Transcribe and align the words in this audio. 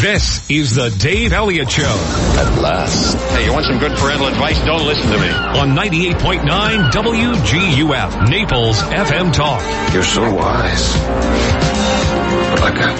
This 0.00 0.48
is 0.48 0.76
the 0.76 0.90
Dave 0.90 1.32
Elliott 1.32 1.68
Show 1.68 1.82
At 1.82 2.62
last. 2.62 3.16
Hey, 3.32 3.46
you 3.46 3.52
want 3.52 3.66
some 3.66 3.80
good 3.80 3.90
parental 3.98 4.28
advice? 4.28 4.56
Don't 4.64 4.86
listen 4.86 5.10
to 5.10 5.18
me. 5.18 5.28
on 5.28 5.70
98.9 5.76 6.90
WGUF, 6.92 8.28
Naples 8.28 8.78
FM 8.78 9.32
Talk. 9.32 9.60
You're 9.92 10.04
so 10.04 10.22
wise. 10.32 10.96
But 12.48 12.60
like 12.60 12.78
a 12.78 12.94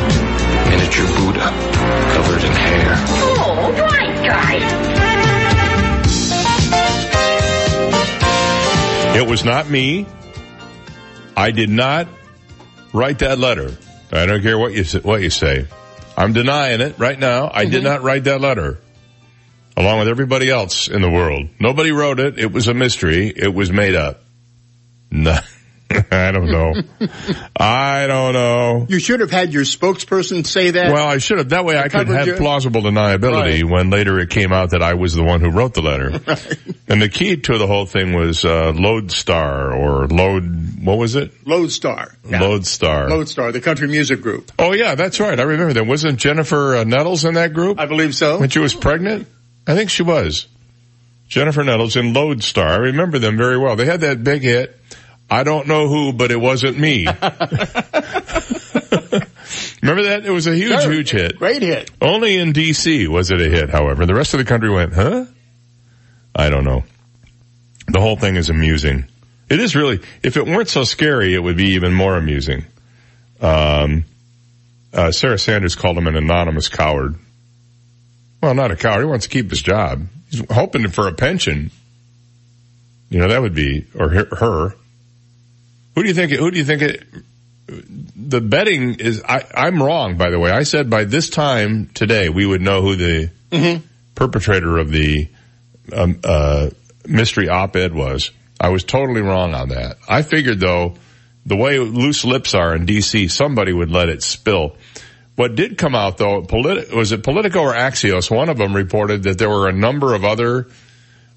miniature 0.71 1.07
Buddha 1.17 1.53
covered 2.15 2.43
in 2.43 2.51
hair. 2.51 2.95
Oh, 2.97 3.73
right, 3.79 4.27
guy. 4.27 4.59
It 9.17 9.29
was 9.29 9.45
not 9.45 9.71
me. 9.71 10.05
I 11.37 11.53
did 11.53 11.71
not 11.71 12.09
write 12.93 13.21
that 13.21 13.39
letter. 13.39 13.77
I 14.11 14.27
don't 14.27 14.43
care 14.43 14.59
what 14.59 14.73
you 14.73 14.83
say, 14.83 14.99
what 14.99 15.23
you 15.23 15.31
say. 15.31 15.69
I'm 16.19 16.33
denying 16.33 16.81
it 16.81 16.99
right 16.99 17.17
now. 17.17 17.49
I 17.53 17.65
did 17.65 17.75
mm-hmm. 17.75 17.85
not 17.85 18.03
write 18.03 18.25
that 18.25 18.41
letter. 18.41 18.81
Along 19.77 20.01
with 20.01 20.09
everybody 20.09 20.51
else 20.51 20.89
in 20.89 21.01
the 21.01 21.09
world. 21.09 21.49
Nobody 21.61 21.93
wrote 21.93 22.19
it. 22.19 22.41
It 22.41 22.51
was 22.51 22.67
a 22.67 22.75
mystery. 22.75 23.29
It 23.29 23.55
was 23.55 23.71
made 23.71 23.95
up. 23.95 24.21
No, 25.13 25.39
I 26.11 26.33
don't 26.33 26.51
know. 26.51 26.75
I 27.57 28.07
don't 28.07 28.35
know. 28.35 28.87
You 28.91 28.99
should 28.99 29.21
have 29.21 29.31
had 29.31 29.53
your 29.55 29.63
spokesperson 29.65 30.47
say 30.47 30.73
that. 30.73 30.93
Well, 30.93 31.07
I 31.09 31.17
should 31.19 31.39
have. 31.39 31.49
That 31.49 31.65
way 31.65 31.79
I 31.79 31.89
could 31.89 32.09
have 32.09 32.37
plausible 32.37 32.83
deniability 32.83 33.63
Right. 33.63 33.65
when 33.65 33.89
later 33.91 34.19
it 34.19 34.29
came 34.29 34.53
out 34.53 34.71
that 34.71 34.83
I 34.83 34.95
was 34.95 35.15
the 35.15 35.23
one 35.25 35.41
who 35.41 35.51
wrote 35.51 35.75
the 35.75 35.83
letter. 35.83 36.21
And 36.91 37.03
the 37.03 37.11
key 37.11 37.37
to 37.37 37.59
the 37.59 37.67
whole 37.67 37.85
thing 37.85 38.15
was, 38.15 38.47
uh, 38.47 38.73
Lodestar 38.75 39.75
or 39.75 40.07
Load, 40.07 40.83
what 40.83 40.97
was 40.97 41.17
it? 41.17 41.47
Lodestar. 41.47 42.17
Yeah. 42.27 42.41
Lodestar. 42.41 43.11
Lodestar, 43.11 43.53
the 43.53 43.61
country 43.61 43.89
music 43.89 44.23
group. 44.23 44.51
Oh 44.59 44.73
yeah, 44.73 44.95
that's 44.95 45.21
right. 45.21 45.39
I 45.39 45.43
remember 45.43 45.75
that. 45.75 45.87
Wasn't 45.87 46.19
Jennifer 46.19 46.77
uh, 46.77 46.85
Nettles 46.85 47.27
in 47.27 47.35
that 47.35 47.53
group? 47.53 47.79
I 47.79 47.85
believe 47.85 48.15
so. 48.15 48.41
When 48.41 48.49
she 48.49 48.59
was 48.59 48.75
pregnant? 48.75 49.29
I 49.67 49.75
think 49.75 49.91
she 49.91 50.03
was. 50.03 50.47
Jennifer 51.29 51.63
Nettles 51.63 51.95
in 51.97 52.15
Lodestar. 52.15 52.67
I 52.69 52.77
remember 52.77 53.19
them 53.19 53.37
very 53.37 53.59
well. 53.59 53.77
They 53.77 53.85
had 53.85 54.01
that 54.01 54.25
big 54.25 54.41
hit. 54.41 54.75
I 55.31 55.45
don't 55.45 55.67
know 55.67 55.89
who, 55.89 56.13
but 56.13 56.31
it 56.31 56.41
wasn't 56.41 56.79
me. 56.79 57.07
remember 59.83 60.03
that? 60.05 60.23
It 60.25 60.31
was 60.31 60.47
a 60.47 60.55
huge, 60.55 60.81
Sure. 60.83 60.93
huge 60.93 61.11
hit. 61.11 61.39
Great 61.39 61.63
hit. 61.63 61.91
Only 62.01 62.37
in 62.37 62.53
DC 62.53 63.09
was 63.09 63.31
it 63.31 63.41
a 63.41 63.49
hit, 63.49 63.71
however. 63.71 64.07
The 64.07 64.15
rest 64.15 64.35
of 64.35 64.39
the 64.39 64.45
country 64.45 64.71
went, 64.71 64.95
huh? 64.95 65.27
I 66.35 66.49
don't 66.51 66.65
know. 66.65 66.85
The 67.89 68.01
whole 68.01 68.17
thing 68.17 68.37
is 68.37 68.49
amusing. 68.51 69.07
It 69.51 69.61
is 69.61 69.75
really, 69.75 70.01
if 70.23 70.37
it 70.37 70.47
weren't 70.47 70.69
so 70.69 70.85
scary, 70.85 71.35
it 71.35 71.43
would 71.43 71.57
be 71.57 71.71
even 71.71 71.93
more 71.95 72.17
amusing. 72.17 72.65
Um, 73.41 74.05
uh, 74.93 75.11
Sarah 75.11 75.39
Sanders 75.39 75.75
called 75.75 75.97
him 75.97 76.07
an 76.07 76.17
anonymous 76.17 76.69
coward. 76.69 77.15
Well, 78.43 78.55
not 78.55 78.71
a 78.71 78.77
coward. 78.77 79.01
He 79.01 79.07
wants 79.07 79.27
to 79.27 79.31
keep 79.31 79.51
his 79.51 79.63
job. 79.63 80.07
He's 80.31 80.43
hoping 80.51 80.89
for 80.89 81.09
a 81.09 81.13
pension. 81.13 81.71
You 83.11 83.21
know, 83.21 83.29
that 83.29 83.41
would 83.41 83.55
be, 83.55 83.87
or 83.95 84.09
her. 84.11 84.75
Who 85.99 86.05
do 86.05 86.09
you 86.11 86.15
think, 86.15 86.31
who 86.31 86.49
do 86.53 86.59
you 86.59 86.65
think 86.65 86.83
it, 86.83 87.03
the 88.15 88.41
betting 88.41 89.01
is, 89.01 89.21
I, 89.29 89.45
I'm 89.53 89.83
wrong, 89.83 90.17
by 90.17 90.31
the 90.31 90.39
way. 90.39 90.53
I 90.53 90.63
said 90.63 90.89
by 90.89 91.03
this 91.03 91.29
time 91.29 91.91
today, 91.93 92.29
we 92.29 92.47
would 92.47 92.61
know 92.61 92.83
who 92.83 92.95
the 92.95 93.31
perpetrator 94.15 94.79
of 94.79 94.93
the 94.93 95.29
um, 95.93 96.21
uh, 96.23 96.71
mystery 97.05 97.49
op-ed 97.49 97.93
was. 97.93 98.31
I 98.61 98.69
was 98.69 98.85
totally 98.85 99.23
wrong 99.23 99.55
on 99.55 99.71
that. 99.71 99.97
I 100.09 100.23
figured 100.23 100.61
though, 100.61 100.95
the 101.45 101.57
way 101.57 101.81
loose 101.81 102.25
lips 102.25 102.55
are 102.55 102.77
in 102.77 102.87
DC, 102.87 103.29
somebody 103.29 103.73
would 103.73 103.91
let 103.91 104.09
it 104.09 104.23
spill. 104.23 104.77
What 105.35 105.57
did 105.57 105.79
come 105.79 105.97
out 105.97 106.17
though, 106.17 106.43
politi- 106.43 106.95
was 106.95 107.11
it 107.11 107.25
Politico 107.25 107.63
or 107.63 107.75
Axios? 107.75 108.31
One 108.31 108.49
of 108.49 108.57
them 108.57 108.73
reported 108.73 109.25
that 109.25 109.39
there 109.39 109.51
were 109.51 109.67
a 109.67 109.73
number 109.73 110.15
of 110.15 110.25
other 110.25 110.69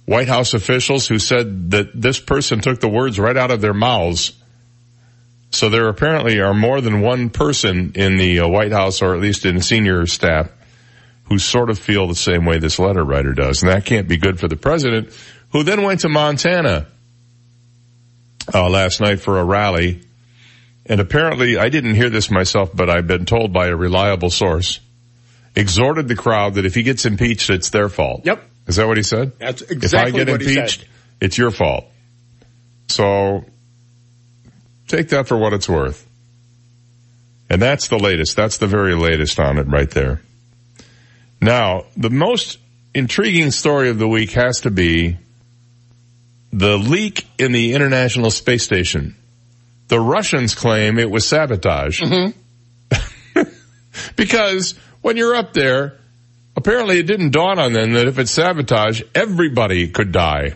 White 0.06 0.28
House 0.28 0.54
officials 0.54 1.08
who 1.08 1.17
said 1.17 1.72
that 1.72 2.00
this 2.00 2.20
person 2.20 2.62
took 2.62 2.80
the 2.80 2.89
words 2.89 3.20
right 3.20 3.36
out 3.36 3.50
of 3.50 3.61
their 3.61 3.73
mouths. 3.73 4.33
So 5.52 5.70
there 5.70 5.88
apparently 5.89 6.39
are 6.39 6.54
more 6.54 6.80
than 6.82 7.02
one 7.02 7.30
person 7.30 7.92
in 7.95 8.17
the 8.17 8.39
uh, 8.39 8.48
White 8.48 8.72
House 8.72 9.02
or 9.02 9.14
at 9.16 9.22
least 9.22 9.45
in 9.45 9.62
senior 9.62 10.06
staff 10.08 10.50
who 11.26 11.38
sort 11.39 11.70
of 11.70 11.78
feel 11.78 12.08
the 12.08 12.16
same 12.16 12.45
way 12.45 12.58
this 12.58 12.80
letter 12.80 13.04
writer 13.04 13.34
does. 13.34 13.62
And 13.62 13.72
that 13.72 13.86
can't 13.86 14.08
be 14.08 14.17
good 14.17 14.39
for 14.39 14.48
the 14.48 14.56
president 14.56 15.14
who 15.52 15.64
then 15.64 15.84
went 15.84 16.02
to 16.02 16.10
Montana 16.10 16.88
uh, 18.54 18.70
last 18.70 19.02
night 19.02 19.20
for 19.20 19.39
a 19.39 19.44
rally. 19.44 20.02
And 20.86 21.00
apparently 21.00 21.58
I 21.58 21.70
didn't 21.70 21.95
hear 21.95 22.10
this 22.10 22.32
myself, 22.32 22.72
but 22.73 22.89
I've 22.89 23.08
been 23.08 23.26
told 23.26 23.54
by 23.54 23.68
a 23.68 23.76
reliable 23.76 24.30
source, 24.30 24.80
exhorted 25.56 26.08
the 26.08 26.16
crowd 26.16 26.56
that 26.56 26.66
if 26.66 26.76
he 26.76 26.83
gets 26.83 27.06
impeached, 27.06 27.50
it's 27.50 27.70
their 27.70 27.89
fault. 27.89 28.26
Yep. 28.26 28.44
Is 28.68 28.78
that 28.78 28.88
what 28.88 28.98
he 28.98 29.04
said? 29.04 29.38
That's 29.38 29.62
exactly 29.62 30.23
what 30.23 30.42
he 30.42 30.48
said. 30.48 30.54
if 30.54 30.54
I 30.54 30.56
get 30.56 30.64
impeached, 30.64 30.86
it's 31.20 31.38
your 31.38 31.52
fault. 31.52 31.86
So 32.88 33.45
take 34.91 35.09
that 35.09 35.27
for 35.27 35.37
what 35.37 35.53
it's 35.53 35.69
worth. 35.69 36.07
And 37.49 37.61
that's 37.61 37.87
the 37.87 37.97
latest. 37.97 38.35
That's 38.35 38.57
the 38.57 38.67
very 38.67 38.95
latest 38.95 39.39
on 39.39 39.57
it 39.57 39.67
right 39.67 39.89
there. 39.89 40.21
Now, 41.41 41.85
the 41.97 42.09
most 42.09 42.59
intriguing 42.93 43.52
story 43.52 43.89
of 43.89 43.97
the 43.97 44.07
week 44.07 44.31
has 44.31 44.61
to 44.61 44.71
be 44.71 45.17
the 46.53 46.77
leak 46.77 47.25
in 47.37 47.52
the 47.52 47.73
International 47.73 48.31
Space 48.31 48.63
Station. 48.63 49.15
The 49.87 49.99
Russians 49.99 50.55
claim 50.55 50.99
it 50.99 51.09
was 51.09 51.27
sabotage. 51.27 52.02
Mm-hmm. 52.02 53.41
because 54.15 54.75
when 55.02 55.17
you're 55.17 55.35
up 55.35 55.53
there, 55.53 55.97
apparently 56.55 56.99
it 56.99 57.08
didn't 57.08 57.31
dawn 57.31 57.59
on 57.59 57.73
them 57.73 57.93
that 57.93 58.08
if 58.08 58.19
it's 58.19 58.31
sabotage, 58.31 59.02
everybody 59.15 59.89
could 59.89 60.11
die 60.11 60.55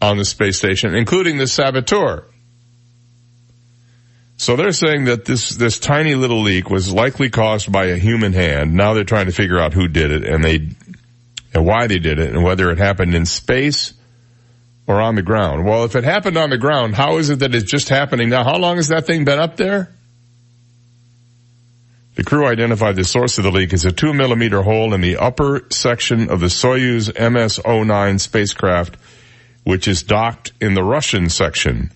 on 0.00 0.16
the 0.16 0.24
space 0.24 0.58
station, 0.58 0.94
including 0.94 1.38
the 1.38 1.46
saboteur. 1.46 2.24
So 4.38 4.54
they're 4.54 4.70
saying 4.70 5.06
that 5.06 5.24
this, 5.24 5.50
this 5.50 5.80
tiny 5.80 6.14
little 6.14 6.42
leak 6.42 6.70
was 6.70 6.92
likely 6.92 7.28
caused 7.28 7.72
by 7.72 7.86
a 7.86 7.96
human 7.96 8.32
hand. 8.32 8.72
Now 8.72 8.94
they're 8.94 9.02
trying 9.02 9.26
to 9.26 9.32
figure 9.32 9.58
out 9.58 9.74
who 9.74 9.88
did 9.88 10.12
it 10.12 10.24
and 10.24 10.44
they, 10.44 10.68
and 11.52 11.66
why 11.66 11.88
they 11.88 11.98
did 11.98 12.20
it 12.20 12.32
and 12.32 12.44
whether 12.44 12.70
it 12.70 12.78
happened 12.78 13.16
in 13.16 13.26
space 13.26 13.94
or 14.86 15.00
on 15.00 15.16
the 15.16 15.22
ground. 15.22 15.66
Well, 15.66 15.84
if 15.84 15.96
it 15.96 16.04
happened 16.04 16.36
on 16.36 16.50
the 16.50 16.56
ground, 16.56 16.94
how 16.94 17.18
is 17.18 17.30
it 17.30 17.40
that 17.40 17.52
it's 17.52 17.68
just 17.68 17.88
happening 17.88 18.28
now? 18.28 18.44
How 18.44 18.58
long 18.58 18.76
has 18.76 18.88
that 18.88 19.06
thing 19.06 19.24
been 19.24 19.40
up 19.40 19.56
there? 19.56 19.92
The 22.14 22.22
crew 22.22 22.46
identified 22.46 22.94
the 22.94 23.04
source 23.04 23.38
of 23.38 23.44
the 23.44 23.50
leak 23.50 23.72
as 23.72 23.84
a 23.84 23.92
two 23.92 24.12
millimeter 24.12 24.62
hole 24.62 24.94
in 24.94 25.00
the 25.00 25.16
upper 25.16 25.66
section 25.70 26.30
of 26.30 26.38
the 26.38 26.46
Soyuz 26.46 27.08
MS-09 27.08 28.20
spacecraft, 28.20 28.96
which 29.64 29.88
is 29.88 30.04
docked 30.04 30.52
in 30.60 30.74
the 30.74 30.84
Russian 30.84 31.28
section 31.28 31.90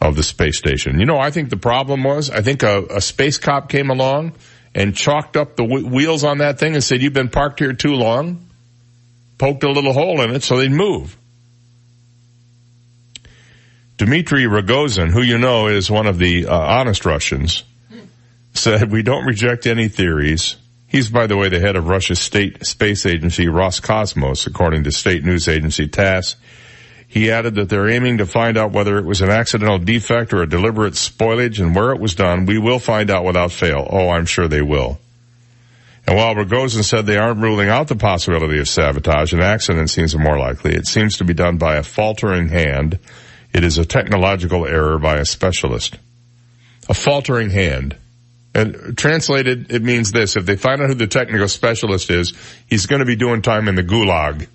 of 0.00 0.16
the 0.16 0.22
space 0.22 0.58
station. 0.58 1.00
You 1.00 1.06
know, 1.06 1.18
I 1.18 1.30
think 1.30 1.50
the 1.50 1.56
problem 1.56 2.04
was, 2.04 2.30
I 2.30 2.42
think 2.42 2.62
a, 2.62 2.84
a 2.90 3.00
space 3.00 3.38
cop 3.38 3.68
came 3.68 3.90
along 3.90 4.32
and 4.74 4.94
chalked 4.94 5.36
up 5.36 5.56
the 5.56 5.64
w- 5.66 5.86
wheels 5.86 6.22
on 6.22 6.38
that 6.38 6.58
thing 6.58 6.74
and 6.74 6.84
said, 6.84 7.00
you've 7.00 7.14
been 7.14 7.30
parked 7.30 7.60
here 7.60 7.72
too 7.72 7.94
long, 7.94 8.46
poked 9.38 9.62
a 9.64 9.70
little 9.70 9.92
hole 9.92 10.20
in 10.20 10.34
it 10.34 10.42
so 10.42 10.58
they'd 10.58 10.70
move. 10.70 11.16
Dmitry 13.96 14.42
Rogozin, 14.42 15.10
who 15.10 15.22
you 15.22 15.38
know 15.38 15.68
is 15.68 15.90
one 15.90 16.06
of 16.06 16.18
the 16.18 16.46
uh, 16.46 16.54
honest 16.54 17.06
Russians, 17.06 17.64
said, 18.52 18.92
we 18.92 19.02
don't 19.02 19.24
reject 19.24 19.66
any 19.66 19.88
theories. 19.88 20.56
He's, 20.86 21.08
by 21.08 21.26
the 21.26 21.36
way, 21.36 21.48
the 21.48 21.60
head 21.60 21.76
of 21.76 21.88
Russia's 21.88 22.18
state 22.18 22.66
space 22.66 23.06
agency, 23.06 23.46
Roscosmos, 23.46 24.46
according 24.46 24.84
to 24.84 24.92
state 24.92 25.24
news 25.24 25.48
agency 25.48 25.88
TASS. 25.88 26.36
He 27.08 27.30
added 27.30 27.54
that 27.54 27.68
they're 27.68 27.88
aiming 27.88 28.18
to 28.18 28.26
find 28.26 28.58
out 28.58 28.72
whether 28.72 28.98
it 28.98 29.04
was 29.04 29.20
an 29.20 29.30
accidental 29.30 29.78
defect 29.78 30.32
or 30.32 30.42
a 30.42 30.48
deliberate 30.48 30.94
spoilage 30.94 31.60
and 31.60 31.74
where 31.74 31.92
it 31.92 32.00
was 32.00 32.14
done. 32.14 32.46
We 32.46 32.58
will 32.58 32.78
find 32.78 33.10
out 33.10 33.24
without 33.24 33.52
fail. 33.52 33.86
Oh, 33.88 34.10
I'm 34.10 34.26
sure 34.26 34.48
they 34.48 34.62
will. 34.62 34.98
And 36.06 36.16
while 36.16 36.34
Rogozin 36.34 36.84
said 36.84 37.06
they 37.06 37.16
aren't 37.16 37.40
ruling 37.40 37.68
out 37.68 37.88
the 37.88 37.96
possibility 37.96 38.60
of 38.60 38.68
sabotage, 38.68 39.32
an 39.32 39.40
accident 39.40 39.90
seems 39.90 40.16
more 40.16 40.38
likely. 40.38 40.74
It 40.74 40.86
seems 40.86 41.18
to 41.18 41.24
be 41.24 41.34
done 41.34 41.58
by 41.58 41.76
a 41.76 41.82
faltering 41.82 42.48
hand. 42.48 42.98
It 43.52 43.64
is 43.64 43.78
a 43.78 43.84
technological 43.84 44.66
error 44.66 44.98
by 44.98 45.16
a 45.16 45.24
specialist. 45.24 45.96
A 46.88 46.94
faltering 46.94 47.50
hand. 47.50 47.96
And 48.54 48.96
translated, 48.96 49.72
it 49.72 49.82
means 49.82 50.12
this. 50.12 50.36
If 50.36 50.46
they 50.46 50.56
find 50.56 50.80
out 50.80 50.88
who 50.88 50.94
the 50.94 51.06
technical 51.08 51.48
specialist 51.48 52.10
is, 52.10 52.32
he's 52.68 52.86
going 52.86 53.00
to 53.00 53.06
be 53.06 53.16
doing 53.16 53.42
time 53.42 53.68
in 53.68 53.74
the 53.74 53.82
gulag. 53.82 54.46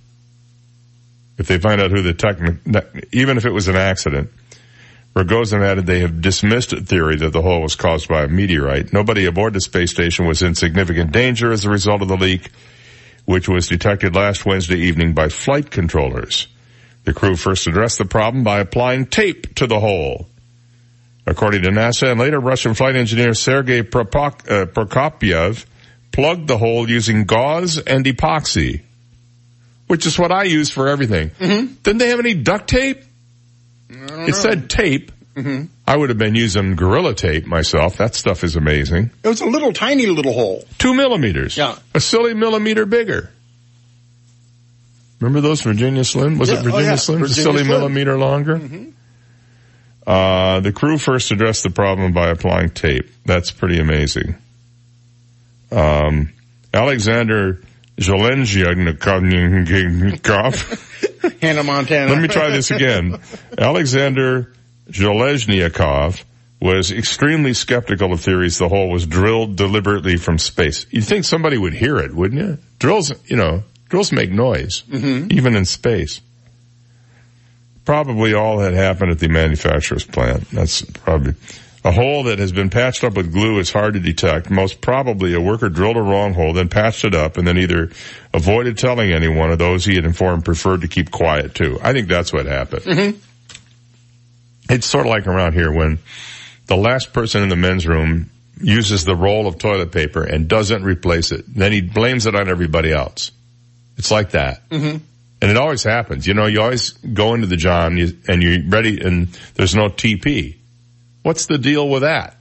If 1.37 1.47
they 1.47 1.57
find 1.57 1.81
out 1.81 1.91
who 1.91 2.01
the 2.01 2.13
technical, 2.13 2.81
even 3.11 3.37
if 3.37 3.45
it 3.45 3.51
was 3.51 3.67
an 3.67 3.75
accident. 3.75 4.31
Rogozin 5.15 5.61
added 5.61 5.85
they 5.85 5.99
have 5.99 6.21
dismissed 6.21 6.69
the 6.69 6.79
theory 6.81 7.17
that 7.17 7.33
the 7.33 7.41
hole 7.41 7.61
was 7.61 7.75
caused 7.75 8.07
by 8.07 8.23
a 8.23 8.27
meteorite. 8.29 8.93
Nobody 8.93 9.25
aboard 9.25 9.53
the 9.53 9.59
space 9.59 9.91
station 9.91 10.25
was 10.25 10.41
in 10.41 10.55
significant 10.55 11.11
danger 11.11 11.51
as 11.51 11.65
a 11.65 11.69
result 11.69 12.01
of 12.01 12.07
the 12.07 12.15
leak, 12.15 12.49
which 13.25 13.49
was 13.49 13.67
detected 13.67 14.15
last 14.15 14.45
Wednesday 14.45 14.77
evening 14.77 15.13
by 15.13 15.27
flight 15.27 15.69
controllers. 15.69 16.47
The 17.03 17.13
crew 17.13 17.35
first 17.35 17.67
addressed 17.67 17.97
the 17.97 18.05
problem 18.05 18.43
by 18.43 18.59
applying 18.59 19.05
tape 19.05 19.55
to 19.55 19.67
the 19.67 19.79
hole. 19.79 20.27
According 21.25 21.63
to 21.63 21.69
NASA 21.69 22.11
and 22.11 22.19
later 22.19 22.39
Russian 22.39 22.73
flight 22.73 22.95
engineer 22.95 23.33
Sergei 23.33 23.79
uh, 23.79 23.83
Prokopyev, 23.83 25.65
plugged 26.11 26.47
the 26.47 26.57
hole 26.57 26.89
using 26.89 27.25
gauze 27.25 27.77
and 27.77 28.05
epoxy, 28.05 28.81
which 29.91 30.05
is 30.05 30.17
what 30.17 30.31
I 30.31 30.43
use 30.43 30.71
for 30.71 30.88
everything. 30.88 31.31
Mm-hmm. 31.31 31.73
Didn't 31.83 31.97
they 31.97 32.07
have 32.11 32.19
any 32.19 32.33
duct 32.33 32.69
tape? 32.69 33.03
It 33.89 34.35
said 34.35 34.69
tape. 34.69 35.11
Mm-hmm. 35.35 35.65
I 35.85 35.97
would 35.97 36.07
have 36.07 36.17
been 36.17 36.33
using 36.33 36.77
Gorilla 36.77 37.13
Tape 37.13 37.45
myself. 37.45 37.97
That 37.97 38.15
stuff 38.15 38.45
is 38.45 38.55
amazing. 38.55 39.11
It 39.21 39.27
was 39.27 39.41
a 39.41 39.45
little 39.45 39.73
tiny 39.73 40.05
little 40.05 40.31
hole. 40.31 40.63
Two 40.77 40.93
millimeters. 40.93 41.57
Yeah. 41.57 41.77
A 41.93 41.99
silly 41.99 42.33
millimeter 42.33 42.85
bigger. 42.85 43.31
Remember 45.19 45.41
those 45.41 45.59
Virginia 45.61 46.05
Slim? 46.05 46.38
Was 46.38 46.47
Yeah, 46.49 46.55
it 46.55 46.59
oh, 46.59 46.63
Virginia 46.63 46.85
yeah. 46.91 46.95
Slim? 46.95 47.23
A 47.23 47.27
silly 47.27 47.57
Slim. 47.57 47.67
millimeter 47.67 48.17
longer? 48.17 48.61
Uh, 50.07 50.61
the 50.61 50.71
crew 50.71 50.97
first 50.97 51.31
addressed 51.31 51.63
the 51.63 51.69
problem 51.69 52.13
by 52.13 52.29
applying 52.29 52.69
tape. 52.69 53.11
That's 53.25 53.51
pretty 53.51 53.79
amazing. 53.79 54.35
Um, 55.69 56.31
Alexander 56.73 57.61
Zhelenzhnikov. 58.01 59.42
Hannah 61.42 61.63
Montana. 61.63 62.12
Let 62.12 62.21
me 62.21 62.27
try 62.27 62.50
this 62.50 62.71
again. 62.71 63.21
Alexander 63.57 64.53
Zheleznyakov 64.89 66.24
was 66.59 66.92
extremely 66.92 67.53
skeptical 67.53 68.13
of 68.13 68.21
theories 68.21 68.57
the 68.57 68.69
hole 68.69 68.89
was 68.89 69.07
drilled 69.07 69.56
deliberately 69.56 70.18
from 70.18 70.38
space. 70.38 70.86
You'd 70.92 71.06
think 71.06 71.25
somebody 71.25 71.57
would 71.57 71.74
hear 71.74 71.98
it, 71.98 72.13
wouldn't 72.13 72.42
you? 72.42 72.57
Drills, 72.77 73.12
you 73.25 73.38
know, 73.38 73.63
drills 73.89 74.12
make 74.12 74.30
noise, 74.31 74.83
mm-hmm. 74.83 75.31
even 75.31 75.56
in 75.56 75.65
space. 75.65 76.21
Probably 77.83 78.33
all 78.36 78.59
had 78.59 78.74
happened 78.74 79.12
at 79.12 79.19
the 79.19 79.27
manufacturer's 79.27 80.06
plant. 80.06 80.50
That's 80.51 80.83
probably 80.83 81.33
a 81.83 81.91
hole 81.91 82.23
that 82.25 82.37
has 82.37 82.51
been 82.51 82.69
patched 82.69 83.03
up 83.03 83.15
with 83.15 83.33
glue 83.33 83.57
is 83.59 83.71
hard 83.71 83.95
to 83.95 83.99
detect. 83.99 84.51
Most 84.51 84.81
probably 84.81 85.33
a 85.33 85.41
worker 85.41 85.67
drilled 85.69 85.97
a 85.97 86.01
wrong 86.01 86.33
hole, 86.33 86.53
then 86.53 86.69
patched 86.69 87.05
it 87.05 87.15
up, 87.15 87.37
and 87.37 87.47
then 87.47 87.57
either 87.57 87.89
avoided 88.33 88.77
telling 88.77 89.11
anyone 89.11 89.49
or 89.49 89.55
those 89.55 89.83
he 89.85 89.95
had 89.95 90.05
informed 90.05 90.45
preferred 90.45 90.81
to 90.81 90.87
keep 90.87 91.09
quiet 91.09 91.55
too. 91.55 91.79
I 91.81 91.93
think 91.93 92.07
that's 92.07 92.31
what 92.31 92.45
happened. 92.45 92.83
It's 94.69 94.85
sort 94.85 95.05
of 95.05 95.09
like 95.09 95.25
around 95.27 95.53
here 95.53 95.71
when 95.71 95.97
the 96.67 96.77
last 96.77 97.13
person 97.13 97.41
in 97.43 97.49
the 97.49 97.55
men's 97.55 97.87
room 97.87 98.29
uses 98.61 99.03
the 99.03 99.15
roll 99.15 99.47
of 99.47 99.57
toilet 99.57 99.91
paper 99.91 100.23
and 100.23 100.47
doesn't 100.47 100.83
replace 100.83 101.31
it. 101.31 101.45
Then 101.47 101.71
he 101.71 101.81
blames 101.81 102.27
it 102.27 102.35
on 102.35 102.47
everybody 102.47 102.91
else. 102.91 103.31
It's 103.97 104.11
like 104.11 104.31
that. 104.31 104.69
Mm-hmm. 104.69 104.97
And 105.41 105.51
it 105.51 105.57
always 105.57 105.83
happens. 105.83 106.27
You 106.27 106.35
know, 106.35 106.45
you 106.45 106.61
always 106.61 106.91
go 106.91 107.33
into 107.33 107.47
the 107.47 107.57
John 107.57 107.97
and 107.97 108.43
you're 108.43 108.59
ready 108.69 109.01
and 109.01 109.29
there's 109.55 109.75
no 109.75 109.89
TP. 109.89 110.57
What's 111.23 111.45
the 111.45 111.57
deal 111.57 111.88
with 111.89 112.01
that? 112.01 112.38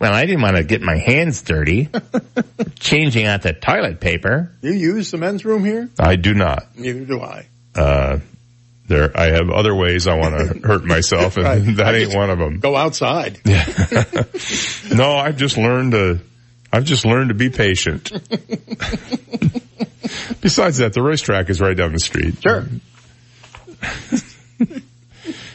Well, 0.00 0.12
I 0.12 0.26
didn't 0.26 0.42
want 0.42 0.56
to 0.56 0.64
get 0.64 0.82
my 0.82 0.96
hands 0.96 1.42
dirty 1.42 1.88
changing 2.78 3.26
out 3.26 3.42
the 3.42 3.52
toilet 3.52 4.00
paper. 4.00 4.50
You 4.62 4.72
use 4.72 5.10
the 5.10 5.18
men's 5.18 5.44
room 5.44 5.64
here? 5.64 5.88
I 5.98 6.16
do 6.16 6.34
not. 6.34 6.76
Neither 6.76 7.04
do 7.04 7.20
I. 7.20 7.46
Uh, 7.74 8.18
there, 8.86 9.16
I 9.16 9.26
have 9.28 9.48
other 9.50 9.74
ways 9.74 10.06
I 10.06 10.16
want 10.18 10.34
to 10.36 10.58
hurt 10.68 10.84
myself 10.84 11.36
and 11.38 11.46
Right. 11.46 11.76
that 11.76 11.94
I 11.94 11.98
ain't 11.98 12.14
one 12.14 12.28
of 12.30 12.38
them. 12.38 12.58
Go 12.60 12.76
outside. 12.76 13.40
Yeah. 13.44 13.64
No, 14.94 15.16
I've 15.16 15.38
just 15.38 15.56
learned 15.56 15.92
to, 15.92 16.20
I've 16.72 16.84
just 16.84 17.04
learned 17.06 17.30
to 17.30 17.34
be 17.34 17.48
patient. 17.50 18.10
Besides 20.40 20.78
that, 20.78 20.92
the 20.92 21.02
racetrack 21.02 21.48
is 21.50 21.60
right 21.60 21.76
down 21.76 21.92
the 21.92 21.98
street. 21.98 22.40
Sure. 22.42 22.66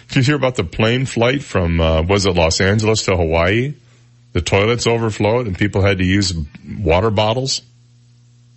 Did 0.09 0.15
you 0.17 0.23
hear 0.23 0.35
about 0.35 0.55
the 0.55 0.63
plane 0.63 1.05
flight 1.05 1.43
from, 1.43 1.79
uh, 1.79 2.01
was 2.01 2.25
it 2.25 2.33
Los 2.35 2.59
Angeles 2.61 3.03
to 3.03 3.15
Hawaii? 3.15 3.75
The 4.33 4.41
toilets 4.41 4.87
overflowed 4.87 5.45
and 5.47 5.57
people 5.57 5.81
had 5.81 5.99
to 5.99 6.03
use 6.03 6.33
water 6.79 7.11
bottles. 7.11 7.61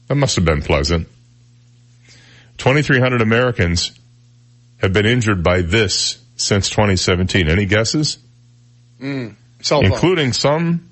That 0.09 0.15
must 0.15 0.37
have 0.37 0.45
been 0.45 0.63
pleasant. 0.63 1.09
2,300 2.59 3.21
Americans 3.21 3.93
have 4.79 4.93
been 4.93 5.07
injured 5.07 5.43
by 5.43 5.63
this 5.63 6.19
since 6.37 6.71
2017. 6.71 7.49
Any 7.49 7.67
guesses? 7.67 8.19
Phone. 9.01 9.37
including 9.93 10.33
some. 10.33 10.89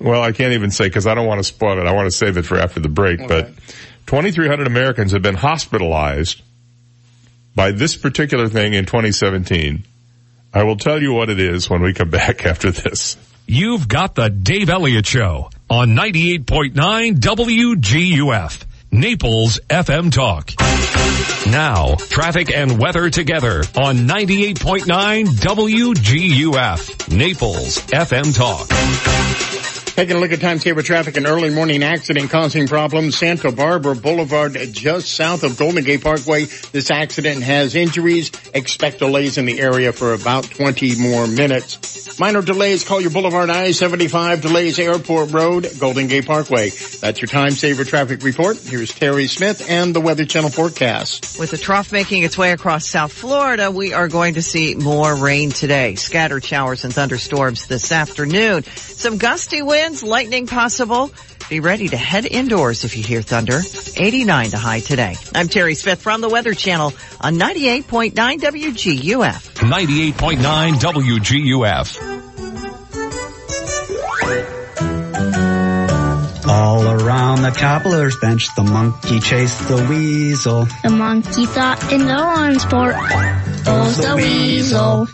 Well, 0.00 0.22
I 0.22 0.32
can't 0.32 0.54
even 0.54 0.70
say 0.70 0.86
because 0.86 1.06
I 1.06 1.14
don't 1.14 1.26
want 1.26 1.38
to 1.38 1.44
spoil 1.44 1.78
it. 1.78 1.86
I 1.86 1.92
want 1.92 2.06
to 2.06 2.16
save 2.16 2.36
it 2.36 2.42
for 2.44 2.58
after 2.58 2.80
the 2.80 2.88
break. 2.88 3.26
But 3.28 3.48
2,300 4.06 4.66
Americans 4.66 5.12
have 5.12 5.22
been 5.22 5.36
hospitalized 5.36 6.42
by 7.54 7.72
this 7.72 7.96
particular 7.96 8.48
thing 8.48 8.74
in 8.74 8.86
2017. 8.86 9.84
I 10.54 10.64
will 10.64 10.76
tell 10.76 11.00
you 11.00 11.12
what 11.12 11.30
it 11.30 11.40
is 11.40 11.68
when 11.70 11.82
we 11.82 11.94
come 11.94 12.10
back 12.22 12.44
after 12.46 12.70
this. 12.70 13.16
You've 13.46 13.88
got 13.88 14.14
the 14.14 14.30
Dave 14.30 14.70
Elliott 14.70 15.06
Show 15.06 15.50
on 15.68 15.90
98.9 15.90 16.74
WGUF, 17.16 18.64
Naples 18.92 19.60
FM 19.68 20.12
Talk. 20.12 20.52
Now, 21.50 21.96
traffic 21.96 22.54
and 22.54 22.78
weather 22.78 23.10
together 23.10 23.64
on 23.76 24.06
98.9 24.06 25.26
WGUF, 25.26 27.16
Naples 27.16 27.78
FM 27.78 28.34
Talk. 28.36 29.81
Taking 29.94 30.16
a 30.16 30.20
look 30.20 30.32
at 30.32 30.40
time 30.40 30.58
saver 30.58 30.80
traffic, 30.80 31.18
an 31.18 31.26
early 31.26 31.50
morning 31.50 31.82
accident 31.82 32.30
causing 32.30 32.66
problems. 32.66 33.18
Santa 33.18 33.52
Barbara 33.52 33.94
Boulevard, 33.94 34.56
just 34.72 35.12
south 35.12 35.42
of 35.42 35.58
Golden 35.58 35.84
Gate 35.84 36.02
Parkway. 36.02 36.44
This 36.44 36.90
accident 36.90 37.42
has 37.42 37.74
injuries. 37.74 38.32
Expect 38.54 39.00
delays 39.00 39.36
in 39.36 39.44
the 39.44 39.60
area 39.60 39.92
for 39.92 40.14
about 40.14 40.44
20 40.44 40.96
more 40.96 41.26
minutes. 41.26 42.18
Minor 42.18 42.40
delays, 42.40 42.84
Collier 42.84 43.10
Boulevard 43.10 43.50
I-75 43.50 44.40
delays 44.40 44.78
Airport 44.78 45.32
Road, 45.32 45.68
Golden 45.78 46.08
Gate 46.08 46.26
Parkway. 46.26 46.70
That's 46.70 47.20
your 47.20 47.28
time 47.28 47.50
saver 47.50 47.84
traffic 47.84 48.22
report. 48.22 48.58
Here's 48.58 48.94
Terry 48.94 49.26
Smith 49.26 49.68
and 49.68 49.94
the 49.94 50.00
Weather 50.00 50.24
Channel 50.24 50.50
forecast. 50.50 51.38
With 51.38 51.50
the 51.50 51.58
trough 51.58 51.92
making 51.92 52.22
its 52.22 52.38
way 52.38 52.52
across 52.52 52.86
South 52.86 53.12
Florida, 53.12 53.70
we 53.70 53.92
are 53.92 54.08
going 54.08 54.34
to 54.34 54.42
see 54.42 54.74
more 54.74 55.14
rain 55.14 55.50
today. 55.50 55.96
Scattered 55.96 56.44
showers 56.44 56.84
and 56.84 56.94
thunderstorms 56.94 57.66
this 57.66 57.92
afternoon. 57.92 58.64
Some 58.64 59.18
gusty 59.18 59.62
winds, 59.62 59.81
lightning 59.82 60.46
possible. 60.46 61.10
Be 61.50 61.58
ready 61.58 61.88
to 61.88 61.96
head 61.96 62.24
indoors 62.24 62.84
if 62.84 62.96
you 62.96 63.02
hear 63.02 63.20
thunder. 63.20 63.60
89 63.96 64.50
to 64.50 64.56
high 64.56 64.78
today. 64.78 65.16
I'm 65.34 65.48
Terry 65.48 65.74
Smith 65.74 66.00
from 66.00 66.20
the 66.20 66.28
Weather 66.28 66.54
Channel 66.54 66.92
on 67.20 67.34
98.9 67.34 68.12
WGUF. 68.12 69.54
98.9 69.54 70.74
WGUF. 70.74 71.98
All 76.48 76.88
around 76.88 77.42
the 77.42 77.50
cobbler's 77.50 78.16
bench, 78.16 78.54
the 78.54 78.62
monkey 78.62 79.18
chased 79.18 79.66
the 79.66 79.84
weasel. 79.90 80.66
The 80.84 80.90
monkey 80.90 81.46
thought 81.46 81.92
in 81.92 82.06
the 82.06 82.14
lawn 82.14 82.58
sport. 82.60 82.94
Goes 83.64 83.96
the 83.96 84.14
weasel. 84.16 85.08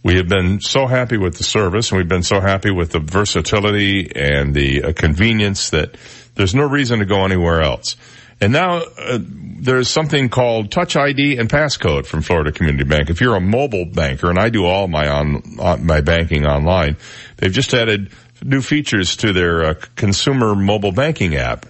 We 0.03 0.17
have 0.17 0.27
been 0.27 0.61
so 0.61 0.89
happy 0.89 1.17
with 1.17 1.39
the 1.39 1.45
service, 1.45 1.93
and 1.93 1.99
we've 1.99 2.09
been 2.09 2.25
so 2.25 2.41
happy 2.41 2.73
with 2.73 2.91
the 2.91 2.99
versatility 2.99 4.11
and 4.13 4.53
the 4.53 4.83
uh, 4.83 4.93
convenience 4.93 5.71
that 5.71 5.97
there's 6.35 6.53
no 6.53 6.65
reason 6.65 6.99
to 6.99 7.05
go 7.05 7.25
anywhere 7.25 7.63
else. 7.63 7.95
And 8.41 8.53
now 8.53 8.83
uh, 8.99 9.21
there's 9.21 9.89
something 9.89 10.29
called 10.29 10.73
Touch 10.73 10.97
ID 10.97 11.39
and 11.39 11.49
Passcode 11.49 12.07
from 12.07 12.23
Florida 12.23 12.51
Community 12.51 12.83
Bank. 12.83 13.09
If 13.09 13.21
you're 13.21 13.37
a 13.37 13.41
mobile 13.41 13.85
banker, 13.85 14.31
and 14.31 14.39
I 14.39 14.49
do 14.49 14.65
all 14.65 14.89
my 14.89 15.07
on, 15.09 15.61
on 15.61 15.87
my 15.87 16.01
banking 16.01 16.45
online, 16.45 16.97
they've 17.37 17.53
just 17.53 17.73
added 17.73 18.11
new 18.43 18.63
features 18.63 19.15
to 19.19 19.33
their 19.33 19.65
uh, 19.65 19.75
consumer 19.95 20.57
mobile 20.57 20.91
banking 20.91 21.37
app 21.37 21.67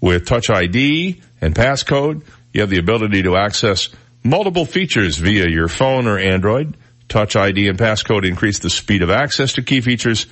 with 0.00 0.26
Touch 0.26 0.50
ID 0.50 1.20
and 1.40 1.54
Passcode. 1.54 2.24
You 2.52 2.62
have 2.62 2.70
the 2.70 2.78
ability 2.78 3.22
to 3.22 3.36
access 3.36 3.88
multiple 4.22 4.64
features 4.64 5.18
via 5.18 5.48
your 5.48 5.68
phone 5.68 6.06
or 6.06 6.18
Android. 6.18 6.76
Touch 7.08 7.36
ID 7.36 7.68
and 7.68 7.78
Passcode 7.78 8.26
increase 8.26 8.58
the 8.58 8.70
speed 8.70 9.02
of 9.02 9.10
access 9.10 9.54
to 9.54 9.62
key 9.62 9.80
features 9.80 10.26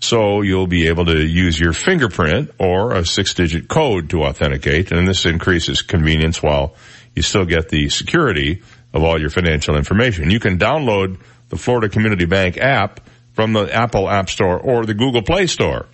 so 0.00 0.42
you'll 0.42 0.66
be 0.66 0.88
able 0.88 1.06
to 1.06 1.26
use 1.26 1.58
your 1.58 1.72
fingerprint 1.72 2.50
or 2.58 2.94
a 2.94 3.04
six 3.04 3.34
digit 3.34 3.68
code 3.68 4.10
to 4.10 4.22
authenticate 4.22 4.92
and 4.92 5.08
this 5.08 5.26
increases 5.26 5.82
convenience 5.82 6.42
while 6.42 6.74
you 7.14 7.22
still 7.22 7.44
get 7.44 7.68
the 7.68 7.88
security 7.88 8.62
of 8.92 9.02
all 9.02 9.20
your 9.20 9.30
financial 9.30 9.76
information. 9.76 10.30
You 10.30 10.40
can 10.40 10.58
download 10.58 11.18
the 11.48 11.56
Florida 11.56 11.88
Community 11.88 12.26
Bank 12.26 12.58
app 12.58 13.00
from 13.32 13.52
the 13.52 13.72
Apple 13.72 14.08
App 14.08 14.30
Store 14.30 14.58
or 14.58 14.84
the 14.84 14.94
Google 14.94 15.22
Play 15.22 15.46
Store. 15.46 15.86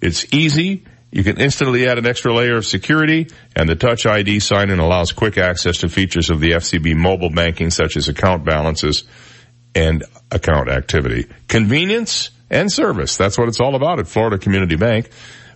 It's 0.00 0.32
easy. 0.32 0.84
You 1.10 1.24
can 1.24 1.38
instantly 1.38 1.88
add 1.88 1.98
an 1.98 2.06
extra 2.06 2.34
layer 2.34 2.56
of 2.56 2.66
security 2.66 3.28
and 3.56 3.68
the 3.68 3.76
Touch 3.76 4.04
ID 4.04 4.40
sign 4.40 4.70
in 4.70 4.78
allows 4.78 5.12
quick 5.12 5.38
access 5.38 5.78
to 5.78 5.88
features 5.88 6.28
of 6.28 6.40
the 6.40 6.50
FCB 6.52 6.94
mobile 6.96 7.30
banking 7.30 7.70
such 7.70 7.96
as 7.96 8.08
account 8.08 8.44
balances 8.44 9.04
and 9.74 10.04
account 10.30 10.68
activity. 10.68 11.26
Convenience 11.48 12.30
and 12.50 12.70
service. 12.70 13.16
That's 13.16 13.38
what 13.38 13.48
it's 13.48 13.60
all 13.60 13.74
about 13.74 14.00
at 14.00 14.08
Florida 14.08 14.38
Community 14.38 14.76
Bank. 14.76 15.08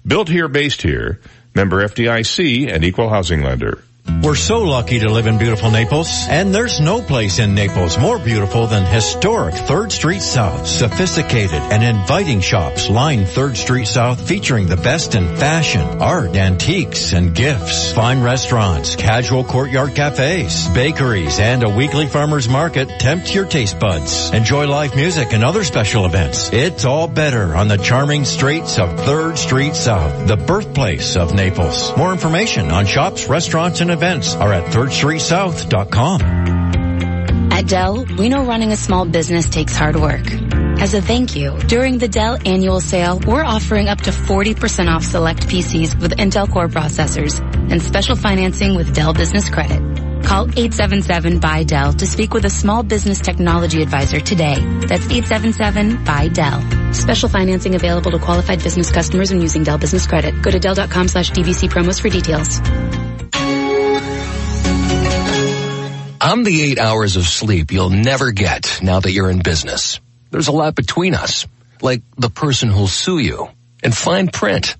Built 0.06 0.28
here, 0.28 0.48
based 0.48 0.82
here. 0.82 1.20
Member 1.54 1.84
FDIC 1.86 2.72
and 2.72 2.82
equal 2.82 3.10
housing 3.10 3.42
lender. 3.42 3.84
We're 4.04 4.34
so 4.34 4.62
lucky 4.62 4.98
to 5.00 5.08
live 5.08 5.26
in 5.28 5.38
beautiful 5.38 5.70
Naples, 5.70 6.26
and 6.28 6.52
there's 6.52 6.80
no 6.80 7.00
place 7.00 7.38
in 7.38 7.54
Naples 7.54 7.98
more 7.98 8.18
beautiful 8.18 8.66
than 8.66 8.84
historic 8.84 9.54
3rd 9.54 9.92
Street 9.92 10.22
South. 10.22 10.66
Sophisticated 10.66 11.60
and 11.60 11.84
inviting 11.84 12.40
shops 12.40 12.88
line 12.88 13.24
3rd 13.24 13.56
Street 13.56 13.86
South 13.86 14.26
featuring 14.26 14.66
the 14.66 14.76
best 14.76 15.14
in 15.14 15.36
fashion, 15.36 16.02
art, 16.02 16.34
antiques, 16.34 17.12
and 17.12 17.32
gifts. 17.34 17.92
Fine 17.92 18.22
restaurants, 18.22 18.96
casual 18.96 19.44
courtyard 19.44 19.94
cafes, 19.94 20.68
bakeries, 20.68 21.38
and 21.38 21.62
a 21.62 21.68
weekly 21.68 22.08
farmer's 22.08 22.48
market 22.48 22.88
tempt 22.98 23.32
your 23.32 23.46
taste 23.46 23.78
buds. 23.78 24.30
Enjoy 24.30 24.66
live 24.66 24.96
music 24.96 25.32
and 25.32 25.44
other 25.44 25.62
special 25.62 26.06
events. 26.06 26.52
It's 26.52 26.84
all 26.84 27.06
better 27.06 27.54
on 27.54 27.68
the 27.68 27.78
charming 27.78 28.24
streets 28.24 28.78
of 28.80 28.88
3rd 28.90 29.38
Street 29.38 29.76
South, 29.76 30.26
the 30.26 30.36
birthplace 30.36 31.16
of 31.16 31.34
Naples. 31.34 31.96
More 31.96 32.12
information 32.12 32.72
on 32.72 32.86
shops, 32.86 33.28
restaurants, 33.28 33.80
and 33.80 33.91
events 33.92 34.34
are 34.34 34.52
at 34.52 34.64
3rdstreetsouth.com. 34.72 36.22
At 37.52 37.68
Dell, 37.68 38.04
we 38.18 38.28
know 38.28 38.44
running 38.44 38.72
a 38.72 38.76
small 38.76 39.04
business 39.04 39.48
takes 39.48 39.76
hard 39.76 39.96
work. 39.96 40.24
As 40.80 40.94
a 40.94 41.02
thank 41.02 41.36
you, 41.36 41.56
during 41.68 41.98
the 41.98 42.08
Dell 42.08 42.38
annual 42.44 42.80
sale, 42.80 43.20
we're 43.24 43.44
offering 43.44 43.88
up 43.88 44.00
to 44.00 44.10
40% 44.10 44.88
off 44.88 45.04
select 45.04 45.46
PCs 45.46 46.00
with 46.00 46.16
Intel 46.16 46.50
Core 46.50 46.68
processors 46.68 47.40
and 47.70 47.80
special 47.80 48.16
financing 48.16 48.74
with 48.74 48.94
Dell 48.94 49.12
Business 49.12 49.48
Credit. 49.48 49.80
Call 50.24 50.46
877-BUY-DELL 50.46 51.92
to 51.94 52.06
speak 52.06 52.32
with 52.32 52.44
a 52.46 52.50
small 52.50 52.82
business 52.82 53.20
technology 53.20 53.82
advisor 53.82 54.18
today. 54.18 54.56
That's 54.86 55.06
877-BUY-DELL. 55.06 56.92
Special 56.94 57.28
financing 57.28 57.74
available 57.74 58.10
to 58.12 58.18
qualified 58.18 58.62
business 58.62 58.90
customers 58.90 59.30
and 59.30 59.42
using 59.42 59.62
Dell 59.62 59.78
Business 59.78 60.06
Credit. 60.06 60.40
Go 60.42 60.50
to 60.50 60.58
Dell.com 60.58 61.08
slash 61.08 61.30
DBC 61.30 61.70
promos 61.70 62.00
for 62.00 62.08
details. 62.08 62.60
I'm 66.24 66.44
the 66.44 66.62
eight 66.62 66.78
hours 66.78 67.16
of 67.16 67.24
sleep 67.24 67.72
you'll 67.72 67.90
never 67.90 68.30
get 68.30 68.78
now 68.80 69.00
that 69.00 69.10
you're 69.10 69.28
in 69.28 69.42
business. 69.42 69.98
There's 70.30 70.46
a 70.46 70.52
lot 70.52 70.76
between 70.76 71.16
us, 71.16 71.48
like 71.80 72.02
the 72.16 72.30
person 72.30 72.70
who'll 72.70 72.86
sue 72.86 73.18
you 73.18 73.48
and 73.82 73.92
fine 73.92 74.28
print. 74.28 74.76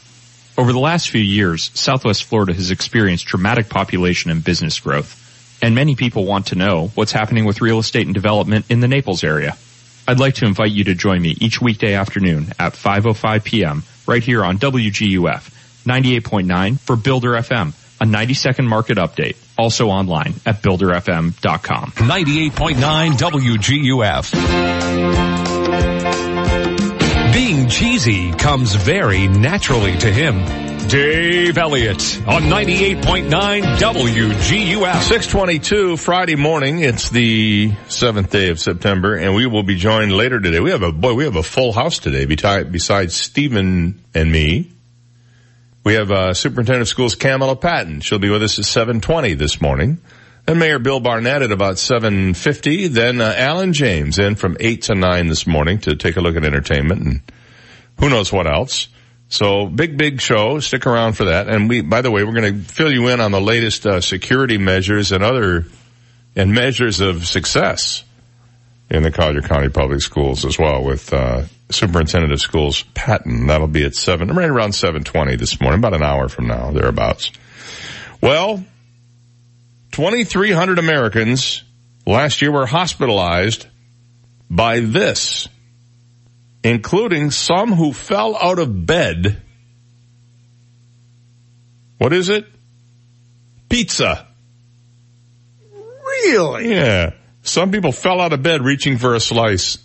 Over 0.58 0.74
the 0.74 0.80
last 0.80 1.10
few 1.10 1.22
years, 1.22 1.70
Southwest 1.74 2.24
Florida 2.24 2.54
has 2.54 2.72
experienced 2.72 3.28
dramatic 3.28 3.70
population 3.70 4.32
and 4.32 4.44
business 4.44 4.80
growth, 4.80 5.60
and 5.62 5.76
many 5.76 5.96
people 5.96 6.26
want 6.26 6.48
to 6.48 6.56
know 6.56 6.92
what's 6.96 7.12
happening 7.12 7.46
with 7.46 7.62
real 7.62 7.80
estate 7.80 8.08
and 8.08 8.16
development 8.16 8.66
in 8.70 8.80
the 8.80 8.88
Naples 8.88 9.24
area. 9.24 9.56
I'd 10.08 10.20
like 10.20 10.36
to 10.36 10.46
invite 10.46 10.72
you 10.72 10.86
to 10.86 10.96
join 10.96 11.22
me 11.22 11.38
each 11.40 11.62
weekday 11.62 11.94
afternoon 11.94 12.48
at 12.58 12.74
5.05 12.74 13.44
p.m. 13.44 13.84
right 14.08 14.24
here 14.24 14.44
on 14.44 14.58
WGUF 14.58 15.52
98.9 15.86 16.80
for 16.80 16.96
Builder 16.96 17.34
FM, 17.34 17.74
a 18.02 18.06
90 18.06 18.34
second 18.34 18.68
market 18.68 18.98
update. 18.98 19.38
Also 19.60 19.90
online 19.90 20.36
at 20.46 20.62
builderfm.com. 20.62 21.92
98.9 21.92 23.12
WGUF. 23.18 24.34
Being 27.34 27.68
cheesy 27.68 28.32
comes 28.32 28.74
very 28.76 29.28
naturally 29.28 29.98
to 29.98 30.10
him. 30.10 30.46
Dave 30.88 31.58
Elliott 31.58 32.22
on 32.26 32.44
98.9 32.44 33.30
WGUF. 33.76 35.02
622 35.02 35.98
Friday 35.98 36.38
morning. 36.38 36.80
It's 36.80 37.10
the 37.10 37.74
seventh 37.90 38.32
day 38.32 38.50
of 38.52 38.62
September 38.62 39.16
and 39.16 39.36
we 39.36 39.46
will 39.46 39.64
be 39.64 39.76
joined 39.76 40.14
later 40.14 40.40
today. 40.40 40.62
We 40.62 40.72
have 40.72 40.84
a, 40.84 40.94
boy, 40.94 41.16
we 41.16 41.26
have 41.26 41.36
a 41.36 41.44
full 41.44 41.74
house 41.74 42.00
today 42.00 42.24
besides 42.26 43.14
Stephen 43.14 44.02
and 44.16 44.32
me. 44.32 44.72
We 45.84 45.94
have 45.94 46.12
uh, 46.12 46.34
Superintendent 46.34 46.82
of 46.82 46.88
Schools 46.88 47.16
Kamela 47.16 47.60
Patton. 47.60 48.02
She'll 48.02 48.20
be 48.20 48.30
with 48.30 48.44
us 48.44 48.60
at 48.60 48.66
7:20 48.66 49.38
this 49.38 49.62
morning. 49.62 50.00
Then 50.46 50.60
Mayor 50.60 50.80
Bill 50.80 51.00
Barnett 51.00 51.42
at 51.42 51.52
about 51.52 51.76
7:50. 51.76 52.90
Then 52.90 53.22
uh, 53.22 53.34
Alan 53.38 53.74
James 53.74 54.20
in 54.20 54.36
from 54.36 54.58
8 54.60 54.82
to 54.84 54.96
9 54.96 55.28
this 55.28 55.48
morning 55.48 55.80
to 55.80 55.96
take 55.96 56.18
a 56.18 56.22
look 56.22 56.36
at 56.36 56.44
entertainment 56.44 57.02
and 57.02 57.22
who 58.00 58.10
knows 58.10 58.32
what 58.32 58.48
else. 58.48 58.88
So 59.30 59.68
big, 59.68 59.98
big 59.98 60.22
show. 60.22 60.60
Stick 60.60 60.88
around 60.88 61.14
for 61.14 61.26
that. 61.26 61.48
And 61.48 61.70
we, 61.70 61.82
by 61.82 62.02
the 62.02 62.10
way, 62.10 62.24
we're 62.24 62.34
going 62.34 62.64
to 62.64 62.68
fill 62.68 62.92
you 62.92 63.10
in 63.10 63.22
on 63.22 63.32
the 63.32 63.42
latest 63.42 63.86
uh, 63.86 64.02
security 64.02 64.58
measures 64.58 65.12
and 65.12 65.24
other 65.24 65.66
and 66.36 66.54
measures 66.54 67.00
of 67.00 67.28
success 67.28 68.04
in 68.90 69.04
the 69.04 69.12
Collier 69.12 69.42
County 69.42 69.70
Public 69.70 70.02
Schools 70.02 70.46
as 70.46 70.58
well 70.58 70.84
with 70.84 71.14
uh, 71.14 71.44
Superintendent 71.72 72.34
of 72.34 72.42
Schools 72.42 72.84
Patton. 72.94 73.48
That'll 73.48 73.68
be 73.68 73.86
at 73.86 73.96
seven, 73.96 74.30
right 74.30 74.50
around 74.50 74.74
seven 74.74 75.04
twenty 75.04 75.36
this 75.36 75.62
morning, 75.62 75.80
about 75.80 75.94
an 75.94 76.04
hour 76.04 76.28
from 76.28 76.48
now, 76.48 76.72
thereabouts. 76.72 77.32
Well, 78.22 78.64
twenty 79.92 80.24
three 80.24 80.52
hundred 80.52 80.80
Americans 80.80 81.64
last 82.06 82.42
year 82.42 82.52
were 82.52 82.66
hospitalized 82.66 83.68
by 84.50 84.80
this, 84.80 85.48
including 86.64 87.30
some 87.32 87.74
who 87.74 87.94
fell 87.94 88.36
out 88.36 88.60
of 88.60 88.86
bed. 88.86 89.42
What 92.00 92.14
is 92.14 92.30
it? 92.30 92.48
Pizza. 93.70 94.26
Really? 95.72 96.74
Yeah. 96.74 97.14
Some 97.44 97.72
people 97.72 97.92
fell 97.92 98.20
out 98.20 98.34
of 98.34 98.42
bed 98.42 98.64
reaching 98.64 98.98
for 98.98 99.14
a 99.14 99.20
slice. 99.20 99.78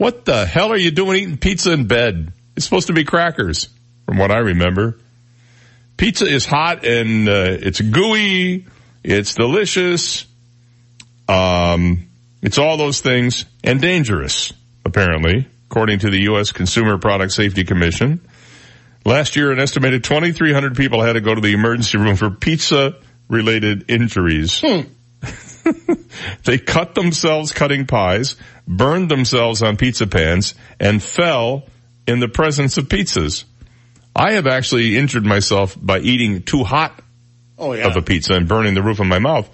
What 0.00 0.24
the 0.24 0.46
hell 0.46 0.72
are 0.72 0.78
you 0.78 0.90
doing 0.90 1.16
eating 1.18 1.36
pizza 1.36 1.72
in 1.72 1.86
bed? 1.86 2.32
It's 2.56 2.64
supposed 2.64 2.86
to 2.86 2.94
be 2.94 3.04
crackers, 3.04 3.68
from 4.06 4.16
what 4.16 4.30
I 4.30 4.38
remember. 4.38 4.98
Pizza 5.98 6.24
is 6.24 6.46
hot 6.46 6.86
and 6.86 7.28
uh, 7.28 7.58
it's 7.60 7.82
gooey. 7.82 8.64
It's 9.04 9.34
delicious. 9.34 10.24
Um, 11.28 12.08
it's 12.40 12.56
all 12.56 12.78
those 12.78 13.02
things 13.02 13.44
and 13.62 13.78
dangerous, 13.78 14.54
apparently, 14.86 15.46
according 15.70 15.98
to 15.98 16.08
the 16.08 16.20
U.S. 16.20 16.50
Consumer 16.52 16.96
Product 16.96 17.30
Safety 17.30 17.64
Commission. 17.64 18.26
Last 19.04 19.36
year, 19.36 19.52
an 19.52 19.60
estimated 19.60 20.02
2,300 20.02 20.78
people 20.78 21.02
had 21.02 21.12
to 21.12 21.20
go 21.20 21.34
to 21.34 21.42
the 21.42 21.52
emergency 21.52 21.98
room 21.98 22.16
for 22.16 22.30
pizza-related 22.30 23.90
injuries. 23.90 24.62
Hmm. 24.64 24.80
they 26.44 26.58
cut 26.58 26.94
themselves 26.94 27.52
cutting 27.52 27.86
pies, 27.86 28.36
burned 28.66 29.10
themselves 29.10 29.62
on 29.62 29.76
pizza 29.76 30.06
pans, 30.06 30.54
and 30.78 31.02
fell 31.02 31.64
in 32.06 32.20
the 32.20 32.28
presence 32.28 32.76
of 32.78 32.88
pizzas. 32.88 33.44
I 34.14 34.32
have 34.32 34.46
actually 34.46 34.96
injured 34.96 35.24
myself 35.24 35.76
by 35.80 36.00
eating 36.00 36.42
too 36.42 36.64
hot 36.64 37.00
oh, 37.58 37.72
yeah. 37.72 37.86
of 37.86 37.96
a 37.96 38.02
pizza 38.02 38.34
and 38.34 38.48
burning 38.48 38.74
the 38.74 38.82
roof 38.82 39.00
of 39.00 39.06
my 39.06 39.18
mouth. 39.18 39.48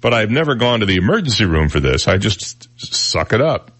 but 0.00 0.12
I've 0.12 0.30
never 0.30 0.56
gone 0.56 0.80
to 0.80 0.86
the 0.86 0.96
emergency 0.96 1.44
room 1.44 1.68
for 1.68 1.80
this. 1.80 2.08
I 2.08 2.18
just 2.18 2.68
suck 2.78 3.32
it 3.32 3.40
up. 3.40 3.70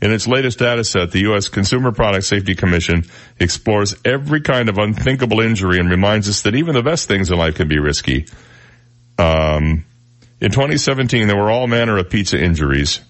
In 0.00 0.12
its 0.12 0.26
latest 0.26 0.58
data 0.58 0.84
set, 0.84 1.10
the 1.12 1.20
U.S. 1.20 1.48
Consumer 1.48 1.92
Product 1.92 2.24
Safety 2.24 2.54
Commission 2.54 3.04
explores 3.38 3.94
every 4.04 4.40
kind 4.40 4.68
of 4.68 4.78
unthinkable 4.78 5.40
injury 5.40 5.78
and 5.78 5.90
reminds 5.90 6.28
us 6.28 6.42
that 6.42 6.54
even 6.54 6.74
the 6.74 6.82
best 6.82 7.08
things 7.08 7.30
in 7.30 7.38
life 7.38 7.54
can 7.54 7.68
be 7.68 7.78
risky. 7.78 8.26
Um, 9.18 9.84
in 10.40 10.50
2017, 10.50 11.28
there 11.28 11.36
were 11.36 11.50
all 11.50 11.66
manner 11.66 11.98
of 11.98 12.10
pizza 12.10 12.38
injuries. 12.38 13.00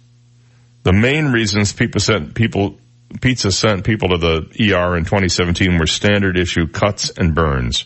The 0.85 0.92
main 0.92 1.33
reasons 1.33 1.73
people 1.73 2.00
sent 2.00 2.35
people 2.35 2.78
pizza 3.21 3.50
sent 3.50 3.85
people 3.85 4.11
to 4.11 4.18
the 4.18 4.75
ER 4.75 4.97
in 4.97 5.04
2017 5.04 5.78
were 5.78 5.87
standard 5.87 6.37
issue 6.37 6.66
cuts 6.66 7.11
and 7.11 7.35
burns. 7.35 7.85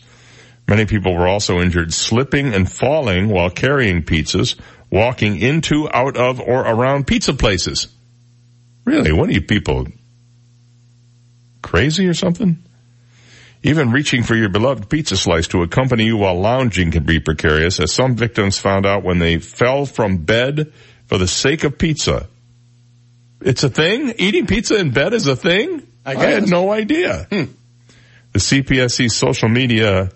Many 0.67 0.85
people 0.85 1.15
were 1.15 1.27
also 1.27 1.59
injured 1.59 1.93
slipping 1.93 2.53
and 2.53 2.71
falling 2.71 3.29
while 3.29 3.49
carrying 3.49 4.03
pizzas, 4.03 4.55
walking 4.89 5.37
into, 5.37 5.89
out 5.91 6.17
of, 6.17 6.39
or 6.39 6.61
around 6.61 7.07
pizza 7.07 7.33
places. 7.33 7.87
Really, 8.85 9.11
what 9.11 9.29
are 9.29 9.33
you 9.33 9.41
people? 9.41 9.87
Crazy 11.61 12.07
or 12.07 12.13
something? 12.13 12.63
Even 13.63 13.91
reaching 13.91 14.23
for 14.23 14.35
your 14.35 14.49
beloved 14.49 14.89
pizza 14.89 15.15
slice 15.15 15.47
to 15.49 15.61
accompany 15.61 16.05
you 16.05 16.17
while 16.17 16.39
lounging 16.39 16.91
can 16.91 17.03
be 17.03 17.19
precarious, 17.19 17.79
as 17.79 17.93
some 17.93 18.15
victims 18.15 18.57
found 18.57 18.85
out 18.85 19.03
when 19.03 19.19
they 19.19 19.37
fell 19.37 19.85
from 19.85 20.17
bed 20.17 20.73
for 21.05 21.17
the 21.17 21.27
sake 21.27 21.63
of 21.63 21.77
pizza. 21.77 22.27
It's 23.39 23.63
a 23.63 23.69
thing? 23.69 24.13
Eating 24.17 24.47
pizza 24.47 24.77
in 24.77 24.91
bed 24.91 25.13
is 25.13 25.27
a 25.27 25.35
thing? 25.35 25.85
I, 26.05 26.15
had 26.15 26.49
no 26.49 26.71
idea. 26.71 27.27
Hmm. 27.29 27.43
The 28.31 28.39
CPSC 28.39 29.11
social 29.11 29.49
media 29.49 30.11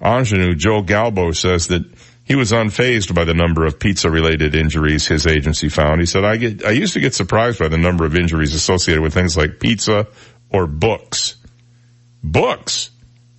ingenue, 0.00 0.54
Joe 0.54 0.82
Galbo, 0.82 1.36
says 1.36 1.68
that 1.68 1.84
he 2.24 2.34
was 2.34 2.52
unfazed 2.52 3.14
by 3.14 3.24
the 3.24 3.34
number 3.34 3.64
of 3.64 3.78
pizza 3.78 4.10
related 4.10 4.54
injuries 4.54 5.06
his 5.06 5.26
agency 5.26 5.68
found. 5.68 6.00
He 6.00 6.06
said, 6.06 6.24
I 6.24 6.36
get, 6.36 6.64
I 6.64 6.70
used 6.70 6.94
to 6.94 7.00
get 7.00 7.14
surprised 7.14 7.58
by 7.58 7.68
the 7.68 7.78
number 7.78 8.04
of 8.04 8.14
injuries 8.14 8.54
associated 8.54 9.02
with 9.02 9.14
things 9.14 9.36
like 9.36 9.60
pizza 9.60 10.08
or 10.50 10.66
books. 10.66 11.37
Books. 12.32 12.90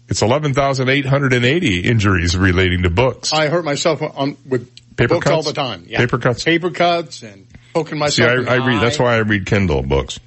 It's 0.07 0.23
11,880 0.23 1.79
injuries 1.81 2.35
relating 2.35 2.83
to 2.83 2.89
books. 2.89 3.31
I 3.31 3.47
hurt 3.47 3.63
myself 3.63 4.01
on 4.01 4.37
with 4.47 4.67
Paper 4.95 5.15
books 5.15 5.25
cuts? 5.25 5.35
all 5.35 5.43
the 5.43 5.53
time. 5.53 5.85
Yeah. 5.87 5.99
Paper 5.99 6.17
cuts? 6.17 6.43
Paper 6.43 6.71
cuts 6.71 7.21
and 7.23 7.45
poking 7.73 7.93
See, 7.93 7.99
myself. 7.99 8.31
I, 8.31 8.55
in 8.55 8.61
I 8.61 8.67
read, 8.67 8.81
that's 8.81 8.97
why 8.97 9.15
I 9.15 9.19
read 9.19 9.45
Kindle 9.45 9.83
books. 9.83 10.19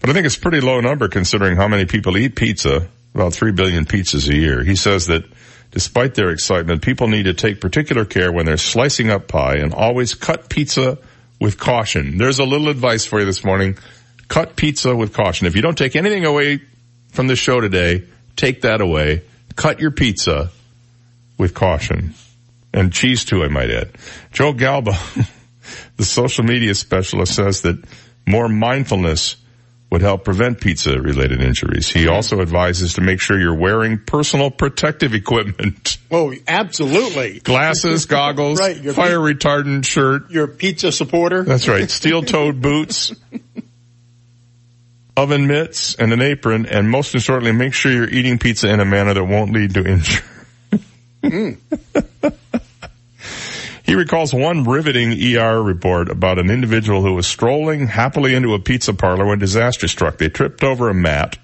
But 0.00 0.10
I 0.10 0.12
think 0.12 0.26
it's 0.26 0.36
a 0.36 0.40
pretty 0.40 0.60
low 0.60 0.80
number 0.80 1.08
considering 1.08 1.56
how 1.56 1.68
many 1.68 1.86
people 1.86 2.18
eat 2.18 2.34
pizza, 2.34 2.88
about 3.14 3.32
3 3.32 3.52
billion 3.52 3.84
pizzas 3.84 4.28
a 4.28 4.36
year. 4.36 4.62
He 4.64 4.76
says 4.76 5.06
that 5.06 5.24
despite 5.70 6.14
their 6.14 6.30
excitement, 6.30 6.82
people 6.82 7.08
need 7.08 7.24
to 7.24 7.34
take 7.34 7.60
particular 7.60 8.04
care 8.04 8.32
when 8.32 8.44
they're 8.44 8.56
slicing 8.56 9.08
up 9.10 9.28
pie 9.28 9.56
and 9.56 9.72
always 9.72 10.14
cut 10.14 10.48
pizza 10.48 10.98
with 11.40 11.58
caution. 11.58 12.18
There's 12.18 12.38
a 12.38 12.44
little 12.44 12.68
advice 12.68 13.06
for 13.06 13.20
you 13.20 13.26
this 13.26 13.44
morning. 13.44 13.78
Cut 14.28 14.56
pizza 14.56 14.94
with 14.94 15.14
caution. 15.14 15.46
If 15.46 15.54
you 15.54 15.62
don't 15.62 15.78
take 15.78 15.94
anything 15.94 16.24
away 16.24 16.60
from 17.16 17.26
the 17.26 17.34
show 17.36 17.60
today, 17.60 18.04
take 18.36 18.60
that 18.62 18.80
away. 18.80 19.22
Cut 19.56 19.80
your 19.80 19.90
pizza 19.90 20.50
with 21.38 21.54
caution. 21.54 22.14
And 22.72 22.92
cheese 22.92 23.24
too, 23.24 23.42
I 23.42 23.48
might 23.48 23.70
add. 23.70 23.90
Joe 24.32 24.52
Galbo, 24.52 24.94
the 25.96 26.04
social 26.04 26.44
media 26.44 26.74
specialist 26.74 27.34
says 27.34 27.62
that 27.62 27.82
more 28.26 28.48
mindfulness 28.48 29.36
would 29.90 30.02
help 30.02 30.24
prevent 30.24 30.60
pizza 30.60 31.00
related 31.00 31.40
injuries. 31.40 31.88
He 31.88 32.08
also 32.08 32.40
advises 32.40 32.94
to 32.94 33.00
make 33.00 33.20
sure 33.20 33.40
you're 33.40 33.54
wearing 33.54 33.98
personal 33.98 34.50
protective 34.50 35.14
equipment. 35.14 35.98
Oh, 36.08 36.32
absolutely. 36.46 37.40
Glasses, 37.40 38.06
goggles, 38.06 38.60
Right, 38.60 38.76
fire 38.76 39.18
retardant 39.18 39.84
shirt. 39.84 40.30
Your 40.30 40.46
pizza 40.46 40.92
supporter. 40.92 41.42
That's 41.42 41.66
right. 41.66 41.90
Steel 41.90 42.22
toed 42.22 42.62
boots, 42.62 43.12
oven 45.16 45.46
mitts, 45.46 45.94
and 45.94 46.12
an 46.12 46.20
apron. 46.22 46.66
And 46.66 46.90
most 46.90 47.14
importantly, 47.14 47.52
make 47.52 47.74
sure 47.74 47.92
you're 47.92 48.08
eating 48.08 48.38
pizza 48.38 48.68
in 48.68 48.80
a 48.80 48.84
manner 48.84 49.14
that 49.14 49.24
won't 49.24 49.52
lead 49.52 49.74
to 49.74 49.84
injury. 51.22 51.56
He 53.86 53.94
recalls 53.94 54.34
one 54.34 54.64
riveting 54.64 55.12
ER 55.36 55.62
report 55.62 56.08
about 56.10 56.40
an 56.40 56.50
individual 56.50 57.02
who 57.02 57.14
was 57.14 57.24
strolling 57.24 57.86
happily 57.86 58.34
into 58.34 58.52
a 58.52 58.58
pizza 58.58 58.92
parlor 58.92 59.24
when 59.26 59.38
disaster 59.38 59.86
struck. 59.86 60.18
They 60.18 60.28
tripped 60.28 60.64
over 60.64 60.88
a 60.88 60.94
mat 60.94 61.38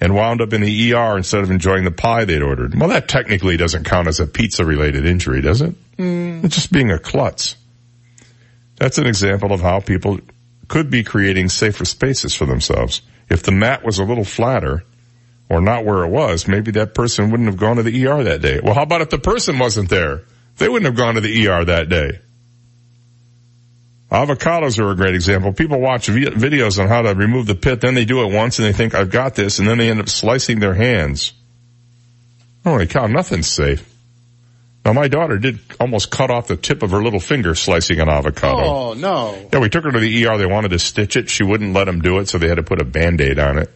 and 0.00 0.14
wound 0.14 0.40
up 0.40 0.52
in 0.52 0.60
the 0.60 0.94
ER 0.94 1.16
instead 1.16 1.42
of 1.42 1.50
enjoying 1.50 1.82
the 1.82 1.90
pie 1.90 2.24
they'd 2.24 2.40
ordered. 2.40 2.78
Well, 2.78 2.90
that 2.90 3.08
technically 3.08 3.56
doesn't 3.56 3.82
count 3.82 4.06
as 4.06 4.20
a 4.20 4.28
pizza 4.28 4.64
related 4.64 5.06
injury, 5.06 5.40
does 5.40 5.60
it? 5.60 5.74
It's 6.44 6.54
just 6.54 6.70
being 6.70 6.92
a 6.92 7.00
klutz. 7.00 7.56
That's 8.76 8.98
an 8.98 9.08
example 9.08 9.52
of 9.52 9.60
how 9.60 9.80
people 9.80 10.20
could 10.72 10.88
be 10.88 11.04
creating 11.04 11.50
safer 11.50 11.84
spaces 11.84 12.34
for 12.34 12.46
themselves. 12.46 13.02
If 13.28 13.42
the 13.42 13.52
mat 13.52 13.84
was 13.84 13.98
a 13.98 14.04
little 14.04 14.24
flatter 14.24 14.84
or 15.50 15.60
not 15.60 15.84
where 15.84 16.02
it 16.02 16.08
was, 16.08 16.48
maybe 16.48 16.70
that 16.70 16.94
person 16.94 17.30
wouldn't 17.30 17.50
have 17.50 17.58
gone 17.58 17.76
to 17.76 17.82
the 17.82 18.06
ER 18.06 18.24
that 18.24 18.40
day. 18.40 18.58
Well, 18.64 18.72
how 18.72 18.84
about 18.84 19.02
if 19.02 19.10
the 19.10 19.18
person 19.18 19.58
wasn't 19.58 19.90
there? 19.90 20.22
They 20.56 20.70
wouldn't 20.70 20.86
have 20.86 20.96
gone 20.96 21.16
to 21.16 21.20
the 21.20 21.46
ER 21.46 21.66
that 21.66 21.90
day. 21.90 22.20
Avocados 24.10 24.78
are 24.78 24.90
a 24.90 24.96
great 24.96 25.14
example. 25.14 25.52
People 25.52 25.78
watch 25.78 26.06
vi- 26.06 26.30
videos 26.30 26.80
on 26.82 26.88
how 26.88 27.02
to 27.02 27.14
remove 27.14 27.44
the 27.46 27.54
pit, 27.54 27.82
then 27.82 27.92
they 27.92 28.06
do 28.06 28.22
it 28.22 28.32
once 28.32 28.58
and 28.58 28.66
they 28.66 28.72
think, 28.72 28.94
I've 28.94 29.10
got 29.10 29.34
this, 29.34 29.58
and 29.58 29.68
then 29.68 29.76
they 29.76 29.90
end 29.90 30.00
up 30.00 30.08
slicing 30.08 30.58
their 30.58 30.74
hands. 30.74 31.34
Holy 32.64 32.86
cow, 32.86 33.08
nothing's 33.08 33.48
safe. 33.48 33.91
Now 34.84 34.92
my 34.92 35.08
daughter 35.08 35.38
did 35.38 35.60
almost 35.78 36.10
cut 36.10 36.30
off 36.30 36.48
the 36.48 36.56
tip 36.56 36.82
of 36.82 36.90
her 36.90 37.02
little 37.02 37.20
finger 37.20 37.54
slicing 37.54 38.00
an 38.00 38.08
avocado. 38.08 38.64
Oh 38.64 38.94
no. 38.94 39.48
Yeah, 39.52 39.60
we 39.60 39.68
took 39.68 39.84
her 39.84 39.92
to 39.92 40.00
the 40.00 40.26
ER. 40.26 40.38
They 40.38 40.46
wanted 40.46 40.70
to 40.72 40.78
stitch 40.78 41.16
it. 41.16 41.30
She 41.30 41.44
wouldn't 41.44 41.72
let 41.72 41.84
them 41.84 42.00
do 42.00 42.18
it, 42.18 42.28
so 42.28 42.38
they 42.38 42.48
had 42.48 42.56
to 42.56 42.64
put 42.64 42.80
a 42.80 42.84
band-aid 42.84 43.38
on 43.38 43.58
it. 43.58 43.70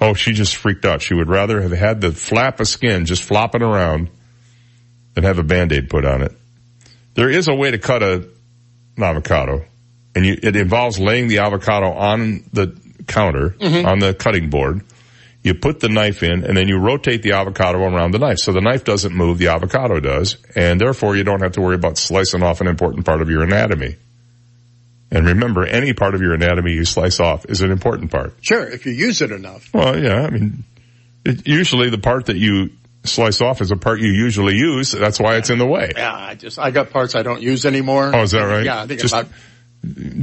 Oh, 0.00 0.14
she 0.14 0.32
just 0.32 0.54
freaked 0.56 0.84
out. 0.84 1.00
She 1.02 1.14
would 1.14 1.28
rather 1.28 1.62
have 1.62 1.72
had 1.72 2.00
the 2.00 2.12
flap 2.12 2.60
of 2.60 2.68
skin 2.68 3.06
just 3.06 3.22
flopping 3.22 3.62
around 3.62 4.10
than 5.14 5.24
have 5.24 5.38
a 5.38 5.42
band-aid 5.42 5.88
put 5.88 6.04
on 6.04 6.22
it. 6.22 6.32
There 7.14 7.30
is 7.30 7.48
a 7.48 7.54
way 7.54 7.70
to 7.70 7.78
cut 7.78 8.02
a, 8.02 8.28
an 8.96 9.02
avocado, 9.02 9.64
and 10.14 10.24
you, 10.26 10.38
it 10.40 10.54
involves 10.54 11.00
laying 11.00 11.28
the 11.28 11.38
avocado 11.38 11.90
on 11.90 12.44
the 12.52 12.78
counter, 13.08 13.56
on 13.86 13.98
the 13.98 14.14
cutting 14.14 14.50
board. 14.50 14.82
You 15.42 15.54
put 15.54 15.80
the 15.80 15.88
knife 15.88 16.22
in, 16.22 16.44
and 16.44 16.56
then 16.56 16.66
you 16.68 16.78
rotate 16.78 17.22
the 17.22 17.32
avocado 17.32 17.78
around 17.78 18.10
the 18.10 18.18
knife. 18.18 18.38
So 18.38 18.52
the 18.52 18.60
knife 18.60 18.84
doesn't 18.84 19.14
move, 19.14 19.38
the 19.38 19.48
avocado 19.48 20.00
does, 20.00 20.36
and 20.56 20.80
therefore 20.80 21.16
you 21.16 21.22
don't 21.24 21.40
have 21.42 21.52
to 21.52 21.60
worry 21.60 21.76
about 21.76 21.96
slicing 21.96 22.42
off 22.42 22.60
an 22.60 22.66
important 22.66 23.06
part 23.06 23.22
of 23.22 23.30
your 23.30 23.42
anatomy. 23.44 23.96
And 25.10 25.26
remember, 25.26 25.64
any 25.64 25.94
part 25.94 26.14
of 26.14 26.20
your 26.20 26.34
anatomy 26.34 26.72
you 26.72 26.84
slice 26.84 27.18
off 27.20 27.46
is 27.48 27.62
an 27.62 27.70
important 27.70 28.10
part. 28.10 28.34
Sure, 28.42 28.66
if 28.68 28.84
you 28.84 28.92
use 28.92 29.22
it 29.22 29.30
enough. 29.32 29.72
Well, 29.72 29.98
yeah, 29.98 30.22
I 30.22 30.30
mean, 30.30 30.64
it, 31.24 31.46
usually 31.46 31.88
the 31.88 31.98
part 31.98 32.26
that 32.26 32.36
you 32.36 32.70
slice 33.04 33.40
off 33.40 33.62
is 33.62 33.70
a 33.70 33.76
part 33.76 34.00
you 34.00 34.10
usually 34.12 34.56
use. 34.56 34.90
That's 34.92 35.18
why 35.20 35.36
it's 35.36 35.48
in 35.50 35.58
the 35.58 35.66
way. 35.66 35.92
Yeah, 35.96 36.12
I 36.14 36.34
just 36.34 36.58
I 36.58 36.72
got 36.72 36.90
parts 36.90 37.14
I 37.14 37.22
don't 37.22 37.40
use 37.40 37.64
anymore. 37.64 38.10
Oh, 38.14 38.22
is 38.22 38.32
that 38.32 38.42
right? 38.42 38.64
Yeah, 38.64 38.82
I 38.82 38.86
think 38.86 39.00
Just 39.00 39.14
about 39.14 39.28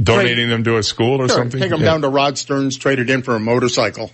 Donating 0.02 0.50
them 0.50 0.64
to 0.64 0.76
a 0.76 0.82
school 0.82 1.22
or 1.22 1.28
sure, 1.28 1.38
something? 1.38 1.58
take 1.58 1.70
them 1.70 1.80
Yeah. 1.80 1.86
down 1.86 2.02
to 2.02 2.08
Rod 2.10 2.36
Stearns, 2.36 2.76
traded 2.76 3.08
in 3.08 3.22
for 3.22 3.34
a 3.34 3.40
motorcycle. 3.40 4.12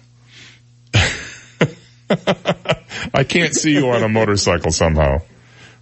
I 3.14 3.24
can't 3.24 3.54
see 3.54 3.72
you 3.72 3.88
on 3.90 4.02
a 4.02 4.08
motorcycle 4.08 4.72
somehow. 4.72 5.18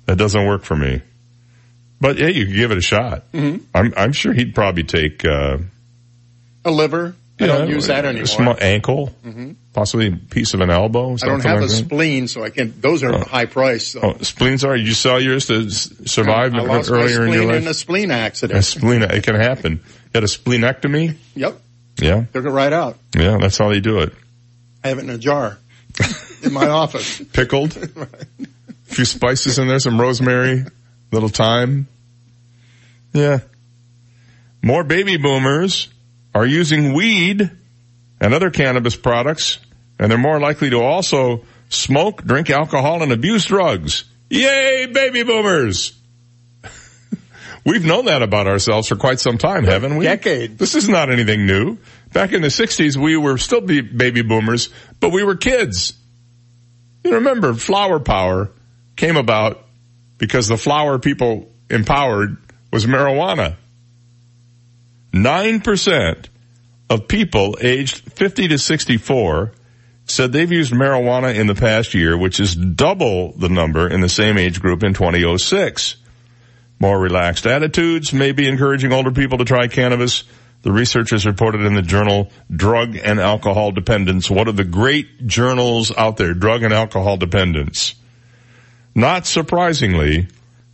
That 0.07 0.17
doesn't 0.17 0.47
work 0.47 0.65
for 0.65 0.77
me. 0.77 1.03
But 2.01 2.19
yeah, 2.19 2.29
you 2.29 2.47
could 2.47 2.55
give 2.55 2.71
it 2.73 2.79
a 2.79 2.83
shot. 2.83 3.31
Mhm. 3.33 3.63
I'm, 3.75 3.93
I'm 3.97 4.13
sure 4.13 4.33
he'd 4.33 4.55
probably 4.55 4.85
take, 4.85 5.25
uh, 5.25 5.59
A 6.65 6.71
liver. 6.71 7.15
I 7.39 7.45
yeah, 7.47 7.59
don't 7.59 7.71
use 7.71 7.87
that 7.87 8.05
anymore. 8.05 8.27
small 8.27 8.57
ankle, 8.61 9.15
Mhm. 9.27 9.55
possibly 9.73 10.09
a 10.09 10.13
piece 10.13 10.53
of 10.53 10.61
an 10.61 10.69
elbow. 10.71 11.15
I 11.23 11.27
don't 11.27 11.43
have 11.43 11.61
like 11.61 11.65
a 11.71 11.73
that. 11.73 11.85
spleen, 11.85 12.29
so 12.29 12.45
I 12.45 12.51
can't. 12.51 12.81
Those 12.83 13.03
are 13.03 13.15
Oh. 13.15 13.19
high 13.25 13.47
price. 13.47 13.87
So. 13.89 14.01
Oh, 14.03 14.17
spleens 14.23 14.63
are. 14.65 14.77
You 14.77 14.93
sell 14.93 15.19
yours 15.21 15.47
to 15.47 15.71
survive 15.71 16.55
I 16.55 16.59
lost 16.61 16.91
my 16.91 16.99
earlier 16.99 17.25
in 17.27 17.33
your 17.33 17.43
spleen 17.43 17.49
life. 17.49 17.63
in 17.63 17.69
a 17.69 17.75
spleen 17.75 18.11
accident. 18.11 18.59
A 18.59 18.63
spleen. 18.63 19.03
It 19.03 19.23
can 19.25 19.37
happen. 19.37 19.73
You 19.73 20.11
had 20.15 20.25
a 20.25 20.27
splenectomy. 20.27 21.17
Yep, 21.35 21.61
Yeah, 21.99 22.25
took 22.33 22.45
it 22.45 22.51
right 22.51 22.73
out. 22.75 22.99
yeah. 23.17 23.39
That's 23.41 23.57
how 23.57 23.71
they 23.71 23.81
do 23.81 24.01
it. 24.01 24.13
I 24.85 24.89
have 24.89 24.99
it 24.99 25.03
in 25.05 25.11
a 25.11 25.19
jar 25.19 25.57
in 26.43 26.53
my 26.53 26.69
office. 26.69 27.21
Pickled. 27.33 27.77
A 27.77 28.07
few 28.85 29.05
spices 29.05 29.59
in 29.59 29.69
there, 29.69 29.79
some 29.79 30.01
rosemary, 30.01 30.65
little 31.13 31.29
thyme. 31.29 31.89
Yeah. 33.13 33.41
More 34.63 34.85
baby 34.85 35.17
boomers 35.17 35.89
are 36.35 36.47
using 36.47 36.93
weed 36.93 37.51
and 38.21 38.35
other 38.35 38.51
cannabis 38.51 38.97
products, 38.97 39.59
and 39.99 40.11
they're 40.11 40.19
more 40.19 40.39
likely 40.39 40.71
to 40.71 40.81
also 40.81 41.45
smoke, 41.69 42.23
drink 42.25 42.51
alcohol, 42.51 43.03
and 43.03 43.13
abuse 43.13 43.47
drugs. 43.47 44.05
Yay, 44.29 44.87
baby 44.87 45.23
boomers! 45.23 46.00
We've 47.65 47.85
known 47.85 48.07
that 48.07 48.23
about 48.23 48.47
ourselves 48.47 48.89
for 48.89 48.97
quite 48.97 49.21
some 49.21 49.39
time, 49.39 49.65
haven't 49.65 49.97
we? 49.97 50.05
Decades. 50.05 50.57
This 50.57 50.75
is 50.75 50.89
not 50.89 51.11
anything 51.11 51.47
new. 51.47 51.79
Back 52.13 52.33
in 52.33 52.43
the 52.43 52.49
60s, 52.49 52.97
we 52.97 53.17
were 53.17 53.39
still 53.39 53.61
baby 53.61 54.23
boomers, 54.23 54.71
but 54.99 55.13
we 55.13 55.23
were 55.23 55.37
kids. 55.37 55.93
You 57.05 57.15
remember 57.15 57.55
flower 57.55 58.01
power 58.01 58.51
came 58.97 59.17
about 59.17 59.65
because 60.19 60.49
the 60.49 60.57
flower 60.57 60.99
people 60.99 61.51
empowered 61.69 62.37
was 62.73 62.87
marijuana. 62.87 63.57
9% 65.13 66.27
of 66.89 67.09
people 67.09 67.57
aged 67.61 68.13
50 68.13 68.49
to 68.49 68.59
64 68.59 69.53
said 70.07 70.33
they've 70.33 70.51
used 70.51 70.73
marijuana 70.73 71.35
in 71.35 71.47
the 71.47 71.55
past 71.55 71.95
year, 71.95 72.17
which 72.17 72.41
is 72.41 72.55
double 72.55 73.33
the 73.33 73.49
number 73.49 73.89
in 73.89 74.01
the 74.01 74.09
same 74.09 74.37
age 74.39 74.61
group 74.61 74.83
in 74.83 74.93
2006. 74.93 75.97
More 76.81 76.99
relaxed 76.99 77.47
attitudes 77.47 78.15
may 78.15 78.33
be 78.33 78.49
encouraging 78.49 78.93
older 78.93 79.11
people 79.13 79.37
to 79.39 79.45
try 79.45 79.69
cannabis. 79.69 80.25
The 80.63 80.73
researchers 80.73 81.27
reported 81.27 81.61
in 81.61 81.75
the 81.75 81.83
journal 81.83 82.31
Drug 82.51 82.97
and 82.97 83.21
Alcohol 83.21 83.71
Dependence, 83.73 84.31
one 84.31 84.49
of 84.49 84.57
the 84.57 84.65
great 84.65 85.27
journals 85.27 85.93
out 85.95 86.17
there, 86.17 86.33
Drug 86.33 86.63
and 86.63 86.73
Alcohol 86.73 87.19
Dependence. 87.19 87.95
Not 88.95 89.27
surprisingly, 89.27 90.29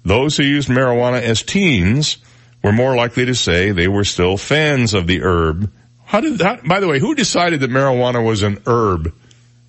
those 0.05 0.37
who 0.37 0.45
used 0.45 0.69
marijuana 0.69 1.21
as 1.21 1.43
teens 1.43 2.19
were 2.63 2.73
more 2.73 2.95
likely 2.95 3.27
to 3.27 3.35
say 3.35 3.73
they 3.73 3.89
were 3.89 4.05
still 4.05 4.37
fans 4.37 4.95
of 4.95 5.09
the 5.09 5.23
herb. 5.23 5.73
How 6.05 6.21
did 6.21 6.39
that, 6.39 6.65
by 6.65 6.79
the 6.79 6.87
way, 6.87 7.01
who 7.01 7.17
decided 7.17 7.61
that 7.61 7.71
marijuana 7.71 8.25
was 8.25 8.45
an 8.45 8.61
herb? 8.67 9.13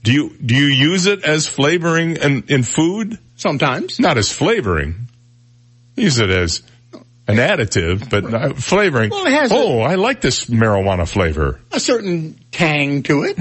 Do 0.04 0.14
you, 0.14 0.38
do 0.38 0.56
you 0.56 0.68
use 0.68 1.08
it 1.08 1.26
as 1.26 1.48
flavoring 1.48 2.18
in, 2.18 2.44
in 2.48 2.62
food? 2.62 3.18
Sometimes. 3.36 4.00
Not 4.00 4.18
as 4.20 4.32
flavoring. 4.32 5.08
Use 5.98 6.20
it 6.20 6.30
as 6.30 6.62
an 7.28 7.38
additive, 7.38 8.10
but 8.10 8.30
not 8.30 8.58
flavoring. 8.58 9.10
Well, 9.10 9.26
it 9.26 9.34
has 9.34 9.52
oh, 9.52 9.82
I 9.82 9.96
like 9.96 10.22
this 10.22 10.46
marijuana 10.46 11.10
flavor. 11.10 11.60
A 11.72 11.80
certain 11.80 12.40
tang 12.52 13.04
to 13.04 13.24
it. 13.24 13.38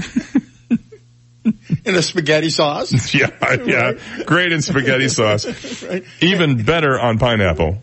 in 1.85 1.95
a 1.95 2.01
spaghetti 2.01 2.49
sauce. 2.49 3.13
Yeah, 3.13 3.29
yeah. 3.63 3.93
Great 4.25 4.51
in 4.51 4.61
spaghetti 4.61 5.07
sauce. 5.07 5.45
Right. 5.87 6.03
Even 6.19 6.63
better 6.63 6.99
on 6.99 7.19
pineapple. 7.19 7.81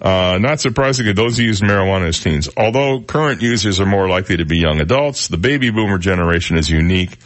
Uh, 0.00 0.38
not 0.40 0.60
surprisingly, 0.60 1.12
those 1.12 1.36
who 1.36 1.44
use 1.44 1.60
marijuana 1.60 2.08
as 2.08 2.20
teens. 2.20 2.48
Although 2.56 3.02
current 3.02 3.42
users 3.42 3.80
are 3.80 3.86
more 3.86 4.08
likely 4.08 4.38
to 4.38 4.44
be 4.44 4.58
young 4.58 4.80
adults, 4.80 5.28
the 5.28 5.36
baby 5.36 5.70
boomer 5.70 5.98
generation 5.98 6.56
is 6.56 6.70
unique 6.70 7.18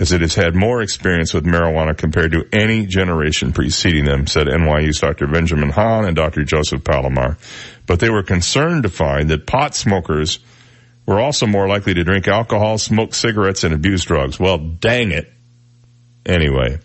as 0.00 0.12
it 0.12 0.22
has 0.22 0.34
had 0.34 0.54
more 0.54 0.80
experience 0.80 1.34
with 1.34 1.44
marijuana 1.44 1.96
compared 1.96 2.32
to 2.32 2.48
any 2.52 2.86
generation 2.86 3.52
preceding 3.52 4.06
them, 4.06 4.26
said 4.26 4.46
NYU's 4.46 4.98
Dr. 4.98 5.26
Benjamin 5.26 5.68
Han 5.68 6.06
and 6.06 6.16
Dr. 6.16 6.42
Joseph 6.42 6.82
Palamar. 6.82 7.36
But 7.86 8.00
they 8.00 8.08
were 8.08 8.22
concerned 8.22 8.84
to 8.84 8.88
find 8.88 9.28
that 9.28 9.46
pot 9.46 9.74
smokers 9.74 10.38
were 11.04 11.20
also 11.20 11.46
more 11.46 11.68
likely 11.68 11.92
to 11.92 12.02
drink 12.02 12.28
alcohol, 12.28 12.78
smoke 12.78 13.14
cigarettes, 13.14 13.62
and 13.62 13.74
abuse 13.74 14.04
drugs. 14.04 14.40
Well, 14.40 14.56
dang 14.56 15.10
it. 15.12 15.30
Anyway, 16.24 16.78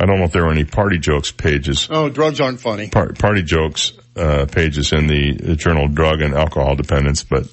I 0.00 0.06
don't 0.06 0.18
know 0.18 0.24
if 0.24 0.32
there 0.32 0.44
were 0.44 0.52
any 0.52 0.64
party 0.64 0.98
jokes 0.98 1.30
pages. 1.30 1.86
Oh, 1.88 2.08
drugs 2.08 2.40
aren't 2.40 2.60
funny. 2.60 2.88
Par- 2.88 3.12
party 3.12 3.42
jokes 3.42 3.92
uh, 4.16 4.46
pages 4.46 4.92
in 4.92 5.06
the 5.06 5.54
journal 5.54 5.86
Drug 5.86 6.20
and 6.20 6.34
Alcohol 6.34 6.74
Dependence, 6.74 7.22
but 7.22 7.46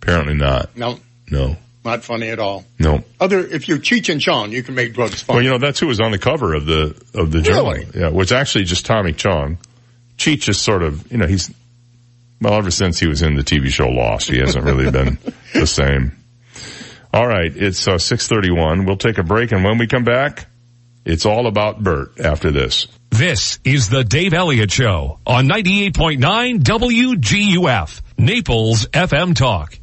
apparently 0.00 0.34
not. 0.34 0.76
No, 0.76 1.00
No, 1.30 1.56
not 1.84 2.04
funny 2.04 2.28
at 2.28 2.38
all. 2.38 2.64
no. 2.78 3.02
Other, 3.18 3.38
if 3.40 3.68
you're 3.68 3.78
Cheech 3.78 4.10
and 4.10 4.20
Chong, 4.20 4.52
you 4.52 4.62
can 4.62 4.74
make 4.74 4.92
drugs 4.94 5.22
funny. 5.22 5.36
Well, 5.36 5.44
you 5.44 5.50
know 5.50 5.58
that's 5.58 5.80
who 5.80 5.86
was 5.86 6.00
on 6.00 6.10
the 6.10 6.18
cover 6.18 6.54
of 6.54 6.66
the 6.66 7.00
of 7.14 7.30
the 7.32 7.40
journal. 7.42 7.72
Really? 7.72 7.86
Yeah, 7.94 8.08
it 8.08 8.12
was 8.12 8.32
actually 8.32 8.64
just 8.64 8.84
Tommy 8.86 9.12
Chong. 9.12 9.58
Cheech 10.18 10.48
is 10.48 10.60
sort 10.60 10.82
of, 10.82 11.10
you 11.10 11.16
know, 11.18 11.26
he's 11.26 11.50
well 12.40 12.54
ever 12.54 12.70
since 12.70 12.98
he 12.98 13.06
was 13.06 13.22
in 13.22 13.34
the 13.34 13.42
TV 13.42 13.68
show 13.68 13.88
Lost, 13.88 14.28
he 14.28 14.38
hasn't 14.38 14.64
really 14.64 14.90
been 14.90 15.18
the 15.54 15.66
same. 15.66 16.12
All 17.12 17.26
right, 17.26 17.50
it's 17.54 17.88
uh, 17.88 17.98
six 17.98 18.28
thirty 18.28 18.50
one. 18.50 18.84
We'll 18.84 18.96
take 18.96 19.18
a 19.18 19.22
break, 19.22 19.52
and 19.52 19.64
when 19.64 19.78
we 19.78 19.86
come 19.86 20.04
back, 20.04 20.46
it's 21.04 21.24
all 21.26 21.46
about 21.46 21.82
Bert. 21.82 22.20
After 22.20 22.50
this. 22.50 22.86
This 23.10 23.58
is 23.64 23.88
the 23.88 24.04
Dave 24.04 24.34
Elliott 24.34 24.70
Show 24.70 25.18
on 25.26 25.48
98.9 25.48 26.60
WGUF, 26.62 28.00
Naples 28.16 28.86
FM 28.86 29.34
Talk. 29.34 29.79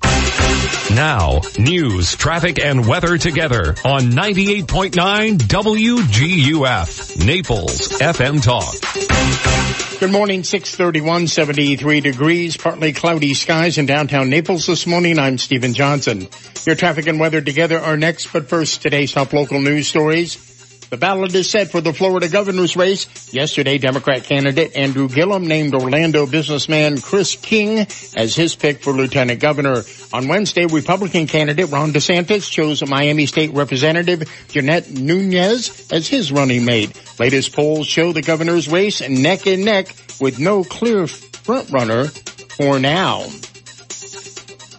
Now, 0.93 1.41
news, 1.59 2.15
traffic, 2.15 2.63
and 2.63 2.87
weather 2.87 3.17
together 3.17 3.75
on 3.85 4.11
98.9 4.11 5.37
WGUF, 5.37 7.25
Naples 7.25 7.89
FM 7.99 8.41
Talk. 8.41 9.99
Good 9.99 10.11
morning, 10.11 10.43
631, 10.43 11.27
73 11.27 12.01
degrees, 12.01 12.55
partly 12.55 12.93
cloudy 12.93 13.33
skies 13.33 13.77
in 13.77 13.85
downtown 13.85 14.29
Naples 14.29 14.65
this 14.65 14.87
morning. 14.87 15.19
I'm 15.19 15.37
Stephen 15.37 15.73
Johnson. 15.73 16.27
Your 16.65 16.75
traffic 16.75 17.07
and 17.07 17.19
weather 17.19 17.41
together 17.41 17.79
are 17.79 17.97
next, 17.97 18.31
but 18.31 18.47
first, 18.47 18.81
today's 18.81 19.11
top 19.11 19.33
local 19.33 19.59
news 19.59 19.87
stories. 19.87 20.46
The 20.89 20.95
ballot 20.97 21.35
is 21.35 21.49
set 21.49 21.69
for 21.69 21.81
the 21.81 21.91
Florida 21.91 22.29
governor's 22.29 22.77
race. 22.77 23.33
Yesterday, 23.33 23.77
Democrat 23.77 24.23
candidate 24.23 24.77
Andrew 24.77 25.09
Gillum 25.09 25.45
named 25.45 25.75
Orlando 25.75 26.25
businessman 26.25 27.01
Chris 27.01 27.35
King 27.35 27.79
as 28.15 28.35
his 28.35 28.55
pick 28.55 28.81
for 28.81 28.93
lieutenant 28.93 29.41
governor. 29.41 29.83
On 30.13 30.29
Wednesday, 30.29 30.65
Republican 30.65 31.27
candidate 31.27 31.69
Ron 31.71 31.91
DeSantis 31.91 32.49
chose 32.49 32.87
Miami 32.87 33.25
State 33.25 33.51
Representative 33.51 34.23
Jeanette 34.47 34.89
Nunez 34.89 35.91
as 35.91 36.07
his 36.07 36.31
running 36.31 36.63
mate. 36.63 36.97
Latest 37.19 37.53
polls 37.53 37.85
show 37.85 38.13
the 38.13 38.21
governor's 38.21 38.69
race 38.69 39.01
neck 39.07 39.45
and 39.45 39.65
neck 39.65 39.93
with 40.21 40.39
no 40.39 40.63
clear 40.63 41.03
frontrunner 41.03 42.09
for 42.55 42.79
now. 42.79 43.23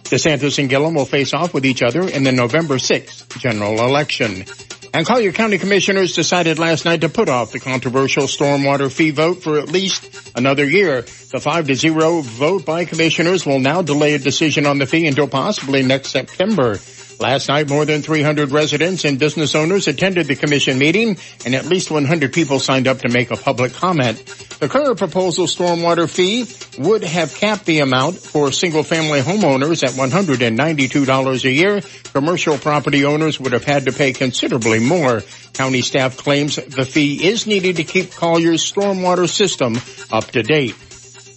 DeSantis 0.09 0.57
and 0.57 0.71
Gillum 0.71 0.95
will 0.95 1.05
face 1.05 1.35
off 1.35 1.53
with 1.53 1.67
each 1.67 1.83
other 1.83 2.01
in 2.01 2.23
the 2.23 2.31
November 2.31 2.75
6th 2.75 3.37
general 3.37 3.85
election. 3.85 4.43
And 4.91 5.05
Collier 5.05 5.31
County 5.31 5.59
Commissioners 5.59 6.15
decided 6.15 6.57
last 6.57 6.83
night 6.83 7.01
to 7.01 7.09
put 7.09 7.29
off 7.29 7.51
the 7.51 7.59
controversial 7.59 8.23
stormwater 8.23 8.91
fee 8.91 9.11
vote 9.11 9.43
for 9.43 9.59
at 9.59 9.69
least 9.69 10.31
another 10.35 10.65
year. 10.65 11.01
The 11.01 11.39
5 11.39 11.67
to 11.67 11.75
0 11.75 12.21
vote 12.21 12.65
by 12.65 12.85
commissioners 12.85 13.45
will 13.45 13.59
now 13.59 13.83
delay 13.83 14.15
a 14.15 14.19
decision 14.19 14.65
on 14.65 14.79
the 14.79 14.87
fee 14.87 15.05
until 15.05 15.27
possibly 15.27 15.83
next 15.83 16.09
September. 16.09 16.79
Last 17.19 17.49
night, 17.49 17.67
more 17.67 17.83
than 17.83 18.01
300 18.01 18.51
residents 18.51 19.03
and 19.03 19.19
business 19.19 19.53
owners 19.53 19.89
attended 19.89 20.27
the 20.27 20.37
commission 20.37 20.79
meeting, 20.79 21.17
and 21.45 21.53
at 21.53 21.65
least 21.65 21.91
100 21.91 22.31
people 22.31 22.59
signed 22.59 22.87
up 22.87 22.99
to 22.99 23.09
make 23.09 23.29
a 23.29 23.35
public 23.35 23.73
comment. 23.73 24.25
The 24.59 24.69
current 24.69 24.97
proposal 24.97 25.45
stormwater 25.45 26.09
fee 26.09 26.47
would 26.81 27.03
have 27.03 27.35
capped 27.35 27.65
the 27.65 27.79
amount 27.79 28.15
for 28.15 28.53
single-family 28.53 29.19
homeowners 29.19 29.83
at 29.83 29.91
$192 29.91 31.43
a 31.43 31.51
year. 31.51 31.81
Commercial 32.13 32.57
property 32.57 33.03
owners 33.03 33.37
would 33.37 33.51
have 33.51 33.65
had 33.65 33.85
to 33.85 33.91
pay 33.91 34.13
considerably 34.13 34.79
more. 34.79 35.21
County 35.51 35.81
staff 35.81 36.15
claims 36.15 36.55
the 36.55 36.85
fee 36.85 37.27
is 37.27 37.45
needed 37.45 37.75
to 37.75 37.83
keep 37.83 38.11
Collier's 38.11 38.63
stormwater 38.63 39.27
system 39.27 39.75
up 40.09 40.31
to 40.31 40.41
date. 40.41 40.75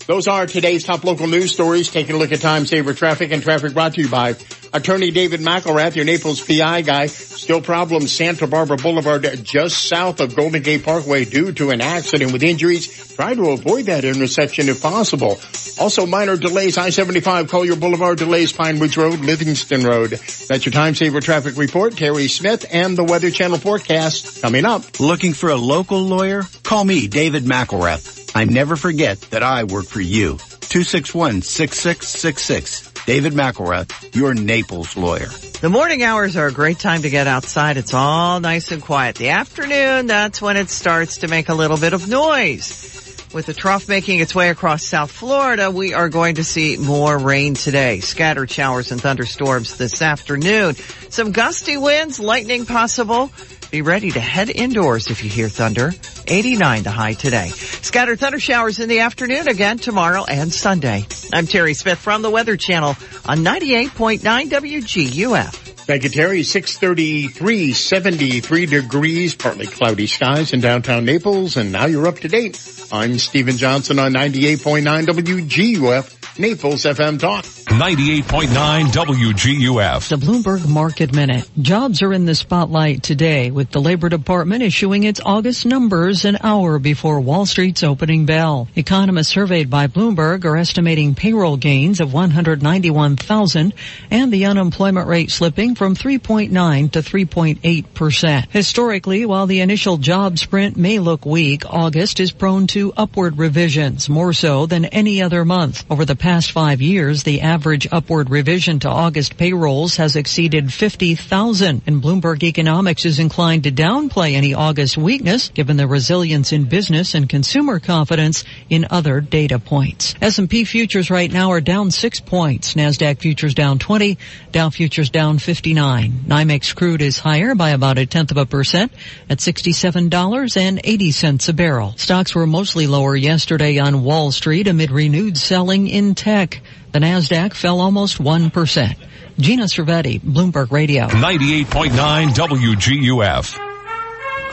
Those 0.07 0.27
are 0.27 0.47
today's 0.47 0.85
top 0.85 1.05
local 1.05 1.29
news 1.29 1.53
stories. 1.53 1.91
Taking 1.91 2.17
a 2.17 2.19
look 2.19 2.33
at 2.33 2.41
time 2.41 2.67
saver 2.67 2.93
traffic 2.93 3.31
and 3.31 3.43
traffic 3.43 3.73
brought 3.73 3.95
to 3.95 4.03
you 4.03 4.09
by 4.09 4.35
attorney 4.73 5.13
David 5.13 5.41
McElrath, 5.41 5.95
your 5.95 6.05
Naples 6.05 6.45
PI 6.45 6.83
guy. 6.83 7.07
Still 7.07 7.61
problems 7.61 8.13
Santa 8.13 8.47
Barbara 8.49 8.77
Boulevard 8.79 9.27
just 9.45 9.79
south 9.79 10.21
of 10.21 10.35
Golden 10.35 10.63
Gate 10.63 10.85
Parkway 10.85 11.25
due 11.25 11.53
to 11.53 11.71
an 11.71 11.81
accident 11.81 12.33
with 12.33 12.43
injuries. 12.43 13.15
Try 13.15 13.35
to 13.35 13.51
avoid 13.51 13.87
that 13.87 14.05
intersection 14.05 14.69
if 14.69 14.83
possible. 14.83 15.39
Also 15.79 16.05
minor 16.07 16.37
delays 16.37 16.79
I-75 16.79 17.49
Collier 17.49 17.77
Boulevard 17.77 18.19
delays 18.19 18.53
Pine 18.53 18.81
Woods 18.81 18.97
Road, 18.97 19.21
Livingston 19.21 19.85
Road. 19.85 20.11
That's 20.11 20.67
your 20.67 20.73
time 20.73 20.97
saver 20.97 21.21
traffic 21.21 21.57
report. 21.57 21.97
Terry 21.97 22.27
Smith 22.29 22.67
and 22.73 22.99
the 22.99 23.05
Weather 23.05 23.31
Channel 23.31 23.59
forecast 23.59 24.43
coming 24.43 24.65
up. 24.65 24.99
Looking 24.99 25.33
for 25.33 25.51
a 25.51 25.57
local 25.57 26.01
lawyer? 26.01 26.43
Call 26.65 26.85
me, 26.85 27.07
David 27.07 27.45
McElrath. 27.45 28.22
I 28.35 28.45
never 28.45 28.77
forget 28.77 29.21
that 29.31 29.43
I 29.43 29.65
work 29.65 29.87
for 29.87 30.01
you. 30.01 30.35
261-6666. 30.37 33.05
David 33.05 33.33
McElrath, 33.33 34.15
your 34.15 34.33
Naples 34.33 34.97
lawyer. 34.97 35.29
The 35.61 35.69
morning 35.69 36.03
hours 36.03 36.37
are 36.37 36.47
a 36.47 36.53
great 36.53 36.79
time 36.79 37.03
to 37.03 37.11
get 37.11 37.27
outside. 37.27 37.77
It's 37.77 37.95
all 37.95 38.41
nice 38.41 38.73
and 38.73 38.81
quiet. 38.81 39.17
The 39.17 39.31
afternoon, 39.31 40.07
that's 40.07 40.41
when 40.41 40.57
it 40.57 40.71
starts 40.71 41.19
to 41.19 41.29
make 41.29 41.49
a 41.49 41.55
little 41.55 41.77
bit 41.77 41.93
of 41.93 42.09
noise. 42.09 43.02
With 43.33 43.47
the 43.47 43.55
trough 43.55 43.89
making 43.89 44.21
its 44.21 44.35
way 44.35 44.51
across 44.51 44.85
South 44.85 45.11
Florida, 45.11 45.71
we 45.71 45.95
are 45.95 46.11
going 46.11 46.35
to 46.35 46.45
see 46.45 46.77
more 46.77 47.17
rain 47.17 47.55
today. 47.55 48.01
Scattered 48.01 48.51
showers 48.51 48.93
and 48.93 49.01
thunderstorms 49.01 49.79
this 49.79 50.03
afternoon. 50.03 50.75
Some 51.09 51.33
gusty 51.33 51.79
winds, 51.79 52.21
lightning 52.21 52.67
possible. 52.67 53.31
Be 53.71 53.81
ready 53.81 54.11
to 54.11 54.21
head 54.21 54.51
indoors 54.51 55.11
if 55.11 55.25
you 55.25 55.31
hear 55.31 55.49
thunder. 55.49 55.93
89 56.27 56.83
the 56.83 56.91
high 56.91 57.15
today. 57.15 57.49
Scattered 57.49 58.21
thunder 58.21 58.39
showers 58.39 58.81
in 58.81 58.91
the 58.91 59.01
afternoon 59.01 59.49
again 59.49 59.79
tomorrow 59.79 60.25
and 60.25 60.53
Sunday. 60.53 61.07
I'm 61.33 61.47
Terry 61.47 61.73
Smith 61.73 61.99
from 61.99 62.21
the 62.21 62.31
Weather 62.31 62.59
Channel 62.59 62.97
on 63.25 63.39
98.9 63.39 64.21
WGUF. 64.51 65.72
Thank 65.85 66.05
you, 66.05 66.11
Terry. 66.11 66.45
633, 66.45 67.73
73 67.73 68.67
degrees, 68.67 69.35
partly 69.35 69.67
cloudy 69.67 70.07
skies 70.07 70.53
in 70.53 70.61
downtown 70.61 71.05
Naples, 71.05 71.57
and 71.57 71.73
now 71.73 71.87
you're 71.87 72.07
up 72.07 72.21
to 72.21 72.29
date. 72.29 72.61
I'm 72.93 73.19
Stephen 73.19 73.57
Johnson 73.57 73.99
on 73.99 74.13
98.9 74.13 75.07
WGUF, 75.07 76.22
Naples 76.39 76.85
FM 76.85 77.21
Talk. 77.21 77.45
98.9 77.45 78.87
WGUF. 78.87 80.09
The 80.09 80.17
Bloomberg 80.17 80.67
Market 80.67 81.15
Minute. 81.15 81.49
Jobs 81.61 82.03
are 82.03 82.13
in 82.13 82.25
the 82.25 82.35
spotlight 82.35 83.03
today 83.03 83.51
with 83.51 83.71
the 83.71 83.81
Labor 83.81 84.09
Department 84.09 84.63
issuing 84.63 85.05
its 85.05 85.21
August 85.25 85.67
numbers 85.67 86.25
an 86.25 86.39
hour 86.43 86.79
before 86.79 87.21
Wall 87.21 87.45
Street's 87.45 87.83
opening 87.83 88.25
bell. 88.25 88.67
Economists 88.77 89.29
surveyed 89.29 89.69
by 89.69 89.89
Bloomberg 89.89 90.47
are 90.47 90.57
estimating 90.57 91.15
payroll 91.15 91.59
gains 91.59 92.01
of 92.01 92.15
191,000 92.15 93.75
and 94.11 94.33
the 94.33 94.47
unemployment 94.47 95.09
rate 95.09 95.31
slipping 95.31 95.75
from 95.75 95.95
3.9 95.95 96.93
to 96.93 97.01
3.8 97.01 97.95
percent. 97.95 98.51
Historically, 98.51 99.27
while 99.27 99.47
the 99.47 99.61
initial 99.61 99.99
job 99.99 100.39
sprint 100.39 100.79
may 100.79 100.99
look 100.99 101.27
weak, 101.27 101.65
August 101.67 102.21
is 102.21 102.33
prone 102.33 102.67
to 102.69 102.93
upward 102.97 103.39
revisions, 103.39 104.09
more 104.09 104.33
so 104.33 104.65
than 104.67 104.87
any 104.87 105.23
other 105.23 105.45
month. 105.45 105.85
Over 105.91 106.05
the 106.07 106.22
past 106.23 106.53
five 106.53 106.81
years, 106.81 107.25
the 107.25 107.41
average 107.41 107.89
upward 107.91 108.31
revision 108.31 108.79
to 108.79 108.89
August 108.89 109.37
payrolls 109.37 109.97
has 109.97 110.15
exceeded 110.15 110.73
50,000, 110.73 111.83
and 111.85 112.01
Bloomberg 112.01 112.45
Economics 112.45 113.05
is 113.05 113.19
inclined 113.19 113.65
to 113.65 113.73
downplay 113.73 114.35
any 114.35 114.55
August 114.55 114.97
weakness 114.97 115.49
given 115.49 115.77
the 115.77 115.89
resilience 115.89 116.53
in 116.53 116.67
business 116.67 117.15
and 117.15 117.29
consumer 117.29 117.81
confidence 117.81 118.45
in 118.71 118.87
other 118.89 119.21
data 119.21 119.59
points. 119.59 120.15
S&P 120.23 120.65
futures 120.65 121.11
right 121.11 121.33
now 121.33 121.51
are 121.51 121.61
down 121.61 121.91
six 121.91 122.21
points. 122.21 122.75
NASDAQ 122.75 123.19
futures 123.19 123.55
down 123.55 123.81
20, 123.81 124.17
Dow 124.53 124.71
futures 124.71 125.11
down 125.11 125.39
59. 125.39 126.27
NYMEX 126.29 126.77
crude 126.77 127.03
is 127.03 127.19
higher 127.19 127.57
by 127.57 127.71
about 127.71 127.99
a 127.99 128.07
tenth 128.07 128.31
of 128.31 128.37
a 128.37 128.47
percent 128.47 128.93
at 129.29 129.39
$67.80 129.39 131.49
a 131.49 131.53
barrel. 131.53 131.95
Stocks 131.97 132.33
were 132.35 132.47
mostly 132.47 132.87
lower 132.87 133.17
yesterday 133.17 133.79
on 133.79 134.05
Wall 134.05 134.31
Street 134.31 134.69
amid 134.69 134.93
renewed 134.93 135.37
selling 135.37 135.89
in 135.89 136.12
tech. 136.15 136.61
The 136.93 136.99
NASDAQ 136.99 137.55
fell 137.55 137.81
almost 137.81 138.19
1%. 138.19 138.97
Gina 139.39 139.65
Cervetti, 139.65 140.21
Bloomberg 140.21 140.71
Radio. 140.71 141.09
98.9 141.09 142.29
WGUF. 142.35 143.72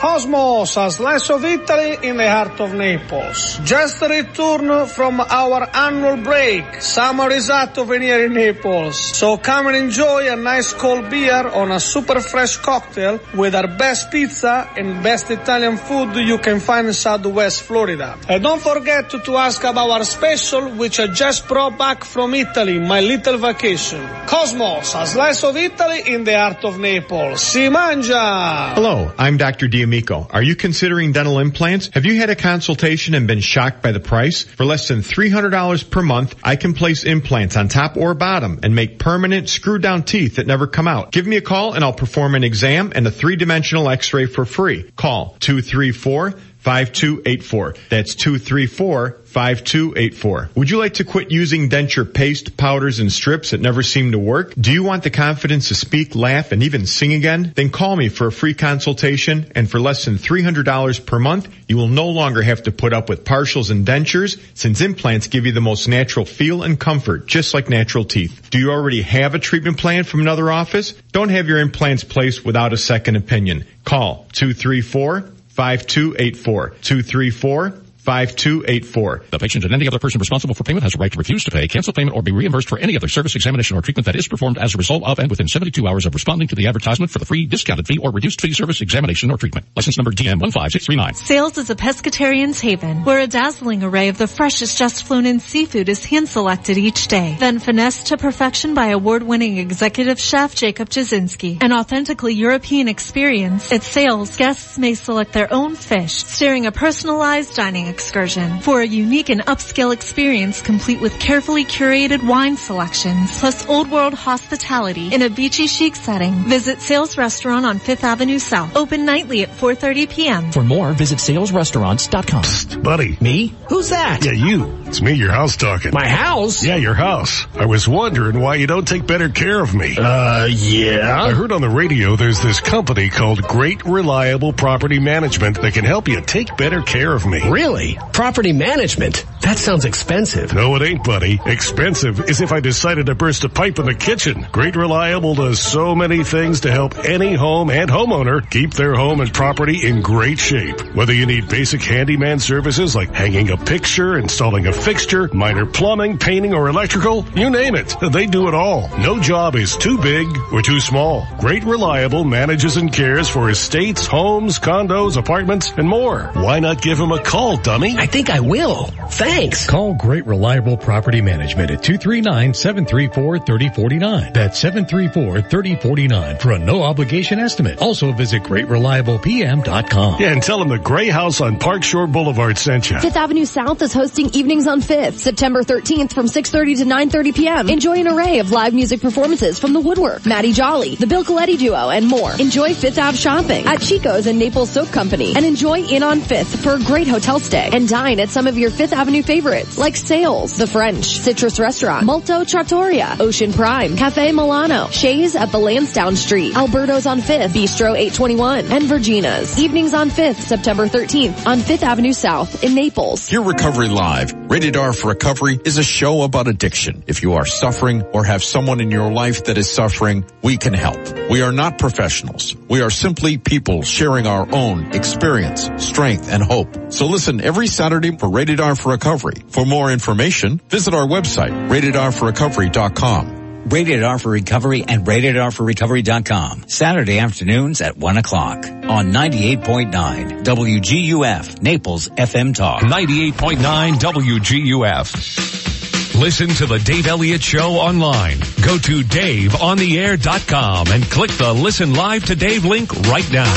Cosmos, 0.00 0.78
a 0.78 0.90
slice 0.90 1.28
of 1.28 1.44
Italy 1.44 1.98
in 2.08 2.16
the 2.16 2.26
heart 2.26 2.58
of 2.58 2.72
Naples. 2.72 3.60
Just 3.64 4.00
returned 4.00 4.90
from 4.90 5.20
our 5.20 5.68
annual 5.76 6.16
break. 6.16 6.80
Summer 6.80 7.30
is 7.30 7.50
out 7.50 7.76
over 7.76 8.00
here 8.00 8.24
in 8.24 8.32
Naples. 8.32 8.98
So 8.98 9.36
come 9.36 9.66
and 9.66 9.76
enjoy 9.76 10.32
a 10.32 10.36
nice 10.36 10.72
cold 10.72 11.10
beer 11.10 11.46
on 11.46 11.70
a 11.70 11.78
super 11.78 12.18
fresh 12.20 12.56
cocktail 12.56 13.20
with 13.34 13.54
our 13.54 13.68
best 13.76 14.10
pizza 14.10 14.70
and 14.74 15.02
best 15.02 15.30
Italian 15.30 15.76
food 15.76 16.16
you 16.16 16.38
can 16.38 16.60
find 16.60 16.86
in 16.86 16.94
Southwest 16.94 17.60
Florida. 17.60 18.16
And 18.26 18.42
don't 18.42 18.62
forget 18.62 19.10
to, 19.10 19.36
ask 19.36 19.62
about 19.64 19.90
our 19.90 20.04
special 20.04 20.70
which 20.76 20.98
I 20.98 21.08
just 21.08 21.46
brought 21.46 21.76
back 21.76 22.04
from 22.04 22.32
Italy, 22.32 22.78
my 22.78 23.02
little 23.02 23.36
vacation. 23.36 24.00
Cosmos, 24.26 24.94
a 24.94 25.06
slice 25.06 25.44
of 25.44 25.58
Italy 25.58 26.04
in 26.06 26.24
the 26.24 26.38
heart 26.38 26.64
of 26.64 26.78
Naples. 26.78 27.42
Si 27.42 27.68
mangia! 27.68 28.72
Hello, 28.74 29.12
I'm 29.18 29.36
Dr. 29.36 29.68
D'Amico. 29.90 30.28
Are 30.30 30.42
you 30.42 30.54
considering 30.54 31.10
dental 31.10 31.40
implants? 31.40 31.90
Have 31.94 32.06
you 32.06 32.16
had 32.16 32.30
a 32.30 32.36
consultation 32.36 33.14
and 33.14 33.26
been 33.26 33.40
shocked 33.40 33.82
by 33.82 33.90
the 33.90 33.98
price? 33.98 34.44
For 34.44 34.64
less 34.64 34.86
than 34.86 35.00
$300 35.00 35.90
per 35.90 36.00
month, 36.00 36.36
I 36.44 36.54
can 36.54 36.74
place 36.74 37.02
implants 37.02 37.56
on 37.56 37.66
top 37.66 37.96
or 37.96 38.14
bottom 38.14 38.60
and 38.62 38.76
make 38.76 39.00
permanent 39.00 39.48
screw 39.48 39.80
down 39.80 40.04
teeth 40.04 40.36
that 40.36 40.46
never 40.46 40.68
come 40.68 40.86
out. 40.86 41.10
Give 41.10 41.26
me 41.26 41.38
a 41.38 41.40
call 41.40 41.72
and 41.72 41.82
I'll 41.82 41.92
perform 41.92 42.36
an 42.36 42.44
exam 42.44 42.92
and 42.94 43.04
a 43.04 43.10
three-dimensional 43.10 43.88
x-ray 43.88 44.26
for 44.26 44.44
free. 44.44 44.88
Call 44.94 45.36
234 45.40 46.34
5284. 46.60 47.74
That's 47.88 48.14
234 48.14 49.19
5284. 49.30 50.50
Would 50.56 50.70
you 50.70 50.78
like 50.78 50.94
to 50.94 51.04
quit 51.04 51.30
using 51.30 51.68
denture 51.68 52.12
paste, 52.12 52.56
powders, 52.56 52.98
and 52.98 53.12
strips 53.12 53.50
that 53.50 53.60
never 53.60 53.82
seem 53.82 54.10
to 54.10 54.18
work? 54.18 54.54
Do 54.56 54.72
you 54.72 54.82
want 54.82 55.04
the 55.04 55.10
confidence 55.10 55.68
to 55.68 55.76
speak, 55.76 56.16
laugh, 56.16 56.50
and 56.50 56.64
even 56.64 56.84
sing 56.84 57.12
again? 57.12 57.52
Then 57.54 57.70
call 57.70 57.94
me 57.94 58.08
for 58.08 58.26
a 58.26 58.32
free 58.32 58.54
consultation, 58.54 59.52
and 59.54 59.70
for 59.70 59.78
less 59.78 60.04
than 60.04 60.16
$300 60.16 61.06
per 61.06 61.18
month, 61.20 61.48
you 61.68 61.76
will 61.76 61.86
no 61.86 62.08
longer 62.08 62.42
have 62.42 62.64
to 62.64 62.72
put 62.72 62.92
up 62.92 63.08
with 63.08 63.24
partials 63.24 63.70
and 63.70 63.86
dentures, 63.86 64.40
since 64.54 64.80
implants 64.80 65.28
give 65.28 65.46
you 65.46 65.52
the 65.52 65.60
most 65.60 65.86
natural 65.86 66.26
feel 66.26 66.64
and 66.64 66.80
comfort, 66.80 67.28
just 67.28 67.54
like 67.54 67.68
natural 67.68 68.04
teeth. 68.04 68.50
Do 68.50 68.58
you 68.58 68.72
already 68.72 69.02
have 69.02 69.36
a 69.36 69.38
treatment 69.38 69.78
plan 69.78 70.02
from 70.02 70.22
another 70.22 70.50
office? 70.50 70.92
Don't 71.12 71.28
have 71.28 71.46
your 71.46 71.58
implants 71.58 72.02
placed 72.02 72.44
without 72.44 72.72
a 72.72 72.76
second 72.76 73.14
opinion. 73.14 73.64
Call 73.84 74.26
234 74.32 75.20
5284 75.50 76.70
234 76.80 77.79
5284. 78.00 79.24
The 79.30 79.38
patient 79.38 79.64
and 79.64 79.74
any 79.74 79.86
other 79.86 79.98
person 79.98 80.18
responsible 80.18 80.54
for 80.54 80.64
payment 80.64 80.84
has 80.84 80.94
a 80.94 80.98
right 80.98 81.12
to 81.12 81.18
refuse 81.18 81.44
to 81.44 81.50
pay, 81.50 81.68
cancel 81.68 81.92
payment, 81.92 82.16
or 82.16 82.22
be 82.22 82.32
reimbursed 82.32 82.68
for 82.68 82.78
any 82.78 82.96
other 82.96 83.08
service, 83.08 83.36
examination, 83.36 83.76
or 83.76 83.82
treatment 83.82 84.06
that 84.06 84.16
is 84.16 84.26
performed 84.26 84.56
as 84.56 84.74
a 84.74 84.78
result 84.78 85.04
of 85.04 85.18
and 85.18 85.28
within 85.28 85.48
72 85.48 85.86
hours 85.86 86.06
of 86.06 86.14
responding 86.14 86.48
to 86.48 86.54
the 86.54 86.66
advertisement 86.66 87.10
for 87.10 87.18
the 87.18 87.26
free, 87.26 87.44
discounted 87.44 87.86
fee, 87.86 87.98
or 87.98 88.10
reduced 88.10 88.40
fee 88.40 88.54
service, 88.54 88.80
examination, 88.80 89.30
or 89.30 89.36
treatment. 89.36 89.66
License 89.76 89.98
number 89.98 90.12
DM15639. 90.12 91.16
Sails 91.16 91.58
is 91.58 91.68
a 91.68 91.74
pescatarian's 91.74 92.60
haven, 92.60 93.04
where 93.04 93.20
a 93.20 93.26
dazzling 93.26 93.82
array 93.82 94.08
of 94.08 94.16
the 94.16 94.26
freshest 94.26 94.78
just 94.78 95.04
flown 95.04 95.26
in 95.26 95.38
seafood 95.38 95.88
is 95.90 96.04
hand 96.04 96.28
selected 96.28 96.78
each 96.78 97.06
day, 97.08 97.36
then 97.38 97.58
finessed 97.58 98.06
to 98.06 98.16
perfection 98.16 98.72
by 98.74 98.88
award-winning 98.88 99.58
executive 99.58 100.18
chef 100.18 100.54
Jacob 100.54 100.88
Jasinski. 100.88 101.62
An 101.62 101.72
authentically 101.72 102.34
European 102.34 102.88
experience, 102.88 103.70
at 103.72 103.82
Sails, 103.82 104.36
guests 104.36 104.78
may 104.78 104.94
select 104.94 105.32
their 105.32 105.52
own 105.52 105.74
fish, 105.74 106.24
steering 106.24 106.66
a 106.66 106.72
personalized 106.72 107.54
dining 107.54 107.89
excursion 107.90 108.60
for 108.60 108.80
a 108.80 108.86
unique 108.86 109.28
and 109.28 109.42
upscale 109.42 109.92
experience 109.92 110.62
complete 110.62 111.00
with 111.02 111.18
carefully 111.18 111.66
curated 111.66 112.26
wine 112.26 112.56
selections 112.56 113.38
plus 113.40 113.68
old 113.68 113.90
world 113.90 114.14
hospitality 114.14 115.12
in 115.12 115.20
a 115.20 115.28
beachy 115.28 115.66
chic 115.66 115.94
setting. 115.94 116.32
Visit 116.44 116.80
Sails 116.80 117.18
Restaurant 117.18 117.66
on 117.66 117.78
5th 117.78 118.04
Avenue 118.04 118.38
South. 118.38 118.76
Open 118.76 119.04
nightly 119.04 119.42
at 119.42 119.50
4.30 119.50 120.08
p.m. 120.08 120.52
For 120.52 120.62
more, 120.62 120.92
visit 120.92 121.18
sailsrestaurants.com. 121.18 122.42
Psst, 122.42 122.82
buddy. 122.82 123.18
Me? 123.20 123.54
Who's 123.68 123.90
that? 123.90 124.24
Yeah, 124.24 124.32
you. 124.32 124.80
It's 124.86 125.02
me, 125.02 125.12
your 125.12 125.32
house 125.32 125.56
talking. 125.56 125.92
My 125.92 126.08
house? 126.08 126.64
Yeah, 126.64 126.76
your 126.76 126.94
house. 126.94 127.46
I 127.54 127.66
was 127.66 127.86
wondering 127.86 128.40
why 128.40 128.54
you 128.56 128.66
don't 128.66 128.86
take 128.86 129.06
better 129.06 129.28
care 129.28 129.60
of 129.60 129.74
me. 129.74 129.96
Uh, 129.98 130.46
yeah? 130.46 131.22
I 131.22 131.32
heard 131.32 131.52
on 131.52 131.60
the 131.60 131.68
radio 131.68 132.16
there's 132.16 132.40
this 132.40 132.60
company 132.60 133.08
called 133.08 133.42
Great 133.42 133.84
Reliable 133.84 134.52
Property 134.52 134.98
Management 134.98 135.60
that 135.60 135.74
can 135.74 135.84
help 135.84 136.08
you 136.08 136.20
take 136.20 136.56
better 136.56 136.82
care 136.82 137.14
of 137.14 137.26
me. 137.26 137.48
Really? 137.50 137.79
Property 138.12 138.52
management? 138.52 139.24
That 139.42 139.56
sounds 139.56 139.84
expensive. 139.84 140.52
No, 140.54 140.76
it 140.76 140.82
ain't, 140.82 141.02
buddy. 141.02 141.40
Expensive 141.46 142.28
is 142.28 142.40
if 142.40 142.52
I 142.52 142.60
decided 142.60 143.06
to 143.06 143.14
burst 143.14 143.44
a 143.44 143.48
pipe 143.48 143.78
in 143.78 143.86
the 143.86 143.94
kitchen. 143.94 144.46
Great 144.52 144.76
Reliable 144.76 145.34
does 145.34 145.60
so 145.60 145.94
many 145.94 146.22
things 146.22 146.60
to 146.60 146.70
help 146.70 146.98
any 146.98 147.34
home 147.34 147.70
and 147.70 147.90
homeowner 147.90 148.48
keep 148.50 148.74
their 148.74 148.94
home 148.94 149.20
and 149.20 149.32
property 149.32 149.86
in 149.86 150.02
great 150.02 150.38
shape. 150.38 150.94
Whether 150.94 151.14
you 151.14 151.26
need 151.26 151.48
basic 151.48 151.82
handyman 151.82 152.38
services 152.38 152.94
like 152.94 153.12
hanging 153.14 153.50
a 153.50 153.56
picture, 153.56 154.18
installing 154.18 154.66
a 154.66 154.72
fixture, 154.72 155.30
minor 155.32 155.64
plumbing, 155.64 156.18
painting, 156.18 156.52
or 156.52 156.68
electrical, 156.68 157.24
you 157.34 157.48
name 157.50 157.74
it. 157.74 157.94
They 158.12 158.26
do 158.26 158.46
it 158.48 158.54
all. 158.54 158.88
No 158.98 159.18
job 159.18 159.56
is 159.56 159.76
too 159.76 159.96
big 159.98 160.26
or 160.52 160.60
too 160.60 160.80
small. 160.80 161.26
Great 161.38 161.64
Reliable 161.64 162.24
manages 162.24 162.76
and 162.76 162.92
cares 162.92 163.28
for 163.28 163.48
estates, 163.48 164.06
homes, 164.06 164.58
condos, 164.58 165.16
apartments, 165.16 165.72
and 165.76 165.88
more. 165.88 166.30
Why 166.34 166.60
not 166.60 166.82
give 166.82 166.98
them 166.98 167.12
a 167.12 167.22
call, 167.22 167.56
dummy? 167.70 167.94
I 167.96 168.06
think 168.06 168.30
I 168.30 168.40
will. 168.40 168.86
Thanks. 169.10 169.68
Call 169.68 169.94
Great 169.94 170.26
Reliable 170.26 170.76
Property 170.76 171.20
Management 171.20 171.70
at 171.70 171.82
239-734-3049. 171.82 174.34
That's 174.34 174.60
734-3049 174.62 176.42
for 176.42 176.50
a 176.50 176.58
no 176.58 176.82
obligation 176.82 177.38
estimate. 177.38 177.78
Also 177.78 178.10
visit 178.12 178.42
greatreliablepm.com. 178.42 180.20
Yeah, 180.20 180.32
and 180.32 180.42
tell 180.42 180.58
them 180.58 180.68
the 180.68 180.78
Gray 180.78 181.10
House 181.10 181.40
on 181.40 181.60
Park 181.60 181.84
Shore 181.84 182.08
Boulevard 182.08 182.58
sent 182.58 182.90
you. 182.90 182.98
Fifth 182.98 183.16
Avenue 183.16 183.44
South 183.44 183.80
is 183.82 183.92
hosting 183.92 184.30
Evenings 184.34 184.66
on 184.66 184.80
5th, 184.80 185.18
September 185.18 185.62
13th 185.62 186.12
from 186.12 186.26
6.30 186.26 186.78
to 186.78 186.84
9.30 186.84 187.34
p.m. 187.36 187.70
Enjoy 187.70 187.94
an 187.98 188.08
array 188.08 188.40
of 188.40 188.50
live 188.50 188.74
music 188.74 189.00
performances 189.00 189.60
from 189.60 189.74
The 189.74 189.80
Woodwork, 189.80 190.26
Maddie 190.26 190.52
Jolly, 190.52 190.96
The 190.96 191.06
Bill 191.06 191.22
Coletti 191.24 191.56
Duo, 191.56 191.90
and 191.90 192.08
more. 192.08 192.32
Enjoy 192.40 192.74
Fifth 192.74 192.98
Ave 192.98 193.16
shopping 193.16 193.64
at 193.66 193.80
Chico's 193.80 194.26
and 194.26 194.40
Naples 194.40 194.70
Soap 194.70 194.88
Company 194.88 195.34
and 195.36 195.44
enjoy 195.44 195.78
Inn 195.78 196.02
on 196.02 196.18
5th 196.18 196.60
for 196.64 196.74
a 196.74 196.80
great 196.84 197.06
hotel 197.06 197.38
stay 197.38 197.59
and 197.72 197.88
dine 197.88 198.20
at 198.20 198.30
some 198.30 198.46
of 198.46 198.56
your 198.56 198.70
Fifth 198.70 198.92
Avenue 198.92 199.22
favorites 199.22 199.76
like 199.78 199.96
Sails, 199.96 200.56
The 200.56 200.66
French, 200.66 201.04
Citrus 201.18 201.60
Restaurant, 201.60 202.06
Molto 202.06 202.44
Trattoria, 202.44 203.16
Ocean 203.20 203.52
Prime, 203.52 203.96
Cafe 203.96 204.32
Milano, 204.32 204.88
Shea's 204.88 205.36
at 205.36 205.52
the 205.52 205.58
Lansdowne 205.58 206.16
Street, 206.16 206.56
Alberto's 206.56 207.06
on 207.06 207.20
5th, 207.20 207.48
Bistro 207.50 207.96
821, 207.96 208.66
and 208.66 208.84
Virginia's. 208.84 209.58
Evenings 209.58 209.94
on 209.94 210.10
5th, 210.10 210.36
September 210.36 210.86
13th 210.86 211.46
on 211.46 211.58
5th 211.58 211.82
Avenue 211.82 212.12
South 212.12 212.64
in 212.64 212.74
Naples. 212.74 213.28
Hear 213.28 213.42
Recovery 213.42 213.88
Live. 213.88 214.32
Rated 214.50 214.76
R 214.76 214.92
for 214.92 215.08
Recovery 215.08 215.60
is 215.64 215.78
a 215.78 215.82
show 215.82 216.22
about 216.22 216.48
addiction. 216.48 217.04
If 217.06 217.22
you 217.22 217.34
are 217.34 217.46
suffering 217.46 218.02
or 218.12 218.24
have 218.24 218.42
someone 218.42 218.80
in 218.80 218.90
your 218.90 219.12
life 219.12 219.44
that 219.44 219.58
is 219.58 219.70
suffering, 219.70 220.24
we 220.42 220.56
can 220.56 220.74
help. 220.74 220.98
We 221.30 221.42
are 221.42 221.52
not 221.52 221.78
professionals. 221.78 222.56
We 222.68 222.80
are 222.80 222.90
simply 222.90 223.38
people 223.38 223.82
sharing 223.82 224.26
our 224.26 224.48
own 224.52 224.92
experience, 224.92 225.68
strength, 225.76 226.32
and 226.32 226.42
hope. 226.42 226.92
So 226.92 227.06
listen 227.06 227.40
every 227.40 227.49
every 227.50 227.66
Saturday 227.66 228.16
for 228.16 228.30
Rated 228.30 228.60
R 228.60 228.76
for 228.76 228.92
Recovery. 228.92 229.42
For 229.48 229.66
more 229.66 229.90
information, 229.90 230.58
visit 230.68 230.94
our 230.94 231.04
website, 231.04 231.50
ratedrforrecovery.com. 231.68 233.64
Rated 233.68 234.04
R 234.04 234.20
for 234.20 234.30
Recovery 234.30 234.84
and 234.86 235.04
ratedrforrecovery.com. 235.04 236.68
Saturday 236.68 237.18
afternoons 237.18 237.80
at 237.80 237.96
1 237.96 238.18
o'clock 238.18 238.58
on 238.66 239.10
98.9 239.12 240.44
WGUF 240.44 241.60
Naples 241.60 242.08
FM 242.10 242.54
Talk. 242.54 242.82
98.9 242.82 243.94
WGUF. 243.94 246.20
Listen 246.20 246.50
to 246.50 246.66
the 246.66 246.78
Dave 246.78 247.08
Elliott 247.08 247.42
Show 247.42 247.72
online. 247.72 248.38
Go 248.64 248.78
to 248.78 249.00
daveontheair.com 249.02 250.86
and 250.86 251.02
click 251.02 251.32
the 251.32 251.52
listen 251.52 251.94
live 251.94 252.26
to 252.26 252.36
Dave 252.36 252.64
link 252.64 252.94
right 253.08 253.28
now. 253.32 253.52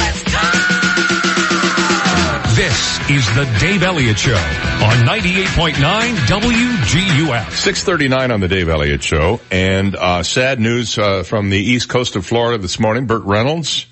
This 2.56 3.00
is 3.10 3.26
the 3.34 3.52
Dave 3.60 3.82
Elliott 3.82 4.20
Show 4.20 4.36
on 4.36 5.08
98.9 5.08 5.74
WGUF. 5.74 7.50
639 7.50 8.30
on 8.30 8.40
the 8.42 8.48
Dave 8.48 8.70
Elliott 8.70 9.02
Show. 9.02 9.40
And 9.50 9.96
uh, 9.96 10.22
sad 10.22 10.60
news 10.60 11.00
uh, 11.00 11.24
from 11.24 11.50
the 11.50 11.58
east 11.58 11.90
coast 11.90 12.16
of 12.16 12.28
Florida 12.28 12.62
this 12.62 12.80
morning. 12.80 13.08
Burt 13.08 13.24
Reynolds, 13.24 13.88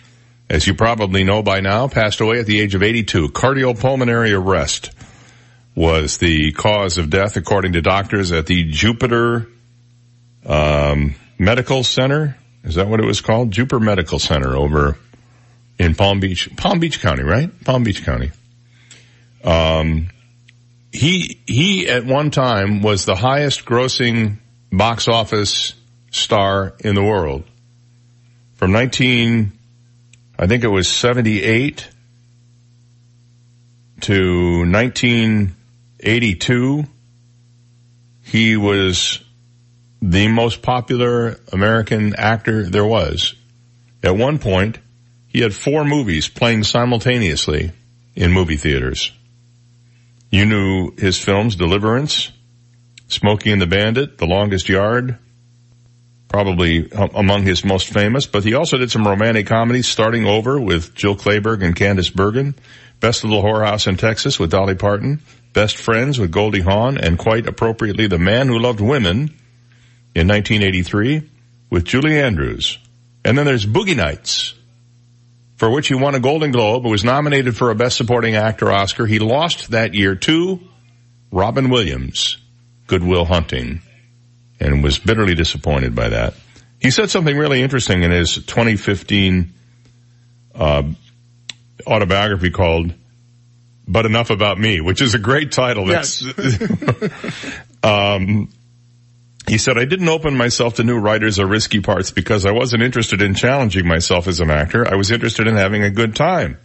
as 0.48 0.68
you 0.68 0.76
probably 0.76 1.24
know 1.24 1.42
by 1.42 1.62
now, 1.62 1.88
passed 1.88 2.22
away 2.22 2.40
at 2.40 2.46
the 2.46 2.60
age 2.60 2.76
of 2.76 2.84
82. 2.84 3.30
Cardiopulmonary 3.30 4.40
arrest 4.40 4.92
was 5.74 6.20
the 6.20 6.52
cause 6.52 7.00
of 7.00 7.10
death, 7.10 7.38
according 7.38 7.74
to 7.74 7.82
doctors 7.82 8.32
at 8.32 8.46
the 8.46 8.66
Jupiter 8.66 9.48
um, 10.46 11.16
Medical 11.40 11.84
Center. 11.84 12.38
Is 12.64 12.76
that 12.76 12.88
what 12.88 13.00
it 13.00 13.08
was 13.08 13.22
called? 13.22 13.50
Jupiter 13.50 13.80
Medical 13.80 14.20
Center 14.20 14.56
over 14.56 15.00
in 15.80 15.96
Palm 15.96 16.20
Beach, 16.20 16.48
Palm 16.58 16.80
Beach 16.80 17.02
County, 17.02 17.24
right? 17.24 17.50
Palm 17.64 17.84
Beach 17.84 18.06
County. 18.06 18.30
Um, 19.44 20.10
he, 20.92 21.42
he 21.48 21.88
at 21.88 22.06
one 22.06 22.32
time 22.32 22.82
was 22.82 23.06
the 23.06 23.16
highest 23.16 23.66
grossing 23.66 24.38
box 24.72 25.08
office 25.08 25.74
star 26.12 26.74
in 26.80 26.96
the 26.96 27.04
world. 27.04 27.44
From 28.56 28.72
19, 28.72 29.52
I 30.38 30.48
think 30.48 30.64
it 30.64 30.70
was 30.70 30.88
78 30.88 31.90
to 34.02 34.66
1982, 34.66 36.84
he 38.24 38.58
was 38.58 39.24
the 40.02 40.28
most 40.28 40.62
popular 40.62 41.40
American 41.52 42.16
actor 42.16 42.64
there 42.64 42.86
was. 42.86 43.34
At 44.04 44.18
one 44.18 44.40
point, 44.40 44.80
he 45.28 45.42
had 45.42 45.54
four 45.54 45.86
movies 45.86 46.28
playing 46.28 46.64
simultaneously 46.64 47.72
in 48.16 48.32
movie 48.32 48.58
theaters. 48.58 49.12
You 50.32 50.46
knew 50.46 50.96
his 50.96 51.20
films, 51.20 51.56
Deliverance, 51.56 52.32
Smokey 53.10 53.52
and 53.52 53.62
the 53.62 53.68
Bandit, 53.68 54.18
The 54.18 54.26
Longest 54.26 54.70
Yard, 54.70 55.18
probably 56.30 56.90
among 56.94 57.44
his 57.44 57.66
most 57.66 57.90
famous, 57.90 58.26
but 58.26 58.46
he 58.46 58.54
also 58.54 58.78
did 58.78 58.90
some 58.90 59.06
romantic 59.06 59.46
comedies, 59.46 59.90
Starting 59.90 60.26
Over 60.26 60.60
with 60.60 60.96
Jill 60.96 61.18
Clayburgh 61.18 61.64
and 61.64 61.76
Candice 61.76 62.14
Bergen, 62.14 62.56
Best 63.02 63.26
Little 63.26 63.44
Whorehouse 63.44 63.88
in 63.88 63.98
Texas 63.98 64.40
with 64.40 64.52
Dolly 64.52 64.76
Parton, 64.76 65.20
Best 65.52 65.76
Friends 65.76 66.18
with 66.18 66.32
Goldie 66.32 66.62
Hawn, 66.62 66.98
and 66.98 67.20
quite 67.20 67.46
appropriately, 67.48 68.08
The 68.08 68.18
Man 68.18 68.48
Who 68.48 68.58
Loved 68.58 68.80
Women 68.80 69.36
in 70.16 70.30
1983 70.30 71.30
with 71.70 71.84
Julie 71.84 72.18
Andrews. 72.18 72.78
And 73.26 73.38
then 73.38 73.46
there's 73.46 73.66
Boogie 73.66 73.98
Nights, 73.98 74.54
for 75.62 75.70
which 75.70 75.90
he 75.90 75.94
won 75.94 76.16
a 76.16 76.20
Golden 76.20 76.52
Globe 76.52 76.82
and 76.82 76.92
was 76.92 77.04
nominated 77.04 77.56
for 77.56 77.70
a 77.70 77.76
Best 77.76 77.96
Supporting 77.96 78.36
Actor 78.36 78.72
Oscar. 78.72 79.06
He 79.06 79.20
lost 79.20 79.70
that 79.70 79.94
year 79.94 80.16
to 80.16 80.60
Robin 81.32 81.70
Williams, 81.70 82.40
Goodwill 82.88 83.26
Hunting, 83.26 83.84
and 84.60 84.84
was 84.84 84.98
bitterly 84.98 85.36
disappointed 85.36 85.94
by 85.94 86.10
that. 86.10 86.34
He 86.80 86.90
said 86.90 87.12
something 87.12 87.38
really 87.38 87.62
interesting 87.62 88.02
in 88.02 88.10
his 88.10 88.38
2015 88.38 89.54
uh, 90.56 90.82
autobiography 91.86 92.50
called 92.50 92.96
"But 93.88 94.08
Enough 94.08 94.32
About 94.32 94.58
Me," 94.58 94.82
which 94.82 95.00
is 95.00 95.14
a 95.14 95.20
great 95.20 95.52
title. 95.52 95.86
That's, 95.86 96.24
um, 97.84 98.50
he 99.48 99.58
said, 99.58 99.78
I 99.78 99.86
didn't 99.86 100.10
open 100.10 100.36
myself 100.38 100.76
to 100.76 100.84
new 100.84 101.00
writers 101.00 101.40
or 101.40 101.48
risky 101.48 101.82
parts 101.82 102.12
because 102.12 102.46
I 102.46 102.52
wasn't 102.52 102.84
interested 102.84 103.22
in 103.22 103.34
challenging 103.34 103.88
myself 103.88 104.28
as 104.28 104.40
an 104.40 104.52
actor. 104.52 104.88
I 104.88 104.96
was 104.96 105.12
interested 105.12 105.48
in 105.48 105.56
having 105.56 105.84
a 105.84 105.90
good 105.90 106.16
time. 106.16 106.58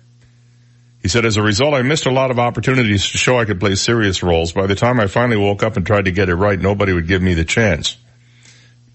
He 1.00 1.08
said, 1.08 1.24
as 1.24 1.36
a 1.36 1.42
result, 1.42 1.74
I 1.74 1.82
missed 1.82 2.06
a 2.06 2.10
lot 2.10 2.30
of 2.30 2.38
opportunities 2.38 3.10
to 3.10 3.18
show 3.18 3.38
I 3.38 3.44
could 3.44 3.60
play 3.60 3.76
serious 3.76 4.22
roles. 4.22 4.52
By 4.52 4.66
the 4.66 4.74
time 4.74 4.98
I 5.00 5.06
finally 5.06 5.36
woke 5.36 5.62
up 5.62 5.76
and 5.76 5.86
tried 5.86 6.06
to 6.06 6.10
get 6.10 6.28
it 6.28 6.34
right, 6.34 6.58
nobody 6.58 6.92
would 6.92 7.06
give 7.06 7.22
me 7.22 7.34
the 7.34 7.44
chance. 7.44 7.96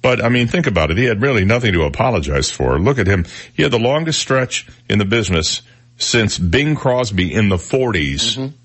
But 0.02 0.24
I 0.24 0.30
mean, 0.30 0.48
think 0.48 0.68
about 0.68 0.92
it. 0.92 0.98
He 0.98 1.06
had 1.06 1.22
really 1.22 1.46
nothing 1.46 1.74
to 1.74 1.84
apologize 1.84 2.52
for. 2.52 2.80
Look 2.80 3.00
at 3.00 3.08
him. 3.08 3.26
He 3.54 3.64
had 3.64 3.72
the 3.72 3.80
longest 3.80 4.20
stretch 4.20 4.68
in 4.90 5.00
the 5.00 5.06
business 5.06 5.62
since 5.98 6.38
Bing 6.38 6.76
Crosby 6.76 7.34
in 7.34 7.50
the 7.50 7.58
40s. 7.58 8.36
Mm-hmm. 8.36 8.56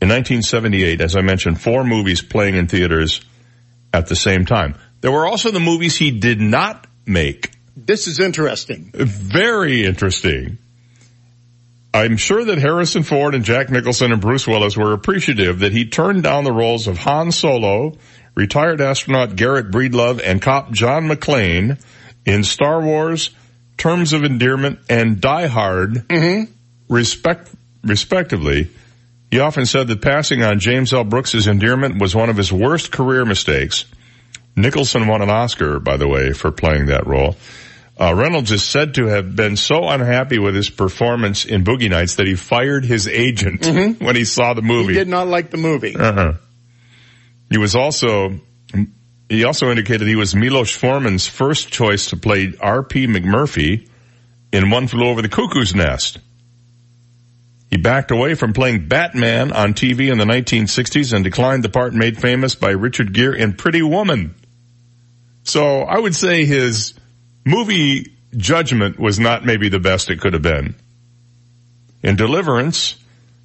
In 0.00 0.08
1978, 0.10 1.00
as 1.00 1.16
I 1.16 1.22
mentioned, 1.22 1.60
four 1.60 1.82
movies 1.82 2.22
playing 2.22 2.54
in 2.54 2.68
theaters 2.68 3.20
at 3.92 4.06
the 4.06 4.16
same 4.16 4.46
time. 4.46 4.74
There 5.00 5.12
were 5.12 5.26
also 5.26 5.50
the 5.50 5.60
movies 5.60 5.96
he 5.96 6.10
did 6.10 6.40
not 6.40 6.86
make. 7.06 7.52
This 7.76 8.06
is 8.06 8.20
interesting. 8.20 8.90
Very 8.92 9.84
interesting. 9.84 10.58
I'm 11.94 12.16
sure 12.16 12.44
that 12.44 12.58
Harrison 12.58 13.02
Ford 13.02 13.34
and 13.34 13.44
Jack 13.44 13.70
Nicholson 13.70 14.12
and 14.12 14.20
Bruce 14.20 14.46
Willis 14.46 14.76
were 14.76 14.92
appreciative 14.92 15.60
that 15.60 15.72
he 15.72 15.88
turned 15.88 16.22
down 16.22 16.44
the 16.44 16.52
roles 16.52 16.86
of 16.86 16.98
Han 16.98 17.32
Solo, 17.32 17.96
retired 18.34 18.80
astronaut 18.80 19.36
Garrett 19.36 19.70
Breedlove, 19.70 20.20
and 20.24 20.42
cop 20.42 20.70
John 20.70 21.08
McClane 21.08 21.80
in 22.26 22.44
Star 22.44 22.82
Wars, 22.82 23.30
Terms 23.78 24.12
of 24.12 24.22
Endearment, 24.24 24.80
and 24.90 25.20
Die 25.20 25.46
Hard, 25.46 25.94
mm-hmm. 26.08 26.52
respect, 26.92 27.50
respectively. 27.82 28.68
He 29.30 29.40
often 29.40 29.66
said 29.66 29.88
that 29.88 30.00
passing 30.00 30.42
on 30.42 30.58
James 30.58 30.92
L. 30.92 31.04
Brooks' 31.04 31.46
endearment 31.46 32.00
was 32.00 32.14
one 32.14 32.30
of 32.30 32.36
his 32.36 32.52
worst 32.52 32.90
career 32.90 33.24
mistakes. 33.24 33.84
Nicholson 34.56 35.06
won 35.06 35.22
an 35.22 35.30
Oscar, 35.30 35.78
by 35.78 35.96
the 35.96 36.08
way, 36.08 36.32
for 36.32 36.50
playing 36.50 36.86
that 36.86 37.06
role. 37.06 37.36
Uh, 38.00 38.14
Reynolds 38.14 38.52
is 38.52 38.62
said 38.62 38.94
to 38.94 39.06
have 39.06 39.34
been 39.34 39.56
so 39.56 39.88
unhappy 39.88 40.38
with 40.38 40.54
his 40.54 40.70
performance 40.70 41.44
in 41.44 41.64
Boogie 41.64 41.90
Nights 41.90 42.14
that 42.16 42.26
he 42.26 42.36
fired 42.36 42.84
his 42.84 43.08
agent 43.08 43.62
mm-hmm. 43.62 44.04
when 44.04 44.14
he 44.14 44.24
saw 44.24 44.54
the 44.54 44.62
movie. 44.62 44.92
He 44.92 44.98
did 44.98 45.08
not 45.08 45.26
like 45.26 45.50
the 45.50 45.56
movie. 45.56 45.96
Uh-huh. 45.96 46.34
He 47.50 47.58
was 47.58 47.74
also, 47.74 48.38
he 49.28 49.44
also 49.44 49.70
indicated 49.70 50.06
he 50.06 50.16
was 50.16 50.34
Milos 50.34 50.70
Forman's 50.70 51.26
first 51.26 51.70
choice 51.70 52.10
to 52.10 52.16
play 52.16 52.54
R.P. 52.60 53.08
McMurphy 53.08 53.88
in 54.52 54.70
One 54.70 54.86
Flew 54.86 55.08
Over 55.08 55.22
the 55.22 55.28
Cuckoo's 55.28 55.74
Nest. 55.74 56.18
He 57.70 57.76
backed 57.76 58.10
away 58.10 58.34
from 58.34 58.54
playing 58.54 58.88
Batman 58.88 59.52
on 59.52 59.74
TV 59.74 60.10
in 60.10 60.18
the 60.18 60.24
1960s 60.24 61.12
and 61.12 61.22
declined 61.22 61.62
the 61.62 61.68
part 61.68 61.92
made 61.92 62.18
famous 62.18 62.54
by 62.54 62.70
Richard 62.70 63.12
Gere 63.12 63.38
in 63.38 63.52
Pretty 63.52 63.82
Woman. 63.82 64.34
So 65.44 65.82
I 65.82 65.98
would 65.98 66.14
say 66.14 66.44
his 66.44 66.94
movie 67.44 68.12
judgment 68.36 68.98
was 68.98 69.18
not 69.18 69.44
maybe 69.44 69.68
the 69.68 69.78
best 69.78 70.10
it 70.10 70.20
could 70.20 70.32
have 70.32 70.42
been. 70.42 70.74
In 72.02 72.16
Deliverance, 72.16 72.96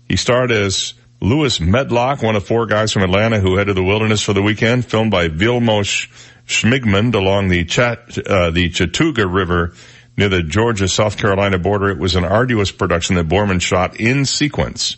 he 0.08 0.16
starred 0.16 0.52
as 0.52 0.94
Lewis 1.20 1.60
Medlock, 1.60 2.22
one 2.22 2.36
of 2.36 2.46
four 2.46 2.66
guys 2.66 2.92
from 2.92 3.04
Atlanta 3.04 3.40
who 3.40 3.58
headed 3.58 3.76
the 3.76 3.84
wilderness 3.84 4.22
for 4.22 4.34
the 4.34 4.42
weekend, 4.42 4.86
filmed 4.86 5.12
by 5.12 5.28
Vilmos 5.30 6.08
Zsigmond 6.48 7.16
along 7.16 7.48
the 7.48 7.64
Chat, 7.64 8.18
uh, 8.28 8.52
the 8.52 8.70
Chattooga 8.70 9.26
River 9.26 9.74
near 10.18 10.30
the 10.30 10.44
Georgia-South 10.44 11.18
Carolina 11.18 11.58
border. 11.58 11.90
It 11.90 11.98
was 11.98 12.16
an 12.16 12.26
arduous 12.26 12.72
production 12.72 13.16
that 13.16 13.28
Boorman 13.28 13.62
shot 13.62 14.00
in 14.00 14.26
sequence. 14.26 14.98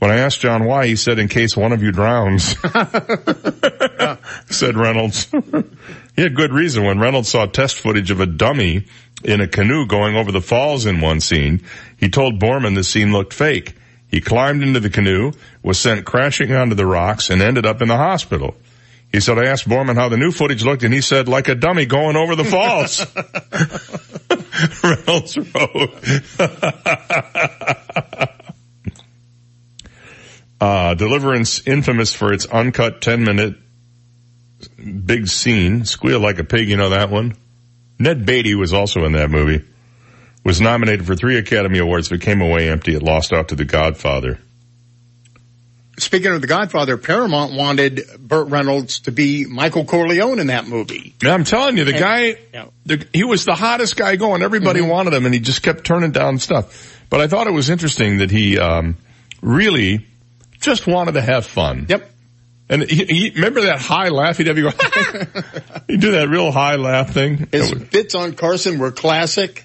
When 0.00 0.10
I 0.10 0.16
asked 0.16 0.40
John 0.40 0.64
why, 0.64 0.86
he 0.86 0.96
said, 0.96 1.18
in 1.18 1.28
case 1.28 1.54
one 1.56 1.72
of 1.72 1.82
you 1.82 1.92
drowns, 1.92 2.56
said 4.50 4.76
Reynolds. 4.76 5.26
he 6.16 6.22
had 6.22 6.34
good 6.34 6.52
reason. 6.52 6.84
When 6.84 6.98
Reynolds 6.98 7.28
saw 7.28 7.44
test 7.44 7.78
footage 7.78 8.10
of 8.10 8.20
a 8.20 8.26
dummy 8.26 8.86
in 9.22 9.42
a 9.42 9.46
canoe 9.46 9.86
going 9.86 10.16
over 10.16 10.32
the 10.32 10.40
falls 10.40 10.86
in 10.86 11.02
one 11.02 11.20
scene, 11.20 11.62
he 11.98 12.08
told 12.08 12.40
Boorman 12.40 12.74
the 12.74 12.82
scene 12.82 13.12
looked 13.12 13.34
fake. 13.34 13.74
He 14.08 14.22
climbed 14.22 14.62
into 14.62 14.80
the 14.80 14.88
canoe, 14.88 15.32
was 15.62 15.78
sent 15.78 16.06
crashing 16.06 16.50
onto 16.50 16.74
the 16.74 16.86
rocks, 16.86 17.28
and 17.28 17.42
ended 17.42 17.66
up 17.66 17.82
in 17.82 17.88
the 17.88 17.96
hospital. 17.96 18.56
He 19.12 19.20
said, 19.20 19.38
I 19.38 19.46
asked 19.46 19.68
Boorman 19.68 19.96
how 19.96 20.08
the 20.08 20.16
new 20.16 20.30
footage 20.30 20.64
looked, 20.64 20.84
and 20.84 20.94
he 20.94 21.00
said, 21.00 21.28
like 21.28 21.48
a 21.48 21.54
dummy 21.54 21.86
going 21.86 22.16
over 22.16 22.36
the 22.36 22.44
falls. 22.44 23.04
Reynolds 24.84 25.36
wrote. 25.36 25.94
Uh, 30.60 30.92
Deliverance, 30.92 31.66
infamous 31.66 32.12
for 32.12 32.34
its 32.34 32.44
uncut 32.44 33.00
10 33.00 33.24
minute 33.24 33.56
big 35.06 35.26
scene. 35.26 35.86
Squeal 35.86 36.20
like 36.20 36.38
a 36.38 36.44
pig, 36.44 36.68
you 36.68 36.76
know 36.76 36.90
that 36.90 37.10
one? 37.10 37.34
Ned 37.98 38.26
Beatty 38.26 38.54
was 38.54 38.74
also 38.74 39.04
in 39.04 39.12
that 39.12 39.30
movie. 39.30 39.64
Was 40.44 40.60
nominated 40.60 41.06
for 41.06 41.14
three 41.14 41.38
Academy 41.38 41.78
Awards, 41.78 42.10
but 42.10 42.20
came 42.20 42.40
away 42.42 42.68
empty. 42.68 42.94
It 42.94 43.02
lost 43.02 43.32
out 43.32 43.48
to 43.48 43.54
The 43.54 43.64
Godfather. 43.64 44.38
Speaking 46.00 46.32
of 46.32 46.40
The 46.40 46.46
Godfather, 46.46 46.96
Paramount 46.96 47.52
wanted 47.54 48.02
Burt 48.18 48.48
Reynolds 48.48 49.00
to 49.00 49.12
be 49.12 49.46
Michael 49.46 49.84
Corleone 49.84 50.38
in 50.38 50.48
that 50.48 50.66
movie. 50.66 51.14
And 51.20 51.30
I'm 51.30 51.44
telling 51.44 51.76
you, 51.76 51.84
the 51.84 51.92
And- 51.92 52.00
guy, 52.00 52.36
yeah. 52.52 52.66
the, 52.86 53.06
he 53.12 53.24
was 53.24 53.44
the 53.44 53.54
hottest 53.54 53.96
guy 53.96 54.16
going. 54.16 54.42
Everybody 54.42 54.80
Mm-hmm. 54.80 54.88
wanted 54.88 55.14
him 55.14 55.24
and 55.26 55.34
he 55.34 55.40
just 55.40 55.62
kept 55.62 55.84
turning 55.84 56.10
down 56.12 56.38
stuff. 56.38 57.02
But 57.10 57.20
I 57.20 57.26
thought 57.26 57.46
it 57.46 57.52
was 57.52 57.70
interesting 57.70 58.18
that 58.18 58.30
he, 58.30 58.58
um, 58.58 58.96
really 59.42 60.06
just 60.60 60.86
wanted 60.86 61.12
to 61.12 61.22
have 61.22 61.46
fun. 61.46 61.86
Yep. 61.88 62.10
And 62.68 62.82
he, 62.82 63.04
he 63.04 63.30
remember 63.34 63.62
that 63.62 63.80
high 63.80 64.10
laugh 64.10 64.36
he'd 64.38 64.46
have 64.46 64.58
you 64.58 64.70
go, 64.70 64.70
he'd 65.88 66.00
do 66.00 66.12
that 66.12 66.28
real 66.28 66.52
high 66.52 66.76
laugh 66.76 67.10
thing. 67.12 67.48
His 67.50 67.72
It 67.72 67.78
was- 67.80 67.88
bits 67.88 68.14
on 68.14 68.34
Carson 68.34 68.78
were 68.78 68.92
classic, 68.92 69.64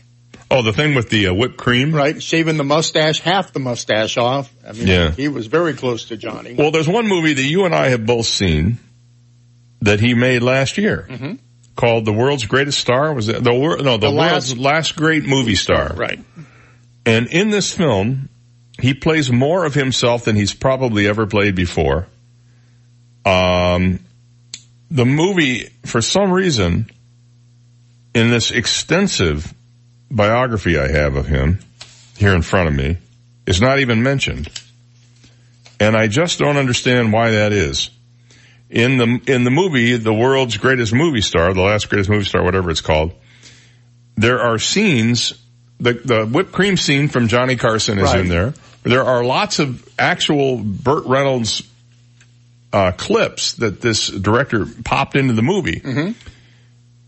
oh, 0.52 0.62
the 0.62 0.74
thing 0.74 0.96
with 0.96 1.10
the 1.10 1.28
uh, 1.28 1.34
whipped 1.34 1.58
cream. 1.58 1.94
right? 1.94 2.22
Shaving 2.22 2.58
the 2.58 2.64
mustache, 2.64 3.20
half 3.20 3.52
the 3.54 3.60
mustache 3.60 4.18
off. 4.18 4.52
I 4.68 4.72
mean, 4.74 4.88
Yeah. 4.88 5.12
he 5.12 5.28
was 5.28 5.48
very 5.48 5.74
close 5.74 6.06
to 6.06 6.18
Johnny. 6.18 6.54
Well, 6.54 6.72
there's 6.72 6.88
one 6.88 7.08
movie 7.08 7.34
that 7.34 7.44
you 7.44 7.66
and 7.66 7.74
I 7.76 7.90
have 7.90 8.06
both 8.06 8.26
seen 8.28 8.78
that 9.82 10.00
he 10.00 10.14
made 10.14 10.42
last 10.44 10.78
year 10.78 11.08
Mhm. 11.10 11.40
called 11.76 12.06
The 12.06 12.14
World's 12.14 12.46
Greatest 12.46 12.80
Star. 12.80 13.14
Was 13.14 13.28
it 13.30 13.44
the 13.44 13.54
wor- 13.54 13.78
no 13.78 13.98
the, 13.98 14.10
The 14.10 14.16
world's 14.16 14.52
last- 14.54 14.58
last 14.58 14.96
great 14.96 15.26
movie 15.26 15.56
star? 15.56 15.94
Right. 15.96 16.20
And 17.06 17.28
in 17.28 17.50
this 17.52 17.72
film, 17.74 18.30
he 18.80 18.94
plays 18.94 19.32
more 19.32 19.66
of 19.66 19.74
himself 19.74 20.26
than 20.26 20.36
he's 20.36 20.54
probably 20.54 21.08
ever 21.08 21.26
played 21.28 21.54
before. 21.56 22.08
Um, 23.26 24.00
the 24.92 25.06
movie, 25.06 25.70
for 25.86 26.02
some 26.02 26.32
reason, 26.32 26.90
in 28.14 28.30
this 28.30 28.52
extensive 28.52 29.54
biography 30.12 30.78
I 30.78 30.88
have 30.88 31.16
of 31.16 31.28
him 31.28 31.60
here 32.18 32.34
in 32.34 32.42
front 32.42 32.70
of 32.70 32.76
me, 32.76 32.98
is 33.46 33.60
not 33.62 33.80
even 33.80 34.02
mentioned. 34.04 34.50
And 35.80 35.96
I 35.96 36.08
just 36.08 36.40
don't 36.40 36.58
understand 36.58 37.12
why 37.12 37.32
that 37.32 37.52
is. 37.52 37.90
In 38.70 38.98
the, 38.98 39.22
in 39.28 39.44
the 39.44 39.52
movie, 39.52 39.98
the 39.98 40.14
world's 40.14 40.58
greatest 40.58 40.94
movie 40.94 41.22
star, 41.22 41.54
the 41.54 41.62
last 41.62 41.90
greatest 41.90 42.10
movie 42.10 42.24
star, 42.24 42.44
whatever 42.44 42.72
it's 42.72 42.82
called, 42.82 43.14
there 44.16 44.40
are 44.40 44.58
scenes, 44.58 45.34
the, 45.80 45.94
the 45.94 46.26
whipped 46.26 46.54
cream 46.54 46.78
scene 46.78 47.10
from 47.10 47.28
Johnny 47.28 47.58
Carson 47.58 47.98
is 48.00 48.06
Right. 48.06 48.22
in 48.22 48.30
there. 48.30 48.54
There 48.84 49.04
are 49.04 49.24
lots 49.24 49.60
of 49.60 49.88
actual 50.00 50.58
Burt 50.58 51.06
Reynolds, 51.06 51.64
uh, 52.72 52.92
clips 52.94 53.54
that 53.56 53.82
this 53.82 54.08
director 54.08 54.66
popped 54.84 55.16
into 55.16 55.34
the 55.34 55.42
movie. 55.42 55.80
Mm-hmm. 55.82 56.12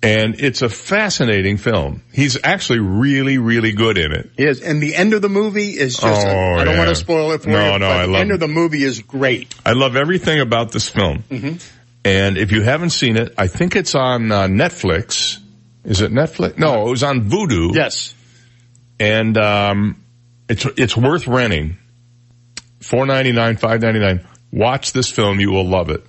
And 0.03 0.39
it's 0.39 0.61
a 0.61 0.69
fascinating 0.69 1.57
film. 1.57 2.03
He's 2.13 2.37
actually 2.43 2.79
really, 2.79 3.39
really 3.39 3.71
good 3.73 3.97
in 3.97 4.11
it. 4.11 4.29
Yes, 4.37 4.61
and 4.61 4.81
the 4.81 4.95
end 4.95 5.13
of 5.13 5.23
the 5.23 5.29
movie 5.29 5.71
is 5.71 5.95
just, 5.97 6.27
Oh, 6.27 6.29
I 6.55 6.63
don't 6.63 6.73
yeah. 6.73 6.77
want 6.77 6.89
to 6.89 6.95
spoil 6.95 7.31
it 7.31 7.41
for 7.41 7.49
No, 7.49 7.73
you, 7.73 7.79
no, 7.79 7.87
but 7.87 7.97
I 7.97 8.01
the 8.05 8.11
love 8.11 8.21
end 8.21 8.29
it. 8.31 8.33
of 8.35 8.39
the 8.39 8.47
movie 8.47 8.83
is 8.83 8.99
great. 9.01 9.55
I 9.65 9.73
love 9.73 9.95
everything 9.95 10.39
about 10.39 10.71
this 10.71 10.87
film. 10.87 11.23
Mm-hmm. 11.29 11.57
And 12.05 12.37
if 12.37 12.51
you 12.51 12.61
haven't 12.61 12.91
seen 12.91 13.17
it, 13.17 13.33
I 13.39 13.47
think 13.47 13.75
it's 13.75 13.95
on 13.95 14.31
uh, 14.31 14.43
Netflix. 14.43 15.39
Is 15.83 16.01
it 16.01 16.11
Netflix? 16.11 16.57
No, 16.59 16.87
it 16.87 16.91
was 16.91 17.03
on 17.03 17.29
Vudu. 17.29 17.73
Yes. 17.73 18.13
And 18.99 19.35
um, 19.37 20.03
it's 20.47 20.65
it's 20.77 20.95
worth 20.95 21.27
renting. 21.27 21.77
Four 22.81 23.05
ninety 23.07 23.31
nine, 23.31 23.57
five 23.57 23.81
ninety 23.81 23.99
nine. 23.99 24.25
Watch 24.51 24.93
this 24.93 25.09
film, 25.11 25.39
you 25.39 25.51
will 25.51 25.67
love 25.67 25.89
it. 25.89 26.03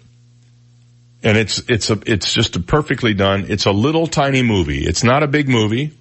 And 1.22 1.36
it's 1.36 1.58
it's 1.68 1.90
a 1.90 1.98
it's 2.06 2.32
just 2.32 2.54
a 2.56 2.60
perfectly 2.60 3.12
done. 3.14 3.46
It's 3.48 3.66
a 3.66 3.72
little 3.72 4.06
tiny 4.06 4.42
movie. 4.42 4.84
It's 4.84 5.02
not 5.02 5.22
a 5.22 5.26
big 5.26 5.48
movie. 5.48 5.92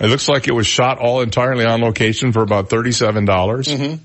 It 0.00 0.06
looks 0.06 0.28
like 0.28 0.48
it 0.48 0.52
was 0.52 0.66
shot 0.66 0.98
all 0.98 1.20
entirely 1.20 1.64
on 1.66 1.80
location 1.82 2.32
for 2.32 2.42
about 2.42 2.70
thirty 2.70 2.92
seven 2.92 3.24
dollars 3.26 3.68
Mm-hmm. 3.68 4.02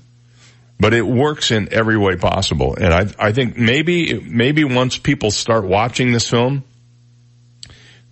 but 0.78 0.92
it 0.94 1.06
works 1.06 1.50
in 1.50 1.72
every 1.72 1.96
way 1.96 2.16
possible. 2.16 2.74
And 2.74 2.92
I, 2.92 3.06
I 3.28 3.32
think 3.32 3.56
maybe, 3.56 4.18
maybe 4.20 4.64
once 4.64 4.98
people 4.98 5.30
start 5.30 5.64
watching 5.64 6.12
this 6.12 6.28
film, 6.28 6.64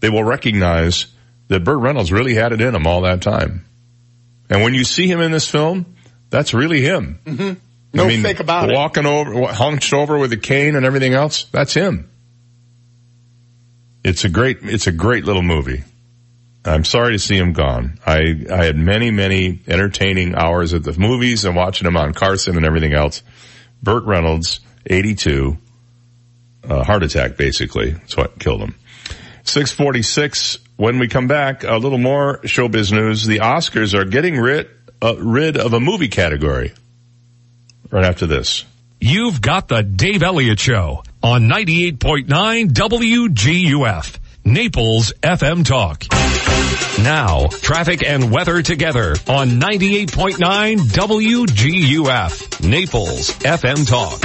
they 0.01 0.09
will 0.09 0.25
recognize 0.25 1.07
that 1.49 1.65
Burt 1.65 1.79
Reynolds 1.81 2.13
really 2.13 2.35
had 2.35 2.53
it 2.53 2.61
in 2.61 2.75
him 2.75 2.87
all 2.87 3.03
that 3.03 3.23
time. 3.23 3.65
And 4.49 4.63
when 4.63 4.73
you 4.75 4.85
see 4.85 5.07
him 5.07 5.21
in 5.21 5.31
this 5.33 5.49
film, 5.49 5.95
that's 6.31 6.55
really 6.55 6.81
him. 6.81 7.19
Mm-hmm. 7.25 7.53
No 7.93 8.05
I 8.05 8.09
mean, 8.09 8.23
fake 8.23 8.41
about 8.41 8.71
it. 8.71 8.75
walking 8.75 9.05
over, 9.05 9.47
hunched 9.53 9.93
over 9.93 10.17
with 10.17 10.33
a 10.33 10.37
cane 10.37 10.77
and 10.77 10.87
everything 10.87 11.13
else, 11.13 11.45
that's 11.53 11.75
him. 11.75 12.09
It's 14.03 14.25
a 14.25 14.29
great, 14.29 14.59
it's 14.63 14.87
a 14.87 14.93
great 14.93 15.25
little 15.25 15.43
movie. 15.43 15.85
I'm 16.65 16.85
sorry 16.85 17.13
to 17.13 17.19
see 17.19 17.37
him 17.37 17.53
gone. 17.53 17.99
I, 18.07 18.45
I 18.51 18.65
had 18.65 18.77
many, 18.77 19.11
many 19.11 19.61
entertaining 19.67 20.35
hours 20.35 20.75
at 20.75 20.85
the 20.85 20.99
movies 20.99 21.45
and 21.45 21.57
watching 21.57 21.87
him 21.87 21.97
on 21.97 22.13
Carson 22.13 22.57
and 22.57 22.67
everything 22.67 22.93
else. 22.93 23.23
Burt 23.83 24.05
Reynolds, 24.05 24.61
82, 24.87 25.57
uh, 26.69 26.85
heart 26.85 27.03
attack 27.03 27.37
basically. 27.37 27.93
That's 27.93 28.17
what 28.17 28.39
killed 28.39 28.61
him. 28.61 28.75
646. 29.45 30.59
When 30.77 30.99
we 30.99 31.09
come 31.09 31.29
back, 31.29 31.65
a 31.65 31.77
little 31.77 31.99
more 31.99 32.39
showbiz 32.43 32.93
news. 32.93 33.27
The 33.27 33.39
Oscars 33.39 33.95
are 33.95 34.05
getting 34.05 34.39
rid, 34.39 34.69
uh, 35.03 35.17
rid 35.19 35.57
of 35.57 35.73
a 35.73 35.81
movie 35.81 36.09
category. 36.09 36.73
Right 37.91 38.05
after 38.05 38.27
this. 38.27 38.65
You've 39.01 39.41
got 39.41 39.69
the 39.69 39.83
Dave 39.83 40.23
Elliott 40.23 40.61
Show 40.61 41.03
on 41.23 41.43
98.9 41.43 42.69
WGUF, 42.69 44.19
Naples 44.45 45.13
FM 45.23 45.65
Talk. 45.67 46.05
Now, 47.03 47.47
traffic 47.47 48.03
and 48.07 48.31
weather 48.31 48.63
together 48.63 49.11
on 49.29 49.61
98.9 49.61 50.79
WGUF, 50.79 52.69
Naples 52.69 53.31
FM 53.39 53.89
Talk. 53.89 54.21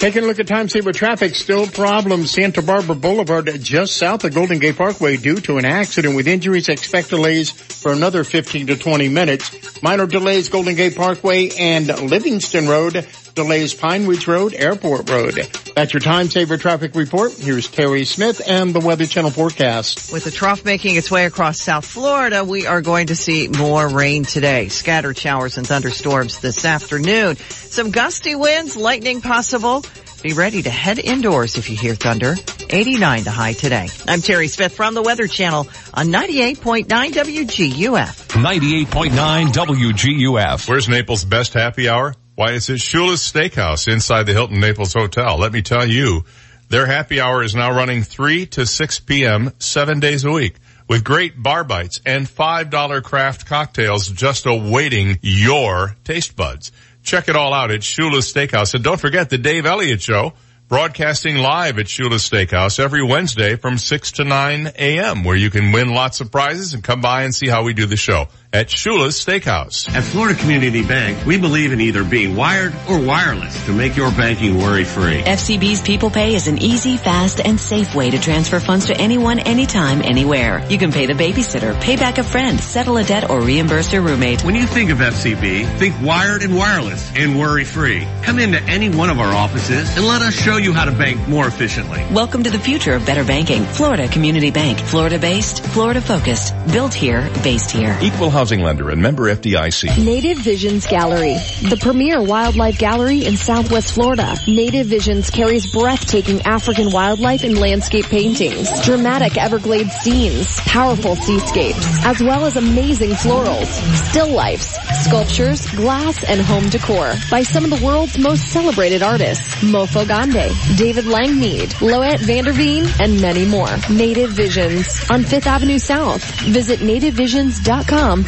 Taking 0.00 0.24
a 0.24 0.26
look 0.26 0.38
at 0.38 0.46
time 0.46 0.68
saver 0.68 0.92
traffic, 0.92 1.34
still 1.34 1.66
problems. 1.66 2.30
Santa 2.30 2.62
Barbara 2.62 2.94
Boulevard 2.94 3.50
just 3.60 3.96
south 3.96 4.24
of 4.24 4.34
Golden 4.34 4.58
Gate 4.58 4.76
Parkway 4.76 5.16
due 5.16 5.36
to 5.36 5.58
an 5.58 5.64
accident 5.64 6.14
with 6.14 6.28
injuries. 6.28 6.68
Expect 6.68 7.10
delays 7.10 7.50
for 7.50 7.92
another 7.92 8.24
15 8.24 8.68
to 8.68 8.76
20 8.76 9.08
minutes. 9.08 9.82
Minor 9.82 10.06
delays 10.06 10.48
Golden 10.48 10.76
Gate 10.76 10.96
Parkway 10.96 11.50
and 11.58 11.88
Livingston 12.10 12.68
Road. 12.68 13.06
Delays 13.38 13.72
Pine 13.72 14.04
Ridge 14.08 14.26
Road, 14.26 14.52
Airport 14.52 15.08
Road. 15.08 15.34
That's 15.76 15.92
your 15.92 16.00
time 16.00 16.28
saver 16.28 16.56
traffic 16.56 16.96
report. 16.96 17.32
Here's 17.34 17.68
Terry 17.68 18.04
Smith 18.04 18.42
and 18.44 18.74
the 18.74 18.80
Weather 18.80 19.06
Channel 19.06 19.30
forecast. 19.30 20.12
With 20.12 20.24
the 20.24 20.32
trough 20.32 20.64
making 20.64 20.96
its 20.96 21.08
way 21.08 21.24
across 21.24 21.60
South 21.60 21.86
Florida, 21.86 22.42
we 22.42 22.66
are 22.66 22.82
going 22.82 23.06
to 23.06 23.14
see 23.14 23.46
more 23.46 23.86
rain 23.86 24.24
today. 24.24 24.66
Scattered 24.66 25.16
showers 25.16 25.56
and 25.56 25.64
thunderstorms 25.64 26.40
this 26.40 26.64
afternoon. 26.64 27.36
Some 27.36 27.92
gusty 27.92 28.34
winds, 28.34 28.76
lightning 28.76 29.20
possible. 29.20 29.84
Be 30.20 30.32
ready 30.32 30.62
to 30.62 30.70
head 30.70 30.98
indoors 30.98 31.56
if 31.58 31.70
you 31.70 31.76
hear 31.76 31.94
thunder. 31.94 32.34
89 32.68 33.22
the 33.22 33.30
high 33.30 33.52
today. 33.52 33.88
I'm 34.08 34.20
Terry 34.20 34.48
Smith 34.48 34.74
from 34.74 34.94
the 34.94 35.02
Weather 35.02 35.28
Channel 35.28 35.68
on 35.94 36.08
98.9 36.08 36.86
WGUF. 36.88 38.42
98.9 38.42 39.46
WGUF. 39.46 40.68
Where's 40.68 40.88
Naples' 40.88 41.24
best 41.24 41.54
happy 41.54 41.88
hour? 41.88 42.16
Why, 42.38 42.52
it's 42.52 42.70
at 42.70 42.76
Shula's 42.76 43.20
Steakhouse 43.20 43.92
inside 43.92 44.26
the 44.26 44.32
Hilton 44.32 44.60
Naples 44.60 44.92
Hotel. 44.92 45.36
Let 45.38 45.52
me 45.52 45.60
tell 45.60 45.84
you, 45.84 46.24
their 46.68 46.86
happy 46.86 47.20
hour 47.20 47.42
is 47.42 47.56
now 47.56 47.74
running 47.74 48.04
3 48.04 48.46
to 48.46 48.64
6 48.64 49.00
p.m. 49.00 49.50
seven 49.58 49.98
days 49.98 50.24
a 50.24 50.30
week 50.30 50.54
with 50.88 51.02
great 51.02 51.42
bar 51.42 51.64
bites 51.64 52.00
and 52.06 52.28
$5 52.28 53.02
craft 53.02 53.44
cocktails 53.44 54.06
just 54.06 54.46
awaiting 54.46 55.18
your 55.20 55.96
taste 56.04 56.36
buds. 56.36 56.70
Check 57.02 57.28
it 57.28 57.34
all 57.34 57.52
out 57.52 57.72
at 57.72 57.80
Shula's 57.80 58.32
Steakhouse. 58.32 58.72
And 58.72 58.84
don't 58.84 59.00
forget 59.00 59.30
the 59.30 59.38
Dave 59.38 59.66
Elliott 59.66 60.00
Show 60.00 60.32
broadcasting 60.68 61.38
live 61.38 61.80
at 61.80 61.86
Shula's 61.86 62.22
Steakhouse 62.22 62.78
every 62.78 63.02
Wednesday 63.02 63.56
from 63.56 63.78
6 63.78 64.12
to 64.12 64.24
9 64.24 64.70
a.m. 64.78 65.24
where 65.24 65.34
you 65.34 65.50
can 65.50 65.72
win 65.72 65.92
lots 65.92 66.20
of 66.20 66.30
prizes 66.30 66.72
and 66.72 66.84
come 66.84 67.00
by 67.00 67.24
and 67.24 67.34
see 67.34 67.48
how 67.48 67.64
we 67.64 67.74
do 67.74 67.86
the 67.86 67.96
show 67.96 68.28
at 68.50 68.68
Shula's 68.68 69.22
Steakhouse. 69.22 69.94
At 69.94 70.02
Florida 70.02 70.38
Community 70.38 70.82
Bank, 70.82 71.26
we 71.26 71.38
believe 71.38 71.72
in 71.72 71.80
either 71.82 72.02
being 72.02 72.34
wired 72.34 72.74
or 72.88 72.98
wireless 72.98 73.66
to 73.66 73.72
make 73.72 73.94
your 73.94 74.10
banking 74.12 74.56
worry-free. 74.56 75.22
FCB's 75.22 75.82
People 75.82 76.08
Pay 76.08 76.34
is 76.34 76.48
an 76.48 76.56
easy, 76.56 76.96
fast, 76.96 77.40
and 77.44 77.60
safe 77.60 77.94
way 77.94 78.10
to 78.10 78.18
transfer 78.18 78.58
funds 78.58 78.86
to 78.86 78.96
anyone, 78.96 79.38
anytime, 79.38 80.00
anywhere. 80.00 80.64
You 80.70 80.78
can 80.78 80.92
pay 80.92 81.04
the 81.04 81.12
babysitter, 81.12 81.78
pay 81.80 81.96
back 81.96 82.16
a 82.16 82.24
friend, 82.24 82.58
settle 82.58 82.96
a 82.96 83.04
debt, 83.04 83.28
or 83.28 83.42
reimburse 83.42 83.92
your 83.92 84.00
roommate. 84.00 84.42
When 84.42 84.54
you 84.54 84.66
think 84.66 84.90
of 84.90 84.98
FCB, 84.98 85.78
think 85.78 86.00
wired 86.00 86.42
and 86.42 86.56
wireless 86.56 87.12
and 87.14 87.38
worry-free. 87.38 88.06
Come 88.22 88.38
into 88.38 88.62
any 88.62 88.88
one 88.88 89.10
of 89.10 89.20
our 89.20 89.34
offices 89.34 89.94
and 89.94 90.06
let 90.06 90.22
us 90.22 90.34
show 90.34 90.56
you 90.56 90.72
how 90.72 90.86
to 90.86 90.92
bank 90.92 91.28
more 91.28 91.46
efficiently. 91.46 92.02
Welcome 92.12 92.44
to 92.44 92.50
the 92.50 92.58
future 92.58 92.94
of 92.94 93.04
better 93.04 93.24
banking. 93.24 93.64
Florida 93.64 94.08
Community 94.08 94.50
Bank. 94.50 94.78
Florida 94.78 95.18
based, 95.18 95.62
Florida 95.66 96.00
focused. 96.00 96.54
Built 96.72 96.94
here, 96.94 97.28
based 97.42 97.70
here. 97.70 97.96
Equal 98.00 98.30
housing 98.38 98.62
lender 98.62 98.88
and 98.90 99.02
member 99.02 99.24
FDIC. 99.24 100.04
Native 100.04 100.38
Visions 100.38 100.86
Gallery, 100.86 101.34
the 101.68 101.76
premier 101.80 102.22
wildlife 102.22 102.78
gallery 102.78 103.24
in 103.24 103.36
Southwest 103.36 103.92
Florida. 103.94 104.36
Native 104.46 104.86
Visions 104.86 105.28
carries 105.28 105.66
breathtaking 105.72 106.42
African 106.42 106.92
wildlife 106.92 107.42
and 107.42 107.58
landscape 107.58 108.04
paintings, 108.04 108.70
dramatic 108.84 109.36
Everglades 109.36 109.90
scenes, 109.90 110.60
powerful 110.60 111.16
seascapes, 111.16 111.84
as 112.04 112.20
well 112.20 112.44
as 112.44 112.56
amazing 112.56 113.10
florals, 113.10 113.66
still 114.08 114.28
lifes, 114.28 114.78
sculptures, 115.04 115.68
glass, 115.72 116.22
and 116.22 116.40
home 116.40 116.68
decor 116.68 117.14
by 117.32 117.42
some 117.42 117.64
of 117.64 117.70
the 117.70 117.84
world's 117.84 118.20
most 118.20 118.52
celebrated 118.52 119.02
artists. 119.02 119.52
Mofo 119.64 120.06
Gande, 120.06 120.54
David 120.78 121.06
Langmead, 121.06 121.80
Loet 121.80 122.20
Vanderveen, 122.20 122.86
and 123.00 123.20
many 123.20 123.44
more. 123.44 123.76
Native 123.90 124.30
Visions 124.30 124.86
on 125.10 125.22
5th 125.22 125.46
Avenue 125.46 125.80
South. 125.80 126.22
Visit 126.42 126.78
nativevisions.com 126.78 128.27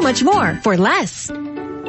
much 0.00 0.22
more 0.22 0.54
for 0.62 0.76
less. 0.76 1.30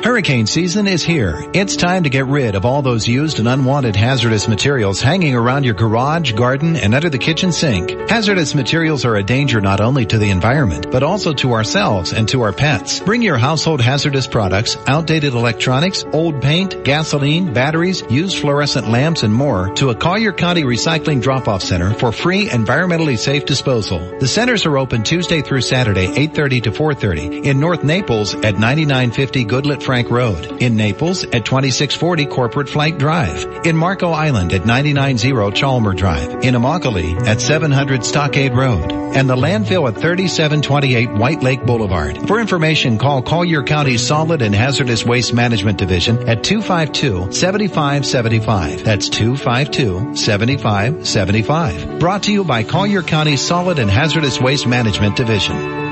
Hurricane 0.05 0.45
season 0.45 0.85
is 0.85 1.03
here. 1.03 1.49
It's 1.55 1.75
time 1.75 2.03
to 2.03 2.11
get 2.11 2.27
rid 2.27 2.53
of 2.53 2.63
all 2.63 2.83
those 2.83 3.07
used 3.07 3.39
and 3.39 3.47
unwanted 3.47 3.95
hazardous 3.95 4.47
materials 4.47 5.01
hanging 5.01 5.33
around 5.33 5.63
your 5.63 5.73
garage, 5.73 6.33
garden, 6.33 6.75
and 6.75 6.93
under 6.93 7.09
the 7.09 7.17
kitchen 7.17 7.51
sink. 7.51 7.89
Hazardous 8.07 8.53
materials 8.53 9.03
are 9.03 9.15
a 9.15 9.23
danger 9.23 9.61
not 9.61 9.81
only 9.81 10.05
to 10.05 10.19
the 10.19 10.29
environment, 10.29 10.91
but 10.91 11.01
also 11.01 11.33
to 11.33 11.53
ourselves 11.53 12.13
and 12.13 12.29
to 12.29 12.43
our 12.43 12.53
pets. 12.53 12.99
Bring 12.99 13.23
your 13.23 13.39
household 13.39 13.81
hazardous 13.81 14.27
products, 14.27 14.77
outdated 14.85 15.33
electronics, 15.33 16.05
old 16.13 16.39
paint, 16.39 16.83
gasoline, 16.83 17.51
batteries, 17.51 18.03
used 18.07 18.37
fluorescent 18.37 18.87
lamps, 18.87 19.23
and 19.23 19.33
more 19.33 19.73
to 19.73 19.89
a 19.89 19.95
Collier 19.95 20.33
County 20.33 20.61
Recycling 20.61 21.19
Drop-Off 21.19 21.63
Center 21.63 21.95
for 21.95 22.11
free, 22.11 22.47
environmentally 22.47 23.17
safe 23.17 23.45
disposal. 23.45 23.97
The 24.19 24.27
centers 24.27 24.67
are 24.67 24.77
open 24.77 25.01
Tuesday 25.01 25.41
through 25.41 25.61
Saturday, 25.61 26.05
8.30 26.05 26.63
to 26.65 26.71
4.30 26.71 27.45
in 27.45 27.59
North 27.59 27.83
Naples 27.83 28.35
at 28.35 28.59
9950 28.59 29.45
Goodlette 29.45 29.81
Road. 30.03 30.61
In 30.61 30.75
Naples 30.75 31.23
at 31.23 31.45
2640 31.45 32.25
Corporate 32.25 32.67
Flight 32.69 32.97
Drive. 32.97 33.65
In 33.65 33.77
Marco 33.77 34.11
Island 34.11 34.51
at 34.53 34.65
990 34.65 35.51
Chalmer 35.55 35.93
Drive. 35.93 36.43
In 36.43 36.55
Immokalee 36.55 37.25
at 37.25 37.39
700 37.41 38.03
Stockade 38.03 38.53
Road. 38.53 38.91
And 38.91 39.29
the 39.29 39.35
landfill 39.35 39.87
at 39.87 39.95
3728 39.95 41.13
White 41.13 41.41
Lake 41.41 41.65
Boulevard. 41.65 42.27
For 42.27 42.41
information, 42.41 42.97
call 42.97 43.21
Collier 43.21 43.63
County 43.63 43.97
Solid 43.97 44.41
and 44.41 44.53
Hazardous 44.53 45.05
Waste 45.05 45.33
Management 45.33 45.77
Division 45.77 46.27
at 46.27 46.43
252-7575. 46.43 48.83
That's 48.83 49.07
252-7575. 49.09 51.99
Brought 51.99 52.23
to 52.23 52.33
you 52.33 52.43
by 52.43 52.63
Collier 52.63 53.01
County 53.01 53.37
Solid 53.37 53.79
and 53.79 53.89
Hazardous 53.89 54.41
Waste 54.41 54.67
Management 54.67 55.15
Division. 55.15 55.85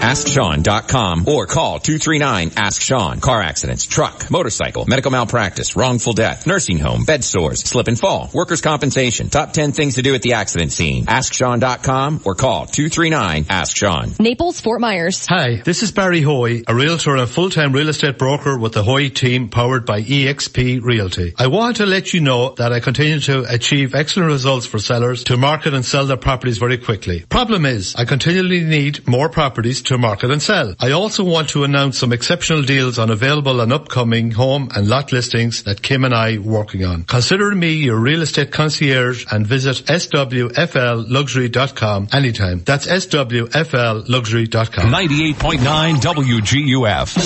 AskSean.com 0.00 1.28
or 1.28 1.46
call 1.46 1.80
239-ASK-SEAN. 1.80 3.20
Car 3.20 3.42
accidents, 3.42 3.86
truck, 3.86 4.30
motorcycle, 4.30 4.84
medical 4.86 5.10
malpractice, 5.10 5.76
wrongful 5.76 6.12
death, 6.12 6.46
nursing 6.46 6.78
home, 6.78 7.04
bed 7.04 7.24
sores, 7.24 7.60
slip 7.60 7.88
and 7.88 7.98
fall, 7.98 8.30
workers' 8.32 8.60
compensation. 8.60 9.28
Top 9.28 9.52
10 9.52 9.72
things 9.72 9.96
to 9.96 10.02
do 10.02 10.14
at 10.14 10.22
the 10.22 10.34
accident 10.34 10.72
scene. 10.72 11.06
AskSean.com 11.06 12.22
or 12.24 12.34
call 12.34 12.66
239-ASK-SEAN. 12.66 14.16
Naples, 14.18 14.60
Fort 14.60 14.80
Myers. 14.80 15.26
Hi, 15.26 15.62
this 15.64 15.82
is 15.82 15.92
Barry 15.92 16.20
Hoy, 16.20 16.62
a 16.66 16.74
realtor 16.74 17.16
and 17.16 17.28
full-time 17.28 17.72
real 17.72 17.88
estate 17.88 18.18
broker 18.18 18.58
with 18.58 18.72
the 18.72 18.82
Hoy 18.82 19.08
team 19.08 19.48
powered 19.48 19.86
by 19.86 20.02
EXP 20.02 20.82
Realty. 20.82 21.34
I 21.38 21.48
want 21.48 21.76
to 21.76 21.86
let 21.86 22.14
you 22.14 22.20
know 22.20 22.54
that 22.56 22.72
I 22.72 22.80
continue 22.80 23.20
to 23.20 23.44
achieve 23.52 23.94
excellent 23.94 24.30
results 24.30 24.66
for 24.66 24.78
sellers 24.78 25.24
to 25.24 25.36
market 25.36 25.74
and 25.74 25.84
sell 25.84 26.06
their 26.06 26.16
properties 26.16 26.58
very 26.58 26.78
quickly. 26.78 27.24
Problem 27.28 27.66
is, 27.66 27.94
I 27.96 28.04
continually 28.04 28.62
need 28.62 29.06
more 29.06 29.28
properties 29.28 29.82
to 29.86 29.96
market 29.98 30.30
and 30.30 30.40
sell. 30.42 30.74
I 30.78 30.92
also 30.92 31.24
want 31.24 31.48
to 31.50 31.64
announce 31.64 31.98
some 31.98 32.12
exceptional 32.12 32.62
deals 32.62 32.98
on 32.98 33.10
available 33.10 33.60
and 33.60 33.70
upcoming 33.72 34.30
home 34.32 34.68
and 34.74 34.88
lot 34.88 35.12
listings 35.12 35.62
that 35.64 35.82
Kim 35.82 36.04
and 36.04 36.14
I 36.14 36.36
are 36.36 36.40
working 36.40 36.84
on. 36.84 37.02
Consider 37.04 37.54
me 37.54 37.74
your 37.74 37.96
real 37.96 38.22
estate 38.22 38.50
concierge 38.52 39.26
and 39.30 39.46
visit 39.46 39.76
swflluxury.com 39.86 42.08
anytime. 42.12 42.62
That's 42.64 42.86
swflluxury.com. 42.86 44.92
98.9 44.92 45.96
WGUF. 45.96 47.16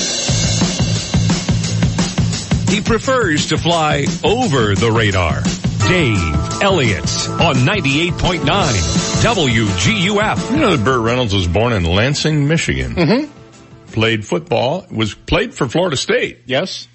He 2.70 2.80
prefers 2.80 3.46
to 3.46 3.58
fly 3.58 4.06
over 4.22 4.76
the 4.76 4.92
radar. 4.92 5.42
Dave 5.88 6.62
Elliott 6.62 7.02
on 7.40 7.56
98.9 7.56 9.09
WGUF. 9.20 10.50
You 10.50 10.56
know 10.56 10.74
that 10.74 10.82
Burt 10.82 11.02
Reynolds 11.02 11.34
was 11.34 11.46
born 11.46 11.74
in 11.74 11.84
Lansing, 11.84 12.48
Michigan. 12.48 12.94
Mm-hmm. 12.94 13.92
Played 13.92 14.24
football, 14.24 14.86
was 14.90 15.12
played 15.14 15.52
for 15.52 15.68
Florida 15.68 15.98
State. 15.98 16.38
Yes. 16.46 16.88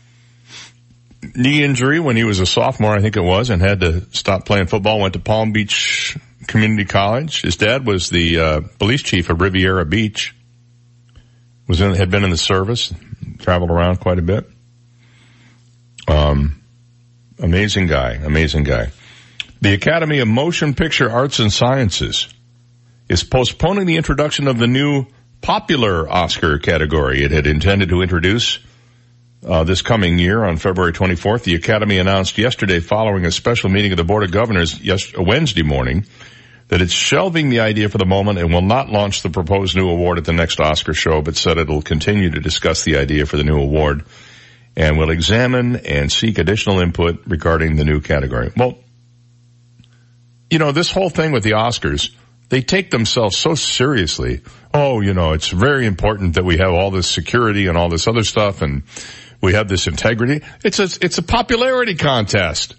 Knee 1.36 1.64
injury 1.64 2.00
when 2.00 2.16
he 2.16 2.24
was 2.24 2.40
a 2.40 2.48
sophomore, 2.48 2.94
I 2.94 3.02
think 3.02 3.16
it 3.16 3.22
was, 3.22 3.52
and 3.52 3.62
had 3.62 3.82
to 3.82 4.02
stop 4.10 4.48
playing 4.48 4.66
football. 4.66 5.00
Went 5.00 5.14
to 5.14 5.20
Palm 5.20 5.52
Beach 5.52 6.18
Community 6.48 6.86
College. 6.86 7.44
His 7.44 7.58
dad 7.58 7.86
was 7.86 8.10
the 8.10 8.40
uh, 8.40 8.62
police 8.80 9.04
chief 9.04 9.30
of 9.30 9.40
Riviera 9.40 9.86
Beach. 9.86 10.36
Was 11.68 11.80
in, 11.80 11.94
had 11.94 12.10
been 12.10 12.24
in 12.24 12.32
the 12.32 12.38
service, 12.38 12.92
traveled 13.38 13.70
around 13.70 13.98
quite 13.98 14.18
a 14.18 14.24
bit. 14.24 14.50
Um, 16.08 16.64
amazing 17.38 17.86
guy, 17.86 18.14
amazing 18.14 18.64
guy. 18.64 18.92
The 19.66 19.74
Academy 19.74 20.20
of 20.20 20.28
Motion 20.28 20.76
Picture 20.76 21.10
Arts 21.10 21.40
and 21.40 21.52
Sciences 21.52 22.28
is 23.10 23.24
postponing 23.24 23.88
the 23.88 23.98
introduction 23.98 24.48
of 24.48 24.60
the 24.60 24.68
new 24.68 25.08
popular 25.42 26.08
Oscar 26.08 26.60
category 26.60 27.24
it 27.24 27.32
had 27.32 27.48
intended 27.48 27.90
to 27.90 28.04
introduce 28.04 28.60
uh, 29.44 29.64
this 29.64 29.82
coming 29.82 30.20
year 30.20 30.44
on 30.44 30.58
February 30.58 30.94
24th. 30.94 31.46
The 31.46 31.56
Academy 31.56 31.98
announced 31.98 32.38
yesterday 32.38 32.80
following 32.80 33.26
a 33.26 33.32
special 33.32 33.72
meeting 33.72 33.92
of 33.92 33.98
the 33.98 34.04
Board 34.04 34.22
of 34.22 34.32
Governors 34.32 34.80
yes, 34.80 35.12
Wednesday 35.18 35.64
morning 35.64 36.06
that 36.68 36.84
it's 36.84 36.94
shelving 36.94 37.50
the 37.50 37.62
idea 37.62 37.90
for 37.90 37.98
the 37.98 38.06
moment 38.06 38.38
and 38.38 38.54
will 38.54 38.62
not 38.62 38.90
launch 38.90 39.24
the 39.24 39.32
proposed 39.32 39.76
new 39.76 39.90
award 39.90 40.20
at 40.20 40.26
the 40.26 40.34
next 40.34 40.60
Oscar 40.60 40.94
show, 40.94 41.24
but 41.24 41.36
said 41.36 41.58
it'll 41.58 41.82
continue 41.82 42.30
to 42.30 42.40
discuss 42.40 42.84
the 42.84 42.98
idea 42.98 43.26
for 43.26 43.38
the 43.38 43.44
new 43.44 43.60
award 43.60 44.06
and 44.78 45.00
will 45.00 45.10
examine 45.10 45.78
and 45.78 46.12
seek 46.12 46.38
additional 46.38 46.82
input 46.82 47.24
regarding 47.26 47.78
the 47.78 47.86
new 47.86 48.00
category. 48.00 48.52
Well, 48.56 48.78
you 50.50 50.60
know, 50.60 50.72
this 50.72 50.92
whole 50.92 51.10
thing 51.10 51.32
with 51.32 51.44
the 51.44 51.52
Oscars, 51.52 52.14
they 52.50 52.62
take 52.62 52.92
themselves 52.92 53.38
so 53.38 53.56
seriously. 53.56 54.42
Oh, 54.74 55.02
you 55.02 55.14
know, 55.14 55.34
it's 55.34 55.50
very 55.50 55.86
important 55.86 56.36
that 56.36 56.46
we 56.46 56.58
have 56.58 56.74
all 56.74 56.92
this 56.92 57.08
security 57.10 57.68
and 57.68 57.78
all 57.78 57.90
this 57.90 58.08
other 58.08 58.24
stuff 58.24 58.62
and 58.62 58.84
we 59.42 59.54
have 59.54 59.68
this 59.68 59.88
integrity. 59.88 60.46
It's 60.64 60.80
a, 60.80 60.84
it's 61.04 61.18
a 61.18 61.24
popularity 61.24 61.96
contest. 61.96 62.76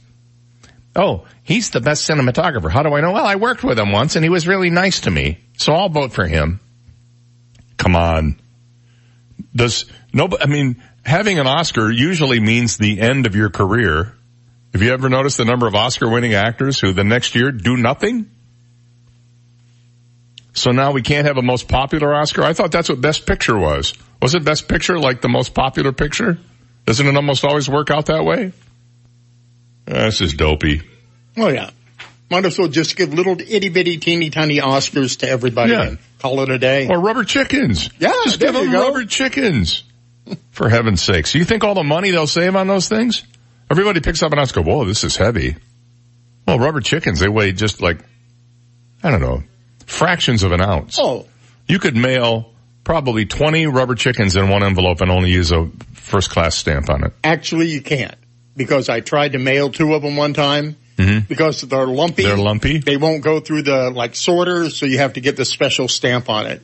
Oh, 0.94 1.26
he's 1.42 1.70
the 1.70 1.80
best 1.80 2.08
cinematographer. 2.08 2.70
How 2.70 2.82
do 2.82 2.94
I 2.94 3.00
know? 3.00 3.12
Well, 3.12 3.26
I 3.26 3.36
worked 3.36 3.62
with 3.62 3.78
him 3.78 3.92
once 3.92 4.16
and 4.16 4.24
he 4.24 4.30
was 4.30 4.46
really 4.46 4.70
nice 4.70 5.00
to 5.00 5.10
me. 5.10 5.38
So 5.58 5.74
I'll 5.74 5.88
vote 5.88 6.12
for 6.12 6.26
him. 6.26 6.60
Come 7.76 7.96
on. 7.96 8.40
Does 9.54 9.86
no, 10.12 10.28
I 10.40 10.46
mean, 10.46 10.82
having 11.04 11.38
an 11.38 11.46
Oscar 11.46 11.90
usually 11.90 12.40
means 12.40 12.78
the 12.78 13.00
end 13.00 13.26
of 13.26 13.36
your 13.36 13.50
career. 13.50 14.15
Have 14.76 14.82
you 14.82 14.92
ever 14.92 15.08
noticed 15.08 15.38
the 15.38 15.46
number 15.46 15.66
of 15.66 15.74
Oscar 15.74 16.06
winning 16.06 16.34
actors 16.34 16.78
who 16.78 16.92
the 16.92 17.02
next 17.02 17.34
year 17.34 17.50
do 17.50 17.78
nothing? 17.78 18.30
So 20.52 20.70
now 20.70 20.92
we 20.92 21.00
can't 21.00 21.26
have 21.26 21.38
a 21.38 21.42
most 21.42 21.66
popular 21.66 22.14
Oscar? 22.14 22.42
I 22.42 22.52
thought 22.52 22.72
that's 22.72 22.90
what 22.90 23.00
Best 23.00 23.24
Picture 23.24 23.56
was. 23.58 23.94
Was 24.20 24.34
it 24.34 24.44
Best 24.44 24.68
Picture 24.68 24.98
like 24.98 25.22
the 25.22 25.30
most 25.30 25.54
popular 25.54 25.92
picture? 25.92 26.36
Doesn't 26.84 27.06
it 27.06 27.16
almost 27.16 27.42
always 27.42 27.70
work 27.70 27.90
out 27.90 28.04
that 28.06 28.26
way? 28.26 28.52
This 29.86 30.20
is 30.20 30.34
dopey. 30.34 30.82
Oh 31.38 31.48
yeah. 31.48 31.70
Might 32.30 32.44
as 32.44 32.58
well 32.58 32.68
just 32.68 32.98
give 32.98 33.14
little 33.14 33.40
itty 33.40 33.70
bitty 33.70 33.96
teeny 33.96 34.28
tiny 34.28 34.58
Oscars 34.58 35.20
to 35.20 35.26
everybody 35.30 35.72
Yeah. 35.72 35.82
and 35.84 35.98
call 36.18 36.40
it 36.40 36.50
a 36.50 36.58
day. 36.58 36.86
Or 36.86 37.00
rubber 37.00 37.24
chickens. 37.24 37.88
Yeah, 37.98 38.12
Just 38.24 38.40
give 38.40 38.52
them 38.52 38.70
go. 38.70 38.88
rubber 38.88 39.06
chickens. 39.06 39.84
For 40.50 40.68
heaven's 40.68 41.00
sakes. 41.00 41.34
You 41.34 41.46
think 41.46 41.64
all 41.64 41.74
the 41.74 41.82
money 41.82 42.10
they'll 42.10 42.26
save 42.26 42.54
on 42.56 42.66
those 42.66 42.90
things? 42.90 43.24
Everybody 43.70 44.00
picks 44.00 44.22
up 44.22 44.32
an 44.32 44.38
Oscar, 44.38 44.62
whoa, 44.62 44.84
this 44.84 45.02
is 45.04 45.16
heavy. 45.16 45.56
Well, 46.46 46.58
rubber 46.58 46.80
chickens, 46.80 47.18
they 47.20 47.28
weigh 47.28 47.52
just 47.52 47.80
like, 47.82 47.98
I 49.02 49.10
don't 49.10 49.20
know, 49.20 49.42
fractions 49.86 50.42
of 50.44 50.52
an 50.52 50.60
ounce. 50.60 50.98
Oh. 51.00 51.26
You 51.66 51.78
could 51.80 51.96
mail 51.96 52.52
probably 52.84 53.26
20 53.26 53.66
rubber 53.66 53.96
chickens 53.96 54.36
in 54.36 54.48
one 54.48 54.62
envelope 54.62 55.00
and 55.00 55.10
only 55.10 55.30
use 55.30 55.50
a 55.50 55.68
first 55.94 56.30
class 56.30 56.54
stamp 56.54 56.88
on 56.88 57.02
it. 57.04 57.12
Actually, 57.24 57.66
you 57.68 57.82
can't 57.82 58.14
because 58.56 58.88
I 58.88 59.00
tried 59.00 59.32
to 59.32 59.38
mail 59.38 59.70
two 59.70 59.92
of 59.94 60.02
them 60.02 60.16
one 60.16 60.32
time. 60.34 60.76
Mm-hmm. 60.96 61.26
Because 61.28 61.60
they're 61.60 61.86
lumpy. 61.86 62.22
They're 62.22 62.38
lumpy. 62.38 62.78
They 62.78 62.96
won't 62.96 63.22
go 63.22 63.38
through 63.40 63.62
the 63.62 63.90
like 63.90 64.14
sorters, 64.14 64.78
so 64.78 64.86
you 64.86 64.96
have 64.96 65.12
to 65.14 65.20
get 65.20 65.36
the 65.36 65.44
special 65.44 65.88
stamp 65.88 66.30
on 66.30 66.46
it. 66.46 66.62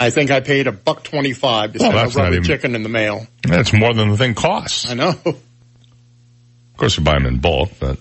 I 0.00 0.10
think 0.10 0.32
I 0.32 0.40
paid 0.40 0.66
a 0.66 0.72
buck 0.72 1.04
twenty-five 1.04 1.74
to 1.74 1.78
Well, 1.78 1.92
send 1.92 2.16
a 2.16 2.18
rubber 2.18 2.32
even- 2.32 2.44
chicken 2.44 2.74
in 2.74 2.82
the 2.82 2.88
mail. 2.88 3.24
That's 3.44 3.72
more 3.72 3.94
than 3.94 4.10
the 4.10 4.16
thing 4.16 4.34
costs. 4.34 4.90
I 4.90 4.94
know. 4.94 5.14
Of 6.76 6.80
course, 6.80 6.98
you 6.98 7.04
buy 7.04 7.14
them 7.14 7.24
in 7.24 7.38
bulk, 7.38 7.70
but 7.80 7.96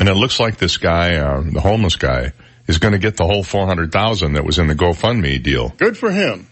and 0.00 0.08
it 0.08 0.14
looks 0.14 0.40
like 0.40 0.56
this 0.56 0.78
guy, 0.78 1.14
uh, 1.14 1.42
the 1.42 1.60
homeless 1.60 1.94
guy, 1.94 2.32
is 2.66 2.78
going 2.78 2.90
to 2.90 2.98
get 2.98 3.16
the 3.16 3.24
whole 3.24 3.44
four 3.44 3.68
hundred 3.68 3.92
thousand 3.92 4.32
that 4.32 4.44
was 4.44 4.58
in 4.58 4.66
the 4.66 4.74
GoFundMe 4.74 5.40
deal. 5.40 5.68
Good 5.68 5.96
for 5.96 6.10
him. 6.10 6.48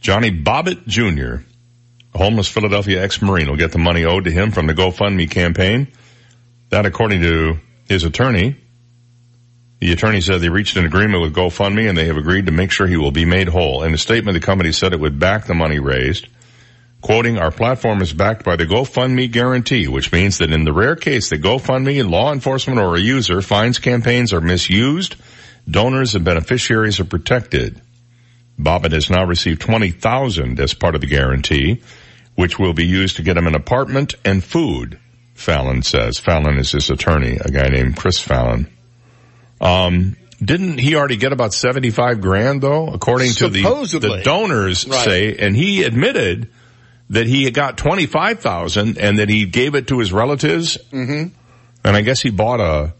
Johnny 0.00 0.30
Bobbitt 0.30 0.86
Jr., 0.86 1.44
a 2.14 2.18
homeless 2.18 2.48
Philadelphia 2.48 3.04
ex-Marine, 3.04 3.46
will 3.46 3.58
get 3.58 3.72
the 3.72 3.78
money 3.78 4.06
owed 4.06 4.24
to 4.24 4.30
him 4.30 4.52
from 4.52 4.68
the 4.68 4.72
GoFundMe 4.72 5.30
campaign. 5.30 5.88
That, 6.70 6.86
according 6.86 7.20
to 7.20 7.58
his 7.86 8.04
attorney, 8.04 8.56
the 9.80 9.92
attorney 9.92 10.22
said 10.22 10.40
they 10.40 10.48
reached 10.48 10.78
an 10.78 10.86
agreement 10.86 11.20
with 11.20 11.34
GoFundMe 11.34 11.90
and 11.90 11.98
they 11.98 12.06
have 12.06 12.16
agreed 12.16 12.46
to 12.46 12.52
make 12.52 12.70
sure 12.70 12.86
he 12.86 12.96
will 12.96 13.10
be 13.10 13.26
made 13.26 13.48
whole. 13.48 13.82
In 13.82 13.92
a 13.92 13.98
statement, 13.98 14.34
the 14.34 14.40
company 14.40 14.72
said 14.72 14.94
it 14.94 15.00
would 15.00 15.18
back 15.18 15.44
the 15.44 15.52
money 15.52 15.78
raised. 15.78 16.26
Quoting, 17.02 17.36
our 17.36 17.50
platform 17.50 18.00
is 18.00 18.12
backed 18.12 18.44
by 18.44 18.54
the 18.54 18.64
GoFundMe 18.64 19.30
guarantee, 19.30 19.88
which 19.88 20.12
means 20.12 20.38
that 20.38 20.52
in 20.52 20.62
the 20.64 20.72
rare 20.72 20.94
case 20.94 21.30
that 21.30 21.42
GoFundMe, 21.42 22.08
law 22.08 22.32
enforcement, 22.32 22.78
or 22.78 22.94
a 22.94 23.00
user 23.00 23.42
finds 23.42 23.80
campaigns 23.80 24.32
are 24.32 24.40
misused, 24.40 25.16
donors 25.68 26.14
and 26.14 26.24
beneficiaries 26.24 27.00
are 27.00 27.04
protected. 27.04 27.80
Bobbitt 28.58 28.92
has 28.92 29.10
now 29.10 29.24
received 29.24 29.62
20000 29.62 30.60
as 30.60 30.74
part 30.74 30.94
of 30.94 31.00
the 31.00 31.08
guarantee, 31.08 31.82
which 32.36 32.58
will 32.58 32.72
be 32.72 32.86
used 32.86 33.16
to 33.16 33.22
get 33.22 33.36
him 33.36 33.48
an 33.48 33.56
apartment 33.56 34.14
and 34.24 34.42
food, 34.42 34.96
Fallon 35.34 35.82
says. 35.82 36.20
Fallon 36.20 36.56
is 36.56 36.70
his 36.70 36.88
attorney, 36.88 37.36
a 37.40 37.50
guy 37.50 37.68
named 37.68 37.96
Chris 37.96 38.20
Fallon. 38.20 38.68
Um, 39.60 40.16
didn't 40.40 40.78
he 40.78 40.94
already 40.94 41.16
get 41.16 41.32
about 41.32 41.52
75 41.52 42.20
grand 42.20 42.62
though, 42.62 42.86
according 42.88 43.32
to 43.32 43.48
the, 43.48 43.62
the 43.62 44.20
donors 44.22 44.86
Right. 44.86 45.04
say, 45.04 45.36
and 45.36 45.56
he 45.56 45.82
admitted 45.82 46.48
that 47.12 47.26
he 47.26 47.44
had 47.44 47.52
got 47.52 47.76
25,000 47.76 48.96
and 48.96 49.18
that 49.18 49.28
he 49.28 49.44
gave 49.44 49.74
it 49.74 49.88
to 49.88 49.98
his 49.98 50.14
relatives. 50.14 50.78
Mm-hmm. 50.90 51.34
And 51.84 51.96
I 51.96 52.00
guess 52.00 52.22
he 52.22 52.30
bought 52.30 52.60
a, 52.60 52.94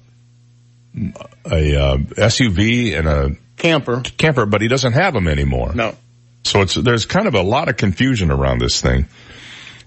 a, 1.51 1.77
uh, 1.81 1.97
SUV 1.97 2.99
and 2.99 3.09
a 3.09 3.31
camper, 3.57 4.03
camper, 4.19 4.45
but 4.45 4.61
he 4.61 4.69
doesn't 4.69 4.93
have 4.93 5.15
them 5.15 5.29
anymore. 5.29 5.73
No. 5.75 5.97
So 6.45 6.61
it's, 6.61 6.75
there's 6.75 7.07
kind 7.07 7.27
of 7.27 7.35
a 7.35 7.43
lot 7.43 7.71
of 7.71 7.79
confusion 7.79 8.31
around 8.31 8.59
this 8.59 8.83
thing. 8.83 9.07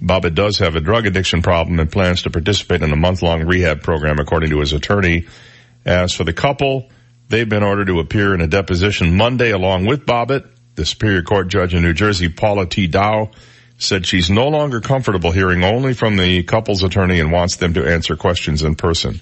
Bobbitt 0.00 0.34
does 0.34 0.58
have 0.60 0.74
a 0.74 0.80
drug 0.80 1.04
addiction 1.04 1.42
problem 1.42 1.78
and 1.80 1.92
plans 1.92 2.22
to 2.22 2.30
participate 2.30 2.82
in 2.82 2.90
a 2.92 2.96
month-long 2.96 3.44
rehab 3.44 3.82
program 3.82 4.18
according 4.18 4.48
to 4.50 4.60
his 4.60 4.72
attorney. 4.72 5.26
As 5.84 6.14
for 6.14 6.24
the 6.24 6.32
couple, 6.32 6.88
they've 7.28 7.48
been 7.48 7.62
ordered 7.62 7.88
to 7.88 8.00
appear 8.00 8.34
in 8.34 8.40
a 8.40 8.46
deposition 8.46 9.18
Monday 9.18 9.50
along 9.50 9.84
with 9.84 10.06
Bobbitt. 10.06 10.48
The 10.76 10.86
Superior 10.86 11.22
Court 11.22 11.48
judge 11.48 11.74
in 11.74 11.82
New 11.82 11.92
Jersey, 11.92 12.30
Paula 12.30 12.64
T. 12.64 12.86
Dow, 12.86 13.32
said 13.82 14.06
she's 14.06 14.30
no 14.30 14.48
longer 14.48 14.80
comfortable 14.80 15.32
hearing 15.32 15.64
only 15.64 15.94
from 15.94 16.16
the 16.16 16.42
couple's 16.42 16.82
attorney 16.82 17.20
and 17.20 17.32
wants 17.32 17.56
them 17.56 17.74
to 17.74 17.86
answer 17.86 18.16
questions 18.16 18.62
in 18.62 18.74
person. 18.74 19.20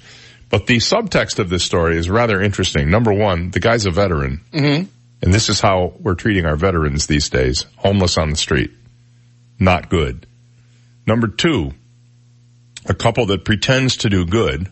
But 0.49 0.67
the 0.67 0.79
subtext 0.79 1.39
of 1.39 1.49
this 1.49 1.65
story 1.65 1.97
is 1.97 2.11
rather 2.11 2.41
interesting. 2.41 2.91
Number 2.91 3.13
one, 3.13 3.51
the 3.51 3.61
guy's 3.61 3.87
a 3.87 3.91
veteran. 3.91 4.41
Mm-hmm. 4.53 4.89
And 5.23 5.35
this 5.35 5.49
is 5.49 5.61
how 5.61 5.93
we're 6.01 6.15
treating 6.15 6.47
our 6.47 6.57
veterans 6.57 7.07
these 7.07 7.29
days. 7.29 7.67
Homeless 7.77 8.19
on 8.19 8.31
the 8.31 8.37
street. 8.37 8.73
Not 9.59 9.91
good. 9.91 10.27
Number 11.07 11.29
two, 11.29 11.73
a 12.87 12.95
couple 12.95 13.27
that 13.27 13.45
pretends 13.45 13.99
to 13.99 14.09
do 14.09 14.25
good, 14.25 14.69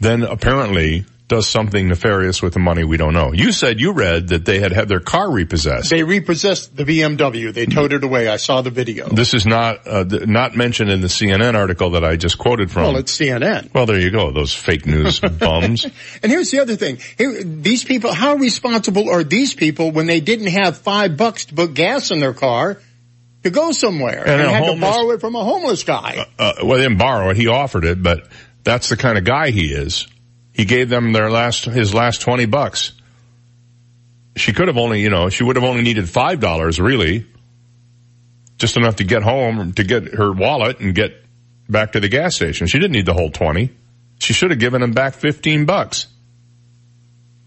then 0.00 0.22
apparently 0.22 1.06
does 1.26 1.48
something 1.48 1.88
nefarious 1.88 2.42
with 2.42 2.52
the 2.52 2.58
money 2.60 2.84
we 2.84 2.98
don't 2.98 3.14
know. 3.14 3.32
You 3.32 3.50
said 3.50 3.80
you 3.80 3.92
read 3.92 4.28
that 4.28 4.44
they 4.44 4.60
had 4.60 4.72
had 4.72 4.88
their 4.88 5.00
car 5.00 5.32
repossessed. 5.32 5.88
They 5.88 6.02
repossessed 6.02 6.76
the 6.76 6.84
BMW. 6.84 7.50
They 7.52 7.64
towed 7.64 7.94
it 7.94 8.04
away. 8.04 8.28
I 8.28 8.36
saw 8.36 8.60
the 8.60 8.68
video. 8.70 9.08
This 9.08 9.32
is 9.32 9.46
not 9.46 9.86
uh, 9.88 10.04
th- 10.04 10.26
not 10.26 10.54
mentioned 10.54 10.90
in 10.90 11.00
the 11.00 11.06
CNN 11.06 11.54
article 11.54 11.90
that 11.92 12.04
I 12.04 12.16
just 12.16 12.36
quoted 12.36 12.70
from. 12.70 12.82
Well, 12.82 12.96
it's 12.98 13.16
CNN. 13.16 13.72
Well, 13.72 13.86
there 13.86 13.98
you 13.98 14.10
go. 14.10 14.32
Those 14.32 14.52
fake 14.54 14.84
news 14.84 15.18
bums. 15.38 15.84
And 16.22 16.30
here's 16.30 16.50
the 16.50 16.58
other 16.60 16.76
thing. 16.76 16.98
Here, 17.16 17.42
these 17.42 17.84
people, 17.84 18.12
how 18.12 18.34
responsible 18.34 19.08
are 19.08 19.24
these 19.24 19.54
people 19.54 19.92
when 19.92 20.04
they 20.06 20.20
didn't 20.20 20.48
have 20.48 20.76
five 20.76 21.16
bucks 21.16 21.46
to 21.46 21.54
put 21.54 21.72
gas 21.72 22.10
in 22.10 22.20
their 22.20 22.34
car 22.34 22.82
to 23.44 23.50
go 23.50 23.72
somewhere 23.72 24.20
And 24.26 24.42
and, 24.42 24.50
had 24.50 24.62
homeless- 24.64 24.74
to 24.74 24.80
borrow 24.98 25.10
it 25.12 25.20
from 25.22 25.36
a 25.36 25.42
homeless 25.42 25.84
guy? 25.84 26.26
uh, 26.38 26.52
well, 26.62 26.76
they 26.76 26.84
didn't 26.84 26.98
borrow 26.98 27.30
it. 27.30 27.38
He 27.38 27.48
offered 27.48 27.84
it, 27.86 28.02
but 28.02 28.28
that's 28.62 28.90
the 28.90 28.98
kind 28.98 29.16
of 29.16 29.24
guy 29.24 29.50
he 29.50 29.72
is. 29.72 30.06
He 30.54 30.64
gave 30.64 30.88
them 30.88 31.12
their 31.12 31.30
last, 31.30 31.64
his 31.64 31.92
last 31.92 32.22
20 32.22 32.46
bucks. 32.46 32.92
She 34.36 34.52
could 34.52 34.68
have 34.68 34.78
only, 34.78 35.02
you 35.02 35.10
know, 35.10 35.28
she 35.28 35.44
would 35.44 35.56
have 35.56 35.64
only 35.64 35.82
needed 35.82 36.04
$5 36.04 36.80
really. 36.82 37.26
Just 38.56 38.76
enough 38.76 38.96
to 38.96 39.04
get 39.04 39.22
home, 39.22 39.72
to 39.74 39.84
get 39.84 40.14
her 40.14 40.32
wallet 40.32 40.78
and 40.78 40.94
get 40.94 41.12
back 41.68 41.92
to 41.92 42.00
the 42.00 42.08
gas 42.08 42.36
station. 42.36 42.68
She 42.68 42.78
didn't 42.78 42.92
need 42.92 43.04
the 43.04 43.14
whole 43.14 43.30
20. 43.30 43.70
She 44.20 44.32
should 44.32 44.50
have 44.50 44.60
given 44.60 44.80
him 44.80 44.92
back 44.92 45.14
15 45.14 45.66
bucks. 45.66 46.06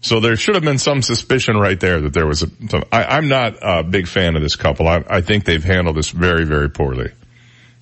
So 0.00 0.20
there 0.20 0.36
should 0.36 0.54
have 0.54 0.64
been 0.64 0.78
some 0.78 1.02
suspicion 1.02 1.56
right 1.56 1.80
there 1.80 2.02
that 2.02 2.12
there 2.12 2.26
was 2.26 2.42
a, 2.42 2.50
some, 2.68 2.84
I, 2.92 3.04
I'm 3.04 3.28
not 3.28 3.56
a 3.62 3.82
big 3.82 4.06
fan 4.06 4.36
of 4.36 4.42
this 4.42 4.54
couple. 4.54 4.86
I, 4.86 5.02
I 5.08 5.20
think 5.22 5.44
they've 5.44 5.64
handled 5.64 5.96
this 5.96 6.10
very, 6.10 6.44
very 6.44 6.68
poorly. 6.68 7.10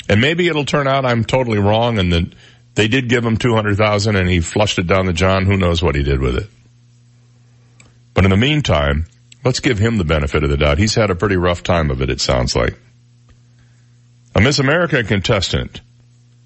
And 0.08 0.20
maybe 0.20 0.46
it'll 0.46 0.64
turn 0.64 0.86
out 0.86 1.04
I'm 1.04 1.24
totally 1.24 1.58
wrong 1.58 1.98
and 1.98 2.12
that 2.12 2.32
They 2.76 2.88
did 2.88 3.08
give 3.08 3.24
him 3.24 3.38
200,000 3.38 4.16
and 4.16 4.28
he 4.28 4.40
flushed 4.40 4.78
it 4.78 4.86
down 4.86 5.06
the 5.06 5.14
John. 5.14 5.46
Who 5.46 5.56
knows 5.56 5.82
what 5.82 5.94
he 5.94 6.02
did 6.02 6.20
with 6.20 6.36
it. 6.36 6.46
But 8.12 8.24
in 8.24 8.30
the 8.30 8.36
meantime, 8.36 9.06
let's 9.44 9.60
give 9.60 9.78
him 9.78 9.96
the 9.96 10.04
benefit 10.04 10.44
of 10.44 10.50
the 10.50 10.58
doubt. 10.58 10.78
He's 10.78 10.94
had 10.94 11.10
a 11.10 11.14
pretty 11.14 11.36
rough 11.36 11.62
time 11.62 11.90
of 11.90 12.02
it, 12.02 12.10
it 12.10 12.20
sounds 12.20 12.54
like. 12.54 12.78
A 14.34 14.42
Miss 14.42 14.58
America 14.58 15.02
contestant 15.02 15.80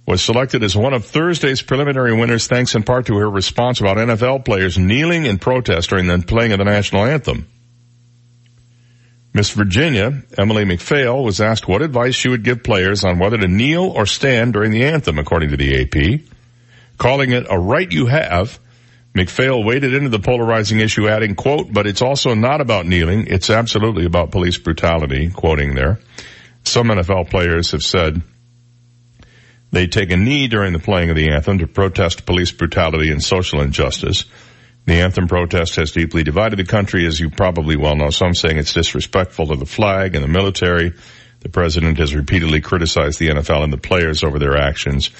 was 0.07 0.23
selected 0.23 0.63
as 0.63 0.77
one 0.77 0.95
of 0.95 1.05
Thursday's 1.05 1.63
preliminary 1.63 2.17
winners 2.17 2.47
thanks 2.47 2.77
in 2.77 2.85
part 2.85 3.07
to 3.07 3.17
her 3.17 3.29
response 3.29 3.81
about 3.81 3.97
NFL 3.97 4.45
players 4.45 4.79
kneeling 4.79 5.27
in 5.27 5.39
protest 5.39 5.91
during 5.91 6.07
the 6.07 6.19
playing 6.19 6.53
of 6.53 6.59
the 6.59 6.65
national 6.65 7.05
anthem. 7.05 7.49
Miss 9.33 9.51
Virginia, 9.51 10.11
Emili 10.33 10.65
McPhail, 10.65 11.25
was 11.25 11.41
asked 11.41 11.69
what 11.69 11.83
advice 11.83 12.17
she 12.17 12.29
would 12.29 12.43
give 12.43 12.65
players 12.65 13.05
on 13.05 13.19
whether 13.19 13.39
to 13.39 13.47
kneel 13.47 13.85
or 13.85 14.05
stand 14.05 14.53
during 14.53 14.73
the 14.73 14.85
anthem, 14.85 15.19
according 15.19 15.51
to 15.51 15.57
the 15.57 15.83
AP. 15.83 16.21
Calling 16.99 17.31
it 17.31 17.47
a 17.49 17.59
right 17.59 17.91
you 17.91 18.07
have, 18.07 18.59
McPhail 19.15 19.65
waded 19.65 19.95
into 19.95 20.09
the 20.09 20.19
polarizing 20.19 20.81
issue 20.81 21.09
adding, 21.09 21.35
quote, 21.35 21.73
but 21.73 21.87
it's 21.87 22.03
also 22.03 22.35
not 22.35 22.61
about 22.61 22.87
kneeling, 22.87 23.27
it's 23.29 23.51
absolutely 23.51 24.05
about 24.05 24.33
police 24.33 24.59
brutality, 24.59 25.31
quoting 25.31 25.75
there. 25.75 26.01
Some 26.65 26.89
NFL 26.89 27.31
players 27.31 27.71
have 27.71 27.83
said 27.83 28.23
they 29.73 29.87
take 29.87 30.11
a 30.11 30.17
knee 30.17 30.49
during 30.49 30.73
the 30.73 30.79
playing 30.79 31.11
of 31.11 31.17
the 31.17 31.31
anthem 31.31 31.59
to 31.59 31.67
protest 31.67 32.27
police 32.27 32.53
brutality 32.53 33.11
and 33.11 33.23
social 33.23 33.61
injustice. 33.61 34.25
The 34.87 35.01
anthem 35.01 35.29
protest 35.29 35.77
has 35.77 35.93
deeply 35.93 36.25
divided 36.25 36.59
the 36.59 36.65
country, 36.65 37.07
as 37.07 37.21
you 37.21 37.31
probably 37.31 37.77
well 37.77 37.97
know. 37.97 38.11
Some 38.11 38.35
saying 38.35 38.59
it's 38.59 38.73
disrespectful 38.73 39.49
to 39.49 39.57
the 39.57 39.67
flag 39.67 40.15
and 40.15 40.25
the 40.25 40.29
military. 40.29 40.95
The 41.41 41.49
president 41.49 41.99
has 41.99 42.15
repeatedly 42.15 42.61
criticized 42.61 43.19
the 43.19 43.29
NFL 43.29 43.65
and 43.65 43.73
the 43.73 43.79
players 43.79 44.25
over 44.25 44.39
their 44.39 44.57
actions. 44.57 45.11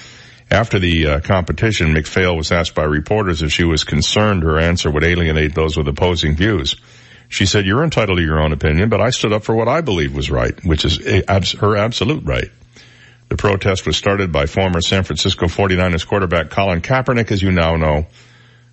After 0.51 0.79
the 0.79 1.07
uh, 1.07 1.19
competition, 1.21 1.93
McPhail 1.93 2.35
was 2.35 2.51
asked 2.51 2.75
by 2.75 2.83
reporters 2.83 3.41
if 3.41 3.53
she 3.53 3.63
was 3.63 3.85
concerned 3.85 4.43
her 4.43 4.59
answer 4.59 4.91
would 4.91 5.03
alienate 5.03 5.55
those 5.55 5.77
with 5.77 5.87
opposing 5.87 6.35
views. 6.35 6.75
She 7.29 7.45
said, 7.45 7.65
you're 7.65 7.85
entitled 7.85 8.17
to 8.17 8.23
your 8.23 8.41
own 8.41 8.51
opinion, 8.51 8.89
but 8.89 8.99
I 8.99 9.11
stood 9.11 9.31
up 9.31 9.45
for 9.45 9.55
what 9.55 9.69
I 9.69 9.79
believe 9.79 10.13
was 10.13 10.29
right, 10.29 10.53
which 10.65 10.83
is 10.83 10.97
her 11.55 11.77
absolute 11.77 12.25
right. 12.25 12.51
The 13.29 13.37
protest 13.37 13.85
was 13.85 13.95
started 13.95 14.33
by 14.33 14.45
former 14.45 14.81
San 14.81 15.05
Francisco 15.05 15.45
49ers 15.45 16.05
quarterback 16.05 16.49
Colin 16.49 16.81
Kaepernick, 16.81 17.31
as 17.31 17.41
you 17.41 17.53
now 17.53 17.77
know, 17.77 18.07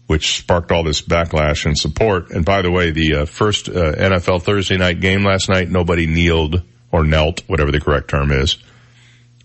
which 0.09 0.39
sparked 0.39 0.73
all 0.73 0.83
this 0.83 1.03
backlash 1.03 1.67
and 1.67 1.79
support. 1.79 2.31
And 2.31 2.45
by 2.45 2.63
the 2.63 2.71
way, 2.71 2.91
the 2.91 3.15
uh, 3.15 3.25
first 3.27 3.69
uh, 3.69 3.93
NFL 3.93 4.43
Thursday 4.43 4.79
night 4.79 5.01
game 5.01 5.23
last 5.23 5.51
night, 5.51 5.71
nobody 5.71 6.07
kneeled 6.07 6.63
or 6.91 7.05
knelt, 7.05 7.43
whatever 7.47 7.71
the 7.71 7.81
correct 7.81 8.09
term 8.09 8.33
is, 8.33 8.57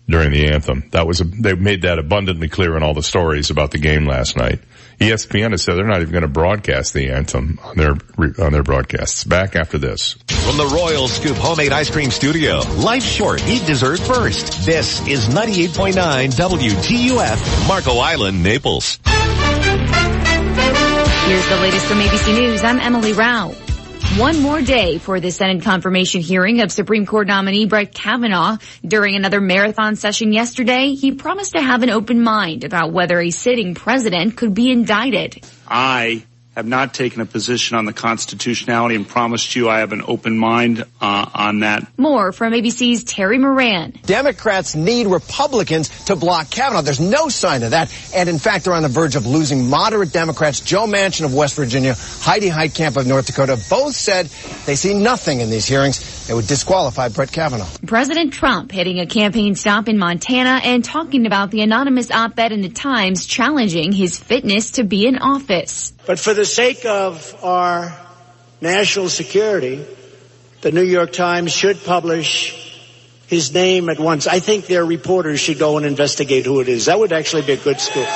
during 0.08 0.32
the 0.32 0.48
anthem. 0.48 0.88
That 0.92 1.06
was 1.06 1.20
a, 1.20 1.24
they 1.24 1.54
made 1.54 1.82
that 1.82 1.98
abundantly 1.98 2.48
clear 2.48 2.78
in 2.78 2.82
all 2.82 2.94
the 2.94 3.02
stories 3.02 3.50
about 3.50 3.72
the 3.72 3.78
game 3.78 4.06
last 4.06 4.38
night. 4.38 4.60
ESPN 5.00 5.50
has 5.50 5.62
said 5.62 5.74
they're 5.74 5.86
not 5.86 6.00
even 6.00 6.12
going 6.12 6.22
to 6.22 6.28
broadcast 6.28 6.94
the 6.94 7.10
anthem 7.10 7.58
on 7.62 7.76
their 7.76 7.96
on 8.38 8.52
their 8.52 8.62
broadcasts. 8.62 9.24
Back 9.24 9.56
after 9.56 9.76
this. 9.76 10.12
From 10.28 10.56
the 10.56 10.70
Royal 10.74 11.08
Scoop 11.08 11.36
Homemade 11.36 11.72
Ice 11.72 11.90
Cream 11.90 12.10
Studio, 12.10 12.60
life 12.78 13.02
short. 13.02 13.46
Eat 13.46 13.66
dessert 13.66 14.00
first. 14.00 14.64
This 14.64 15.06
is 15.06 15.28
98.9 15.28 15.94
WGUF, 16.32 17.68
Marco 17.68 17.98
Island, 17.98 18.42
Naples. 18.42 18.98
Here's 21.26 21.48
the 21.48 21.56
latest 21.56 21.86
from 21.86 22.00
ABC 22.00 22.38
News. 22.38 22.62
I'm 22.62 22.78
Emily 22.78 23.14
Rao. 23.14 23.52
One 24.18 24.42
more 24.42 24.60
day 24.60 24.98
for 24.98 25.20
the 25.20 25.30
Senate 25.30 25.62
confirmation 25.62 26.20
hearing 26.20 26.60
of 26.60 26.70
Supreme 26.70 27.06
Court 27.06 27.26
nominee 27.26 27.64
Brett 27.64 27.94
Kavanaugh. 27.94 28.58
During 28.86 29.16
another 29.16 29.40
marathon 29.40 29.96
session 29.96 30.34
yesterday, 30.34 30.92
he 30.92 31.12
promised 31.12 31.54
to 31.54 31.62
have 31.62 31.82
an 31.82 31.88
open 31.88 32.22
mind 32.22 32.64
about 32.64 32.92
whether 32.92 33.18
a 33.18 33.30
sitting 33.30 33.74
president 33.74 34.36
could 34.36 34.52
be 34.52 34.70
indicted. 34.70 35.42
I 35.66 36.24
have 36.56 36.66
not 36.66 36.94
taken 36.94 37.20
a 37.20 37.26
position 37.26 37.76
on 37.76 37.84
the 37.84 37.92
constitutionality 37.92 38.94
and 38.94 39.06
promised 39.08 39.56
you 39.56 39.68
I 39.68 39.80
have 39.80 39.92
an 39.92 40.02
open 40.06 40.38
mind 40.38 40.84
uh, 41.00 41.30
on 41.34 41.60
that. 41.60 41.86
More 41.98 42.32
from 42.32 42.52
ABC's 42.52 43.04
Terry 43.04 43.38
Moran. 43.38 43.98
Democrats 44.06 44.74
need 44.74 45.08
Republicans 45.08 45.88
to 46.06 46.16
block 46.16 46.50
Kavanaugh. 46.50 46.82
There's 46.82 47.00
no 47.00 47.28
sign 47.28 47.62
of 47.64 47.72
that. 47.72 47.92
And 48.14 48.28
in 48.28 48.38
fact, 48.38 48.64
they're 48.64 48.74
on 48.74 48.82
the 48.82 48.88
verge 48.88 49.16
of 49.16 49.26
losing 49.26 49.68
moderate 49.68 50.12
Democrats. 50.12 50.60
Joe 50.60 50.86
Manchin 50.86 51.24
of 51.24 51.34
West 51.34 51.56
Virginia, 51.56 51.94
Heidi 51.96 52.48
Heitkamp 52.48 52.96
of 52.96 53.06
North 53.06 53.26
Dakota 53.26 53.60
both 53.68 53.94
said 53.94 54.26
they 54.66 54.76
see 54.76 54.94
nothing 54.94 55.40
in 55.40 55.50
these 55.50 55.66
hearings 55.66 56.23
that 56.26 56.34
would 56.34 56.46
disqualify 56.46 57.08
Brett 57.08 57.32
Kavanaugh. 57.32 57.68
President 57.86 58.32
Trump 58.32 58.72
hitting 58.72 59.00
a 59.00 59.06
campaign 59.06 59.54
stop 59.54 59.88
in 59.88 59.98
Montana 59.98 60.60
and 60.62 60.84
talking 60.84 61.26
about 61.26 61.50
the 61.50 61.60
anonymous 61.60 62.10
op-ed 62.10 62.52
in 62.52 62.62
the 62.62 62.68
Times 62.68 63.26
challenging 63.26 63.92
his 63.92 64.18
fitness 64.18 64.72
to 64.72 64.84
be 64.84 65.06
in 65.06 65.18
office. 65.18 65.92
But 66.06 66.18
for 66.18 66.34
the 66.34 66.44
sake 66.44 66.84
of 66.86 67.34
our 67.42 67.98
national 68.60 69.08
security, 69.08 69.84
the 70.62 70.72
New 70.72 70.82
York 70.82 71.12
Times 71.12 71.52
should 71.52 71.84
publish 71.84 72.60
his 73.26 73.52
name 73.52 73.88
at 73.88 73.98
once. 73.98 74.26
I 74.26 74.40
think 74.40 74.66
their 74.66 74.84
reporters 74.84 75.40
should 75.40 75.58
go 75.58 75.76
and 75.76 75.84
investigate 75.84 76.46
who 76.46 76.60
it 76.60 76.68
is. 76.68 76.86
That 76.86 76.98
would 76.98 77.12
actually 77.12 77.42
be 77.42 77.52
a 77.52 77.56
good 77.56 77.80
scoop. 77.80 78.08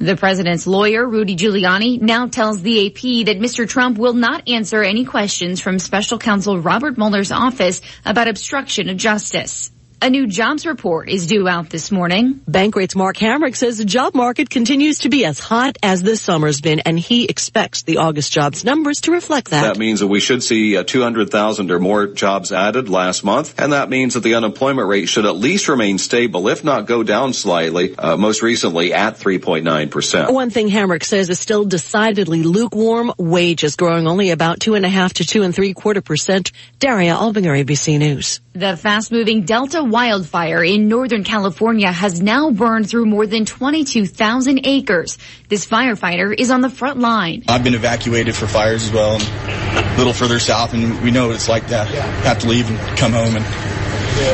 The 0.00 0.16
president's 0.16 0.66
lawyer, 0.66 1.06
Rudy 1.06 1.36
Giuliani, 1.36 2.00
now 2.00 2.26
tells 2.26 2.62
the 2.62 2.86
AP 2.86 3.26
that 3.26 3.38
Mr. 3.38 3.68
Trump 3.68 3.98
will 3.98 4.14
not 4.14 4.48
answer 4.48 4.82
any 4.82 5.04
questions 5.04 5.60
from 5.60 5.78
special 5.78 6.16
counsel 6.16 6.58
Robert 6.58 6.96
Mueller's 6.96 7.30
office 7.30 7.82
about 8.06 8.26
obstruction 8.26 8.88
of 8.88 8.96
justice. 8.96 9.70
A 10.02 10.08
new 10.08 10.26
jobs 10.26 10.64
report 10.64 11.10
is 11.10 11.26
due 11.26 11.46
out 11.46 11.68
this 11.68 11.92
morning. 11.92 12.40
Bankrate's 12.48 12.96
Mark 12.96 13.18
Hamrick 13.18 13.54
says 13.54 13.76
the 13.76 13.84
job 13.84 14.14
market 14.14 14.48
continues 14.48 15.00
to 15.00 15.10
be 15.10 15.26
as 15.26 15.38
hot 15.38 15.76
as 15.82 16.02
this 16.02 16.22
summer's 16.22 16.62
been, 16.62 16.80
and 16.80 16.98
he 16.98 17.26
expects 17.26 17.82
the 17.82 17.98
August 17.98 18.32
jobs 18.32 18.64
numbers 18.64 19.02
to 19.02 19.12
reflect 19.12 19.50
that. 19.50 19.60
That 19.60 19.78
means 19.78 20.00
that 20.00 20.06
we 20.06 20.20
should 20.20 20.42
see 20.42 20.78
uh, 20.78 20.84
200,000 20.84 21.70
or 21.70 21.78
more 21.78 22.06
jobs 22.06 22.50
added 22.50 22.88
last 22.88 23.24
month, 23.24 23.60
and 23.60 23.74
that 23.74 23.90
means 23.90 24.14
that 24.14 24.20
the 24.20 24.36
unemployment 24.36 24.88
rate 24.88 25.10
should 25.10 25.26
at 25.26 25.36
least 25.36 25.68
remain 25.68 25.98
stable, 25.98 26.48
if 26.48 26.64
not 26.64 26.86
go 26.86 27.02
down 27.02 27.34
slightly, 27.34 27.94
uh, 27.98 28.16
most 28.16 28.40
recently 28.40 28.94
at 28.94 29.18
3.9%. 29.18 30.32
One 30.32 30.48
thing 30.48 30.70
Hamrick 30.70 31.04
says 31.04 31.28
is 31.28 31.38
still 31.38 31.66
decidedly 31.66 32.42
lukewarm 32.42 33.12
wages 33.18 33.76
growing 33.76 34.06
only 34.06 34.30
about 34.30 34.60
two 34.60 34.76
and 34.76 34.86
a 34.86 34.88
half 34.88 35.12
to 35.14 35.26
two 35.26 35.42
and 35.42 35.54
three 35.54 35.74
quarter 35.74 36.00
percent. 36.00 36.52
Daria 36.78 37.16
Albinger, 37.16 37.62
ABC 37.62 37.98
News. 37.98 38.40
The 38.54 38.76
fast-moving 38.76 39.42
Delta 39.42 39.89
wildfire 39.90 40.62
in 40.64 40.88
Northern 40.88 41.24
California 41.24 41.90
has 41.90 42.22
now 42.22 42.50
burned 42.50 42.88
through 42.88 43.06
more 43.06 43.26
than 43.26 43.44
22,000 43.44 44.66
acres. 44.66 45.18
This 45.48 45.66
firefighter 45.66 46.34
is 46.36 46.50
on 46.50 46.60
the 46.60 46.70
front 46.70 46.98
line. 46.98 47.44
I've 47.48 47.64
been 47.64 47.74
evacuated 47.74 48.34
for 48.34 48.46
fires 48.46 48.84
as 48.84 48.92
well, 48.92 49.16
a 49.16 49.96
little 49.98 50.12
further 50.12 50.38
south, 50.38 50.74
and 50.74 51.02
we 51.02 51.10
know 51.10 51.28
what 51.28 51.36
it's 51.36 51.48
like 51.48 51.66
to 51.68 51.84
have 51.84 52.38
to 52.40 52.48
leave 52.48 52.68
and 52.70 52.98
come 52.98 53.12
home 53.12 53.36
and 53.36 53.44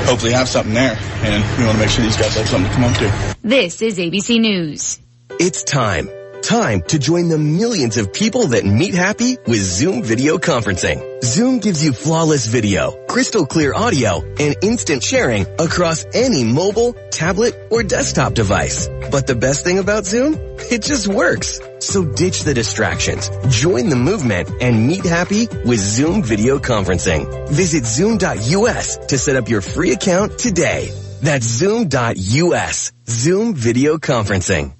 hopefully 0.07 0.33
have 0.33 0.49
something 0.49 0.75
there. 0.75 0.97
And 1.23 1.59
we 1.59 1.65
want 1.65 1.77
to 1.77 1.83
make 1.83 1.91
sure 1.91 2.05
these 2.05 2.17
guys 2.17 2.35
have 2.37 2.49
something 2.49 2.71
to 2.71 2.75
come 2.75 2.85
home 2.85 2.95
to. 2.95 3.37
This 3.43 3.83
is 3.83 3.99
ABC 3.99 4.41
News. 4.41 5.01
It's 5.39 5.63
time. 5.65 6.09
Time 6.47 6.82
to 6.82 7.01
join 7.01 7.26
the 7.26 7.38
millions 7.38 7.97
of 7.97 8.12
people 8.12 8.47
that 8.49 8.64
meet 8.64 8.94
happy 8.94 9.36
with 9.49 9.59
Zoom 9.59 10.05
video 10.05 10.38
conferencing. 10.38 11.03
Zoom 11.24 11.59
gives 11.59 11.84
you 11.84 11.92
flawless 11.92 12.47
video, 12.47 12.92
crystal 13.09 13.44
clear 13.44 13.74
audio, 13.74 14.22
and 14.38 14.55
instant 14.62 15.03
sharing 15.03 15.44
across 15.59 16.07
any 16.14 16.44
mobile, 16.44 16.92
tablet, 17.11 17.53
or 17.72 17.82
desktop 17.82 18.34
device. 18.34 18.86
But 19.11 19.26
the 19.26 19.34
best 19.34 19.64
thing 19.64 19.80
about 19.80 20.07
Zoom? 20.07 20.34
It 20.70 20.82
just 20.82 21.09
works. 21.09 21.61
So 21.80 22.05
ditch 22.05 22.44
the 22.44 22.55
distractions, 22.55 23.28
join 23.49 23.88
the 23.88 23.97
movement, 23.97 24.49
and 24.61 24.86
meet 24.86 25.05
happy 25.05 25.49
with 25.64 25.80
Zoom 25.80 26.22
video 26.22 26.61
conferencing. 26.61 27.49
Visit 27.49 27.84
zoom.us 27.84 28.99
to 29.09 29.18
set 29.18 29.34
up 29.34 29.49
your 29.49 29.62
free 29.62 29.90
account 29.90 30.38
today. 30.38 30.92
That's 31.22 31.44
zoom.us. 31.44 32.92
Zoom 33.09 33.55
video 33.57 33.97
conferencing. 33.99 34.76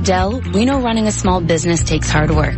At 0.00 0.06
Dell, 0.06 0.40
we 0.54 0.64
know 0.64 0.80
running 0.80 1.08
a 1.08 1.12
small 1.12 1.42
business 1.42 1.82
takes 1.82 2.08
hard 2.08 2.30
work. 2.30 2.56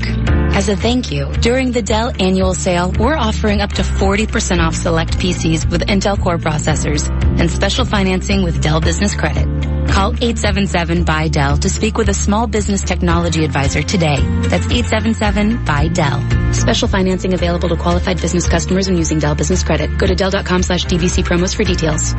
As 0.55 0.69
a 0.69 0.77
thank 0.77 1.11
you, 1.11 1.27
during 1.41 1.73
the 1.73 1.83
Dell 1.83 2.13
annual 2.21 2.55
sale, 2.55 2.93
we're 2.97 3.17
offering 3.17 3.61
up 3.61 3.73
to 3.73 3.83
40% 3.83 4.61
off 4.61 4.77
select 4.77 5.19
PCs 5.19 5.69
with 5.69 5.81
Intel 5.89 6.23
Core 6.23 6.39
processors 6.39 7.11
and 7.41 7.51
special 7.51 7.85
financing 7.85 8.45
with 8.45 8.63
Dell 8.63 8.81
Business 8.81 9.17
Credit. 9.17 9.45
Call 9.89 10.13
877-BY-DELL 10.13 11.57
to 11.59 11.69
speak 11.69 11.99
with 11.99 12.09
a 12.11 12.15
small 12.15 12.47
business 12.47 12.85
technology 12.85 13.45
advisor 13.45 13.83
today. 13.83 14.21
That's 14.43 14.67
877-BY-DELL. 14.67 16.53
Special 16.53 16.87
financing 16.87 17.35
available 17.35 17.71
to 17.71 17.77
qualified 17.77 18.21
business 18.21 18.49
customers 18.49 18.87
when 18.87 18.97
using 18.97 19.19
Dell 19.19 19.35
Business 19.35 19.65
Credit. 19.65 19.99
Go 19.99 20.07
to 20.07 20.15
Dell.com 20.15 20.63
slash 20.63 20.85
DBC 20.85 21.25
promos 21.25 21.57
for 21.57 21.65
details. 21.65 22.15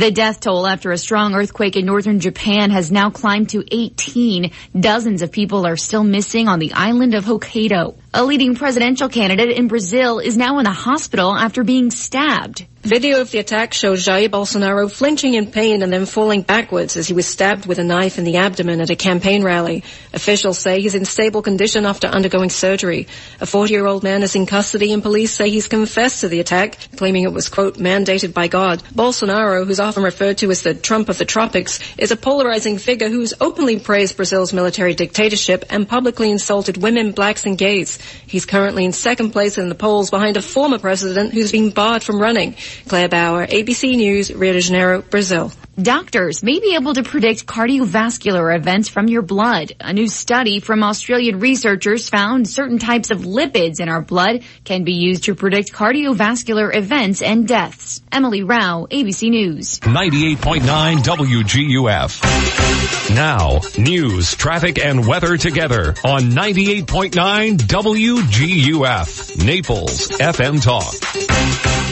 The 0.00 0.10
death 0.10 0.40
toll 0.40 0.66
after 0.66 0.92
a 0.92 0.96
strong 0.96 1.34
earthquake 1.34 1.76
in 1.76 1.84
northern 1.84 2.20
Japan 2.20 2.70
has 2.70 2.90
now 2.90 3.10
climbed 3.10 3.50
to 3.50 3.62
18. 3.70 4.50
Dozens 4.72 5.20
of 5.20 5.30
people 5.30 5.66
are 5.66 5.76
still 5.76 6.04
missing 6.04 6.48
on 6.48 6.58
the 6.58 6.72
island 6.72 7.12
of 7.12 7.26
Hokkaido. 7.26 7.96
A 8.14 8.24
leading 8.24 8.54
presidential 8.54 9.10
candidate 9.10 9.58
in 9.58 9.68
Brazil 9.68 10.18
is 10.18 10.38
now 10.38 10.58
in 10.58 10.64
the 10.64 10.70
hospital 10.70 11.34
after 11.34 11.64
being 11.64 11.90
stabbed. 11.90 12.64
Video 12.82 13.20
of 13.20 13.30
the 13.30 13.38
attack 13.38 13.74
shows 13.74 14.06
Jair 14.06 14.30
Bolsonaro 14.30 14.90
flinching 14.90 15.34
in 15.34 15.50
pain 15.50 15.82
and 15.82 15.92
then 15.92 16.06
falling 16.06 16.40
backwards 16.40 16.96
as 16.96 17.06
he 17.06 17.12
was 17.12 17.26
stabbed 17.26 17.66
with 17.66 17.78
a 17.78 17.84
knife 17.84 18.16
in 18.16 18.24
the 18.24 18.38
abdomen 18.38 18.80
at 18.80 18.88
a 18.88 18.96
campaign 18.96 19.44
rally. 19.44 19.84
Officials 20.14 20.58
say 20.58 20.80
he's 20.80 20.94
in 20.94 21.04
stable 21.04 21.42
condition 21.42 21.84
after 21.84 22.06
undergoing 22.06 22.48
surgery. 22.48 23.06
A 23.38 23.44
40-year-old 23.44 24.02
man 24.02 24.22
is 24.22 24.34
in 24.34 24.46
custody 24.46 24.94
and 24.94 25.02
police 25.02 25.30
say 25.30 25.50
he's 25.50 25.68
confessed 25.68 26.22
to 26.22 26.28
the 26.28 26.40
attack, 26.40 26.78
claiming 26.96 27.24
it 27.24 27.34
was, 27.34 27.50
quote, 27.50 27.76
mandated 27.76 28.32
by 28.32 28.48
God. 28.48 28.82
Bolsonaro, 28.94 29.66
who's 29.66 29.78
often 29.78 30.02
referred 30.02 30.38
to 30.38 30.50
as 30.50 30.62
the 30.62 30.72
Trump 30.72 31.10
of 31.10 31.18
the 31.18 31.26
tropics, 31.26 31.80
is 31.98 32.12
a 32.12 32.16
polarizing 32.16 32.78
figure 32.78 33.10
who's 33.10 33.34
openly 33.42 33.78
praised 33.78 34.16
Brazil's 34.16 34.54
military 34.54 34.94
dictatorship 34.94 35.66
and 35.68 35.86
publicly 35.86 36.30
insulted 36.30 36.78
women, 36.78 37.12
blacks 37.12 37.44
and 37.44 37.58
gays. 37.58 37.98
He's 38.26 38.46
currently 38.46 38.86
in 38.86 38.92
second 38.92 39.32
place 39.32 39.58
in 39.58 39.68
the 39.68 39.74
polls 39.74 40.08
behind 40.08 40.38
a 40.38 40.42
former 40.42 40.78
president 40.78 41.34
who's 41.34 41.52
been 41.52 41.68
barred 41.68 42.02
from 42.02 42.18
running. 42.18 42.56
Claire 42.88 43.08
Bauer, 43.08 43.42
ABC 43.44 43.96
News, 43.96 44.30
Rio 44.30 44.52
de 44.52 44.60
Janeiro, 44.60 45.04
Brazil. 45.10 45.52
Doctors 45.82 46.42
may 46.42 46.58
be 46.60 46.74
able 46.74 46.92
to 46.94 47.02
predict 47.02 47.44
cardiovascular 47.46 48.54
events 48.54 48.88
from 48.88 49.08
your 49.08 49.22
blood. 49.22 49.72
A 49.80 49.94
new 49.94 50.08
study 50.08 50.60
from 50.60 50.82
Australian 50.82 51.38
researchers 51.40 52.08
found 52.08 52.48
certain 52.48 52.78
types 52.78 53.10
of 53.10 53.20
lipids 53.20 53.80
in 53.80 53.88
our 53.88 54.02
blood 54.02 54.42
can 54.64 54.84
be 54.84 54.94
used 54.94 55.24
to 55.24 55.34
predict 55.34 55.72
cardiovascular 55.72 56.74
events 56.74 57.22
and 57.22 57.48
deaths. 57.48 58.02
Emily 58.12 58.42
Rao, 58.42 58.86
ABC 58.90 59.30
News. 59.30 59.80
98.9 59.80 60.98
WGUF. 60.98 63.14
Now, 63.14 63.60
news, 63.78 64.34
traffic, 64.34 64.84
and 64.84 65.06
weather 65.06 65.38
together 65.38 65.94
on 66.04 66.32
98.9 66.32 67.56
WGUF. 67.56 69.44
Naples 69.44 70.08
FM 70.08 70.62
Talk. 70.62 70.94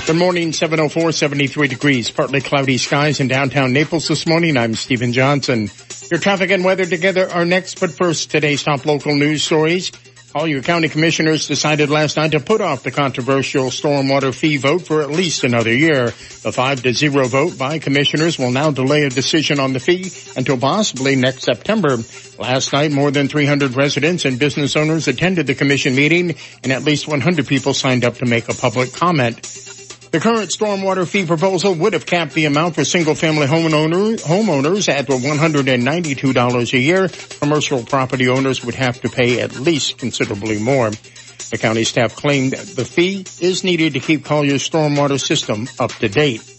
Good 0.08 0.16
morning, 0.16 0.54
704, 0.54 1.12
73 1.12 1.68
degrees, 1.68 2.10
partly 2.10 2.40
cloudy 2.40 2.78
skies 2.78 3.20
in 3.20 3.28
downtown 3.28 3.74
Naples 3.78 4.08
this 4.08 4.26
morning. 4.26 4.56
I'm 4.56 4.74
Stephen 4.74 5.12
Johnson. 5.12 5.70
Your 6.10 6.18
traffic 6.18 6.50
and 6.50 6.64
weather 6.64 6.84
together 6.84 7.30
are 7.30 7.44
next, 7.44 7.78
but 7.78 7.92
first, 7.92 8.28
today's 8.28 8.64
top 8.64 8.84
local 8.84 9.14
news 9.14 9.44
stories. 9.44 9.92
Collier 10.32 10.62
county 10.62 10.88
commissioners 10.88 11.46
decided 11.46 11.88
last 11.88 12.16
night 12.16 12.32
to 12.32 12.40
put 12.40 12.60
off 12.60 12.82
the 12.82 12.90
controversial 12.90 13.66
stormwater 13.66 14.34
fee 14.34 14.56
vote 14.56 14.82
for 14.82 15.00
at 15.00 15.12
least 15.12 15.44
another 15.44 15.72
year. 15.72 16.06
The 16.06 16.50
five 16.50 16.82
to 16.82 16.92
zero 16.92 17.28
vote 17.28 17.56
by 17.56 17.78
commissioners 17.78 18.36
will 18.36 18.50
now 18.50 18.72
delay 18.72 19.04
a 19.04 19.10
decision 19.10 19.60
on 19.60 19.74
the 19.74 19.78
fee 19.78 20.10
until 20.36 20.58
possibly 20.58 21.14
next 21.14 21.44
September. 21.44 21.98
Last 22.36 22.72
night, 22.72 22.90
more 22.90 23.12
than 23.12 23.28
300 23.28 23.76
residents 23.76 24.24
and 24.24 24.40
business 24.40 24.74
owners 24.74 25.06
attended 25.06 25.46
the 25.46 25.54
commission 25.54 25.94
meeting 25.94 26.34
and 26.64 26.72
at 26.72 26.82
least 26.82 27.06
100 27.06 27.46
people 27.46 27.74
signed 27.74 28.04
up 28.04 28.16
to 28.16 28.26
make 28.26 28.48
a 28.48 28.54
public 28.54 28.92
comment. 28.92 29.46
The 30.10 30.20
current 30.20 30.48
stormwater 30.48 31.06
fee 31.06 31.26
proposal 31.26 31.74
would 31.74 31.92
have 31.92 32.06
capped 32.06 32.32
the 32.32 32.46
amount 32.46 32.76
for 32.76 32.84
single-family 32.84 33.46
homeowner, 33.46 34.18
homeowners 34.18 34.88
at 34.88 35.06
$192 35.06 36.72
a 36.72 36.78
year. 36.78 37.08
Commercial 37.40 37.82
property 37.82 38.26
owners 38.26 38.64
would 38.64 38.74
have 38.74 39.02
to 39.02 39.10
pay 39.10 39.40
at 39.42 39.56
least 39.56 39.98
considerably 39.98 40.58
more. 40.58 40.90
The 41.50 41.58
county 41.58 41.84
staff 41.84 42.16
claimed 42.16 42.54
the 42.54 42.86
fee 42.86 43.26
is 43.40 43.64
needed 43.64 43.92
to 43.92 44.00
keep 44.00 44.24
Collier's 44.24 44.66
stormwater 44.66 45.20
system 45.20 45.68
up 45.78 45.92
to 45.96 46.08
date. 46.08 46.57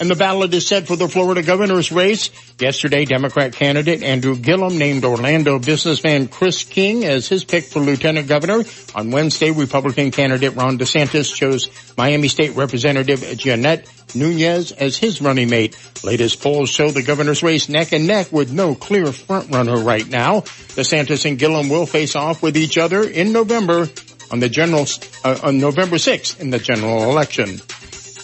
And 0.00 0.10
the 0.10 0.16
ballot 0.16 0.52
is 0.52 0.66
set 0.66 0.88
for 0.88 0.96
the 0.96 1.08
Florida 1.08 1.42
governor's 1.42 1.92
race. 1.92 2.30
Yesterday, 2.58 3.04
Democrat 3.04 3.52
candidate 3.52 4.02
Andrew 4.02 4.36
Gillum 4.36 4.76
named 4.76 5.04
Orlando 5.04 5.60
businessman 5.60 6.26
Chris 6.26 6.64
King 6.64 7.04
as 7.04 7.28
his 7.28 7.44
pick 7.44 7.64
for 7.64 7.78
lieutenant 7.78 8.26
governor. 8.26 8.64
On 8.96 9.10
Wednesday, 9.12 9.52
Republican 9.52 10.10
candidate 10.10 10.56
Ron 10.56 10.78
DeSantis 10.78 11.32
chose 11.32 11.68
Miami 11.96 12.26
State 12.26 12.56
Representative 12.56 13.20
Jeanette 13.36 13.88
Nunez 14.16 14.72
as 14.72 14.96
his 14.96 15.22
running 15.22 15.48
mate. 15.48 15.76
Latest 16.02 16.42
polls 16.42 16.70
show 16.70 16.90
the 16.90 17.02
governor's 17.02 17.44
race 17.44 17.68
neck 17.68 17.92
and 17.92 18.06
neck 18.06 18.32
with 18.32 18.52
no 18.52 18.74
clear 18.74 19.06
frontrunner 19.06 19.84
right 19.84 20.08
now. 20.08 20.40
DeSantis 20.40 21.24
and 21.24 21.38
Gillum 21.38 21.68
will 21.68 21.86
face 21.86 22.16
off 22.16 22.42
with 22.42 22.56
each 22.56 22.78
other 22.78 23.02
in 23.04 23.32
November 23.32 23.88
on 24.30 24.40
the 24.40 24.48
general, 24.48 24.86
uh, 25.22 25.38
on 25.44 25.58
November 25.58 25.96
6th 25.96 26.40
in 26.40 26.50
the 26.50 26.58
general 26.58 27.10
election. 27.10 27.60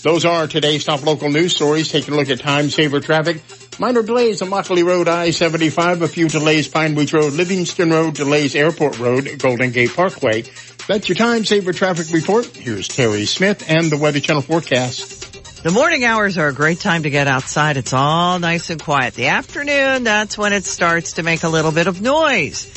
Those 0.02 0.24
are 0.24 0.46
today's 0.46 0.84
top 0.84 1.04
local 1.04 1.28
news 1.28 1.54
stories. 1.54 1.90
Taking 1.90 2.14
a 2.14 2.16
look 2.16 2.30
at 2.30 2.40
time 2.40 2.70
saver 2.70 3.00
traffic. 3.00 3.42
Minor 3.78 4.02
delays 4.02 4.40
on 4.40 4.50
Lockley 4.50 4.82
Road, 4.82 5.08
I-75, 5.08 6.02
a 6.02 6.08
few 6.08 6.28
delays 6.28 6.68
Pine 6.68 6.94
Ridge 6.94 7.12
Road, 7.12 7.32
Livingston 7.32 7.90
Road, 7.90 8.14
delays 8.14 8.54
Airport 8.54 8.98
Road, 8.98 9.38
Golden 9.38 9.70
Gate 9.70 9.94
Parkway. 9.94 10.42
That's 10.86 11.08
your 11.08 11.16
time 11.16 11.44
saver 11.44 11.72
traffic 11.72 12.12
report. 12.12 12.46
Here's 12.46 12.88
Terry 12.88 13.26
Smith 13.26 13.64
and 13.68 13.90
the 13.90 13.96
Weather 13.96 14.20
Channel 14.20 14.42
forecast. 14.42 15.62
The 15.62 15.70
morning 15.70 16.04
hours 16.04 16.38
are 16.38 16.48
a 16.48 16.54
great 16.54 16.80
time 16.80 17.02
to 17.02 17.10
get 17.10 17.26
outside. 17.26 17.76
It's 17.76 17.92
all 17.92 18.38
nice 18.38 18.70
and 18.70 18.82
quiet. 18.82 19.14
The 19.14 19.26
afternoon, 19.26 20.04
that's 20.04 20.38
when 20.38 20.54
it 20.54 20.64
starts 20.64 21.14
to 21.14 21.22
make 21.22 21.42
a 21.42 21.48
little 21.48 21.72
bit 21.72 21.86
of 21.86 22.00
noise. 22.00 22.72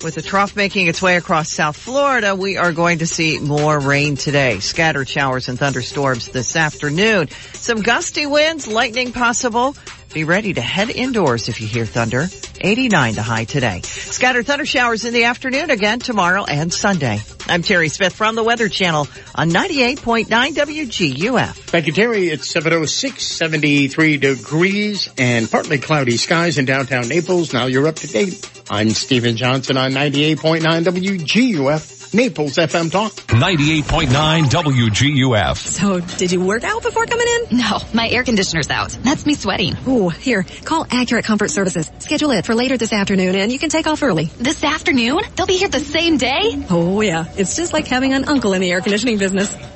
With 0.00 0.14
the 0.14 0.22
trough 0.22 0.54
making 0.54 0.86
its 0.86 1.02
way 1.02 1.16
across 1.16 1.50
South 1.50 1.76
Florida, 1.76 2.36
we 2.36 2.56
are 2.56 2.72
going 2.72 3.00
to 3.00 3.06
see 3.06 3.40
more 3.40 3.80
rain 3.80 4.14
today. 4.14 4.60
Scattered 4.60 5.08
showers 5.08 5.48
and 5.48 5.58
thunderstorms 5.58 6.28
this 6.28 6.54
afternoon. 6.54 7.28
Some 7.54 7.82
gusty 7.82 8.24
winds, 8.24 8.68
lightning 8.68 9.10
possible. 9.10 9.74
Be 10.12 10.24
ready 10.24 10.54
to 10.54 10.60
head 10.60 10.88
indoors 10.88 11.48
if 11.48 11.60
you 11.60 11.66
hear 11.66 11.84
thunder. 11.84 12.28
89 12.60 13.14
to 13.14 13.22
high 13.22 13.44
today. 13.44 13.82
Scattered 13.82 14.46
thunder 14.46 14.64
showers 14.64 15.04
in 15.04 15.12
the 15.12 15.24
afternoon 15.24 15.70
again 15.70 15.98
tomorrow 15.98 16.44
and 16.44 16.72
Sunday. 16.72 17.20
I'm 17.46 17.62
Terry 17.62 17.88
Smith 17.88 18.14
from 18.14 18.34
the 18.34 18.42
Weather 18.42 18.68
Channel 18.68 19.06
on 19.34 19.50
98.9 19.50 20.26
WGUF. 20.26 21.52
Thank 21.66 21.86
you, 21.86 21.92
Terry. 21.92 22.28
It's 22.28 22.48
706, 22.48 23.22
73 23.22 24.16
degrees 24.16 25.10
and 25.18 25.50
partly 25.50 25.78
cloudy 25.78 26.16
skies 26.16 26.58
in 26.58 26.64
downtown 26.64 27.08
Naples. 27.08 27.52
Now 27.52 27.66
you're 27.66 27.86
up 27.86 27.96
to 27.96 28.06
date. 28.06 28.62
I'm 28.70 28.90
Stephen 28.90 29.36
Johnson 29.36 29.76
on 29.76 29.92
98.9 29.92 30.62
WGUF. 30.84 31.97
Naples 32.14 32.54
FM 32.54 32.90
Talk. 32.90 33.12
98.9 33.12 34.44
WGUF. 34.44 35.56
So, 35.56 36.00
did 36.00 36.32
you 36.32 36.40
work 36.44 36.64
out 36.64 36.82
before 36.82 37.06
coming 37.06 37.26
in? 37.28 37.58
No, 37.58 37.78
my 37.92 38.08
air 38.08 38.24
conditioner's 38.24 38.70
out. 38.70 38.90
That's 39.02 39.26
me 39.26 39.34
sweating. 39.34 39.76
Ooh, 39.86 40.08
here, 40.08 40.44
call 40.64 40.86
Accurate 40.90 41.24
Comfort 41.24 41.50
Services. 41.50 41.90
Schedule 41.98 42.30
it 42.32 42.46
for 42.46 42.54
later 42.54 42.76
this 42.76 42.92
afternoon 42.92 43.34
and 43.34 43.52
you 43.52 43.58
can 43.58 43.68
take 43.70 43.86
off 43.86 44.02
early. 44.02 44.26
This 44.38 44.64
afternoon? 44.64 45.20
They'll 45.36 45.46
be 45.46 45.58
here 45.58 45.68
the 45.68 45.80
same 45.80 46.16
day? 46.16 46.64
Oh 46.70 47.00
yeah, 47.00 47.26
it's 47.36 47.56
just 47.56 47.72
like 47.72 47.86
having 47.86 48.14
an 48.14 48.24
uncle 48.28 48.52
in 48.54 48.60
the 48.60 48.70
air 48.70 48.80
conditioning 48.80 49.18
business. 49.18 49.54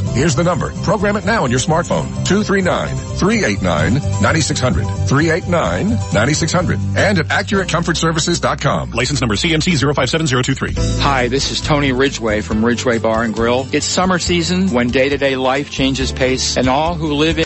Here's 0.00 0.34
the 0.34 0.44
number. 0.44 0.72
Program 0.82 1.16
it 1.16 1.24
now 1.24 1.44
on 1.44 1.50
your 1.50 1.60
smartphone. 1.60 2.06
239-389-9600. 2.26 4.84
389-9600. 5.08 6.96
And 6.96 7.18
at 7.18 7.26
AccurateComfortServices.com. 7.26 8.90
License 8.92 9.20
number 9.20 9.34
CMC 9.36 9.78
057023. 9.78 10.74
Hi, 11.02 11.28
this 11.28 11.50
is 11.50 11.60
Tony 11.60 11.92
Ridgway 11.92 12.40
from 12.40 12.64
Ridgway 12.64 12.98
Bar 12.98 13.24
and 13.24 13.34
Grill. 13.34 13.66
It's 13.72 13.86
summer 13.86 14.18
season 14.18 14.70
when 14.70 14.88
day-to-day 14.88 15.36
life 15.36 15.70
changes 15.70 16.12
pace 16.12 16.56
and 16.56 16.68
all 16.68 16.94
who 16.94 17.14
live 17.14 17.38
in 17.38 17.44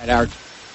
at 0.00 0.08
our 0.10 0.26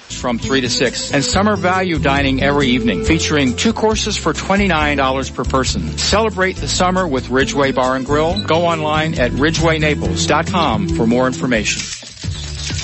from 0.04 0.38
3 0.38 0.60
to 0.62 0.70
6 0.70 1.12
and 1.12 1.24
summer 1.24 1.56
value 1.56 1.98
dining 1.98 2.42
every 2.42 2.68
evening 2.68 3.04
featuring 3.04 3.56
two 3.56 3.72
courses 3.72 4.16
for 4.16 4.32
$29 4.32 5.34
per 5.34 5.44
person. 5.44 5.96
Celebrate 5.98 6.56
the 6.56 6.68
summer 6.68 7.06
with 7.06 7.30
Ridgway 7.30 7.72
Bar 7.72 7.96
and 7.96 8.06
Grill. 8.06 8.42
Go 8.44 8.66
online 8.66 9.14
at 9.14 9.32
ridgewaynaples.com 9.32 10.88
for 10.90 11.06
more 11.06 11.26
information. 11.26 11.82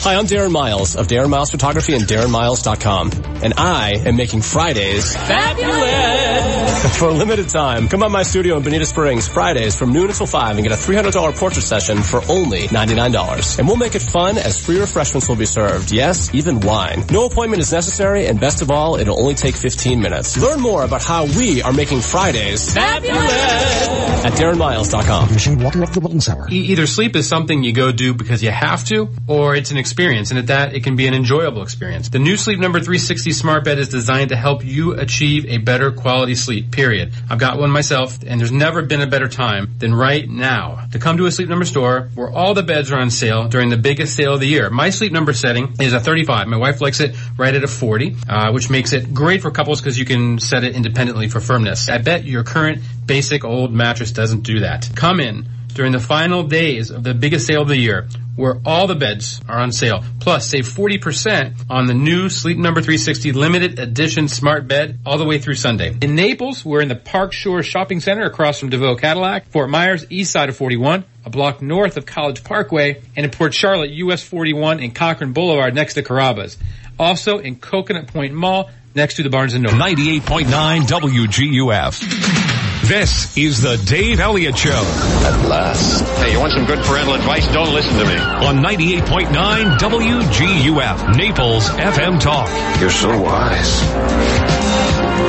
Hi, 0.02 0.14
I'm 0.14 0.26
Darren 0.26 0.50
Miles 0.50 0.96
of 0.96 1.08
Darren 1.08 1.28
Miles 1.28 1.50
Photography 1.50 1.94
and 1.94 2.04
DarrenMiles.com. 2.04 3.29
and 3.42 3.54
I 3.56 3.94
am 4.04 4.16
making 4.16 4.42
Fridays 4.42 5.16
fabulous. 5.16 6.96
For 6.98 7.08
a 7.08 7.12
limited 7.12 7.48
time, 7.48 7.88
come 7.88 8.00
by 8.00 8.08
my 8.08 8.22
studio 8.22 8.56
in 8.56 8.62
Bonita 8.62 8.86
Springs 8.86 9.28
Fridays 9.28 9.76
from 9.76 9.92
noon 9.92 10.08
until 10.08 10.26
5 10.26 10.56
and 10.56 10.66
get 10.66 10.72
a 10.72 10.80
$300 10.80 11.36
portrait 11.38 11.62
session 11.62 12.02
for 12.02 12.22
only 12.28 12.68
$99. 12.68 13.58
And 13.58 13.66
we'll 13.68 13.76
make 13.76 13.94
it 13.94 14.02
fun 14.02 14.38
as 14.38 14.58
free 14.64 14.78
refreshments 14.78 15.28
will 15.28 15.36
be 15.36 15.46
served. 15.46 15.92
Yes, 15.92 16.34
even 16.34 16.60
wine. 16.60 17.04
No 17.10 17.26
appointment 17.26 17.60
is 17.62 17.72
necessary 17.72 18.26
and 18.26 18.40
best 18.40 18.62
of 18.62 18.70
all, 18.70 18.96
it'll 18.96 19.20
only 19.20 19.34
take 19.34 19.56
15 19.56 20.00
minutes. 20.00 20.36
Learn 20.38 20.60
more 20.60 20.84
about 20.84 21.02
how 21.02 21.24
we 21.24 21.62
are 21.62 21.72
making 21.72 22.00
Fridays 22.00 22.72
fabulous 22.72 23.88
at 24.24 24.32
DarrenMiles.com. 24.34 25.32
Machine 25.32 25.58
water 25.58 25.82
of 25.82 25.92
the 25.92 26.00
Wilton 26.00 26.20
Sour. 26.20 26.48
E- 26.50 26.56
either 26.72 26.86
sleep 26.86 27.16
is 27.16 27.28
something 27.28 27.62
you 27.62 27.72
go 27.72 27.92
do 27.92 28.14
because 28.14 28.42
you 28.42 28.50
have 28.50 28.84
to, 28.84 29.08
or 29.26 29.54
it's 29.54 29.70
an 29.70 29.76
experience, 29.78 30.30
and 30.30 30.38
at 30.38 30.46
that, 30.48 30.74
it 30.74 30.84
can 30.84 30.96
be 30.96 31.06
an 31.06 31.14
enjoyable 31.14 31.62
experience. 31.62 32.08
The 32.10 32.18
new 32.18 32.36
Sleep 32.36 32.58
Number 32.58 32.78
360 32.78 33.29
smart 33.32 33.64
bed 33.64 33.78
is 33.78 33.88
designed 33.88 34.30
to 34.30 34.36
help 34.36 34.64
you 34.64 34.92
achieve 34.92 35.46
a 35.46 35.58
better 35.58 35.92
quality 35.92 36.34
sleep, 36.34 36.70
period. 36.70 37.12
I've 37.28 37.38
got 37.38 37.58
one 37.58 37.70
myself, 37.70 38.18
and 38.26 38.40
there's 38.40 38.52
never 38.52 38.82
been 38.82 39.00
a 39.00 39.06
better 39.06 39.28
time 39.28 39.74
than 39.78 39.94
right 39.94 40.28
now 40.28 40.86
to 40.92 40.98
come 40.98 41.16
to 41.18 41.26
a 41.26 41.30
Sleep 41.30 41.48
Number 41.48 41.64
store 41.64 42.10
where 42.14 42.30
all 42.30 42.54
the 42.54 42.62
beds 42.62 42.90
are 42.92 42.98
on 42.98 43.10
sale 43.10 43.48
during 43.48 43.70
the 43.70 43.76
biggest 43.76 44.16
sale 44.16 44.34
of 44.34 44.40
the 44.40 44.46
year. 44.46 44.70
My 44.70 44.90
Sleep 44.90 45.12
Number 45.12 45.32
setting 45.32 45.74
is 45.80 45.92
a 45.92 46.00
35. 46.00 46.48
My 46.48 46.56
wife 46.56 46.80
likes 46.80 47.00
it 47.00 47.16
right 47.36 47.54
at 47.54 47.64
a 47.64 47.68
40, 47.68 48.16
uh, 48.28 48.52
which 48.52 48.70
makes 48.70 48.92
it 48.92 49.14
great 49.14 49.42
for 49.42 49.50
couples 49.50 49.80
because 49.80 49.98
you 49.98 50.04
can 50.04 50.38
set 50.38 50.64
it 50.64 50.74
independently 50.74 51.28
for 51.28 51.40
firmness. 51.40 51.88
I 51.88 51.98
bet 51.98 52.24
your 52.24 52.44
current 52.44 52.82
basic 53.06 53.44
old 53.44 53.72
mattress 53.72 54.12
doesn't 54.12 54.42
do 54.42 54.60
that. 54.60 54.88
Come 54.94 55.20
in 55.20 55.46
during 55.70 55.92
the 55.92 56.00
final 56.00 56.42
days 56.42 56.90
of 56.90 57.02
the 57.02 57.14
biggest 57.14 57.46
sale 57.46 57.62
of 57.62 57.68
the 57.68 57.76
year 57.76 58.08
where 58.40 58.58
all 58.64 58.86
the 58.86 58.94
beds 58.94 59.40
are 59.48 59.58
on 59.58 59.70
sale. 59.70 60.02
Plus, 60.18 60.46
save 60.46 60.64
40% 60.64 61.66
on 61.68 61.86
the 61.86 61.94
new 61.94 62.30
Sleep 62.30 62.56
Number 62.56 62.80
360 62.80 63.32
limited 63.32 63.78
edition 63.78 64.28
smart 64.28 64.66
bed 64.66 64.98
all 65.04 65.18
the 65.18 65.24
way 65.24 65.38
through 65.38 65.56
Sunday. 65.56 65.94
In 66.00 66.14
Naples, 66.14 66.64
we're 66.64 66.80
in 66.80 66.88
the 66.88 66.96
Park 66.96 67.32
Shore 67.34 67.62
Shopping 67.62 68.00
Center 68.00 68.24
across 68.24 68.58
from 68.58 68.70
DeVoe 68.70 68.96
Cadillac. 68.96 69.48
Fort 69.50 69.68
Myers, 69.68 70.06
east 70.10 70.32
side 70.32 70.48
of 70.48 70.56
41, 70.56 71.04
a 71.26 71.30
block 71.30 71.60
north 71.60 71.98
of 71.98 72.06
College 72.06 72.42
Parkway. 72.42 73.02
And 73.14 73.24
in 73.24 73.30
Port 73.30 73.52
Charlotte, 73.52 73.90
US 73.90 74.22
41 74.22 74.80
and 74.80 74.94
Cochran 74.94 75.32
Boulevard 75.32 75.74
next 75.74 75.94
to 75.94 76.02
Carrabba's. 76.02 76.56
Also 76.98 77.38
in 77.38 77.56
Coconut 77.56 78.06
Point 78.06 78.32
Mall 78.32 78.70
next 78.94 79.16
to 79.16 79.22
the 79.22 79.30
Barnes 79.30 79.54
& 79.54 79.58
Noble. 79.58 79.76
98.9 79.78 80.82
WGUF. 80.86 82.49
This 82.90 83.36
is 83.36 83.62
the 83.62 83.76
Dave 83.76 84.18
Elliott 84.18 84.58
Show. 84.58 84.72
At 84.72 85.48
last. 85.48 86.02
Hey, 86.18 86.32
you 86.32 86.40
want 86.40 86.54
some 86.54 86.66
good 86.66 86.80
parental 86.80 87.14
advice? 87.14 87.46
Don't 87.52 87.72
listen 87.72 87.96
to 87.96 88.04
me. 88.04 88.16
On 88.16 88.56
98.9 88.56 89.78
WGUF, 89.78 91.16
Naples 91.16 91.68
FM 91.68 92.18
Talk. 92.18 92.48
You're 92.80 92.90
so 92.90 93.10
wise. 93.22 93.80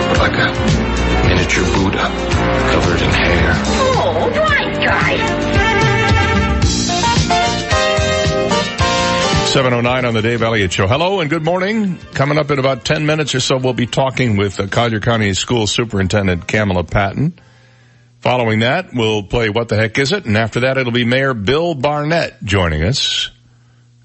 But 0.09 0.17
like 0.17 0.33
a 0.33 0.49
miniature 1.29 1.63
Buddha 1.75 2.09
covered 2.71 2.99
in 2.99 3.11
hair. 3.11 3.53
Oh, 3.53 4.31
right, 4.39 4.75
guy. 4.83 5.17
709 9.49 10.05
on 10.05 10.13
the 10.15 10.23
Dave 10.23 10.41
Elliott 10.41 10.73
Show. 10.73 10.87
Hello 10.87 11.19
and 11.19 11.29
good 11.29 11.43
morning. 11.43 11.99
Coming 12.15 12.39
up 12.39 12.49
in 12.49 12.57
about 12.57 12.85
10 12.85 13.05
minutes 13.05 13.35
or 13.35 13.39
so, 13.39 13.57
we'll 13.57 13.73
be 13.73 13.85
talking 13.85 14.35
with 14.35 14.59
uh, 14.59 14.65
Collier 14.65 14.99
County 14.99 15.35
School 15.35 15.67
Superintendent 15.67 16.47
Kamela 16.47 16.89
Patton. 16.89 17.39
Following 18.21 18.59
that, 18.59 18.93
we'll 18.93 19.23
play 19.23 19.49
What 19.49 19.67
the 19.67 19.75
Heck 19.75 19.97
Is 19.97 20.11
It? 20.11 20.25
And 20.25 20.37
after 20.37 20.61
that, 20.61 20.77
it'll 20.77 20.91
be 20.91 21.05
Mayor 21.05 21.33
Bill 21.33 21.73
Barnett 21.73 22.43
joining 22.43 22.83
us. 22.83 23.31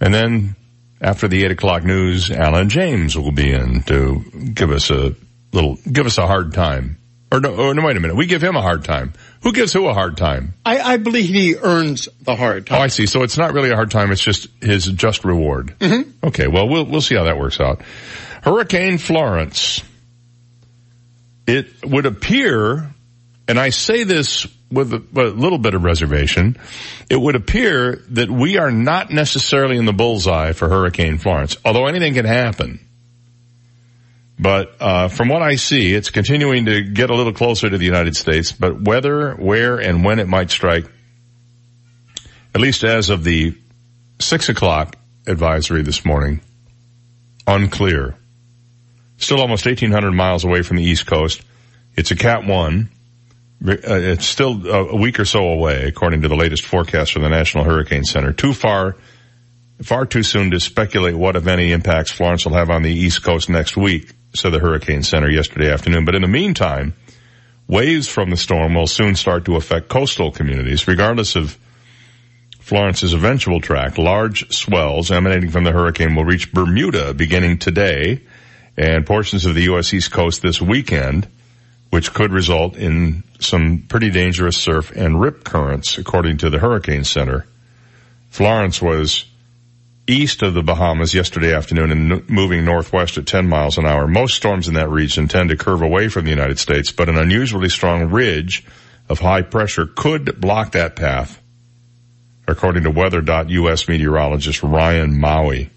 And 0.00 0.12
then 0.12 0.56
after 1.02 1.28
the 1.28 1.44
8 1.44 1.50
o'clock 1.50 1.84
news, 1.84 2.30
Alan 2.30 2.70
James 2.70 3.16
will 3.16 3.32
be 3.32 3.52
in 3.52 3.82
to 3.84 4.24
give 4.54 4.70
us 4.70 4.90
a 4.90 5.14
little, 5.52 5.76
give 5.90 6.06
us 6.06 6.16
a 6.16 6.26
hard 6.26 6.54
time. 6.54 6.96
Or 7.30 7.40
no, 7.40 7.54
oh, 7.54 7.72
no, 7.72 7.84
wait 7.84 7.96
a 7.96 8.00
minute. 8.00 8.16
We 8.16 8.26
give 8.26 8.42
him 8.42 8.56
a 8.56 8.62
hard 8.62 8.84
time. 8.84 9.12
Who 9.42 9.52
gives 9.52 9.72
who 9.72 9.86
a 9.86 9.92
hard 9.92 10.16
time? 10.16 10.54
I, 10.64 10.78
I 10.78 10.96
believe 10.96 11.28
he 11.28 11.56
earns 11.56 12.08
the 12.22 12.36
hard 12.36 12.66
time. 12.66 12.80
Oh, 12.80 12.82
I 12.82 12.86
see. 12.86 13.06
So 13.06 13.22
it's 13.22 13.36
not 13.36 13.52
really 13.52 13.70
a 13.70 13.74
hard 13.74 13.90
time. 13.90 14.12
It's 14.12 14.22
just 14.22 14.48
his 14.62 14.86
just 14.86 15.24
reward. 15.24 15.74
Mm-hmm. 15.78 16.26
Okay. 16.28 16.46
Well, 16.46 16.68
we'll, 16.68 16.86
we'll 16.86 17.00
see 17.02 17.16
how 17.16 17.24
that 17.24 17.36
works 17.38 17.60
out. 17.60 17.82
Hurricane 18.42 18.96
Florence. 18.96 19.82
It 21.46 21.84
would 21.84 22.06
appear, 22.06 22.94
and 23.48 23.58
I 23.58 23.70
say 23.70 24.04
this 24.04 24.46
with 24.70 24.92
a, 24.92 25.02
a 25.14 25.30
little 25.30 25.58
bit 25.58 25.74
of 25.74 25.84
reservation, 25.84 26.56
it 27.08 27.16
would 27.16 27.36
appear 27.36 28.02
that 28.10 28.30
we 28.30 28.58
are 28.58 28.70
not 28.70 29.10
necessarily 29.10 29.76
in 29.76 29.84
the 29.84 29.92
bullseye 29.92 30.52
for 30.52 30.68
Hurricane 30.68 31.18
Florence, 31.18 31.56
although 31.64 31.86
anything 31.86 32.14
can 32.14 32.24
happen. 32.24 32.80
But 34.38 34.76
uh, 34.80 35.08
from 35.08 35.28
what 35.28 35.42
I 35.42 35.56
see, 35.56 35.94
it's 35.94 36.10
continuing 36.10 36.66
to 36.66 36.82
get 36.82 37.10
a 37.10 37.14
little 37.14 37.32
closer 37.32 37.70
to 37.70 37.78
the 37.78 37.84
United 37.84 38.16
States. 38.16 38.52
But 38.52 38.82
whether, 38.82 39.34
where, 39.34 39.78
and 39.78 40.04
when 40.04 40.18
it 40.18 40.28
might 40.28 40.50
strike, 40.50 40.84
at 42.54 42.60
least 42.60 42.84
as 42.84 43.08
of 43.08 43.24
the 43.24 43.56
six 44.18 44.48
o'clock 44.48 44.96
advisory 45.26 45.82
this 45.82 46.04
morning, 46.04 46.40
unclear. 47.46 48.16
Still 49.18 49.40
almost 49.40 49.64
1,800 49.64 50.12
miles 50.12 50.44
away 50.44 50.62
from 50.62 50.76
the 50.76 50.82
East 50.82 51.06
Coast. 51.06 51.40
It's 51.96 52.10
a 52.10 52.16
Cat 52.16 52.44
1. 52.44 52.90
Uh, 53.64 53.76
It's 53.82 54.26
still 54.26 54.66
a 54.68 54.96
week 54.96 55.18
or 55.18 55.24
so 55.24 55.48
away, 55.48 55.84
according 55.84 56.22
to 56.22 56.28
the 56.28 56.36
latest 56.36 56.64
forecast 56.64 57.12
from 57.12 57.22
the 57.22 57.28
National 57.28 57.64
Hurricane 57.64 58.04
Center. 58.04 58.32
Too 58.32 58.52
far, 58.52 58.96
far 59.82 60.06
too 60.06 60.22
soon 60.22 60.50
to 60.50 60.60
speculate 60.60 61.14
what, 61.14 61.36
if 61.36 61.46
any, 61.46 61.72
impacts 61.72 62.10
Florence 62.10 62.44
will 62.44 62.54
have 62.54 62.70
on 62.70 62.82
the 62.82 62.92
East 62.92 63.22
Coast 63.22 63.48
next 63.48 63.76
week, 63.76 64.12
said 64.34 64.50
the 64.50 64.58
Hurricane 64.58 65.02
Center 65.02 65.30
yesterday 65.30 65.72
afternoon. 65.72 66.04
But 66.04 66.14
in 66.14 66.22
the 66.22 66.28
meantime, 66.28 66.94
waves 67.66 68.08
from 68.08 68.30
the 68.30 68.36
storm 68.36 68.74
will 68.74 68.86
soon 68.86 69.16
start 69.16 69.46
to 69.46 69.56
affect 69.56 69.88
coastal 69.88 70.30
communities, 70.30 70.86
regardless 70.86 71.34
of 71.34 71.58
Florence's 72.60 73.14
eventual 73.14 73.60
track. 73.60 73.96
Large 73.96 74.52
swells 74.52 75.10
emanating 75.10 75.50
from 75.50 75.64
the 75.64 75.72
hurricane 75.72 76.14
will 76.14 76.24
reach 76.24 76.52
Bermuda 76.52 77.14
beginning 77.14 77.58
today 77.58 78.20
and 78.76 79.06
portions 79.06 79.46
of 79.46 79.54
the 79.54 79.62
U.S. 79.62 79.94
East 79.94 80.10
Coast 80.10 80.42
this 80.42 80.60
weekend, 80.60 81.28
which 81.90 82.12
could 82.12 82.32
result 82.32 82.76
in 82.76 83.22
some 83.40 83.84
pretty 83.88 84.10
dangerous 84.10 84.56
surf 84.56 84.90
and 84.96 85.20
rip 85.20 85.44
currents, 85.44 85.98
according 85.98 86.38
to 86.38 86.50
the 86.50 86.58
Hurricane 86.58 87.04
Center. 87.04 87.46
Florence 88.30 88.82
was 88.82 89.24
east 90.06 90.42
of 90.42 90.54
the 90.54 90.62
Bahamas 90.62 91.14
yesterday 91.14 91.54
afternoon 91.54 91.90
and 91.90 92.28
moving 92.30 92.64
northwest 92.64 93.18
at 93.18 93.26
10 93.26 93.48
miles 93.48 93.78
an 93.78 93.86
hour. 93.86 94.06
Most 94.06 94.34
storms 94.34 94.68
in 94.68 94.74
that 94.74 94.88
region 94.88 95.26
tend 95.28 95.50
to 95.50 95.56
curve 95.56 95.82
away 95.82 96.08
from 96.08 96.24
the 96.24 96.30
United 96.30 96.58
States, 96.58 96.92
but 96.92 97.08
an 97.08 97.18
unusually 97.18 97.68
strong 97.68 98.10
ridge 98.10 98.64
of 99.08 99.20
high 99.20 99.42
pressure 99.42 99.86
could 99.86 100.40
block 100.40 100.72
that 100.72 100.96
path, 100.96 101.40
according 102.46 102.84
to 102.84 102.90
weather.us 102.90 103.88
meteorologist 103.88 104.62
Ryan 104.62 105.18
Maue. 105.18 105.68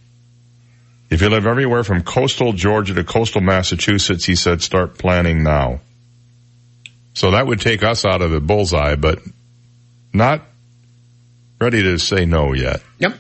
If 1.10 1.22
you 1.22 1.30
live 1.30 1.48
everywhere 1.48 1.84
from 1.84 2.04
coastal 2.04 2.54
Georgia 2.54 2.94
to 2.94 3.04
coastal 3.04 3.42
Massachusetts, 3.42 4.26
he 4.26 4.36
said, 4.36 4.62
start 4.62 5.00
planning 5.00 5.44
now. 5.44 5.82
So 7.20 7.32
that 7.32 7.46
would 7.46 7.60
take 7.60 7.84
us 7.84 8.06
out 8.06 8.22
of 8.22 8.32
the 8.32 8.40
bullseye, 8.40 8.96
but 8.96 9.20
not 10.14 10.42
ready 11.60 11.84
to 11.84 12.00
say 12.00 12.26
no 12.26 12.54
yet. 12.54 12.82
Yep. 13.00 13.18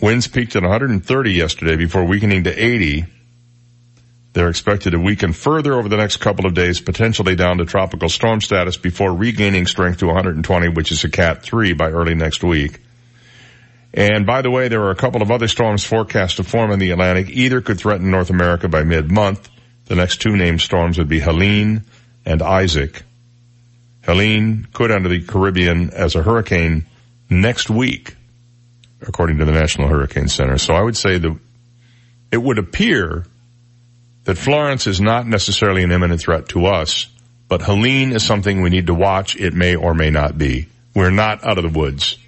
Winds 0.00 0.28
peaked 0.28 0.56
at 0.56 0.62
130 0.62 1.30
yesterday 1.30 1.76
before 1.76 2.06
weakening 2.06 2.44
to 2.44 2.64
80. 2.64 3.04
They're 4.32 4.48
expected 4.48 4.92
to 4.92 4.98
weaken 4.98 5.34
further 5.34 5.74
over 5.74 5.90
the 5.90 5.98
next 5.98 6.22
couple 6.22 6.46
of 6.46 6.54
days, 6.54 6.80
potentially 6.80 7.36
down 7.36 7.58
to 7.58 7.66
tropical 7.66 8.08
storm 8.08 8.40
status 8.40 8.78
before 8.78 9.12
regaining 9.12 9.66
strength 9.66 9.98
to 9.98 10.06
120, 10.06 10.68
which 10.70 10.90
is 10.90 11.04
a 11.04 11.10
Cat 11.10 11.42
3 11.42 11.74
by 11.74 11.90
early 11.90 12.14
next 12.14 12.42
week. 12.42 12.80
And 13.92 14.24
by 14.24 14.40
the 14.40 14.50
way, 14.50 14.68
there 14.68 14.84
are 14.84 14.90
a 14.90 14.96
couple 14.96 15.20
of 15.20 15.30
other 15.30 15.48
storms 15.48 15.84
forecast 15.84 16.38
to 16.38 16.44
form 16.44 16.70
in 16.70 16.78
the 16.78 16.92
Atlantic. 16.92 17.28
Either 17.28 17.60
could 17.60 17.76
threaten 17.78 18.10
North 18.10 18.30
America 18.30 18.70
by 18.70 18.84
mid-month. 18.84 19.50
The 19.84 19.96
next 19.96 20.22
two 20.22 20.34
named 20.34 20.62
storms 20.62 20.96
would 20.96 21.10
be 21.10 21.20
Helene 21.20 21.84
and 22.28 22.42
Isaac. 22.42 23.02
Helene 24.02 24.68
could 24.74 24.90
enter 24.90 25.08
the 25.08 25.22
Caribbean 25.22 25.90
as 25.90 26.14
a 26.14 26.22
hurricane 26.22 26.86
next 27.30 27.70
week, 27.70 28.16
according 29.00 29.38
to 29.38 29.46
the 29.46 29.52
National 29.52 29.88
Hurricane 29.88 30.28
Center. 30.28 30.58
So 30.58 30.74
I 30.74 30.82
would 30.82 30.96
say 30.96 31.16
that 31.16 31.38
it 32.30 32.36
would 32.36 32.58
appear 32.58 33.24
that 34.24 34.36
Florence 34.36 34.86
is 34.86 35.00
not 35.00 35.26
necessarily 35.26 35.82
an 35.82 35.90
imminent 35.90 36.20
threat 36.20 36.50
to 36.50 36.66
us, 36.66 37.06
but 37.48 37.62
Helene 37.62 38.12
is 38.12 38.22
something 38.22 38.60
we 38.60 38.68
need 38.68 38.88
to 38.88 38.94
watch. 38.94 39.34
It 39.36 39.54
may 39.54 39.74
or 39.74 39.94
may 39.94 40.10
not 40.10 40.36
be. 40.36 40.68
We're 40.94 41.10
not 41.10 41.46
out 41.46 41.56
of 41.56 41.72
the 41.72 41.78
woods. 41.78 42.18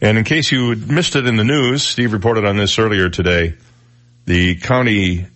And 0.00 0.16
in 0.16 0.24
case 0.24 0.50
you 0.50 0.76
missed 0.76 1.14
it 1.14 1.26
in 1.26 1.36
the 1.36 1.44
news, 1.44 1.82
Steve 1.82 2.14
reported 2.14 2.46
on 2.46 2.56
this 2.56 2.78
earlier 2.78 3.10
today. 3.10 3.54
The 4.24 4.56
county 4.56 5.26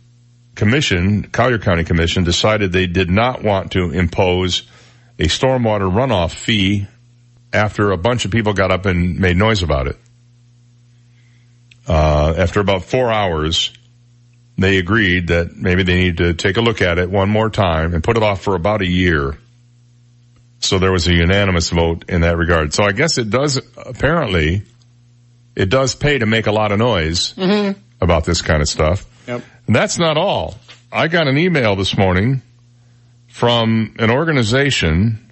commission, 0.54 1.24
Collier 1.24 1.58
County 1.58 1.84
Commission 1.84 2.24
decided 2.24 2.72
they 2.72 2.86
did 2.86 3.10
not 3.10 3.42
want 3.42 3.72
to 3.72 3.90
impose 3.90 4.62
a 5.18 5.24
stormwater 5.24 5.90
runoff 5.90 6.32
fee 6.34 6.86
after 7.52 7.90
a 7.90 7.96
bunch 7.96 8.24
of 8.24 8.30
people 8.30 8.52
got 8.52 8.70
up 8.70 8.86
and 8.86 9.18
made 9.18 9.36
noise 9.36 9.62
about 9.62 9.86
it. 9.86 9.96
Uh, 11.86 12.34
after 12.36 12.60
about 12.60 12.84
four 12.84 13.12
hours, 13.12 13.72
they 14.56 14.78
agreed 14.78 15.28
that 15.28 15.56
maybe 15.56 15.82
they 15.82 15.94
need 16.04 16.18
to 16.18 16.34
take 16.34 16.56
a 16.56 16.60
look 16.60 16.80
at 16.80 16.98
it 16.98 17.10
one 17.10 17.28
more 17.28 17.50
time 17.50 17.94
and 17.94 18.04
put 18.04 18.16
it 18.16 18.22
off 18.22 18.40
for 18.42 18.54
about 18.54 18.82
a 18.82 18.86
year. 18.86 19.36
So 20.60 20.78
there 20.78 20.92
was 20.92 21.08
a 21.08 21.12
unanimous 21.12 21.70
vote 21.70 22.04
in 22.08 22.20
that 22.20 22.36
regard. 22.36 22.72
So 22.72 22.84
I 22.84 22.92
guess 22.92 23.18
it 23.18 23.30
does, 23.30 23.60
apparently, 23.76 24.62
it 25.56 25.68
does 25.70 25.94
pay 25.96 26.18
to 26.18 26.26
make 26.26 26.46
a 26.46 26.52
lot 26.52 26.70
of 26.70 26.78
noise 26.78 27.34
Mhm. 27.34 27.74
about 28.00 28.24
this 28.24 28.42
kind 28.42 28.62
of 28.62 28.68
stuff. 28.68 29.04
Yep. 29.32 29.44
And 29.66 29.76
that's 29.76 29.98
not 29.98 30.16
all. 30.16 30.56
I 30.90 31.08
got 31.08 31.26
an 31.26 31.38
email 31.38 31.74
this 31.76 31.96
morning 31.96 32.42
from 33.28 33.94
an 33.98 34.10
organization 34.10 35.30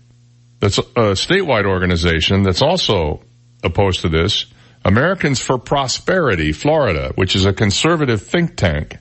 that's 0.58 0.78
a 0.78 1.14
statewide 1.16 1.66
organization 1.66 2.42
that's 2.42 2.62
also 2.62 3.22
opposed 3.62 4.02
to 4.02 4.08
this. 4.08 4.46
Americans 4.84 5.40
for 5.40 5.58
Prosperity, 5.58 6.52
Florida, 6.52 7.12
which 7.14 7.36
is 7.36 7.44
a 7.44 7.52
conservative 7.52 8.22
think 8.22 8.56
tank. 8.56 8.96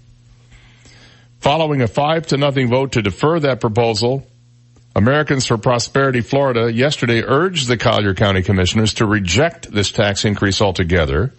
Following 1.40 1.82
a 1.82 1.88
five 1.88 2.28
to 2.28 2.38
nothing 2.38 2.68
vote 2.68 2.94
to 2.94 3.02
defer 3.02 3.40
that 3.40 3.62
proposal, 3.62 4.28
Americans 4.96 5.46
for 5.46 5.58
Prosperity 5.58 6.20
Florida 6.20 6.72
yesterday 6.72 7.24
urged 7.24 7.70
the 7.70 7.78
Collier 7.78 8.14
County 8.14 8.42
Commissioners 8.42 8.96
to 8.96 9.06
reject 9.06 9.72
this 9.72 9.92
tax 9.92 10.26
increase 10.26 10.62
altogether. 10.62 11.34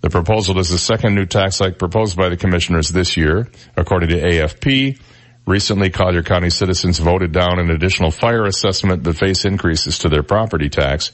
The 0.00 0.10
proposal 0.10 0.58
is 0.58 0.68
the 0.68 0.78
second 0.78 1.14
new 1.14 1.26
tax 1.26 1.58
hike 1.58 1.78
proposed 1.78 2.16
by 2.16 2.28
the 2.28 2.36
commissioners 2.36 2.88
this 2.88 3.16
year, 3.16 3.48
according 3.76 4.10
to 4.10 4.20
AFP. 4.20 5.00
Recently, 5.44 5.90
Collier 5.90 6.22
County 6.22 6.50
citizens 6.50 6.98
voted 6.98 7.32
down 7.32 7.58
an 7.58 7.70
additional 7.70 8.10
fire 8.10 8.44
assessment 8.44 9.02
that 9.04 9.14
face 9.14 9.44
increases 9.44 9.98
to 10.00 10.08
their 10.08 10.22
property 10.22 10.68
tax. 10.68 11.10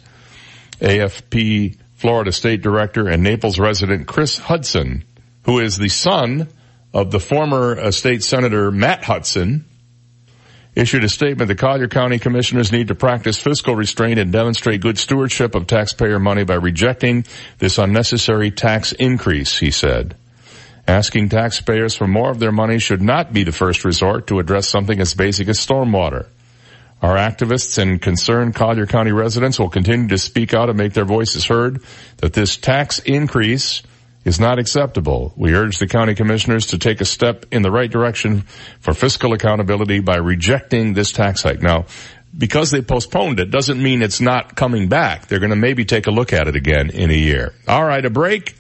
AFP 0.81 1.79
Florida 1.95 2.33
State 2.33 2.61
Director 2.61 3.09
and 3.09 3.23
Naples 3.23 3.59
resident 3.59 4.07
Chris 4.07 4.37
Hudson, 4.37 5.05
who 5.45 5.61
is 5.61 5.79
the 5.79 5.89
son 5.89 6.49
of 6.93 7.11
the 7.11 7.21
former 7.21 7.79
uh, 7.79 7.91
state 7.91 8.23
senator 8.23 8.71
Matt 8.71 9.05
Hudson, 9.05 9.65
issued 10.75 11.05
a 11.05 11.09
statement 11.09 11.49
that 11.49 11.59
Collier 11.59 11.89
County 11.89 12.19
Commissioners 12.19 12.73
need 12.73 12.89
to 12.89 12.95
practice 12.95 13.39
fiscal 13.39 13.77
restraint 13.77 14.19
and 14.19 14.33
demonstrate 14.33 14.81
good 14.81 14.99
stewardship 14.99 15.55
of 15.55 15.67
taxpayer 15.67 16.19
money 16.19 16.45
by 16.45 16.55
rejecting 16.55 17.25
this 17.59 17.79
unnecessary 17.79 18.51
tax 18.51 18.93
increase, 18.93 19.59
he 19.59 19.71
said. 19.71 20.17
Asking 20.87 21.31
taxpayers 21.31 21.95
for 21.95 22.07
more 22.07 22.31
of 22.31 22.41
their 22.41 22.53
money 22.53 22.79
should 22.79 23.01
not 23.01 23.33
be 23.33 23.45
the 23.45 23.53
first 23.53 23.85
resort 23.85 24.27
to 24.27 24.39
address 24.39 24.69
something 24.69 25.01
as 25.01 25.15
basic 25.15 25.49
as 25.49 25.59
stormwater. 25.59 26.27
Our 27.01 27.17
activists 27.17 27.79
and 27.79 28.01
concerned 28.01 28.55
Collier 28.55 28.87
County 28.87 29.13
residents 29.13 29.59
will 29.59 29.69
continue 29.69 30.09
to 30.09 30.19
speak 30.19 30.55
out 30.55 30.69
and 30.69 30.79
make 30.79 30.93
their 30.93 31.05
voices 31.05 31.45
heard 31.45 31.83
that 32.19 32.33
this 32.33 32.57
tax 32.57 32.99
increase 32.99 33.83
is 34.25 34.41
not 34.41 34.59
acceptable. 34.59 35.33
We 35.37 35.55
urge 35.55 35.79
the 35.79 35.87
county 35.87 36.15
commissioners 36.15 36.69
to 36.69 36.79
take 36.79 37.01
a 37.01 37.05
step 37.05 37.47
in 37.51 37.63
the 37.63 37.71
right 37.71 37.91
direction 37.91 38.43
for 38.81 38.95
fiscal 38.95 39.33
accountability 39.33 40.01
by 40.01 40.17
rejecting 40.17 40.95
this 40.95 41.13
tax 41.13 41.43
hike. 41.43 41.63
Now, 41.63 41.87
because 42.37 42.71
they 42.71 42.83
postponed 42.83 43.39
it 43.41 43.51
doesn't 43.51 43.83
mean 43.83 44.03
it's 44.03 44.21
not 44.21 44.57
coming 44.57 44.89
back. 44.89 45.27
They're 45.27 45.39
going 45.39 45.51
to 45.51 45.57
maybe 45.57 45.85
take 45.85 46.07
a 46.07 46.11
look 46.11 46.33
at 46.33 46.49
it 46.49 46.57
again 46.57 46.91
in 46.91 47.11
a 47.11 47.15
year. 47.15 47.55
All 47.69 47.85
right, 47.85 48.05
a 48.05 48.11
break. 48.11 48.57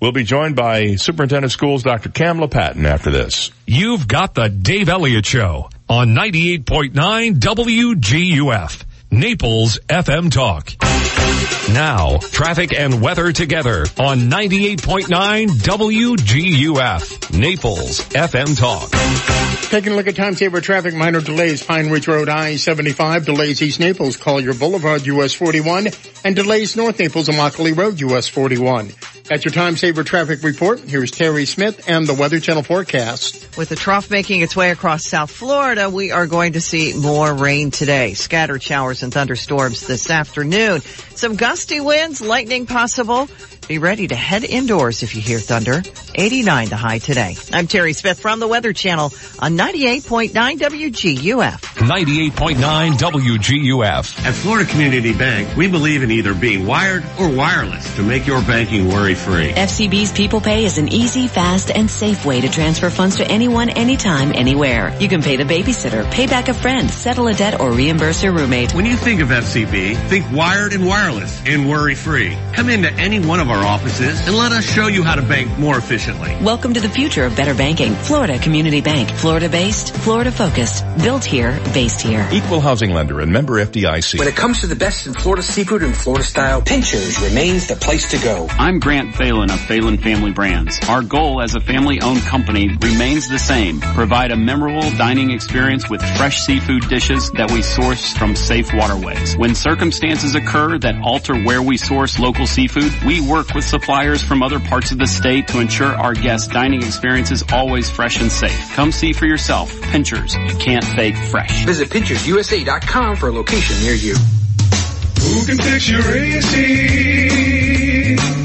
We'll 0.00 0.12
be 0.12 0.22
joined 0.22 0.54
by 0.54 0.94
Superintendent 0.94 1.46
of 1.46 1.52
Schools 1.52 1.82
Dr. 1.82 2.08
Kamela 2.08 2.48
Patton 2.48 2.86
after 2.86 3.10
this. 3.10 3.50
You've 3.66 4.06
got 4.06 4.34
the 4.34 4.48
Dave 4.48 4.88
Elliott 4.88 5.26
Show 5.26 5.70
on 5.88 6.10
98.9 6.10 6.92
WGUF, 7.40 8.84
Naples 9.10 9.80
FM 9.88 10.30
Talk. 10.30 11.27
Now, 11.72 12.18
traffic 12.18 12.72
and 12.72 13.02
weather 13.02 13.30
together 13.32 13.86
on 13.98 14.30
98.9 14.30 15.48
WGUF, 15.48 17.38
Naples 17.38 18.00
FM 18.08 18.58
Talk. 18.58 19.70
Taking 19.70 19.92
a 19.92 19.96
look 19.96 20.06
at 20.06 20.16
time 20.16 20.34
saver 20.34 20.60
traffic, 20.60 20.94
minor 20.94 21.20
delays, 21.20 21.62
Pine 21.62 21.90
Ridge 21.90 22.08
Road 22.08 22.28
I-75, 22.28 23.26
delays 23.26 23.60
East 23.60 23.80
Naples, 23.80 24.16
Collier 24.16 24.54
Boulevard, 24.54 25.06
US 25.06 25.34
41, 25.34 25.88
and 26.24 26.34
delays 26.34 26.74
North 26.74 26.98
Naples, 26.98 27.28
Immokalee 27.28 27.76
Road, 27.76 28.00
US 28.00 28.28
41. 28.28 28.92
That's 29.28 29.44
your 29.44 29.52
time 29.52 29.76
saver 29.76 30.04
traffic 30.04 30.42
report. 30.42 30.80
Here's 30.80 31.10
Terry 31.10 31.44
Smith 31.44 31.86
and 31.86 32.06
the 32.06 32.14
Weather 32.14 32.40
Channel 32.40 32.62
forecast. 32.62 33.58
With 33.58 33.68
the 33.68 33.76
trough 33.76 34.10
making 34.10 34.40
its 34.40 34.56
way 34.56 34.70
across 34.70 35.04
South 35.04 35.30
Florida, 35.30 35.90
we 35.90 36.12
are 36.12 36.26
going 36.26 36.54
to 36.54 36.62
see 36.62 36.94
more 36.94 37.34
rain 37.34 37.70
today. 37.70 38.14
Scattered 38.14 38.62
showers 38.62 39.02
and 39.02 39.12
thunderstorms 39.12 39.86
this 39.86 40.08
afternoon. 40.08 40.80
Some 41.14 41.36
gusty 41.36 41.80
winds, 41.80 42.22
lightning 42.22 42.64
possible. 42.64 43.28
Be 43.68 43.76
ready 43.76 44.08
to 44.08 44.14
head 44.14 44.44
indoors 44.44 45.02
if 45.02 45.14
you 45.14 45.20
hear 45.20 45.38
thunder. 45.40 45.82
89 46.14 46.68
the 46.70 46.76
high 46.76 46.98
today. 47.00 47.36
I'm 47.52 47.66
Terry 47.66 47.92
Smith 47.92 48.18
from 48.18 48.40
the 48.40 48.48
Weather 48.48 48.72
Channel 48.72 49.12
on 49.38 49.58
98.9 49.58 50.32
WGUF. 50.32 51.60
98.9 51.60 52.92
WGUF. 52.92 54.24
At 54.24 54.34
Florida 54.34 54.68
Community 54.70 55.12
Bank, 55.12 55.54
we 55.54 55.68
believe 55.68 56.02
in 56.02 56.10
either 56.10 56.32
being 56.32 56.66
wired 56.66 57.04
or 57.20 57.28
wireless 57.28 57.94
to 57.96 58.02
make 58.02 58.26
your 58.26 58.40
banking 58.40 58.88
worry-free. 58.88 59.52
FCB's 59.52 60.12
People 60.12 60.40
Pay 60.40 60.64
is 60.64 60.78
an 60.78 60.88
easy, 60.88 61.28
fast, 61.28 61.70
and 61.70 61.90
safe 61.90 62.24
way 62.24 62.40
to 62.40 62.48
transfer 62.48 62.88
funds 62.88 63.18
to 63.18 63.30
anyone, 63.30 63.68
anytime, 63.68 64.32
anywhere. 64.34 64.96
You 64.98 65.08
can 65.08 65.20
pay 65.20 65.36
the 65.36 65.44
babysitter, 65.44 66.10
pay 66.10 66.26
back 66.26 66.48
a 66.48 66.54
friend, 66.54 66.90
settle 66.90 67.28
a 67.28 67.34
debt, 67.34 67.60
or 67.60 67.70
reimburse 67.72 68.22
your 68.22 68.32
roommate. 68.32 68.74
When 68.74 68.86
you 68.86 68.96
think 68.96 69.20
of 69.20 69.28
FCB, 69.28 70.08
think 70.08 70.32
wired 70.32 70.72
and 70.72 70.86
wireless 70.86 71.42
and 71.44 71.68
worry-free. 71.68 72.34
Come 72.54 72.70
into 72.70 72.90
any 72.94 73.20
one 73.20 73.40
of 73.40 73.50
our 73.50 73.57
offices 73.64 74.26
and 74.26 74.36
let 74.36 74.52
us 74.52 74.64
show 74.64 74.86
you 74.86 75.02
how 75.02 75.14
to 75.14 75.22
bank 75.22 75.58
more 75.58 75.76
efficiently. 75.76 76.36
Welcome 76.42 76.74
to 76.74 76.80
the 76.80 76.88
future 76.88 77.24
of 77.24 77.36
better 77.36 77.54
banking. 77.54 77.94
Florida 77.94 78.38
Community 78.38 78.80
Bank. 78.80 79.10
Florida 79.10 79.48
based, 79.48 79.94
Florida 79.94 80.30
focused. 80.30 80.84
Built 80.98 81.24
here, 81.24 81.58
based 81.74 82.00
here. 82.00 82.28
Equal 82.32 82.60
housing 82.60 82.90
lender 82.92 83.20
and 83.20 83.32
member 83.32 83.54
FDIC. 83.64 84.18
When 84.18 84.28
it 84.28 84.36
comes 84.36 84.60
to 84.60 84.66
the 84.66 84.76
best 84.76 85.06
in 85.06 85.14
Florida 85.14 85.42
seafood 85.42 85.82
and 85.82 85.96
Florida 85.96 86.24
style, 86.24 86.62
Pinchers 86.62 87.20
remains 87.20 87.68
the 87.68 87.76
place 87.76 88.10
to 88.10 88.18
go. 88.18 88.46
I'm 88.50 88.78
Grant 88.78 89.14
Phelan 89.14 89.50
of 89.50 89.60
Phelan 89.60 89.98
Family 89.98 90.32
Brands. 90.32 90.80
Our 90.88 91.02
goal 91.02 91.42
as 91.42 91.54
a 91.54 91.60
family 91.60 92.00
owned 92.00 92.22
company 92.22 92.68
remains 92.80 93.28
the 93.28 93.38
same. 93.38 93.80
Provide 93.80 94.30
a 94.30 94.36
memorable 94.36 94.90
dining 94.92 95.30
experience 95.30 95.88
with 95.90 96.02
fresh 96.16 96.40
seafood 96.40 96.88
dishes 96.88 97.30
that 97.32 97.50
we 97.50 97.62
source 97.62 98.12
from 98.16 98.36
safe 98.36 98.72
waterways. 98.72 99.36
When 99.36 99.54
circumstances 99.54 100.34
occur 100.34 100.78
that 100.78 100.96
alter 101.02 101.36
where 101.42 101.62
we 101.62 101.76
source 101.76 102.18
local 102.18 102.46
seafood, 102.46 102.92
we 103.04 103.20
work 103.20 103.47
with 103.54 103.64
suppliers 103.64 104.22
from 104.22 104.42
other 104.42 104.60
parts 104.60 104.92
of 104.92 104.98
the 104.98 105.06
state 105.06 105.48
to 105.48 105.60
ensure 105.60 105.88
our 105.88 106.14
guests' 106.14 106.48
dining 106.48 106.82
experience 106.82 107.30
is 107.30 107.44
always 107.52 107.88
fresh 107.90 108.20
and 108.20 108.30
safe. 108.30 108.72
Come 108.74 108.92
see 108.92 109.12
for 109.12 109.26
yourself. 109.26 109.80
Pinchers, 109.82 110.34
you 110.34 110.54
can't 110.58 110.84
fake 110.84 111.16
fresh. 111.16 111.64
Visit 111.64 111.90
PinchersUSA.com 111.90 113.16
for 113.16 113.28
a 113.28 113.32
location 113.32 113.76
near 113.82 113.94
you. 113.94 114.14
Who 114.14 115.46
can 115.46 115.58
fix 115.58 115.88
your 115.88 116.00
AC? 116.00 116.56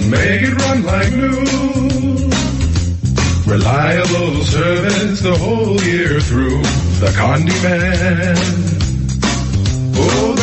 Make 0.09 0.41
it 0.41 0.53
run 0.53 0.83
like 0.83 1.11
new. 1.13 2.31
Reliable 3.51 4.43
service 4.43 5.21
the 5.21 5.35
whole 5.37 5.81
year 5.81 6.19
through. 6.19 6.61
The 6.99 7.11
Condi 7.17 7.63
Man. 7.63 8.37
Oh, 9.95 10.33
the 10.33 10.42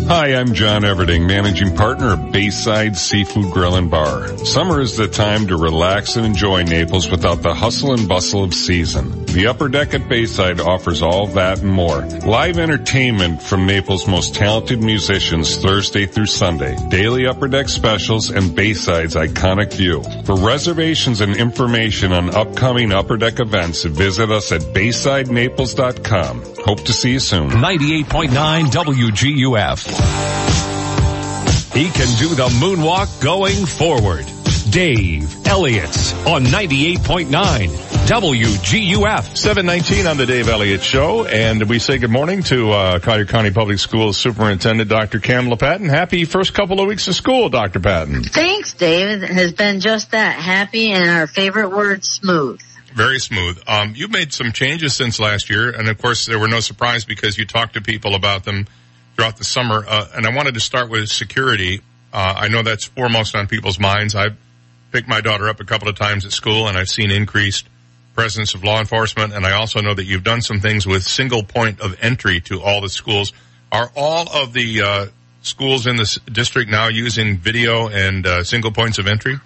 Hi, 0.08 0.36
I'm 0.36 0.54
John 0.54 0.82
Everding, 0.82 1.26
managing 1.28 1.76
partner 1.78 2.14
of 2.14 2.32
Bayside 2.34 2.98
Seafood 2.98 3.52
Grill 3.54 3.76
and 3.76 3.90
Bar. 3.90 4.38
Summer 4.40 4.82
is 4.82 4.98
the 4.98 5.08
time 5.08 5.48
to 5.48 5.56
relax 5.56 6.18
and 6.18 6.26
enjoy 6.26 6.64
Naples 6.64 7.10
without 7.10 7.42
the 7.42 7.54
hustle 7.54 7.94
and 7.94 8.08
bustle 8.08 8.44
of 8.44 8.54
season. 8.54 9.26
The 9.28 9.48
upper 9.48 9.70
deck 9.70 9.94
at 9.94 10.10
Bayside 10.10 10.60
offers 10.60 11.02
all 11.02 11.28
that 11.28 11.62
and 11.62 11.72
more. 11.72 12.02
Live 12.02 12.58
entertainment 12.58 13.33
from 13.38 13.66
Naples' 13.66 14.08
most 14.08 14.36
talented 14.36 14.82
musicians 14.82 15.58
Thursday 15.58 16.06
through 16.06 16.26
Sunday. 16.28 16.76
Daily 16.90 17.28
upper 17.28 17.48
deck 17.48 17.70
specials 17.70 18.30
and 18.30 18.56
Bayside's 18.56 19.16
iconic 19.16 19.74
view. 19.74 20.04
For 20.26 20.36
reservations 20.36 21.22
and 21.22 21.36
information 21.36 22.12
on 22.12 22.36
upcoming 22.36 22.92
upper 22.92 23.18
deck 23.18 23.40
events, 23.40 23.84
visit 23.84 24.32
us 24.32 24.52
at 24.52 24.62
BaysideNaples.com. 24.62 26.44
Hope 26.66 26.84
to 26.86 26.94
see 26.94 27.12
you 27.14 27.20
soon. 27.20 27.50
98.9 27.50 28.66
WGUF. 28.66 30.34
He 31.74 31.90
can 31.90 32.18
do 32.20 32.36
the 32.36 32.50
moonwalk 32.60 33.22
going 33.22 33.66
forward. 33.66 34.26
Dave 34.70 35.48
Elliott 35.48 36.14
on 36.26 36.46
98.9 36.46 37.68
WGUF. 38.08 39.38
719 39.38 40.08
on 40.08 40.18
the 40.18 40.26
Dave 40.26 40.50
Elliott 40.50 40.82
Show, 40.82 41.26
and 41.26 41.64
we 41.70 41.80
say 41.80 41.98
good 41.98 42.10
morning 42.10 42.44
to 42.44 42.72
uh, 42.72 43.00
Collier 43.00 43.26
County 43.26 43.52
Public 43.52 43.80
Schools 43.80 44.18
Superintendent 44.18 44.90
Dr. 44.90 45.20
Kamela 45.20 45.60
Patton. 45.60 45.90
Happy 45.90 46.26
first 46.26 46.54
couple 46.54 46.82
of 46.82 46.88
weeks 46.88 47.08
of 47.08 47.16
school, 47.16 47.50
Dr. 47.50 47.80
Patton. 47.80 48.24
Thanks, 48.24 48.74
Dave. 48.74 49.24
It 49.24 49.30
has 49.30 49.54
been 49.54 49.80
just 49.80 50.12
that. 50.12 50.36
Happy 50.36 50.92
and 50.92 51.10
our 51.10 51.28
favorite 51.28 51.70
word, 51.70 52.04
smooth. 52.04 52.62
Very 52.94 53.20
smooth. 53.20 53.62
Um, 53.68 53.94
you 53.96 54.08
made 54.08 54.34
some 54.34 54.52
changes 54.52 54.96
since 54.96 55.20
last 55.20 55.50
year, 55.50 55.70
and 55.70 55.88
of 55.90 55.98
course 55.98 56.26
there 56.26 56.40
were 56.40 56.48
no 56.48 56.60
surprise 56.60 57.06
because 57.06 57.38
you 57.38 57.46
talked 57.46 57.74
to 57.74 57.82
people 57.82 58.16
about 58.16 58.44
them 58.44 58.68
throughout 59.16 59.38
the 59.38 59.44
summer. 59.44 59.84
Uh, 59.88 60.08
and 60.14 60.26
I 60.26 60.36
wanted 60.36 60.54
to 60.56 60.60
start 60.60 60.90
with 60.90 61.10
security. 61.10 61.82
Uh, 62.12 62.34
I 62.38 62.48
know 62.50 62.64
that's 62.64 62.86
foremost 62.86 63.36
on 63.36 63.48
people's 63.48 63.80
minds. 63.80 64.14
I've 64.14 64.38
picked 64.94 65.08
my 65.08 65.20
daughter 65.20 65.50
up 65.50 65.60
a 65.60 65.66
couple 65.66 65.90
of 65.90 65.98
times 65.98 66.24
at 66.24 66.32
school, 66.32 66.68
and 66.68 66.78
I've 66.78 66.90
seen 66.90 67.12
increased 67.12 67.68
presence 68.14 68.54
of 68.54 68.64
law 68.64 68.80
enforcement. 68.80 69.34
And 69.34 69.46
I 69.46 69.54
also 69.54 69.82
know 69.82 69.94
that 69.94 70.06
you've 70.06 70.24
done 70.24 70.42
some 70.42 70.60
things 70.60 70.86
with 70.86 71.04
single 71.04 71.44
point 71.44 71.82
of 71.82 71.98
entry 72.02 72.40
to 72.42 72.62
all 72.62 72.80
the 72.80 72.90
schools. 72.90 73.34
Are 73.72 73.92
all 73.96 74.32
of 74.32 74.54
the 74.54 74.82
uh, 74.84 75.06
schools 75.42 75.88
in 75.88 75.96
this 75.96 76.20
district 76.32 76.70
now 76.70 76.90
using 76.90 77.38
video 77.38 77.90
and 77.90 78.26
uh, 78.26 78.44
single 78.44 78.72
points 78.72 79.00
of 79.00 79.08
entry? 79.08 79.40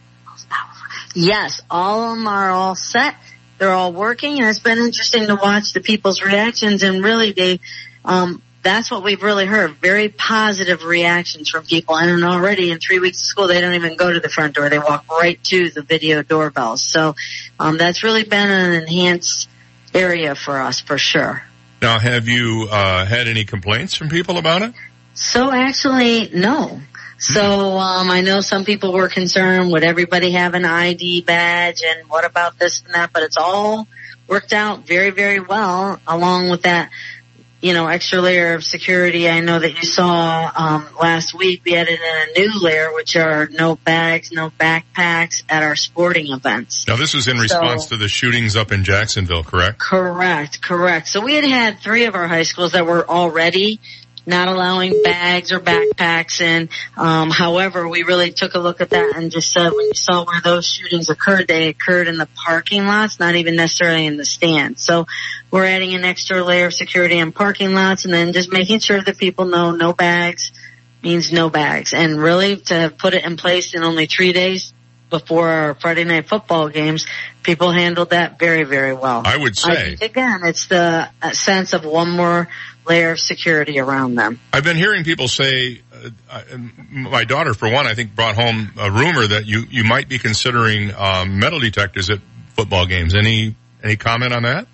Yes, 1.16 1.62
all 1.72 2.12
of 2.12 2.18
them 2.18 2.28
are 2.28 2.52
all 2.52 2.76
set. 2.76 3.16
They're 3.58 3.72
all 3.72 3.94
working, 3.94 4.40
and 4.40 4.50
it's 4.50 4.60
been 4.60 4.78
interesting 4.78 5.28
to 5.28 5.36
watch 5.36 5.74
the 5.74 5.80
people's 5.80 6.22
reactions. 6.22 6.84
And 6.84 7.04
really, 7.04 7.32
they, 7.32 7.60
um, 8.06 8.44
that's 8.68 8.92
what 8.92 9.04
we've 9.04 9.24
really 9.24 9.46
heard. 9.46 9.78
Very 9.78 10.10
positive 10.10 10.84
reactions 10.84 11.50
from 11.50 11.64
people. 11.64 11.98
And 11.98 12.24
already 12.24 12.72
in 12.72 12.80
three 12.80 13.00
weeks 13.00 13.20
of 13.22 13.26
school, 13.26 13.48
they 13.48 13.62
don't 13.62 13.74
even 13.74 13.96
go 13.96 14.12
to 14.12 14.20
the 14.20 14.30
front 14.30 14.56
door. 14.56 14.70
They 14.70 14.80
walk 14.80 15.10
right 15.10 15.42
to 15.46 15.70
the 15.70 15.82
video 15.82 16.22
doorbells. 16.22 16.84
So, 16.84 17.16
um, 17.60 17.78
that's 17.78 18.04
really 18.04 18.24
been 18.24 18.50
an 18.50 18.74
enhanced 18.74 19.50
area 19.94 20.36
for 20.36 20.60
us 20.60 20.82
for 20.82 20.98
sure. 20.98 21.44
Now, 21.82 22.00
have 22.00 22.28
you 22.28 22.68
uh, 22.70 23.06
had 23.06 23.28
any 23.28 23.46
complaints 23.46 23.96
from 23.96 24.10
people 24.10 24.38
about 24.38 24.62
it? 24.64 24.74
So 25.14 25.52
actually, 25.52 26.30
no. 26.30 26.80
So 27.20 27.78
um, 27.78 28.12
I 28.12 28.22
know 28.22 28.42
some 28.42 28.66
people 28.66 28.94
were 28.94 29.10
concerned, 29.10 29.72
would 29.72 29.84
everybody 29.84 30.32
have 30.32 30.54
an 30.54 30.66
ID 30.66 31.22
badge 31.22 31.82
and 31.84 32.08
what 32.10 32.26
about 32.26 32.60
this 32.60 32.84
and 32.86 32.94
that, 32.94 33.12
but 33.12 33.24
it's 33.24 33.38
all 33.38 33.88
worked 34.28 34.54
out 34.54 34.86
very, 34.86 35.10
very 35.10 35.40
well 35.40 36.00
along 36.06 36.50
with 36.52 36.64
that, 36.64 36.92
you 37.62 37.74
know, 37.74 37.88
extra 37.88 38.22
layer 38.22 38.54
of 38.54 38.64
security. 38.64 39.30
I 39.30 39.40
know 39.40 39.58
that 39.58 39.72
you 39.78 39.84
saw 39.84 40.52
um, 40.56 40.88
last 41.02 41.34
week 41.34 41.62
we 41.66 41.76
added 41.76 42.00
in 42.00 42.06
a 42.36 42.40
new 42.40 42.60
layer, 42.62 42.94
which 42.94 43.16
are 43.16 43.48
no 43.48 43.76
bags, 43.76 44.32
no 44.32 44.52
backpacks 44.52 45.44
at 45.50 45.64
our 45.64 45.76
sporting 45.76 46.32
events. 46.32 46.88
Now, 46.88 46.98
this 46.98 47.14
was 47.14 47.28
in 47.28 47.38
response 47.38 47.84
So- 47.84 47.90
to 47.90 47.98
the 47.98 48.08
shootings 48.08 48.56
up 48.56 48.72
in 48.72 48.84
Jacksonville, 48.84 49.44
correct? 49.44 49.80
Correct, 49.80 50.62
correct. 50.62 51.08
So 51.08 51.22
we 51.22 51.34
had 51.34 51.46
had 51.46 51.80
three 51.80 52.06
of 52.06 52.16
our 52.16 52.28
high 52.28 52.44
schools 52.44 52.74
that 52.74 52.86
were 52.86 53.08
already 53.10 53.80
not 54.28 54.50
allowing 54.50 55.02
bags 55.04 55.54
or 55.54 55.60
backpacks 55.60 56.42
in. 56.42 56.70
Um, 56.98 57.32
however, 57.32 57.88
we 57.88 58.04
really 58.04 58.32
took 58.32 58.54
a 58.56 58.60
look 58.60 58.82
at 58.82 58.90
that 58.90 59.16
and 59.16 59.32
just 59.32 59.52
said 59.52 59.72
when 59.72 59.86
you 59.86 59.94
saw 59.94 60.26
where 60.26 60.42
those 60.42 60.68
shootings 60.68 61.10
occurred, 61.10 61.48
they 61.48 61.70
occurred 61.70 62.10
in 62.10 62.18
the 62.18 62.28
parking 62.36 62.86
lots, 62.86 63.20
not 63.20 63.36
even 63.36 63.56
necessarily 63.56 64.06
in 64.06 64.18
the 64.18 64.26
stands. 64.26 64.84
So 64.84 65.08
we're 65.50 65.66
adding 65.66 65.96
an 65.96 66.04
extra 66.04 66.44
layer 66.44 66.68
of 66.68 66.74
security 66.74 67.18
in 67.18 67.32
parking 67.32 67.74
lots 67.74 68.04
and 68.04 68.14
then 68.14 68.34
just 68.34 68.52
making 68.52 68.80
sure 68.80 69.02
that 69.02 69.18
people 69.18 69.46
know 69.46 69.72
no 69.72 69.94
bags 69.94 70.52
means 71.02 71.32
no 71.32 71.50
bags. 71.50 71.94
And 71.94 72.20
really 72.20 72.58
to 72.58 72.74
have 72.74 72.98
put 72.98 73.14
it 73.14 73.24
in 73.24 73.38
place 73.38 73.74
in 73.74 73.84
only 73.84 74.08
three 74.08 74.34
days 74.34 74.74
before 75.10 75.48
our 75.48 75.76
Friday 75.76 76.04
night 76.04 76.28
football 76.28 76.68
games, 76.68 77.08
people 77.44 77.72
handled 77.72 78.10
that 78.10 78.38
very, 78.38 78.64
very 78.64 78.94
well. 78.94 79.22
I 79.24 79.38
would 79.38 79.58
say. 79.58 79.96
think, 79.96 80.12
again, 80.12 80.42
it's 80.44 80.68
the 80.68 81.10
sense 81.32 81.72
of 81.72 81.86
one 81.86 82.10
more 82.10 82.50
layer 82.88 83.12
of 83.12 83.20
security 83.20 83.80
around 83.80 84.16
them. 84.16 84.40
I've 84.54 84.64
been 84.64 84.78
hearing 84.78 85.04
people 85.04 85.28
say, 85.28 85.82
uh, 85.94 86.10
uh, 86.30 86.44
my 86.90 87.24
daughter, 87.24 87.54
for 87.54 87.70
one, 87.70 87.88
I 87.88 87.94
think 87.94 88.16
brought 88.16 88.36
home 88.36 88.72
a 88.78 88.92
rumor 88.92 89.28
that 89.28 89.46
you, 89.46 89.64
you 89.70 89.84
might 89.84 90.10
be 90.10 90.20
considering 90.20 90.94
um, 90.96 91.40
metal 91.40 91.60
detectors 91.60 92.10
at 92.10 92.20
football 92.56 92.86
games. 92.86 93.16
Any 93.16 93.56
any 93.84 93.96
comment 93.96 94.34
on 94.34 94.44
that? 94.44 94.68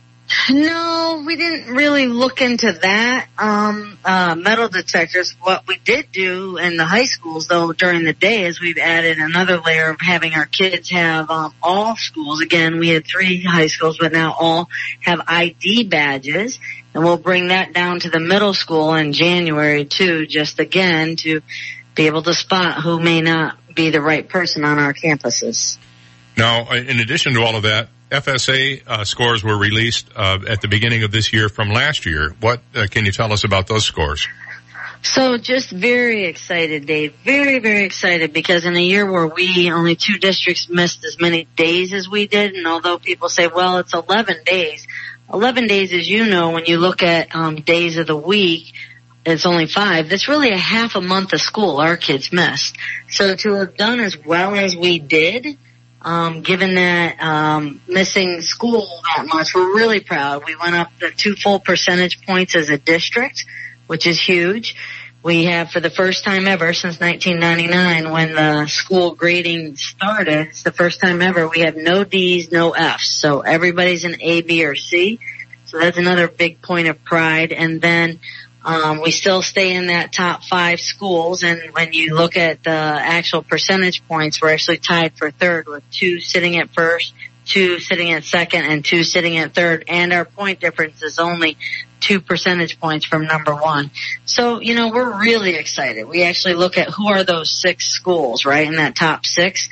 No, 0.49 1.23
we 1.26 1.35
didn't 1.35 1.76
really 1.76 2.07
look 2.07 2.41
into 2.41 2.72
that. 2.72 3.27
Um, 3.38 3.99
uh, 4.03 4.35
metal 4.35 4.69
detectors. 4.69 5.35
What 5.41 5.68
we 5.68 5.77
did 5.77 6.11
do 6.11 6.57
in 6.57 6.77
the 6.77 6.85
high 6.85 7.06
schools 7.06 7.48
though 7.48 7.73
during 7.73 8.06
the 8.06 8.14
day 8.14 8.45
is 8.45 8.60
we've 8.60 8.77
added 8.77 9.19
another 9.19 9.60
layer 9.60 9.90
of 9.90 9.98
having 9.99 10.34
our 10.34 10.45
kids 10.45 10.90
have, 10.90 11.30
um, 11.30 11.53
all 11.61 11.95
schools. 11.98 12.41
Again, 12.41 12.80
we 12.80 12.90
had 12.90 13.06
three 13.06 13.44
high 13.44 13.68
schools, 13.68 13.98
but 13.99 14.14
now 14.14 14.34
all 14.40 14.69
have 15.02 15.22
ID 15.27 15.90
badges 15.90 16.57
and 16.94 17.03
we'll 17.03 17.18
bring 17.18 17.48
that 17.48 17.74
down 17.74 17.99
to 18.02 18.10
the 18.10 18.20
middle 18.20 18.53
school 18.53 18.94
in 18.94 19.14
January 19.14 19.86
too, 19.86 20.26
just 20.28 20.60
again 20.60 21.15
to 21.18 21.41
be 21.95 22.07
able 22.07 22.24
to 22.24 22.34
spot 22.34 22.82
who 22.82 22.99
may 22.99 23.22
not 23.22 23.57
be 23.74 23.90
the 23.90 24.02
right 24.02 24.28
person 24.28 24.64
on 24.64 24.80
our 24.80 24.94
campuses. 24.94 25.78
Now, 26.38 26.70
uh, 26.70 26.76
in 26.76 26.99
addition 26.99 27.34
to 27.34 27.44
all 27.44 27.56
of 27.56 27.64
that, 27.64 27.90
FSA 28.10 28.88
uh, 28.88 29.06
scores 29.06 29.44
were 29.44 29.57
released 29.57 30.07
uh, 30.15 30.40
at 30.48 30.61
the 30.61 30.68
beginning 30.68 31.03
of 31.03 31.11
this 31.11 31.34
year 31.34 31.49
from 31.49 31.70
last 31.70 32.06
year. 32.06 32.36
What 32.40 32.61
uh, 32.76 32.88
can 32.90 33.06
you 33.06 33.11
tell 33.11 33.32
us 33.34 33.44
about 33.44 33.68
those 33.68 33.86
scores? 33.86 34.28
So 35.03 35.38
just 35.38 35.70
very 35.70 36.26
excited, 36.26 36.86
Dave. 36.86 37.14
Very, 37.26 37.60
very 37.60 37.84
excited 37.84 38.32
because 38.32 38.65
in 38.65 38.76
a 38.76 38.82
year 38.82 39.10
where 39.11 39.28
we 39.28 39.70
only 39.70 39.95
two 39.95 40.18
districts 40.18 40.70
missed 40.70 41.03
as 41.03 41.20
many 41.20 41.45
days 41.57 41.91
as 41.91 42.07
we 42.07 42.26
did, 42.26 42.56
and 42.56 42.65
although 42.65 42.98
people 42.98 43.28
say, 43.28 43.48
well, 43.48 43.80
it's 43.80 43.94
11 43.94 44.44
days, 44.45 44.88
11 45.32 45.68
days, 45.68 45.94
as 45.94 46.10
you 46.10 46.26
know, 46.26 46.52
when 46.52 46.66
you 46.66 46.78
look 46.78 47.04
at 47.04 47.36
um, 47.36 47.56
days 47.56 47.98
of 47.98 48.08
the 48.08 48.18
week, 48.18 48.74
it's 49.26 49.45
only 49.45 49.68
five. 49.68 50.10
That's 50.10 50.28
really 50.28 50.52
a 50.52 50.58
half 50.58 50.95
a 50.95 51.02
month 51.02 51.34
of 51.34 51.41
school 51.41 51.78
our 51.78 51.95
kids 51.95 52.34
missed. 52.34 52.76
So 53.10 53.36
to 53.36 53.54
have 53.56 53.78
done 53.78 54.00
as 54.00 54.18
well 54.18 54.56
as 54.56 54.76
we 54.76 55.00
did, 55.00 55.58
um, 56.02 56.41
given 56.41 56.76
that 56.76 57.22
um, 57.22 57.82
missing 57.88 58.41
school 58.41 59.02
that 59.16 59.26
much, 59.26 59.56
we're 59.56 59.76
really 59.76 60.02
proud. 60.02 60.44
We 60.45 60.56
went 60.56 60.76
up 60.76 60.91
the 61.00 61.12
two 61.12 61.36
full 61.36 61.60
percentage 61.60 62.26
points 62.26 62.56
as 62.56 62.70
a 62.70 62.78
district, 62.78 63.45
which 63.88 64.06
is 64.06 64.20
huge. 64.20 64.76
We 65.24 65.45
have, 65.45 65.72
for 65.72 65.80
the 65.80 65.90
first 65.90 66.26
time 66.26 66.48
ever 66.48 66.74
since 66.74 67.00
1999, 67.00 68.12
when 68.12 68.34
the 68.34 68.68
school 68.68 69.16
grading 69.16 69.78
started, 69.78 70.50
it's 70.50 70.64
the 70.64 70.72
first 70.74 71.00
time 71.00 71.22
ever 71.22 71.48
we 71.48 71.62
have 71.62 71.78
no 71.78 72.04
D's, 72.04 72.52
no 72.52 72.72
F's. 72.72 73.10
So 73.10 73.40
everybody's 73.40 74.04
an 74.04 74.18
A, 74.20 74.41
B, 74.41 74.66
or 74.66 74.76
C. 74.76 75.22
So 75.68 75.80
that's 75.80 75.98
another 75.98 76.28
big 76.28 76.62
point 76.62 76.90
of 76.90 77.02
pride. 77.06 77.54
And 77.54 77.82
then 77.82 78.20
um, 78.66 79.00
we 79.00 79.12
still 79.12 79.41
stay 79.41 79.74
in 79.74 79.88
that 79.88 80.12
top 80.12 80.44
five 80.44 80.82
schools, 80.82 81.44
and 81.44 81.72
when 81.72 81.94
you 81.94 82.16
look 82.16 82.38
at 82.38 82.64
the 82.64 82.72
actual 82.72 83.44
percentage 83.44 84.06
points, 84.08 84.41
we're 84.41 84.54
actually 84.54 84.78
tied 84.78 85.18
for 85.18 85.32
third 85.32 85.68
with 85.68 85.84
two 85.91 86.22
sitting 86.22 86.58
at 86.58 86.70
first, 86.70 87.14
two 87.45 87.80
sitting 87.80 88.12
at 88.12 88.24
second, 88.24 88.64
and 88.64 88.86
two 88.86 89.04
sitting 89.04 89.38
at 89.38 89.54
third, 89.54 89.84
and 89.88 90.14
our 90.14 90.24
point 90.24 90.62
difference 90.62 91.02
is 91.02 91.20
only 91.20 91.58
two 92.03 92.19
percentage 92.19 92.80
points 92.80 93.05
from 93.05 93.25
number 93.25 93.55
one. 93.55 93.89
So, 94.25 94.59
you 94.59 94.75
know, 94.75 94.89
we're 94.89 95.21
really 95.21 95.55
excited. 95.55 96.05
We 96.05 96.23
actually 96.23 96.55
look 96.55 96.77
at 96.77 96.89
who 96.89 97.07
are 97.07 97.23
those 97.23 97.49
six 97.49 97.89
schools, 97.89 98.45
right, 98.45 98.67
in 98.67 98.75
that 98.75 98.95
top 98.95 99.25
six. 99.25 99.69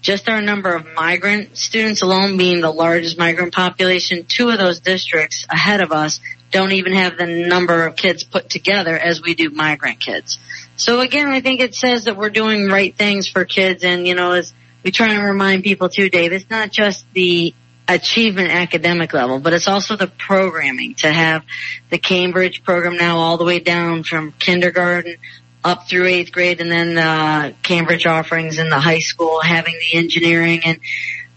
Just 0.00 0.28
our 0.28 0.42
number 0.42 0.74
of 0.74 0.84
migrant 0.94 1.56
students 1.56 2.02
alone 2.02 2.36
being 2.36 2.60
the 2.60 2.72
largest 2.72 3.16
migrant 3.16 3.54
population, 3.54 4.24
two 4.24 4.50
of 4.50 4.58
those 4.58 4.80
districts 4.80 5.46
ahead 5.48 5.80
of 5.80 5.92
us 5.92 6.20
don't 6.50 6.72
even 6.72 6.92
have 6.94 7.16
the 7.16 7.26
number 7.26 7.86
of 7.86 7.94
kids 7.94 8.24
put 8.24 8.50
together 8.50 8.98
as 8.98 9.22
we 9.22 9.34
do 9.34 9.48
migrant 9.50 10.00
kids. 10.00 10.40
So 10.76 11.00
again, 11.00 11.28
I 11.28 11.40
think 11.40 11.60
it 11.60 11.76
says 11.76 12.04
that 12.06 12.16
we're 12.16 12.30
doing 12.30 12.66
right 12.66 12.94
things 12.94 13.28
for 13.28 13.44
kids 13.44 13.84
and, 13.84 14.04
you 14.04 14.16
know, 14.16 14.32
as 14.32 14.52
we 14.82 14.90
try 14.90 15.14
to 15.14 15.20
remind 15.20 15.62
people 15.62 15.88
too, 15.88 16.08
Dave, 16.10 16.32
it's 16.32 16.50
not 16.50 16.72
just 16.72 17.04
the 17.12 17.54
achievement 17.88 18.50
academic 18.50 19.12
level, 19.12 19.38
but 19.38 19.52
it's 19.52 19.68
also 19.68 19.96
the 19.96 20.06
programming 20.06 20.94
to 20.96 21.12
have 21.12 21.44
the 21.90 21.98
Cambridge 21.98 22.62
program 22.62 22.96
now 22.96 23.18
all 23.18 23.36
the 23.36 23.44
way 23.44 23.58
down 23.58 24.02
from 24.02 24.32
kindergarten 24.32 25.16
up 25.64 25.88
through 25.88 26.06
eighth 26.06 26.32
grade 26.32 26.60
and 26.60 26.70
then 26.70 26.94
the 26.94 27.54
Cambridge 27.62 28.06
offerings 28.06 28.58
in 28.58 28.68
the 28.68 28.80
high 28.80 28.98
school, 28.98 29.40
having 29.40 29.74
the 29.74 29.98
engineering 29.98 30.60
and 30.64 30.80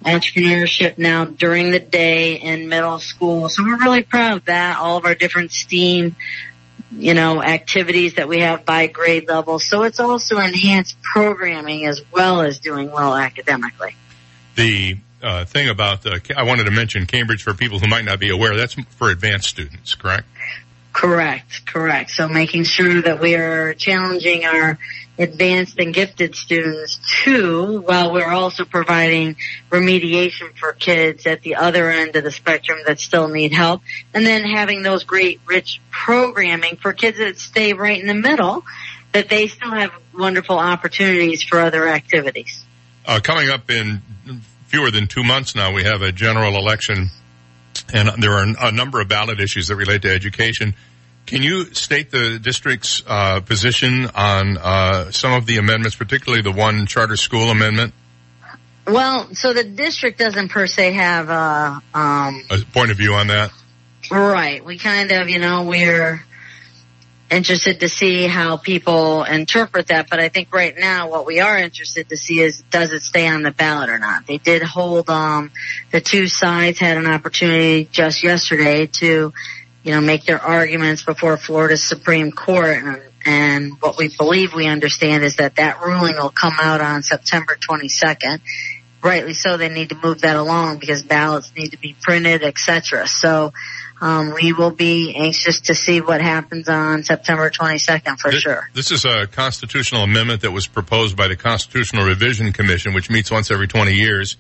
entrepreneurship 0.04 0.98
now 0.98 1.26
during 1.26 1.72
the 1.72 1.80
day 1.80 2.36
in 2.36 2.70
middle 2.70 3.00
school. 3.00 3.50
So 3.50 3.64
we're 3.64 3.80
really 3.80 4.04
proud 4.04 4.38
of 4.38 4.46
that. 4.46 4.78
All 4.78 4.98
of 4.98 5.06
our 5.06 5.16
different 5.16 5.52
STEAM, 5.52 6.16
you 6.92 7.14
know, 7.14 7.42
activities 7.42 8.16
that 8.16 8.28
we 8.28 8.40
have 8.40 8.66
by 8.66 8.88
grade 8.88 9.28
level. 9.28 9.60
So 9.60 9.84
it's 9.84 10.00
also 10.00 10.40
enhanced 10.40 11.02
programming 11.02 11.86
as 11.86 12.02
well 12.12 12.42
as 12.42 12.60
doing 12.60 12.92
well 12.92 13.16
academically. 13.16 13.96
The 14.56 14.98
uh, 15.22 15.46
thing 15.46 15.70
about 15.70 16.04
the, 16.04 16.22
I 16.36 16.44
wanted 16.44 16.66
to 16.66 16.72
mention 16.72 17.06
Cambridge 17.06 17.44
for 17.44 17.54
people 17.54 17.80
who 17.80 17.88
might 17.88 18.06
not 18.06 18.20
be 18.20 18.30
aware. 18.30 18.56
That's 18.56 18.74
for 18.74 19.10
advanced 19.10 19.50
students, 19.50 19.96
correct? 19.96 20.28
Correct, 20.94 21.66
correct. 21.66 22.12
So 22.12 22.30
making 22.30 22.64
sure 22.64 23.02
that 23.02 23.20
we 23.20 23.36
are 23.36 23.74
challenging 23.74 24.46
our 24.46 24.80
advanced 25.18 25.78
and 25.78 25.94
gifted 25.94 26.36
students 26.36 27.00
too, 27.24 27.82
while 27.82 28.14
we're 28.14 28.32
also 28.32 28.66
providing 28.66 29.36
remediation 29.70 30.56
for 30.58 30.74
kids 30.74 31.26
at 31.26 31.42
the 31.42 31.56
other 31.56 31.90
end 31.90 32.16
of 32.16 32.24
the 32.24 32.32
spectrum 32.32 32.80
that 32.86 33.00
still 33.00 33.28
need 33.28 33.54
help. 33.54 33.82
And 34.14 34.26
then 34.26 34.44
having 34.44 34.84
those 34.84 35.04
great 35.04 35.40
rich 35.46 35.82
programming 35.92 36.78
for 36.78 36.94
kids 36.94 37.18
that 37.18 37.40
stay 37.40 37.74
right 37.74 38.00
in 38.00 38.08
the 38.08 38.14
middle, 38.14 38.64
that 39.12 39.30
they 39.30 39.48
still 39.48 39.72
have 39.72 39.92
wonderful 40.14 40.58
opportunities 40.58 41.44
for 41.44 41.60
other 41.60 41.88
activities. 41.88 42.64
Uh, 43.06 43.20
coming 43.22 43.50
up 43.50 43.70
in 43.70 44.02
fewer 44.76 44.92
than 44.92 45.08
two 45.08 45.24
months 45.24 45.56
now, 45.56 45.72
we 45.72 45.84
have 45.84 46.02
a 46.02 46.12
general 46.12 46.58
election 46.58 47.10
and 47.94 48.10
there 48.22 48.34
are 48.34 48.46
a 48.60 48.72
number 48.74 49.00
of 49.00 49.08
ballot 49.08 49.40
issues 49.40 49.70
that 49.70 49.78
relate 49.78 50.02
to 50.02 50.14
education. 50.14 50.74
Can 51.26 51.42
you 51.42 51.74
state 51.74 52.12
the 52.12 52.40
district's 52.40 53.02
uh, 53.08 53.40
position 53.40 54.06
on 54.14 54.58
uh, 54.58 55.12
some 55.12 55.32
of 55.32 55.46
the 55.46 55.60
amendments, 55.60 55.96
particularly 55.96 56.42
the 56.42 56.52
one 56.52 56.88
charter 56.88 57.16
school 57.16 57.52
amendment? 57.52 57.94
Well, 58.86 59.34
so 59.34 59.54
the 59.54 59.64
district 59.64 60.20
doesn't 60.20 60.50
per 60.50 60.68
se 60.68 60.92
have 60.92 61.30
a, 61.30 61.82
um, 61.98 62.44
a 62.52 62.58
point 62.74 62.92
of 62.92 62.98
view 62.98 63.14
on 63.14 63.28
that. 63.28 63.52
Right. 64.12 64.64
We 64.64 64.78
kind 64.78 65.10
of, 65.12 65.30
you 65.30 65.40
know, 65.40 65.64
we're 65.64 66.22
interested 67.32 67.80
to 67.80 67.90
see 67.90 68.28
how 68.28 68.58
people 68.58 69.24
interpret 69.24 69.88
that, 69.88 70.10
but 70.10 70.20
I 70.20 70.30
think 70.30 70.54
right 70.54 70.76
now 70.78 71.10
what 71.10 71.26
we 71.26 71.40
are 71.40 71.58
interested 71.58 72.10
to 72.10 72.18
see 72.18 72.40
is 72.40 72.62
does 72.70 72.94
it 72.94 73.02
stay 73.02 73.28
on 73.28 73.42
the 73.42 73.52
ballot 73.52 73.90
or 73.90 73.98
not. 73.98 74.28
They 74.28 74.38
did 74.38 74.62
hold 74.62 75.10
um 75.10 75.52
the 75.92 76.02
two 76.02 76.28
sides 76.28 76.80
had 76.80 76.98
an 76.98 77.08
opportunity 77.08 77.86
just 77.92 78.24
yesterday 78.24 78.88
to 78.88 79.34
you 79.86 79.92
know, 79.92 80.02
make 80.02 80.26
their 80.26 80.42
arguments 80.42 81.04
before 81.04 81.38
Florida's 81.38 81.84
Supreme 81.84 82.32
Court. 82.32 82.84
And, 82.84 83.02
and 83.24 83.82
what 83.82 83.98
we 84.00 84.10
believe 84.18 84.52
we 84.54 84.68
understand 84.68 85.24
is 85.24 85.36
that 85.36 85.58
that 85.58 85.80
ruling 85.80 86.16
will 86.16 86.32
come 86.32 86.56
out 86.60 86.82
on 86.82 87.04
September 87.04 87.56
22nd. 87.56 88.42
Rightly 89.04 89.36
so, 89.36 89.58
they 89.58 89.70
need 89.70 89.90
to 89.90 89.96
move 89.96 90.22
that 90.22 90.38
along 90.38 90.80
because 90.80 91.04
ballots 91.04 91.54
need 91.56 91.70
to 91.70 91.78
be 91.78 91.96
printed, 92.02 92.42
etc. 92.42 93.08
So, 93.08 93.54
um, 94.02 94.34
we 94.34 94.54
will 94.54 94.72
be 94.72 95.16
anxious 95.16 95.62
to 95.62 95.76
see 95.76 96.02
what 96.02 96.22
happens 96.22 96.68
on 96.68 97.04
September 97.04 97.50
22nd 97.50 98.20
for 98.20 98.32
this, 98.32 98.42
sure. 98.42 98.70
This 98.74 98.92
is 98.92 99.06
a 99.06 99.28
constitutional 99.28 100.04
amendment 100.04 100.42
that 100.42 100.52
was 100.52 100.68
proposed 100.68 101.16
by 101.16 101.28
the 101.28 101.36
Constitutional 101.36 102.06
Revision 102.06 102.52
Commission, 102.54 102.94
which 102.94 103.10
meets 103.10 103.32
once 103.32 103.52
every 103.52 103.68
20 103.68 103.94
years 103.94 104.38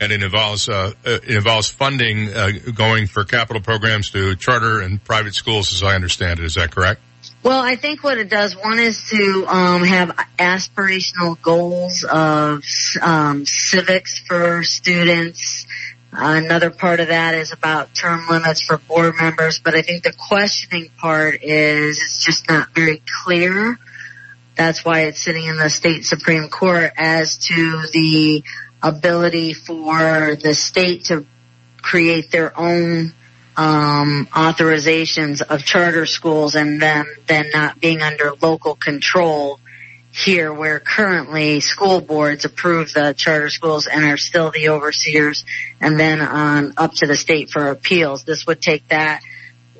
and 0.00 0.12
it 0.12 0.22
involves 0.22 0.68
uh, 0.68 0.92
it 1.04 1.24
involves 1.28 1.68
funding 1.68 2.28
uh, 2.32 2.50
going 2.74 3.06
for 3.06 3.24
capital 3.24 3.62
programs 3.62 4.10
to 4.10 4.34
charter 4.36 4.80
and 4.80 5.02
private 5.02 5.34
schools, 5.34 5.72
as 5.72 5.82
I 5.82 5.94
understand 5.94 6.40
it. 6.40 6.44
Is 6.44 6.54
that 6.54 6.70
correct? 6.70 7.00
Well, 7.42 7.60
I 7.60 7.76
think 7.76 8.02
what 8.02 8.18
it 8.18 8.28
does, 8.28 8.56
one 8.56 8.78
is 8.78 9.08
to 9.10 9.46
um, 9.46 9.84
have 9.84 10.10
aspirational 10.38 11.40
goals 11.40 12.04
of 12.04 12.64
um, 13.02 13.46
civics 13.46 14.18
for 14.18 14.62
students. 14.62 15.66
Another 16.16 16.70
part 16.70 17.00
of 17.00 17.08
that 17.08 17.34
is 17.34 17.50
about 17.50 17.92
term 17.92 18.28
limits 18.28 18.62
for 18.62 18.78
board 18.78 19.16
members, 19.20 19.58
but 19.58 19.74
I 19.74 19.82
think 19.82 20.04
the 20.04 20.12
questioning 20.12 20.90
part 20.96 21.42
is 21.42 22.00
it's 22.00 22.24
just 22.24 22.48
not 22.48 22.72
very 22.72 23.02
clear. 23.24 23.78
That's 24.56 24.84
why 24.84 25.02
it's 25.02 25.20
sitting 25.20 25.44
in 25.44 25.56
the 25.56 25.68
state 25.68 26.04
Supreme 26.04 26.48
Court 26.48 26.92
as 26.96 27.38
to 27.48 27.82
the 27.92 28.44
ability 28.80 29.54
for 29.54 30.36
the 30.36 30.54
state 30.54 31.06
to 31.06 31.26
create 31.82 32.30
their 32.30 32.56
own 32.56 33.12
um, 33.56 34.28
authorizations 34.32 35.42
of 35.42 35.64
charter 35.64 36.06
schools 36.06 36.54
and 36.54 36.80
then 36.80 37.06
then 37.26 37.50
not 37.52 37.80
being 37.80 38.02
under 38.02 38.32
local 38.40 38.74
control 38.74 39.58
here 40.14 40.52
where 40.54 40.78
currently 40.78 41.58
school 41.58 42.00
boards 42.00 42.44
approve 42.44 42.92
the 42.92 43.12
charter 43.14 43.50
schools 43.50 43.88
and 43.88 44.04
are 44.04 44.16
still 44.16 44.52
the 44.52 44.68
overseers 44.68 45.44
and 45.80 45.98
then 45.98 46.20
on 46.20 46.72
up 46.76 46.94
to 46.94 47.06
the 47.06 47.16
state 47.16 47.50
for 47.50 47.70
appeals. 47.70 48.22
This 48.22 48.46
would 48.46 48.62
take 48.62 48.86
that 48.88 49.22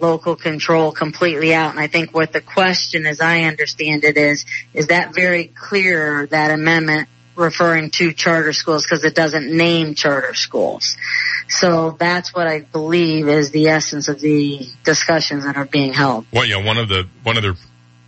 local 0.00 0.34
control 0.34 0.90
completely 0.90 1.54
out. 1.54 1.70
And 1.70 1.78
I 1.78 1.86
think 1.86 2.12
what 2.12 2.32
the 2.32 2.40
question 2.40 3.06
as 3.06 3.20
I 3.20 3.42
understand 3.42 4.02
it 4.02 4.16
is, 4.16 4.44
is 4.72 4.88
that 4.88 5.14
very 5.14 5.44
clear, 5.44 6.26
that 6.26 6.50
amendment 6.50 7.08
referring 7.36 7.90
to 7.90 8.12
charter 8.12 8.52
schools 8.52 8.84
because 8.84 9.04
it 9.04 9.14
doesn't 9.14 9.56
name 9.56 9.94
charter 9.94 10.34
schools. 10.34 10.96
So 11.48 11.96
that's 11.98 12.34
what 12.34 12.48
I 12.48 12.60
believe 12.60 13.28
is 13.28 13.50
the 13.50 13.68
essence 13.68 14.08
of 14.08 14.20
the 14.20 14.66
discussions 14.82 15.44
that 15.44 15.56
are 15.56 15.64
being 15.64 15.92
held. 15.92 16.26
Well, 16.32 16.44
yeah, 16.44 16.64
one 16.64 16.78
of 16.78 16.88
the 16.88 17.08
one 17.22 17.36
of 17.36 17.42
the 17.42 17.56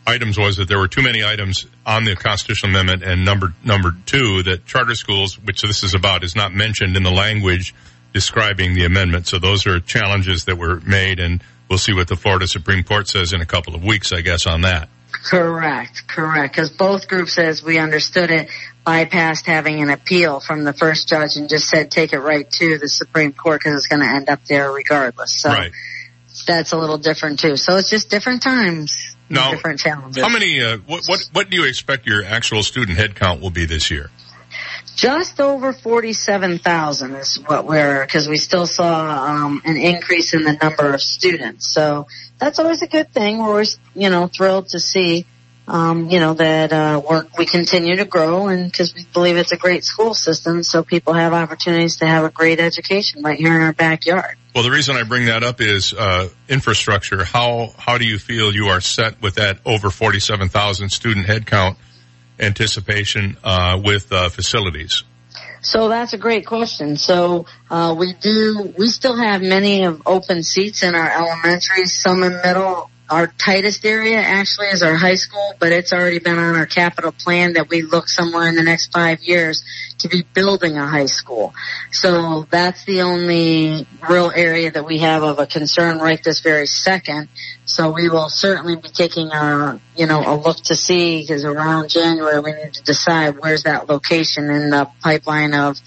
items 0.06 0.38
was 0.38 0.56
that 0.56 0.68
there 0.68 0.78
were 0.78 0.88
too 0.88 1.02
many 1.02 1.24
items 1.24 1.66
on 1.84 2.04
the 2.04 2.16
constitutional 2.16 2.70
amendment, 2.70 3.02
and 3.02 3.24
number 3.24 3.52
number 3.64 3.94
two 4.06 4.42
that 4.44 4.66
charter 4.66 4.94
schools, 4.94 5.38
which 5.38 5.62
this 5.62 5.82
is 5.82 5.94
about, 5.94 6.24
is 6.24 6.36
not 6.36 6.52
mentioned 6.52 6.96
in 6.96 7.02
the 7.02 7.10
language 7.10 7.74
describing 8.12 8.74
the 8.74 8.84
amendment. 8.84 9.26
So 9.26 9.38
those 9.38 9.66
are 9.66 9.80
challenges 9.80 10.44
that 10.46 10.56
were 10.56 10.80
made, 10.80 11.20
and 11.20 11.42
we'll 11.68 11.78
see 11.78 11.92
what 11.92 12.08
the 12.08 12.16
Florida 12.16 12.46
Supreme 12.46 12.84
Court 12.84 13.08
says 13.08 13.32
in 13.32 13.40
a 13.40 13.46
couple 13.46 13.74
of 13.74 13.84
weeks, 13.84 14.12
I 14.12 14.20
guess, 14.20 14.46
on 14.46 14.62
that. 14.62 14.88
Correct, 15.10 16.06
correct. 16.06 16.54
Because 16.54 16.70
both 16.70 17.08
groups, 17.08 17.38
as 17.38 17.62
we 17.62 17.78
understood 17.78 18.30
it, 18.30 18.48
bypassed 18.86 19.46
having 19.46 19.82
an 19.82 19.90
appeal 19.90 20.40
from 20.40 20.62
the 20.62 20.72
first 20.72 21.08
judge 21.08 21.36
and 21.36 21.48
just 21.48 21.68
said 21.68 21.90
take 21.90 22.12
it 22.12 22.20
right 22.20 22.48
to 22.52 22.78
the 22.78 22.88
Supreme 22.88 23.32
Court 23.32 23.60
because 23.60 23.76
it's 23.76 23.88
going 23.88 24.00
to 24.00 24.08
end 24.08 24.28
up 24.28 24.44
there 24.46 24.70
regardless. 24.70 25.32
So 25.32 25.48
right. 25.48 25.72
that's 26.46 26.72
a 26.72 26.78
little 26.78 26.98
different 26.98 27.40
too. 27.40 27.56
So 27.56 27.76
it's 27.76 27.90
just 27.90 28.10
different 28.10 28.42
times, 28.42 29.15
now, 29.28 29.50
different 29.50 29.80
challenges. 29.80 30.22
How 30.22 30.28
many? 30.28 30.62
Uh, 30.62 30.78
what 30.86 31.02
what 31.06 31.28
what 31.32 31.50
do 31.50 31.56
you 31.56 31.64
expect 31.64 32.06
your 32.06 32.24
actual 32.24 32.62
student 32.62 32.98
head 32.98 33.14
count 33.14 33.40
will 33.40 33.50
be 33.50 33.64
this 33.64 33.90
year? 33.90 34.10
Just 34.96 35.40
over 35.40 35.74
47,000 35.74 37.16
is 37.16 37.36
what 37.46 37.66
we're, 37.66 38.02
because 38.06 38.28
we 38.28 38.38
still 38.38 38.66
saw 38.66 39.26
um, 39.26 39.60
an 39.66 39.76
increase 39.76 40.32
in 40.32 40.42
the 40.42 40.54
number 40.54 40.94
of 40.94 41.02
students. 41.02 41.70
So 41.70 42.06
that's 42.38 42.58
always 42.58 42.80
a 42.80 42.86
good 42.86 43.12
thing. 43.12 43.38
We're 43.38 43.44
always, 43.44 43.78
you 43.94 44.08
know, 44.08 44.26
thrilled 44.26 44.68
to 44.68 44.80
see, 44.80 45.26
um, 45.68 46.08
you 46.08 46.18
know, 46.18 46.32
that 46.32 46.72
uh, 46.72 47.02
we're, 47.06 47.26
we 47.36 47.44
continue 47.44 47.96
to 47.96 48.06
grow 48.06 48.48
and 48.48 48.72
because 48.72 48.94
we 48.94 49.04
believe 49.12 49.36
it's 49.36 49.52
a 49.52 49.58
great 49.58 49.84
school 49.84 50.14
system 50.14 50.62
so 50.62 50.82
people 50.82 51.12
have 51.12 51.34
opportunities 51.34 51.96
to 51.96 52.06
have 52.06 52.24
a 52.24 52.30
great 52.30 52.58
education 52.58 53.22
right 53.22 53.38
here 53.38 53.54
in 53.54 53.60
our 53.60 53.74
backyard. 53.74 54.36
Well, 54.56 54.62
the 54.62 54.70
reason 54.70 54.96
I 54.96 55.02
bring 55.02 55.26
that 55.26 55.44
up 55.44 55.60
is 55.60 55.92
uh, 55.92 56.30
infrastructure. 56.48 57.22
How 57.26 57.74
how 57.76 57.98
do 57.98 58.06
you 58.06 58.18
feel 58.18 58.54
you 58.54 58.68
are 58.68 58.80
set 58.80 59.20
with 59.20 59.34
that 59.34 59.58
over 59.66 59.90
forty 59.90 60.18
seven 60.18 60.48
thousand 60.48 60.88
student 60.88 61.26
headcount 61.26 61.76
anticipation 62.40 63.36
uh, 63.44 63.78
with 63.84 64.10
uh, 64.10 64.30
facilities? 64.30 65.04
So 65.60 65.90
that's 65.90 66.14
a 66.14 66.16
great 66.16 66.46
question. 66.46 66.96
So 66.96 67.44
uh, 67.68 67.94
we 67.98 68.14
do 68.14 68.72
we 68.78 68.86
still 68.88 69.18
have 69.18 69.42
many 69.42 69.84
of 69.84 70.00
open 70.06 70.42
seats 70.42 70.82
in 70.82 70.94
our 70.94 71.10
elementary, 71.10 71.84
some 71.84 72.22
in 72.22 72.40
middle. 72.42 72.90
Our 73.08 73.28
tightest 73.28 73.84
area 73.84 74.18
actually 74.18 74.68
is 74.68 74.82
our 74.82 74.96
high 74.96 75.14
school, 75.14 75.54
but 75.60 75.70
it's 75.70 75.92
already 75.92 76.18
been 76.18 76.38
on 76.38 76.56
our 76.56 76.66
capital 76.66 77.12
plan 77.12 77.52
that 77.52 77.68
we 77.68 77.82
look 77.82 78.08
somewhere 78.08 78.48
in 78.48 78.56
the 78.56 78.64
next 78.64 78.92
five 78.92 79.22
years 79.22 79.64
to 79.98 80.08
be 80.08 80.24
building 80.34 80.76
a 80.76 80.86
high 80.86 81.06
school. 81.06 81.54
So 81.92 82.46
that's 82.50 82.84
the 82.84 83.02
only 83.02 83.86
real 84.08 84.32
area 84.34 84.72
that 84.72 84.84
we 84.84 84.98
have 84.98 85.22
of 85.22 85.38
a 85.38 85.46
concern 85.46 85.98
right 85.98 86.22
this 86.22 86.40
very 86.40 86.66
second. 86.66 87.28
So 87.64 87.92
we 87.92 88.08
will 88.08 88.28
certainly 88.28 88.74
be 88.74 88.88
taking 88.88 89.28
a, 89.30 89.80
you 89.96 90.06
know, 90.06 90.22
a 90.26 90.34
look 90.34 90.56
to 90.64 90.76
see 90.76 91.20
because 91.20 91.44
around 91.44 91.90
January 91.90 92.40
we 92.40 92.52
need 92.52 92.74
to 92.74 92.82
decide 92.82 93.38
where's 93.38 93.62
that 93.62 93.88
location 93.88 94.50
in 94.50 94.70
the 94.70 94.88
pipeline 95.00 95.54
of 95.54 95.78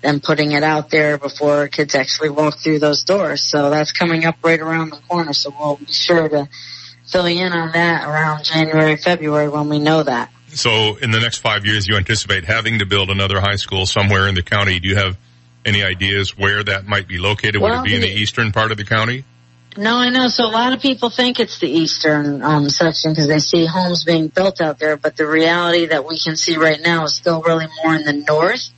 them 0.00 0.20
putting 0.20 0.52
it 0.52 0.62
out 0.62 0.90
there 0.90 1.18
before 1.18 1.68
kids 1.68 1.94
actually 1.94 2.30
walk 2.30 2.58
through 2.58 2.78
those 2.78 3.02
doors. 3.02 3.42
So 3.42 3.70
that's 3.70 3.92
coming 3.92 4.24
up 4.24 4.36
right 4.42 4.60
around 4.60 4.90
the 4.90 5.00
corner. 5.08 5.32
So 5.32 5.52
we'll 5.58 5.76
be 5.76 5.86
sure 5.86 6.28
to 6.28 6.48
fill 7.06 7.28
you 7.28 7.44
in 7.44 7.52
on 7.52 7.72
that 7.72 8.06
around 8.06 8.44
January, 8.44 8.96
February 8.96 9.48
when 9.48 9.68
we 9.68 9.78
know 9.78 10.02
that. 10.02 10.30
So 10.48 10.96
in 10.96 11.10
the 11.10 11.20
next 11.20 11.38
five 11.38 11.66
years, 11.66 11.86
you 11.86 11.96
anticipate 11.96 12.44
having 12.44 12.78
to 12.78 12.86
build 12.86 13.10
another 13.10 13.40
high 13.40 13.56
school 13.56 13.86
somewhere 13.86 14.28
in 14.28 14.34
the 14.34 14.42
county. 14.42 14.78
Do 14.80 14.88
you 14.88 14.96
have 14.96 15.16
any 15.64 15.82
ideas 15.82 16.36
where 16.38 16.62
that 16.64 16.86
might 16.86 17.08
be 17.08 17.18
located? 17.18 17.56
Would 17.60 17.70
Well, 17.70 17.82
it 17.82 17.84
be 17.86 17.94
in 17.94 18.00
the 18.00 18.08
the- 18.08 18.20
eastern 18.20 18.52
part 18.52 18.70
of 18.70 18.78
the 18.78 18.84
county? 18.84 19.24
No, 19.76 19.96
I 19.96 20.08
know. 20.08 20.28
So 20.28 20.44
a 20.44 20.50
lot 20.50 20.72
of 20.72 20.80
people 20.80 21.08
think 21.10 21.38
it's 21.38 21.58
the 21.60 21.68
eastern 21.70 22.42
um, 22.42 22.68
section 22.68 23.12
because 23.12 23.28
they 23.28 23.38
see 23.38 23.64
homes 23.66 24.02
being 24.02 24.28
built 24.28 24.60
out 24.60 24.78
there, 24.78 24.96
but 24.96 25.16
the 25.16 25.26
reality 25.26 25.86
that 25.86 26.04
we 26.04 26.18
can 26.18 26.36
see 26.36 26.56
right 26.56 26.80
now 26.80 27.04
is 27.04 27.14
still 27.14 27.42
really 27.42 27.66
more 27.84 27.94
in 27.94 28.04
the 28.04 28.12
north 28.14 28.70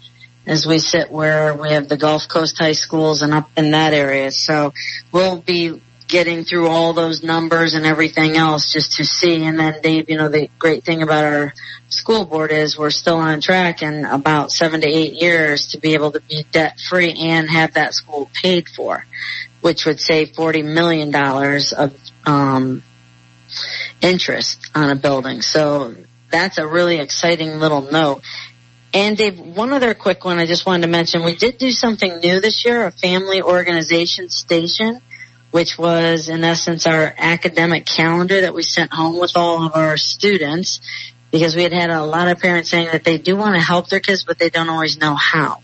as 0.47 0.67
we 0.67 0.79
sit 0.79 1.11
where 1.11 1.55
we 1.55 1.71
have 1.71 1.89
the 1.89 1.97
Gulf 1.97 2.29
Coast 2.29 2.59
high 2.59 2.73
schools 2.73 3.23
and 3.23 3.33
up 3.33 3.51
in 3.57 3.73
that 3.73 3.93
area. 3.93 4.31
So 4.31 4.73
we'll 5.13 5.41
be 5.41 5.81
getting 6.09 6.45
through 6.45 6.67
all 6.67 6.93
those 6.93 7.23
numbers 7.23 7.75
and 7.75 7.87
everything 7.87 8.37
else 8.37 8.73
just 8.73 8.97
to 8.97 9.05
see. 9.05 9.45
And 9.45 9.59
then 9.59 9.81
Dave, 9.81 10.11
you 10.11 10.17
know, 10.17 10.29
the 10.29 10.51
great 10.59 10.85
thing 10.85 11.03
about 11.03 11.25
our 11.25 11.55
school 11.89 12.25
board 12.25 12.51
is 12.51 12.77
we're 12.77 12.91
still 12.91 13.19
on 13.19 13.41
track 13.41 13.83
in 13.83 14.05
about 14.05 14.51
seven 14.51 14.81
to 14.81 14.89
eight 14.89 15.15
years 15.15 15.69
to 15.69 15.79
be 15.79 15.95
able 15.95 16.11
to 16.13 16.21
be 16.21 16.45
debt 16.51 16.79
free 16.81 17.13
and 17.13 17.49
have 17.49 17.75
that 17.75 17.95
school 17.95 18.29
paid 18.35 18.69
for, 18.69 19.07
which 19.61 19.87
would 19.87 20.01
save 20.01 20.33
$40 20.33 20.65
million 20.65 21.15
of, 21.15 21.97
um, 22.27 22.83
interest 24.01 24.71
on 24.75 24.91
a 24.91 24.97
building. 24.97 25.43
So 25.43 25.95
that's 26.31 26.59
a 26.59 26.67
really 26.67 26.99
exciting 26.99 27.59
little 27.59 27.83
note. 27.83 28.23
And 28.93 29.17
Dave, 29.17 29.39
one 29.39 29.73
other 29.73 29.95
quick 29.95 30.25
one 30.25 30.39
I 30.39 30.47
just 30.47 30.67
wanted 30.67 30.83
to 30.83 30.89
mention. 30.89 31.25
We 31.25 31.37
did 31.37 31.59
do 31.59 31.71
something 31.71 32.19
new 32.19 32.41
this 32.41 32.65
year, 32.65 32.87
a 32.87 32.91
family 32.91 33.41
organization 33.41 34.29
station, 34.29 35.01
which 35.53 35.79
was 35.79 36.29
in 36.29 36.43
essence 36.43 36.87
our 36.87 37.15
academic 37.17 37.87
calendar 37.87 38.41
that 38.41 38.53
we 38.53 38.65
sent 38.65 38.93
home 38.93 39.19
with 39.19 39.37
all 39.37 39.65
of 39.65 39.77
our 39.77 39.97
students 39.97 40.81
because 41.31 41.55
we 41.55 41.63
had 41.63 41.73
had 41.73 41.91
a 41.91 42.05
lot 42.05 42.27
of 42.27 42.41
parents 42.41 42.71
saying 42.71 42.89
that 42.91 43.05
they 43.05 43.17
do 43.17 43.37
want 43.37 43.55
to 43.55 43.61
help 43.61 43.89
their 43.89 44.01
kids, 44.01 44.25
but 44.25 44.39
they 44.41 44.51
don't 44.51 44.69
always 44.69 44.99
know 44.99 45.15
how. 45.15 45.63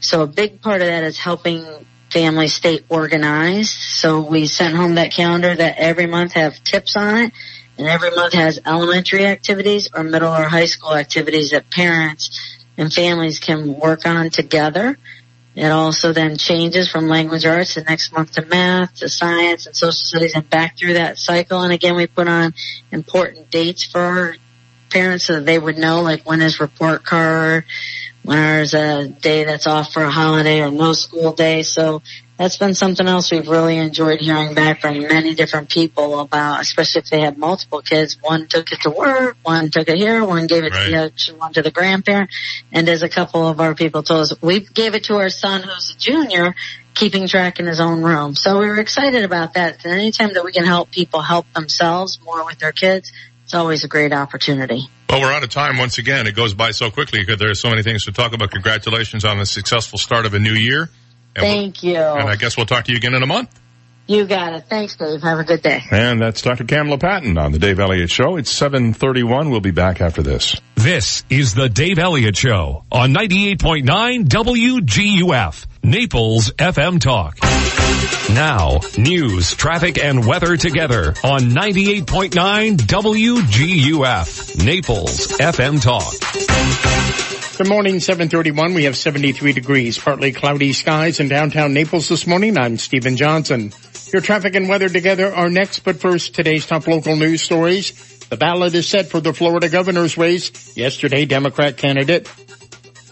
So 0.00 0.22
a 0.22 0.26
big 0.26 0.60
part 0.60 0.82
of 0.82 0.88
that 0.88 1.04
is 1.04 1.18
helping 1.18 1.64
families 2.10 2.52
stay 2.54 2.80
organized. 2.90 3.72
So 3.72 4.20
we 4.20 4.46
sent 4.46 4.74
home 4.74 4.96
that 4.96 5.12
calendar 5.12 5.54
that 5.54 5.78
every 5.78 6.06
month 6.06 6.32
have 6.32 6.62
tips 6.62 6.96
on 6.96 7.16
it 7.16 7.32
and 7.80 7.88
every 7.88 8.10
month 8.10 8.34
has 8.34 8.60
elementary 8.66 9.24
activities 9.24 9.88
or 9.94 10.04
middle 10.04 10.30
or 10.32 10.44
high 10.44 10.66
school 10.66 10.94
activities 10.94 11.52
that 11.52 11.70
parents 11.70 12.58
and 12.76 12.92
families 12.92 13.38
can 13.38 13.74
work 13.80 14.06
on 14.06 14.28
together. 14.28 14.98
It 15.54 15.70
also 15.70 16.12
then 16.12 16.36
changes 16.36 16.90
from 16.90 17.08
language 17.08 17.46
arts 17.46 17.76
the 17.76 17.82
next 17.82 18.12
month 18.12 18.32
to 18.32 18.44
math, 18.44 18.96
to 18.96 19.08
science 19.08 19.66
and 19.66 19.74
social 19.74 19.92
studies 19.92 20.34
and 20.34 20.48
back 20.48 20.76
through 20.78 20.94
that 20.94 21.18
cycle. 21.18 21.62
And 21.62 21.72
again, 21.72 21.96
we 21.96 22.06
put 22.06 22.28
on 22.28 22.52
important 22.92 23.50
dates 23.50 23.82
for 23.84 24.36
parents 24.90 25.24
so 25.24 25.36
that 25.36 25.46
they 25.46 25.58
would 25.58 25.78
know 25.78 26.02
like 26.02 26.28
when 26.28 26.42
is 26.42 26.60
report 26.60 27.02
card, 27.02 27.64
when 28.22 28.36
there's 28.36 28.74
a 28.74 29.08
day 29.08 29.44
that's 29.44 29.66
off 29.66 29.92
for 29.92 30.02
a 30.02 30.10
holiday 30.10 30.60
or 30.60 30.70
no 30.70 30.92
school 30.92 31.32
day. 31.32 31.62
So 31.62 32.02
that's 32.40 32.56
been 32.56 32.74
something 32.74 33.06
else 33.06 33.30
we've 33.30 33.48
really 33.48 33.76
enjoyed 33.76 34.20
hearing 34.20 34.54
back 34.54 34.80
from 34.80 34.98
many 34.98 35.34
different 35.34 35.68
people 35.68 36.20
about, 36.20 36.60
especially 36.62 37.00
if 37.00 37.10
they 37.10 37.20
have 37.20 37.36
multiple 37.36 37.82
kids. 37.82 38.16
One 38.22 38.46
took 38.46 38.72
it 38.72 38.80
to 38.82 38.90
work, 38.90 39.36
one 39.42 39.70
took 39.70 39.88
it 39.88 39.98
here, 39.98 40.24
one 40.24 40.46
gave 40.46 40.64
it 40.64 40.72
to 40.72 40.90
the 40.90 40.96
other, 40.96 41.38
one 41.38 41.52
to 41.52 41.62
the 41.62 41.70
grandparent. 41.70 42.30
And 42.72 42.88
as 42.88 43.02
a 43.02 43.10
couple 43.10 43.46
of 43.46 43.60
our 43.60 43.74
people 43.74 44.02
told 44.02 44.22
us, 44.22 44.32
we 44.40 44.60
gave 44.60 44.94
it 44.94 45.04
to 45.04 45.16
our 45.16 45.28
son 45.28 45.62
who's 45.62 45.94
a 45.94 45.98
junior, 45.98 46.54
keeping 46.94 47.28
track 47.28 47.60
in 47.60 47.66
his 47.66 47.78
own 47.78 48.02
room. 48.02 48.34
So 48.34 48.58
we 48.58 48.68
were 48.68 48.80
excited 48.80 49.24
about 49.24 49.54
that. 49.54 49.84
And 49.84 49.92
anytime 49.92 50.32
that 50.32 50.44
we 50.44 50.52
can 50.52 50.64
help 50.64 50.90
people 50.90 51.20
help 51.20 51.44
themselves 51.52 52.18
more 52.24 52.44
with 52.46 52.58
their 52.58 52.72
kids, 52.72 53.12
it's 53.50 53.54
always 53.56 53.82
a 53.82 53.88
great 53.88 54.12
opportunity. 54.12 54.88
Well, 55.08 55.22
we're 55.22 55.32
out 55.32 55.42
of 55.42 55.48
time 55.48 55.76
once 55.76 55.98
again. 55.98 56.28
It 56.28 56.36
goes 56.36 56.54
by 56.54 56.70
so 56.70 56.88
quickly 56.92 57.18
because 57.18 57.40
there 57.40 57.50
are 57.50 57.54
so 57.56 57.68
many 57.68 57.82
things 57.82 58.04
to 58.04 58.12
talk 58.12 58.32
about. 58.32 58.52
Congratulations 58.52 59.24
on 59.24 59.38
the 59.38 59.44
successful 59.44 59.98
start 59.98 60.24
of 60.24 60.34
a 60.34 60.38
new 60.38 60.52
year. 60.52 60.88
And 61.34 61.42
we'll- 61.42 61.52
Thank 61.52 61.82
you. 61.82 61.96
And 61.96 62.28
I 62.28 62.36
guess 62.36 62.56
we'll 62.56 62.66
talk 62.66 62.84
to 62.84 62.92
you 62.92 62.98
again 62.98 63.12
in 63.14 63.24
a 63.24 63.26
month. 63.26 63.50
You 64.06 64.24
got 64.24 64.52
it. 64.52 64.66
Thanks, 64.70 64.94
Dave. 64.94 65.20
Have 65.22 65.40
a 65.40 65.42
good 65.44 65.62
day. 65.62 65.82
And 65.90 66.20
that's 66.20 66.42
Dr. 66.42 66.62
Kamela 66.62 67.00
Patton 67.00 67.36
on 67.38 67.50
the 67.50 67.58
Dave 67.58 67.80
Elliott 67.80 68.08
Show. 68.12 68.36
It's 68.36 68.52
731. 68.52 69.50
We'll 69.50 69.58
be 69.58 69.72
back 69.72 70.00
after 70.00 70.22
this. 70.22 70.54
This 70.76 71.24
is 71.28 71.54
the 71.54 71.68
Dave 71.68 71.98
Elliott 71.98 72.36
Show 72.36 72.84
on 72.92 73.12
98.9 73.12 74.28
WGUF, 74.28 75.66
Naples 75.82 76.50
FM 76.52 77.00
Talk. 77.00 77.38
Now, 78.34 78.80
news, 78.98 79.54
traffic, 79.54 79.98
and 80.02 80.26
weather 80.26 80.56
together 80.56 81.14
on 81.24 81.40
98.9 81.40 82.76
WGUF, 82.76 84.64
Naples 84.64 85.28
FM 85.38 85.82
Talk. 85.82 87.56
Good 87.56 87.68
morning, 87.68 87.98
731. 87.98 88.74
We 88.74 88.84
have 88.84 88.96
73 88.96 89.52
degrees, 89.52 89.98
partly 89.98 90.32
cloudy 90.32 90.72
skies 90.72 91.18
in 91.18 91.28
downtown 91.28 91.72
Naples 91.72 92.08
this 92.08 92.26
morning. 92.26 92.58
I'm 92.58 92.76
Stephen 92.76 93.16
Johnson. 93.16 93.72
Your 94.12 94.22
traffic 94.22 94.54
and 94.54 94.68
weather 94.68 94.88
together 94.88 95.34
are 95.34 95.48
next, 95.48 95.80
but 95.80 95.96
first, 96.00 96.34
today's 96.34 96.66
top 96.66 96.86
local 96.86 97.16
news 97.16 97.42
stories. 97.42 97.92
The 98.28 98.36
ballot 98.36 98.74
is 98.74 98.86
set 98.86 99.08
for 99.08 99.20
the 99.20 99.32
Florida 99.32 99.68
governor's 99.68 100.16
race. 100.16 100.76
Yesterday, 100.76 101.24
Democrat 101.24 101.76
candidate 101.76 102.28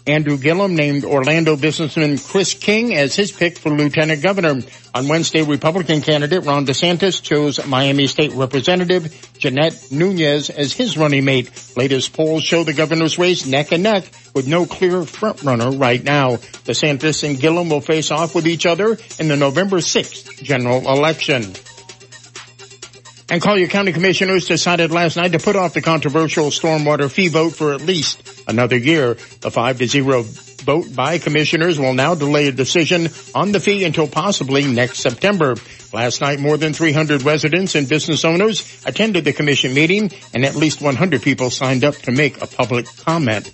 Andrew 0.08 0.38
Gillum 0.38 0.74
named 0.74 1.04
Orlando 1.04 1.54
businessman 1.54 2.16
Chris 2.16 2.54
King 2.54 2.94
as 2.94 3.14
his 3.14 3.30
pick 3.30 3.58
for 3.58 3.68
lieutenant 3.68 4.22
governor. 4.22 4.60
On 4.94 5.06
Wednesday, 5.06 5.42
Republican 5.42 6.00
candidate 6.00 6.44
Ron 6.44 6.64
DeSantis 6.64 7.22
chose 7.22 7.64
Miami 7.66 8.06
State 8.06 8.32
Representative 8.32 9.14
Jeanette 9.38 9.88
Nunez 9.90 10.48
as 10.48 10.72
his 10.72 10.96
running 10.96 11.26
mate. 11.26 11.50
Latest 11.76 12.14
polls 12.14 12.42
show 12.42 12.64
the 12.64 12.72
governor's 12.72 13.18
race 13.18 13.44
neck 13.44 13.70
and 13.70 13.82
neck 13.82 14.04
with 14.34 14.48
no 14.48 14.64
clear 14.64 15.02
frontrunner 15.02 15.78
right 15.78 16.02
now. 16.02 16.36
DeSantis 16.64 17.28
and 17.28 17.38
Gillum 17.38 17.68
will 17.68 17.82
face 17.82 18.10
off 18.10 18.34
with 18.34 18.46
each 18.46 18.64
other 18.64 18.96
in 19.18 19.28
the 19.28 19.36
November 19.36 19.76
6th 19.76 20.42
general 20.42 20.88
election. 20.88 21.52
And 23.30 23.42
Collier 23.42 23.66
County 23.66 23.92
Commissioners 23.92 24.46
decided 24.46 24.90
last 24.90 25.16
night 25.16 25.32
to 25.32 25.38
put 25.38 25.54
off 25.54 25.74
the 25.74 25.82
controversial 25.82 26.46
stormwater 26.46 27.10
fee 27.10 27.28
vote 27.28 27.50
for 27.50 27.74
at 27.74 27.82
least 27.82 28.22
another 28.48 28.76
year. 28.76 29.18
The 29.40 29.50
five 29.50 29.78
to 29.78 29.86
zero 29.86 30.24
vote 30.24 30.94
by 30.96 31.18
commissioners 31.18 31.78
will 31.78 31.92
now 31.92 32.14
delay 32.14 32.48
a 32.48 32.52
decision 32.52 33.10
on 33.34 33.52
the 33.52 33.60
fee 33.60 33.84
until 33.84 34.08
possibly 34.08 34.66
next 34.66 35.00
September. 35.00 35.56
Last 35.92 36.22
night, 36.22 36.40
more 36.40 36.56
than 36.56 36.72
300 36.72 37.22
residents 37.22 37.74
and 37.74 37.86
business 37.86 38.24
owners 38.24 38.82
attended 38.86 39.24
the 39.24 39.34
commission 39.34 39.74
meeting 39.74 40.10
and 40.32 40.46
at 40.46 40.56
least 40.56 40.80
100 40.80 41.20
people 41.20 41.50
signed 41.50 41.84
up 41.84 41.96
to 41.96 42.12
make 42.12 42.40
a 42.40 42.46
public 42.46 42.86
comment. 43.04 43.44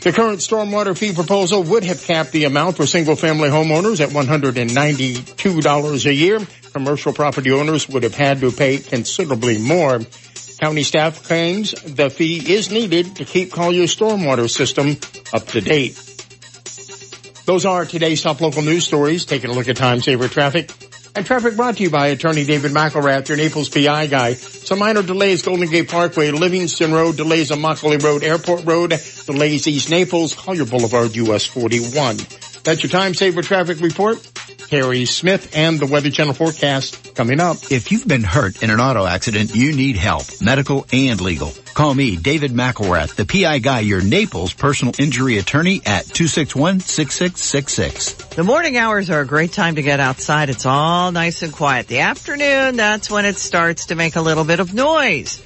The 0.00 0.12
current 0.12 0.40
stormwater 0.40 0.96
fee 0.96 1.14
proposal 1.14 1.62
would 1.62 1.84
have 1.84 2.02
capped 2.02 2.32
the 2.32 2.44
amount 2.44 2.76
for 2.76 2.86
single 2.86 3.16
family 3.16 3.48
homeowners 3.48 4.02
at 4.02 4.10
$192 4.10 6.06
a 6.06 6.14
year. 6.14 6.40
Commercial 6.74 7.12
property 7.12 7.52
owners 7.52 7.88
would 7.88 8.02
have 8.02 8.16
had 8.16 8.40
to 8.40 8.50
pay 8.50 8.78
considerably 8.78 9.58
more. 9.58 10.00
County 10.60 10.82
staff 10.82 11.22
claims 11.22 11.70
the 11.70 12.10
fee 12.10 12.52
is 12.52 12.72
needed 12.72 13.14
to 13.16 13.24
keep 13.24 13.52
Collier's 13.52 13.94
stormwater 13.94 14.50
system 14.50 14.96
up 15.32 15.46
to 15.46 15.60
date. 15.60 15.94
Those 17.44 17.64
are 17.64 17.84
today's 17.84 18.22
top 18.22 18.40
local 18.40 18.62
news 18.62 18.84
stories. 18.84 19.24
Taking 19.24 19.50
a 19.50 19.52
look 19.52 19.68
at 19.68 19.76
time 19.76 20.00
saver 20.00 20.26
traffic. 20.26 20.72
And 21.14 21.24
traffic 21.24 21.54
brought 21.54 21.76
to 21.76 21.84
you 21.84 21.90
by 21.90 22.08
attorney 22.08 22.44
David 22.44 22.72
McElrath, 22.72 23.28
your 23.28 23.36
Naples 23.36 23.68
PI 23.68 24.08
guy. 24.08 24.32
Some 24.32 24.80
minor 24.80 25.02
delays, 25.02 25.42
Golden 25.42 25.70
Gate 25.70 25.88
Parkway, 25.88 26.32
Livingston 26.32 26.92
Road, 26.92 27.16
delays 27.16 27.52
on 27.52 27.58
Immokalee 27.58 28.02
Road, 28.02 28.24
Airport 28.24 28.64
Road, 28.64 28.90
delays 29.26 29.68
East 29.68 29.90
Naples, 29.90 30.34
Collier 30.34 30.64
Boulevard, 30.64 31.14
US 31.14 31.44
41. 31.46 32.16
That's 32.64 32.82
your 32.82 32.90
time 32.90 33.14
saver 33.14 33.42
traffic 33.42 33.78
report. 33.80 34.18
Harry 34.70 35.04
Smith 35.04 35.54
and 35.56 35.78
the 35.78 35.86
Weather 35.86 36.10
Channel 36.10 36.34
forecast 36.34 37.14
coming 37.14 37.38
up. 37.40 37.58
If 37.70 37.92
you've 37.92 38.08
been 38.08 38.24
hurt 38.24 38.62
in 38.62 38.70
an 38.70 38.80
auto 38.80 39.04
accident, 39.06 39.54
you 39.54 39.74
need 39.74 39.96
help, 39.96 40.24
medical 40.40 40.86
and 40.92 41.20
legal. 41.20 41.52
Call 41.74 41.94
me, 41.94 42.16
David 42.16 42.52
McElrath, 42.52 43.16
the 43.16 43.26
PI 43.26 43.58
guy, 43.58 43.80
your 43.80 44.00
Naples 44.00 44.52
personal 44.52 44.94
injury 44.98 45.38
attorney 45.38 45.82
at 45.84 46.04
261-6666. 46.06 48.34
The 48.34 48.44
morning 48.44 48.76
hours 48.76 49.10
are 49.10 49.20
a 49.20 49.26
great 49.26 49.52
time 49.52 49.74
to 49.74 49.82
get 49.82 50.00
outside. 50.00 50.50
It's 50.50 50.66
all 50.66 51.10
nice 51.12 51.42
and 51.42 51.52
quiet. 51.52 51.88
The 51.88 52.00
afternoon, 52.00 52.76
that's 52.76 53.10
when 53.10 53.24
it 53.24 53.36
starts 53.36 53.86
to 53.86 53.94
make 53.94 54.16
a 54.16 54.20
little 54.20 54.44
bit 54.44 54.60
of 54.60 54.72
noise. 54.72 55.42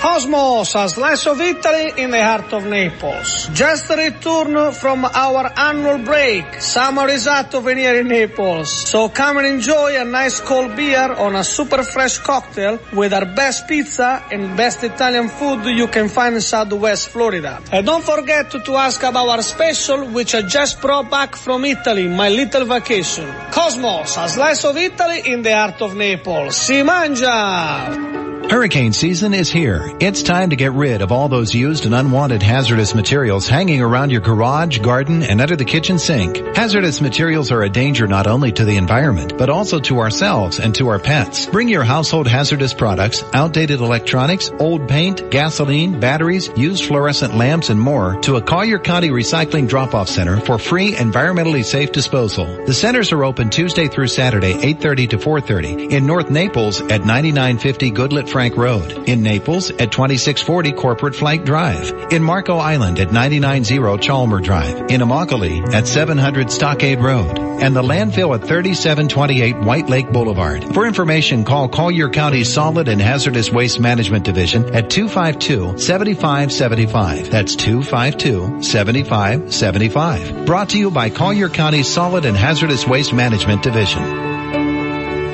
Cosmos, 0.00 0.74
a 0.74 0.88
slice 0.88 1.26
of 1.26 1.40
Italy 1.40 1.92
in 1.96 2.10
the 2.10 2.22
heart 2.22 2.52
of 2.52 2.66
Naples. 2.66 3.48
Just 3.54 3.88
returned 3.88 4.76
from 4.76 5.04
our 5.06 5.50
annual 5.56 5.98
break. 5.98 6.60
Summer 6.60 7.08
is 7.08 7.26
out 7.26 7.54
of 7.54 7.64
here 7.66 8.00
in 8.00 8.08
Naples. 8.08 8.88
So 8.88 9.08
come 9.08 9.38
and 9.38 9.46
enjoy 9.46 9.98
a 10.00 10.04
nice 10.04 10.40
cold 10.40 10.76
beer 10.76 11.12
on 11.12 11.34
a 11.34 11.42
super 11.42 11.82
fresh 11.82 12.18
cocktail 12.18 12.78
with 12.92 13.14
our 13.14 13.24
best 13.24 13.66
pizza 13.66 14.22
and 14.30 14.56
best 14.56 14.84
Italian 14.84 15.28
food 15.28 15.64
you 15.64 15.88
can 15.88 16.08
find 16.08 16.34
in 16.34 16.42
Southwest 16.42 17.08
Florida. 17.08 17.62
And 17.72 17.86
don't 17.86 18.04
forget 18.04 18.50
to, 18.50 18.60
to 18.60 18.76
ask 18.76 19.02
about 19.02 19.28
our 19.28 19.42
special 19.42 20.08
which 20.08 20.34
I 20.34 20.42
just 20.42 20.80
brought 20.82 21.10
back 21.10 21.36
from 21.36 21.64
Italy, 21.64 22.06
my 22.06 22.28
little 22.28 22.66
vacation. 22.66 23.26
Cosmos, 23.50 24.16
a 24.18 24.28
slice 24.28 24.64
of 24.64 24.76
Italy 24.76 25.22
in 25.24 25.40
the 25.42 25.54
heart 25.54 25.80
of 25.80 25.96
Naples. 25.96 26.56
Si 26.56 26.82
mangia! 26.82 28.35
Hurricane 28.48 28.92
season 28.92 29.34
is 29.34 29.50
here. 29.50 29.92
It's 29.98 30.22
time 30.22 30.50
to 30.50 30.56
get 30.56 30.70
rid 30.70 31.02
of 31.02 31.10
all 31.10 31.28
those 31.28 31.52
used 31.52 31.84
and 31.84 31.92
unwanted 31.92 32.44
hazardous 32.44 32.94
materials 32.94 33.48
hanging 33.48 33.82
around 33.82 34.10
your 34.10 34.20
garage, 34.20 34.78
garden, 34.78 35.24
and 35.24 35.40
under 35.40 35.56
the 35.56 35.64
kitchen 35.64 35.98
sink. 35.98 36.36
Hazardous 36.54 37.00
materials 37.00 37.50
are 37.50 37.62
a 37.62 37.68
danger 37.68 38.06
not 38.06 38.28
only 38.28 38.52
to 38.52 38.64
the 38.64 38.76
environment, 38.76 39.36
but 39.36 39.50
also 39.50 39.80
to 39.80 39.98
ourselves 39.98 40.60
and 40.60 40.76
to 40.76 40.86
our 40.88 41.00
pets. 41.00 41.46
Bring 41.46 41.68
your 41.68 41.82
household 41.82 42.28
hazardous 42.28 42.72
products, 42.72 43.24
outdated 43.34 43.80
electronics, 43.80 44.52
old 44.60 44.88
paint, 44.88 45.28
gasoline, 45.32 45.98
batteries, 45.98 46.48
used 46.56 46.84
fluorescent 46.84 47.34
lamps, 47.34 47.68
and 47.68 47.80
more 47.80 48.14
to 48.20 48.36
a 48.36 48.42
Collier 48.42 48.78
County 48.78 49.08
Recycling 49.10 49.68
Drop-Off 49.68 50.08
Center 50.08 50.40
for 50.40 50.56
free, 50.56 50.92
environmentally 50.92 51.64
safe 51.64 51.90
disposal. 51.90 52.46
The 52.64 52.74
centers 52.74 53.10
are 53.10 53.24
open 53.24 53.50
Tuesday 53.50 53.88
through 53.88 54.06
Saturday, 54.06 54.54
8.30 54.54 55.10
to 55.10 55.18
4.30 55.18 55.90
in 55.90 56.06
North 56.06 56.30
Naples 56.30 56.80
at 56.80 57.04
9950 57.04 57.90
Goodlette 57.90 58.35
Frank 58.36 58.58
Road. 58.58 59.08
In 59.08 59.22
Naples 59.22 59.70
at 59.70 59.90
2640 59.90 60.72
Corporate 60.72 61.14
Flight 61.14 61.46
Drive. 61.46 62.12
In 62.12 62.22
Marco 62.22 62.58
Island 62.58 63.00
at 63.00 63.10
990 63.10 64.06
Chalmer 64.06 64.40
Drive. 64.40 64.90
In 64.90 65.00
Immokalee 65.00 65.72
at 65.72 65.86
700 65.86 66.50
Stockade 66.50 67.00
Road. 67.00 67.38
And 67.38 67.74
the 67.74 67.80
landfill 67.80 68.34
at 68.34 68.46
3728 68.46 69.56
White 69.60 69.88
Lake 69.88 70.12
Boulevard. 70.12 70.64
For 70.74 70.86
information, 70.86 71.46
call 71.46 71.70
Collier 71.70 72.10
County 72.10 72.44
Solid 72.44 72.88
and 72.88 73.00
Hazardous 73.00 73.50
Waste 73.50 73.80
Management 73.80 74.26
Division 74.26 74.74
at 74.74 74.90
252-7575. 74.90 77.30
That's 77.30 77.56
252-7575. 77.56 80.44
Brought 80.44 80.68
to 80.68 80.78
you 80.78 80.90
by 80.90 81.08
Collier 81.08 81.48
County 81.48 81.82
Solid 81.82 82.26
and 82.26 82.36
Hazardous 82.36 82.86
Waste 82.86 83.14
Management 83.14 83.62
Division. 83.62 84.25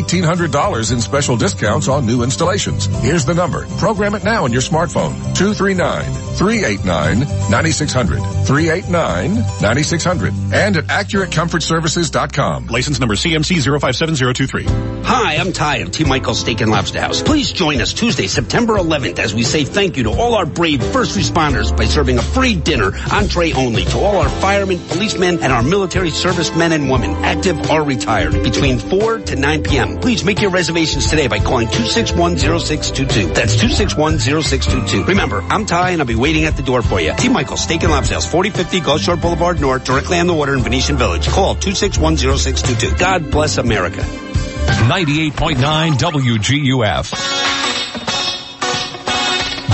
$1,800 0.00 0.92
in 0.92 1.00
special 1.00 1.36
discounts 1.36 1.88
on 1.88 2.06
new 2.06 2.22
installations. 2.22 2.86
Here's 3.02 3.24
the 3.24 3.34
number. 3.34 3.66
Program 3.78 4.14
it 4.14 4.22
now 4.24 4.44
on 4.44 4.52
your 4.52 4.62
smartphone. 4.62 5.14
239-389-9600. 5.34 8.20
389-9600. 8.46 10.52
And 10.52 10.76
at 10.76 10.84
AccurateComfortServices.com. 10.86 12.66
License 12.68 13.00
number 13.00 13.14
CMC 13.14 13.62
057023. 13.62 14.66
Hi, 15.04 15.36
I'm 15.36 15.52
Ty 15.52 15.78
of 15.78 15.90
T. 15.90 16.04
Michael's 16.04 16.38
Steak 16.40 16.60
and 16.60 16.70
Lobster 16.70 17.00
House. 17.00 17.22
Please 17.22 17.50
join 17.52 17.80
us 17.80 17.92
Tuesday, 17.92 18.28
September 18.28 18.74
11th 18.74 19.18
as 19.18 19.34
we 19.34 19.42
say 19.42 19.64
thank 19.64 19.96
you 19.96 20.04
to 20.04 20.10
all 20.10 20.34
our 20.34 20.46
brave 20.46 20.80
first 20.82 21.18
responders 21.18 21.76
by 21.76 21.84
serving 21.84 22.18
a 22.18 22.22
free 22.22 22.54
dinner, 22.54 22.92
entree 23.10 23.52
only, 23.52 23.84
to 23.86 23.98
all 23.98 24.18
our 24.18 24.28
firemen, 24.28 24.78
policemen, 24.88 25.42
and 25.42 25.52
our 25.52 25.62
military 25.62 26.10
servicemen 26.10 26.72
and 26.72 26.90
women, 26.90 27.10
active 27.24 27.70
or 27.70 27.82
retired, 27.82 28.42
between 28.42 28.78
4 28.78 29.18
to 29.18 29.36
9 29.36 29.62
p.m. 29.64 29.81
Please 30.00 30.24
make 30.24 30.40
your 30.40 30.50
reservations 30.50 31.08
today 31.08 31.28
by 31.28 31.38
calling 31.38 31.66
261-0622. 31.68 33.34
That's 33.34 33.56
261-0622. 33.56 35.06
Remember, 35.06 35.42
I'm 35.42 35.66
Ty 35.66 35.90
and 35.90 36.00
I'll 36.00 36.06
be 36.06 36.14
waiting 36.14 36.44
at 36.44 36.56
the 36.56 36.62
door 36.62 36.82
for 36.82 37.00
you. 37.00 37.12
T. 37.16 37.28
Michael's 37.28 37.62
Steak 37.62 37.82
and 37.82 37.90
Lobster 37.90 38.14
House, 38.14 38.30
4050 38.30 38.80
Gulf 38.80 39.00
Shore 39.00 39.16
Boulevard 39.16 39.60
North, 39.60 39.84
directly 39.84 40.18
on 40.18 40.26
the 40.26 40.34
water 40.34 40.54
in 40.54 40.60
Venetian 40.60 40.96
Village. 40.96 41.28
Call 41.28 41.56
261-0622. 41.56 42.98
God 42.98 43.30
bless 43.30 43.58
America. 43.58 44.00
98.9 44.00 45.92
WGUF. 45.92 47.12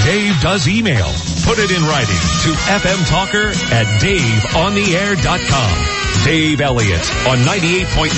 Dave 0.04 0.40
does 0.40 0.66
email. 0.68 1.06
Put 1.44 1.58
it 1.58 1.70
in 1.70 1.82
writing 1.84 2.16
to 2.44 2.52
fmtalker 2.80 3.52
at 3.72 3.86
daveontheair.com. 4.00 5.97
Dave 6.24 6.60
Elliott 6.60 7.00
on 7.26 7.38
98.9 7.38 8.10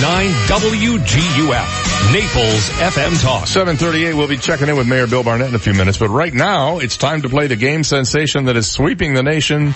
WGUF. 0.47 2.13
Naples 2.13 2.71
FM 2.81 3.23
Talk. 3.23 3.47
738, 3.47 4.15
we'll 4.15 4.27
be 4.27 4.37
checking 4.37 4.69
in 4.69 4.77
with 4.77 4.89
Mayor 4.89 5.07
Bill 5.07 5.23
Barnett 5.23 5.51
in 5.51 5.55
a 5.55 5.59
few 5.59 5.75
minutes, 5.75 5.99
but 5.99 6.09
right 6.09 6.33
now 6.33 6.79
it's 6.79 6.97
time 6.97 7.23
to 7.23 7.29
play 7.29 7.47
the 7.47 7.57
game 7.57 7.85
sensation 7.85 8.47
that 8.47 8.57
is 8.57 8.71
sweeping 8.71 9.15
the 9.15 9.23
nation. 9.23 9.73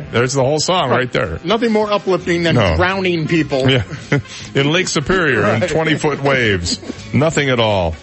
There's 0.11 0.33
the 0.33 0.43
whole 0.43 0.59
song 0.59 0.89
right 0.91 1.11
there. 1.11 1.39
Nothing 1.43 1.71
more 1.71 1.91
uplifting 1.91 2.43
than 2.43 2.53
No. 2.55 2.75
drowning 2.75 3.27
people. 3.27 3.67
Yeah. 3.77 3.83
In 4.55 4.71
Lake 4.71 4.87
Superior 4.87 5.43
in 5.55 5.61
20 5.67 5.95
foot 5.97 6.21
waves. 6.23 6.79
Nothing 7.13 7.49
at 7.49 7.59
all. 7.59 7.95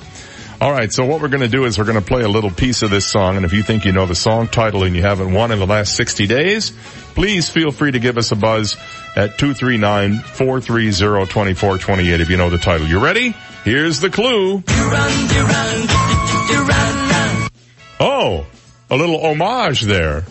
All 0.61 0.71
right, 0.73 0.93
so 0.93 1.05
what 1.05 1.21
we're 1.21 1.29
going 1.29 1.43
to 1.43 1.49
do 1.49 1.65
is 1.65 1.79
we're 1.79 1.85
going 1.85 1.99
to 2.01 2.05
play 2.05 2.23
a 2.23 2.29
little 2.29 2.51
piece 2.51 2.83
of 2.83 2.91
this 2.91 3.07
song, 3.07 3.37
and 3.37 3.45
if 3.45 3.53
you 3.53 3.63
think 3.63 3.85
you 3.85 3.93
know 3.93 4.07
the 4.07 4.15
song 4.15 4.49
title 4.49 4.85
and 4.85 4.95
you 4.97 5.03
haven't 5.03 5.33
won 5.33 5.51
in 5.53 5.59
the 5.59 5.67
last 5.67 5.95
60 5.97 6.27
days, 6.27 6.73
please 7.15 7.49
feel 7.51 7.71
free 7.71 7.91
to 7.91 7.99
give 7.99 8.17
us 8.19 8.31
a 8.33 8.37
buzz 8.37 8.77
at 9.17 9.37
239-430-2428 9.39 12.21
if 12.21 12.31
you 12.31 12.37
know 12.37 12.51
the 12.51 12.59
title. 12.59 12.87
You 12.87 12.99
ready? 13.01 13.35
Here's 13.65 14.01
the 14.01 14.11
clue. 14.11 14.63
Oh, 18.01 18.47
a 18.91 18.97
little 18.97 19.25
homage 19.25 19.83
there. 19.83 20.25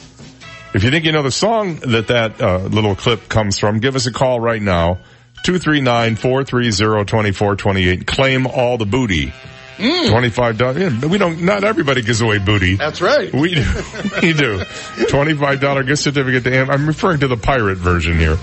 If 0.73 0.83
you 0.83 0.91
think 0.91 1.05
you 1.05 1.11
know 1.11 1.21
the 1.23 1.31
song 1.31 1.75
that 1.77 2.07
that 2.07 2.41
uh, 2.41 2.57
little 2.59 2.95
clip 2.95 3.29
comes 3.29 3.57
from, 3.59 3.79
give 3.79 3.95
us 3.95 4.05
a 4.07 4.11
call 4.11 4.39
right 4.39 4.61
now. 4.61 4.99
239-430-2428. 5.45 8.05
Claim 8.07 8.47
all 8.47 8.77
the 8.77 8.85
booty. 8.85 9.33
Twenty-five 9.77 10.57
dollars. 10.59 10.93
Yeah, 10.93 11.07
we 11.07 11.17
don't. 11.17 11.41
Not 11.41 11.63
everybody 11.63 12.03
gives 12.03 12.21
away 12.21 12.37
booty. 12.37 12.75
That's 12.75 13.01
right. 13.01 13.33
We 13.33 13.55
do. 13.55 13.63
We 14.21 14.33
do. 14.33 14.61
Twenty-five 15.09 15.59
dollar 15.59 15.81
gift 15.83 16.03
certificate 16.03 16.43
to 16.43 16.55
Am. 16.55 16.69
I'm 16.69 16.85
referring 16.87 17.21
to 17.21 17.27
the 17.27 17.37
pirate 17.37 17.79
version 17.79 18.19
here. 18.19 18.37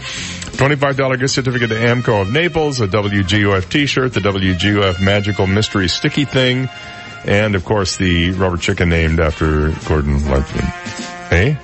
Twenty-five 0.57 0.97
dollar 0.97 1.17
gift 1.17 1.35
certificate 1.35 1.69
to 1.71 1.77
Amco 1.77 2.23
of 2.23 2.33
Naples, 2.33 2.81
a 2.81 2.89
WGUF 2.89 3.69
T-shirt, 3.71 4.13
the 4.13 4.19
WGUF 4.21 5.01
Magical 5.01 5.47
Mystery 5.47 5.87
Sticky 5.89 6.25
Thing, 6.25 6.69
and 7.25 7.55
of 7.55 7.65
course 7.65 7.97
the 7.97 8.33
rubber 8.33 8.57
chicken 8.57 8.89
named 8.89 9.21
after 9.21 9.71
Gordon 9.87 10.29
Lightfoot. 10.29 10.65
Hey. 11.31 11.57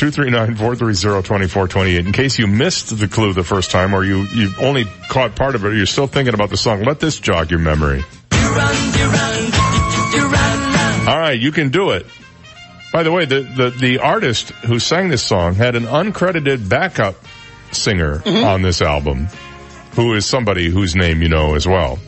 239-430-2428. 0.00 2.06
In 2.06 2.12
case 2.12 2.38
you 2.38 2.46
missed 2.46 2.98
the 2.98 3.06
clue 3.06 3.34
the 3.34 3.44
first 3.44 3.70
time 3.70 3.92
or 3.92 4.02
you, 4.02 4.22
you 4.32 4.50
only 4.58 4.86
caught 5.08 5.36
part 5.36 5.54
of 5.54 5.62
it 5.64 5.68
or 5.68 5.74
you're 5.74 5.84
still 5.84 6.06
thinking 6.06 6.32
about 6.32 6.48
the 6.48 6.56
song, 6.56 6.82
let 6.84 7.00
this 7.00 7.20
jog 7.20 7.50
your 7.50 7.60
memory. 7.60 7.98
You 7.98 8.04
run, 8.38 8.98
you 8.98 9.06
run, 9.06 9.52
you, 10.12 10.22
All 11.10 11.18
right, 11.18 11.38
you 11.38 11.52
can 11.52 11.68
do 11.68 11.90
it. 11.90 12.06
By 12.92 13.02
the 13.02 13.12
way, 13.12 13.26
the, 13.26 13.42
the, 13.42 13.70
the 13.70 13.98
artist 13.98 14.50
who 14.50 14.78
sang 14.78 15.10
this 15.10 15.22
song 15.22 15.54
had 15.54 15.76
an 15.76 15.84
uncredited 15.84 16.66
backup 16.68 17.16
singer 17.70 18.18
mm-hmm. 18.18 18.44
on 18.44 18.62
this 18.62 18.82
album, 18.82 19.28
who 19.92 20.14
is 20.14 20.26
somebody 20.26 20.68
whose 20.70 20.96
name 20.96 21.22
you 21.22 21.28
know 21.28 21.54
as 21.54 21.68
well. 21.68 22.00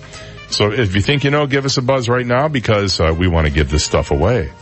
So 0.52 0.70
if 0.70 0.94
you 0.94 1.00
think 1.00 1.24
you 1.24 1.30
know, 1.30 1.46
give 1.46 1.64
us 1.64 1.78
a 1.78 1.82
buzz 1.82 2.10
right 2.10 2.26
now 2.26 2.48
because 2.48 3.00
uh, 3.00 3.14
we 3.18 3.26
want 3.26 3.46
to 3.46 3.52
give 3.52 3.70
this 3.70 3.84
stuff 3.84 4.10
away. 4.10 4.52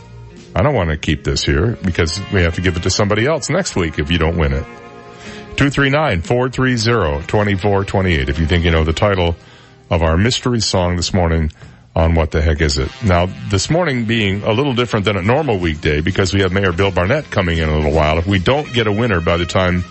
I 0.55 0.63
don't 0.63 0.73
want 0.73 0.89
to 0.89 0.95
keep 0.97 1.25
this 1.25 1.43
here 1.43 1.77
because 1.83 2.17
we 2.31 2.43
have 2.43 2.55
to 2.55 2.61
give 2.61 2.77
it 2.77 2.83
to 2.83 2.89
somebody 2.89 3.25
else 3.25 3.49
next 3.49 3.75
week 3.75 3.99
if 3.99 4.09
you 4.09 4.17
don't 4.17 4.37
win 4.37 4.53
it. 4.53 4.63
239-430-2428 5.55 8.29
if 8.29 8.39
you 8.39 8.47
think 8.47 8.63
you 8.63 8.71
know 8.71 8.85
the 8.85 8.93
title 8.93 9.35
of 9.89 10.01
our 10.01 10.15
mystery 10.17 10.61
song 10.61 10.95
this 10.95 11.13
morning 11.13 11.51
on 11.93 12.15
What 12.15 12.31
the 12.31 12.41
Heck 12.41 12.61
Is 12.61 12.77
It. 12.77 12.89
Now, 13.03 13.25
this 13.49 13.69
morning 13.69 14.05
being 14.05 14.43
a 14.43 14.53
little 14.53 14.73
different 14.73 15.03
than 15.05 15.17
a 15.17 15.21
normal 15.21 15.59
weekday 15.59 15.99
because 15.99 16.33
we 16.33 16.39
have 16.41 16.53
Mayor 16.53 16.71
Bill 16.71 16.91
Barnett 16.91 17.29
coming 17.29 17.57
in 17.57 17.67
a 17.67 17.75
little 17.75 17.91
while. 17.91 18.17
If 18.17 18.25
we 18.25 18.39
don't 18.39 18.71
get 18.71 18.87
a 18.87 18.93
winner 18.93 19.19
by 19.19 19.35
the 19.35 19.45
time 19.45 19.83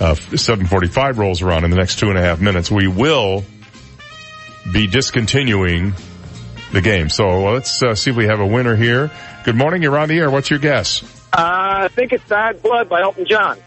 uh, 0.00 0.14
745 0.14 1.18
rolls 1.18 1.42
around 1.42 1.64
in 1.64 1.70
the 1.70 1.76
next 1.76 1.98
two 1.98 2.10
and 2.10 2.18
a 2.18 2.22
half 2.22 2.40
minutes, 2.40 2.70
we 2.70 2.86
will 2.86 3.44
be 4.70 4.86
discontinuing 4.86 5.94
the 6.72 6.80
game. 6.80 7.08
So 7.08 7.50
let's 7.52 7.82
uh, 7.82 7.94
see 7.94 8.10
if 8.10 8.16
we 8.16 8.26
have 8.26 8.40
a 8.40 8.46
winner 8.46 8.76
here. 8.76 9.10
Good 9.44 9.56
morning. 9.56 9.82
You're 9.82 9.98
on 9.98 10.08
the 10.08 10.18
air. 10.18 10.30
What's 10.30 10.50
your 10.50 10.58
guess? 10.58 11.02
Uh, 11.32 11.84
I 11.84 11.88
think 11.88 12.12
it's 12.12 12.24
Bad 12.28 12.62
Blood 12.62 12.88
by 12.88 13.00
Elton 13.02 13.26
John. 13.26 13.58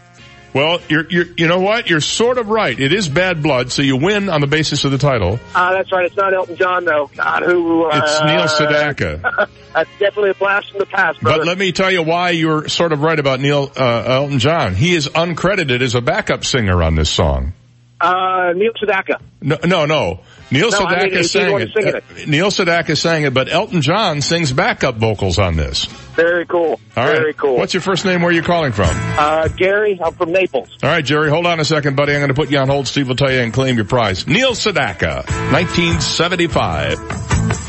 Well, 0.54 0.80
you're, 0.88 1.06
you're, 1.10 1.26
you 1.36 1.48
know 1.48 1.60
what? 1.60 1.90
You're 1.90 2.00
sort 2.00 2.38
of 2.38 2.48
right. 2.48 2.78
It 2.80 2.90
is 2.94 3.08
bad 3.10 3.42
blood, 3.42 3.70
so 3.70 3.82
you 3.82 3.98
win 3.98 4.30
on 4.30 4.40
the 4.40 4.46
basis 4.46 4.86
of 4.86 4.90
the 4.90 4.96
title. 4.96 5.38
Uh, 5.54 5.72
that's 5.74 5.92
right. 5.92 6.06
It's 6.06 6.16
not 6.16 6.32
Elton 6.32 6.56
John, 6.56 6.86
though. 6.86 7.10
God, 7.14 7.42
who? 7.42 7.84
Uh, 7.84 8.00
It's 8.02 8.22
Neil 8.22 8.68
Sedaka. 8.70 9.48
that's 9.74 9.90
definitely 9.98 10.30
a 10.30 10.34
blast 10.34 10.70
from 10.70 10.78
the 10.78 10.86
past, 10.86 11.20
brother. 11.20 11.40
But 11.40 11.46
let 11.46 11.58
me 11.58 11.72
tell 11.72 11.90
you 11.90 12.02
why 12.02 12.30
you're 12.30 12.68
sort 12.68 12.92
of 12.92 13.02
right 13.02 13.18
about 13.18 13.40
Neil 13.40 13.70
uh, 13.76 14.04
Elton 14.06 14.38
John. 14.38 14.74
He 14.74 14.94
is 14.94 15.08
uncredited 15.08 15.82
as 15.82 15.94
a 15.94 16.00
backup 16.00 16.42
singer 16.42 16.82
on 16.82 16.94
this 16.94 17.10
song. 17.10 17.52
Uh, 18.00 18.52
Neil 18.56 18.72
Sedaka. 18.82 19.20
No, 19.42 19.58
no, 19.62 19.84
no. 19.84 20.20
Neil 20.50 20.70
No, 20.70 20.78
I 20.78 21.04
mean, 21.04 21.10
Sedaka 21.10 21.16
he's 21.16 21.32
the 21.32 21.38
sang 21.40 21.60
it. 21.60 21.70
it. 21.76 21.94
Uh, 21.96 22.00
Neil 22.30 22.46
Sedaka 22.50 22.96
sang 22.96 23.24
it, 23.24 23.34
but 23.34 23.50
Elton 23.52 23.82
John 23.82 24.22
sings 24.22 24.52
backup 24.52 24.96
vocals 24.96 25.38
on 25.38 25.56
this. 25.56 25.84
Very 26.14 26.46
cool. 26.46 26.80
All 26.96 27.04
right. 27.04 27.16
Very 27.16 27.34
cool. 27.34 27.56
What's 27.56 27.74
your 27.74 27.80
first 27.80 28.04
name? 28.04 28.22
Where 28.22 28.30
are 28.30 28.34
you 28.34 28.42
calling 28.42 28.72
from? 28.72 28.90
Uh, 28.90 29.48
Gary, 29.48 29.98
I'm 30.02 30.12
from 30.14 30.32
Naples. 30.32 30.68
All 30.82 30.90
right, 30.90 31.04
Jerry, 31.04 31.30
hold 31.30 31.46
on 31.46 31.58
a 31.60 31.64
second, 31.64 31.96
buddy. 31.96 32.12
I'm 32.12 32.20
going 32.20 32.28
to 32.28 32.34
put 32.34 32.50
you 32.50 32.58
on 32.58 32.68
hold. 32.68 32.86
Steve 32.86 33.08
will 33.08 33.16
tell 33.16 33.32
you 33.32 33.40
and 33.40 33.52
claim 33.52 33.76
your 33.76 33.84
prize. 33.86 34.26
Neil 34.26 34.52
Sedaka, 34.52 35.26
1975. 35.52 37.65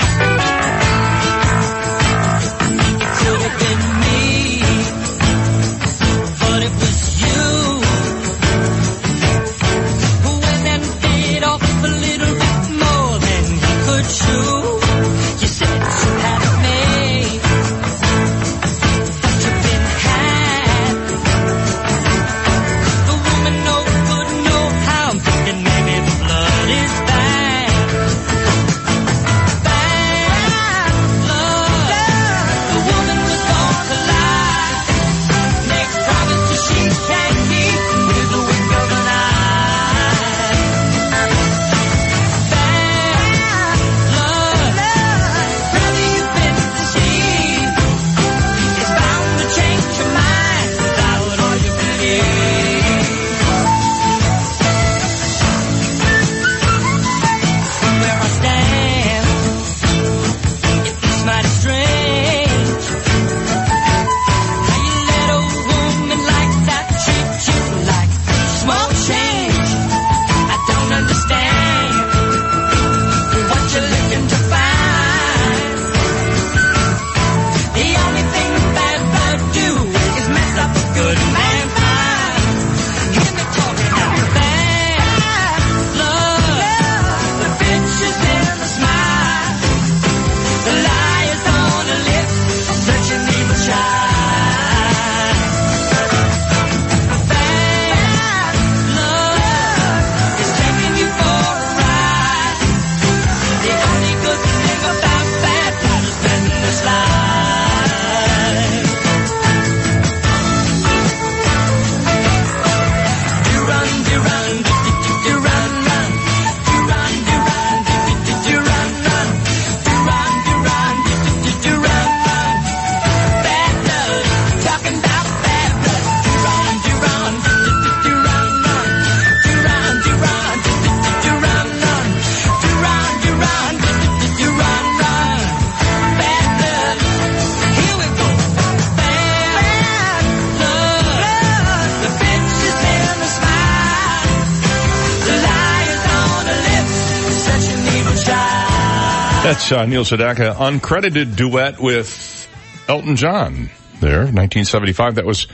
Uh, 149.72 149.86
Neil 149.86 150.04
Sedaka, 150.04 150.56
uncredited 150.56 151.36
duet 151.36 151.80
with 151.80 152.48
Elton 152.88 153.16
John 153.16 153.70
there, 154.00 154.20
1975. 154.20 155.16
That 155.16 155.26
was 155.26 155.48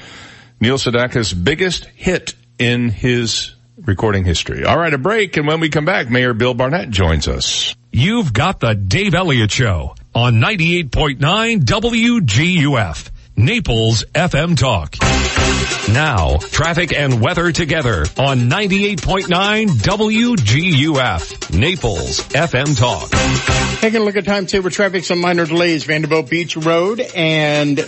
Neil 0.59 0.77
Sedaka's 0.77 1.33
biggest 1.33 1.85
hit 1.85 2.35
in 2.59 2.89
his 2.89 3.55
recording 3.77 4.25
history. 4.25 4.65
All 4.65 4.77
right, 4.77 4.93
a 4.93 4.97
break, 4.97 5.37
and 5.37 5.47
when 5.47 5.59
we 5.59 5.69
come 5.69 5.85
back, 5.85 6.09
Mayor 6.09 6.33
Bill 6.33 6.53
Barnett 6.53 6.89
joins 6.89 7.27
us. 7.27 7.75
You've 7.91 8.33
got 8.33 8.59
the 8.59 8.73
Dave 8.73 9.13
Elliott 9.13 9.51
Show 9.51 9.95
on 10.15 10.35
98.9 10.35 11.19
WGUF, 11.61 13.09
Naples 13.35 14.05
FM 14.13 14.57
Talk. 14.57 14.95
Now, 15.91 16.37
traffic 16.37 16.93
and 16.93 17.19
weather 17.19 17.51
together 17.51 18.05
on 18.17 18.41
98.9 18.49 19.67
WGUF, 19.67 21.57
Naples 21.59 22.19
FM 22.29 22.77
Talk. 22.77 23.09
Taking 23.81 24.01
a 24.01 24.03
look 24.05 24.15
at 24.15 24.25
time 24.25 24.47
saver 24.47 24.69
traffic, 24.69 25.03
some 25.03 25.19
minor 25.19 25.45
delays. 25.45 25.83
Vanderbilt 25.83 26.29
Beach 26.29 26.55
Road 26.55 26.99
and 27.15 27.79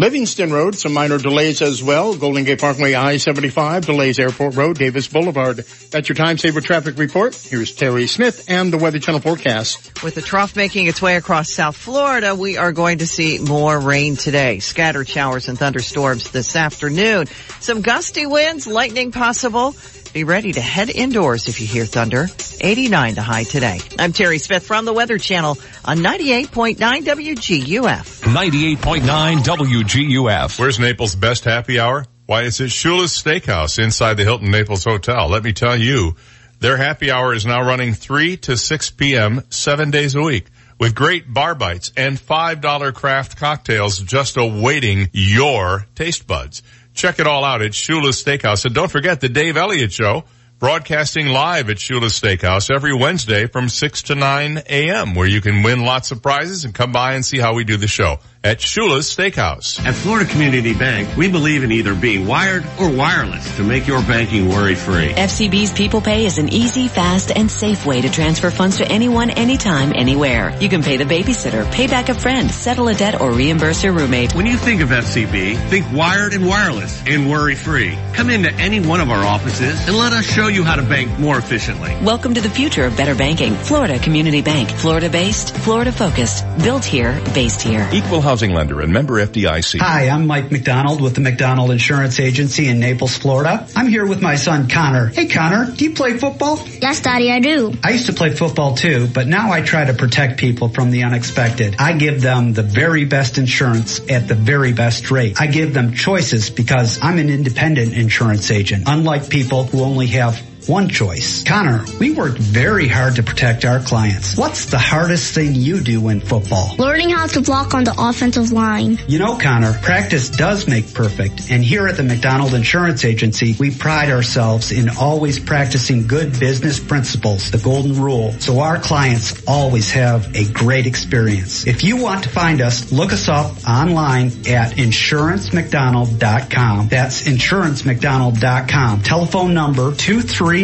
Livingston 0.00 0.50
Road, 0.50 0.76
some 0.76 0.94
minor 0.94 1.18
delays 1.18 1.60
as 1.60 1.82
well. 1.82 2.16
Golden 2.16 2.44
Gate 2.44 2.58
Parkway 2.58 2.94
I-75, 2.94 3.84
delays 3.84 4.18
Airport 4.18 4.56
Road, 4.56 4.78
Davis 4.78 5.06
Boulevard. 5.08 5.58
That's 5.90 6.08
your 6.08 6.16
time 6.16 6.38
saver 6.38 6.62
traffic 6.62 6.96
report. 6.96 7.34
Here's 7.34 7.72
Terry 7.72 8.06
Smith 8.06 8.46
and 8.48 8.72
the 8.72 8.78
Weather 8.78 8.98
Channel 8.98 9.20
forecast. 9.20 10.02
With 10.02 10.14
the 10.14 10.22
trough 10.22 10.56
making 10.56 10.86
its 10.86 11.02
way 11.02 11.16
across 11.16 11.52
South 11.52 11.76
Florida, 11.76 12.34
we 12.34 12.56
are 12.56 12.72
going 12.72 12.98
to 12.98 13.06
see 13.06 13.40
more 13.40 13.78
rain 13.78 14.16
today. 14.16 14.60
Scattered 14.60 15.06
showers 15.06 15.50
and 15.50 15.58
thunderstorms 15.58 16.30
this 16.30 16.56
afternoon. 16.56 17.26
Some 17.60 17.82
gusty 17.82 18.24
winds, 18.24 18.66
lightning 18.66 19.12
possible. 19.12 19.74
Be 20.12 20.24
ready 20.24 20.52
to 20.52 20.60
head 20.60 20.90
indoors 20.90 21.46
if 21.46 21.60
you 21.60 21.68
hear 21.68 21.84
thunder. 21.84 22.26
89 22.60 23.14
the 23.14 23.22
high 23.22 23.44
today. 23.44 23.78
I'm 23.96 24.12
Terry 24.12 24.38
Smith 24.38 24.66
from 24.66 24.84
the 24.84 24.92
Weather 24.92 25.18
Channel 25.18 25.56
on 25.84 25.98
98.9 25.98 26.76
WGUF. 26.76 28.22
98.9 28.22 29.36
WGUF. 29.38 30.58
Where's 30.58 30.80
Naples' 30.80 31.14
best 31.14 31.44
happy 31.44 31.78
hour? 31.78 32.06
Why, 32.26 32.42
it's 32.42 32.60
at 32.60 32.70
Shula's 32.70 33.12
Steakhouse 33.12 33.82
inside 33.82 34.14
the 34.14 34.24
Hilton 34.24 34.50
Naples 34.50 34.84
Hotel. 34.84 35.28
Let 35.28 35.44
me 35.44 35.52
tell 35.52 35.76
you, 35.76 36.16
their 36.58 36.76
happy 36.76 37.12
hour 37.12 37.32
is 37.32 37.46
now 37.46 37.64
running 37.64 37.94
3 37.94 38.36
to 38.38 38.56
6 38.56 38.90
p.m. 38.90 39.42
seven 39.48 39.92
days 39.92 40.16
a 40.16 40.22
week 40.22 40.46
with 40.80 40.94
great 40.94 41.32
bar 41.32 41.54
bites 41.54 41.92
and 41.96 42.18
$5 42.18 42.94
craft 42.94 43.36
cocktails 43.36 44.00
just 44.00 44.36
awaiting 44.36 45.08
your 45.12 45.86
taste 45.94 46.26
buds. 46.26 46.62
Check 46.94 47.18
it 47.18 47.26
all 47.26 47.44
out 47.44 47.62
at 47.62 47.72
Shula's 47.72 48.22
Steakhouse. 48.22 48.64
And 48.64 48.74
don't 48.74 48.90
forget 48.90 49.20
the 49.20 49.28
Dave 49.28 49.56
Elliott 49.56 49.92
Show 49.92 50.24
broadcasting 50.58 51.26
live 51.26 51.70
at 51.70 51.78
Shula's 51.78 52.20
Steakhouse 52.20 52.70
every 52.70 52.94
Wednesday 52.94 53.46
from 53.46 53.68
6 53.68 54.02
to 54.02 54.14
9 54.14 54.58
a.m. 54.68 55.14
where 55.14 55.26
you 55.26 55.40
can 55.40 55.62
win 55.62 55.84
lots 55.84 56.10
of 56.10 56.22
prizes 56.22 56.66
and 56.66 56.74
come 56.74 56.92
by 56.92 57.14
and 57.14 57.24
see 57.24 57.38
how 57.38 57.54
we 57.54 57.64
do 57.64 57.78
the 57.78 57.88
show 57.88 58.18
at 58.42 58.58
Shula's 58.58 59.14
Steakhouse. 59.14 59.84
At 59.84 59.94
Florida 59.94 60.28
Community 60.30 60.72
Bank, 60.72 61.14
we 61.14 61.30
believe 61.30 61.62
in 61.62 61.70
either 61.72 61.94
being 61.94 62.26
wired 62.26 62.64
or 62.80 62.90
wireless 62.90 63.56
to 63.56 63.62
make 63.62 63.86
your 63.86 64.00
banking 64.02 64.48
worry-free. 64.48 65.10
FCB's 65.10 65.72
People 65.72 66.00
Pay 66.00 66.24
is 66.24 66.38
an 66.38 66.48
easy, 66.48 66.88
fast, 66.88 67.30
and 67.36 67.50
safe 67.50 67.84
way 67.84 68.00
to 68.00 68.10
transfer 68.10 68.50
funds 68.50 68.78
to 68.78 68.88
anyone, 68.90 69.28
anytime, 69.28 69.92
anywhere. 69.94 70.56
You 70.58 70.70
can 70.70 70.82
pay 70.82 70.96
the 70.96 71.04
babysitter, 71.04 71.70
pay 71.70 71.86
back 71.86 72.08
a 72.08 72.14
friend, 72.14 72.50
settle 72.50 72.88
a 72.88 72.94
debt, 72.94 73.20
or 73.20 73.30
reimburse 73.30 73.84
your 73.84 73.92
roommate. 73.92 74.34
When 74.34 74.46
you 74.46 74.56
think 74.56 74.80
of 74.80 74.88
FCB, 74.88 75.68
think 75.68 75.92
wired 75.92 76.32
and 76.32 76.46
wireless 76.46 77.02
and 77.06 77.28
worry-free. 77.28 77.98
Come 78.14 78.30
into 78.30 78.50
any 78.54 78.80
one 78.80 79.00
of 79.00 79.10
our 79.10 79.22
offices 79.22 79.86
and 79.86 79.96
let 79.96 80.14
us 80.14 80.24
show 80.24 80.46
you 80.46 80.64
how 80.64 80.76
to 80.76 80.82
bank 80.82 81.18
more 81.18 81.36
efficiently. 81.36 81.94
Welcome 82.02 82.32
to 82.34 82.40
the 82.40 82.48
future 82.48 82.84
of 82.84 82.96
better 82.96 83.14
banking. 83.14 83.54
Florida 83.54 83.98
Community 83.98 84.40
Bank. 84.40 84.70
Florida 84.70 85.10
based, 85.10 85.54
Florida 85.58 85.92
focused. 85.92 86.42
Built 86.62 86.86
here, 86.86 87.20
based 87.34 87.60
here. 87.60 87.86
Equal 87.92 88.22
housing 88.30 88.54
lender 88.54 88.80
and 88.80 88.92
member 88.92 89.14
FDIC. 89.14 89.80
Hi, 89.80 90.08
I'm 90.08 90.28
Mike 90.28 90.52
McDonald 90.52 91.00
with 91.00 91.16
the 91.16 91.20
McDonald 91.20 91.72
Insurance 91.72 92.20
Agency 92.20 92.68
in 92.68 92.78
Naples, 92.78 93.18
Florida. 93.18 93.66
I'm 93.74 93.88
here 93.88 94.06
with 94.06 94.22
my 94.22 94.36
son 94.36 94.68
Connor. 94.68 95.08
Hey 95.08 95.26
Connor, 95.26 95.72
do 95.72 95.84
you 95.84 95.94
play 95.96 96.16
football? 96.16 96.64
Yes, 96.80 97.00
Daddy, 97.00 97.32
I 97.32 97.40
do. 97.40 97.74
I 97.82 97.90
used 97.90 98.06
to 98.06 98.12
play 98.12 98.30
football 98.30 98.76
too, 98.76 99.08
but 99.12 99.26
now 99.26 99.50
I 99.50 99.62
try 99.62 99.84
to 99.84 99.94
protect 99.94 100.38
people 100.38 100.68
from 100.68 100.92
the 100.92 101.02
unexpected. 101.02 101.74
I 101.80 101.94
give 101.94 102.22
them 102.22 102.52
the 102.52 102.62
very 102.62 103.04
best 103.04 103.36
insurance 103.36 103.98
at 104.08 104.28
the 104.28 104.36
very 104.36 104.72
best 104.74 105.10
rate. 105.10 105.40
I 105.40 105.48
give 105.48 105.74
them 105.74 105.92
choices 105.94 106.50
because 106.50 107.00
I'm 107.02 107.18
an 107.18 107.30
independent 107.30 107.94
insurance 107.94 108.52
agent, 108.52 108.84
unlike 108.86 109.28
people 109.28 109.64
who 109.64 109.82
only 109.82 110.06
have 110.06 110.40
one 110.70 110.88
choice. 110.88 111.42
Connor, 111.42 111.84
we 111.98 112.12
work 112.12 112.38
very 112.38 112.86
hard 112.86 113.16
to 113.16 113.24
protect 113.24 113.64
our 113.64 113.80
clients. 113.80 114.36
What's 114.36 114.66
the 114.66 114.78
hardest 114.78 115.34
thing 115.34 115.56
you 115.56 115.80
do 115.80 116.08
in 116.08 116.20
football? 116.20 116.76
Learning 116.78 117.10
how 117.10 117.26
to 117.26 117.40
block 117.40 117.74
on 117.74 117.82
the 117.82 117.92
offensive 117.98 118.52
line. 118.52 119.00
You 119.08 119.18
know, 119.18 119.36
Connor, 119.36 119.72
practice 119.82 120.28
does 120.28 120.68
make 120.68 120.94
perfect. 120.94 121.50
And 121.50 121.64
here 121.64 121.88
at 121.88 121.96
the 121.96 122.04
McDonald 122.04 122.54
Insurance 122.54 123.04
Agency, 123.04 123.56
we 123.58 123.72
pride 123.72 124.10
ourselves 124.10 124.70
in 124.70 124.88
always 124.90 125.40
practicing 125.40 126.06
good 126.06 126.38
business 126.38 126.78
principles, 126.78 127.50
the 127.50 127.58
golden 127.58 128.00
rule, 128.00 128.30
so 128.38 128.60
our 128.60 128.78
clients 128.78 129.42
always 129.48 129.90
have 129.90 130.36
a 130.36 130.44
great 130.52 130.86
experience. 130.86 131.66
If 131.66 131.82
you 131.82 131.96
want 131.96 132.22
to 132.22 132.28
find 132.28 132.60
us, 132.60 132.92
look 132.92 133.12
us 133.12 133.28
up 133.28 133.68
online 133.68 134.28
at 134.46 134.76
insurancemcdonald.com. 134.76 136.88
That's 136.88 137.24
insurancemcdonald.com. 137.24 139.02
Telephone 139.02 139.52
number 139.52 139.92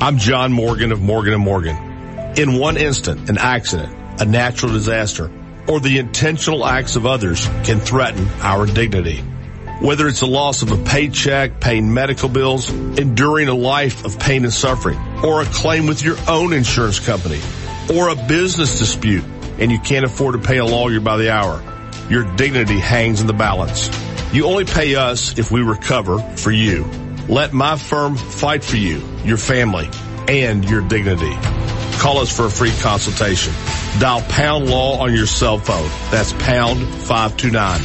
I'm 0.00 0.18
John 0.18 0.52
Morgan 0.52 0.92
of 0.92 1.00
Morgan 1.00 1.40
& 1.40 1.40
Morgan. 1.40 1.76
In 2.36 2.58
one 2.58 2.76
instant, 2.76 3.28
an 3.28 3.38
accident, 3.38 3.94
a 4.20 4.24
natural 4.24 4.72
disaster, 4.72 5.30
or 5.66 5.80
the 5.80 5.98
intentional 5.98 6.64
acts 6.64 6.96
of 6.96 7.06
others 7.06 7.46
can 7.64 7.80
threaten 7.80 8.26
our 8.40 8.66
dignity. 8.66 9.18
Whether 9.80 10.08
it's 10.08 10.20
the 10.20 10.26
loss 10.26 10.62
of 10.62 10.72
a 10.72 10.76
paycheck, 10.84 11.60
paying 11.60 11.92
medical 11.92 12.28
bills, 12.28 12.70
enduring 12.70 13.48
a 13.48 13.54
life 13.54 14.04
of 14.04 14.18
pain 14.18 14.44
and 14.44 14.52
suffering, 14.52 14.98
or 15.24 15.42
a 15.42 15.46
claim 15.46 15.86
with 15.86 16.02
your 16.02 16.16
own 16.28 16.52
insurance 16.52 17.00
company, 17.00 17.40
or 17.92 18.08
a 18.08 18.14
business 18.14 18.78
dispute, 18.78 19.24
and 19.58 19.70
you 19.70 19.78
can't 19.78 20.04
afford 20.04 20.40
to 20.40 20.46
pay 20.46 20.58
a 20.58 20.64
lawyer 20.64 21.00
by 21.00 21.16
the 21.16 21.30
hour, 21.30 21.62
your 22.08 22.24
dignity 22.36 22.78
hangs 22.78 23.20
in 23.20 23.26
the 23.26 23.32
balance. 23.32 23.90
You 24.32 24.46
only 24.46 24.64
pay 24.64 24.94
us 24.94 25.38
if 25.38 25.50
we 25.50 25.62
recover 25.62 26.18
for 26.18 26.50
you. 26.50 26.84
Let 27.28 27.52
my 27.52 27.76
firm 27.76 28.16
fight 28.16 28.62
for 28.62 28.76
you, 28.76 29.02
your 29.24 29.38
family, 29.38 29.88
and 30.28 30.64
your 30.68 30.82
dignity. 30.82 31.63
Call 32.04 32.18
us 32.18 32.36
for 32.36 32.44
a 32.44 32.50
free 32.50 32.70
consultation. 32.82 33.54
Dial 33.98 34.20
pound 34.28 34.68
law 34.68 34.98
on 34.98 35.14
your 35.14 35.24
cell 35.24 35.56
phone. 35.56 35.88
That's 36.10 36.34
pound 36.34 36.78
529. 36.86 37.80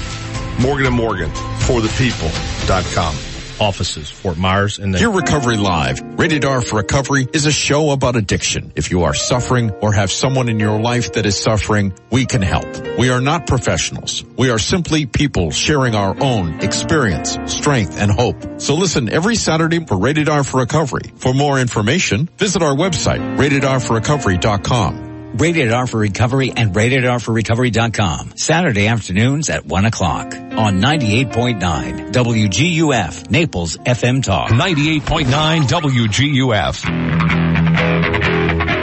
Morgan 0.61 0.91
& 0.93 0.93
Morgan 0.93 1.29
for 1.59 1.79
the 1.79 1.87
people.com. 1.97 3.28
Offices, 3.59 4.09
Fort 4.09 4.37
Myers 4.37 4.79
and 4.79 4.95
Hear 4.95 5.09
Recovery 5.11 5.57
Live. 5.57 6.01
Rated 6.19 6.45
R 6.45 6.61
for 6.61 6.77
Recovery 6.77 7.27
is 7.33 7.45
a 7.45 7.51
show 7.51 7.91
about 7.91 8.15
addiction. 8.15 8.71
If 8.75 8.91
you 8.91 9.03
are 9.03 9.13
suffering 9.13 9.71
or 9.81 9.93
have 9.93 10.11
someone 10.11 10.49
in 10.49 10.59
your 10.59 10.79
life 10.79 11.13
that 11.13 11.25
is 11.25 11.37
suffering, 11.37 11.93
we 12.11 12.25
can 12.25 12.41
help. 12.41 12.65
We 12.97 13.09
are 13.09 13.21
not 13.21 13.47
professionals. 13.47 14.23
We 14.37 14.49
are 14.49 14.59
simply 14.59 15.05
people 15.05 15.51
sharing 15.51 15.95
our 15.95 16.15
own 16.21 16.61
experience, 16.61 17.37
strength, 17.45 17.99
and 17.99 18.11
hope. 18.11 18.61
So 18.61 18.75
listen 18.75 19.09
every 19.09 19.35
Saturday 19.35 19.85
for 19.85 19.97
Rated 19.97 20.29
R 20.29 20.43
for 20.43 20.59
Recovery. 20.59 21.11
For 21.17 21.33
more 21.33 21.59
information, 21.59 22.29
visit 22.37 22.61
our 22.61 22.75
website, 22.75 23.37
ratedrforrecovery.com. 23.37 25.08
Rated 25.33 25.71
R 25.71 25.87
for 25.87 25.99
Recovery 25.99 26.51
and 26.55 26.73
RatedRforRecovery.com. 26.73 28.33
Saturday 28.35 28.87
afternoons 28.87 29.49
at 29.49 29.65
1 29.65 29.85
o'clock 29.85 30.33
on 30.33 30.81
98.9 30.81 32.11
WGUF 32.11 33.29
Naples 33.29 33.77
FM 33.77 34.23
Talk. 34.23 34.49
98.9 34.49 35.67
WGUF. 35.67 36.85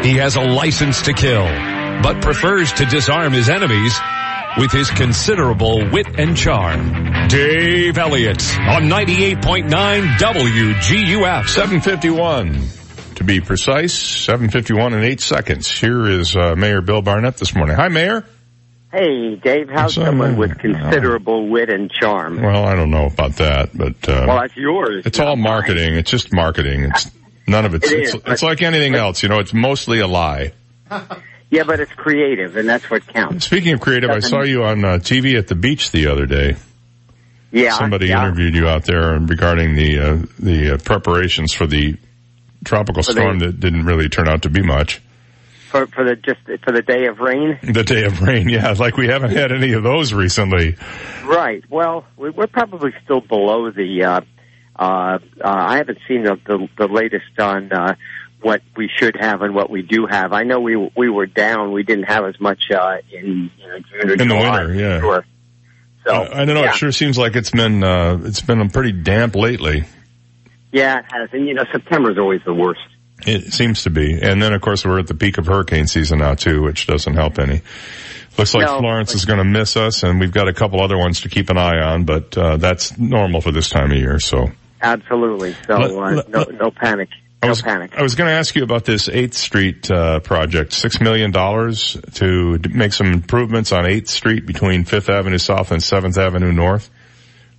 He 0.05 0.15
has 0.15 0.37
a 0.37 0.43
license 0.43 1.03
to 1.03 1.13
kill, 1.13 1.45
but 2.03 2.23
prefers 2.23 2.73
to 2.75 2.85
disarm 2.87 3.33
his 3.33 3.49
enemies 3.49 3.99
with 4.57 4.71
his 4.71 4.89
considerable 4.91 5.91
wit 5.91 6.07
and 6.19 6.37
charm. 6.37 7.29
Dave 7.29 7.99
Elliott 7.99 8.41
on 8.61 8.85
98.9 8.85 9.69
WGUF. 10.17 11.49
751 11.49 12.53
to 12.53 12.86
be 13.27 13.41
precise, 13.41 13.93
751 13.93 14.95
and 14.95 15.05
8 15.05 15.21
seconds. 15.21 15.71
Here 15.71 16.07
is 16.07 16.37
uh, 16.37 16.55
Mayor 16.57 16.81
Bill 16.81 17.03
Barnett 17.03 17.37
this 17.37 17.55
morning. 17.55 17.77
Hi, 17.77 17.89
Mayor. 17.89 18.25
Hey, 18.93 19.35
Dave, 19.37 19.69
how's 19.69 19.99
up, 19.99 20.07
someone 20.07 20.37
with 20.37 20.59
considerable 20.59 21.49
wit 21.49 21.69
and 21.69 21.91
charm? 21.91 22.41
Well, 22.41 22.65
I 22.65 22.75
don't 22.75 22.91
know 22.91 23.07
about 23.07 23.33
that, 23.37 23.77
but 23.77 24.09
uh, 24.09 24.25
Well, 24.27 24.41
that's 24.41 24.57
yours. 24.57 25.05
it's 25.05 25.19
all 25.19 25.37
marketing. 25.37 25.95
It's 25.97 26.11
just 26.11 26.33
marketing. 26.33 26.85
It's 26.85 27.11
none 27.47 27.65
of 27.65 27.75
it's. 27.75 27.91
It 27.91 28.01
it's, 28.01 28.15
is, 28.15 28.23
it's 28.27 28.43
like 28.43 28.63
anything 28.63 28.95
else, 28.95 29.23
you 29.23 29.29
know. 29.29 29.41
It's 29.41 29.53
mostly 29.53 29.99
a 30.01 30.07
lie. 30.07 30.53
Yeah, 31.51 31.65
but 31.65 31.81
it's 31.81 31.93
creative, 31.93 32.57
and 32.57 32.69
that's 32.69 32.89
what 32.91 33.07
counts. 33.07 33.47
Speaking 33.47 33.73
of 33.75 33.81
creative, 33.81 34.11
I 34.11 34.21
saw 34.21 34.43
you 34.43 34.65
on 34.65 34.85
uh, 34.85 34.89
TV 34.99 35.37
at 35.37 35.49
the 35.49 35.55
beach 35.55 35.91
the 35.91 36.07
other 36.07 36.27
day. 36.27 36.57
Yeah, 37.53 37.71
Somebody 37.79 38.09
yeah. 38.09 38.23
interviewed 38.23 38.55
you 38.55 38.69
out 38.69 38.85
there 38.85 39.19
regarding 39.19 39.75
the 39.75 39.99
uh, 39.99 40.19
the 40.39 40.75
uh, 40.75 40.79
preparations 40.79 41.53
for 41.53 41.67
the 41.67 41.97
tropical 42.67 43.03
For 43.03 43.13
the- 43.15 43.21
storm 43.21 43.39
that 43.39 43.59
didn't 43.61 43.87
really 43.87 44.09
turn 44.09 44.29
out 44.29 44.43
to 44.43 44.51
be 44.51 44.63
much. 44.63 45.01
for 45.71 45.87
for 45.89 46.05
the 46.05 46.17
just 46.17 46.41
for 46.65 46.73
the 46.73 46.83
day 46.83 47.07
of 47.07 47.19
rain. 47.21 47.59
The 47.63 47.83
day 47.83 48.05
of 48.05 48.21
rain, 48.23 48.49
yeah, 48.49 48.73
like 48.79 48.97
we 48.97 49.09
haven't 49.09 49.31
had 49.33 49.51
any 49.53 49.73
of 49.73 49.83
those 49.83 50.13
recently. 50.13 50.77
Right. 51.25 51.65
Well, 51.71 52.05
we- 52.17 52.31
we're 52.31 52.47
probably 52.47 52.93
still 53.05 53.21
below 53.21 53.71
the. 53.71 54.05
Uh, 54.05 54.21
uh, 54.79 54.83
uh, 54.83 55.19
I 55.43 55.79
haven't 55.79 55.99
seen 56.07 56.23
the, 56.25 56.39
the 56.47 56.69
the 56.77 56.87
latest 56.87 57.39
on 57.41 57.73
uh, 57.73 57.95
what 58.43 58.61
we 58.77 58.91
should 58.95 59.17
have 59.19 59.41
and 59.43 59.55
what 59.55 59.71
we 59.71 59.81
do 59.83 60.07
have. 60.07 60.33
I 60.35 60.43
know 60.45 60.61
we 60.61 60.77
we 60.97 61.09
were 61.09 61.27
down. 61.27 61.73
We 61.73 61.83
didn't 61.83 62.05
have 62.05 62.25
as 62.27 62.39
much 62.39 62.65
uh, 62.71 62.99
in 63.11 63.51
you 63.59 63.67
know, 63.69 63.79
June 63.79 64.11
or 64.11 64.13
In 64.13 64.19
the 64.19 64.25
July, 64.27 64.61
winter, 64.65 64.75
yeah. 64.75 65.01
Sure. 65.01 65.25
So 66.07 66.13
Uh, 66.15 66.29
I 66.33 66.45
don't 66.45 66.55
know. 66.55 66.63
yeah. 66.63 66.71
It 66.71 66.77
sure 66.77 66.93
seems 66.93 67.17
like 67.19 67.35
it's 67.37 67.51
been 67.51 67.83
uh, 67.83 68.19
it's 68.25 68.41
been 68.43 68.69
pretty 68.71 68.93
damp 68.93 69.35
lately. 69.35 69.85
Yeah, 70.77 70.99
it 70.99 71.07
has. 71.11 71.31
And 71.33 71.49
you 71.49 71.55
know, 71.55 71.65
September 71.73 72.11
is 72.11 72.19
always 72.19 72.43
the 72.45 72.53
worst. 72.53 72.81
It 73.27 73.55
seems 73.55 73.85
to 73.85 73.91
be. 73.91 74.21
And 74.21 74.43
then 74.43 74.53
of 74.53 74.61
course 74.61 74.85
we're 74.85 74.99
at 74.99 75.07
the 75.07 75.15
peak 75.15 75.39
of 75.39 75.47
hurricane 75.47 75.87
season 75.87 76.19
now 76.19 76.35
too, 76.35 76.63
which 76.63 76.87
doesn't 76.87 77.15
help 77.15 77.39
any. 77.39 77.63
Looks 78.37 78.53
like 78.55 78.67
No, 78.67 78.81
Florence 78.81 79.15
is 79.15 79.25
going 79.25 79.39
to 79.39 79.45
miss 79.45 79.79
us 79.79 80.03
and 80.03 80.21
we've 80.21 80.33
got 80.33 80.49
a 80.49 80.53
couple 80.53 80.83
other 80.83 80.99
ones 80.99 81.23
to 81.23 81.31
keep 81.31 81.49
an 81.49 81.57
eye 81.57 81.79
on, 81.81 82.05
but, 82.05 82.37
uh, 82.37 82.59
that's 82.59 82.99
normal 82.99 83.41
for 83.41 83.53
this 83.53 83.71
time 83.71 83.91
of 83.91 83.97
year, 83.97 84.21
so. 84.21 84.51
Absolutely. 84.83 85.57
So 85.67 85.79
Let- 85.79 85.91
uh, 85.91 85.95
let- 85.95 86.29
no, 86.29 86.45
no 86.65 86.71
panic. 86.71 87.09
I 87.43 87.47
No 87.47 87.51
was, 87.53 87.63
panic. 87.63 87.93
I 87.97 88.03
was 88.03 88.15
going 88.15 88.29
to 88.29 88.35
ask 88.35 88.55
you 88.55 88.63
about 88.63 88.85
this 88.85 89.09
8th 89.09 89.33
Street, 89.33 89.91
uh, 89.91 90.21
project. 90.21 90.75
Six 90.75 91.01
million 91.01 91.31
dollars 91.31 91.97
to 92.15 92.59
d- 92.59 92.71
make 92.75 92.93
some 92.93 93.07
improvements 93.07 93.73
on 93.73 93.85
8th 93.85 94.09
Street 94.09 94.45
between 94.45 94.85
5th 94.85 95.09
Avenue 95.09 95.39
South 95.39 95.71
and 95.71 95.81
7th 95.83 96.19
Avenue 96.19 96.53
North. 96.53 96.91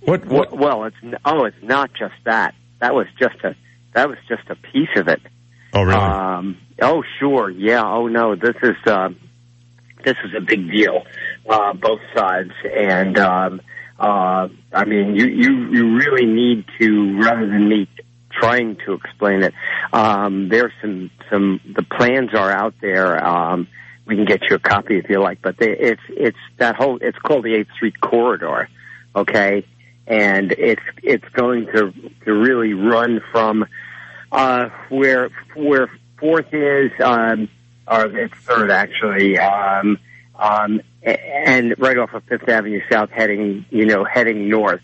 What, 0.00 0.24
what, 0.26 0.56
Well, 0.56 0.84
it's 0.84 0.96
oh, 1.24 1.44
it's 1.46 1.56
not 1.62 1.90
just 1.94 2.14
that. 2.24 2.54
That 2.80 2.94
was 2.94 3.06
just 3.18 3.36
a 3.44 3.54
that 3.94 4.08
was 4.08 4.18
just 4.28 4.48
a 4.48 4.54
piece 4.54 4.94
of 4.96 5.08
it. 5.08 5.20
oh 5.74 5.82
really? 5.82 5.98
Um, 5.98 6.58
oh, 6.80 7.02
sure, 7.18 7.50
yeah. 7.50 7.82
Oh 7.84 8.06
no, 8.06 8.34
this 8.36 8.54
is 8.62 8.76
uh, 8.86 9.10
this 10.04 10.16
is 10.24 10.34
a 10.36 10.40
big 10.40 10.70
deal, 10.70 11.04
uh, 11.48 11.72
both 11.74 12.00
sides, 12.14 12.52
and 12.64 13.18
um, 13.18 13.60
uh, 13.98 14.48
I 14.72 14.84
mean, 14.84 15.16
you 15.16 15.26
you 15.26 15.72
you 15.72 15.96
really 15.96 16.26
need 16.26 16.64
to 16.80 17.18
rather 17.20 17.46
than 17.46 17.68
me 17.68 17.88
trying 18.30 18.76
to 18.86 18.92
explain 18.94 19.42
it. 19.42 19.54
Um, 19.92 20.48
there's 20.48 20.72
some 20.80 21.10
some 21.30 21.60
the 21.74 21.82
plans 21.82 22.34
are 22.34 22.50
out 22.50 22.74
there. 22.80 23.24
Um, 23.24 23.68
we 24.06 24.16
can 24.16 24.24
get 24.24 24.48
you 24.48 24.56
a 24.56 24.58
copy 24.58 24.98
if 24.98 25.10
you 25.10 25.20
like, 25.20 25.42
but 25.42 25.58
they, 25.58 25.70
it's 25.70 26.02
it's 26.08 26.38
that 26.58 26.76
whole 26.76 26.98
it's 27.00 27.18
called 27.18 27.44
the 27.44 27.54
Eighth 27.54 27.72
Street 27.74 28.00
corridor, 28.00 28.68
okay, 29.14 29.66
and 30.08 30.52
it's 30.52 30.82
it's 31.02 31.28
going 31.34 31.66
to 31.66 31.92
to 32.24 32.32
really 32.32 32.74
run 32.74 33.20
from 33.30 33.66
uh, 34.32 34.68
where 34.88 35.30
where 35.54 35.90
fourth 36.18 36.52
is, 36.52 36.90
um, 37.02 37.48
or 37.86 38.06
it's 38.06 38.34
third 38.34 38.70
actually, 38.70 39.38
um, 39.38 39.98
um, 40.36 40.80
and 41.02 41.74
right 41.78 41.98
off 41.98 42.14
of 42.14 42.24
Fifth 42.24 42.48
Avenue 42.48 42.80
South, 42.90 43.10
heading 43.10 43.64
you 43.70 43.86
know 43.86 44.04
heading 44.04 44.48
north 44.48 44.82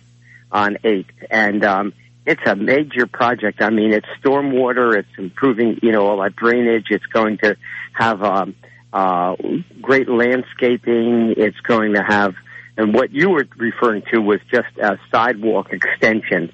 on 0.52 0.76
Eighth, 0.84 1.10
and 1.30 1.64
um, 1.64 1.92
it's 2.26 2.42
a 2.46 2.54
major 2.54 3.06
project. 3.06 3.60
I 3.60 3.70
mean, 3.70 3.92
it's 3.92 4.06
stormwater, 4.22 4.96
it's 4.96 5.08
improving 5.18 5.78
you 5.82 5.92
know 5.92 6.06
all 6.06 6.22
that 6.22 6.36
drainage. 6.36 6.86
It's 6.90 7.06
going 7.06 7.38
to 7.38 7.56
have 7.94 8.22
um, 8.22 8.54
uh, 8.94 9.36
great 9.82 10.08
landscaping. 10.08 11.34
It's 11.36 11.58
going 11.60 11.94
to 11.94 12.02
have, 12.02 12.34
and 12.76 12.94
what 12.94 13.12
you 13.12 13.30
were 13.30 13.46
referring 13.56 14.02
to 14.12 14.18
was 14.20 14.40
just 14.50 14.76
a 14.82 14.98
sidewalk 15.10 15.72
extension 15.72 16.52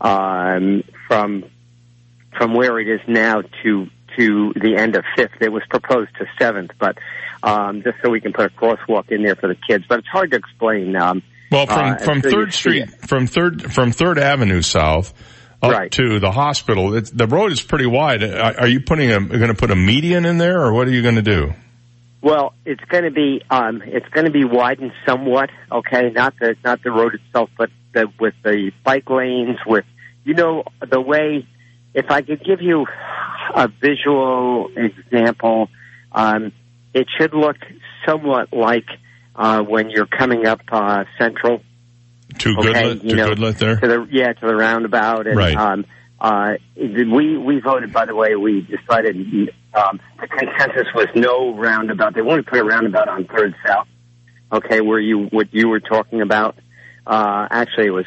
um, 0.00 0.82
from 1.06 1.44
from 2.36 2.54
where 2.54 2.78
it 2.78 2.88
is 2.88 3.00
now 3.06 3.42
to 3.62 3.86
to 4.16 4.52
the 4.54 4.76
end 4.76 4.96
of 4.96 5.04
fifth. 5.16 5.40
It 5.40 5.52
was 5.52 5.62
proposed 5.70 6.10
to 6.18 6.26
seventh, 6.38 6.72
but 6.78 6.98
um, 7.42 7.82
just 7.82 7.96
so 8.02 8.10
we 8.10 8.20
can 8.20 8.32
put 8.32 8.46
a 8.46 8.48
crosswalk 8.50 9.10
in 9.10 9.22
there 9.22 9.36
for 9.36 9.48
the 9.48 9.56
kids. 9.68 9.84
But 9.88 10.00
it's 10.00 10.08
hard 10.08 10.32
to 10.32 10.36
explain. 10.36 10.96
Um, 10.96 11.22
Well, 11.50 11.66
from 11.66 11.92
uh, 11.94 11.98
from 11.98 12.22
Third 12.22 12.52
Street, 12.52 12.90
from 13.06 13.26
Third 13.26 13.72
from 13.72 13.92
Third 13.92 14.18
Avenue 14.18 14.62
South 14.62 15.14
up 15.62 15.72
Right. 15.72 15.92
to 15.92 16.18
the 16.18 16.30
hospital, 16.30 16.94
it's, 16.96 17.10
the 17.10 17.26
road 17.26 17.52
is 17.52 17.60
pretty 17.62 17.86
wide. 17.86 18.22
Are 18.22 18.60
are 18.60 18.68
you 18.68 18.80
putting 18.80 19.10
a 19.10 19.20
going 19.20 19.48
to 19.48 19.54
put 19.54 19.70
a 19.70 19.76
median 19.76 20.24
in 20.24 20.38
there, 20.38 20.62
or 20.62 20.72
what 20.72 20.88
are 20.88 20.92
you 20.92 21.02
going 21.02 21.16
to 21.16 21.22
do? 21.22 21.52
Well, 22.22 22.52
it's 22.66 22.84
going 22.84 23.04
to 23.04 23.10
be 23.10 23.42
um, 23.50 23.82
it's 23.84 24.08
going 24.08 24.26
to 24.26 24.30
be 24.30 24.44
widened 24.44 24.92
somewhat. 25.06 25.50
Okay, 25.72 26.10
not 26.10 26.34
the 26.38 26.56
not 26.64 26.82
the 26.82 26.90
road 26.90 27.14
itself, 27.14 27.50
but 27.56 27.70
the, 27.94 28.12
with 28.20 28.34
the 28.42 28.72
bike 28.84 29.08
lanes. 29.08 29.58
With 29.66 29.84
you 30.24 30.34
know 30.34 30.64
the 30.86 31.00
way. 31.00 31.46
If 31.92 32.08
I 32.10 32.22
could 32.22 32.44
give 32.44 32.60
you 32.62 32.86
a 33.52 33.66
visual 33.66 34.70
example, 34.76 35.68
um, 36.12 36.52
it 36.94 37.08
should 37.18 37.34
look 37.34 37.56
somewhat 38.06 38.52
like 38.52 38.86
uh, 39.34 39.62
when 39.62 39.90
you're 39.90 40.06
coming 40.06 40.46
up 40.46 40.60
uh, 40.70 41.04
Central. 41.18 41.62
To 42.38 42.50
Okay, 42.58 42.68
Goodlette, 42.72 43.02
you 43.02 43.16
to 43.16 43.22
Goodlette 43.34 43.58
there. 43.58 43.76
to 43.80 43.86
the 43.88 44.08
yeah 44.12 44.32
to 44.32 44.46
the 44.46 44.54
roundabout 44.54 45.26
and 45.26 45.36
Right. 45.36 45.56
um 45.56 45.84
uh 46.20 46.54
we 46.76 47.36
we 47.36 47.58
voted 47.60 47.92
by 47.92 48.04
the 48.06 48.14
way 48.14 48.36
we 48.36 48.60
decided 48.60 49.16
um 49.74 50.00
the 50.20 50.26
consensus 50.26 50.86
was 50.94 51.06
no 51.14 51.54
roundabout. 51.54 52.14
They 52.14 52.22
wanted 52.22 52.44
to 52.46 52.50
put 52.50 52.60
a 52.60 52.64
roundabout 52.64 53.08
on 53.08 53.26
third 53.26 53.54
south. 53.66 53.88
Okay 54.52 54.80
where 54.80 55.00
you 55.00 55.26
what 55.26 55.52
you 55.52 55.68
were 55.68 55.80
talking 55.80 56.20
about. 56.20 56.56
Uh 57.06 57.46
actually 57.50 57.86
it 57.86 57.90
was 57.90 58.06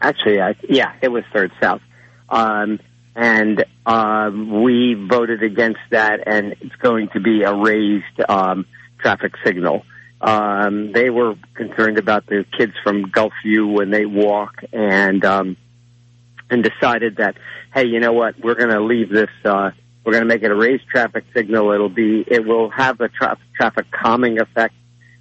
actually 0.00 0.40
I 0.40 0.54
yeah 0.68 0.92
it 1.00 1.08
was 1.08 1.24
third 1.32 1.52
south. 1.60 1.82
Um 2.28 2.80
and 3.14 3.64
um 3.84 4.62
we 4.62 4.94
voted 4.94 5.42
against 5.42 5.80
that 5.90 6.26
and 6.26 6.54
it's 6.60 6.76
going 6.76 7.08
to 7.14 7.20
be 7.20 7.42
a 7.42 7.54
raised 7.54 8.20
um 8.28 8.66
traffic 8.98 9.34
signal. 9.44 9.84
Um, 10.20 10.92
they 10.92 11.10
were 11.10 11.36
concerned 11.54 11.98
about 11.98 12.26
the 12.26 12.44
kids 12.56 12.72
from 12.82 13.06
Gulfview 13.06 13.72
when 13.72 13.90
they 13.90 14.06
walk 14.06 14.64
and, 14.72 15.24
um, 15.24 15.56
and 16.48 16.64
decided 16.64 17.16
that, 17.16 17.36
hey, 17.74 17.84
you 17.84 18.00
know 18.00 18.12
what, 18.12 18.38
we're 18.40 18.54
going 18.54 18.70
to 18.70 18.80
leave 18.80 19.10
this, 19.10 19.30
uh, 19.44 19.72
we're 20.06 20.12
going 20.12 20.22
to 20.22 20.28
make 20.28 20.42
it 20.44 20.50
a 20.52 20.54
raised 20.54 20.86
traffic 20.88 21.24
signal. 21.34 21.72
It'll 21.72 21.88
be, 21.88 22.24
it 22.26 22.46
will 22.46 22.70
have 22.70 23.00
a 23.00 23.08
tra- 23.08 23.36
traffic 23.56 23.86
calming 23.90 24.40
effect. 24.40 24.72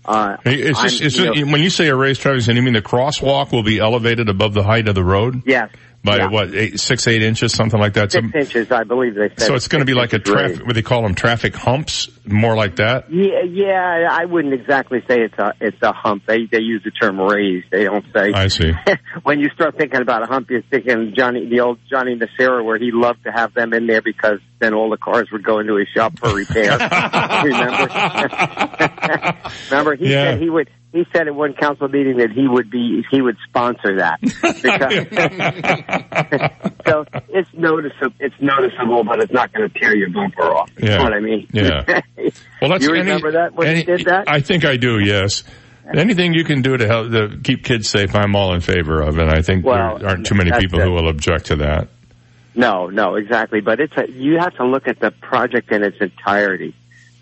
Uh, 0.06 0.38
It's 0.46 0.80
just, 0.80 1.02
it's 1.02 1.18
you 1.18 1.26
just, 1.26 1.40
know- 1.46 1.52
when 1.52 1.64
you 1.64 1.72
say 1.72 1.88
a 1.88 1.96
raised 1.96 2.22
traffic 2.22 2.42
signal, 2.44 2.58
you 2.58 2.62
mean 2.72 2.74
the 2.76 2.88
crosswalk 2.88 3.52
will 3.52 3.64
be 3.64 3.80
elevated 3.80 4.30
above 4.30 4.54
the 4.54 4.62
height 4.62 4.88
of 4.88 4.94
the 4.94 5.04
road 5.04 5.42
yes, 5.48 5.72
by 6.06 6.18
yeah. 6.18 6.28
what 6.30 6.54
eight, 6.54 6.80
six 6.80 7.08
eight 7.08 7.24
inches, 7.24 7.54
something 7.54 7.80
like 7.80 7.94
that. 7.94 8.12
So, 8.12 8.22
six 8.22 8.36
inches, 8.36 8.72
I 8.72 8.84
believe 8.84 9.16
they 9.16 9.30
said. 9.30 9.42
so 9.42 9.56
it's 9.56 9.68
going 9.68 9.82
to 9.82 9.86
be 9.86 9.94
like 9.94 10.14
a 10.14 10.20
traffic. 10.20 10.66
What 10.66 10.76
they 10.76 10.82
call 10.82 11.02
them, 11.02 11.16
traffic 11.16 11.56
humps, 11.56 12.10
more 12.26 12.56
like 12.56 12.78
that. 12.78 13.12
Yeah, 13.12 13.42
yeah, 13.44 14.08
I 14.10 14.26
wouldn't 14.26 14.54
exactly 14.54 15.00
say 15.08 15.22
it's 15.22 15.38
a 15.38 15.54
it's 15.60 15.82
a 15.82 15.92
hump. 15.92 16.24
They 16.28 16.46
they 16.46 16.60
use 16.62 16.84
the 16.84 16.92
term 16.92 17.20
raised. 17.20 17.68
They 17.72 17.84
don't 17.84 18.06
say. 18.16 18.32
I 18.34 18.48
see. 18.48 18.72
when 19.24 19.40
you 19.40 19.50
start 19.50 19.78
thinking 19.78 20.02
about 20.02 20.24
a 20.24 20.28
hump, 20.28 20.50
you're 20.50 20.62
thinking 20.62 21.14
Johnny, 21.18 21.50
the 21.50 21.62
old 21.62 21.80
Johnny 21.90 22.16
Nocera, 22.16 22.64
where 22.64 22.78
he 22.78 22.92
loved 22.94 23.24
to 23.24 23.32
have 23.32 23.54
them 23.54 23.74
in 23.74 23.88
there 23.88 24.02
because 24.02 24.40
then 24.60 24.74
all 24.74 24.90
the 24.90 24.98
cars 24.98 25.30
would 25.32 25.44
go 25.44 25.60
into 25.60 25.76
his 25.76 25.88
shop 25.90 26.18
for 26.20 26.34
repair. 26.34 26.78
Remember? 27.44 27.90
Remember, 29.70 29.96
he 29.96 30.12
Yeah. 30.12 30.32
said 30.32 30.42
he 30.42 30.50
would. 30.50 30.70
He 30.96 31.06
said 31.12 31.28
at 31.28 31.36
one 31.36 31.54
council 31.56 31.90
meeting 31.90 32.18
that 32.20 32.32
he 32.32 32.48
would 32.48 32.72
be 32.72 33.04
he 33.12 33.22
would 33.22 33.36
sponsor 33.50 33.98
that. 33.98 34.20
Because, 34.66 34.94
so 36.88 37.06
it's 37.30 37.50
noticeable. 37.54 38.16
It's 38.20 38.36
noticeable, 38.40 39.04
but 39.04 39.20
it's 39.20 39.34
not 39.34 39.52
going 39.54 39.70
to 39.70 39.80
tear 39.80 39.96
your 39.96 40.10
bumper 40.10 40.44
off. 40.44 40.70
You 40.78 40.90
know 40.90 41.04
what 41.04 41.14
I 41.14 41.20
mean? 41.20 41.48
Yeah. 41.52 41.84
Well, 42.62 42.72
that's 42.72 42.84
you 42.86 42.92
any- 42.92 43.00
remember 43.02 43.34
that 43.34 43.54
when 43.54 43.68
any- 43.68 43.80
he 43.80 43.84
did 43.86 44.06
that? 44.06 44.24
I 44.30 44.40
think 44.40 44.64
I 44.66 44.78
do. 44.78 45.00
Yes. 45.00 45.44
Anything 45.94 46.34
you 46.34 46.46
can 46.46 46.62
do 46.62 46.78
to 46.78 46.88
help 46.88 47.12
to 47.12 47.38
keep 47.44 47.64
kids 47.66 47.90
safe, 47.90 48.16
I'm 48.16 48.36
all 48.36 48.54
in 48.56 48.62
favor 48.62 49.02
of, 49.02 49.20
and 49.20 49.30
I 49.30 49.42
think 49.42 49.66
Well, 49.66 50.00
there 50.00 50.08
aren't 50.10 50.26
too 50.26 50.34
many 50.36 50.52
people 50.58 50.80
it. 50.80 50.86
who 50.86 50.92
will 50.94 51.10
object 51.10 51.48
to 51.48 51.58
that. 51.58 51.90
No, 52.56 52.88
no, 52.88 53.16
exactly. 53.16 53.60
But 53.60 53.82
it's 53.82 53.94
a, 53.98 54.10
you 54.10 54.38
have 54.40 54.56
to 54.56 54.66
look 54.66 54.88
at 54.88 55.00
the 55.02 55.12
project 55.12 55.72
in 55.74 55.84
its 55.84 55.98
entirety 56.00 56.74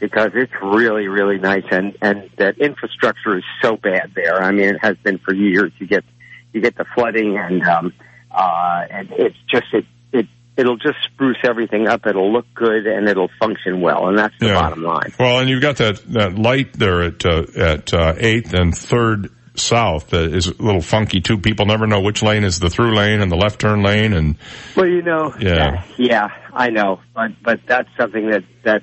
because 0.04 0.32
it's 0.34 0.52
really, 0.62 1.08
really 1.08 1.38
nice, 1.40 1.64
and 1.72 1.98
and 2.02 2.30
that 2.38 2.58
infrastructure 2.58 3.38
is 3.38 3.44
so 3.62 3.78
bad 3.78 4.12
there. 4.16 4.44
I 4.44 4.52
mean, 4.52 4.68
it 4.76 4.80
has 4.82 4.98
been 4.98 5.18
for 5.18 5.34
years. 5.34 5.72
You 5.80 5.88
get 5.88 6.04
you 6.52 6.60
get 6.60 6.76
the 6.76 6.84
flooding, 6.94 7.38
and 7.38 7.64
um, 7.64 7.94
uh, 8.30 8.86
and 8.92 9.10
it's 9.14 9.38
just 9.50 9.68
it 9.72 9.86
it 10.12 10.26
it'll 10.58 10.76
just 10.76 10.98
spruce 11.06 11.38
everything 11.46 11.88
up. 11.88 12.06
It'll 12.06 12.34
look 12.34 12.46
good, 12.54 12.86
and 12.86 13.08
it'll 13.08 13.30
function 13.40 13.80
well, 13.80 14.10
and 14.10 14.18
that's 14.18 14.36
the 14.42 14.48
Yeah. 14.48 14.56
bottom 14.56 14.84
line. 14.84 15.14
Well, 15.18 15.40
and 15.40 15.50
you've 15.50 15.62
got 15.62 15.78
that 15.78 16.04
that 16.12 16.36
light 16.38 16.74
there 16.74 17.02
at 17.04 17.26
uh, 17.26 17.44
at 17.56 17.94
uh, 17.94 18.16
Eighth 18.18 18.54
and 18.54 18.76
Third 18.76 19.30
South 19.56 20.10
that 20.10 20.34
is 20.34 20.48
a 20.48 20.62
little 20.62 20.82
funky 20.82 21.22
too. 21.22 21.38
People 21.38 21.66
never 21.66 21.88
know 21.88 22.02
which 22.02 22.24
lane 22.24 22.44
is 22.44 22.60
the 22.60 22.70
through 22.70 22.94
lane 22.94 23.22
and 23.22 23.32
the 23.32 23.38
left 23.38 23.62
turn 23.62 23.84
lane, 23.84 24.12
and 24.12 24.36
Well, 24.76 24.88
you 24.88 25.02
know, 25.02 25.34
Yeah. 25.40 25.84
yeah, 25.98 26.28
I 26.52 26.72
know, 26.72 27.00
but 27.16 27.32
but 27.42 27.62
that's 27.66 27.90
something 27.98 28.32
that 28.32 28.44
that 28.64 28.82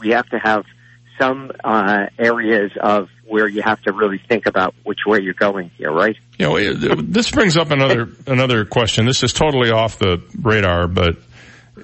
we 0.00 0.10
have 0.10 0.28
to 0.30 0.38
have 0.38 0.64
some 1.18 1.52
uh, 1.62 2.06
areas 2.18 2.72
of 2.80 3.08
where 3.26 3.48
you 3.48 3.62
have 3.62 3.80
to 3.82 3.92
really 3.92 4.18
think 4.28 4.46
about 4.46 4.74
which 4.84 5.00
way 5.06 5.20
you're 5.20 5.32
going 5.34 5.70
here, 5.78 5.92
right? 5.92 6.16
you 6.38 6.46
know 6.46 6.56
it- 6.56 7.12
this 7.12 7.30
brings 7.30 7.56
up 7.56 7.70
another 7.70 8.08
another 8.26 8.64
question. 8.64 9.06
This 9.06 9.22
is 9.22 9.32
totally 9.32 9.70
off 9.70 9.98
the 9.98 10.22
radar, 10.40 10.88
but. 10.88 11.16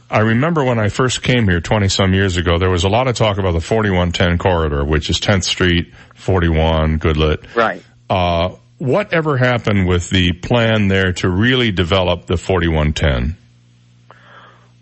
I 0.09 0.21
remember 0.21 0.63
when 0.63 0.79
I 0.79 0.89
first 0.89 1.21
came 1.21 1.49
here 1.49 1.61
20 1.61 1.89
some 1.89 2.15
years 2.15 2.37
ago, 2.37 2.59
there 2.59 2.71
was 2.71 2.85
a 2.85 2.89
lot 2.89 3.09
of 3.09 3.17
talk 3.17 3.39
about 3.39 3.55
the 3.55 3.61
4110 3.61 4.39
corridor, 4.39 4.85
which 4.85 5.11
is 5.11 5.19
10th 5.19 5.43
Street, 5.43 5.93
41, 6.15 7.01
Goodlette. 7.01 7.57
Right. 7.57 7.83
Uh, 8.09 8.55
what 8.79 9.13
ever 9.13 9.37
happened 9.37 9.89
with 9.89 10.09
the 10.11 10.33
plan 10.33 10.87
there 10.87 11.13
to 11.15 11.29
really 11.29 11.73
develop 11.73 12.27
the 12.27 12.37
4110? 12.37 13.37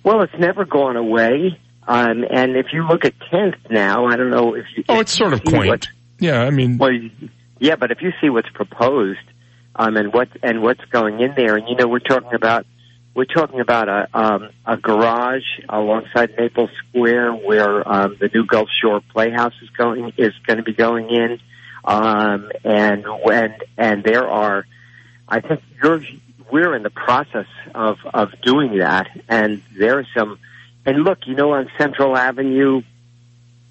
Well, 0.05 0.22
it's 0.22 0.38
never 0.38 0.64
gone 0.64 0.96
away, 0.96 1.59
um, 1.89 2.23
and 2.28 2.55
if 2.55 2.66
you 2.74 2.86
look 2.86 3.06
at 3.06 3.19
10th 3.32 3.70
now, 3.70 4.05
I 4.06 4.16
don't 4.16 4.31
know 4.31 4.55
if 4.55 4.66
you. 4.77 4.85
Oh, 4.90 5.01
it's 5.01 5.16
sort 5.16 5.32
of 5.32 5.43
quaint. 5.43 5.89
Yeah, 6.20 6.43
I 6.43 6.51
mean, 6.51 6.77
Well, 6.77 6.93
yeah, 7.59 7.77
but 7.77 7.90
if 7.90 8.02
you 8.02 8.12
see 8.20 8.28
what's 8.28 8.51
proposed, 8.51 9.19
um, 9.74 9.97
and 9.97 10.12
what 10.12 10.28
and 10.43 10.60
what's 10.60 10.85
going 10.86 11.20
in 11.20 11.32
there, 11.35 11.56
and 11.56 11.66
you 11.66 11.77
know, 11.77 11.89
we're 11.89 12.01
talking 12.01 12.35
about 12.35 12.66
we're 13.15 13.24
talking 13.24 13.60
about 13.60 13.89
a 13.89 14.06
um, 14.12 14.51
a 14.66 14.77
garage 14.77 15.47
alongside 15.66 16.36
Naples 16.39 16.69
Square 16.89 17.32
where 17.32 17.89
um, 17.90 18.16
the 18.20 18.28
new 18.35 18.44
Gulf 18.44 18.69
Shore 18.82 19.01
Playhouse 19.12 19.55
is 19.62 19.70
going 19.70 20.12
is 20.19 20.35
going 20.47 20.59
to 20.59 20.62
be 20.62 20.74
going 20.74 21.09
in, 21.09 21.40
um, 21.85 22.51
and 22.65 23.06
when 23.24 23.55
and 23.78 24.05
there 24.05 24.28
are, 24.28 24.66
I 25.27 25.40
think 25.40 25.62
you're 25.82 26.02
we're 26.52 26.77
in 26.77 26.82
the 26.82 26.90
process 26.90 27.48
of 27.74 27.97
of 28.12 28.32
doing 28.43 28.78
that, 28.78 29.09
and 29.27 29.62
there 29.74 30.01
are 30.01 30.06
some. 30.15 30.39
And 30.86 31.02
look, 31.05 31.18
you 31.26 31.34
know, 31.34 31.52
on 31.52 31.68
Central 31.78 32.16
Avenue, 32.16 32.82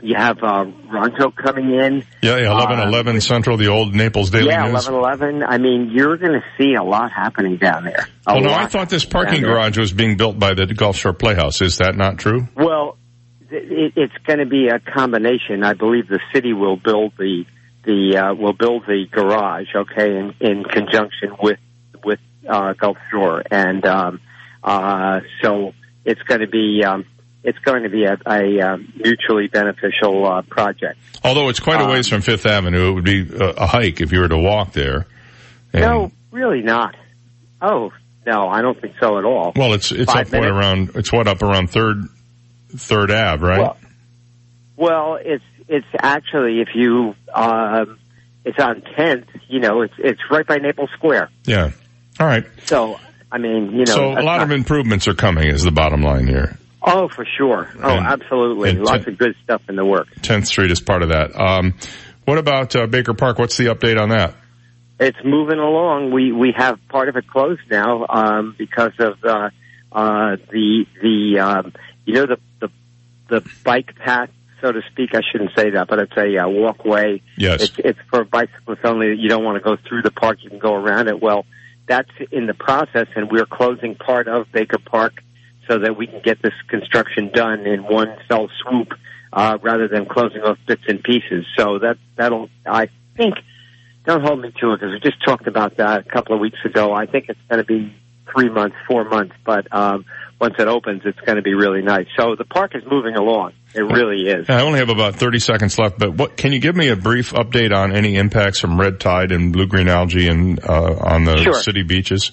you 0.02 0.16
have 0.16 0.38
uh, 0.44 0.66
Ronto 0.66 1.36
coming 1.36 1.74
in. 1.74 2.04
Yeah, 2.22 2.38
yeah, 2.38 2.52
eleven 2.52 2.80
eleven 2.80 3.22
Central, 3.22 3.58
the 3.58 3.70
old 3.70 3.96
Naples 3.96 4.30
Daily 4.30 4.50
yeah, 4.50 4.64
News. 4.70 4.88
eleven 4.88 4.94
eleven. 4.94 5.44
I 5.44 5.58
mean, 5.58 5.92
you're 5.92 6.18
going 6.18 6.34
to 6.34 6.44
see 6.58 6.76
a 6.76 6.84
lot 6.84 7.12
happening 7.12 7.58
down 7.58 7.86
there. 7.86 8.08
A 8.28 8.36
Well, 8.36 8.44
no, 8.44 8.54
I 8.54 8.68
thought 8.68 8.90
this 8.90 9.06
parking 9.06 9.42
garage 9.42 9.78
was 9.78 9.92
being 9.92 10.18
built 10.18 10.38
by 10.38 10.54
the 10.54 10.68
Gulf 10.68 10.98
Shore 10.98 11.14
Playhouse. 11.14 11.62
Is 11.62 11.78
that 11.78 11.96
not 11.96 12.20
true? 12.20 12.48
Well, 12.56 12.98
it, 13.50 13.94
it's 13.96 14.18
going 14.26 14.40
to 14.40 14.46
be 14.46 14.68
a 14.68 14.80
combination. 14.80 15.64
I 15.64 15.74
believe 15.74 16.08
the 16.08 16.20
city 16.34 16.54
will 16.54 16.78
build 16.78 17.14
the 17.18 17.46
the 17.84 18.18
uh, 18.18 18.36
will 18.36 18.54
build 18.54 18.84
the 18.86 19.06
garage, 19.10 19.68
okay, 19.76 20.18
in, 20.18 20.36
in 20.42 20.64
conjunction 20.64 21.38
with 21.42 21.60
with 22.04 22.20
uh, 22.48 22.74
Gulf 22.74 22.98
Shore, 23.10 23.42
and 23.50 23.84
um, 23.86 24.22
uh, 24.64 25.22
so 25.42 25.74
it's 26.08 26.22
going 26.24 26.42
to 26.42 26.48
be 26.48 26.84
um, 26.84 27.06
it's 27.44 27.60
going 27.60 27.84
to 27.84 27.90
be 27.90 28.06
a, 28.06 28.18
a 28.26 28.60
uh, 28.60 28.78
mutually 28.96 29.48
beneficial 29.48 30.26
uh, 30.26 30.42
project. 30.42 30.98
Although 31.24 31.50
it's 31.50 31.60
quite 31.60 31.80
a 31.82 31.86
ways 31.88 32.08
from 32.08 32.22
Fifth 32.22 32.46
Avenue, 32.48 32.90
it 32.90 32.94
would 32.94 33.04
be 33.04 33.22
a, 33.36 33.50
a 33.50 33.66
hike 33.68 34.02
if 34.02 34.12
you 34.12 34.20
were 34.22 34.28
to 34.30 34.38
walk 34.38 34.74
there. 34.74 35.06
And- 35.74 35.82
No, 35.82 36.12
really 36.32 36.62
not. 36.62 36.96
Oh 37.62 37.92
no, 38.26 38.48
I 38.50 38.62
don't 38.62 38.80
think 38.82 38.96
so 39.00 39.18
at 39.20 39.26
all. 39.26 39.54
Well, 39.56 39.74
it's 39.74 39.92
it's 39.92 40.12
Five 40.12 40.34
up 40.34 40.40
what 40.40 40.50
around 40.50 40.92
it's 40.96 41.12
what 41.14 41.28
up 41.28 41.42
around 41.44 41.70
Third 41.70 42.04
Third 42.76 43.12
Ave, 43.12 43.46
right? 43.46 43.60
Well, 43.60 43.78
Well, 44.76 45.20
it's 45.22 45.44
it's 45.68 45.88
actually 46.02 46.62
if 46.62 46.70
you 46.76 47.16
um, 47.34 48.00
it's 48.46 48.60
on 48.60 48.82
Tenth. 48.96 49.28
You 49.48 49.60
know, 49.60 49.82
it's 49.82 49.94
it's 49.98 50.22
right 50.30 50.46
by 50.46 50.58
Naples 50.58 50.90
Square. 50.96 51.30
yeah. 51.46 51.72
All 52.20 52.26
right. 52.28 52.46
So 52.66 53.00
I 53.32 53.38
mean, 53.40 53.72
you 53.74 53.86
know, 53.86 53.94
so 53.94 54.12
a 54.12 54.22
lot 54.22 54.38
not- 54.38 54.44
of 54.44 54.52
improvements 54.52 55.08
are 55.08 55.14
coming. 55.14 55.48
Is 55.50 55.64
the 55.64 55.72
bottom 55.72 56.02
line 56.02 56.28
here? 56.28 56.58
Oh, 56.82 57.10
for 57.10 57.26
sure. 57.38 57.70
Oh, 57.84 57.90
And- 57.90 58.06
absolutely. 58.06 58.70
and 58.70 58.84
Lots 58.84 59.06
te- 59.06 59.12
of 59.12 59.18
good 59.18 59.36
stuff 59.44 59.62
in 59.68 59.76
the 59.76 59.84
works. 59.86 60.10
Tenth 60.22 60.48
Street 60.48 60.72
is 60.72 60.80
part 60.80 61.04
of 61.04 61.10
that. 61.10 61.38
Um, 61.38 61.74
what 62.26 62.38
about 62.38 62.76
uh, 62.76 62.88
Baker 62.88 63.14
Park? 63.14 63.40
What's 63.40 63.58
the 63.58 63.66
update 63.66 64.00
on 64.00 64.10
that? 64.10 64.34
It's 65.00 65.18
moving 65.24 65.60
along. 65.60 66.12
We 66.12 66.32
we 66.32 66.54
have 66.58 66.80
part 66.88 67.08
of 67.10 67.18
it 67.18 67.28
closed 67.28 67.62
now 67.70 68.06
um, 68.10 68.56
because 68.58 68.94
of 69.00 69.24
uh, 69.24 69.50
uh, 69.92 70.38
the 70.52 70.86
the 71.02 71.40
um, 71.40 71.74
you 72.06 72.16
know 72.16 72.26
the 72.26 72.38
the 72.60 72.70
the 73.30 73.50
bike 73.64 73.94
path, 73.96 74.30
so 74.62 74.72
to 74.72 74.82
speak. 74.92 75.12
I 75.14 75.22
shouldn't 75.32 75.52
say 75.56 75.70
that, 75.72 75.88
but 75.88 76.00
it's 76.00 76.18
a 76.18 76.38
uh, 76.44 76.48
walkway. 76.48 77.22
Yes. 77.38 77.62
It's, 77.62 77.74
it's 77.78 78.00
for 78.10 78.24
bicyclists 78.24 78.80
only. 78.86 79.16
You 79.18 79.30
don't 79.30 79.44
want 79.44 79.58
to 79.58 79.64
go 79.64 79.76
through 79.88 80.02
the 80.02 80.12
park. 80.12 80.40
You 80.42 80.50
can 80.50 80.60
go 80.60 80.74
around 80.74 81.10
it. 81.10 81.22
Well, 81.22 81.46
that's 81.88 82.12
in 82.32 82.48
the 82.48 82.54
process, 82.54 83.08
and 83.16 83.32
we're 83.32 83.46
closing 83.46 83.96
part 83.96 84.28
of 84.28 84.52
Baker 84.52 84.78
Park 84.78 85.24
so 85.68 85.80
that 85.80 85.98
we 85.98 86.08
can 86.08 86.22
get 86.22 86.42
this 86.42 86.54
construction 86.68 87.30
done 87.34 87.66
in 87.66 87.84
one 87.84 88.16
fell 88.28 88.50
swoop 88.62 88.94
uh, 89.34 89.58
rather 89.62 89.88
than 89.88 90.06
closing 90.06 90.42
off 90.42 90.58
bits 90.68 90.84
and 90.88 91.04
pieces. 91.04 91.46
So 91.58 91.80
that 91.80 91.98
that'll 92.16 92.50
I 92.66 92.90
think 93.16 93.36
don't 94.06 94.22
hold 94.22 94.42
me 94.42 94.54
to 94.62 94.74
it 94.74 94.80
because 94.80 94.94
we 94.94 95.00
just 95.00 95.24
talked 95.24 95.48
about 95.48 95.78
that 95.78 96.08
a 96.08 96.10
couple 96.10 96.34
of 96.34 96.40
weeks 96.40 96.60
ago. 96.64 96.94
I 96.94 97.06
think 97.06 97.26
it's 97.30 97.40
going 97.50 97.60
to 97.60 97.66
be 97.66 97.94
three 98.32 98.50
months, 98.50 98.76
four 98.88 99.04
months, 99.04 99.36
but 99.46 99.68
um, 99.74 100.06
once 100.40 100.56
it 100.60 100.68
opens, 100.68 101.02
it's 101.06 101.20
going 101.22 101.38
to 101.38 101.42
be 101.42 101.54
really 101.56 101.82
nice. 101.82 102.08
So 102.18 102.36
the 102.36 102.46
park 102.46 102.76
is 102.76 102.84
moving 102.90 103.16
along. 103.16 103.54
It 103.74 103.82
really 103.82 104.30
is. 104.30 104.50
I 104.50 104.62
only 104.62 104.80
have 104.80 104.90
about 104.90 105.16
30 105.16 105.40
seconds 105.40 105.78
left, 105.80 105.98
but 106.00 106.14
what, 106.14 106.38
can 106.38 106.54
you 106.54 106.60
give 106.60 106.76
me 106.76 106.90
a 106.90 106.96
brief 106.96 107.34
update 107.34 107.76
on 107.76 107.96
any 107.96 108.16
impacts 108.16 108.60
from 108.60 108.80
red 108.80 109.00
tide 109.00 109.32
and 109.32 109.52
blue 109.52 109.68
green 109.68 109.88
algae 109.88 110.28
and, 110.28 110.60
uh, 110.64 110.96
on 111.02 111.26
the 111.26 111.38
Sure. 111.44 111.54
city 111.54 111.84
beaches? 111.84 112.32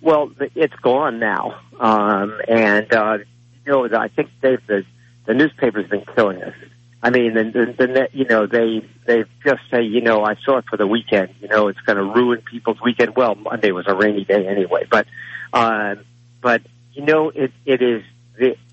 Well, 0.00 0.30
it's 0.54 0.74
gone 0.76 1.18
now, 1.18 1.60
um, 1.80 2.40
and 2.46 2.92
uh, 2.92 3.18
you 3.66 3.72
know 3.72 3.88
I 3.98 4.06
think 4.08 4.30
they've 4.40 4.64
the 4.66 4.84
the 5.26 5.34
newspaper's 5.34 5.88
been 5.90 6.04
killing 6.14 6.40
us. 6.40 6.54
I 7.02 7.10
mean, 7.10 7.34
the, 7.34 7.42
the, 7.44 7.86
the 7.86 8.08
you 8.12 8.24
know 8.24 8.46
they 8.46 8.86
they 9.06 9.24
just 9.44 9.60
say 9.72 9.82
you 9.82 10.00
know 10.00 10.22
I 10.24 10.36
saw 10.44 10.58
it 10.58 10.66
for 10.70 10.76
the 10.76 10.86
weekend. 10.86 11.34
You 11.40 11.48
know 11.48 11.66
it's 11.66 11.80
going 11.80 11.96
to 11.96 12.04
ruin 12.04 12.42
people's 12.42 12.78
weekend. 12.80 13.16
Well, 13.16 13.34
Monday 13.34 13.72
was 13.72 13.86
a 13.88 13.94
rainy 13.94 14.24
day 14.24 14.46
anyway, 14.46 14.86
but 14.88 15.06
uh, 15.52 15.96
but 16.40 16.62
you 16.92 17.04
know 17.04 17.30
it 17.30 17.52
it 17.64 17.82
is 17.82 18.02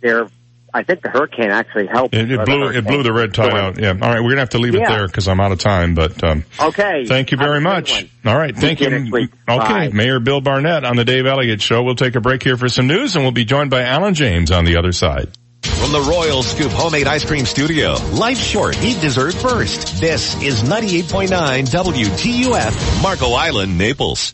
there. 0.02 0.28
I 0.74 0.84
think 0.84 1.04
the 1.04 1.10
hurricane 1.10 1.52
actually 1.52 1.88
helped. 1.88 2.14
It, 2.14 2.30
it 2.30 2.46
blew, 2.46 2.68
it 2.68 2.86
blew 2.86 3.02
the 3.02 3.14
red 3.14 3.34
tide 3.34 3.54
out. 3.54 3.80
Yeah. 3.80 3.92
All 3.92 3.96
right. 3.98 4.16
We're 4.20 4.24
going 4.24 4.36
to 4.36 4.40
have 4.42 4.50
to 4.50 4.58
leave 4.58 4.76
it 4.76 4.84
there 4.86 5.08
because 5.08 5.26
I'm 5.30 5.40
out 5.40 5.54
of 5.54 5.60
time, 5.60 5.96
but, 5.96 6.22
um, 6.22 6.44
Okay. 6.60 7.06
thank 7.06 7.32
you 7.32 7.38
very 7.38 7.62
much. 7.62 8.06
All 8.26 8.38
right. 8.38 8.54
Thank 8.54 8.82
you. 8.82 8.90
you. 8.90 9.16
Okay. 9.16 9.30
Bye. 9.48 9.90
Mayor 9.94 10.20
Bill 10.20 10.42
Barnett 10.42 10.84
on 10.84 10.98
the 10.98 11.06
Dave 11.06 11.28
Elliott 11.28 11.62
show. 11.62 11.82
We'll 11.82 11.96
take 11.96 12.16
a 12.16 12.20
break 12.20 12.44
here 12.44 12.58
for 12.58 12.68
some 12.68 12.88
news 12.88 13.16
and 13.16 13.24
we'll 13.24 13.32
be 13.32 13.46
joined 13.46 13.70
by 13.70 13.84
Alan 13.84 14.16
James 14.16 14.52
on 14.52 14.66
the 14.66 14.76
other 14.76 14.92
side. 14.92 15.30
From 15.64 15.94
the 15.94 16.02
Royal 16.02 16.44
Scoop 16.44 16.74
Homemade 16.74 17.08
Ice 17.08 17.24
Cream 17.24 17.46
Studio, 17.46 17.94
life's 18.12 18.44
short, 18.44 18.78
eat 18.84 19.00
dessert 19.00 19.34
first. 19.34 20.02
This 20.02 20.36
is 20.44 20.62
98.9 20.64 21.30
WGUF, 21.70 23.02
Marco 23.02 23.32
Island, 23.32 23.78
Naples. 23.78 24.34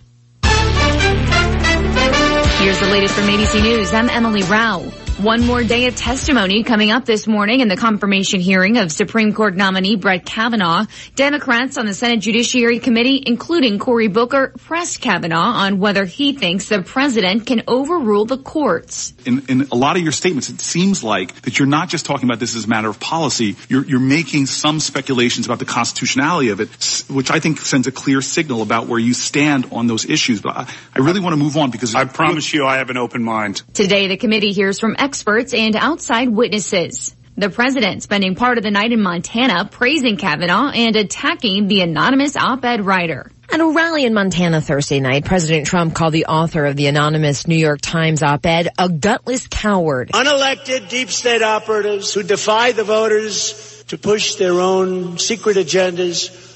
Here's 2.61 2.79
the 2.79 2.85
latest 2.85 3.15
from 3.15 3.23
ABC 3.23 3.59
News. 3.63 3.91
I'm 3.91 4.07
Emily 4.07 4.43
Rao. 4.43 4.83
One 5.21 5.45
more 5.45 5.63
day 5.63 5.85
of 5.85 5.95
testimony 5.95 6.63
coming 6.63 6.89
up 6.89 7.05
this 7.05 7.27
morning 7.27 7.59
in 7.59 7.67
the 7.67 7.77
confirmation 7.77 8.39
hearing 8.39 8.79
of 8.79 8.91
Supreme 8.91 9.33
Court 9.33 9.55
nominee 9.55 9.95
Brett 9.95 10.25
Kavanaugh. 10.25 10.87
Democrats 11.13 11.77
on 11.77 11.85
the 11.85 11.93
Senate 11.93 12.21
Judiciary 12.21 12.79
Committee, 12.79 13.21
including 13.23 13.77
Cory 13.77 14.07
Booker, 14.07 14.51
pressed 14.57 14.99
Kavanaugh 14.99 15.37
on 15.37 15.77
whether 15.77 16.05
he 16.05 16.33
thinks 16.33 16.69
the 16.69 16.81
president 16.81 17.45
can 17.45 17.61
overrule 17.67 18.25
the 18.25 18.39
courts. 18.39 19.13
in, 19.23 19.45
in 19.47 19.67
a 19.71 19.75
lot 19.75 19.95
of 19.95 20.01
your 20.01 20.11
statements, 20.11 20.49
it 20.49 20.59
seems 20.59 21.03
like 21.03 21.39
that 21.41 21.59
you're 21.59 21.67
not 21.67 21.87
just 21.87 22.07
talking 22.07 22.27
about 22.27 22.39
this 22.39 22.55
as 22.55 22.65
a 22.65 22.67
matter 22.67 22.89
of 22.89 22.99
policy. 22.99 23.57
You're, 23.69 23.85
you're 23.85 23.99
making 23.99 24.47
some 24.47 24.79
speculations 24.79 25.45
about 25.45 25.59
the 25.59 25.65
constitutionality 25.65 26.49
of 26.49 26.61
it, 26.61 27.05
which 27.11 27.29
I 27.29 27.39
think 27.39 27.59
sends 27.59 27.85
a 27.85 27.91
clear 27.91 28.21
signal 28.21 28.63
about 28.63 28.87
where 28.87 28.99
you 28.99 29.13
stand 29.13 29.67
on 29.71 29.85
those 29.85 30.03
issues. 30.03 30.41
But 30.41 30.57
I, 30.57 30.73
I 30.95 30.99
really 30.99 31.19
want 31.19 31.33
to 31.33 31.37
move 31.37 31.57
on 31.57 31.69
because 31.69 31.93
I 31.93 32.05
promise 32.05 32.51
you 32.55 32.65
I 32.65 32.77
have 32.77 32.89
an 32.89 32.97
open 32.97 33.21
mind. 33.21 33.61
Today, 33.75 34.07
the 34.07 34.17
committee 34.17 34.51
hears 34.51 34.79
from 34.79 34.95
experts 35.11 35.53
and 35.53 35.75
outside 35.75 36.29
witnesses. 36.29 37.13
The 37.35 37.49
president 37.49 38.01
spending 38.01 38.35
part 38.35 38.57
of 38.57 38.63
the 38.63 38.71
night 38.71 38.93
in 38.93 39.01
Montana 39.01 39.65
praising 39.65 40.15
Kavanaugh 40.15 40.69
and 40.69 40.95
attacking 40.95 41.67
the 41.67 41.81
anonymous 41.81 42.37
op-ed 42.37 42.85
writer. 42.85 43.29
At 43.51 43.59
a 43.59 43.67
rally 43.67 44.05
in 44.05 44.13
Montana 44.13 44.61
Thursday 44.61 45.01
night, 45.01 45.25
President 45.25 45.67
Trump 45.67 45.93
called 45.93 46.13
the 46.13 46.27
author 46.27 46.65
of 46.65 46.77
the 46.77 46.87
anonymous 46.87 47.45
New 47.45 47.57
York 47.57 47.81
Times 47.81 48.23
op-ed 48.23 48.69
a 48.79 48.87
gutless 48.87 49.47
coward. 49.47 50.11
Unelected 50.13 50.87
deep 50.87 51.09
state 51.09 51.41
operatives 51.41 52.13
who 52.13 52.23
defy 52.23 52.71
the 52.71 52.85
voters 52.85 53.83
to 53.89 53.97
push 53.97 54.35
their 54.35 54.61
own 54.61 55.17
secret 55.17 55.57
agendas 55.57 56.50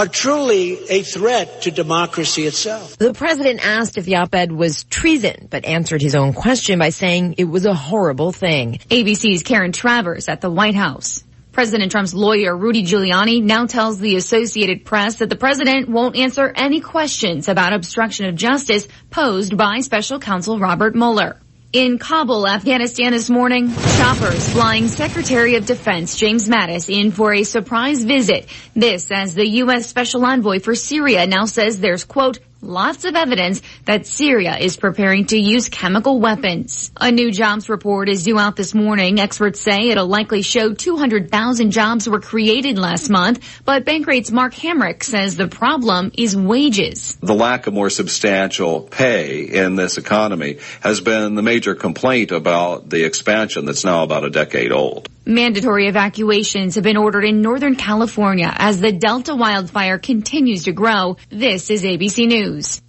are 0.00 0.08
truly 0.08 0.78
a 0.88 1.02
threat 1.02 1.60
to 1.60 1.70
democracy 1.70 2.46
itself. 2.46 2.96
The 2.96 3.12
president 3.12 3.60
asked 3.62 3.98
if 3.98 4.06
the 4.06 4.16
op-ed 4.16 4.50
was 4.50 4.84
treason, 4.84 5.48
but 5.50 5.66
answered 5.66 6.00
his 6.00 6.14
own 6.14 6.32
question 6.32 6.78
by 6.78 6.88
saying 6.88 7.34
it 7.36 7.44
was 7.44 7.66
a 7.66 7.74
horrible 7.74 8.32
thing. 8.32 8.78
ABC's 8.88 9.42
Karen 9.42 9.72
Travers 9.72 10.30
at 10.30 10.40
the 10.40 10.50
White 10.50 10.74
House. 10.74 11.22
President 11.52 11.92
Trump's 11.92 12.14
lawyer, 12.14 12.56
Rudy 12.56 12.82
Giuliani, 12.82 13.42
now 13.42 13.66
tells 13.66 13.98
the 13.98 14.16
Associated 14.16 14.86
Press 14.86 15.16
that 15.16 15.28
the 15.28 15.36
president 15.36 15.90
won't 15.90 16.16
answer 16.16 16.50
any 16.56 16.80
questions 16.80 17.48
about 17.48 17.74
obstruction 17.74 18.24
of 18.24 18.36
justice 18.36 18.88
posed 19.10 19.58
by 19.58 19.80
special 19.80 20.18
counsel 20.18 20.58
Robert 20.58 20.94
Mueller. 20.94 21.36
In 21.72 21.98
Kabul, 22.00 22.48
Afghanistan 22.48 23.12
this 23.12 23.30
morning, 23.30 23.72
choppers 23.72 24.52
flying 24.52 24.88
Secretary 24.88 25.54
of 25.54 25.66
Defense 25.66 26.16
James 26.16 26.48
Mattis 26.48 26.92
in 26.92 27.12
for 27.12 27.32
a 27.32 27.44
surprise 27.44 28.02
visit. 28.02 28.48
This 28.74 29.12
as 29.12 29.36
the 29.36 29.46
U.S. 29.46 29.86
Special 29.86 30.26
Envoy 30.26 30.58
for 30.58 30.74
Syria 30.74 31.28
now 31.28 31.44
says 31.44 31.78
there's, 31.78 32.02
quote, 32.02 32.40
lots 32.62 33.04
of 33.04 33.14
evidence 33.14 33.62
that 33.84 34.06
Syria 34.06 34.56
is 34.58 34.76
preparing 34.76 35.26
to 35.26 35.38
use 35.38 35.68
chemical 35.68 36.20
weapons. 36.20 36.90
A 37.00 37.10
new 37.10 37.30
jobs 37.30 37.68
report 37.68 38.08
is 38.08 38.24
due 38.24 38.38
out 38.38 38.56
this 38.56 38.74
morning. 38.74 39.18
Experts 39.18 39.60
say 39.60 39.90
it'll 39.90 40.06
likely 40.06 40.42
show 40.42 40.74
200,000 40.74 41.70
jobs 41.70 42.08
were 42.08 42.20
created 42.20 42.78
last 42.78 43.10
month, 43.10 43.62
but 43.64 43.84
Bankrate's 43.84 44.30
Mark 44.30 44.54
Hamrick 44.54 45.02
says 45.02 45.36
the 45.36 45.48
problem 45.48 46.10
is 46.14 46.36
wages. 46.36 47.16
The 47.16 47.34
lack 47.34 47.66
of 47.66 47.74
more 47.74 47.90
substantial 47.90 48.82
pay 48.82 49.42
in 49.42 49.76
this 49.76 49.98
economy 49.98 50.58
has 50.80 51.00
been 51.00 51.34
the 51.34 51.42
major 51.42 51.74
complaint 51.74 52.32
about 52.32 52.88
the 52.88 53.04
expansion 53.04 53.64
that's 53.64 53.84
now 53.84 54.02
about 54.02 54.24
a 54.24 54.30
decade 54.30 54.72
old. 54.72 55.08
Mandatory 55.26 55.86
evacuations 55.86 56.76
have 56.76 56.84
been 56.84 56.96
ordered 56.96 57.24
in 57.24 57.42
Northern 57.42 57.76
California 57.76 58.50
as 58.56 58.80
the 58.80 58.90
Delta 58.90 59.36
wildfire 59.36 59.98
continues 59.98 60.64
to 60.64 60.72
grow. 60.72 61.18
This 61.28 61.68
is 61.70 61.84
ABC 61.84 62.26
News. 62.26 62.80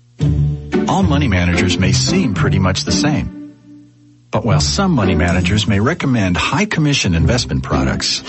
All 0.87 1.03
money 1.03 1.27
managers 1.27 1.77
may 1.77 1.91
seem 1.91 2.33
pretty 2.33 2.57
much 2.57 2.85
the 2.85 2.91
same. 2.91 3.55
But 4.31 4.45
while 4.45 4.61
some 4.61 4.91
money 4.91 5.13
managers 5.13 5.67
may 5.67 5.81
recommend 5.81 6.37
high 6.37 6.65
commission 6.65 7.15
investment 7.15 7.63
products, 7.63 8.23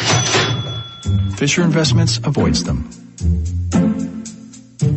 Fisher 1.36 1.62
Investments 1.62 2.18
avoids 2.18 2.64
them. 2.64 2.90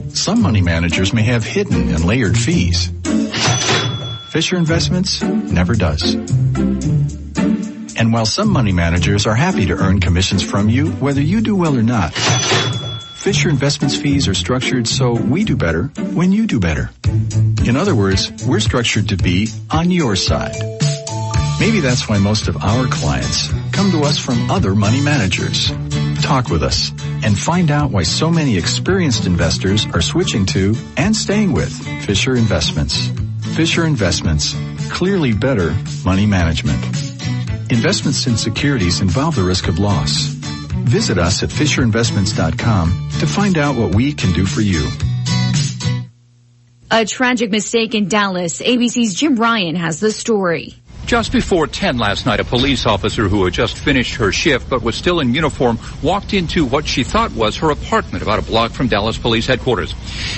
Some 0.10 0.42
money 0.42 0.62
managers 0.62 1.14
may 1.14 1.24
have 1.24 1.44
hidden 1.44 1.90
and 1.90 2.04
layered 2.04 2.36
fees. 2.36 2.92
Fisher 4.30 4.58
Investments 4.58 5.22
never 5.22 5.76
does. 5.76 6.16
And 7.98 8.12
while 8.12 8.26
some 8.26 8.52
money 8.52 8.72
managers 8.72 9.26
are 9.26 9.36
happy 9.36 9.66
to 9.68 9.74
earn 9.74 10.00
commissions 10.00 10.44
from 10.44 10.70
you, 10.70 10.92
whether 10.94 11.22
you 11.22 11.42
do 11.42 11.56
well 11.56 11.78
or 11.78 11.84
not, 11.84 12.14
Fisher 12.14 13.50
Investments 13.50 13.96
fees 13.96 14.28
are 14.28 14.34
structured 14.34 14.88
so 14.88 15.14
we 15.14 15.44
do 15.44 15.56
better 15.56 15.86
when 16.14 16.32
you 16.32 16.46
do 16.46 16.60
better. 16.60 16.92
In 17.66 17.76
other 17.76 17.96
words, 17.96 18.32
we're 18.46 18.60
structured 18.60 19.10
to 19.10 19.18
be 19.18 19.48
on 19.72 19.90
your 19.90 20.16
side. 20.16 20.56
Maybe 21.60 21.80
that's 21.80 22.08
why 22.10 22.18
most 22.18 22.48
of 22.48 22.58
our 22.58 22.86
clients 22.88 23.52
come 23.72 23.90
to 23.92 24.02
us 24.02 24.20
from 24.20 24.52
other 24.52 24.76
money 24.76 25.02
managers. 25.02 25.72
Talk 26.22 26.50
with 26.50 26.64
us 26.64 26.92
and 27.24 27.38
find 27.38 27.72
out 27.72 27.92
why 27.92 28.04
so 28.04 28.30
many 28.30 28.58
experienced 28.58 29.26
investors 29.26 29.86
are 29.94 30.02
switching 30.02 30.46
to 30.48 30.76
and 30.98 31.16
staying 31.16 31.54
with 31.54 31.72
Fisher 32.06 32.36
Investments. 32.36 33.10
Fisher 33.56 33.86
Investments, 33.86 34.54
clearly 34.92 35.34
better 35.34 35.74
money 36.04 36.26
management. 36.26 37.05
Investments 37.70 38.28
in 38.28 38.38
securities 38.38 39.02
involve 39.02 39.36
the 39.36 39.44
risk 39.44 39.68
of 39.68 39.80
loss. 39.80 40.28
Visit 40.86 41.18
us 41.18 41.42
at 41.42 41.50
FisherInvestments.com 41.50 43.10
to 43.20 43.26
find 43.26 43.58
out 43.58 43.76
what 43.76 43.96
we 43.96 44.14
can 44.14 44.32
do 44.34 44.46
for 44.46 44.62
you. 44.62 44.88
A 46.92 47.06
tragic 47.06 47.50
mistake 47.50 47.96
in 47.96 48.08
Dallas. 48.08 48.62
ABC's 48.62 49.16
Jim 49.16 49.36
Ryan 49.36 49.76
has 49.76 50.00
the 50.00 50.12
story. 50.12 50.76
Just 51.08 51.32
before 51.32 51.66
10 51.66 51.98
last 51.98 52.28
night, 52.28 52.40
a 52.40 52.44
police 52.44 52.86
officer 52.86 53.28
who 53.28 53.44
had 53.46 53.54
just 53.54 53.78
finished 53.78 54.16
her 54.16 54.32
shift 54.32 54.70
but 54.70 54.84
was 54.84 54.96
still 54.96 55.20
in 55.20 55.34
uniform 55.34 55.80
walked 56.04 56.34
into 56.34 56.66
what 56.66 56.88
she 56.88 57.04
thought 57.04 57.32
was 57.32 57.58
her 57.58 57.72
apartment 57.72 58.22
about 58.22 58.40
a 58.40 58.44
block 58.44 58.72
from 58.72 58.88
Dallas 58.88 59.18
Police 59.18 59.48
Headquarters. 59.48 59.92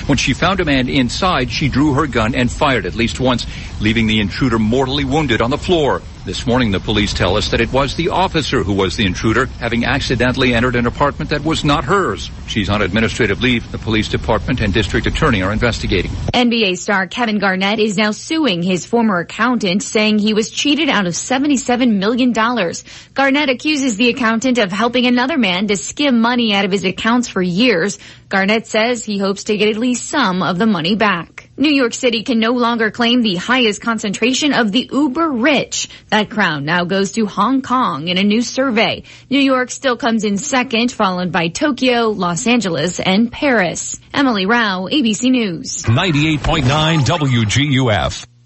When 0.07 0.17
she 0.17 0.33
found 0.33 0.61
a 0.61 0.65
man 0.65 0.87
inside, 0.87 1.51
she 1.51 1.67
drew 1.67 1.93
her 1.93 2.07
gun 2.07 2.35
and 2.35 2.49
fired 2.49 2.85
at 2.85 2.95
least 2.95 3.19
once, 3.19 3.45
leaving 3.81 4.07
the 4.07 4.21
intruder 4.21 4.59
mortally 4.59 5.03
wounded 5.03 5.41
on 5.41 5.51
the 5.51 5.57
floor. 5.57 6.01
This 6.27 6.45
morning, 6.45 6.71
the 6.71 6.81
police 6.81 7.13
tell 7.13 7.37
us 7.37 7.51
that 7.51 7.61
it 7.61 7.71
was 7.71 7.95
the 7.95 8.09
officer 8.09 8.61
who 8.61 8.73
was 8.73 8.97
the 8.97 9.05
intruder, 9.05 9.45
having 9.61 9.85
accidentally 9.85 10.53
entered 10.53 10.75
an 10.75 10.85
apartment 10.85 11.29
that 11.29 11.45
was 11.45 11.63
not 11.63 11.85
hers. 11.85 12.29
She's 12.47 12.67
on 12.67 12.81
administrative 12.81 13.41
leave. 13.41 13.71
The 13.71 13.77
police 13.77 14.09
department 14.09 14.59
and 14.59 14.73
district 14.73 15.07
attorney 15.07 15.41
are 15.41 15.53
investigating. 15.53 16.11
NBA 16.33 16.79
star 16.79 17.07
Kevin 17.07 17.39
Garnett 17.39 17.79
is 17.79 17.95
now 17.95 18.11
suing 18.11 18.61
his 18.61 18.85
former 18.85 19.19
accountant, 19.19 19.83
saying 19.83 20.19
he 20.19 20.33
was 20.33 20.49
cheated 20.49 20.89
out 20.89 21.07
of 21.07 21.13
$77 21.13 21.97
million. 21.97 22.33
Garnett 22.33 23.49
accuses 23.49 23.95
the 23.95 24.09
accountant 24.09 24.57
of 24.57 24.69
helping 24.69 25.05
another 25.05 25.37
man 25.37 25.67
to 25.67 25.77
skim 25.77 26.19
money 26.19 26.53
out 26.53 26.65
of 26.65 26.73
his 26.73 26.83
accounts 26.83 27.29
for 27.29 27.41
years. 27.41 27.99
Garnett 28.27 28.67
says 28.67 29.05
he 29.05 29.17
hopes 29.17 29.45
to 29.45 29.55
get 29.55 29.69
at 29.69 29.77
least 29.77 30.09
some 30.09 30.43
of 30.43 30.57
the 30.57 30.67
money 30.67 30.97
back. 30.97 31.46
New 31.59 31.71
York 31.71 31.95
City 31.95 32.21
can 32.21 32.39
no 32.39 32.51
longer 32.51 32.91
claim 32.91 33.23
the 33.23 33.35
highest 33.35 33.81
concentration 33.81 34.53
of 34.53 34.71
the 34.71 34.88
uber 34.93 35.27
rich. 35.27 35.89
That 36.09 36.29
crown 36.29 36.65
now 36.65 36.85
goes 36.85 37.13
to 37.13 37.25
Hong 37.25 37.63
Kong 37.63 38.07
in 38.09 38.19
a 38.19 38.23
new 38.23 38.43
survey. 38.43 39.03
New 39.27 39.39
York 39.39 39.71
still 39.71 39.97
comes 39.97 40.23
in 40.23 40.38
second, 40.38 40.91
followed 40.91 41.31
by 41.31 41.47
Tokyo, 41.47 42.09
Los 42.09 42.45
Angeles, 42.45 42.99
and 42.99 43.31
Paris. 43.31 43.99
Emily 44.13 44.45
Rao, 44.45 44.85
ABC 44.85 45.31
News. 45.31 45.81
98.9 45.84 46.99
WGUF. 46.99 48.36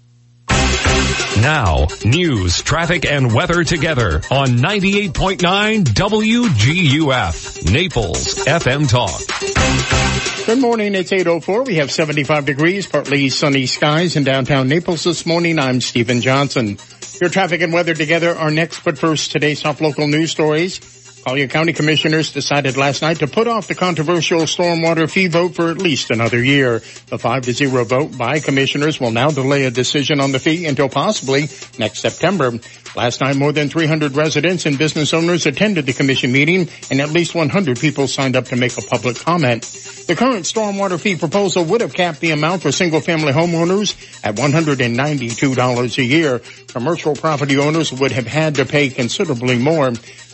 Now, 1.40 1.88
news, 2.04 2.62
traffic, 2.62 3.04
and 3.04 3.34
weather 3.34 3.64
together 3.64 4.22
on 4.30 4.48
98.9 4.58 5.84
WGUF, 5.84 7.72
Naples 7.72 8.36
FM 8.44 8.88
Talk. 8.88 10.46
Good 10.46 10.60
morning. 10.60 10.94
It's 10.94 11.10
8.04. 11.10 11.66
We 11.66 11.76
have 11.76 11.90
75 11.90 12.46
degrees, 12.46 12.86
partly 12.86 13.28
sunny 13.28 13.66
skies 13.66 14.14
in 14.16 14.24
downtown 14.24 14.68
Naples 14.68 15.04
this 15.04 15.26
morning. 15.26 15.58
I'm 15.58 15.80
Stephen 15.80 16.20
Johnson. 16.20 16.78
Your 17.20 17.30
traffic 17.30 17.60
and 17.60 17.72
weather 17.72 17.94
together 17.94 18.34
are 18.36 18.50
next, 18.50 18.84
but 18.84 18.98
first, 18.98 19.32
today's 19.32 19.62
top 19.62 19.80
local 19.80 20.06
news 20.06 20.30
stories. 20.30 20.80
Collier 21.24 21.46
County 21.46 21.72
Commissioners 21.72 22.32
decided 22.32 22.76
last 22.76 23.00
night 23.00 23.20
to 23.20 23.28
put 23.28 23.46
off 23.46 23.68
the 23.68 23.76
controversial 23.76 24.40
stormwater 24.40 25.08
fee 25.08 25.28
vote 25.28 25.54
for 25.54 25.70
at 25.70 25.78
least 25.78 26.10
another 26.10 26.42
year. 26.42 26.80
The 27.06 27.18
5 27.18 27.42
to 27.42 27.52
0 27.52 27.84
vote 27.84 28.18
by 28.18 28.40
commissioners 28.40 28.98
will 28.98 29.12
now 29.12 29.30
delay 29.30 29.64
a 29.64 29.70
decision 29.70 30.18
on 30.18 30.32
the 30.32 30.40
fee 30.40 30.66
until 30.66 30.88
possibly 30.88 31.48
next 31.78 32.00
September. 32.00 32.58
Last 32.96 33.20
night, 33.20 33.36
more 33.36 33.52
than 33.52 33.68
300 33.68 34.16
residents 34.16 34.66
and 34.66 34.76
business 34.76 35.14
owners 35.14 35.46
attended 35.46 35.86
the 35.86 35.92
commission 35.92 36.32
meeting 36.32 36.68
and 36.90 37.00
at 37.00 37.10
least 37.10 37.34
100 37.34 37.78
people 37.78 38.08
signed 38.08 38.34
up 38.34 38.46
to 38.46 38.56
make 38.56 38.76
a 38.76 38.82
public 38.82 39.16
comment. 39.16 39.62
The 39.62 40.16
current 40.16 40.44
stormwater 40.44 41.00
fee 41.00 41.16
proposal 41.16 41.64
would 41.66 41.80
have 41.80 41.94
capped 41.94 42.20
the 42.20 42.32
amount 42.32 42.62
for 42.62 42.72
single 42.72 43.00
family 43.00 43.32
homeowners 43.32 43.94
at 44.24 44.34
$192 44.34 45.98
a 45.98 46.04
year. 46.04 46.40
Commercial 46.66 47.14
property 47.14 47.58
owners 47.58 47.92
would 47.92 48.12
have 48.12 48.26
had 48.26 48.56
to 48.56 48.66
pay 48.66 48.90
considerably 48.90 49.56
more. 49.56 49.92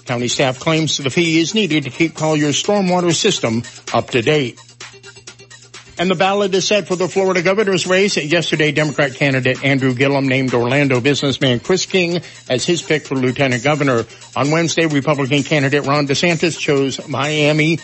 County 0.09 0.29
staff 0.29 0.59
claims 0.59 0.97
the 0.97 1.11
fee 1.11 1.39
is 1.39 1.55
needed 1.55 1.85
to 1.85 1.91
keep 1.91 2.15
Collier's 2.15 2.61
stormwater 2.61 3.15
system 3.15 3.63
up 3.93 4.09
to 4.11 4.23
date. 4.23 4.59
And 5.99 6.11
the 6.11 6.15
ballot 6.15 6.55
is 6.55 6.67
set 6.67 6.89
for 6.89 6.97
the 6.97 7.09
Florida 7.09 7.43
governor's 7.43 7.87
race. 7.87 8.17
Yesterday, 8.17 8.73
Democrat 8.73 9.15
candidate 9.15 9.63
Andrew 9.63 9.93
Gillum 9.93 10.27
named 10.27 10.55
Orlando 10.55 11.03
businessman 11.03 11.61
Chris 11.61 11.85
King 11.85 12.23
as 12.49 12.65
his 12.65 12.81
pick 12.81 13.05
for 13.05 13.17
lieutenant 13.17 13.63
governor. 13.63 14.07
On 14.35 14.51
Wednesday, 14.51 14.87
Republican 14.87 15.43
candidate 15.43 15.85
Ron 15.85 16.07
DeSantis 16.07 16.59
chose 16.59 17.07
Miami 17.07 17.79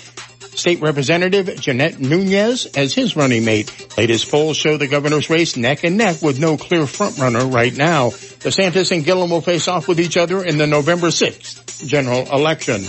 State 0.57 0.81
Representative 0.81 1.61
Jeanette 1.61 2.01
Nunez 2.01 2.67
as 2.77 2.95
his 2.95 3.17
running 3.17 3.45
mate. 3.45 3.97
Latest 3.97 4.31
polls 4.31 4.57
show 4.57 4.77
the 4.77 4.87
governor's 4.87 5.31
race 5.31 5.57
neck 5.57 5.85
and 5.85 5.97
neck 5.97 6.23
with 6.23 6.41
no 6.41 6.57
clear 6.57 6.83
frontrunner 6.83 7.53
right 7.53 7.77
now. 7.77 8.11
DeSantis 8.11 8.93
and 8.93 9.05
Gillum 9.05 9.31
will 9.31 9.41
face 9.41 9.69
off 9.69 9.89
with 9.89 10.01
each 10.01 10.17
other 10.17 10.45
in 10.45 10.59
the 10.59 10.67
November 10.67 11.09
6th 11.09 11.87
general 11.87 12.27
election. 12.33 12.83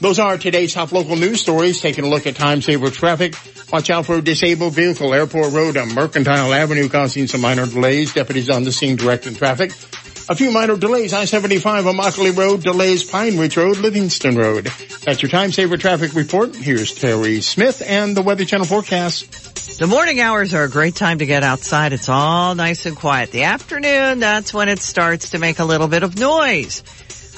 Those 0.00 0.18
are 0.18 0.36
today's 0.36 0.74
top 0.74 0.92
local 0.92 1.16
news 1.16 1.40
stories. 1.40 1.80
Taking 1.80 2.04
a 2.04 2.08
look 2.08 2.26
at 2.26 2.36
time 2.36 2.60
saver 2.60 2.90
traffic. 2.90 3.34
Watch 3.72 3.88
out 3.88 4.06
for 4.06 4.16
a 4.16 4.22
disabled 4.22 4.74
vehicle. 4.74 5.14
Airport 5.14 5.52
Road 5.52 5.76
on 5.76 5.94
Mercantile 5.94 6.52
Avenue 6.52 6.88
causing 6.88 7.26
some 7.26 7.40
minor 7.40 7.66
delays. 7.66 8.12
Deputies 8.12 8.50
on 8.50 8.64
the 8.64 8.72
scene 8.72 8.96
directing 8.96 9.34
traffic. 9.34 9.72
A 10.28 10.34
few 10.34 10.50
minor 10.50 10.76
delays. 10.76 11.12
I-75 11.12 11.86
on 11.86 12.34
Road, 12.34 12.62
delays 12.64 13.04
Pine 13.04 13.38
Ridge 13.38 13.56
Road, 13.56 13.76
Livingston 13.76 14.36
Road. 14.36 14.64
That's 15.04 15.22
your 15.22 15.30
time 15.30 15.52
saver 15.52 15.76
traffic 15.76 16.14
report. 16.14 16.56
Here's 16.56 16.92
Terry 16.92 17.40
Smith 17.42 17.80
and 17.86 18.16
the 18.16 18.22
Weather 18.22 18.44
Channel 18.44 18.66
forecast. 18.66 19.78
The 19.78 19.86
morning 19.86 20.18
hours 20.18 20.52
are 20.52 20.64
a 20.64 20.68
great 20.68 20.96
time 20.96 21.18
to 21.18 21.26
get 21.26 21.44
outside. 21.44 21.92
It's 21.92 22.08
all 22.08 22.56
nice 22.56 22.86
and 22.86 22.96
quiet. 22.96 23.30
The 23.30 23.44
afternoon, 23.44 24.18
that's 24.18 24.52
when 24.52 24.68
it 24.68 24.80
starts 24.80 25.30
to 25.30 25.38
make 25.38 25.60
a 25.60 25.64
little 25.64 25.86
bit 25.86 26.02
of 26.02 26.18
noise. 26.18 26.82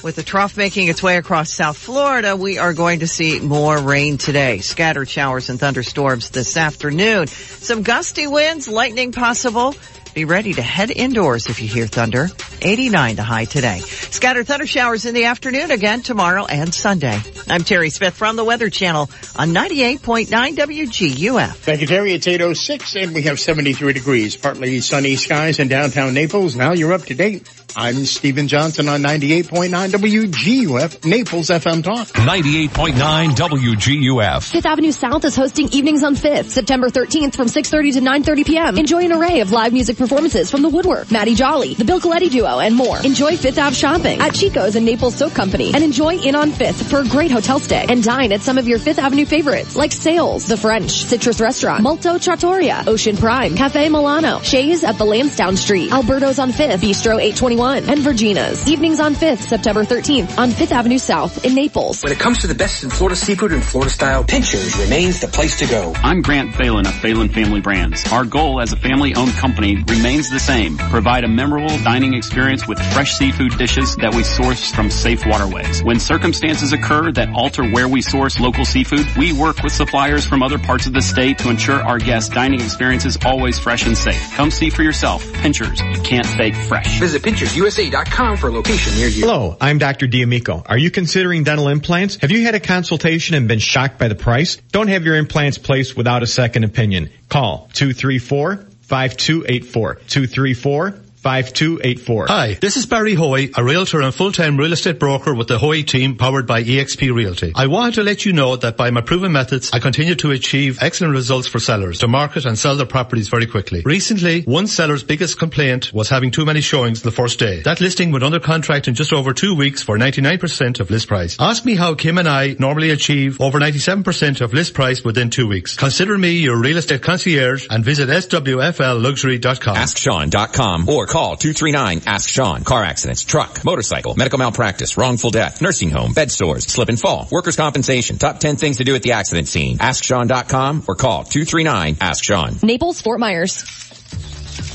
With 0.01 0.15
the 0.15 0.23
trough 0.23 0.57
making 0.57 0.87
its 0.87 1.03
way 1.03 1.17
across 1.17 1.51
South 1.51 1.77
Florida, 1.77 2.35
we 2.35 2.57
are 2.57 2.73
going 2.73 3.01
to 3.01 3.07
see 3.07 3.39
more 3.39 3.77
rain 3.77 4.17
today. 4.17 4.59
Scattered 4.59 5.09
showers 5.09 5.49
and 5.49 5.59
thunderstorms 5.59 6.29
this 6.29 6.57
afternoon. 6.57 7.27
Some 7.27 7.83
gusty 7.83 8.25
winds, 8.25 8.67
lightning 8.67 9.11
possible. 9.11 9.75
Be 10.13 10.25
ready 10.25 10.53
to 10.53 10.61
head 10.61 10.91
indoors 10.91 11.47
if 11.47 11.61
you 11.61 11.67
hear 11.67 11.87
thunder. 11.87 12.29
89 12.61 13.17
to 13.17 13.23
high 13.23 13.45
today. 13.45 13.79
Scattered 13.79 14.47
thunder 14.47 14.65
showers 14.67 15.05
in 15.05 15.13
the 15.13 15.25
afternoon 15.25 15.71
again 15.71 16.01
tomorrow 16.01 16.45
and 16.45 16.73
Sunday. 16.73 17.19
I'm 17.47 17.63
Terry 17.63 17.89
Smith 17.89 18.15
from 18.15 18.35
the 18.35 18.43
Weather 18.43 18.69
Channel 18.69 19.09
on 19.35 19.49
98.9 19.49 20.27
WGUF. 20.27 21.55
Thank 21.55 21.81
you, 21.81 21.87
Terry. 21.87 22.13
It's 22.13 22.27
806 22.27 22.95
and 22.95 23.13
we 23.13 23.23
have 23.23 23.39
73 23.39 23.93
degrees. 23.93 24.35
Partly 24.35 24.81
sunny 24.81 25.15
skies 25.15 25.59
in 25.59 25.67
downtown 25.67 26.13
Naples. 26.13 26.55
Now 26.55 26.73
you're 26.73 26.93
up 26.93 27.05
to 27.05 27.15
date. 27.15 27.47
I'm 27.75 28.05
Stephen 28.05 28.47
Johnson 28.47 28.89
on 28.89 29.01
98.9 29.03 29.69
WGUF, 29.69 31.05
Naples 31.05 31.49
FM 31.49 31.83
Talk. 31.83 32.07
98.9 32.07 33.29
WGUF. 33.29 34.51
Fifth 34.51 34.65
Avenue 34.65 34.91
South 34.91 35.23
is 35.23 35.35
hosting 35.35 35.67
Evenings 35.71 36.03
on 36.03 36.15
5th, 36.15 36.45
September 36.45 36.89
13th 36.89 37.35
from 37.35 37.47
6.30 37.47 37.93
to 37.93 37.99
9.30 38.01 38.45
p.m. 38.45 38.77
Enjoy 38.77 39.03
an 39.05 39.11
array 39.11 39.41
of 39.41 39.51
live 39.51 39.71
music 39.71 39.97
performances 39.97 40.49
from 40.49 40.63
The 40.63 40.69
Woodwork, 40.69 41.11
Maddie 41.11 41.35
Jolly, 41.35 41.75
The 41.75 41.85
Bill 41.85 42.01
Coletti 42.01 42.29
Duo, 42.29 42.59
and 42.59 42.75
more. 42.75 42.97
Enjoy 43.05 43.37
Fifth 43.37 43.59
Ave 43.59 43.75
shopping 43.75 44.19
at 44.19 44.33
Chico's 44.33 44.75
and 44.75 44.85
Naples 44.85 45.15
Soap 45.15 45.33
Company 45.33 45.71
and 45.73 45.83
enjoy 45.83 46.15
Inn 46.15 46.35
on 46.35 46.51
5th 46.51 46.89
for 46.89 47.01
a 47.01 47.07
great 47.07 47.29
hotel 47.31 47.59
stay 47.59 47.85
and 47.87 48.03
dine 48.03 48.31
at 48.31 48.41
some 48.41 48.57
of 48.57 48.67
your 48.67 48.79
Fifth 48.79 48.99
Avenue 48.99 49.25
favorites 49.25 49.75
like 49.75 49.91
Sails, 49.91 50.47
The 50.47 50.57
French, 50.57 51.03
Citrus 51.03 51.39
Restaurant, 51.39 51.83
Molto 51.83 52.17
Trattoria, 52.17 52.83
Ocean 52.87 53.15
Prime, 53.15 53.55
Cafe 53.55 53.87
Milano, 53.89 54.39
Shea's 54.39 54.83
at 54.83 54.97
the 54.97 55.05
Lansdowne 55.05 55.55
Street, 55.55 55.91
Alberto's 55.91 56.39
on 56.39 56.51
5th, 56.51 56.79
Bistro 56.79 57.19
821 57.19 57.58
2021. 57.59 57.89
And 57.89 58.03
Virginia's. 58.03 58.67
Evenings 58.69 58.99
on 58.99 59.15
5th, 59.15 59.39
September 59.39 59.83
13th 59.83 60.37
on 60.37 60.49
5th 60.49 60.71
Avenue 60.71 60.97
South 60.97 61.43
in 61.43 61.55
Naples. 61.55 62.01
When 62.01 62.11
it 62.11 62.19
comes 62.19 62.39
to 62.39 62.47
the 62.47 62.55
best 62.55 62.83
in 62.83 62.89
Florida 62.89 63.15
seafood 63.15 63.51
and 63.51 63.63
Florida 63.63 63.91
style, 63.91 64.23
Pinchers 64.23 64.77
remains 64.77 65.19
the 65.19 65.27
place 65.27 65.59
to 65.59 65.67
go. 65.67 65.93
I'm 65.97 66.21
Grant 66.21 66.55
Phelan 66.55 66.87
of 66.87 66.93
Phelan 66.95 67.29
Family 67.29 67.59
Brands. 67.59 68.05
Our 68.11 68.25
goal 68.25 68.61
as 68.61 68.71
a 68.71 68.77
family 68.77 69.13
owned 69.15 69.33
company 69.33 69.75
remains 69.87 70.29
the 70.29 70.39
same. 70.39 70.77
Provide 70.77 71.23
a 71.23 71.27
memorable 71.27 71.77
dining 71.79 72.13
experience 72.13 72.67
with 72.67 72.79
fresh 72.93 73.17
seafood 73.17 73.57
dishes 73.57 73.95
that 73.97 74.15
we 74.15 74.23
source 74.23 74.71
from 74.71 74.89
safe 74.89 75.25
waterways. 75.25 75.83
When 75.83 75.99
circumstances 75.99 76.71
occur 76.71 77.11
that 77.13 77.29
alter 77.33 77.69
where 77.69 77.87
we 77.87 78.01
source 78.01 78.39
local 78.39 78.65
seafood, 78.65 79.05
we 79.17 79.33
work 79.33 79.61
with 79.63 79.73
suppliers 79.73 80.25
from 80.25 80.43
other 80.43 80.59
parts 80.59 80.87
of 80.87 80.93
the 80.93 81.01
state 81.01 81.39
to 81.39 81.49
ensure 81.49 81.81
our 81.81 81.99
guests' 81.99 82.33
dining 82.33 82.61
experience 82.61 83.05
is 83.05 83.17
always 83.25 83.59
fresh 83.59 83.85
and 83.85 83.97
safe. 83.97 84.31
Come 84.35 84.51
see 84.51 84.69
for 84.69 84.83
yourself. 84.83 85.29
Pinchers, 85.33 85.81
you 85.81 86.01
can't 86.03 86.25
fake 86.25 86.55
fresh. 86.55 86.99
Visit 86.99 87.23
pinchersusa.com 87.49 88.37
for 88.37 88.47
a 88.47 88.51
location 88.51 88.95
near 88.95 89.07
you. 89.07 89.21
Hello, 89.21 89.57
I'm 89.59 89.79
Dr. 89.79 90.07
D'Amico. 90.07 90.63
Are 90.65 90.77
you 90.77 90.91
considering 90.91 91.43
dental 91.43 91.67
implants? 91.67 92.17
Have 92.17 92.31
you 92.31 92.43
had 92.43 92.55
a 92.55 92.59
consultation 92.59 93.35
and 93.35 93.47
been 93.47 93.59
shocked 93.59 93.97
by 93.97 94.07
the 94.07 94.15
price? 94.15 94.57
Don't 94.71 94.87
have 94.87 95.05
your 95.05 95.15
implants 95.15 95.57
placed 95.57 95.97
without 95.97 96.23
a 96.23 96.27
second 96.27 96.63
opinion. 96.63 97.09
Call 97.27 97.69
234-5284. 97.73 100.07
234 100.07 100.95
5284. 101.21 102.27
Hi, 102.27 102.53
this 102.53 102.77
is 102.77 102.85
Barry 102.85 103.13
Hoy, 103.13 103.49
a 103.57 103.63
realtor 103.63 104.01
and 104.01 104.15
full-time 104.15 104.55
real 104.55 104.71
estate 104.71 104.99
broker 104.99 105.35
with 105.35 105.49
the 105.49 105.57
Hoy 105.57 105.81
team 105.81 106.15
powered 106.15 106.47
by 106.47 106.63
eXp 106.63 107.13
Realty. 107.13 107.51
I 107.55 107.67
wanted 107.67 107.95
to 107.95 108.03
let 108.03 108.25
you 108.25 108.31
know 108.31 108.55
that 108.55 108.77
by 108.77 108.89
my 108.91 109.01
proven 109.01 109.33
methods, 109.33 109.69
I 109.73 109.79
continue 109.79 110.15
to 110.15 110.31
achieve 110.31 110.77
excellent 110.81 111.13
results 111.13 111.49
for 111.49 111.59
sellers 111.59 111.99
to 111.99 112.07
market 112.07 112.45
and 112.45 112.57
sell 112.57 112.77
their 112.77 112.85
properties 112.85 113.27
very 113.27 113.47
quickly. 113.47 113.81
Recently, 113.83 114.43
one 114.43 114.67
seller's 114.67 115.03
biggest 115.03 115.37
complaint 115.37 115.91
was 115.91 116.07
having 116.07 116.31
too 116.31 116.45
many 116.45 116.61
showings 116.61 117.01
the 117.01 117.11
first 117.11 117.37
day. 117.37 117.63
That 117.63 117.81
listing 117.81 118.11
went 118.11 118.23
under 118.23 118.39
contract 118.39 118.87
in 118.87 118.93
just 118.95 119.11
over 119.11 119.33
two 119.33 119.55
weeks 119.55 119.83
for 119.83 119.97
99% 119.97 120.79
of 120.79 120.89
list 120.89 121.09
price. 121.09 121.35
Ask 121.37 121.65
me 121.65 121.75
how 121.75 121.95
Kim 121.95 122.17
and 122.17 122.29
I 122.29 122.55
normally 122.59 122.91
achieve 122.91 123.41
over 123.41 123.59
97% 123.59 124.39
of 124.39 124.53
list 124.53 124.73
price 124.73 125.03
within 125.03 125.29
two 125.29 125.47
weeks. 125.49 125.75
Consider 125.75 126.17
me 126.17 126.31
your 126.39 126.57
real 126.57 126.77
estate 126.77 127.01
concierge 127.01 127.67
and 127.69 127.83
visit 127.83 128.07
swflluxury.com. 128.07 129.75
AskSean.com 129.75 130.87
or 130.87 131.07
call 131.09 131.18
239 131.19 132.01
Ask 132.05 132.29
Sean. 132.29 132.63
Car 132.63 132.83
accidents, 132.83 133.23
truck, 133.23 133.63
motorcycle, 133.65 134.15
medical 134.15 134.39
malpractice, 134.39 134.97
wrongful 134.97 135.31
death, 135.31 135.61
nursing 135.61 135.91
home, 135.91 136.13
bed 136.13 136.31
sores, 136.31 136.65
slip 136.65 136.89
and 136.89 136.99
fall, 136.99 137.27
workers' 137.31 137.55
compensation. 137.55 138.17
Top 138.17 138.39
10 138.39 138.55
things 138.55 138.77
to 138.77 138.83
do 138.83 138.95
at 138.95 139.03
the 139.03 139.11
accident 139.11 139.47
scene. 139.47 139.77
AskSean.com 139.77 140.85
or 140.87 140.95
call 140.95 141.23
239 141.23 141.97
Ask 142.01 142.23
Sean. 142.23 142.55
Naples, 142.63 143.01
Fort 143.01 143.19
Myers. 143.19 143.88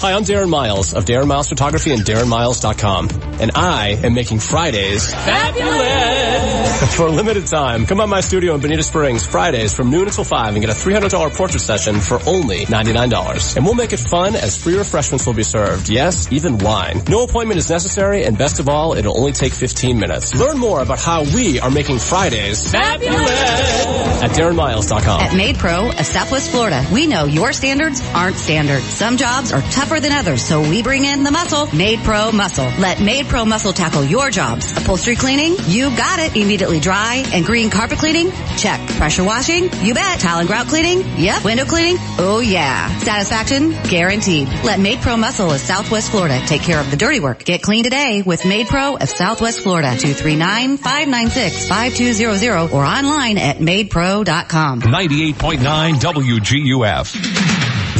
Hi, 0.05 0.13
I'm 0.13 0.25
Darren 0.25 0.51
Miles 0.51 0.93
of 0.93 1.07
Darren 1.07 1.27
Miles 1.29 1.49
Photography 1.49 1.91
and 1.91 2.03
DarrenMiles.com. 2.03 3.09
And 3.41 3.53
I 3.55 3.99
am 4.05 4.13
making 4.13 4.39
Fridays 4.39 5.15
fabulous! 5.15 6.95
For 6.95 7.07
a 7.07 7.11
limited 7.11 7.47
time, 7.47 7.87
come 7.87 7.97
by 7.97 8.05
my 8.05 8.21
studio 8.21 8.55
in 8.55 8.61
Bonita 8.61 8.83
Springs 8.83 9.25
Fridays 9.25 9.73
from 9.73 9.91
noon 9.91 10.07
until 10.07 10.25
5 10.25 10.55
and 10.55 10.61
get 10.61 10.69
a 10.69 10.75
$300 10.79 11.35
portrait 11.35 11.61
session 11.61 12.01
for 12.01 12.19
only 12.27 12.67
$99. 12.67 13.57
And 13.57 13.65
we'll 13.65 13.75
make 13.75 13.95
it 13.95 14.01
fun 14.01 14.37
as 14.37 14.63
free 14.63 14.77
refreshments 14.77 15.25
will 15.25 15.33
be 15.33 15.43
served. 15.43 15.89
Yes, 15.89 16.31
even 16.31 16.59
wine. 16.59 17.01
No 17.09 17.23
appointment 17.23 17.59
is 17.59 17.71
necessary 17.71 18.25
and 18.25 18.37
best 18.37 18.61
of 18.61 18.69
all, 18.69 18.93
it'll 18.95 19.17
only 19.17 19.33
take 19.33 19.55
15 19.55 19.99
minutes. 19.99 20.35
Learn 20.35 20.59
more 20.59 20.81
about 20.81 20.99
how 20.99 21.23
we 21.23 21.61
are 21.61 21.71
making 21.71 21.99
Fridays 21.99 22.71
fabulous 22.71 23.87
at 24.23 24.31
DarrenMiles.com. 24.33 25.21
At 25.21 25.31
MaidPro 25.31 25.99
of 25.99 26.07
Southwest 26.07 26.51
Florida, 26.51 26.85
we 26.93 27.07
know 27.07 27.25
your 27.25 27.55
standards 27.55 28.03
aren't 28.15 28.37
standard. 28.37 28.83
Some 28.83 29.17
jobs 29.17 29.53
are 29.53 29.63
tougher 29.63 29.94
than 30.01 30.13
others, 30.13 30.43
so 30.43 30.61
we 30.61 30.83
bring 30.83 31.05
in 31.05 31.23
the 31.25 31.31
muscle. 31.31 31.67
MaidPro 31.67 32.33
Muscle. 32.33 32.65
Let 32.79 32.99
MaidPro 32.99 33.47
Muscle 33.47 33.73
tackle 33.73 34.05
your 34.05 34.31
jobs. 34.31 34.71
Upholstery 34.73 35.17
cleaning? 35.17 35.57
You 35.67 35.95
got 35.97 36.19
it. 36.19 36.37
Immediately 36.37 36.81
dry 36.81 37.25
and 37.33 37.45
green 37.45 37.71
carpet 37.71 37.99
cleaning? 37.99 38.31
Check. 38.57 38.81
Pressure 38.91 39.25
washing? 39.25 39.71
You 39.83 39.95
bet. 39.95 40.21
Tile 40.21 40.39
and 40.41 40.49
grout 40.49 40.67
cleaning? 40.67 41.03
Yep. 41.19 41.45
Window 41.45 41.65
cleaning? 41.65 41.97
Oh 42.19 42.41
yeah. 42.41 42.89
Satisfaction? 42.99 43.73
Guaranteed. 43.85 44.49
Let 44.65 44.79
MaidPro 44.81 45.19
Muscle 45.19 45.51
of 45.51 45.61
Southwest 45.61 46.11
Florida 46.11 46.41
take 46.47 46.63
care 46.63 46.81
of 46.81 46.91
the 46.91 46.97
dirty 46.97 47.21
work. 47.21 47.45
Get 47.45 47.63
clean 47.63 47.85
today 47.85 48.23
with 48.23 48.43
MaidPro 48.43 49.01
of 49.03 49.09
Southwest 49.09 49.61
Florida. 49.63 49.89
239-596-5200 49.89 52.73
or 52.73 52.85
online 52.85 53.39
at 53.39 53.59
maidpro.com. 53.59 54.83
98.9 54.83 55.95
WGUF. 55.95 57.64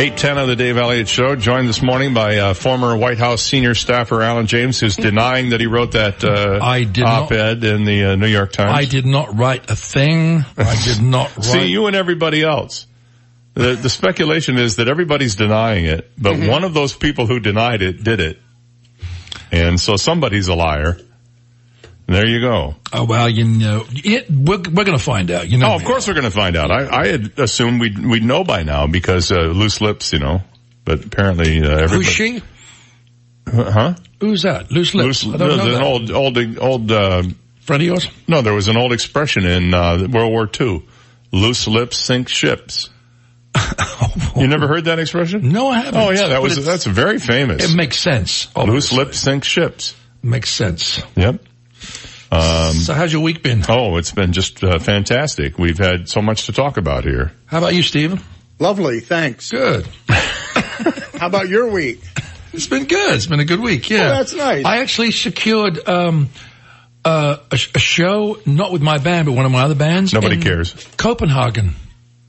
810 0.00 0.38
of 0.38 0.48
the 0.48 0.56
Dave 0.56 0.78
Elliott 0.78 1.08
Show, 1.08 1.36
joined 1.36 1.68
this 1.68 1.82
morning 1.82 2.14
by 2.14 2.38
uh, 2.38 2.54
former 2.54 2.96
White 2.96 3.18
House 3.18 3.42
senior 3.42 3.74
staffer 3.74 4.22
Alan 4.22 4.46
James, 4.46 4.80
who's 4.80 4.96
denying 4.96 5.50
that 5.50 5.60
he 5.60 5.66
wrote 5.66 5.92
that 5.92 6.24
uh, 6.24 6.58
op-ed 7.04 7.62
in 7.62 7.84
the 7.84 8.04
uh, 8.04 8.16
New 8.16 8.26
York 8.26 8.50
Times. 8.50 8.70
I 8.72 8.86
did 8.86 9.04
not 9.04 9.36
write 9.36 9.70
a 9.70 9.76
thing. 9.76 10.42
I 10.56 10.74
did 10.84 11.02
not 11.02 11.28
write. 11.36 11.44
See, 11.44 11.66
you 11.66 11.86
and 11.86 11.94
everybody 11.94 12.42
else. 12.42 12.86
The, 13.52 13.74
the 13.74 13.90
speculation 13.90 14.56
is 14.56 14.76
that 14.76 14.88
everybody's 14.88 15.34
denying 15.34 15.84
it, 15.84 16.10
but 16.16 16.36
Mhm. 16.36 16.48
one 16.48 16.64
of 16.64 16.72
those 16.72 16.94
people 16.94 17.26
who 17.26 17.38
denied 17.38 17.82
it 17.82 18.02
did 18.02 18.20
it. 18.20 18.40
And 19.52 19.78
so 19.78 19.96
somebody's 19.96 20.48
a 20.48 20.54
liar. 20.54 20.96
There 22.10 22.26
you 22.26 22.40
go. 22.40 22.74
Oh, 22.92 23.04
well, 23.04 23.28
you 23.30 23.44
know, 23.44 23.84
it, 23.88 24.28
we're, 24.28 24.56
we're 24.56 24.84
going 24.84 24.98
to 24.98 24.98
find 24.98 25.30
out. 25.30 25.48
You 25.48 25.58
know, 25.58 25.68
oh, 25.70 25.74
of 25.76 25.84
course 25.84 26.08
we're 26.08 26.14
going 26.14 26.24
to 26.24 26.32
find 26.32 26.56
out. 26.56 26.72
I, 26.72 27.02
I 27.02 27.06
had 27.06 27.38
assumed 27.38 27.80
we'd, 27.80 28.04
we'd 28.04 28.24
know 28.24 28.42
by 28.42 28.64
now 28.64 28.88
because, 28.88 29.30
uh, 29.30 29.36
loose 29.36 29.80
lips, 29.80 30.12
you 30.12 30.18
know, 30.18 30.42
but 30.84 31.04
apparently, 31.04 31.60
uh, 31.60 31.70
everybody. 31.70 31.94
who's 31.94 32.08
she? 32.08 32.42
Huh? 33.48 33.94
Who's 34.18 34.42
that? 34.42 34.72
Loose 34.72 34.92
lips. 34.92 35.24
Loose, 35.24 35.34
I 35.36 35.38
don't 35.38 35.48
no, 35.50 35.56
know 35.56 35.70
that. 35.70 35.76
an 35.76 35.82
old, 35.84 36.10
old, 36.10 36.58
old, 36.58 36.90
uh, 36.90 37.22
friend 37.60 37.80
of 37.80 37.86
yours? 37.86 38.08
No, 38.26 38.42
there 38.42 38.54
was 38.54 38.66
an 38.66 38.76
old 38.76 38.92
expression 38.92 39.46
in, 39.46 39.72
uh, 39.72 40.08
World 40.10 40.32
War 40.32 40.50
II. 40.60 40.84
Loose 41.30 41.68
lips 41.68 41.96
sink 41.96 42.28
ships. 42.28 42.90
you 44.36 44.48
never 44.48 44.66
heard 44.66 44.86
that 44.86 44.98
expression? 44.98 45.52
No, 45.52 45.68
I 45.68 45.78
haven't. 45.78 46.00
Oh 46.00 46.10
yeah, 46.10 46.26
that 46.28 46.42
was, 46.42 46.64
that's 46.64 46.86
very 46.86 47.20
famous. 47.20 47.72
It 47.72 47.76
makes 47.76 48.00
sense. 48.00 48.48
Loose 48.56 48.92
lips 48.92 49.20
sink 49.20 49.44
ships. 49.44 49.94
Makes 50.24 50.50
sense. 50.50 51.00
Yep. 51.14 51.44
Um, 52.32 52.74
So 52.74 52.94
how's 52.94 53.12
your 53.12 53.22
week 53.22 53.42
been? 53.42 53.64
Oh, 53.68 53.96
it's 53.96 54.12
been 54.12 54.32
just 54.32 54.62
uh, 54.62 54.78
fantastic. 54.78 55.58
We've 55.58 55.78
had 55.78 56.08
so 56.08 56.22
much 56.22 56.46
to 56.46 56.52
talk 56.52 56.76
about 56.76 57.04
here. 57.04 57.32
How 57.46 57.58
about 57.58 57.74
you, 57.74 57.82
Stephen? 57.82 58.20
Lovely, 58.58 59.00
thanks. 59.00 59.50
Good. 59.50 59.86
How 60.08 61.26
about 61.26 61.48
your 61.48 61.68
week? 61.70 62.00
It's 62.52 62.66
been 62.66 62.84
good. 62.86 63.14
It's 63.14 63.26
been 63.26 63.40
a 63.40 63.44
good 63.44 63.60
week. 63.60 63.88
Yeah, 63.90 64.06
Oh, 64.06 64.08
that's 64.16 64.34
nice. 64.34 64.64
I 64.64 64.78
actually 64.78 65.10
secured 65.12 65.86
um, 65.88 66.28
uh, 67.04 67.38
a, 67.50 67.56
sh- 67.56 67.70
a 67.74 67.78
show, 67.78 68.38
not 68.46 68.72
with 68.72 68.82
my 68.82 68.98
band, 68.98 69.26
but 69.26 69.32
one 69.32 69.46
of 69.46 69.52
my 69.52 69.62
other 69.62 69.74
bands. 69.74 70.12
Nobody 70.12 70.36
in 70.36 70.42
cares. 70.42 70.72
Copenhagen. 70.96 71.74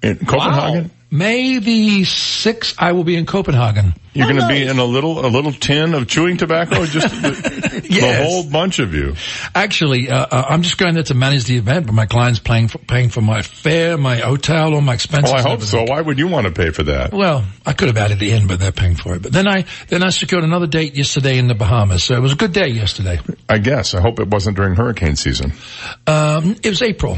In 0.02 0.18
Copenhagen? 0.18 0.92
May 1.14 1.58
the 1.58 2.06
sixth, 2.06 2.78
I 2.80 2.94
will 2.94 3.04
be 3.04 3.18
in 3.18 3.26
Copenhagen. 3.26 3.94
You're 4.14 4.28
going 4.28 4.40
to 4.40 4.48
be 4.48 4.64
in 4.66 4.80
a 4.80 4.86
little 4.86 5.26
a 5.26 5.28
little 5.28 5.52
tin 5.52 5.94
of 5.94 6.08
chewing 6.08 6.38
tobacco, 6.38 6.86
just 6.86 7.10
the, 7.22 7.32
the 7.90 8.24
whole 8.24 8.50
bunch 8.50 8.80
of 8.80 8.94
you. 8.94 9.16
Actually, 9.54 10.10
uh, 10.10 10.26
uh, 10.32 10.46
I'm 10.48 10.62
just 10.62 10.78
going 10.78 10.94
there 10.94 11.04
to 11.04 11.14
manage 11.14 11.46
the 11.46 11.58
event, 11.58 11.86
but 11.86 11.94
my 11.94 12.06
client's 12.06 12.40
paying 12.40 12.70
for, 12.70 12.78
paying 12.78 13.10
for 13.10 13.22
my 13.22 13.42
fare, 13.42 13.98
my 13.98 14.18
hotel, 14.18 14.74
all 14.74 14.80
my 14.80 14.94
expenses. 14.94 15.34
Oh, 15.34 15.38
I 15.38 15.42
hope 15.42 15.62
so. 15.64 15.84
Why 15.84 16.00
would 16.00 16.18
you 16.18 16.30
want 16.30 16.48
to 16.48 16.54
pay 16.54 16.72
for 16.72 16.84
that? 16.84 17.12
Well, 17.12 17.44
I 17.66 17.74
could 17.74 17.90
have 17.90 17.98
added 17.98 18.22
it 18.22 18.30
in, 18.30 18.48
but 18.48 18.62
they're 18.62 18.72
paying 18.72 18.96
for 18.96 19.14
it. 19.16 19.22
But 19.22 19.34
then 19.34 19.50
I 19.50 19.66
then 19.90 20.04
I 20.04 20.10
secured 20.10 20.46
another 20.46 20.68
date 20.68 20.96
yesterday 20.96 21.38
in 21.38 21.48
the 21.48 21.56
Bahamas, 21.56 22.06
so 22.06 22.16
it 22.16 22.22
was 22.22 22.34
a 22.34 22.38
good 22.38 22.54
day 22.54 22.68
yesterday. 22.68 23.20
I 23.50 23.58
guess. 23.58 23.96
I 23.96 24.02
hope 24.02 24.22
it 24.22 24.30
wasn't 24.30 24.56
during 24.56 24.76
hurricane 24.76 25.18
season. 25.18 25.52
Um, 26.08 26.56
it 26.64 26.70
was 26.70 26.82
April. 26.82 27.18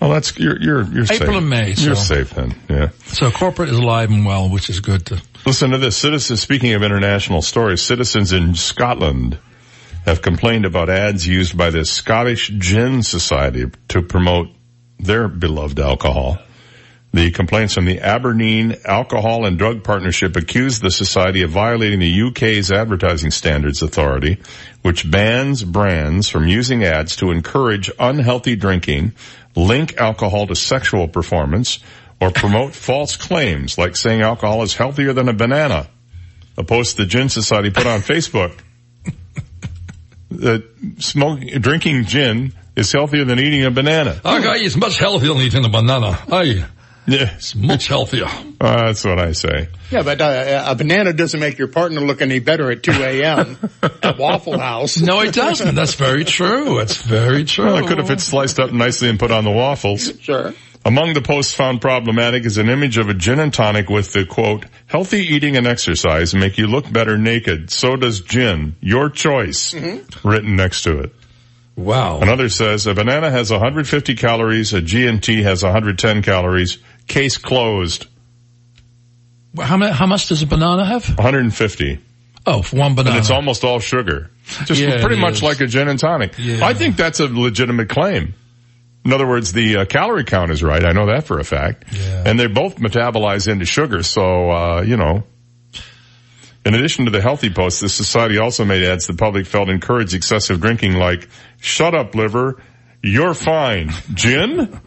Well, 0.00 0.10
that's 0.10 0.38
you're 0.38 0.60
you're 0.60 0.82
you're 0.84 1.04
April 1.04 1.18
safe. 1.18 1.28
and 1.36 1.48
May, 1.50 1.68
You're 1.68 1.96
so- 1.96 2.14
safe 2.14 2.30
then. 2.30 2.54
Yeah. 2.68 2.90
So 3.06 3.30
corporate 3.30 3.70
is 3.70 3.78
alive 3.78 4.10
and 4.10 4.26
well, 4.26 4.48
which 4.50 4.68
is 4.68 4.80
good. 4.80 5.06
To, 5.06 5.22
Listen 5.46 5.70
to 5.70 5.78
this. 5.78 5.96
Citizens, 5.96 6.40
speaking 6.42 6.74
of 6.74 6.82
international 6.82 7.40
stories, 7.40 7.80
citizens 7.80 8.32
in 8.32 8.54
Scotland 8.54 9.38
have 10.04 10.20
complained 10.22 10.64
about 10.66 10.90
ads 10.90 11.26
used 11.26 11.56
by 11.56 11.70
the 11.70 11.84
Scottish 11.84 12.48
Gin 12.58 13.02
Society 13.02 13.66
to 13.88 14.02
promote 14.02 14.48
their 14.98 15.28
beloved 15.28 15.78
alcohol. 15.80 16.38
The 17.12 17.30
complaints 17.30 17.72
from 17.74 17.86
the 17.86 18.00
Aberdeen 18.00 18.76
Alcohol 18.84 19.46
and 19.46 19.58
Drug 19.58 19.82
Partnership 19.82 20.36
accused 20.36 20.82
the 20.82 20.90
society 20.90 21.42
of 21.42 21.50
violating 21.50 21.98
the 22.00 22.22
UK's 22.28 22.70
Advertising 22.70 23.30
Standards 23.30 23.80
Authority, 23.80 24.38
which 24.82 25.10
bans 25.10 25.64
brands 25.64 26.28
from 26.28 26.46
using 26.46 26.84
ads 26.84 27.16
to 27.16 27.30
encourage 27.30 27.90
unhealthy 27.98 28.54
drinking, 28.54 29.12
link 29.56 29.96
alcohol 29.96 30.46
to 30.46 30.54
sexual 30.54 31.08
performance, 31.08 31.80
or 32.20 32.30
promote 32.30 32.74
false 32.88 33.16
claims 33.16 33.76
like 33.78 33.96
saying 33.96 34.20
alcohol 34.20 34.62
is 34.62 34.74
healthier 34.74 35.12
than 35.12 35.28
a 35.28 35.32
banana. 35.32 35.88
A 36.58 36.64
post 36.64 36.96
the 36.96 37.04
Gin 37.04 37.28
Society 37.28 37.70
put 37.70 37.86
on 37.86 38.00
Facebook. 38.00 38.58
that 40.30 40.64
smoke, 40.98 41.40
drinking 41.40 42.04
gin 42.04 42.52
is 42.76 42.92
healthier 42.92 43.24
than 43.24 43.38
eating 43.38 43.64
a 43.64 43.70
banana. 43.70 44.20
Okay, 44.24 44.60
it's 44.60 44.76
much 44.76 44.98
healthier 44.98 45.32
than 45.32 45.42
eating 45.42 45.64
a 45.64 45.68
banana. 45.68 46.12
Hey, 46.12 46.64
Yeah, 47.06 47.34
it's 47.36 47.54
much 47.54 47.86
healthier. 47.86 48.24
uh, 48.26 48.86
that's 48.86 49.04
what 49.04 49.20
I 49.20 49.32
say. 49.32 49.68
Yeah, 49.90 50.02
but 50.02 50.20
uh, 50.20 50.64
a 50.66 50.74
banana 50.74 51.12
doesn't 51.12 51.38
make 51.38 51.56
your 51.58 51.68
partner 51.68 52.00
look 52.00 52.20
any 52.20 52.40
better 52.40 52.70
at 52.72 52.82
2 52.82 52.90
a.m. 52.92 53.56
at 54.02 54.18
Waffle 54.18 54.58
House. 54.58 55.00
No, 55.00 55.20
it 55.20 55.32
doesn't. 55.34 55.74
That's 55.76 55.94
very 55.94 56.24
true. 56.24 56.78
That's 56.78 56.96
very 56.96 57.44
true. 57.44 57.66
Well, 57.66 57.76
I 57.76 57.86
could 57.86 57.98
have 57.98 58.10
it 58.10 58.20
sliced 58.20 58.58
up 58.58 58.72
nicely 58.72 59.08
and 59.08 59.18
put 59.18 59.30
on 59.30 59.44
the 59.44 59.50
waffles. 59.52 60.12
Sure. 60.20 60.52
Among 60.84 61.14
the 61.14 61.22
posts 61.22 61.52
found 61.52 61.80
problematic 61.80 62.44
is 62.44 62.58
an 62.58 62.68
image 62.68 62.96
of 62.96 63.08
a 63.08 63.14
gin 63.14 63.40
and 63.40 63.52
tonic 63.52 63.88
with 63.88 64.12
the 64.12 64.24
quote, 64.24 64.66
healthy 64.86 65.18
eating 65.18 65.56
and 65.56 65.66
exercise 65.66 66.32
make 66.34 66.58
you 66.58 66.68
look 66.68 66.90
better 66.92 67.18
naked. 67.18 67.70
So 67.70 67.96
does 67.96 68.20
gin. 68.20 68.76
Your 68.80 69.10
choice. 69.10 69.74
Written 70.24 70.54
next 70.54 70.82
to 70.82 71.00
it. 71.00 71.12
Wow. 71.74 72.20
Another 72.20 72.48
says 72.48 72.86
a 72.86 72.94
banana 72.94 73.30
has 73.30 73.50
150 73.50 74.14
calories, 74.14 74.72
a 74.72 74.80
G&T 74.80 75.42
has 75.42 75.62
110 75.62 76.22
calories. 76.22 76.78
Case 77.06 77.38
closed. 77.38 78.06
How, 79.58 79.76
ma- 79.76 79.92
how 79.92 80.06
much 80.06 80.28
does 80.28 80.42
a 80.42 80.46
banana 80.46 80.84
have? 80.84 81.08
150. 81.08 82.00
Oh, 82.46 82.62
for 82.62 82.76
one 82.76 82.94
banana. 82.94 83.16
And 83.16 83.18
it's 83.18 83.30
almost 83.30 83.64
all 83.64 83.80
sugar. 83.80 84.30
Just 84.66 84.80
Yeah, 84.80 85.00
pretty 85.00 85.20
much 85.20 85.34
is. 85.36 85.42
like 85.42 85.60
a 85.60 85.66
gin 85.66 85.88
and 85.88 85.98
tonic. 85.98 86.34
Yeah. 86.38 86.64
I 86.64 86.74
think 86.74 86.96
that's 86.96 87.20
a 87.20 87.26
legitimate 87.26 87.88
claim. 87.88 88.34
In 89.04 89.12
other 89.12 89.26
words, 89.26 89.52
the 89.52 89.78
uh, 89.78 89.84
calorie 89.84 90.24
count 90.24 90.50
is 90.50 90.62
right. 90.62 90.84
I 90.84 90.92
know 90.92 91.06
that 91.06 91.24
for 91.26 91.38
a 91.38 91.44
fact. 91.44 91.84
Yeah. 91.92 92.24
And 92.26 92.38
they 92.38 92.46
both 92.48 92.76
metabolize 92.76 93.48
into 93.48 93.64
sugar. 93.64 94.02
So, 94.02 94.50
uh, 94.50 94.82
you 94.82 94.96
know, 94.96 95.24
in 96.64 96.74
addition 96.74 97.04
to 97.04 97.10
the 97.12 97.22
healthy 97.22 97.50
posts, 97.50 97.80
the 97.80 97.88
society 97.88 98.38
also 98.38 98.64
made 98.64 98.82
ads 98.82 99.06
the 99.06 99.14
public 99.14 99.46
felt 99.46 99.68
encouraged 99.68 100.14
excessive 100.14 100.60
drinking 100.60 100.94
like, 100.94 101.28
shut 101.60 101.94
up 101.94 102.14
liver, 102.16 102.60
you're 103.02 103.34
fine. 103.34 103.92
Gin? 104.14 104.80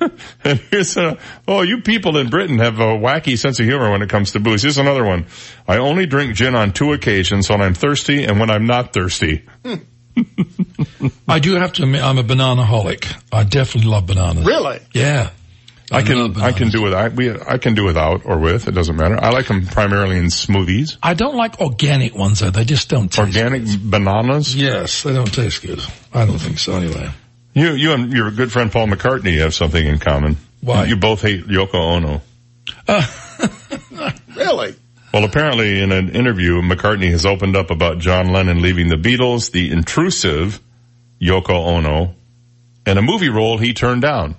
and 0.44 0.58
here's 0.70 0.96
a, 0.96 1.18
oh, 1.46 1.62
you 1.62 1.80
people 1.82 2.16
in 2.16 2.28
Britain 2.28 2.58
have 2.58 2.80
a 2.80 2.94
wacky 2.96 3.38
sense 3.38 3.60
of 3.60 3.66
humor 3.66 3.90
when 3.90 4.02
it 4.02 4.08
comes 4.08 4.32
to 4.32 4.40
booze. 4.40 4.62
Here's 4.62 4.78
another 4.78 5.04
one. 5.04 5.26
I 5.66 5.78
only 5.78 6.06
drink 6.06 6.34
gin 6.34 6.54
on 6.54 6.72
two 6.72 6.92
occasions 6.92 7.48
when 7.48 7.60
I'm 7.60 7.74
thirsty 7.74 8.24
and 8.24 8.38
when 8.40 8.50
I'm 8.50 8.66
not 8.66 8.92
thirsty. 8.92 9.44
I 11.28 11.38
do 11.40 11.54
have 11.54 11.72
to 11.74 11.82
admit, 11.82 12.02
I'm 12.02 12.18
a 12.18 12.22
banana 12.22 12.62
holic. 12.62 13.14
I 13.32 13.44
definitely 13.44 13.90
love 13.90 14.06
bananas. 14.06 14.46
Really? 14.46 14.80
Yeah. 14.92 15.30
I 15.92 16.02
can, 16.02 16.36
I 16.40 16.50
can 16.50 16.70
do 16.70 16.82
with, 16.82 16.94
I, 16.94 17.08
we, 17.08 17.30
I 17.30 17.58
can 17.58 17.74
do 17.74 17.84
without 17.84 18.26
or 18.26 18.38
with, 18.38 18.66
it 18.66 18.72
doesn't 18.72 18.96
matter. 18.96 19.22
I 19.22 19.30
like 19.30 19.46
them 19.46 19.66
primarily 19.66 20.18
in 20.18 20.24
smoothies. 20.24 20.96
I 21.00 21.14
don't 21.14 21.36
like 21.36 21.60
organic 21.60 22.12
ones 22.12 22.40
though. 22.40 22.50
They 22.50 22.64
just 22.64 22.88
don't 22.88 23.06
taste 23.06 23.20
Organic 23.20 23.62
bananas? 23.80 24.56
Yes, 24.56 25.04
they 25.04 25.12
don't 25.12 25.32
taste 25.32 25.62
good. 25.62 25.80
I 26.12 26.26
don't 26.26 26.38
think 26.38 26.58
so 26.58 26.72
anyway. 26.72 27.10
You, 27.56 27.72
you 27.72 27.92
and 27.92 28.12
your 28.12 28.30
good 28.30 28.52
friend 28.52 28.70
Paul 28.70 28.86
McCartney 28.88 29.38
have 29.38 29.54
something 29.54 29.82
in 29.84 29.98
common. 29.98 30.36
Why? 30.60 30.84
You 30.84 30.96
both 30.96 31.22
hate 31.22 31.46
Yoko 31.46 31.74
Ono. 31.74 32.22
Really? 34.36 34.76
Well, 35.14 35.24
apparently 35.24 35.80
in 35.80 35.92
an 35.92 36.10
interview, 36.10 36.60
McCartney 36.60 37.10
has 37.10 37.24
opened 37.24 37.56
up 37.56 37.70
about 37.70 37.98
John 37.98 38.32
Lennon 38.32 38.60
leaving 38.60 38.88
the 38.88 38.96
Beatles, 38.96 39.50
the 39.50 39.72
intrusive 39.72 40.60
Yoko 41.18 41.54
Ono, 41.54 42.14
and 42.84 42.98
a 42.98 43.02
movie 43.02 43.30
role 43.30 43.56
he 43.56 43.72
turned 43.72 44.02
down. 44.02 44.36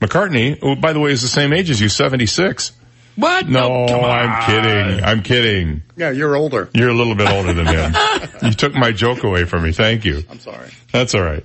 McCartney, 0.00 0.56
who 0.60 0.76
by 0.76 0.92
the 0.92 1.00
way 1.00 1.10
is 1.10 1.22
the 1.22 1.28
same 1.28 1.52
age 1.52 1.70
as 1.70 1.80
you, 1.80 1.88
76. 1.88 2.70
What? 3.16 3.48
No, 3.48 3.86
I'm 3.86 4.46
kidding. 4.46 5.04
I'm 5.04 5.22
kidding. 5.24 5.82
Yeah, 5.96 6.10
you're 6.10 6.36
older. 6.36 6.70
You're 6.72 6.90
a 6.90 6.94
little 6.94 7.16
bit 7.16 7.28
older 7.28 7.52
than 7.52 7.66
him. 7.66 7.94
you 8.42 8.52
took 8.52 8.74
my 8.74 8.92
joke 8.92 9.24
away 9.24 9.44
from 9.44 9.64
me. 9.64 9.72
Thank 9.72 10.04
you. 10.04 10.22
I'm 10.30 10.38
sorry. 10.38 10.70
That's 10.92 11.16
all 11.16 11.22
right. 11.22 11.44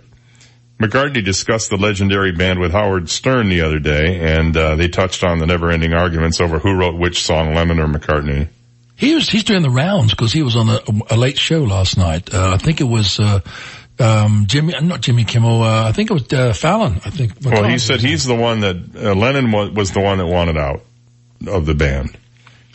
McCartney 0.80 1.24
discussed 1.24 1.70
the 1.70 1.78
legendary 1.78 2.34
band 2.34 2.60
with 2.60 2.72
Howard 2.72 3.10
Stern 3.10 3.48
the 3.48 3.62
other 3.62 3.80
day, 3.80 4.20
and 4.20 4.56
uh, 4.58 4.76
they 4.76 4.90
touched 4.90 5.24
on 5.24 5.40
the 5.40 5.46
never-ending 5.46 5.94
arguments 5.94 6.42
over 6.42 6.60
who 6.60 6.74
wrote 6.74 6.98
which 6.98 7.24
song, 7.24 7.54
Lennon 7.54 7.80
or 7.80 7.88
McCartney. 7.88 8.50
He 8.98 9.16
was, 9.16 9.30
he's 9.30 9.44
doing 9.44 9.62
the 9.62 9.70
rounds 9.70 10.12
because 10.12 10.34
he 10.34 10.42
was 10.42 10.56
on 10.56 10.70
a, 10.70 10.80
a 11.14 11.18
late 11.18 11.38
show 11.38 11.64
last 11.64 11.98
night. 11.98 12.34
Uh, 12.34 12.52
I 12.54 12.58
think 12.58 12.82
it 12.82 12.86
was, 12.86 13.20
uh, 13.20 13.40
um, 14.00 14.46
Jimmy, 14.48 14.74
not 14.82 15.02
Jimmy 15.02 15.24
Kimmel, 15.24 15.64
uh, 15.64 15.88
I 15.88 15.94
think 15.94 16.12
it 16.12 16.14
was, 16.14 16.34
uh, 16.34 16.52
Fallon, 16.52 16.96
I 17.06 17.10
think. 17.10 17.34
Well, 17.42 17.64
he 17.64 17.78
said 17.78 18.02
he's 18.02 18.26
the 18.26 18.36
one 18.36 18.60
that 18.62 18.76
uh, 18.96 19.16
Lennon 19.16 19.52
was, 19.52 19.72
was 19.72 19.92
the 19.92 20.02
one 20.02 20.18
that 20.18 20.28
wanted 20.28 20.58
out 20.58 20.82
of 21.48 21.66
the 21.66 21.74
band. 21.74 22.18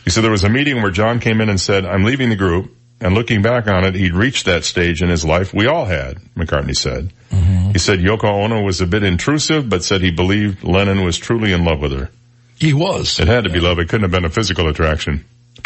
He 0.03 0.09
said 0.09 0.23
there 0.23 0.31
was 0.31 0.43
a 0.43 0.49
meeting 0.49 0.81
where 0.81 0.91
John 0.91 1.19
came 1.19 1.41
in 1.41 1.49
and 1.49 1.61
said, 1.61 1.85
"I'm 1.85 2.03
leaving 2.03 2.29
the 2.29 2.35
group." 2.35 2.75
And 3.01 3.15
looking 3.15 3.41
back 3.41 3.67
on 3.67 3.83
it, 3.83 3.95
he'd 3.95 4.13
reached 4.13 4.45
that 4.45 4.63
stage 4.63 5.01
in 5.01 5.09
his 5.09 5.25
life. 5.25 5.53
We 5.53 5.65
all 5.65 5.85
had, 5.85 6.17
McCartney 6.35 6.77
said. 6.77 7.11
Mm-hmm. 7.31 7.71
He 7.71 7.79
said 7.79 7.99
Yoko 7.99 8.25
Ono 8.25 8.61
was 8.61 8.79
a 8.79 8.85
bit 8.85 9.03
intrusive, 9.03 9.67
but 9.67 9.83
said 9.83 10.01
he 10.01 10.11
believed 10.11 10.63
Lennon 10.63 11.03
was 11.03 11.17
truly 11.17 11.51
in 11.51 11.65
love 11.65 11.81
with 11.81 11.91
her. 11.93 12.11
He 12.59 12.73
was. 12.75 13.19
It 13.19 13.27
had 13.27 13.45
to 13.45 13.49
be 13.49 13.59
love. 13.59 13.79
It 13.79 13.89
couldn't 13.89 14.03
have 14.03 14.11
been 14.11 14.25
a 14.25 14.29
physical 14.29 14.69
attraction. 14.69 15.25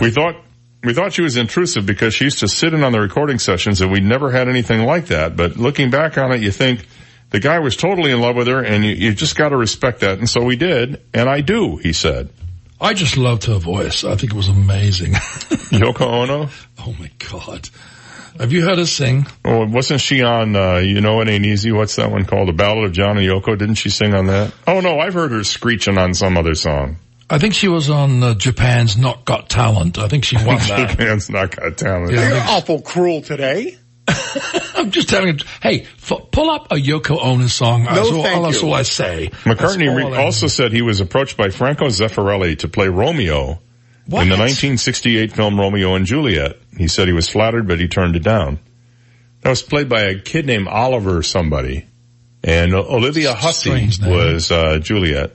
we 0.00 0.10
thought 0.10 0.34
we 0.82 0.92
thought 0.92 1.12
she 1.12 1.22
was 1.22 1.36
intrusive 1.36 1.86
because 1.86 2.12
she 2.12 2.24
used 2.24 2.40
to 2.40 2.48
sit 2.48 2.74
in 2.74 2.82
on 2.82 2.90
the 2.90 3.00
recording 3.00 3.38
sessions 3.38 3.80
and 3.80 3.90
we 3.90 4.00
never 4.00 4.32
had 4.32 4.48
anything 4.48 4.84
like 4.84 5.06
that. 5.06 5.36
But 5.36 5.56
looking 5.56 5.90
back 5.90 6.18
on 6.18 6.32
it, 6.32 6.42
you 6.42 6.50
think 6.50 6.86
the 7.30 7.40
guy 7.40 7.60
was 7.60 7.76
totally 7.76 8.10
in 8.10 8.20
love 8.20 8.36
with 8.36 8.48
her 8.48 8.62
and 8.62 8.84
you, 8.84 8.90
you 8.90 9.14
just 9.14 9.36
got 9.36 9.50
to 9.50 9.56
respect 9.56 10.00
that. 10.00 10.18
And 10.18 10.28
so 10.28 10.42
we 10.42 10.56
did. 10.56 11.00
And 11.14 11.28
I 11.28 11.40
do, 11.40 11.76
he 11.76 11.92
said. 11.92 12.30
I 12.84 12.92
just 12.92 13.16
loved 13.16 13.44
her 13.44 13.58
voice. 13.58 14.04
I 14.04 14.14
think 14.16 14.32
it 14.32 14.36
was 14.36 14.48
amazing. 14.48 15.12
Yoko 15.72 16.02
Ono? 16.02 16.50
Oh 16.80 16.94
my 17.00 17.10
God. 17.30 17.68
Have 18.38 18.52
you 18.52 18.62
heard 18.62 18.76
her 18.78 18.84
sing? 18.84 19.26
Oh, 19.44 19.64
wasn't 19.66 20.00
she 20.02 20.22
on, 20.22 20.54
uh, 20.54 20.76
you 20.76 21.00
know 21.00 21.20
it 21.22 21.28
ain't 21.28 21.46
easy? 21.46 21.72
What's 21.72 21.96
that 21.96 22.10
one 22.10 22.26
called? 22.26 22.48
The 22.48 22.52
Ballad 22.52 22.84
of 22.84 22.92
John 22.92 23.16
and 23.16 23.26
Yoko? 23.26 23.56
Didn't 23.56 23.76
she 23.76 23.88
sing 23.88 24.12
on 24.14 24.26
that? 24.26 24.52
Oh 24.66 24.80
no, 24.80 24.98
I've 24.98 25.14
heard 25.14 25.30
her 25.30 25.44
screeching 25.44 25.96
on 25.96 26.12
some 26.12 26.36
other 26.36 26.54
song. 26.54 26.98
I 27.30 27.38
think 27.38 27.54
she 27.54 27.68
was 27.68 27.88
on 27.88 28.22
uh, 28.22 28.34
Japan's 28.34 28.98
Not 28.98 29.24
Got 29.24 29.48
Talent. 29.48 29.98
I 29.98 30.08
think 30.08 30.24
she 30.24 30.36
won 30.36 30.44
that. 30.68 30.90
Japan's 30.90 31.30
not 31.30 31.56
got 31.56 31.78
talent. 31.78 32.12
Yeah, 32.12 32.28
You're 32.28 32.42
awful 32.42 32.82
cruel 32.82 33.22
today. 33.22 33.78
I'm 34.76 34.90
just 34.90 35.08
telling 35.08 35.38
you. 35.38 35.44
Hey, 35.62 35.82
f- 35.82 36.30
pull 36.30 36.50
up 36.50 36.70
a 36.72 36.74
Yoko 36.76 37.18
Ono 37.22 37.46
song. 37.46 37.84
No, 37.84 37.94
that's 37.94 38.10
all, 38.10 38.22
thank 38.22 38.44
that's 38.44 38.62
you. 38.62 38.68
all 38.68 38.74
I 38.74 38.82
say. 38.82 39.30
McCartney 39.44 39.94
re- 39.94 40.16
I- 40.16 40.24
also 40.24 40.46
said 40.46 40.72
he 40.72 40.82
was 40.82 41.00
approached 41.00 41.36
by 41.36 41.48
Franco 41.50 41.86
Zeffirelli 41.86 42.58
to 42.58 42.68
play 42.68 42.88
Romeo 42.88 43.60
What? 44.06 44.22
in 44.22 44.28
the 44.28 44.36
1968 44.36 45.32
film 45.32 45.58
Romeo 45.58 45.94
and 45.94 46.04
Juliet. 46.06 46.58
He 46.76 46.88
said 46.88 47.06
he 47.08 47.14
was 47.14 47.28
flattered, 47.28 47.66
but 47.66 47.80
he 47.80 47.88
turned 47.88 48.16
it 48.16 48.22
down. 48.22 48.58
That 49.42 49.50
was 49.50 49.62
played 49.62 49.88
by 49.88 50.02
a 50.02 50.18
kid 50.18 50.46
named 50.46 50.68
Oliver 50.68 51.22
somebody. 51.22 51.86
And 52.42 52.74
Olivia 52.74 53.32
Hussey 53.34 53.88
was 54.02 54.50
uh, 54.52 54.78
Juliet. 54.78 55.32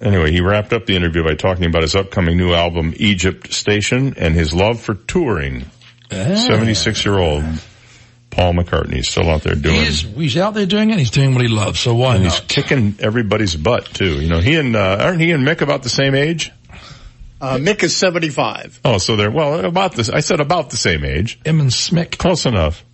Anyway, 0.00 0.30
he 0.30 0.40
wrapped 0.40 0.72
up 0.72 0.86
the 0.86 0.94
interview 0.94 1.24
by 1.24 1.34
talking 1.34 1.64
about 1.66 1.82
his 1.82 1.96
upcoming 1.96 2.36
new 2.36 2.52
album, 2.54 2.94
Egypt 2.98 3.52
Station, 3.52 4.14
and 4.16 4.34
his 4.36 4.54
love 4.54 4.80
for 4.80 4.94
touring. 4.94 5.64
Ah. 6.10 6.34
76 6.36 7.04
year 7.04 7.18
old 7.18 7.44
Paul 8.30 8.54
McCartney 8.54 8.98
is 8.98 9.08
still 9.08 9.28
out 9.30 9.42
there 9.42 9.54
doing 9.54 9.74
He's, 9.76 10.02
he's 10.02 10.36
out 10.36 10.54
there 10.54 10.66
doing 10.66 10.90
it. 10.90 10.98
He's 10.98 11.10
doing 11.10 11.34
what 11.34 11.42
he 11.42 11.48
loves. 11.48 11.80
So 11.80 11.94
why 11.94 12.16
and 12.16 12.24
he's 12.24 12.40
kicking 12.40 12.96
everybody's 13.00 13.56
butt 13.56 13.86
too. 13.86 14.20
You 14.20 14.28
know, 14.28 14.38
he 14.38 14.54
and, 14.56 14.76
uh, 14.76 14.98
aren't 15.00 15.20
he 15.20 15.32
and 15.32 15.46
Mick 15.46 15.60
about 15.60 15.82
the 15.82 15.88
same 15.88 16.14
age? 16.14 16.52
Uh, 17.40 17.56
Mick 17.56 17.82
is 17.82 17.96
75. 17.96 18.80
Oh, 18.84 18.98
so 18.98 19.16
they're, 19.16 19.30
well, 19.30 19.64
about 19.64 19.94
this, 19.94 20.08
I 20.08 20.20
said 20.20 20.40
about 20.40 20.70
the 20.70 20.76
same 20.76 21.04
age. 21.04 21.38
Him 21.44 21.60
and 21.60 21.70
Smick. 21.70 22.18
Close 22.18 22.46
enough. 22.46 22.84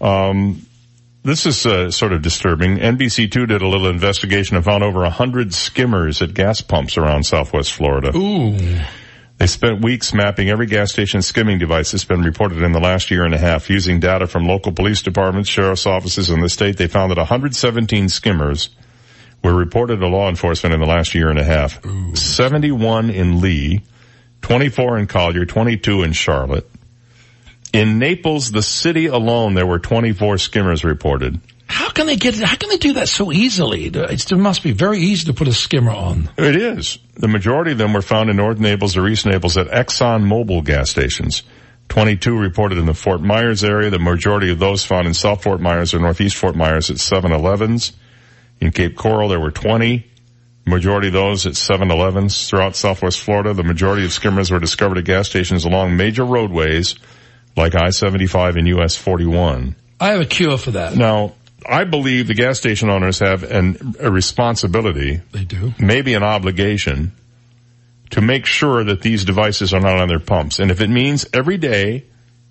Um, 0.00 0.66
this 1.22 1.44
is 1.44 1.66
uh, 1.66 1.90
sort 1.90 2.12
of 2.12 2.22
disturbing. 2.22 2.76
NBC2 2.76 3.48
did 3.48 3.62
a 3.62 3.66
little 3.66 3.88
investigation 3.88 4.56
and 4.56 4.64
found 4.64 4.84
over 4.84 5.04
a 5.04 5.10
hundred 5.10 5.52
skimmers 5.52 6.22
at 6.22 6.34
gas 6.34 6.60
pumps 6.60 6.96
around 6.96 7.24
Southwest 7.24 7.72
Florida. 7.72 8.16
Ooh. 8.16 8.56
They 9.38 9.46
spent 9.46 9.84
weeks 9.84 10.14
mapping 10.14 10.48
every 10.48 10.66
gas 10.66 10.92
station 10.92 11.20
skimming 11.20 11.58
device 11.58 11.90
that's 11.90 12.04
been 12.04 12.22
reported 12.22 12.62
in 12.62 12.72
the 12.72 12.80
last 12.80 13.10
year 13.10 13.24
and 13.24 13.34
a 13.34 13.38
half. 13.38 13.68
Using 13.68 14.00
data 14.00 14.26
from 14.26 14.46
local 14.46 14.72
police 14.72 15.02
departments, 15.02 15.50
sheriff's 15.50 15.86
offices 15.86 16.30
in 16.30 16.40
the 16.40 16.48
state, 16.48 16.78
they 16.78 16.86
found 16.86 17.10
that 17.10 17.18
117 17.18 18.08
skimmers 18.08 18.70
were 19.44 19.54
reported 19.54 20.00
to 20.00 20.08
law 20.08 20.28
enforcement 20.30 20.74
in 20.74 20.80
the 20.80 20.86
last 20.86 21.14
year 21.14 21.28
and 21.28 21.38
a 21.38 21.44
half. 21.44 21.84
71 22.16 23.10
in 23.10 23.42
Lee, 23.42 23.82
24 24.40 24.98
in 24.98 25.06
Collier, 25.06 25.44
22 25.44 26.02
in 26.02 26.12
Charlotte. 26.12 26.68
In 27.74 27.98
Naples, 27.98 28.50
the 28.52 28.62
city 28.62 29.06
alone, 29.06 29.52
there 29.52 29.66
were 29.66 29.78
24 29.78 30.38
skimmers 30.38 30.82
reported. 30.82 31.40
How 31.66 31.90
can 31.90 32.06
they 32.06 32.16
get? 32.16 32.36
How 32.36 32.56
can 32.56 32.68
they 32.68 32.76
do 32.76 32.94
that 32.94 33.08
so 33.08 33.32
easily? 33.32 33.86
It's, 33.86 34.30
it 34.30 34.36
must 34.36 34.62
be 34.62 34.72
very 34.72 35.00
easy 35.00 35.26
to 35.26 35.34
put 35.34 35.48
a 35.48 35.52
skimmer 35.52 35.90
on. 35.90 36.30
It 36.36 36.56
is. 36.56 36.98
The 37.14 37.28
majority 37.28 37.72
of 37.72 37.78
them 37.78 37.92
were 37.92 38.02
found 38.02 38.30
in 38.30 38.36
North 38.36 38.58
Naples 38.58 38.96
or 38.96 39.06
East 39.08 39.26
Naples 39.26 39.56
at 39.56 39.68
Exxon 39.68 40.24
Mobil 40.24 40.64
gas 40.64 40.90
stations. 40.90 41.42
22 41.88 42.36
reported 42.36 42.78
in 42.78 42.86
the 42.86 42.94
Fort 42.94 43.20
Myers 43.20 43.64
area. 43.64 43.90
The 43.90 43.98
majority 43.98 44.50
of 44.50 44.58
those 44.58 44.84
found 44.84 45.06
in 45.06 45.14
South 45.14 45.42
Fort 45.42 45.60
Myers 45.60 45.94
or 45.94 45.98
Northeast 45.98 46.36
Fort 46.36 46.56
Myers 46.56 46.90
at 46.90 46.96
7-Elevens. 46.96 47.92
In 48.60 48.70
Cape 48.70 48.96
Coral, 48.96 49.28
there 49.28 49.40
were 49.40 49.50
20. 49.50 50.06
Majority 50.66 51.08
of 51.08 51.12
those 51.12 51.46
at 51.46 51.52
7-Elevens 51.52 52.48
throughout 52.48 52.74
Southwest 52.74 53.20
Florida. 53.20 53.54
The 53.54 53.62
majority 53.62 54.04
of 54.04 54.12
skimmers 54.12 54.50
were 54.50 54.58
discovered 54.58 54.98
at 54.98 55.04
gas 55.04 55.28
stations 55.28 55.64
along 55.64 55.96
major 55.96 56.24
roadways 56.24 56.96
like 57.56 57.74
I-75 57.74 58.58
and 58.58 58.68
US 58.68 58.96
41. 58.96 59.76
I 60.00 60.08
have 60.08 60.20
a 60.20 60.26
cure 60.26 60.58
for 60.58 60.72
that. 60.72 60.96
Now, 60.96 61.34
I 61.68 61.84
believe 61.84 62.28
the 62.28 62.34
gas 62.34 62.58
station 62.58 62.90
owners 62.90 63.18
have 63.18 63.42
an, 63.42 63.94
a 64.00 64.10
responsibility. 64.10 65.20
They 65.32 65.44
do. 65.44 65.74
Maybe 65.78 66.14
an 66.14 66.22
obligation 66.22 67.12
to 68.10 68.20
make 68.20 68.46
sure 68.46 68.84
that 68.84 69.02
these 69.02 69.24
devices 69.24 69.74
are 69.74 69.80
not 69.80 69.98
on 69.98 70.08
their 70.08 70.20
pumps. 70.20 70.58
And 70.58 70.70
if 70.70 70.80
it 70.80 70.88
means 70.88 71.26
every 71.32 71.58
day 71.58 72.04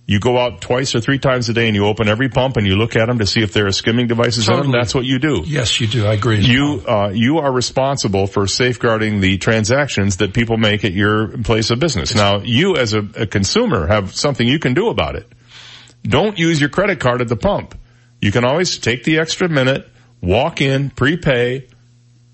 you 0.08 0.20
go 0.20 0.38
out 0.38 0.62
twice 0.62 0.94
or 0.94 1.00
three 1.00 1.18
times 1.18 1.50
a 1.50 1.54
day 1.54 1.68
and 1.68 1.76
you 1.76 1.86
open 1.86 2.08
every 2.08 2.30
pump 2.30 2.58
and 2.58 2.68
you 2.68 2.76
look 2.76 2.96
at 2.96 3.08
them 3.08 3.20
to 3.20 3.26
see 3.26 3.42
if 3.42 3.54
there 3.54 3.66
are 3.66 3.72
skimming 3.72 4.08
devices 4.08 4.46
Totally. 4.46 4.66
on 4.66 4.72
them, 4.72 4.80
that's 4.80 4.94
what 4.94 5.04
you 5.04 5.18
do. 5.18 5.44
Yes, 5.46 5.80
you 5.80 5.88
do. 5.88 6.06
I 6.06 6.14
agree. 6.14 6.40
You, 6.40 6.84
uh, 6.88 7.12
you 7.14 7.40
are 7.40 7.52
responsible 7.52 8.28
for 8.28 8.46
safeguarding 8.46 9.20
the 9.20 9.38
transactions 9.38 10.18
that 10.18 10.34
people 10.34 10.58
make 10.58 10.86
at 10.86 10.92
your 10.92 11.30
place 11.40 11.72
of 11.72 11.80
business. 11.80 12.14
Now, 12.14 12.42
you 12.42 12.76
as 12.76 12.94
a, 12.94 13.00
a 13.16 13.26
consumer 13.26 13.88
have 13.88 14.14
something 14.14 14.48
you 14.48 14.60
can 14.60 14.76
do 14.76 14.90
about 14.90 15.16
it. 15.16 15.28
Don't 16.04 16.38
use 16.38 16.62
your 16.62 16.70
credit 16.70 17.00
card 17.00 17.22
at 17.22 17.28
the 17.28 17.36
pump. 17.36 17.76
You 18.26 18.32
can 18.32 18.44
always 18.44 18.80
take 18.80 19.04
the 19.04 19.20
extra 19.20 19.48
minute, 19.48 19.88
walk 20.20 20.60
in, 20.60 20.90
prepay, 20.90 21.68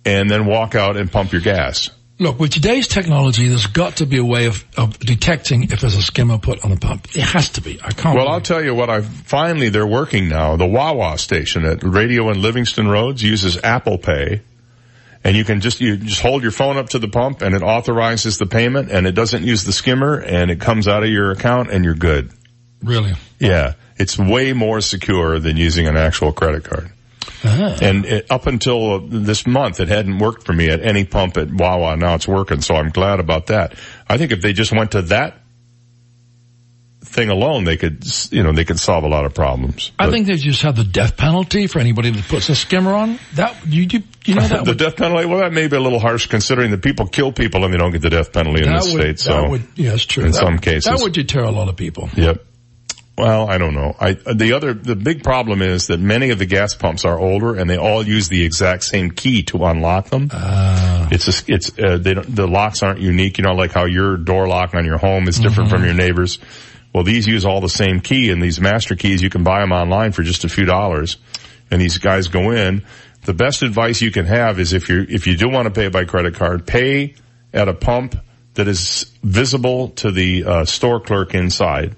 and 0.06 0.32
then 0.32 0.46
walk 0.46 0.74
out 0.74 0.96
and 0.96 1.12
pump 1.12 1.34
your 1.34 1.42
gas. 1.42 1.90
Look, 2.18 2.40
with 2.40 2.52
today's 2.52 2.88
technology, 2.88 3.50
there's 3.50 3.68
got 3.68 3.98
to 3.98 4.06
be 4.06 4.16
a 4.16 4.24
way 4.24 4.46
of, 4.46 4.64
of 4.78 4.98
detecting 5.00 5.64
if 5.64 5.82
there's 5.82 5.98
a 5.98 6.02
skimmer 6.02 6.38
put 6.38 6.64
on 6.64 6.72
a 6.72 6.78
pump. 6.78 7.10
It 7.14 7.24
has 7.24 7.50
to 7.50 7.62
be. 7.62 7.78
I 7.84 7.92
can't. 7.92 8.16
Well, 8.16 8.30
I'll 8.30 8.40
tell 8.40 8.64
you 8.64 8.74
what 8.74 8.90
I 8.90 9.02
finally 9.02 9.68
they're 9.68 9.86
working 9.86 10.30
now. 10.30 10.56
The 10.56 10.66
Wawa 10.66 11.18
station 11.18 11.66
at 11.66 11.84
Radio 11.84 12.30
and 12.30 12.38
Livingston 12.42 12.88
Roads 12.88 13.22
uses 13.22 13.62
Apple 13.62 13.98
Pay. 13.98 14.44
And 15.26 15.36
you 15.36 15.44
can 15.44 15.60
just, 15.60 15.82
you 15.82 15.98
just 15.98 16.22
hold 16.22 16.42
your 16.42 16.54
phone 16.54 16.78
up 16.78 16.88
to 16.90 17.00
the 17.00 17.10
pump 17.10 17.42
and 17.42 17.54
it 17.54 17.64
authorizes 17.64 18.38
the 18.38 18.46
payment 18.46 18.90
and 18.92 19.06
it 19.06 19.12
doesn't 19.12 19.44
use 19.44 19.66
the 19.66 19.74
skimmer 19.74 20.22
and 20.22 20.50
it 20.50 20.62
comes 20.62 20.88
out 20.88 21.04
of 21.04 21.10
your 21.10 21.32
account 21.32 21.70
and 21.70 21.84
you're 21.84 21.96
good. 21.96 22.32
Really? 22.82 23.14
Yeah. 23.40 23.74
It's 23.98 24.18
way 24.18 24.54
more 24.54 24.82
secure 24.82 25.40
than 25.40 25.58
using 25.58 25.88
an 25.88 25.98
actual 25.98 26.34
credit 26.34 26.64
card. 26.64 26.92
Ah. 27.44 27.78
And 27.82 28.06
it, 28.06 28.28
up 28.30 28.48
until 28.48 29.00
this 29.00 29.48
month, 29.48 29.80
it 29.80 29.88
hadn't 29.88 30.20
worked 30.20 30.44
for 30.44 30.54
me 30.54 30.70
at 30.70 30.82
any 30.82 31.06
pump 31.06 31.38
at 31.38 31.52
Wawa. 31.52 31.96
Now 31.98 32.16
it's 32.16 32.28
working, 32.28 32.62
so 32.62 32.76
I'm 32.76 32.90
glad 32.90 33.20
about 33.20 33.48
that. 33.48 33.76
I 34.08 34.18
think 34.18 34.32
if 34.32 34.42
they 34.42 34.54
just 34.54 34.72
went 34.72 34.92
to 34.92 35.04
that 35.04 35.38
thing 37.04 37.30
alone, 37.30 37.64
they 37.64 37.78
could, 37.78 38.06
you 38.32 38.44
know, 38.44 38.54
they 38.54 38.64
could 38.64 38.80
solve 38.80 39.04
a 39.04 39.08
lot 39.08 39.26
of 39.26 39.34
problems. 39.34 39.92
I 40.00 40.10
think 40.10 40.28
they 40.28 40.36
just 40.36 40.62
have 40.62 40.76
the 40.76 40.84
death 40.84 41.18
penalty 41.18 41.68
for 41.68 41.80
anybody 41.80 42.12
that 42.12 42.28
puts 42.28 42.50
a 42.50 42.56
skimmer 42.56 42.94
on. 42.94 43.20
That 43.34 43.56
you 43.66 43.88
you, 43.92 44.04
you 44.26 44.36
know 44.36 44.48
that 44.48 44.66
the 44.66 44.72
would, 44.72 44.78
death 44.78 44.96
penalty, 44.96 45.26
well, 45.26 45.40
that 45.40 45.52
may 45.52 45.68
be 45.68 45.76
a 45.76 45.80
little 45.80 46.00
harsh 46.00 46.28
considering 46.28 46.72
that 46.72 46.82
people 46.82 47.08
kill 47.08 47.32
people 47.32 47.66
and 47.66 47.74
they 47.74 47.78
don't 47.78 47.92
get 47.92 48.02
the 48.02 48.10
death 48.10 48.32
penalty 48.32 48.64
in 48.64 48.72
this 48.72 48.94
would, 48.94 49.02
state. 49.02 49.20
So 49.20 49.50
would 49.50 49.68
yeah, 49.76 49.94
it's 49.94 50.06
true. 50.06 50.26
in 50.26 50.32
That- 50.32 50.40
some 50.40 50.60
cases, 50.60 50.86
that 50.86 51.00
would 51.02 51.14
deter 51.14 51.44
a 51.44 51.52
lot 51.52 51.70
of 51.70 51.76
people. 51.76 52.10
Yep. 52.16 52.46
Well, 53.22 53.48
I 53.48 53.60
don't 53.60 53.76
know. 53.76 53.96
I, 54.00 54.14
the 54.14 54.54
other, 54.54 54.74
the 54.74 54.96
big 54.96 55.24
problem 55.24 55.62
is 55.62 55.88
that 55.88 56.00
many 56.00 56.32
of 56.32 56.40
the 56.40 56.48
gas 56.48 56.74
pumps 56.74 57.06
are 57.06 57.20
older 57.20 57.56
and 57.56 57.70
they 57.70 57.78
all 57.78 58.04
use 58.04 58.30
the 58.30 58.44
exact 58.44 58.84
same 58.84 59.12
key 59.12 59.44
to 59.44 59.64
unlock 59.64 60.10
them. 60.10 60.30
Ah. 60.34 61.08
it's 61.12 61.26
just, 61.26 61.48
it's, 61.48 61.78
uh, 61.78 61.98
they 61.98 62.16
don't, 62.16 62.36
the 62.36 62.48
locks 62.48 62.82
aren't 62.82 63.00
unique, 63.00 63.38
you 63.38 63.44
know, 63.44 63.54
like 63.54 63.74
how 63.74 63.86
your 63.86 64.18
door 64.18 64.48
lock 64.48 64.74
on 64.74 64.86
your 64.86 64.98
home 64.98 65.28
is 65.28 65.38
different 65.38 65.70
Mm-hmm. 65.70 65.78
from 65.78 65.86
your 65.86 65.94
neighbor's. 65.94 66.40
Well, 66.94 67.04
these 67.04 67.28
use 67.28 67.46
all 67.46 67.62
the 67.62 67.70
same 67.70 68.00
key 68.02 68.32
and 68.32 68.42
these 68.42 68.60
master 68.60 68.96
keys, 68.96 69.22
you 69.22 69.30
can 69.30 69.44
buy 69.44 69.60
them 69.60 69.72
online 69.72 70.14
for 70.14 70.24
just 70.24 70.44
a 70.44 70.50
few 70.50 70.66
dollars. 70.66 71.18
And 71.70 71.80
these 71.80 72.00
guys 72.00 72.28
go 72.28 72.50
in. 72.52 72.84
The 73.26 73.34
best 73.36 73.62
advice 73.62 74.02
you 74.02 74.10
can 74.10 74.26
have 74.26 74.60
is 74.60 74.74
if 74.74 74.90
you, 74.90 75.06
if 75.08 75.28
you 75.28 75.38
do 75.38 75.48
want 75.48 75.68
to 75.68 75.72
pay 75.72 75.90
by 75.90 76.06
credit 76.06 76.34
card, 76.36 76.66
pay 76.66 77.14
at 77.54 77.70
a 77.70 77.74
pump 77.76 78.16
that 78.56 78.68
is 78.68 79.06
visible 79.22 79.90
to 79.90 80.12
the 80.12 80.44
uh, 80.44 80.66
store 80.66 81.00
clerk 81.00 81.36
inside. 81.36 81.96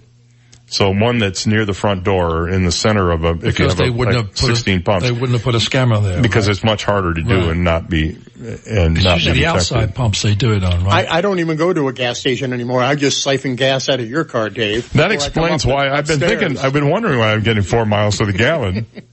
So 0.74 0.90
one 0.90 1.20
that's 1.20 1.46
near 1.46 1.66
the 1.66 1.74
front 1.76 2.04
door 2.04 2.36
or 2.36 2.50
in 2.50 2.64
the 2.66 2.72
center 2.72 3.12
of 3.12 3.24
a, 3.24 3.30
if 3.30 3.36
you 3.36 3.42
Because 3.42 3.74
have 3.74 3.78
they 3.78 3.90
a, 3.90 3.92
wouldn't 3.94 4.18
like 4.18 4.26
have 4.26 4.36
put 4.36 4.56
16 4.56 4.80
a, 4.80 4.82
pumps. 4.82 5.06
They 5.06 5.12
wouldn't 5.12 5.34
have 5.34 5.44
put 5.44 5.54
a 5.54 5.60
scammer 5.60 6.02
there. 6.02 6.20
because 6.20 6.48
right? 6.48 6.56
it's 6.56 6.64
much 6.64 6.84
harder 6.84 7.14
to 7.14 7.22
do 7.22 7.30
Right. 7.42 7.50
and 7.50 7.64
not 7.64 7.92
be, 7.92 8.18
and 8.68 8.96
not 9.04 9.18
usually 9.18 9.34
be 9.36 9.40
the 9.42 9.46
outside 9.46 9.94
pumps 9.94 10.24
they 10.24 10.34
do 10.34 10.52
it 10.54 10.64
on, 10.64 10.84
right? 10.84 11.08
I, 11.08 11.20
I 11.20 11.22
don't 11.22 11.38
even 11.38 11.58
go 11.58 11.72
to 11.72 11.90
a 11.90 11.94
gas 11.94 12.20
station 12.20 12.54
anymore. 12.54 12.82
I 12.82 12.96
just 12.96 13.22
siphon 13.22 13.56
gas 13.56 13.88
out 13.88 14.00
of 14.00 14.10
your 14.10 14.24
car, 14.24 14.50
Dave. 14.50 14.92
That 14.94 15.10
before 15.10 15.28
I 15.28 15.30
come 15.30 15.44
explains 15.44 15.66
why 15.68 15.90
I've 15.92 16.08
been 16.08 16.20
thinking, 16.20 16.58
I've 16.58 16.74
been 16.74 16.90
wondering 16.90 17.20
why 17.20 17.34
I'm 17.34 17.44
getting 17.44 17.62
four 17.62 17.86
miles 17.86 18.18
to 18.18 18.26
the 18.26 18.34
gallon. 18.34 18.88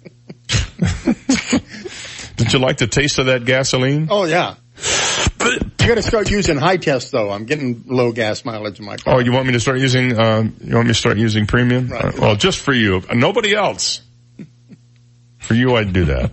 Did 2.36 2.54
you 2.54 2.58
like 2.58 2.78
the 2.78 2.86
taste 2.86 3.18
of 3.18 3.26
that 3.26 3.44
gasoline? 3.44 4.08
Oh 4.10 4.24
yeah. 4.24 4.54
I 5.40 5.58
gotta 5.78 6.02
start 6.02 6.30
using 6.30 6.56
high 6.58 6.76
test 6.76 7.10
though. 7.12 7.30
I'm 7.30 7.46
getting 7.46 7.84
low 7.86 8.12
gas 8.12 8.44
mileage 8.44 8.78
in 8.78 8.84
my 8.84 8.96
car. 8.96 9.16
Oh, 9.16 9.18
you 9.18 9.32
want 9.32 9.46
me 9.46 9.52
to 9.54 9.60
start 9.60 9.78
using, 9.78 10.18
uh, 10.18 10.48
you 10.62 10.74
want 10.74 10.86
me 10.86 10.92
to 10.92 10.98
start 10.98 11.16
using 11.18 11.46
premium? 11.46 11.88
Right. 11.88 12.04
Uh, 12.04 12.12
well, 12.18 12.36
just 12.36 12.58
for 12.58 12.72
you. 12.72 13.02
Nobody 13.12 13.54
else. 13.54 14.02
For 15.38 15.54
you, 15.54 15.74
I'd 15.74 15.92
do 15.92 16.04
that. 16.04 16.30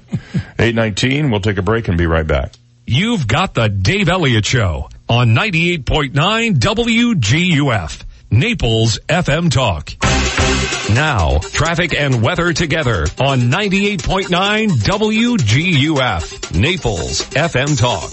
819, 0.60 1.32
we'll 1.32 1.40
take 1.40 1.58
a 1.58 1.64
break 1.64 1.88
and 1.88 1.98
be 1.98 2.06
right 2.06 2.28
back. 2.28 2.54
You've 2.86 3.28
got 3.28 3.56
the 3.56 3.68
Dave 3.68 4.10
Elliott 4.10 4.46
Show 4.46 4.90
on 5.10 5.30
98.9 5.30 6.14
WGUF, 6.60 8.04
Naples 8.30 9.00
FM 9.10 9.50
Talk. 9.50 10.17
Now, 10.94 11.40
traffic 11.40 11.94
and 11.94 12.24
weather 12.24 12.54
together 12.54 13.06
on 13.20 13.42
98.9 13.52 14.70
WGUF, 14.70 16.60
Naples 16.60 17.22
FM 17.22 17.78
Talk. 17.78 18.12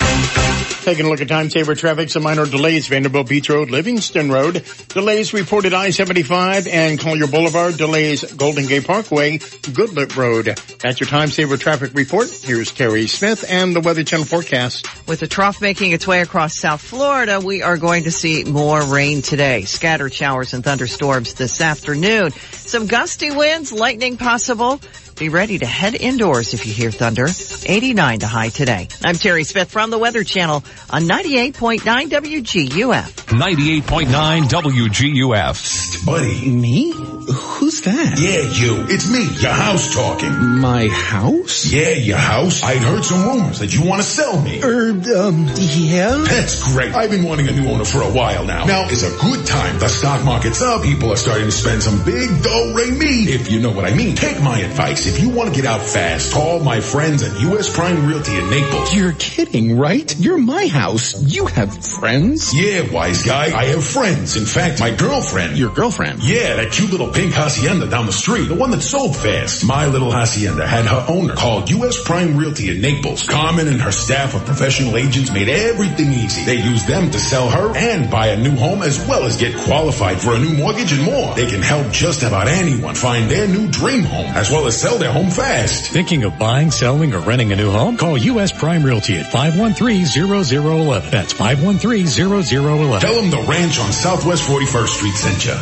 Taking 0.84 1.06
a 1.06 1.08
look 1.08 1.22
at 1.22 1.28
time 1.28 1.48
saver 1.48 1.74
traffic, 1.74 2.10
some 2.10 2.24
minor 2.24 2.44
delays. 2.44 2.88
Vanderbilt 2.88 3.28
Beach 3.28 3.48
Road, 3.48 3.70
Livingston 3.70 4.30
Road. 4.30 4.64
Delays 4.88 5.32
reported 5.32 5.72
I-75 5.72 6.68
and 6.70 7.00
Collier 7.00 7.26
Boulevard. 7.26 7.78
Delays 7.78 8.30
Golden 8.32 8.66
Gate 8.66 8.86
Parkway, 8.86 9.38
Goodlette 9.38 10.14
Road. 10.14 10.46
That's 10.82 11.00
your 11.00 11.08
time 11.08 11.28
saver 11.28 11.56
traffic 11.56 11.94
report. 11.94 12.28
Here's 12.30 12.70
Terry 12.70 13.06
Smith 13.06 13.46
and 13.48 13.74
the 13.74 13.80
Weather 13.80 14.04
Channel 14.04 14.26
forecast. 14.26 14.86
With 15.08 15.20
the 15.20 15.26
trough 15.26 15.62
making 15.62 15.92
its 15.92 16.06
way 16.06 16.20
across 16.20 16.54
South 16.54 16.82
Florida, 16.82 17.40
we 17.40 17.62
are 17.62 17.78
going 17.78 18.04
to 18.04 18.10
see 18.10 18.44
more 18.44 18.84
rain 18.84 19.22
today. 19.22 19.64
Scattered 19.64 20.12
showers 20.12 20.52
and 20.52 20.62
thunderstorms 20.62 21.32
this 21.32 21.62
afternoon. 21.62 22.23
Some 22.32 22.86
gusty 22.86 23.30
winds, 23.30 23.72
lightning 23.72 24.16
possible. 24.16 24.80
Be 25.16 25.28
ready 25.28 25.58
to 25.58 25.66
head 25.66 25.94
indoors 25.94 26.54
if 26.54 26.66
you 26.66 26.72
hear 26.72 26.90
thunder. 26.90 27.28
89 27.66 28.18
to 28.20 28.26
high 28.26 28.48
today. 28.48 28.88
I'm 29.04 29.14
Terry 29.14 29.44
Smith 29.44 29.70
from 29.70 29.90
the 29.90 29.98
Weather 29.98 30.24
Channel 30.24 30.64
on 30.90 31.02
98.9 31.02 31.82
WGUF. 32.08 33.10
98.9 33.26 34.42
WGUF. 34.42 36.06
Buddy. 36.06 36.50
Me? 36.50 36.92
Who's 36.92 37.82
that? 37.82 38.18
Yeah, 38.18 38.42
you. 38.42 38.86
It's 38.92 39.08
me, 39.08 39.24
your 39.40 39.52
house 39.52 39.94
talking. 39.94 40.32
My 40.60 40.88
house? 40.88 41.64
Yeah, 41.72 41.90
your 41.90 42.18
house. 42.18 42.62
I'd 42.64 42.78
heard 42.78 43.04
some 43.04 43.24
rumors 43.24 43.60
that 43.60 43.72
you 43.72 43.86
want 43.86 44.02
to 44.02 44.06
sell 44.08 44.40
me. 44.42 44.62
Er, 44.62 44.90
um, 44.90 45.46
yeah? 45.56 46.24
That's 46.26 46.72
great. 46.72 46.92
I've 46.92 47.10
been 47.10 47.24
wanting 47.24 47.48
a 47.48 47.52
new 47.52 47.68
owner 47.68 47.84
for 47.84 48.02
a 48.02 48.10
while 48.10 48.44
now. 48.44 48.64
Now 48.64 48.88
is 48.88 49.04
a 49.04 49.16
good 49.22 49.46
time. 49.46 49.78
The 49.78 49.88
stock 49.88 50.24
market's 50.24 50.60
up. 50.60 50.82
People 50.82 51.12
are 51.12 51.16
starting 51.16 51.46
to 51.46 51.52
spend 51.52 51.82
some 51.82 52.04
big 52.04 52.42
dough 52.42 52.74
ray 52.74 52.90
me, 52.90 53.32
if 53.32 53.50
you 53.50 53.60
know 53.60 53.70
what 53.70 53.84
I 53.84 53.94
mean. 53.94 54.16
Take 54.16 54.42
my 54.42 54.58
advice. 54.58 55.03
If 55.06 55.20
you 55.20 55.28
want 55.28 55.54
to 55.54 55.54
get 55.54 55.70
out 55.70 55.82
fast, 55.82 56.32
call 56.32 56.60
my 56.60 56.80
friends 56.80 57.22
at 57.22 57.38
U.S. 57.42 57.74
Prime 57.74 58.06
Realty 58.06 58.38
in 58.38 58.48
Naples. 58.48 58.94
You're 58.94 59.12
kidding, 59.12 59.76
right? 59.76 60.18
You're 60.18 60.38
my 60.38 60.66
house. 60.66 61.22
You 61.22 61.44
have 61.44 61.84
friends? 61.84 62.54
Yeah, 62.54 62.90
wise 62.90 63.22
guy. 63.22 63.54
I 63.54 63.66
have 63.66 63.84
friends. 63.84 64.36
In 64.36 64.46
fact, 64.46 64.80
my 64.80 64.90
girlfriend. 64.90 65.58
Your 65.58 65.74
girlfriend? 65.74 66.22
Yeah, 66.22 66.56
that 66.56 66.72
cute 66.72 66.90
little 66.90 67.12
pink 67.12 67.34
hacienda 67.34 67.90
down 67.90 68.06
the 68.06 68.12
street. 68.12 68.48
The 68.48 68.54
one 68.54 68.70
that 68.70 68.80
sold 68.80 69.14
fast. 69.14 69.66
My 69.66 69.86
little 69.86 70.10
hacienda 70.10 70.66
had 70.66 70.86
her 70.86 71.04
owner 71.06 71.34
called 71.34 71.68
U.S. 71.68 72.02
Prime 72.02 72.38
Realty 72.38 72.70
in 72.70 72.80
Naples. 72.80 73.28
Carmen 73.28 73.68
and 73.68 73.82
her 73.82 73.92
staff 73.92 74.34
of 74.34 74.46
professional 74.46 74.96
agents 74.96 75.30
made 75.30 75.50
everything 75.50 76.12
easy. 76.14 76.44
They 76.44 76.62
used 76.62 76.88
them 76.88 77.10
to 77.10 77.18
sell 77.18 77.50
her 77.50 77.76
and 77.76 78.10
buy 78.10 78.28
a 78.28 78.40
new 78.40 78.56
home 78.56 78.82
as 78.82 79.06
well 79.06 79.24
as 79.24 79.36
get 79.36 79.54
qualified 79.54 80.18
for 80.18 80.34
a 80.34 80.38
new 80.38 80.54
mortgage 80.56 80.92
and 80.92 81.02
more. 81.02 81.34
They 81.34 81.50
can 81.50 81.60
help 81.60 81.92
just 81.92 82.22
about 82.22 82.48
anyone 82.48 82.94
find 82.94 83.30
their 83.30 83.46
new 83.46 83.68
dream 83.68 84.04
home 84.04 84.30
as 84.34 84.50
well 84.50 84.66
as 84.66 84.80
sell 84.80 84.93
their 84.98 85.12
home 85.12 85.30
fast. 85.30 85.90
Thinking 85.90 86.24
of 86.24 86.38
buying, 86.38 86.70
selling, 86.70 87.14
or 87.14 87.20
renting 87.20 87.52
a 87.52 87.56
new 87.56 87.70
home? 87.70 87.96
Call 87.96 88.16
U.S. 88.18 88.52
Prime 88.52 88.82
Realty 88.82 89.16
at 89.16 89.26
513-0011. 89.26 91.10
That's 91.10 91.34
513-0011. 91.34 93.00
Tell 93.00 93.14
them 93.14 93.30
the 93.30 93.44
ranch 93.48 93.78
on 93.78 93.92
Southwest 93.92 94.48
41st 94.48 94.88
Street 94.88 95.14
sent 95.14 95.44
you. 95.46 95.60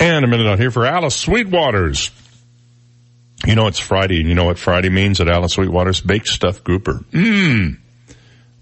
And 0.00 0.24
a 0.24 0.28
minute 0.28 0.46
out 0.46 0.58
here 0.58 0.70
for 0.70 0.86
Alice 0.86 1.16
Sweetwater's. 1.16 2.10
You 3.46 3.54
know 3.54 3.66
it's 3.68 3.78
Friday, 3.78 4.20
and 4.20 4.28
you 4.28 4.34
know 4.34 4.44
what 4.44 4.58
Friday 4.58 4.90
means 4.90 5.20
at 5.20 5.28
Alice 5.28 5.52
Sweetwater's? 5.54 6.00
Baked 6.00 6.28
stuffed 6.28 6.64
grouper. 6.64 7.04
Mmm. 7.10 7.78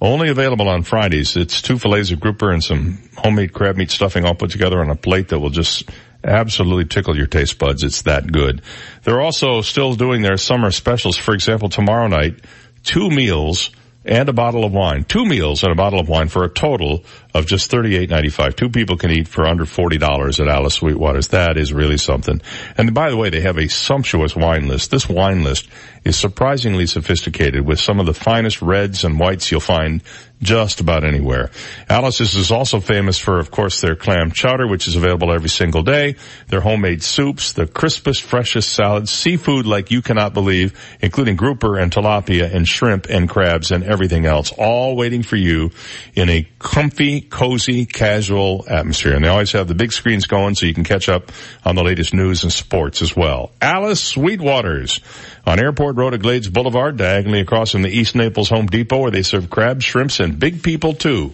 Only 0.00 0.28
available 0.28 0.68
on 0.68 0.84
Fridays. 0.84 1.36
It's 1.36 1.60
two 1.60 1.78
fillets 1.78 2.12
of 2.12 2.20
grouper 2.20 2.52
and 2.52 2.62
some 2.62 2.98
homemade 3.16 3.52
crab 3.52 3.76
meat 3.76 3.90
stuffing 3.90 4.24
all 4.24 4.34
put 4.34 4.50
together 4.50 4.80
on 4.80 4.90
a 4.90 4.94
plate 4.94 5.28
that 5.28 5.40
will 5.40 5.50
just 5.50 5.90
absolutely 6.24 6.85
tickle 6.85 7.16
your 7.16 7.27
taste 7.27 7.59
buds. 7.59 7.82
It's 7.82 8.03
that 8.03 8.31
good. 8.31 8.62
They're 9.05 9.20
also 9.20 9.61
still 9.61 9.95
doing 9.95 10.23
their 10.23 10.36
summer 10.36 10.70
specials. 10.70 11.16
For 11.16 11.35
example, 11.35 11.69
tomorrow 11.69 12.09
night, 12.09 12.40
two 12.82 13.11
meals 13.11 13.70
and 14.05 14.28
a 14.28 14.32
bottle 14.32 14.65
of 14.65 14.73
wine. 14.73 15.05
Two 15.05 15.24
meals 15.24 15.62
and 15.62 15.73
a 15.73 15.77
bottle 15.77 16.01
of 16.01 16.09
wine 16.09 16.28
for 16.28 16.45
a 16.45 16.49
total 16.49 17.05
of 17.34 17.46
just 17.46 17.70
thirty-eight 17.70 18.10
ninety-five. 18.10 18.56
Two 18.56 18.70
people 18.70 18.96
can 18.96 19.10
eat 19.10 19.28
for 19.28 19.46
under 19.46 19.66
forty 19.66 19.98
dollars 19.98 20.40
at 20.40 20.48
Alice 20.48 20.74
Sweetwater's. 20.74 21.28
That 21.28 21.56
is 21.56 21.72
really 21.72 21.98
something. 21.98 22.40
And 22.76 22.94
by 22.94 23.10
the 23.10 23.16
way, 23.16 23.30
they 23.30 23.40
have 23.42 23.59
a 23.59 23.68
sumptuous 23.68 24.34
wine 24.34 24.66
list. 24.68 24.90
This 24.90 25.09
wine 25.09 25.44
list 25.44 25.68
is 26.05 26.16
surprisingly 26.16 26.86
sophisticated 26.86 27.66
with 27.66 27.78
some 27.78 28.00
of 28.00 28.06
the 28.06 28.14
finest 28.14 28.62
reds 28.62 29.05
and 29.05 29.18
whites 29.18 29.50
you'll 29.50 29.60
find 29.60 30.02
just 30.40 30.80
about 30.80 31.02
anywhere. 31.02 31.50
Alice's 31.88 32.36
is 32.36 32.52
also 32.52 32.78
famous 32.78 33.18
for, 33.18 33.40
of 33.40 33.50
course, 33.50 33.80
their 33.80 33.96
clam 33.96 34.30
chowder, 34.30 34.68
which 34.68 34.86
is 34.86 34.94
available 34.94 35.32
every 35.32 35.48
single 35.48 35.82
day, 35.82 36.14
their 36.46 36.60
homemade 36.60 37.02
soups, 37.02 37.52
the 37.55 37.66
crispest, 37.66 38.22
freshest 38.22 38.72
salads, 38.72 39.10
seafood 39.10 39.66
like 39.66 39.90
you 39.90 40.00
cannot 40.00 40.34
believe, 40.34 40.78
including 41.02 41.34
grouper 41.34 41.76
and 41.76 41.90
tilapia 41.90 42.55
and 42.55 42.68
shrimp 42.68 43.06
and 43.10 43.28
crabs 43.28 43.72
and 43.72 43.82
everything 43.82 44.26
else, 44.26 44.52
all 44.56 44.94
waiting 44.94 45.24
for 45.24 45.34
you 45.34 45.72
in 46.14 46.28
a 46.30 46.46
comfy, 46.60 47.18
cozy, 47.20 47.86
casual 47.86 48.65
atmosphere. 48.69 49.15
And 49.15 49.24
they 49.24 49.28
always 49.28 49.53
have 49.53 49.69
the 49.69 49.74
big 49.74 49.93
screens 49.93 50.27
going 50.27 50.55
so 50.55 50.66
you 50.66 50.74
can 50.74 50.85
catch 50.85 51.09
up 51.09 51.32
on 51.65 51.74
the 51.74 51.82
latest 51.82 52.15
news 52.15 52.43
and 52.43 52.53
sports 52.53 53.03
as 53.03 53.16
well. 53.16 53.51
Alice 53.61 54.15
Sweetwaters 54.15 55.01
on 55.47 55.59
Airport 55.59 55.97
Road 55.97 56.15
at 56.15 56.20
Glades 56.20 56.49
Boulevard, 56.49 56.97
diagonally 56.97 57.40
across 57.40 57.73
from 57.73 57.82
the 57.82 57.90
East 57.90 58.15
Naples 58.15 58.49
Home 58.51 58.66
Depot 58.66 58.99
where 58.99 59.11
they 59.11 59.23
serve 59.23 59.51
crabs, 59.51 59.85
shrimps, 59.85 60.20
and 60.20 60.39
big 60.39 60.62
people 60.62 60.95
too. 60.95 61.32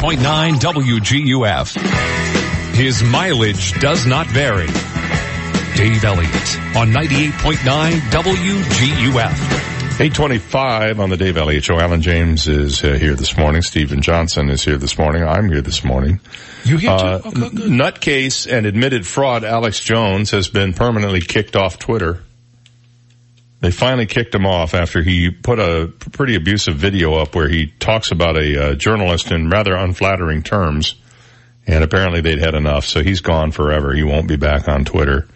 98.9 0.01 0.59
WGUF. 0.59 2.73
His 2.73 3.03
mileage 3.03 3.79
does 3.79 4.07
not 4.07 4.25
vary. 4.25 4.65
Dave 5.75 6.03
Elliott 6.03 6.57
on 6.75 6.89
98.9 6.89 7.91
WGUF. 8.09 9.59
825 9.99 10.99
on 10.99 11.11
the 11.11 11.17
Dave 11.17 11.37
Elliott 11.37 11.63
Show. 11.63 11.79
Alan 11.79 12.01
James 12.01 12.47
is 12.47 12.83
uh, 12.83 12.93
here 12.93 13.13
this 13.13 13.37
morning. 13.37 13.61
Stephen 13.61 14.01
Johnson 14.01 14.49
is 14.49 14.65
here 14.65 14.77
this 14.77 14.97
morning. 14.97 15.23
I'm 15.23 15.47
here 15.49 15.61
this 15.61 15.83
morning. 15.83 16.19
You 16.63 16.77
here 16.77 16.97
too? 16.97 17.05
Uh, 17.05 17.21
okay, 17.23 17.49
good. 17.49 17.69
Nutcase 17.69 18.51
and 18.51 18.65
admitted 18.65 19.05
fraud 19.05 19.43
Alex 19.43 19.81
Jones 19.81 20.31
has 20.31 20.47
been 20.47 20.73
permanently 20.73 21.21
kicked 21.21 21.55
off 21.55 21.77
Twitter. 21.77 22.23
They 23.61 23.69
finally 23.69 24.07
kicked 24.07 24.33
him 24.33 24.45
off 24.45 24.73
after 24.73 25.03
he 25.03 25.29
put 25.29 25.59
a 25.59 25.93
pretty 26.11 26.35
abusive 26.35 26.75
video 26.75 27.13
up 27.15 27.35
where 27.35 27.47
he 27.47 27.67
talks 27.67 28.11
about 28.11 28.35
a 28.35 28.71
uh, 28.71 28.75
journalist 28.75 29.31
in 29.31 29.49
rather 29.49 29.75
unflattering 29.75 30.41
terms. 30.41 30.95
And 31.67 31.83
apparently 31.83 32.21
they'd 32.21 32.39
had 32.39 32.55
enough, 32.55 32.85
so 32.85 33.03
he's 33.03 33.21
gone 33.21 33.51
forever. 33.51 33.93
He 33.93 34.03
won't 34.03 34.27
be 34.27 34.35
back 34.35 34.67
on 34.67 34.83
Twitter. 34.83 35.27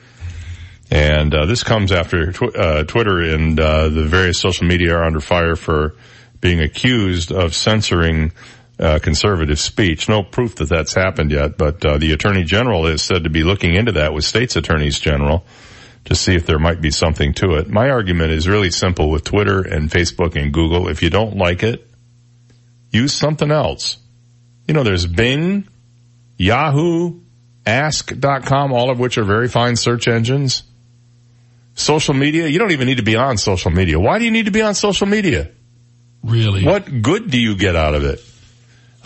And 0.89 1.33
uh, 1.35 1.45
this 1.45 1.63
comes 1.63 1.91
after 1.91 2.31
tw- 2.31 2.55
uh, 2.55 2.83
Twitter 2.85 3.21
and 3.21 3.59
uh, 3.59 3.89
the 3.89 4.03
various 4.05 4.39
social 4.39 4.65
media 4.65 4.95
are 4.95 5.03
under 5.03 5.19
fire 5.19 5.55
for 5.55 5.95
being 6.41 6.61
accused 6.61 7.31
of 7.31 7.53
censoring 7.53 8.31
uh, 8.79 8.97
conservative 9.03 9.59
speech. 9.59 10.09
No 10.09 10.23
proof 10.23 10.55
that 10.55 10.69
that's 10.69 10.95
happened 10.95 11.29
yet, 11.29 11.57
but 11.57 11.85
uh, 11.85 11.97
the 11.99 12.11
Attorney 12.11 12.43
General 12.43 12.87
is 12.87 13.03
said 13.03 13.23
to 13.23 13.29
be 13.29 13.43
looking 13.43 13.75
into 13.75 13.93
that 13.93 14.13
with 14.13 14.25
states 14.25 14.55
attorneys 14.55 14.99
general 14.99 15.45
to 16.05 16.15
see 16.15 16.35
if 16.35 16.45
there 16.45 16.59
might 16.59 16.81
be 16.81 16.91
something 16.91 17.33
to 17.33 17.55
it. 17.55 17.67
My 17.67 17.89
argument 17.89 18.31
is 18.31 18.47
really 18.47 18.71
simple 18.71 19.09
with 19.09 19.23
Twitter 19.23 19.61
and 19.61 19.89
Facebook 19.89 20.39
and 20.39 20.53
Google. 20.53 20.87
If 20.87 21.01
you 21.01 21.09
don't 21.09 21.37
like 21.37 21.63
it, 21.63 21.89
use 22.91 23.13
something 23.13 23.51
else. 23.51 23.97
You 24.67 24.73
know, 24.73 24.83
there's 24.83 25.05
Bing, 25.05 25.67
Yahoo, 26.37 27.19
Ask.com, 27.65 28.71
all 28.71 28.91
of 28.91 28.99
which 28.99 29.17
are 29.17 29.23
very 29.23 29.47
fine 29.47 29.75
search 29.75 30.07
engines. 30.07 30.63
Social 31.73 32.13
media, 32.13 32.47
you 32.47 32.59
don't 32.59 32.71
even 32.71 32.87
need 32.87 32.97
to 32.97 33.03
be 33.03 33.15
on 33.15 33.37
social 33.37 33.71
media. 33.71 33.99
Why 33.99 34.19
do 34.19 34.25
you 34.25 34.31
need 34.31 34.45
to 34.45 34.51
be 34.51 34.61
on 34.61 34.75
social 34.75 35.07
media? 35.07 35.49
Really? 36.23 36.63
What 36.63 37.01
good 37.01 37.31
do 37.31 37.39
you 37.39 37.55
get 37.57 37.75
out 37.75 37.95
of 37.95 38.03
it? 38.03 38.21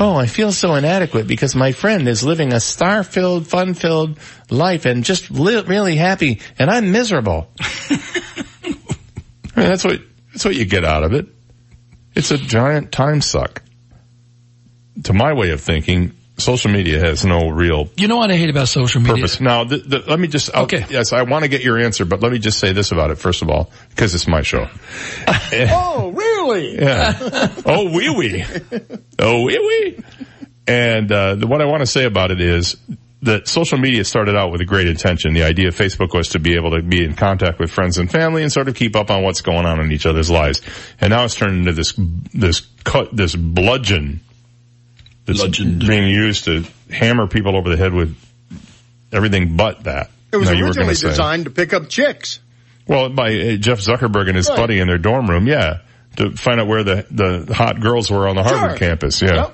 Oh, 0.02 0.16
I 0.16 0.28
feel 0.28 0.52
so 0.54 0.76
inadequate 0.76 1.28
because 1.28 1.56
my 1.56 1.74
friend 1.74 2.08
is 2.08 2.24
living 2.24 2.54
a 2.54 2.60
star-filled, 2.62 3.48
fun-filled 3.48 4.18
life 4.50 4.86
and 4.86 5.04
just 5.04 5.30
li- 5.30 5.62
really 5.64 5.96
happy, 5.98 6.40
and 6.58 6.70
I'm 6.70 6.92
miserable. 6.94 7.50
I 7.60 7.96
mean, 9.58 9.70
that's 9.70 9.84
what 9.84 10.00
that's 10.32 10.46
what 10.46 10.56
you 10.56 10.66
get 10.66 10.86
out 10.86 11.04
of 11.04 11.14
it. 11.14 11.28
It's 12.16 12.32
a 12.32 12.38
giant 12.38 12.92
time 12.92 13.20
suck. 13.22 13.62
To 15.04 15.14
my 15.14 15.34
way 15.34 15.52
of 15.52 15.62
thinking, 15.62 16.14
social 16.38 16.72
media 16.72 17.00
has 17.00 17.26
no 17.26 17.50
real 17.50 17.90
You 17.98 18.08
know 18.08 18.18
what 18.18 18.32
I 18.32 18.36
hate 18.36 18.50
about 18.50 18.68
social 18.70 19.02
media? 19.02 19.16
purpose. 19.16 19.40
Now, 19.42 19.64
the, 19.66 19.78
the, 19.78 20.00
let 20.00 20.20
me 20.20 20.28
just, 20.28 20.54
I'll- 20.56 20.64
Okay. 20.64 20.86
yes, 20.90 21.14
I 21.14 21.22
want 21.24 21.44
to 21.44 21.50
get 21.50 21.62
your 21.62 21.78
answer, 21.78 22.04
but 22.06 22.22
let 22.22 22.32
me 22.32 22.40
just 22.40 22.60
say 22.60 22.72
this 22.74 22.92
about 22.92 23.12
it, 23.12 23.16
first 23.16 23.42
of 23.42 23.50
all, 23.50 23.72
because 23.90 24.14
it's 24.16 24.28
my 24.28 24.42
show. 24.42 24.68
oh, 25.28 26.12
really? 26.14 26.29
Yeah. 26.58 27.52
oh, 27.66 27.92
wee 27.94 28.10
wee. 28.10 28.44
Oh, 29.18 29.44
wee 29.44 29.60
wee. 29.60 30.04
And 30.68 31.12
uh, 31.12 31.36
the, 31.36 31.48
what 31.48 31.62
I 31.62 31.66
want 31.66 31.82
to 31.82 31.88
say 31.88 32.06
about 32.06 32.32
it 32.32 32.40
is 32.42 32.78
that 33.22 33.48
social 33.48 33.78
media 33.78 34.04
started 34.06 34.36
out 34.36 34.52
with 34.52 34.62
a 34.62 34.66
great 34.66 34.88
intention. 34.88 35.34
The 35.34 35.44
idea 35.44 35.68
of 35.70 35.76
Facebook 35.76 36.14
was 36.14 36.30
to 36.30 36.40
be 36.40 36.56
able 36.56 36.72
to 36.72 36.82
be 36.82 37.04
in 37.04 37.16
contact 37.16 37.60
with 37.60 37.70
friends 37.72 37.98
and 37.98 38.10
family 38.10 38.44
and 38.44 38.52
sort 38.52 38.68
of 38.70 38.76
keep 38.76 38.96
up 38.96 39.12
on 39.12 39.24
what's 39.24 39.42
going 39.42 39.66
on 39.66 39.82
in 39.82 39.92
each 39.92 40.06
other's 40.06 40.30
lives. 40.30 40.62
And 41.02 41.12
now 41.12 41.26
it's 41.26 41.36
turned 41.36 41.58
into 41.58 41.74
this 41.74 41.94
this 42.34 42.62
cut 42.84 43.14
this 43.16 43.36
bludgeon 43.36 44.22
that's 45.26 45.60
being 45.60 46.08
used 46.10 46.46
to 46.46 46.64
hammer 46.92 47.28
people 47.28 47.56
over 47.58 47.70
the 47.70 47.78
head 47.78 47.94
with 47.94 48.16
everything 49.12 49.58
but 49.58 49.84
that. 49.84 50.10
It 50.32 50.38
was 50.38 50.50
No, 50.50 50.56
you 50.56 50.64
were 50.64 50.70
originally 50.70 50.96
say. 50.96 51.10
designed 51.10 51.46
to 51.46 51.52
pick 51.52 51.74
up 51.74 51.90
chicks. 51.90 52.40
Well, 52.88 53.10
by 53.10 53.28
uh, 53.34 53.56
Jeff 53.58 53.80
Zuckerberg 53.80 54.28
and 54.28 54.36
his 54.38 54.48
Right. 54.50 54.58
buddy 54.58 54.80
in 54.80 54.88
their 54.88 54.98
dorm 54.98 55.28
room, 55.28 55.46
yeah, 55.48 55.80
to 56.20 56.32
find 56.36 56.60
out 56.60 56.68
where 56.68 56.84
the 56.84 57.06
the 57.10 57.54
hot 57.54 57.80
girls 57.80 58.12
were 58.12 58.28
on 58.28 58.36
the 58.36 58.44
Harvard 58.44 58.78
Sure. 58.78 58.78
campus. 58.78 59.22
Yeah. 59.22 59.52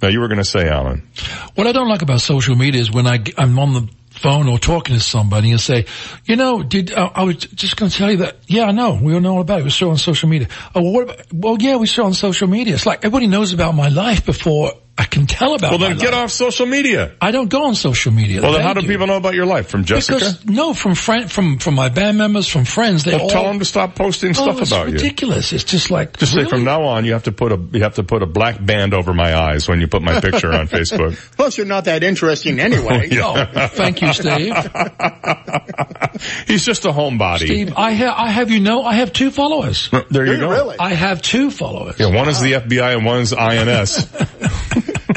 Now 0.00 0.08
you 0.08 0.20
were 0.20 0.28
going 0.28 0.38
to 0.38 0.44
say, 0.44 0.68
Alan. 0.68 1.08
What 1.54 1.66
I 1.66 1.72
don't 1.72 1.88
like 1.88 2.02
about 2.02 2.20
social 2.20 2.54
media 2.54 2.80
is 2.80 2.90
when 2.90 3.06
I, 3.08 3.18
am 3.36 3.58
on 3.58 3.72
the 3.72 3.88
phone 4.10 4.48
or 4.48 4.58
talking 4.58 4.94
to 4.94 5.00
somebody 5.00 5.50
and 5.50 5.60
say, 5.60 5.86
you 6.24 6.36
know, 6.36 6.62
did, 6.62 6.92
uh, 6.92 7.10
I 7.14 7.24
was 7.24 7.36
just 7.36 7.76
going 7.76 7.90
to 7.90 7.96
tell 7.96 8.10
you 8.10 8.18
that, 8.18 8.36
yeah, 8.46 8.64
I 8.64 8.70
know, 8.70 8.94
we 9.00 9.14
all 9.14 9.20
know 9.20 9.34
all 9.34 9.40
about 9.40 9.60
it. 9.60 9.64
We 9.64 9.70
saw 9.70 9.86
it 9.86 9.90
on 9.90 9.96
social 9.98 10.28
media. 10.28 10.48
Oh, 10.74 10.82
well, 10.82 10.92
what 10.92 11.02
about, 11.04 11.32
well, 11.32 11.56
yeah, 11.58 11.76
we 11.76 11.86
saw 11.88 12.02
it 12.02 12.06
on 12.06 12.14
social 12.14 12.46
media. 12.46 12.74
It's 12.74 12.86
like 12.86 13.00
everybody 13.00 13.26
knows 13.26 13.52
about 13.52 13.74
my 13.74 13.88
life 13.88 14.24
before 14.24 14.72
I 15.00 15.04
can 15.04 15.28
tell 15.28 15.54
about 15.54 15.70
Well, 15.70 15.78
my 15.78 15.88
then 15.90 15.98
get 15.98 16.12
life. 16.12 16.24
off 16.24 16.30
social 16.32 16.66
media. 16.66 17.12
I 17.20 17.30
don't 17.30 17.48
go 17.48 17.66
on 17.66 17.76
social 17.76 18.10
media. 18.12 18.42
Well, 18.42 18.50
then 18.50 18.62
how 18.62 18.74
Thank 18.74 18.80
do 18.80 18.86
you. 18.86 18.98
people 18.98 19.06
know 19.06 19.16
about 19.16 19.34
your 19.34 19.46
life? 19.46 19.68
From 19.68 19.84
Jessica? 19.84 20.18
Because, 20.18 20.44
no, 20.44 20.74
from 20.74 20.96
friend, 20.96 21.30
from, 21.30 21.58
from 21.60 21.74
my 21.76 21.88
band 21.88 22.18
members, 22.18 22.48
from 22.48 22.64
friends, 22.64 23.04
they 23.04 23.12
Well, 23.12 23.22
all. 23.22 23.30
tell 23.30 23.44
them 23.44 23.60
to 23.60 23.64
stop 23.64 23.94
posting 23.94 24.30
Oh, 24.30 24.32
stuff 24.32 24.60
it's 24.60 24.72
about 24.72 24.88
you. 24.88 24.94
ridiculous. 24.94 25.52
It's 25.52 25.62
just 25.62 25.92
like, 25.92 26.16
Just 26.18 26.32
say 26.32 26.46
from 26.46 26.64
now 26.64 26.82
on 26.82 27.04
you 27.04 27.12
have 27.12 27.22
to 27.24 27.32
put 27.32 27.52
a 27.52 27.60
you 27.72 27.84
have 27.84 27.94
to 27.94 28.02
put 28.02 28.24
a 28.24 28.26
black 28.26 28.58
band 28.64 28.92
over 28.92 29.14
my 29.14 29.36
eyes 29.36 29.68
when 29.68 29.80
you 29.80 29.86
put 29.86 30.02
my 30.02 30.20
picture 30.20 30.52
on 30.52 30.66
Facebook. 30.76 31.14
Plus, 31.36 31.56
you're 31.56 31.66
not 31.66 31.84
that 31.84 32.02
interesting 32.02 32.58
oh, 32.60 32.64
anyway. 32.64 33.08
Yeah. 33.12 33.68
thank 33.68 34.02
you, 34.02 34.12
Steve. 34.12 34.52
He's 36.48 36.64
just 36.64 36.84
a 36.86 36.88
homebody. 36.90 37.46
Steve, 37.46 37.72
I 37.76 37.92
have, 37.92 38.14
I 38.16 38.30
have 38.30 38.50
you 38.50 38.58
know, 38.60 38.82
I 38.82 38.94
have 38.94 39.12
two 39.12 39.30
followers. 39.30 39.90
There 40.10 40.26
you 40.26 40.38
go. 40.38 40.50
Really? 40.50 40.76
I 40.80 40.94
have 40.94 41.22
two 41.22 41.52
followers. 41.52 42.00
Yeah, 42.00 42.08
one 42.14 42.28
is 42.28 42.40
the 42.40 42.54
FBI 42.54 42.96
and 42.96 43.04
one 43.06 43.20
is 43.20 43.32
INS. 43.32 44.08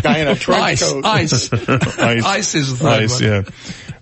Guy 0.02 0.20
in 0.20 0.28
a 0.28 0.36
trench 0.36 0.62
Ice, 0.64 0.92
coat. 0.92 1.06
ice. 1.06 1.54
Ice. 2.00 2.26
Ice 2.26 2.56
is 2.56 2.80
the 2.80 2.88
Ice, 2.88 3.22
one. 3.22 3.24
yeah. 3.30 3.42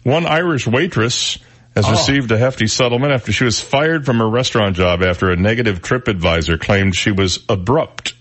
One 0.03 0.25
Irish 0.25 0.65
waitress 0.67 1.37
has 1.75 1.85
Oh. 1.87 1.91
received 1.91 2.31
a 2.31 2.37
hefty 2.37 2.67
settlement 2.67 3.11
after 3.13 3.31
she 3.31 3.43
was 3.43 3.59
fired 3.61 4.05
from 4.05 4.17
her 4.19 4.29
restaurant 4.29 4.75
job 4.75 5.03
after 5.03 5.29
a 5.31 5.35
negative 5.35 5.81
TripAdvisor 5.81 6.59
claimed 6.59 6.95
she 6.95 7.11
was 7.11 7.43
abrupt. 7.49 8.13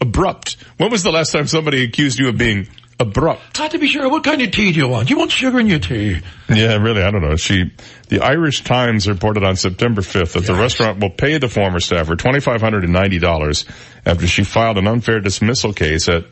Abrupt. 0.00 0.56
When 0.78 0.90
was 0.90 1.02
the 1.02 1.10
last 1.12 1.32
time 1.32 1.46
somebody 1.46 1.82
accused 1.84 2.18
you 2.18 2.28
of 2.28 2.36
being 2.38 2.68
abrupt? 3.00 3.56
Had 3.56 3.70
to 3.72 3.78
be 3.78 3.86
sure. 3.88 4.08
What 4.10 4.24
kind 4.24 4.40
of 4.42 4.50
tea 4.50 4.72
do 4.72 4.78
you 4.80 4.88
want? 4.88 5.08
Do 5.08 5.14
you 5.14 5.18
want 5.18 5.30
sugar 5.30 5.58
in 5.60 5.66
your 5.68 5.78
tea? 5.78 6.20
Yeah, 6.48 6.76
really, 6.76 7.02
I 7.02 7.10
don't 7.10 7.22
know. 7.22 7.36
She, 7.36 7.72
the 8.08 8.20
Irish 8.20 8.62
Times 8.64 9.08
reported 9.08 9.42
on 9.44 9.56
September 9.56 10.02
5th 10.02 10.32
that 10.34 10.44
the 10.46 10.54
restaurant 10.54 11.00
will 11.00 11.10
pay 11.10 11.38
the 11.38 11.48
former 11.48 11.80
staffer 11.80 12.14
$2,590 12.14 13.64
after 14.04 14.26
she 14.26 14.44
filed 14.44 14.78
an 14.78 14.86
unfair 14.86 15.20
dismissal 15.20 15.72
case 15.72 16.08
at, 16.08 16.24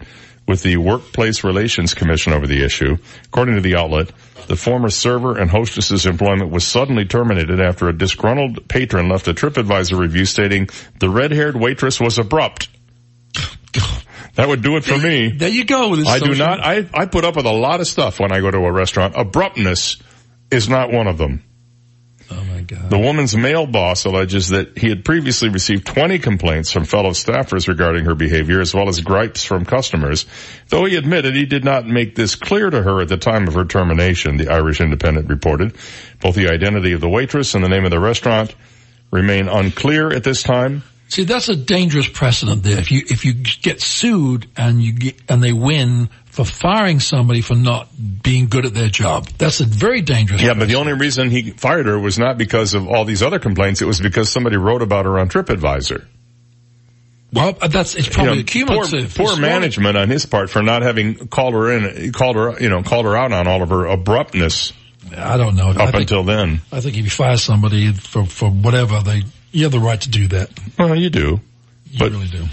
with 0.46 0.62
the 0.62 0.76
Workplace 0.76 1.42
Relations 1.44 1.94
Commission 1.94 2.32
over 2.32 2.46
the 2.46 2.64
issue. 2.64 2.96
According 3.26 3.54
to 3.54 3.60
the 3.60 3.76
outlet, 3.76 4.10
the 4.46 4.56
former 4.56 4.90
server 4.90 5.38
and 5.38 5.50
hostess's 5.50 6.06
employment 6.06 6.50
was 6.50 6.66
suddenly 6.66 7.06
terminated 7.06 7.60
after 7.60 7.88
a 7.88 7.96
disgruntled 7.96 8.68
patron 8.68 9.08
left 9.08 9.28
a 9.28 9.34
TripAdvisor 9.34 9.98
review 9.98 10.26
stating 10.26 10.68
the 11.00 11.08
red-haired 11.08 11.56
waitress 11.56 12.00
was 12.00 12.18
abrupt. 12.18 12.68
That 14.34 14.48
would 14.48 14.62
do 14.62 14.76
it 14.76 14.84
for 14.84 14.98
me. 14.98 15.28
There 15.30 15.48
you 15.48 15.64
go. 15.64 15.90
with 15.90 16.00
this 16.00 16.08
I 16.08 16.18
do 16.18 16.34
not. 16.34 16.58
I, 16.58 16.88
I 16.92 17.06
put 17.06 17.24
up 17.24 17.36
with 17.36 17.46
a 17.46 17.52
lot 17.52 17.80
of 17.80 17.86
stuff 17.86 18.18
when 18.18 18.32
I 18.32 18.40
go 18.40 18.50
to 18.50 18.58
a 18.58 18.72
restaurant. 18.72 19.14
Abruptness 19.16 19.98
is 20.50 20.68
not 20.68 20.90
one 20.90 21.06
of 21.06 21.18
them. 21.18 21.44
Oh 22.30 22.44
my 22.44 22.62
God. 22.62 22.90
The 22.90 22.98
woman's 22.98 23.36
male 23.36 23.66
boss 23.66 24.04
alleges 24.04 24.48
that 24.48 24.78
he 24.78 24.88
had 24.88 25.04
previously 25.04 25.48
received 25.48 25.86
20 25.86 26.18
complaints 26.18 26.70
from 26.70 26.84
fellow 26.84 27.10
staffers 27.10 27.68
regarding 27.68 28.04
her 28.04 28.14
behavior 28.14 28.60
as 28.60 28.74
well 28.74 28.88
as 28.88 29.00
gripes 29.00 29.44
from 29.44 29.64
customers. 29.64 30.26
Though 30.68 30.84
he 30.84 30.96
admitted 30.96 31.34
he 31.34 31.46
did 31.46 31.64
not 31.64 31.86
make 31.86 32.14
this 32.14 32.34
clear 32.34 32.70
to 32.70 32.82
her 32.82 33.00
at 33.00 33.08
the 33.08 33.16
time 33.16 33.48
of 33.48 33.54
her 33.54 33.64
termination, 33.64 34.36
the 34.36 34.48
Irish 34.48 34.80
Independent 34.80 35.28
reported. 35.28 35.76
Both 36.20 36.34
the 36.34 36.48
identity 36.48 36.92
of 36.92 37.00
the 37.00 37.08
waitress 37.08 37.54
and 37.54 37.62
the 37.62 37.68
name 37.68 37.84
of 37.84 37.90
the 37.90 38.00
restaurant 38.00 38.54
remain 39.10 39.48
unclear 39.48 40.12
at 40.12 40.24
this 40.24 40.42
time. 40.42 40.82
See, 41.08 41.24
that's 41.24 41.48
a 41.48 41.54
dangerous 41.56 42.08
precedent 42.08 42.62
there. 42.62 42.78
If 42.78 42.90
you, 42.90 43.02
if 43.08 43.24
you 43.24 43.34
get 43.34 43.80
sued 43.80 44.48
and 44.56 44.82
you 44.82 44.92
get, 44.92 45.20
and 45.28 45.42
they 45.42 45.52
win 45.52 46.08
for 46.34 46.44
firing 46.44 46.98
somebody 46.98 47.40
for 47.40 47.54
not 47.54 47.88
being 48.22 48.46
good 48.48 48.66
at 48.66 48.74
their 48.74 48.88
job, 48.88 49.28
that's 49.38 49.60
a 49.60 49.64
very 49.64 50.00
dangerous. 50.00 50.42
Yeah, 50.42 50.54
but 50.54 50.66
the 50.66 50.74
only 50.74 50.92
reason 50.92 51.30
he 51.30 51.50
fired 51.52 51.86
her 51.86 51.98
was 51.98 52.18
not 52.18 52.36
because 52.38 52.74
of 52.74 52.88
all 52.88 53.04
these 53.04 53.22
other 53.22 53.38
complaints. 53.38 53.80
It 53.80 53.86
was 53.86 54.00
because 54.00 54.28
somebody 54.30 54.56
wrote 54.56 54.82
about 54.82 55.04
her 55.04 55.18
on 55.18 55.28
TripAdvisor. 55.28 56.04
Well, 57.32 57.52
that's, 57.52 57.94
it's 57.94 58.08
probably 58.08 58.32
You 58.32 58.38
know, 58.40 58.44
cumulative. 58.44 59.14
Poor, 59.14 59.28
poor 59.28 59.40
management 59.40 59.96
on 59.96 60.08
his 60.08 60.26
part 60.26 60.50
for 60.50 60.62
not 60.62 60.82
having 60.82 61.28
called 61.28 61.54
her 61.54 61.70
in, 61.70 62.12
called 62.12 62.36
her, 62.36 62.60
you 62.60 62.68
know, 62.68 62.82
called 62.82 63.06
her 63.06 63.16
out 63.16 63.32
on 63.32 63.46
all 63.46 63.62
of 63.62 63.70
her 63.70 63.86
abruptness 63.86 64.72
I 65.16 65.36
don't 65.36 65.54
know. 65.54 65.70
Up 65.70 65.76
think, 65.76 65.94
until 65.94 66.24
then. 66.24 66.60
I 66.72 66.80
think 66.80 66.96
if 66.96 67.04
you 67.04 67.10
fire 67.10 67.36
somebody 67.36 67.92
for, 67.92 68.24
for 68.24 68.50
whatever, 68.50 69.02
they, 69.02 69.22
you 69.52 69.64
have 69.64 69.72
the 69.72 69.78
right 69.80 70.00
to 70.00 70.08
do 70.08 70.28
that. 70.28 70.50
Well, 70.78 70.96
you 70.96 71.10
do. 71.10 71.40
You 71.90 71.98
But- 71.98 72.12
really 72.12 72.28
do. 72.28 72.44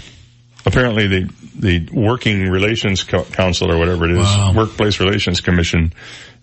Apparently 0.64 1.06
the, 1.08 1.30
the 1.62 1.88
working 1.92 2.48
relations 2.50 3.04
Co- 3.04 3.24
council 3.24 3.70
or 3.72 3.78
whatever 3.78 4.04
it 4.04 4.10
is, 4.12 4.18
Wow. 4.18 4.52
workplace 4.54 5.00
relations 5.00 5.40
commission 5.40 5.92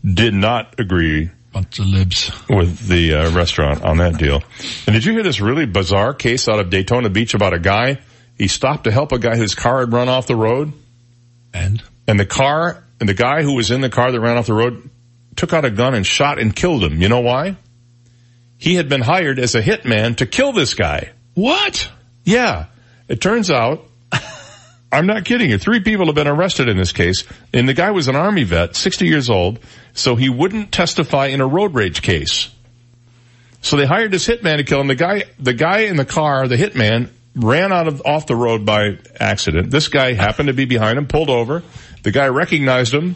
did 0.04 0.34
not 0.34 0.80
agree 0.80 1.30
Bunch 1.54 1.78
of 1.80 1.86
libs. 1.88 2.32
with 2.50 2.88
the 2.88 3.14
uh, 3.14 3.32
restaurant 3.32 3.84
on 3.84 3.98
that 3.98 4.18
deal. 4.18 4.42
And 4.88 4.94
did 4.94 5.06
you 5.06 5.14
hear 5.14 5.24
this 5.24 5.40
really 5.42 5.66
bizarre 5.66 6.14
case 6.14 6.48
out 6.48 6.60
of 6.60 6.70
Daytona 6.70 7.10
Beach 7.10 7.34
about 7.34 7.54
a 7.54 7.60
guy? 7.60 8.00
He 8.38 8.48
stopped 8.48 8.86
to 8.86 8.92
help 8.92 9.12
a 9.12 9.20
guy 9.20 9.36
whose 9.36 9.54
car 9.56 9.82
had 9.82 9.92
run 9.92 10.08
off 10.10 10.26
the 10.26 10.36
road. 10.36 10.72
And? 11.54 11.84
And 12.08 12.20
the 12.20 12.26
car, 12.26 12.84
and 13.00 13.10
the 13.10 13.14
guy 13.14 13.44
who 13.44 13.56
was 13.56 13.70
in 13.72 13.82
the 13.82 13.90
car 13.90 14.12
that 14.12 14.20
ran 14.20 14.38
off 14.38 14.46
the 14.48 14.54
road 14.54 14.90
took 15.36 15.52
out 15.54 15.66
a 15.66 15.70
gun 15.72 15.94
and 15.96 16.06
shot 16.08 16.40
and 16.40 16.56
killed 16.56 16.84
him. 16.84 17.02
You 17.02 17.10
know 17.10 17.20
why? 17.22 17.58
He 18.58 18.76
had 18.76 18.88
been 18.90 19.02
hired 19.02 19.40
as 19.40 19.56
a 19.56 19.62
hitman 19.62 20.18
to 20.18 20.26
kill 20.26 20.52
this 20.54 20.74
guy. 20.74 21.10
What? 21.34 21.90
Yeah. 22.24 22.66
It 23.08 23.22
turns 23.22 23.50
out, 23.50 23.86
I'm 24.92 25.06
not 25.06 25.26
kidding 25.26 25.52
you, 25.52 25.58
three 25.58 25.82
people 25.82 26.08
have 26.08 26.16
been 26.16 26.28
arrested 26.28 26.68
in 26.68 26.78
this 26.78 26.92
case, 26.92 27.24
and 27.54 27.70
the 27.70 27.76
guy 27.76 27.92
was 27.92 28.08
an 28.08 28.16
army 28.16 28.44
vet, 28.44 28.76
60 28.76 29.06
years 29.06 29.30
old, 29.30 29.60
so 29.94 30.16
he 30.16 30.30
wouldn't 30.30 30.72
testify 30.72 31.28
in 31.28 31.42
a 31.42 31.48
road 31.48 31.76
rage 31.76 32.02
case. 32.02 32.50
So 33.62 33.76
they 33.78 33.86
hired 33.86 34.12
this 34.12 34.28
hitman 34.28 34.58
to 34.58 34.64
kill 34.64 34.82
him. 34.82 34.88
The 34.88 34.96
guy, 34.96 35.24
the 35.38 35.54
guy 35.54 35.82
in 35.82 35.96
the 35.96 36.06
car, 36.06 36.48
the 36.48 36.56
hitman, 36.56 37.10
ran 37.36 37.72
out 37.72 37.88
of, 37.88 38.02
off 38.06 38.26
the 38.26 38.36
road 38.36 38.66
by 38.66 38.98
accident. 39.20 39.70
This 39.70 39.90
guy 39.90 40.14
happened 40.14 40.48
to 40.48 40.54
be 40.54 40.66
behind 40.66 40.98
him, 40.98 41.08
pulled 41.08 41.30
over. 41.30 41.64
The 42.04 42.12
guy 42.12 42.28
recognized 42.28 42.94
him. 42.94 43.16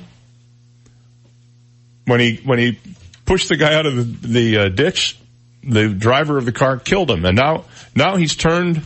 When 2.05 2.19
he, 2.19 2.35
when 2.43 2.59
he 2.59 2.77
pushed 3.25 3.49
the 3.49 3.57
guy 3.57 3.73
out 3.73 3.85
of 3.85 4.21
the, 4.21 4.27
the 4.27 4.57
uh, 4.57 4.69
ditch, 4.69 5.17
the 5.63 5.87
driver 5.87 6.37
of 6.37 6.45
the 6.45 6.51
car 6.51 6.77
killed 6.77 7.09
him. 7.09 7.25
And 7.25 7.37
now, 7.37 7.65
now 7.95 8.17
he's 8.17 8.35
turned 8.35 8.81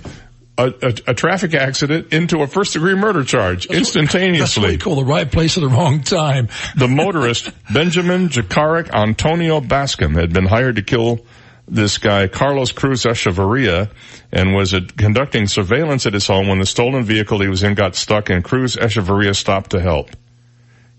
a, 0.58 0.74
a, 0.82 0.94
a 1.08 1.14
traffic 1.14 1.54
accident 1.54 2.14
into 2.14 2.42
a 2.42 2.48
first 2.48 2.74
degree 2.74 2.96
murder 2.96 3.24
charge 3.24 3.68
That's 3.68 3.70
what 3.70 3.78
instantaneously. 3.78 4.72
you 4.74 4.78
call 4.80 4.96
the 4.96 5.06
right 5.06 5.32
place 5.32 5.58
at 5.58 5.62
the 5.62 5.70
wrong 5.70 6.02
time. 6.02 6.50
The 6.76 6.88
motorist, 6.88 7.52
Benjamin 7.74 8.30
Jakaric 8.30 8.94
Antonio 8.94 9.62
Bascom, 9.62 10.14
had 10.16 10.34
been 10.34 10.46
hired 10.46 10.78
to 10.78 10.82
kill 10.82 11.20
this 11.68 11.98
guy, 11.98 12.28
Carlos 12.28 12.72
Cruz 12.72 13.04
Echeverria, 13.04 13.92
and 14.32 14.56
was 14.56 14.74
conducting 14.98 15.48
surveillance 15.48 16.06
at 16.06 16.14
his 16.14 16.26
home 16.26 16.48
when 16.48 16.60
the 16.60 16.66
stolen 16.66 17.04
vehicle 17.04 17.42
he 17.42 17.48
was 17.48 17.64
in 17.64 17.76
got 17.76 17.96
stuck 17.96 18.30
and 18.30 18.44
Cruz 18.44 18.76
Echeverria 18.76 19.36
stopped 19.36 19.72
to 19.72 19.82
help. 19.82 20.10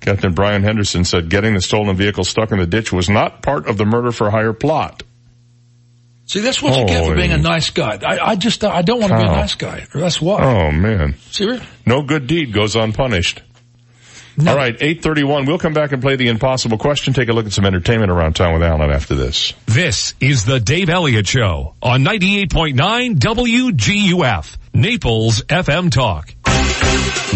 Captain 0.01 0.33
Brian 0.33 0.63
Henderson 0.63 1.05
said 1.05 1.29
getting 1.29 1.55
the 1.55 1.61
stolen 1.61 1.97
vehicle 1.97 2.25
stuck 2.25 2.53
in 2.53 2.59
the 2.59 2.67
ditch 2.67 2.93
was 2.93 3.09
not 3.09 3.43
part 3.43 3.67
of 3.67 3.79
the 3.79 3.85
murder 3.85 4.13
for 4.13 4.31
hire 4.31 4.53
plot. 4.53 5.03
See, 6.29 6.41
that's 6.41 6.63
what 6.63 6.79
you 6.79 6.87
get 6.87 7.07
for 7.07 7.15
being 7.15 7.33
a 7.33 7.39
nice 7.39 7.71
guy. 7.71 7.99
I, 8.07 8.19
I 8.33 8.37
just, 8.37 8.63
I 8.63 8.83
don't 8.83 9.01
want 9.01 9.13
to 9.13 9.17
be 9.19 9.25
a 9.25 9.27
nice 9.27 9.55
guy. 9.55 9.87
That's 9.95 10.21
why. 10.21 10.43
Oh 10.45 10.71
man. 10.71 11.17
Serious? 11.31 11.63
No 11.87 12.03
good 12.03 12.27
deed 12.27 12.53
goes 12.53 12.77
unpunished. 12.77 13.43
All 14.47 14.55
right, 14.55 14.75
831. 14.75 15.47
We'll 15.47 15.59
come 15.59 15.73
back 15.73 15.91
and 15.91 16.01
play 16.01 16.15
the 16.15 16.29
impossible 16.29 16.79
question. 16.79 17.13
Take 17.13 17.29
a 17.29 17.33
look 17.33 17.47
at 17.47 17.53
some 17.53 17.65
entertainment 17.65 18.13
around 18.13 18.35
town 18.37 18.53
with 18.53 18.63
Alan 18.63 18.91
after 18.91 19.17
this. 19.17 19.53
This 19.67 20.15
is 20.21 20.45
the 20.45 20.61
Dave 20.61 20.91
Elliott 20.91 21.27
Show 21.27 21.75
on 21.83 22.05
98.9 22.05 23.17
WGUF, 23.17 24.57
Naples 24.75 25.43
FM 25.43 25.91
Talk. 25.91 26.33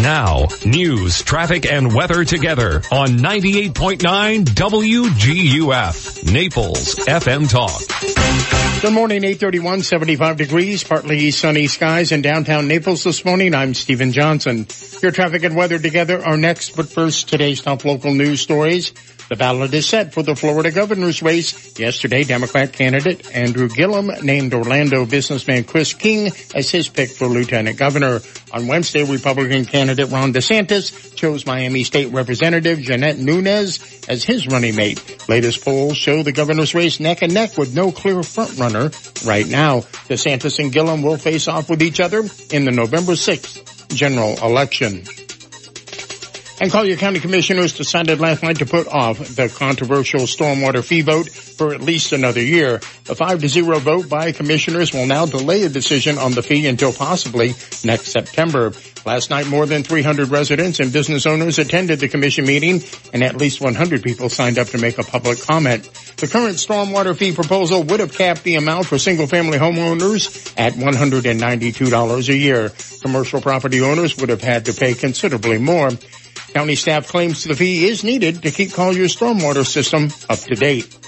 Now, 0.02 0.48
news, 0.66 1.22
traffic, 1.22 1.64
and 1.64 1.94
weather 1.94 2.24
together 2.24 2.82
on 2.90 3.18
98.9 3.18 4.44
WGUF, 4.44 6.32
Naples 6.32 6.96
FM 7.06 7.48
Talk. 7.48 8.82
Good 8.82 8.92
morning, 8.92 9.22
831, 9.22 9.82
75 9.82 10.36
degrees, 10.36 10.82
partly 10.82 11.30
sunny 11.30 11.68
skies 11.68 12.10
in 12.10 12.20
downtown 12.20 12.66
Naples 12.66 13.04
this 13.04 13.24
morning. 13.24 13.54
I'm 13.54 13.74
Stephen 13.74 14.10
Johnson. 14.10 14.66
Your 15.02 15.12
traffic 15.12 15.44
and 15.44 15.54
weather 15.54 15.78
together 15.78 16.20
are 16.24 16.36
next, 16.36 16.74
but 16.74 16.88
first, 16.88 17.28
today's 17.28 17.62
top 17.62 17.84
local 17.84 18.12
news 18.12 18.40
stories. 18.40 18.92
The 19.32 19.36
ballot 19.36 19.72
is 19.72 19.88
set 19.88 20.12
for 20.12 20.22
the 20.22 20.36
Florida 20.36 20.70
governor's 20.70 21.22
race. 21.22 21.78
Yesterday, 21.80 22.22
Democrat 22.22 22.74
candidate 22.74 23.34
Andrew 23.34 23.66
Gillum 23.66 24.08
named 24.22 24.52
Orlando 24.52 25.06
businessman 25.06 25.64
Chris 25.64 25.94
King 25.94 26.30
as 26.54 26.70
his 26.70 26.90
pick 26.90 27.08
for 27.08 27.28
lieutenant 27.28 27.78
governor. 27.78 28.20
On 28.52 28.66
Wednesday, 28.66 29.04
Republican 29.04 29.64
candidate 29.64 30.10
Ron 30.10 30.34
DeSantis 30.34 31.14
chose 31.14 31.46
Miami 31.46 31.82
State 31.82 32.12
Representative 32.12 32.78
Jeanette 32.80 33.16
Nunez 33.16 34.04
as 34.06 34.22
his 34.22 34.46
running 34.48 34.76
mate. 34.76 35.26
Latest 35.30 35.64
polls 35.64 35.96
show 35.96 36.22
the 36.22 36.32
governor's 36.32 36.74
race 36.74 37.00
neck 37.00 37.22
and 37.22 37.32
neck 37.32 37.56
with 37.56 37.74
no 37.74 37.90
clear 37.90 38.16
frontrunner 38.16 38.92
right 39.26 39.48
now. 39.48 39.80
DeSantis 40.10 40.58
and 40.58 40.70
Gillum 40.70 41.00
will 41.00 41.16
face 41.16 41.48
off 41.48 41.70
with 41.70 41.80
each 41.80 42.00
other 42.00 42.18
in 42.50 42.66
the 42.66 42.70
November 42.70 43.12
6th 43.12 43.72
general 43.96 44.36
election. 44.44 45.04
And 46.62 46.70
Collier 46.70 46.94
County 46.94 47.18
Commissioners 47.18 47.72
decided 47.72 48.20
last 48.20 48.44
night 48.44 48.58
to 48.58 48.66
put 48.66 48.86
off 48.86 49.18
the 49.18 49.48
controversial 49.48 50.20
stormwater 50.20 50.84
fee 50.84 51.00
vote 51.00 51.28
for 51.28 51.74
at 51.74 51.80
least 51.80 52.12
another 52.12 52.40
year. 52.40 52.76
A 53.08 53.16
five 53.16 53.40
to 53.40 53.48
zero 53.48 53.80
vote 53.80 54.08
by 54.08 54.30
commissioners 54.30 54.92
will 54.92 55.06
now 55.06 55.26
delay 55.26 55.64
a 55.64 55.68
decision 55.68 56.18
on 56.18 56.30
the 56.30 56.42
fee 56.42 56.68
until 56.68 56.92
possibly 56.92 57.48
next 57.84 58.12
September. 58.12 58.70
Last 59.04 59.30
night, 59.30 59.48
more 59.48 59.66
than 59.66 59.82
300 59.82 60.28
residents 60.28 60.78
and 60.78 60.92
business 60.92 61.26
owners 61.26 61.58
attended 61.58 61.98
the 61.98 62.08
commission 62.08 62.46
meeting 62.46 62.80
and 63.12 63.24
at 63.24 63.36
least 63.36 63.60
100 63.60 64.00
people 64.04 64.28
signed 64.28 64.56
up 64.56 64.68
to 64.68 64.78
make 64.78 64.98
a 64.98 65.02
public 65.02 65.40
comment. 65.40 65.82
The 66.18 66.28
current 66.28 66.58
stormwater 66.58 67.16
fee 67.16 67.34
proposal 67.34 67.82
would 67.82 67.98
have 67.98 68.16
capped 68.16 68.44
the 68.44 68.54
amount 68.54 68.86
for 68.86 68.98
single 68.98 69.26
family 69.26 69.58
homeowners 69.58 70.54
at 70.56 70.74
$192 70.74 72.28
a 72.28 72.36
year. 72.36 72.70
Commercial 73.02 73.40
property 73.40 73.80
owners 73.80 74.16
would 74.18 74.28
have 74.28 74.42
had 74.42 74.66
to 74.66 74.72
pay 74.72 74.94
considerably 74.94 75.58
more. 75.58 75.90
County 76.52 76.74
staff 76.74 77.08
claims 77.08 77.44
the 77.44 77.54
fee 77.54 77.86
is 77.86 78.04
needed 78.04 78.42
to 78.42 78.50
keep 78.50 78.72
Collier's 78.72 79.16
stormwater 79.16 79.66
system 79.66 80.10
up 80.28 80.38
to 80.40 80.54
date. 80.54 80.98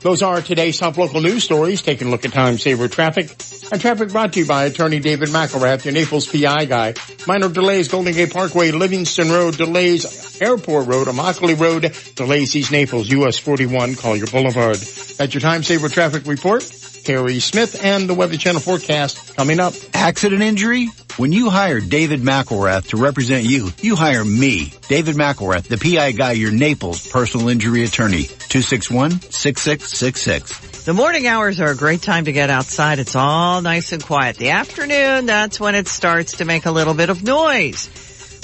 Those 0.00 0.22
are 0.22 0.40
today's 0.40 0.78
top 0.78 0.96
local 0.96 1.20
news 1.20 1.44
stories. 1.44 1.82
Taking 1.82 2.08
a 2.08 2.10
look 2.10 2.24
at 2.24 2.32
time 2.32 2.58
saver 2.58 2.88
traffic. 2.88 3.30
And 3.72 3.80
traffic 3.80 4.10
brought 4.10 4.32
to 4.34 4.40
you 4.40 4.46
by 4.46 4.64
attorney 4.64 5.00
David 5.00 5.30
McElrath, 5.30 5.84
your 5.84 5.94
Naples 5.94 6.26
PI 6.26 6.66
guy. 6.66 6.94
Minor 7.26 7.48
delays, 7.48 7.88
Golden 7.88 8.12
Gate 8.12 8.32
Parkway, 8.32 8.70
Livingston 8.70 9.30
Road, 9.30 9.56
delays, 9.56 10.40
Airport 10.42 10.88
Road, 10.88 11.06
Immokalee 11.06 11.58
Road, 11.58 11.92
delays 12.16 12.54
East 12.54 12.70
Naples, 12.70 13.10
US 13.10 13.38
41, 13.38 13.94
Collier 13.94 14.26
Boulevard. 14.26 14.76
That's 14.76 15.34
your 15.34 15.40
time 15.40 15.62
saver 15.62 15.88
traffic 15.88 16.26
report. 16.26 16.62
Harry 17.06 17.40
Smith 17.40 17.84
and 17.84 18.08
the 18.08 18.14
Weather 18.14 18.36
Channel 18.36 18.60
forecast 18.60 19.36
coming 19.36 19.58
up. 19.60 19.74
Accident 19.94 20.42
injury? 20.42 20.88
When 21.18 21.32
you 21.32 21.50
hire 21.50 21.80
David 21.80 22.20
McElrath 22.20 22.88
to 22.88 22.96
represent 22.96 23.44
you, 23.44 23.70
you 23.80 23.96
hire 23.96 24.24
me, 24.24 24.72
David 24.88 25.16
McElrath, 25.16 25.64
the 25.64 25.76
PI 25.76 26.12
guy, 26.12 26.32
your 26.32 26.52
Naples 26.52 27.06
personal 27.06 27.48
injury 27.48 27.84
attorney. 27.84 28.24
261-6666. 28.24 30.84
The 30.84 30.94
morning 30.94 31.26
hours 31.26 31.60
are 31.60 31.70
a 31.70 31.76
great 31.76 32.00
time 32.02 32.24
to 32.24 32.32
get 32.32 32.50
outside. 32.50 32.98
It's 32.98 33.14
all 33.14 33.60
nice 33.60 33.92
and 33.92 34.02
quiet. 34.02 34.36
The 34.36 34.50
afternoon, 34.50 35.26
that's 35.26 35.60
when 35.60 35.74
it 35.74 35.86
starts 35.86 36.38
to 36.38 36.46
make 36.46 36.64
a 36.66 36.70
little 36.70 36.94
bit 36.94 37.10
of 37.10 37.22
noise. 37.22 37.88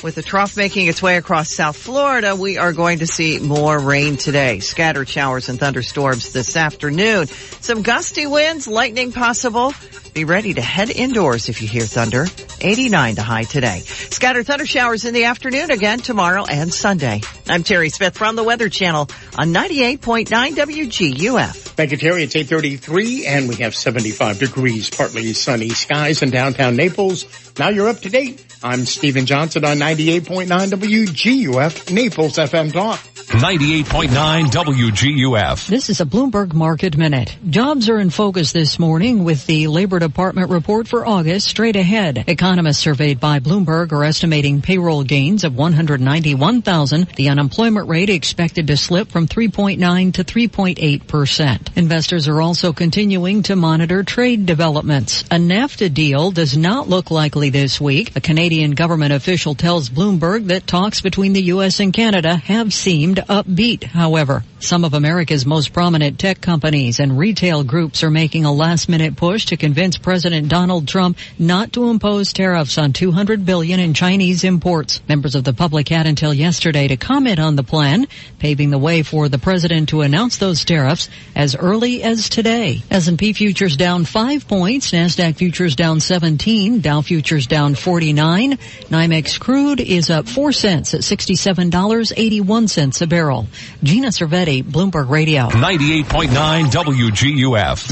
With 0.00 0.14
the 0.14 0.22
trough 0.22 0.56
making 0.56 0.86
its 0.86 1.02
way 1.02 1.16
across 1.16 1.50
South 1.50 1.76
Florida, 1.76 2.36
we 2.36 2.56
are 2.56 2.72
going 2.72 3.00
to 3.00 3.06
see 3.06 3.40
more 3.40 3.76
rain 3.76 4.16
today. 4.16 4.60
Scattered 4.60 5.08
showers 5.08 5.48
and 5.48 5.58
thunderstorms 5.58 6.32
this 6.32 6.56
afternoon. 6.56 7.26
Some 7.26 7.82
gusty 7.82 8.24
winds, 8.26 8.68
lightning 8.68 9.10
possible. 9.10 9.74
Be 10.14 10.24
ready 10.24 10.54
to 10.54 10.60
head 10.60 10.90
indoors 10.90 11.48
if 11.48 11.62
you 11.62 11.68
hear 11.68 11.82
thunder. 11.82 12.26
89 12.60 13.16
to 13.16 13.22
high 13.22 13.42
today. 13.42 13.80
Scattered 13.80 14.46
thunder 14.46 14.66
showers 14.66 15.04
in 15.04 15.14
the 15.14 15.24
afternoon 15.24 15.72
again 15.72 15.98
tomorrow 15.98 16.44
and 16.44 16.72
Sunday. 16.72 17.20
I'm 17.48 17.64
Terry 17.64 17.88
Smith 17.90 18.16
from 18.16 18.36
the 18.36 18.44
Weather 18.44 18.68
Channel 18.68 19.08
on 19.36 19.48
98.9 19.48 20.28
WGUF. 20.28 21.54
Thank 21.54 21.90
you, 21.90 21.96
Terry. 21.96 22.22
It's 22.22 22.36
833 22.36 23.26
and 23.26 23.48
we 23.48 23.56
have 23.56 23.74
75 23.74 24.38
degrees, 24.38 24.90
partly 24.90 25.32
sunny 25.32 25.70
skies 25.70 26.22
in 26.22 26.30
downtown 26.30 26.76
Naples. 26.76 27.26
Now 27.58 27.70
you're 27.70 27.88
up 27.88 27.98
to 28.00 28.08
date. 28.08 28.47
I'm 28.62 28.86
Stephen 28.86 29.24
Johnson 29.24 29.64
on 29.64 29.76
98.9 29.76 30.48
WGUF, 30.48 31.92
Naples 31.92 32.36
FM 32.38 32.72
Talk. 32.72 32.98
98.9 33.28 34.46
WGUF. 34.46 35.66
This 35.68 35.90
is 35.90 36.00
a 36.00 36.06
Bloomberg 36.06 36.54
Market 36.54 36.96
Minute. 36.96 37.36
Jobs 37.50 37.90
are 37.90 37.98
in 37.98 38.08
focus 38.08 38.52
this 38.52 38.78
morning 38.78 39.22
with 39.22 39.44
the 39.46 39.68
Labor 39.68 39.98
Department 39.98 40.50
report 40.50 40.88
for 40.88 41.06
August 41.06 41.46
straight 41.46 41.76
ahead. 41.76 42.24
Economists 42.26 42.78
surveyed 42.78 43.20
by 43.20 43.38
Bloomberg 43.38 43.92
are 43.92 44.02
estimating 44.02 44.62
payroll 44.62 45.04
gains 45.04 45.44
of 45.44 45.54
191,000. 45.54 47.08
The 47.16 47.28
unemployment 47.28 47.86
rate 47.86 48.08
expected 48.08 48.68
to 48.68 48.78
slip 48.78 49.08
from 49.08 49.28
3.9 49.28 50.14
to 50.14 50.24
3.8 50.24 51.06
percent. 51.06 51.70
Investors 51.76 52.28
are 52.28 52.40
also 52.40 52.72
continuing 52.72 53.42
to 53.42 53.56
monitor 53.56 54.04
trade 54.04 54.46
developments. 54.46 55.20
A 55.24 55.36
NAFTA 55.36 55.92
deal 55.92 56.30
does 56.30 56.56
not 56.56 56.88
look 56.88 57.10
likely 57.10 57.50
this 57.50 57.78
week. 57.78 58.16
A 58.16 58.22
Canadian 58.22 58.47
government 58.48 59.12
official 59.12 59.54
tells 59.54 59.90
Bloomberg 59.90 60.46
that 60.46 60.66
talks 60.66 61.02
between 61.02 61.34
the 61.34 61.42
U.S. 61.54 61.80
and 61.80 61.92
Canada 61.92 62.36
have 62.36 62.72
seemed 62.72 63.18
upbeat, 63.28 63.84
however. 63.84 64.42
Some 64.60 64.84
of 64.84 64.94
America's 64.94 65.46
most 65.46 65.72
prominent 65.72 66.18
tech 66.18 66.40
companies 66.40 66.98
and 66.98 67.16
retail 67.16 67.62
groups 67.62 68.02
are 68.02 68.10
making 68.10 68.44
a 68.44 68.52
last 68.52 68.88
minute 68.88 69.16
push 69.16 69.46
to 69.46 69.56
convince 69.56 69.98
President 69.98 70.48
Donald 70.48 70.88
Trump 70.88 71.16
not 71.38 71.74
to 71.74 71.90
impose 71.90 72.32
tariffs 72.32 72.78
on 72.78 72.92
200 72.92 73.46
billion 73.46 73.78
in 73.78 73.94
Chinese 73.94 74.42
imports. 74.42 75.00
Members 75.08 75.34
of 75.34 75.44
the 75.44 75.52
public 75.52 75.88
had 75.88 76.06
until 76.06 76.34
yesterday 76.34 76.88
to 76.88 76.96
comment 76.96 77.38
on 77.38 77.54
the 77.54 77.62
plan, 77.62 78.08
paving 78.38 78.70
the 78.70 78.78
way 78.78 79.02
for 79.02 79.28
the 79.28 79.38
president 79.38 79.90
to 79.90 80.00
announce 80.00 80.38
those 80.38 80.64
tariffs 80.64 81.08
as 81.36 81.54
early 81.54 82.02
as 82.02 82.28
today. 82.28 82.82
S&P 82.90 83.34
futures 83.34 83.76
down 83.76 84.04
5 84.06 84.48
points, 84.48 84.90
Nasdaq 84.90 85.36
futures 85.36 85.76
down 85.76 86.00
17, 86.00 86.80
Dow 86.80 87.00
futures 87.02 87.46
down 87.46 87.76
49, 87.76 88.37
NYMEX 88.46 89.40
crude 89.40 89.80
is 89.80 90.10
up 90.10 90.28
4 90.28 90.52
cents 90.52 90.94
at 90.94 91.00
$67.81 91.00 93.02
a 93.02 93.06
barrel. 93.06 93.46
Gina 93.82 94.08
Cervetti 94.08 94.62
Bloomberg 94.62 95.08
Radio. 95.10 95.48
98.9 95.48 96.66
WGUF. 96.66 97.90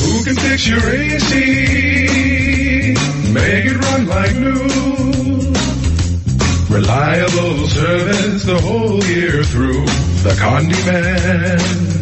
Who 0.00 0.24
can 0.24 0.34
fix 0.36 0.66
your 0.66 0.80
AC? 0.80 1.34
Make 3.32 3.66
it 3.66 3.76
run 3.76 4.06
like 4.06 4.34
new. 4.36 4.52
Reliable 6.74 7.68
service 7.68 8.44
the 8.44 8.58
whole 8.60 9.04
year 9.04 9.42
through. 9.44 9.84
The 10.22 10.34
Condi 10.38 10.86
Man. 10.86 12.01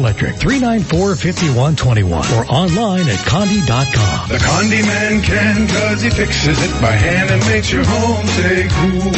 394-5121 0.01 2.37
or 2.37 2.45
online 2.51 3.07
at 3.09 3.19
condi.com. 3.19 4.29
The 4.29 4.37
Condi 4.37 4.81
Man 4.85 5.21
can 5.21 5.67
cause 5.67 6.01
he 6.01 6.09
fixes 6.09 6.61
it 6.61 6.71
by 6.81 6.91
hand 6.91 7.29
and 7.29 7.41
makes 7.47 7.71
your 7.71 7.83
home 7.85 8.25
stay 8.27 8.67
cool. 8.69 9.11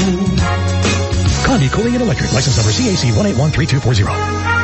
Condi 1.44 1.70
Cooling 1.72 1.94
and 1.96 2.04
Electric, 2.04 2.32
license 2.34 2.58
number 2.58 2.72
CAC 2.72 3.12
1813240. 3.12 4.63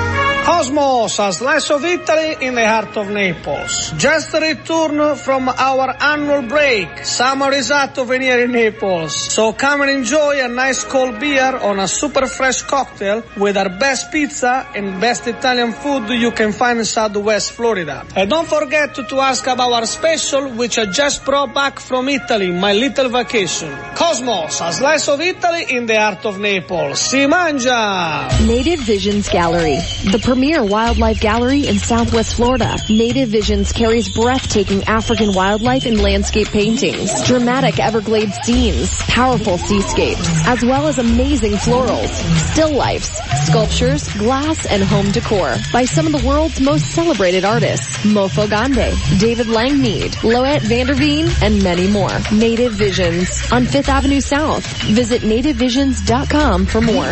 Cosmos, 0.49 1.19
a 1.19 1.31
slice 1.31 1.69
of 1.69 1.85
Italy 1.85 2.35
in 2.41 2.55
the 2.55 2.67
heart 2.67 2.97
of 2.97 3.07
Naples. 3.11 3.93
Just 3.97 4.33
returned 4.33 5.19
from 5.19 5.47
our 5.47 5.95
annual 6.01 6.41
break. 6.41 7.05
Summer 7.05 7.53
is 7.53 7.69
out 7.69 7.95
of 7.99 8.09
here 8.09 8.39
in 8.45 8.51
Naples. 8.51 9.13
So 9.31 9.53
come 9.53 9.81
and 9.81 9.91
enjoy 9.91 10.43
a 10.43 10.47
nice 10.47 10.83
cold 10.83 11.19
beer 11.19 11.55
on 11.55 11.77
a 11.77 11.87
super 11.87 12.25
fresh 12.25 12.63
cocktail 12.63 13.21
with 13.37 13.57
our 13.57 13.69
best 13.69 14.11
pizza 14.11 14.67
and 14.73 14.99
best 14.99 15.27
Italian 15.27 15.71
food 15.71 16.09
you 16.09 16.31
can 16.31 16.51
find 16.51 16.79
in 16.79 16.85
Southwest 16.85 17.51
Florida. 17.51 18.03
And 18.15 18.27
don't 18.27 18.47
forget 18.47 18.95
to, 18.95 19.03
to 19.03 19.19
ask 19.19 19.45
about 19.45 19.71
our 19.71 19.85
special 19.85 20.49
which 20.49 20.79
I 20.79 20.87
just 20.87 21.25
brought 21.25 21.53
back 21.53 21.79
from 21.79 22.09
Italy, 22.09 22.51
my 22.51 22.73
little 22.73 23.09
vacation. 23.09 23.69
Cosmos, 23.93 24.61
a 24.61 24.73
slice 24.73 25.07
of 25.09 25.21
Italy 25.21 25.65
in 25.69 25.85
the 25.85 25.99
heart 25.99 26.25
of 26.25 26.39
Naples. 26.39 27.01
Si 27.01 27.27
mangia! 27.27 28.47
Native 28.47 28.79
Visions 28.79 29.29
Gallery, 29.29 29.77
the 30.09 30.17
premier 30.39 30.63
wildlife 30.63 31.19
gallery 31.19 31.67
in 31.67 31.77
Southwest 31.77 32.35
Florida. 32.35 32.77
Native 32.87 33.27
Visions 33.27 33.73
carries 33.73 34.07
breathtaking 34.07 34.85
African 34.85 35.33
wildlife 35.33 35.85
and 35.85 36.01
landscape 36.01 36.47
paintings, 36.47 37.11
dramatic 37.27 37.77
Everglades 37.77 38.37
scenes, 38.43 38.89
powerful 39.09 39.57
seascapes, 39.57 40.21
as 40.47 40.63
well 40.63 40.87
as 40.87 40.97
amazing 40.97 41.51
florals, 41.51 42.07
still 42.51 42.71
lifes, 42.71 43.19
sculptures, 43.47 44.07
glass, 44.13 44.65
and 44.65 44.81
home 44.81 45.11
decor 45.11 45.57
by 45.73 45.83
some 45.83 46.05
of 46.05 46.13
the 46.13 46.25
world's 46.25 46.61
most 46.61 46.85
celebrated 46.93 47.43
artists. 47.43 47.97
Mofo 48.05 48.49
Gande, 48.49 48.95
David 49.19 49.47
Langmead, 49.47 50.23
Loet 50.23 50.61
Vanderveen, 50.61 51.27
and 51.43 51.61
many 51.61 51.89
more. 51.89 52.17
Native 52.31 52.71
Visions 52.71 53.51
on 53.51 53.65
5th 53.65 53.89
Avenue 53.89 54.21
South. 54.21 54.65
Visit 54.83 55.21
nativevisions.com 55.21 56.65
for 56.65 56.79
more. 56.79 57.11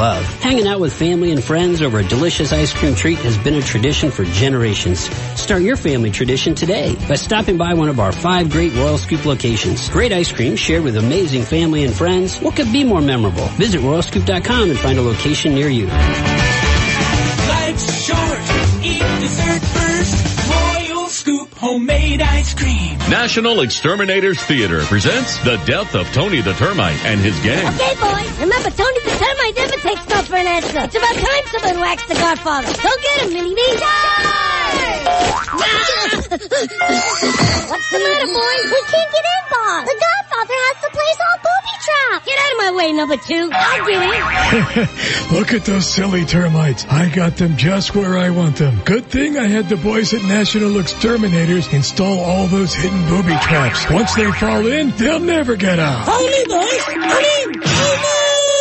love. 0.00 0.24
Hanging 0.40 0.66
out 0.66 0.80
with 0.80 0.94
family 0.94 1.30
and 1.30 1.44
friends 1.44 1.82
over 1.82 1.98
a 1.98 2.02
delicious 2.02 2.54
ice 2.54 2.72
cream 2.72 2.94
treat 2.94 3.18
has 3.18 3.36
been 3.36 3.54
a 3.54 3.60
tradition 3.60 4.10
for 4.10 4.24
generations. 4.24 5.00
Start 5.38 5.60
your 5.60 5.76
family 5.76 6.10
tradition 6.10 6.54
today 6.54 6.96
by 7.06 7.16
stopping 7.16 7.58
by 7.58 7.74
one 7.74 7.90
of 7.90 8.00
our 8.00 8.10
five 8.10 8.48
great 8.48 8.72
Royal 8.72 8.96
Scoop 8.96 9.26
locations. 9.26 9.90
Great 9.90 10.10
ice 10.10 10.32
cream 10.32 10.56
shared 10.56 10.84
with 10.84 10.96
amazing 10.96 11.42
family 11.42 11.84
and 11.84 11.92
friends. 11.94 12.38
What 12.38 12.56
could 12.56 12.72
be 12.72 12.82
more 12.82 13.02
memorable? 13.02 13.44
Visit 13.58 13.82
royalscoop.com 13.82 14.70
and 14.70 14.78
find 14.78 14.98
a 14.98 15.02
location 15.02 15.54
near 15.54 15.68
you. 15.68 15.86
Life's 17.48 18.02
short. 18.02 18.40
Eat 18.82 19.04
dessert 19.20 19.60
first. 19.60 20.48
Royal 20.48 21.08
Scoop 21.08 21.52
homemade 21.56 22.22
ice 22.22 22.54
cream. 22.54 22.96
National 23.10 23.60
Exterminators 23.60 24.40
Theater 24.44 24.80
presents 24.84 25.36
The 25.44 25.56
Death 25.66 25.94
of 25.94 26.06
Tony 26.14 26.40
the 26.40 26.54
Termite 26.54 27.04
and 27.04 27.20
his 27.20 27.38
gang. 27.40 27.66
Okay, 27.74 27.94
boys. 28.00 28.40
Remember, 28.40 28.70
Tony 28.70 29.00
the 29.04 29.10
Termite 29.10 29.19
never 29.19 29.19
takes 29.94 30.08
no 30.08 30.22
for 30.22 30.36
an 30.36 30.46
answer. 30.46 30.78
It's 30.86 30.94
about 30.94 31.14
time 31.14 31.44
someone 31.50 31.80
whacks 31.80 32.06
the 32.06 32.14
Godfather. 32.14 32.72
Go 32.78 32.90
get 33.02 33.22
him, 33.22 33.32
Mini 33.32 33.54
Me. 33.54 33.66
What's 37.70 37.90
the 37.90 37.98
matter, 37.98 38.28
boys? 38.30 38.66
We 38.70 38.80
can't 38.86 39.10
get 39.10 39.24
in, 39.34 39.42
boss. 39.50 39.82
The 39.90 39.96
Godfather 40.06 40.54
has 40.54 40.76
the 40.82 40.90
place 40.94 41.18
all 41.26 41.38
booby 41.42 41.74
trapped. 41.82 42.26
Get 42.26 42.38
out 42.38 42.52
of 42.52 42.58
my 42.58 42.70
way, 42.76 42.92
number 42.92 43.16
two. 43.16 43.50
I'll 43.52 43.86
get 43.86 44.02
in. 44.02 45.34
Look 45.36 45.52
at 45.52 45.64
those 45.64 45.86
silly 45.88 46.24
termites. 46.24 46.84
I 46.88 47.08
got 47.08 47.36
them 47.36 47.56
just 47.56 47.94
where 47.94 48.16
I 48.16 48.30
want 48.30 48.56
them. 48.56 48.80
Good 48.84 49.06
thing 49.06 49.36
I 49.38 49.48
had 49.48 49.68
the 49.68 49.76
boys 49.76 50.14
at 50.14 50.22
National 50.22 50.78
Exterminators 50.78 51.72
install 51.72 52.20
all 52.20 52.46
those 52.46 52.74
hidden 52.74 53.08
booby 53.08 53.36
traps. 53.42 53.90
Once 53.90 54.14
they 54.14 54.30
fall 54.32 54.66
in, 54.66 54.90
they'll 54.90 55.18
never 55.18 55.56
get 55.56 55.80
out. 55.80 56.06
Follow 56.06 56.28
me, 56.28 56.44
boys. 56.46 56.84
Come 56.84 57.02
in. 57.02 58.19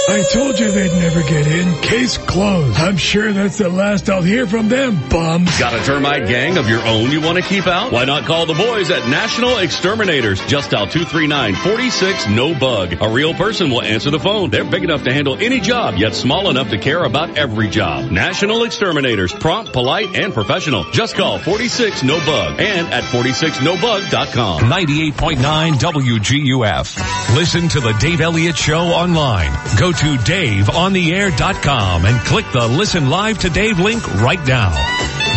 I 0.10 0.24
told 0.34 0.60
you 0.60 0.72
they'd 0.72 0.94
never 0.94 1.22
get 1.22 1.46
in. 1.46 1.82
Case 1.82 2.18
closed. 2.18 2.80
I'm 2.80 2.98
sure 2.98 3.32
that's 3.32 3.58
the 3.60 3.70
last 3.70 4.10
I'll 4.10 4.24
hear 4.24 4.48
from 4.48 4.68
them, 4.68 5.00
bums. 5.10 5.58
Got 5.60 5.74
a 5.74 5.84
termite 5.84 6.28
gang 6.28 6.58
of 6.58 6.68
your 6.68 6.82
own 6.82 7.12
you 7.12 7.22
want 7.22 7.38
to 7.38 7.44
keep 7.44 7.68
out? 7.68 7.92
Why 7.92 8.06
not 8.06 8.26
call 8.26 8.46
the 8.46 8.54
boys 8.54 8.90
at 8.92 9.08
National 9.08 9.58
Exterminators? 9.60 10.40
Just 10.48 10.72
dial 10.72 10.88
239-46 10.88 12.36
no 12.36 12.58
bug. 12.58 12.98
A 13.02 13.10
real 13.10 13.34
person 13.34 13.70
will 13.70 13.82
answer 13.82 14.10
the 14.10 14.20
phone. 14.20 14.50
They're 14.50 14.64
big 14.64 14.84
enough 14.84 15.04
to 15.04 15.14
handle 15.14 15.38
any 15.38 15.60
job, 15.60 15.96
yet 15.96 16.16
small 16.16 16.50
enough 16.50 16.70
to 16.70 16.78
care 16.78 17.04
about 17.04 17.38
every 17.38 17.70
job. 17.70 18.10
National 18.12 18.64
Exterminators, 18.64 19.34
prompt, 19.34 19.74
polite, 19.74 20.16
and 20.16 20.34
professional. 20.34 20.86
Just 20.92 21.16
call 21.16 21.40
46 21.40 22.04
no 22.04 22.18
bug 22.26 22.60
and 22.60 22.88
at 22.88 23.04
46nobug.com. 23.04 24.62
98.9 24.62 25.74
WGUF. 25.74 27.36
Listen 27.36 27.68
to 27.70 27.80
the 27.80 27.94
Dave 28.00 28.22
Elliott 28.22 28.58
Show 28.58 28.80
online. 28.80 29.52
Go 29.78 29.92
to 29.92 29.99
DaveOnTheAir.com 30.08 32.06
and 32.06 32.20
click 32.26 32.46
the 32.54 32.68
Listen 32.68 33.10
Live 33.10 33.40
to 33.40 33.50
Dave 33.50 33.80
link 33.80 34.08
right 34.16 34.40
now. 34.48 34.72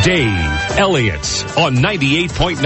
Dave 0.04 0.78
Elliott's 0.78 1.42
on 1.56 1.76
98.9 1.76 2.62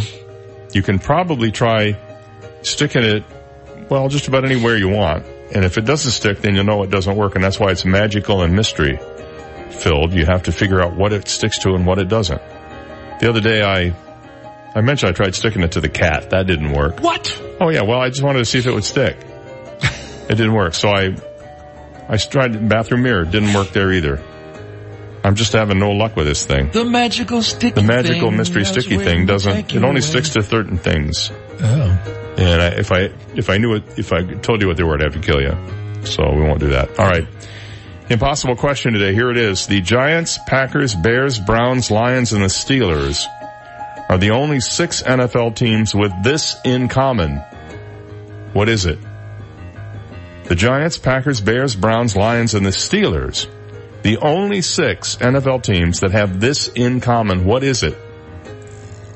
you 0.74 0.84
can 0.84 1.00
probably 1.00 1.52
try 1.52 1.98
sticking 2.62 3.04
it, 3.04 3.24
well, 3.90 4.08
just 4.10 4.28
about 4.28 4.46
anywhere 4.46 4.78
you 4.78 4.90
want. 4.90 5.26
And 5.54 5.66
if 5.66 5.78
it 5.78 5.86
doesn't 5.86 6.12
stick, 6.12 6.40
then 6.40 6.56
you'll 6.56 6.66
know 6.66 6.84
it 6.84 6.92
doesn't 6.92 7.16
work. 7.16 7.36
And 7.36 7.44
that's 7.44 7.60
why 7.60 7.72
it's 7.72 7.86
magical 7.86 8.42
and 8.42 8.56
mystery 8.56 9.00
filled. 9.72 10.14
You 10.14 10.26
have 10.26 10.44
to 10.44 10.52
figure 10.52 10.82
out 10.82 10.96
what 10.96 11.14
it 11.14 11.28
sticks 11.28 11.60
to 11.60 11.74
and 11.74 11.86
what 11.86 11.98
it 12.00 12.10
doesn't. 12.10 12.42
The 13.20 13.30
other 13.30 13.42
day 13.42 13.64
I, 13.64 13.96
I 14.76 14.82
mentioned 14.82 15.10
I 15.10 15.14
tried 15.14 15.34
sticking 15.36 15.64
it 15.64 15.72
to 15.72 15.82
the 15.82 15.90
cat. 15.90 16.30
That 16.32 16.46
didn't 16.46 16.74
work. 16.74 17.00
What? 17.00 17.42
Oh 17.60 17.70
yeah, 17.70 17.82
well 17.82 18.00
I 18.00 18.10
just 18.10 18.22
wanted 18.22 18.40
to 18.40 18.46
see 18.46 18.60
if 18.60 18.68
it 18.68 18.74
would 18.74 18.84
stick. 18.84 19.18
it 19.82 20.36
didn't 20.36 20.54
work. 20.54 20.76
So 20.76 20.90
I, 20.90 21.16
I 22.10 22.18
tried 22.18 22.54
the 22.54 22.60
bathroom 22.60 23.04
mirror. 23.04 23.24
Didn't 23.24 23.54
work 23.54 23.70
there 23.70 23.92
either. 23.92 24.22
I'm 25.28 25.36
just 25.36 25.52
having 25.52 25.78
no 25.78 25.92
luck 25.92 26.16
with 26.16 26.26
this 26.26 26.46
thing. 26.46 26.72
The 26.72 26.86
magical 26.86 27.42
sticky 27.42 27.82
The 27.82 27.84
magical 27.86 28.30
thing, 28.30 28.38
mystery 28.38 28.64
sticky 28.64 28.98
thing 28.98 29.26
doesn't, 29.26 29.74
it 29.74 29.76
only 29.76 29.90
away. 29.90 30.00
sticks 30.00 30.30
to 30.30 30.42
certain 30.42 30.78
things. 30.78 31.34
Oh. 31.60 32.36
And 32.38 32.62
I, 32.62 32.68
if 32.70 32.94
I, 32.94 33.10
if 33.36 33.50
I 33.50 33.58
knew 33.58 33.74
it, 33.74 34.00
if 34.00 34.14
I 34.14 34.24
told 34.24 34.62
you 34.62 34.70
what 34.70 34.78
they 34.78 34.84
were, 34.84 34.94
I'd 34.96 35.02
have 35.02 35.12
to 35.16 35.20
kill 35.20 35.42
you. 35.42 35.52
So 36.06 36.24
we 36.34 36.44
won't 36.44 36.62
do 36.62 36.70
that. 36.70 36.98
All 36.98 37.06
right. 37.06 37.28
Impossible 38.10 38.56
question 38.56 38.94
today. 38.94 39.14
Here 39.14 39.30
it 39.30 39.36
is. 39.38 39.68
The 39.68 39.82
Giants, 39.82 40.40
Packers, 40.48 40.96
Bears, 40.96 41.40
Browns, 41.42 41.92
Lions, 41.92 42.32
and 42.32 42.42
the 42.42 42.48
Steelers 42.48 43.26
are 44.08 44.18
the 44.18 44.30
only 44.30 44.62
six 44.62 45.04
NFL 45.04 45.58
teams 45.58 45.94
with 45.94 46.14
this 46.24 46.56
in 46.64 46.88
common. 46.88 47.40
What 48.54 48.70
is 48.70 48.86
it? 48.86 48.98
The 50.46 50.56
Giants, 50.56 50.98
Packers, 50.98 51.42
Bears, 51.42 51.76
Browns, 51.76 52.16
Lions, 52.16 52.54
and 52.54 52.66
the 52.66 52.70
Steelers 52.70 53.50
The 54.04 54.18
only 54.22 54.62
six 54.62 55.16
NFL 55.18 55.64
teams 55.64 56.02
that 56.02 56.12
have 56.12 56.40
this 56.40 56.68
in 56.70 57.02
common. 57.02 57.46
What 57.46 57.64
is 57.64 57.84
it? 57.84 57.98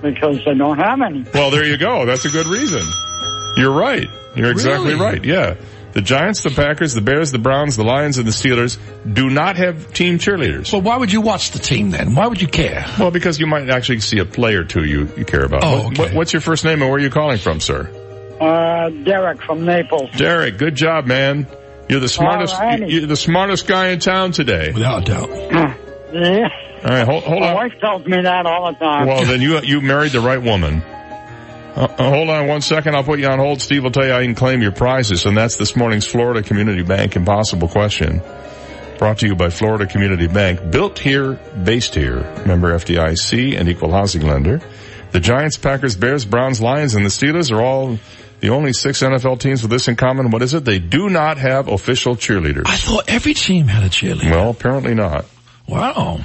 because 0.01 0.43
they 0.45 0.55
don't 0.55 0.79
have 0.79 0.99
any. 0.99 1.23
Well, 1.31 1.51
there 1.51 1.63
you 1.63 1.77
go. 1.77 2.07
That's 2.07 2.25
a 2.25 2.29
good 2.29 2.47
reason. 2.47 2.81
You're 3.55 3.71
right. 3.71 4.07
You're 4.35 4.49
exactly 4.49 4.93
Really? 4.95 4.99
right. 5.05 5.23
Yeah. 5.23 5.55
The 5.93 6.01
Giants, 6.01 6.41
the 6.41 6.49
Packers, 6.49 6.93
the 6.95 7.01
Bears, 7.01 7.31
the 7.31 7.37
Browns, 7.37 7.77
the 7.77 7.83
Lions, 7.83 8.17
and 8.17 8.25
the 8.25 8.31
Steelers 8.31 8.79
do 9.13 9.29
not 9.29 9.57
have 9.57 9.93
team 9.93 10.17
cheerleaders. 10.17 10.71
Well, 10.73 10.81
why 10.81 10.97
would 10.97 11.11
you 11.11 11.21
watch 11.21 11.51
the 11.51 11.59
team 11.59 11.91
then? 11.91 12.15
Why 12.15 12.25
would 12.25 12.41
you 12.41 12.47
care? 12.47 12.83
Well, 12.97 13.11
because 13.11 13.39
you 13.39 13.45
might 13.45 13.69
actually 13.69 13.99
see 13.99 14.17
a 14.17 14.25
play 14.25 14.55
or 14.55 14.63
two 14.63 14.85
you, 14.85 15.07
you 15.15 15.25
care 15.25 15.43
about. 15.43 15.63
Oh, 15.63 15.87
okay. 15.89 16.01
what- 16.05 16.13
what's 16.15 16.33
your 16.33 16.41
first 16.41 16.65
name 16.65 16.81
and 16.81 16.89
where 16.89 16.97
are 16.97 17.03
you 17.03 17.11
calling 17.11 17.37
from, 17.37 17.59
sir? 17.59 17.87
Uh, 18.41 18.89
Derek 19.03 19.41
from 19.43 19.65
Naples. 19.65 20.09
Derek, 20.17 20.57
good 20.57 20.75
job, 20.75 21.05
man. 21.05 21.47
You're 21.87 21.99
the 21.99 22.09
smartest. 22.09 22.55
Alrighty. 22.55 22.91
You're 22.91 23.05
the 23.05 23.15
smartest 23.15 23.67
guy 23.67 23.89
in 23.89 23.99
town 23.99 24.31
today. 24.31 24.71
Without 24.73 25.07
a 25.07 25.11
doubt. 25.11 25.77
Yeah. 26.13 26.49
All 26.83 26.89
right, 26.89 27.05
hold, 27.07 27.23
hold 27.23 27.39
My 27.39 27.49
on. 27.51 27.55
wife 27.55 27.71
tells 27.79 28.05
me 28.05 28.21
that 28.21 28.45
all 28.45 28.69
the 28.69 28.77
time. 28.77 29.07
Well, 29.07 29.23
then 29.23 29.39
you 29.39 29.61
you 29.61 29.79
married 29.79 30.11
the 30.11 30.19
right 30.19 30.41
woman. 30.41 30.81
Uh, 30.81 31.87
uh, 31.97 32.09
hold 32.09 32.29
on 32.29 32.47
one 32.47 32.59
second. 32.59 32.95
I'll 32.97 33.03
put 33.05 33.17
you 33.19 33.27
on 33.27 33.39
hold. 33.39 33.61
Steve 33.61 33.83
will 33.83 33.91
tell 33.91 34.05
you 34.05 34.11
I 34.11 34.19
you 34.19 34.27
can 34.27 34.35
claim 34.35 34.61
your 34.61 34.73
prizes, 34.73 35.25
and 35.25 35.37
that's 35.37 35.55
this 35.55 35.73
morning's 35.73 36.05
Florida 36.05 36.43
Community 36.43 36.83
Bank 36.83 37.15
Impossible 37.15 37.69
Question. 37.69 38.21
Brought 38.97 39.19
to 39.19 39.27
you 39.27 39.35
by 39.35 39.51
Florida 39.51 39.87
Community 39.87 40.27
Bank. 40.27 40.69
Built 40.69 40.99
here, 40.99 41.35
based 41.63 41.95
here. 41.95 42.23
Member 42.45 42.73
FDIC 42.73 43.57
and 43.57 43.69
equal 43.69 43.93
housing 43.93 44.23
lender. 44.23 44.59
The 45.11 45.21
Giants, 45.21 45.57
Packers, 45.57 45.95
Bears, 45.95 46.25
Browns, 46.25 46.59
Lions, 46.59 46.95
and 46.95 47.05
the 47.05 47.09
Steelers 47.09 47.53
are 47.53 47.61
all 47.61 47.97
the 48.41 48.49
only 48.49 48.73
six 48.73 49.01
NFL 49.01 49.39
teams 49.39 49.61
with 49.61 49.71
this 49.71 49.87
in 49.87 49.95
common. 49.95 50.29
What 50.31 50.41
is 50.41 50.53
it? 50.53 50.65
They 50.65 50.79
do 50.79 51.09
not 51.09 51.37
have 51.37 51.67
official 51.67 52.15
cheerleaders. 52.15 52.63
I 52.65 52.75
thought 52.77 53.05
every 53.07 53.33
team 53.33 53.67
had 53.67 53.83
a 53.83 53.89
cheerleader. 53.89 54.29
Well, 54.31 54.49
apparently 54.49 54.93
not. 54.95 55.25
Wow. 55.67 56.21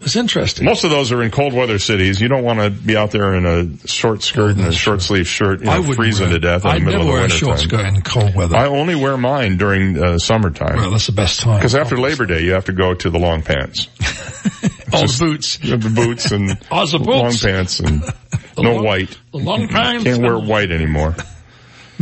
That's 0.00 0.16
interesting. 0.16 0.64
Most 0.64 0.82
of 0.82 0.90
those 0.90 1.12
are 1.12 1.22
in 1.22 1.30
cold 1.30 1.52
weather 1.54 1.78
cities. 1.78 2.20
You 2.20 2.26
don't 2.26 2.42
want 2.42 2.58
to 2.58 2.70
be 2.70 2.96
out 2.96 3.12
there 3.12 3.34
in 3.36 3.46
a 3.46 3.86
short 3.86 4.24
skirt 4.24 4.56
and 4.56 4.66
a 4.66 4.72
short 4.72 5.00
sleeve 5.00 5.28
shirt, 5.28 5.60
you 5.60 5.66
know, 5.66 5.72
I 5.74 5.94
freezing 5.94 6.24
wear- 6.30 6.32
to 6.34 6.40
death 6.40 6.64
in 6.64 6.70
I'd 6.72 6.80
the 6.80 6.86
middle 6.86 7.04
never 7.04 7.10
of 7.10 7.14
wear 7.14 7.24
a 7.26 7.28
the 7.28 7.34
short 7.34 7.58
winter 7.58 7.68
skirt 7.76 7.86
in 7.94 8.02
cold 8.02 8.34
weather. 8.34 8.56
I 8.56 8.66
only 8.66 8.96
wear 8.96 9.16
mine 9.16 9.58
during 9.58 10.02
uh, 10.02 10.18
summertime. 10.18 10.74
Well, 10.74 10.90
that's 10.90 11.06
the 11.06 11.12
best 11.12 11.38
time. 11.42 11.58
Because 11.58 11.76
after 11.76 11.96
Labor 11.96 12.26
Day, 12.26 12.42
you 12.42 12.50
have 12.54 12.64
to 12.64 12.72
go 12.72 12.94
to 12.94 13.10
the 13.10 13.18
long 13.20 13.42
pants. 13.42 13.86
Oh, 14.94 15.06
the 15.06 15.16
boots. 15.24 15.56
The 15.56 15.78
boots 15.78 16.32
and 16.32 16.50
Oh, 16.70 16.84
the 16.84 16.98
long 16.98 17.32
pants 17.32 17.80
and 17.80 18.02
no 18.58 18.74
long- 18.74 18.84
white. 18.84 19.18
the 19.30 19.38
long 19.38 19.66
pants. 19.68 20.04
Can't 20.04 20.20
wear 20.22 20.38
white 20.38 20.70
anymore. 20.70 21.14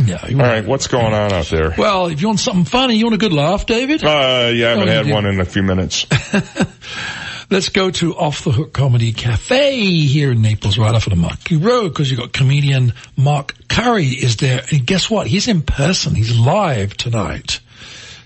Yeah. 0.05 0.25
All 0.29 0.35
right, 0.37 0.65
what's 0.65 0.87
going 0.87 1.13
on 1.13 1.31
out 1.33 1.45
there? 1.47 1.73
Well, 1.77 2.07
if 2.07 2.21
you 2.21 2.27
want 2.27 2.39
something 2.39 2.65
funny, 2.65 2.95
you 2.95 3.05
want 3.05 3.15
a 3.15 3.19
good 3.19 3.33
laugh, 3.33 3.65
David? 3.65 4.03
Uh, 4.03 4.51
yeah, 4.53 4.67
I 4.67 4.69
haven't 4.71 4.89
Oh, 4.89 4.91
had 5.03 5.09
one 5.11 5.25
in 5.25 5.39
a 5.39 5.45
few 5.45 5.63
minutes. 5.63 6.05
Let's 7.49 7.67
go 7.67 7.91
to 7.91 8.15
Off 8.15 8.45
the 8.45 8.51
Hook 8.51 8.71
Comedy 8.71 9.11
Cafe 9.11 9.75
here 10.05 10.31
in 10.31 10.41
Naples, 10.41 10.77
right 10.77 10.95
off 10.95 11.05
of 11.07 11.09
the 11.11 11.17
Marquis 11.17 11.57
Road, 11.57 11.89
because 11.89 12.09
you've 12.09 12.19
got 12.19 12.31
comedian 12.31 12.93
Mark 13.17 13.55
Curry 13.67 14.05
is 14.07 14.37
there. 14.37 14.61
And 14.71 14.85
guess 14.85 15.09
what? 15.09 15.27
He's 15.27 15.49
in 15.49 15.61
person. 15.61 16.15
He's 16.15 16.33
live 16.37 16.95
tonight. 16.95 17.59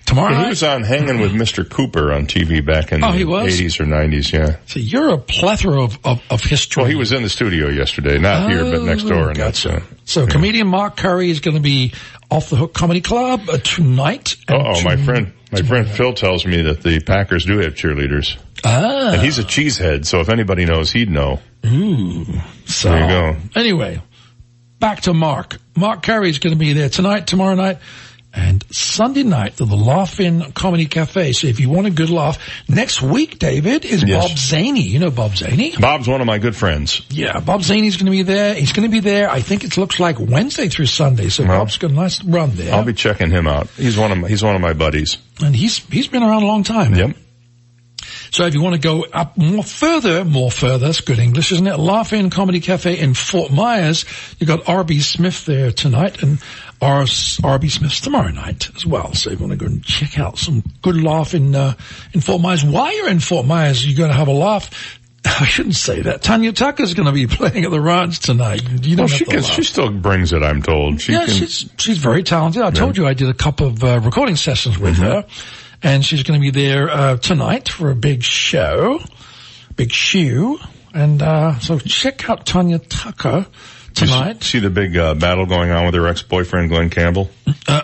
Tomorrow 0.05 0.35
he 0.43 0.49
was 0.49 0.61
on 0.63 0.83
Hanging 0.83 1.19
with 1.19 1.31
Mr. 1.33 1.67
Cooper 1.67 2.13
on 2.13 2.27
TV 2.27 2.63
back 2.63 2.91
in 2.91 3.03
Oh, 3.03 3.11
the 3.11 3.23
80s 3.23 3.79
or 3.79 3.85
90s, 3.85 4.31
yeah. 4.31 4.57
So 4.67 4.79
you're 4.79 5.09
a 5.09 5.17
plethora 5.17 5.81
of, 5.81 5.97
of, 6.05 6.21
of 6.29 6.43
history. 6.43 6.81
Well, 6.81 6.89
he 6.89 6.95
was 6.95 7.11
in 7.11 7.23
the 7.23 7.29
studio 7.29 7.69
yesterday, 7.69 8.19
not 8.19 8.49
here, 8.49 8.63
but 8.63 8.83
next 8.83 9.03
door. 9.03 9.29
And 9.29 9.35
that's, 9.37 9.65
uh, 9.65 9.81
So 10.05 10.27
comedian 10.27 10.67
Mark 10.67 10.95
Curry 10.95 11.31
is 11.31 11.39
going 11.39 11.55
to 11.55 11.61
be 11.61 11.93
off 12.29 12.49
the 12.51 12.55
Hook 12.55 12.73
Comedy 12.75 13.01
Club 13.01 13.49
uh, 13.49 13.57
tonight. 13.57 14.35
oh, 14.49 14.81
my 14.83 14.95
friend, 14.95 15.33
my 15.51 15.61
friend 15.63 15.87
Phil 15.89 16.13
tells 16.13 16.45
me 16.45 16.61
that 16.63 16.81
the 16.83 16.99
Packers 16.99 17.45
do 17.45 17.57
have 17.59 17.73
cheerleaders. 17.73 18.37
Ah. 18.63 19.13
And 19.13 19.21
he's 19.21 19.39
a 19.39 19.43
cheesehead, 19.43 20.05
so 20.05 20.19
if 20.21 20.29
anybody 20.29 20.65
knows, 20.65 20.91
he'd 20.91 21.09
know. 21.09 21.39
Ooh. 21.65 22.25
So 22.65 22.89
There 22.89 22.99
you 23.01 23.07
go. 23.07 23.37
anyway, 23.55 24.01
back 24.79 25.01
to 25.01 25.13
Mark. 25.15 25.57
Mark 25.75 26.03
Curry 26.03 26.29
is 26.29 26.37
going 26.39 26.53
to 26.53 26.59
be 26.59 26.73
there 26.73 26.89
tonight, 26.89 27.27
tomorrow 27.27 27.55
night, 27.55 27.79
and 28.35 28.65
Sunday 28.69 29.23
night 29.23 29.59
at 29.61 29.67
the 29.67 29.75
Laugh 29.77 30.19
In 30.19 30.51
Comedy 30.51 30.85
Cafe. 30.85 31.31
So 31.31 31.47
if 31.47 31.59
you 31.59 31.69
want 31.69 31.87
a 31.87 31.89
good 31.89 32.09
laugh, 32.09 32.37
next 32.67 33.01
week, 33.01 33.39
David, 33.39 33.85
is 33.85 34.03
Yes. 34.03 34.27
Bob 34.27 34.37
Zany. 34.37 34.81
You 34.81 34.99
know 34.99 35.09
Bob 35.11 35.35
Zany? 35.37 35.75
Bob's 35.77 36.07
one 36.07 36.19
of 36.21 36.27
my 36.27 36.37
good 36.37 36.55
friends. 36.55 37.01
Yeah, 37.09 37.39
Bob 37.39 37.63
Zany's 37.63 37.95
going 37.95 38.07
to 38.07 38.11
be 38.11 38.23
there. 38.23 38.53
He's 38.53 38.73
going 38.73 38.87
to 38.87 38.91
be 38.91 38.99
there. 38.99 39.29
I 39.29 39.39
think 39.41 39.63
it 39.63 39.77
looks 39.77 39.99
like 39.99 40.19
Wednesday 40.19 40.67
through 40.67 40.87
Sunday. 40.87 41.29
So 41.29 41.45
Well, 41.45 41.59
Bob's 41.59 41.77
got 41.77 41.91
a 41.91 41.93
nice 41.93 42.23
run 42.23 42.51
there. 42.55 42.73
I'll 42.75 42.83
be 42.83 42.93
checking 42.93 43.31
him 43.31 43.47
out. 43.47 43.69
He's 43.77 43.97
one 43.97 44.11
of 44.11 44.17
my, 44.17 44.27
he's 44.27 44.43
one 44.43 44.55
of 44.55 44.61
my 44.61 44.73
buddies. 44.73 45.17
and 45.41 45.55
he's 45.55 45.77
he's 45.87 46.07
been 46.07 46.21
around 46.23 46.43
a 46.43 46.47
long 46.47 46.63
time. 46.63 46.93
Yep. 46.93 47.15
So 48.31 48.45
if 48.45 48.53
you 48.53 48.61
want 48.61 48.73
to 48.75 48.81
go 48.81 49.05
up 49.13 49.37
more 49.37 49.63
further, 49.63 50.25
more 50.25 50.51
further, 50.51 50.87
that's 50.87 50.99
good 50.99 51.19
English, 51.19 51.53
isn't 51.53 51.65
it? 51.67 51.77
Laugh 51.79 52.11
In 52.11 52.29
Comedy 52.29 52.59
Cafe 52.59 52.99
in 52.99 53.13
Fort 53.13 53.49
Myers. 53.51 54.03
You 54.39 54.45
got 54.47 54.67
R.B. 54.67 54.99
Smith 54.99 55.45
there 55.45 55.71
tonight 55.71 56.21
and 56.21 56.39
R- 56.81 57.05
R.B. 57.43 57.69
Smith's 57.69 58.01
tomorrow 58.01 58.29
night 58.29 58.69
as 58.75 58.85
well. 58.85 59.13
So 59.13 59.31
if 59.31 59.39
you 59.39 59.47
want 59.47 59.59
to 59.59 59.65
go 59.65 59.71
and 59.71 59.83
check 59.83 60.19
out 60.19 60.37
some 60.37 60.63
good 60.81 61.01
laugh 61.01 61.33
in, 61.33 61.55
uh, 61.55 61.73
in 62.13 62.21
Fort 62.21 62.41
Myers. 62.41 62.63
While 62.63 62.95
you're 62.95 63.09
in 63.09 63.19
Fort 63.19 63.45
Myers, 63.45 63.85
you're 63.85 63.97
going 63.97 64.09
to 64.11 64.15
have 64.15 64.27
a 64.27 64.33
laugh. 64.33 64.99
I 65.25 65.45
shouldn't 65.45 65.75
say 65.75 66.01
that. 66.01 66.21
Tanya 66.21 66.51
Tucker's 66.51 66.93
going 66.93 67.07
to 67.07 67.11
be 67.11 67.27
playing 67.35 67.65
at 67.65 67.71
the 67.71 67.81
ranch 67.81 68.19
tonight. 68.19 68.61
You 68.85 68.97
Well, 68.97 69.07
she 69.07 69.25
can, 69.25 69.41
she 69.41 69.63
still 69.63 69.89
brings 69.91 70.33
it, 70.33 70.43
I'm 70.43 70.61
told. 70.61 71.01
She 71.01 71.13
yeah, 71.13 71.25
can, 71.25 71.33
she's 71.33 71.69
she's 71.77 71.97
very 71.97 72.23
talented. 72.23 72.61
I 72.61 72.71
told 72.71 72.97
you 72.97 73.07
I 73.07 73.13
did 73.13 73.29
a 73.29 73.33
couple 73.33 73.67
of 73.67 73.83
uh, 73.83 73.99
recording 74.01 74.35
sessions 74.35 74.77
with 74.77 74.97
her, 74.97 75.25
and 75.81 76.05
she's 76.05 76.23
going 76.23 76.39
to 76.39 76.43
be 76.43 76.51
there 76.51 76.89
uh, 76.89 77.17
tonight 77.17 77.69
for 77.69 77.89
a 77.89 77.95
big 77.95 78.23
show, 78.23 78.99
big 79.75 79.91
shoe. 79.91 80.59
And 80.93 81.21
uh, 81.21 81.59
so 81.59 81.79
check 81.79 82.29
out 82.29 82.45
Tanya 82.45 82.79
Tucker 82.79 83.47
tonight. 83.95 84.43
See 84.43 84.59
the 84.59 84.69
big 84.69 84.95
uh, 84.95 85.15
battle 85.15 85.45
going 85.45 85.71
on 85.71 85.85
with 85.85 85.95
her 85.95 86.07
ex-boyfriend 86.07 86.69
Glen 86.69 86.89
Campbell. 86.89 87.29
Uh, 87.67 87.81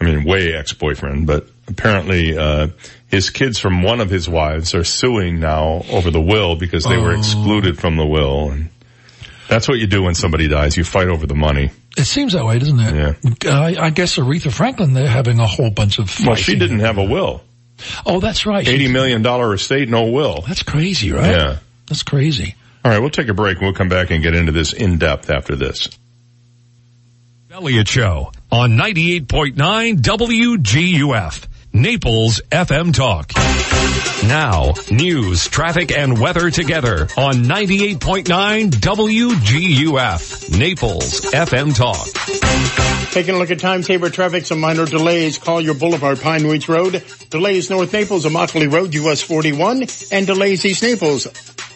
I 0.00 0.04
mean, 0.04 0.24
way 0.24 0.54
ex-boyfriend, 0.54 1.26
but 1.26 1.46
apparently 1.68 2.36
uh, 2.36 2.68
his 3.06 3.30
kids 3.30 3.58
from 3.58 3.82
one 3.82 4.00
of 4.00 4.10
his 4.10 4.28
wives 4.28 4.74
are 4.74 4.84
suing 4.84 5.40
now 5.40 5.84
over 5.90 6.10
the 6.10 6.20
will 6.20 6.56
because 6.56 6.84
they 6.84 6.96
were 6.96 7.14
excluded 7.14 7.78
from 7.78 7.96
the 7.96 8.06
will. 8.06 8.50
And 8.50 8.68
that's 9.48 9.68
what 9.68 9.78
you 9.78 9.86
do 9.86 10.02
when 10.02 10.14
somebody 10.14 10.48
dies. 10.48 10.76
You 10.76 10.84
fight 10.84 11.08
over 11.08 11.26
the 11.26 11.34
money. 11.34 11.70
It 11.96 12.04
seems 12.04 12.34
that 12.34 12.44
way, 12.44 12.58
doesn't 12.58 12.78
it? 12.80 12.94
Yeah. 12.94 13.50
Uh, 13.52 13.60
I, 13.60 13.86
I 13.86 13.90
guess 13.90 14.16
Aretha 14.16 14.52
Franklin, 14.52 14.94
they're 14.94 15.08
having 15.08 15.40
a 15.40 15.46
whole 15.46 15.70
bunch 15.70 15.98
of 15.98 16.08
Well, 16.24 16.36
she 16.36 16.56
didn't 16.56 16.80
have 16.80 16.98
a 16.98 17.04
will. 17.04 17.42
Oh, 18.06 18.20
that's 18.20 18.46
right. 18.46 18.66
Eighty 18.66 18.88
million 18.88 19.22
dollar 19.22 19.52
estate, 19.54 19.88
no 19.88 20.10
will. 20.10 20.42
That's 20.46 20.62
crazy, 20.62 21.12
right? 21.12 21.30
Yeah. 21.30 21.56
That's 21.86 22.02
crazy. 22.02 22.54
All 22.84 22.90
right, 22.90 22.98
we'll 22.98 23.10
take 23.10 23.28
a 23.28 23.34
break 23.34 23.58
and 23.58 23.66
we'll 23.66 23.74
come 23.74 23.88
back 23.88 24.10
and 24.10 24.22
get 24.22 24.34
into 24.34 24.52
this 24.52 24.72
in 24.72 24.98
depth 24.98 25.28
after 25.30 25.54
this. 25.54 25.88
Elliott 27.50 27.88
Show 27.88 28.32
on 28.50 28.70
98.9 28.70 29.98
WGUF, 29.98 31.46
Naples 31.74 32.40
FM 32.50 32.94
Talk. 32.94 33.32
Now, 34.26 34.74
news, 34.90 35.48
traffic, 35.48 35.92
and 35.92 36.18
weather 36.20 36.50
together 36.50 37.08
on 37.16 37.34
98.9 37.44 38.70
WGUF, 38.70 40.58
Naples 40.58 41.20
FM 41.32 41.76
Talk. 41.76 42.08
Taking 43.12 43.34
a 43.34 43.38
look 43.38 43.50
at 43.50 43.58
time 43.58 43.82
saver 43.82 44.08
traffic, 44.08 44.46
some 44.46 44.60
minor 44.60 44.86
delays. 44.86 45.36
Collier 45.38 45.74
Boulevard, 45.74 46.20
Pine 46.20 46.46
Ridge 46.46 46.68
Road. 46.68 47.02
Delays 47.30 47.68
North 47.68 47.92
Naples, 47.92 48.24
Immokalee 48.24 48.72
Road, 48.72 48.94
US 48.94 49.20
41. 49.20 49.86
And 50.12 50.26
delays 50.26 50.64
East 50.64 50.82
Naples, 50.82 51.26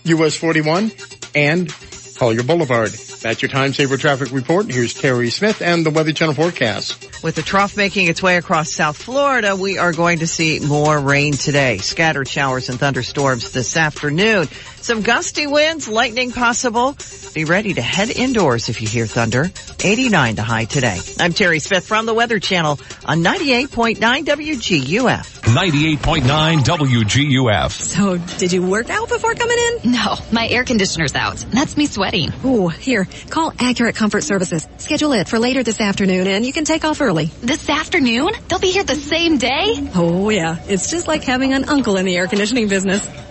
US 0.05 0.37
41. 0.37 0.91
And 1.35 1.69
Collier 2.17 2.43
Boulevard. 2.43 3.14
That's 3.25 3.41
your 3.41 3.49
time 3.49 3.73
saver 3.73 3.97
traffic 3.97 4.33
report. 4.33 4.71
Here's 4.71 4.93
Terry 4.93 5.31
Smith 5.31 5.63
and 5.63 5.87
the 5.87 5.89
Weather 5.89 6.13
Channel 6.13 6.35
forecast. 6.35 7.23
With 7.23 7.37
the 7.37 7.41
trough 7.41 7.75
making 7.75 8.09
its 8.09 8.23
way 8.23 8.37
across 8.37 8.71
South 8.71 8.99
Florida, 8.99 9.57
we 9.57 9.79
are 9.79 9.95
going 9.95 10.19
to 10.19 10.27
see 10.27 10.61
more 10.61 11.01
rain 11.01 11.33
today. 11.33 11.79
Scattered 11.79 12.29
showers 12.29 12.69
and 12.69 12.79
thunderstorms 12.79 13.51
this 13.51 13.79
afternoon. 13.79 14.49
Some 14.83 15.01
gusty 15.01 15.47
winds, 15.47 15.89
lightning 15.89 16.33
possible. 16.33 16.95
Be 17.33 17.47
ready 17.47 17.73
to 17.73 17.81
head 17.81 18.11
indoors 18.11 18.69
if 18.69 18.83
you 18.83 18.87
hear 18.87 19.07
thunder. 19.07 19.51
89 19.83 20.37
to 20.37 20.43
high 20.43 20.67
today. 20.67 21.01
I'm 21.19 21.33
Terry 21.33 21.61
Smith 21.61 21.87
from 21.87 22.05
the 22.05 22.13
Weather 22.13 22.39
Channel 22.39 22.79
on 23.07 23.25
98.9 23.25 23.97
WGUF. 23.97 25.41
98.9 25.41 26.59
WGUF. 26.59 27.71
So, 27.71 28.19
did 28.39 28.53
you 28.53 28.63
work 28.63 28.91
out 28.91 29.09
before 29.09 29.35
coming 29.35 29.57
in? 29.59 29.93
No, 29.93 30.17
my 30.31 30.47
air 30.47 30.65
conditioner's 30.65 31.15
out. 31.15 31.37
That's 31.51 31.77
me 31.77 31.87
sweating. 31.87 32.33
Ooh, 32.45 32.69
here, 32.69 33.09
call 33.31 33.53
Accurate 33.59 33.97
Comfort 33.97 34.23
Services. 34.25 34.67
Schedule 34.79 35.13
it 35.13 35.29
for 35.29 35.39
later 35.39 35.63
this 35.63 35.81
afternoon 35.81 36.27
and 36.27 36.45
you 36.45 36.53
can 36.53 36.65
take 36.65 36.85
off 36.85 37.01
early. 37.01 37.27
This 37.41 37.69
afternoon? 37.69 38.31
They'll 38.49 38.59
be 38.59 38.73
here 38.73 38.85
the 38.85 38.95
same 38.95 39.39
day? 39.39 39.91
Oh 39.95 40.31
yeah, 40.31 40.59
it's 40.67 40.91
just 40.91 41.09
like 41.09 41.25
having 41.25 41.53
an 41.53 41.65
uncle 41.65 41.97
in 41.97 42.07
the 42.07 42.17
air 42.17 42.27
conditioning 42.27 42.69
business. 42.69 43.07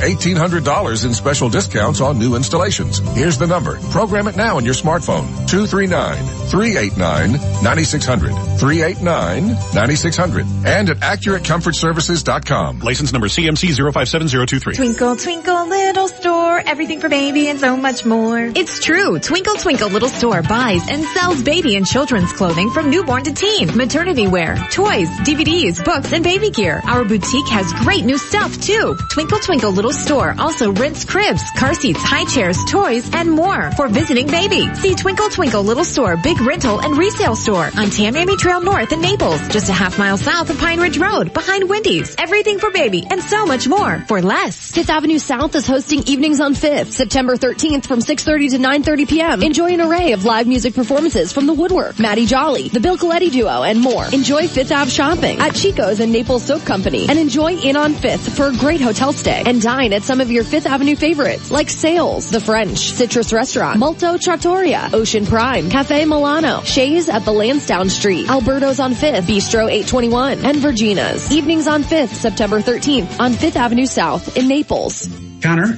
$1,800 0.00 1.04
in 1.04 1.14
special 1.14 1.48
discounts 1.48 2.00
on 2.00 2.18
new 2.18 2.34
installations. 2.34 2.98
Here's 3.14 3.38
the 3.38 3.46
number. 3.46 3.78
Program 3.90 4.26
it 4.28 4.36
now 4.36 4.56
on 4.56 4.64
your 4.64 4.74
smartphone. 4.74 5.26
239-389-9600. 5.48 8.30
389-9600. 8.58 10.64
And 10.66 10.90
at 10.90 10.96
AccurateComfortServices.com. 10.98 12.80
License 12.80 13.12
number 13.12 13.28
CMC 13.28 13.76
057023. 13.76 14.74
Twinkle, 14.74 15.14
twinkle, 15.16 15.68
little 15.68 16.08
store, 16.08 16.60
everything 16.66 17.00
for 17.00 17.08
baby 17.08 17.48
and 17.48 17.58
so 17.60 17.76
much 17.76 18.04
more. 18.04 18.38
It's 18.38 18.82
true. 18.84 19.18
Twinkle, 19.18 19.54
twinkle, 19.54 19.88
little 19.88 20.08
store 20.08 20.42
buys 20.42 20.88
and 20.88 21.04
sells 21.04 21.42
baby 21.42 21.76
and 21.76 21.86
children's 21.86 22.32
clothing 22.32 22.70
from 22.70 22.90
newborn 22.90 23.22
to 23.24 23.32
teen, 23.32 23.76
maternity 23.76 24.26
wear, 24.26 24.56
toys, 24.70 25.08
DVDs, 25.20 25.84
books, 25.84 26.12
and 26.12 26.24
baby 26.24 26.50
gear. 26.50 26.80
Our 26.84 27.04
boutique 27.04 27.48
has 27.48 27.72
great 27.84 28.04
new 28.04 28.18
stuff 28.18 28.60
too. 28.60 28.96
Twinkle, 29.12 29.38
twinkle, 29.40 29.70
little 29.70 29.89
store 29.92 30.34
also 30.38 30.72
rents 30.72 31.04
cribs, 31.04 31.42
car 31.56 31.74
seats, 31.74 32.00
high 32.02 32.24
chairs, 32.24 32.58
toys, 32.68 33.08
and 33.12 33.30
more 33.30 33.70
for 33.72 33.88
visiting 33.88 34.26
baby. 34.26 34.72
See 34.76 34.94
Twinkle, 34.94 35.28
twinkle, 35.30 35.62
little 35.62 35.84
store, 35.84 36.16
big 36.16 36.40
rental 36.40 36.80
and 36.80 36.96
resale 36.96 37.36
store 37.36 37.64
on 37.64 37.88
Tamiami 37.90 38.38
Trail 38.38 38.60
North 38.60 38.92
in 38.92 39.00
Naples, 39.00 39.46
just 39.48 39.68
a 39.68 39.72
half 39.72 39.98
mile 39.98 40.16
south 40.16 40.50
of 40.50 40.58
Pine 40.58 40.80
Ridge 40.80 40.98
Road, 40.98 41.34
behind 41.34 41.68
Wendy's. 41.68 42.14
Everything 42.18 42.58
for 42.58 42.70
baby 42.70 43.04
and 43.10 43.22
so 43.22 43.44
much 43.46 43.66
more 43.66 43.98
for 44.06 44.22
less. 44.22 44.70
Fifth 44.70 44.90
Avenue 44.90 45.18
South 45.18 45.54
is 45.54 45.66
hosting 45.66 46.02
Evenings 46.04 46.40
on 46.40 46.54
5th, 46.54 46.92
September 46.92 47.36
13th 47.36 47.86
from 47.86 47.98
6.30 47.98 48.50
to 48.50 48.58
9.30 48.58 49.08
p.m. 49.08 49.42
Enjoy 49.42 49.72
an 49.72 49.80
array 49.80 50.12
of 50.12 50.24
live 50.24 50.46
music 50.46 50.74
performances 50.74 51.32
from 51.32 51.46
The 51.46 51.54
Woodwork, 51.54 51.98
Maddie 51.98 52.26
Jolly, 52.26 52.68
The 52.68 52.80
Bill 52.80 52.96
Coletti 52.96 53.30
Duo, 53.30 53.62
and 53.62 53.80
more. 53.80 54.06
Enjoy 54.12 54.46
Fifth 54.46 54.72
Ave 54.72 54.90
shopping 54.90 55.38
at 55.40 55.54
Chico's 55.54 56.00
and 56.00 56.12
Naples 56.12 56.44
Soap 56.44 56.64
Company, 56.64 57.08
and 57.08 57.18
enjoy 57.18 57.54
Inn 57.54 57.76
on 57.76 57.94
5th 57.94 58.36
for 58.36 58.46
a 58.46 58.56
great 58.56 58.80
hotel 58.80 59.12
stay, 59.12 59.42
and 59.44 59.60
dine 59.60 59.79
at 59.88 60.02
some 60.02 60.20
of 60.20 60.30
your 60.30 60.44
Fifth 60.44 60.66
Avenue 60.66 60.94
favorites, 60.94 61.50
like 61.50 61.70
Sails, 61.70 62.30
The 62.30 62.40
French, 62.40 62.90
Citrus 62.92 63.32
Restaurant, 63.32 63.78
Malto 63.78 64.18
Trattoria, 64.18 64.90
Ocean 64.92 65.24
Prime, 65.24 65.70
Cafe 65.70 66.04
Milano, 66.04 66.60
Shea's 66.62 67.08
at 67.08 67.24
the 67.24 67.32
Lansdowne 67.32 67.88
Street, 67.88 68.28
Alberto's 68.28 68.78
on 68.78 68.92
5th, 68.92 69.22
Bistro 69.22 69.64
821, 69.70 70.44
and 70.44 70.58
Virginia's. 70.58 71.32
Evenings 71.32 71.66
on 71.66 71.82
5th, 71.82 72.08
September 72.08 72.60
13th, 72.60 73.18
on 73.18 73.32
5th 73.32 73.56
Avenue 73.56 73.86
South 73.86 74.36
in 74.36 74.46
Naples. 74.46 75.08
Connor, 75.42 75.76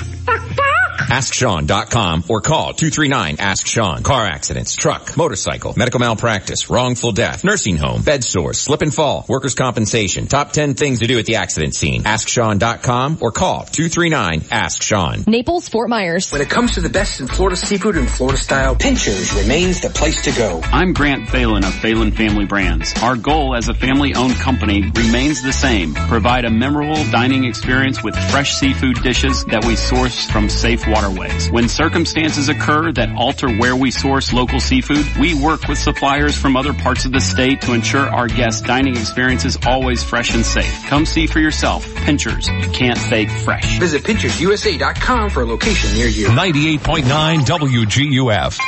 AskSean.com 1.03 2.25
or 2.29 2.41
call 2.41 2.73
239-ASK-SEAN. 2.75 4.03
Car 4.03 4.27
accidents, 4.27 4.75
truck, 4.77 5.17
motorcycle, 5.17 5.75
medical 5.77 6.01
malpractice, 6.01 6.71
wrongful 6.71 7.13
death, 7.13 7.45
nursing 7.45 7.77
home, 7.77 8.03
bed 8.03 8.25
sores, 8.25 8.61
slip 8.61 8.83
and 8.83 8.95
fall, 8.95 9.25
workers' 9.29 9.55
compensation. 9.55 10.27
Top 10.27 10.53
10 10.53 10.75
things 10.75 11.01
to 11.01 11.07
do 11.07 11.19
at 11.19 11.27
the 11.27 11.37
accident 11.37 11.75
scene. 11.75 12.05
AskSean.com 12.05 13.19
or 13.21 13.33
call 13.33 13.65
239-ASK-SEAN. 13.65 15.25
Naples, 15.27 15.69
Fort 15.69 15.89
Myers. 15.89 16.31
When 16.33 16.41
it 16.41 16.51
comes 16.51 16.75
to 16.75 16.81
the 16.81 16.89
best 16.89 17.21
in 17.21 17.27
Florida 17.27 17.57
seafood 17.57 17.97
and 17.97 18.09
Florida 18.09 18.39
style, 18.39 18.77
Pinchers 18.77 19.35
remains 19.35 19.81
the 19.81 19.91
place 19.91 20.23
to 20.23 20.33
go. 20.33 20.61
I'm 20.65 20.93
Grant 20.93 21.29
Phelan 21.29 21.65
of 21.65 21.75
Phelan 21.75 22.13
Family 22.13 22.45
Brands. 22.45 22.95
Our 23.03 23.17
goal 23.17 23.57
as 23.57 23.69
a 23.69 23.75
family-owned 23.75 24.35
company 24.35 24.91
remains 24.95 25.43
the 25.43 25.53
same. 25.53 25.95
Provide 25.95 26.45
a 26.45 26.51
memorable 26.51 27.03
dining 27.11 27.45
experience 27.45 28.03
with 28.03 28.17
fresh 28.31 28.55
seafood 28.55 29.03
dishes 29.03 29.45
that 29.47 29.65
we 29.65 29.77
source 29.77 30.31
from 30.31 30.49
safe 30.49 30.87
waterways. 30.93 31.51
When 31.51 31.69
circumstances 31.69 32.49
occur 32.49 32.93
that 32.93 33.17
alter 33.17 33.49
where 33.51 33.75
we 33.75 33.91
source 33.91 34.33
local 34.33 34.61
seafood, 34.61 35.07
we 35.19 35.35
work 35.35 35.67
with 35.67 35.79
suppliers 35.79 36.37
from 36.37 36.57
other 36.57 36.75
parts 36.75 37.07
of 37.07 37.13
the 37.13 37.21
state 37.21 37.63
to 37.63 37.73
ensure 37.73 38.07
our 38.07 38.29
guests' 38.29 38.61
dining 38.61 38.97
experience 38.97 39.45
is 39.45 39.59
always 39.67 40.05
fresh 40.05 40.35
and 40.35 40.45
safe. 40.45 40.85
Come 40.87 41.07
see 41.07 41.27
for 41.27 41.41
yourself. 41.41 41.93
Pinchers, 41.97 42.47
you 42.49 42.69
can't 42.69 42.99
fake 42.99 43.31
fresh. 43.31 43.79
Visit 43.79 44.03
PinchersUSA.com 44.03 45.31
for 45.31 45.43
a 45.43 45.47
location 45.47 45.95
near 45.95 46.09
you. 46.09 46.29
98.9 46.29 47.41
WGUF. 47.41 48.59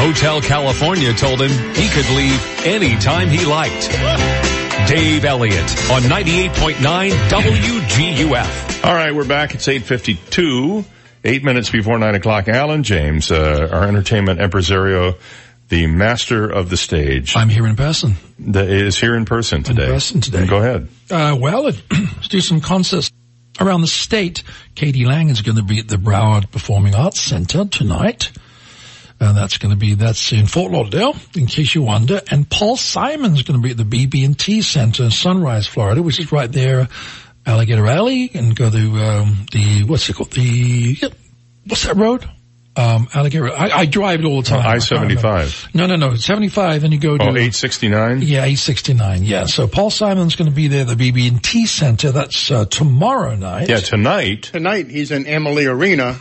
Hotel 0.00 0.40
California 0.40 1.12
told 1.12 1.40
him 1.40 1.50
he 1.74 1.88
could 1.88 2.08
leave 2.16 2.66
anytime 2.66 3.28
he 3.28 3.44
liked. 3.44 3.90
Dave 4.86 5.24
Elliott 5.24 5.90
on 5.90 6.02
98.9 6.02 7.10
WGUF. 7.28 8.84
All 8.84 8.94
right, 8.94 9.14
we're 9.14 9.26
back. 9.26 9.54
It's 9.54 9.66
8.52, 9.66 10.84
eight 11.24 11.44
minutes 11.44 11.70
before 11.70 11.98
nine 11.98 12.14
o'clock. 12.14 12.48
Alan 12.48 12.82
James, 12.82 13.30
uh, 13.30 13.68
our 13.70 13.84
entertainment 13.84 14.40
impresario, 14.40 15.14
the 15.68 15.86
master 15.86 16.48
of 16.48 16.70
the 16.70 16.76
stage. 16.76 17.36
I'm 17.36 17.48
here 17.48 17.66
in 17.66 17.76
person. 17.76 18.16
That 18.40 18.68
is 18.68 18.98
here 18.98 19.14
in 19.14 19.24
person 19.24 19.62
today. 19.62 19.84
In 19.84 19.90
person 19.90 20.20
today. 20.20 20.46
Go 20.46 20.58
ahead. 20.58 20.88
Uh, 21.10 21.36
well, 21.40 21.62
let's 21.90 22.28
do 22.28 22.40
some 22.40 22.60
concerts 22.60 23.10
around 23.60 23.82
the 23.82 23.86
state. 23.86 24.42
k.d. 24.74 25.04
lang 25.06 25.28
is 25.28 25.42
going 25.42 25.56
to 25.56 25.62
be 25.62 25.78
at 25.78 25.88
the 25.88 25.96
Broward 25.96 26.50
Performing 26.50 26.94
Arts 26.94 27.20
Center 27.20 27.64
tonight. 27.64 28.32
And 29.22 29.36
that's 29.36 29.58
going 29.58 29.70
to 29.70 29.76
be, 29.76 29.94
that's 29.94 30.32
in 30.32 30.46
Fort 30.46 30.72
Lauderdale, 30.72 31.14
in 31.36 31.46
case 31.46 31.74
you 31.74 31.82
wonder. 31.82 32.22
And 32.30 32.48
Paul 32.48 32.78
Simon's 32.78 33.42
going 33.42 33.60
to 33.60 33.62
be 33.62 33.70
at 33.72 33.76
the 33.76 34.06
BB&T 34.06 34.62
Center 34.62 35.04
in 35.04 35.10
Sunrise, 35.10 35.66
Florida, 35.66 36.02
which 36.02 36.18
is 36.18 36.32
right 36.32 36.50
there, 36.50 36.88
Alligator 37.44 37.86
Alley, 37.86 38.30
and 38.32 38.56
go 38.56 38.70
to, 38.70 38.96
um, 38.96 39.44
the, 39.52 39.84
what's 39.84 40.08
it 40.08 40.14
called? 40.14 40.30
The, 40.32 40.96
yep, 41.02 41.12
what's 41.66 41.84
that 41.84 41.96
road? 41.96 42.24
Um, 42.76 43.08
Alligator, 43.12 43.52
I, 43.52 43.80
I 43.80 43.86
drive 43.86 44.20
it 44.20 44.24
all 44.24 44.40
the 44.40 44.48
time. 44.48 44.64
I 44.64 44.78
seventy 44.78 45.16
five. 45.16 45.68
No, 45.74 45.86
no, 45.86 45.96
no, 45.96 46.14
seventy 46.14 46.48
five, 46.48 46.84
and 46.84 46.92
you 46.92 47.00
go 47.00 47.18
to 47.18 47.36
eight 47.36 47.54
sixty 47.54 47.88
nine. 47.88 48.22
yeah, 48.22 48.44
eight 48.44 48.60
sixty 48.60 48.94
nine. 48.94 49.24
Yeah, 49.24 49.46
so 49.46 49.66
Paul 49.66 49.90
Simon's 49.90 50.36
going 50.36 50.48
to 50.48 50.54
be 50.54 50.68
there 50.68 50.82
at 50.82 50.96
the 50.96 51.12
BB&T 51.12 51.66
Center. 51.66 52.12
That's 52.12 52.50
uh, 52.50 52.64
tomorrow 52.66 53.34
night. 53.34 53.68
Yeah, 53.68 53.80
tonight. 53.80 54.44
Tonight 54.44 54.88
he's 54.88 55.10
in 55.10 55.26
Amalie 55.26 55.66
Arena 55.66 56.20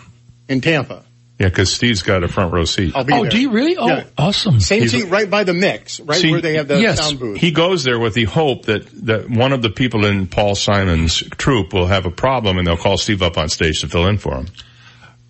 in 0.50 0.60
Tampa. 0.60 1.06
Yeah, 1.40 1.48
because 1.48 1.72
Steve's 1.74 2.02
got 2.02 2.22
a 2.24 2.28
front 2.28 2.52
row 2.54 2.66
seat. 2.66 2.92
I'll 2.96 3.06
be 3.06 3.14
Oh, 3.14 3.22
there. 3.22 3.32
do 3.32 3.40
you 3.40 3.50
really? 3.52 3.78
Oh, 3.78 3.88
Yeah. 3.88 4.04
awesome. 4.18 4.60
Same 4.60 4.82
He's- 4.82 4.92
seat 4.92 5.06
right 5.10 5.30
by 5.30 5.46
the 5.46 5.54
mix, 5.54 6.02
right 6.02 6.20
See, 6.20 6.32
where 6.32 6.42
they 6.42 6.56
have 6.56 6.68
the 6.68 6.82
yes. 6.82 7.00
sound 7.00 7.18
booth. 7.18 7.38
He 7.40 7.52
goes 7.52 7.86
there 7.86 7.98
with 7.98 8.14
the 8.14 8.26
hope 8.26 8.66
that, 8.66 8.86
that 9.06 9.30
one 9.30 9.54
of 9.54 9.62
the 9.62 9.70
people 9.70 10.04
in 10.06 10.28
Paul 10.28 10.56
Simon's 10.56 11.24
troupe 11.38 11.72
will 11.74 11.88
have 11.88 12.06
a 12.06 12.12
problem 12.12 12.58
and 12.58 12.68
they'll 12.68 12.76
call 12.76 12.98
Steve 12.98 13.22
up 13.22 13.38
on 13.38 13.48
stage 13.48 13.80
to 13.82 13.88
fill 13.88 14.06
in 14.08 14.18
for 14.18 14.36
him. 14.36 14.48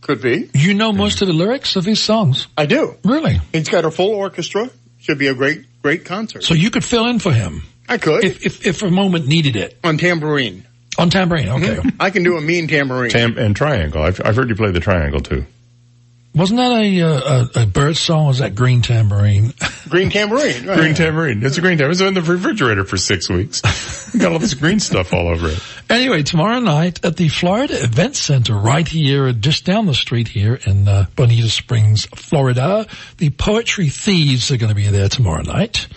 Could 0.02 0.22
be. 0.22 0.50
You 0.56 0.74
know 0.74 0.92
most 0.92 1.22
of 1.22 1.28
the 1.28 1.34
lyrics 1.36 1.76
of 1.76 1.86
his 1.86 2.00
songs. 2.02 2.48
I 2.58 2.66
do. 2.66 2.96
Really? 3.04 3.40
He's 3.54 3.70
got 3.70 3.86
a 3.86 3.92
full 3.92 4.10
orchestra. 4.16 4.70
Should 5.02 5.20
be 5.20 5.28
a 5.28 5.36
great, 5.36 5.62
great 5.84 6.06
concert. 6.06 6.44
So 6.44 6.56
you 6.56 6.72
could 6.72 6.84
fill 6.84 7.06
in 7.08 7.20
for 7.20 7.32
him 7.32 7.62
I 7.88 8.00
could 8.00 8.24
if 8.26 8.44
if, 8.46 8.66
if 8.66 8.82
a 8.82 8.90
moment 8.90 9.28
needed 9.28 9.56
it 9.56 9.78
on 9.84 10.00
tambourine. 10.00 10.66
on 10.98 11.12
tambourine. 11.12 11.50
Okay. 11.50 11.76
Mm-hmm. 11.76 11.90
I 12.02 12.10
can 12.10 12.24
do 12.24 12.36
a 12.38 12.42
mean 12.42 12.68
tambourine. 12.68 13.12
Tam- 13.12 13.38
and 13.38 13.56
triangle. 13.56 14.02
I've, 14.02 14.20
I've 14.26 14.36
heard 14.36 14.50
you 14.50 14.56
play 14.56 14.72
the 14.72 14.80
triangle 14.80 15.20
too. 15.20 15.46
Wasn't 16.36 16.58
that 16.58 16.72
a, 16.72 17.02
uh, 17.02 17.48
a 17.56 17.64
a 17.64 17.66
bird 17.66 17.98
song? 17.98 18.28
Was 18.28 18.38
that 18.40 18.54
green 18.54 18.82
tambourine? 18.82 19.54
green 19.90 20.12
tambourine. 20.12 20.66
Right. 20.66 20.78
Green 20.78 20.94
tambourine. 20.94 21.44
It's 21.44 21.58
a 21.58 21.62
green 21.62 21.78
tambourine. 21.78 21.92
It's 21.92 22.02
in 22.02 22.14
the 22.14 22.22
refrigerator 22.22 22.86
for 22.86 22.98
six 22.98 23.30
weeks. 23.30 23.62
got 24.18 24.32
all 24.32 24.40
this 24.40 24.54
green 24.54 24.80
stuff 24.80 25.12
all 25.12 25.28
over 25.28 25.50
it. 25.50 25.60
Anyway, 25.90 26.22
tomorrow 26.22 26.60
night 26.60 27.04
at 27.04 27.18
the 27.18 27.30
Florida 27.30 27.84
Event 27.84 28.16
Center 28.16 28.54
right 28.54 28.88
here, 28.88 29.34
just 29.34 29.66
down 29.66 29.88
the 29.88 29.96
street 29.96 30.28
here 30.28 30.60
in 30.66 30.88
uh, 30.88 31.08
Bonita 31.16 31.50
Springs, 31.50 32.06
Florida, 32.06 32.86
the 33.18 33.32
Poetry 33.32 33.90
Thieves 33.90 34.52
are 34.52 34.58
going 34.58 34.70
to 34.70 34.76
be 34.76 34.88
there 34.88 35.10
tomorrow 35.10 35.42
night. 35.42 35.88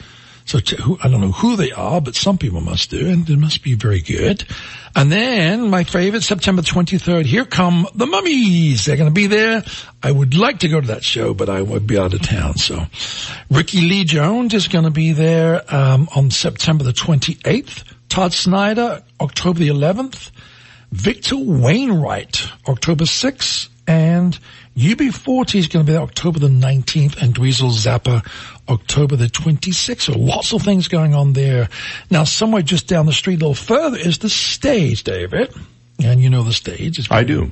So 0.53 0.61
to, 0.61 0.99
I 1.03 1.09
don't 1.09 1.23
know 1.23 1.33
who 1.33 1.57
they 1.57 1.73
are, 1.73 1.99
but 1.99 2.15
some 2.15 2.37
people 2.37 2.61
must 2.61 2.91
do, 2.91 3.09
and 3.09 3.27
it 3.27 3.39
must 3.39 3.63
be 3.63 3.73
very 3.73 4.03
good. 4.03 4.45
And 4.95 5.11
then 5.11 5.71
my 5.71 5.83
favorite, 5.83 6.25
September 6.25 6.61
23rd, 6.61 7.25
here 7.25 7.47
come 7.47 7.89
the 7.95 8.05
Mummies. 8.07 8.85
They're 8.85 8.99
going 8.99 9.09
to 9.09 9.15
be 9.15 9.29
there. 9.29 9.65
I 10.03 10.13
would 10.13 10.37
like 10.37 10.59
to 10.59 10.69
go 10.69 10.79
to 10.79 10.89
that 10.89 11.05
show, 11.05 11.33
but 11.33 11.49
I 11.49 11.63
would 11.63 11.87
be 11.87 11.97
out 11.97 12.13
of 12.13 12.21
town. 12.21 12.59
So 12.59 12.85
Rickie 13.51 13.81
Lee 13.81 14.05
Jones 14.05 14.53
is 14.53 14.69
going 14.69 14.85
to 14.85 14.91
be 14.91 15.13
there 15.13 15.63
um, 15.75 16.07
on 16.15 16.31
September 16.31 16.85
the 16.85 16.93
28th. 16.93 17.85
Todd 18.11 18.35
Snider, 18.35 19.03
October 19.23 19.59
the 19.59 19.69
11th. 19.69 20.33
Victor 20.91 21.39
Wainwright, 21.39 22.47
October 22.69 23.05
6th. 23.05 23.71
And 23.87 24.39
UB40 24.77 25.55
is 25.59 25.69
going 25.69 25.85
to 25.85 25.91
be 25.91 25.95
there 25.95 26.03
October 26.03 26.39
the 26.39 26.49
19th 26.49 27.21
and 27.21 27.35
Dweezil 27.35 27.73
Zappa 27.73 28.27
October 28.69 29.17
the 29.17 29.27
26th. 29.27 30.03
So 30.03 30.19
lots 30.19 30.53
of 30.53 30.63
things 30.63 30.89
going 30.89 31.15
on 31.15 31.33
there. 31.33 31.69
Now 32.11 32.25
somewhere 32.25 32.63
just 32.63 32.87
down 32.87 33.07
the 33.07 33.13
street 33.13 33.37
a 33.37 33.49
little 33.49 33.55
further 33.55 33.99
is 33.99 34.19
the 34.19 34.29
stage, 34.29 35.05
David. 35.05 35.55
And 36.03 36.21
you 36.21 36.31
know 36.31 36.43
the 36.43 36.53
stage. 36.53 36.99
It's 36.99 37.11
I 37.11 37.23
do. 37.25 37.51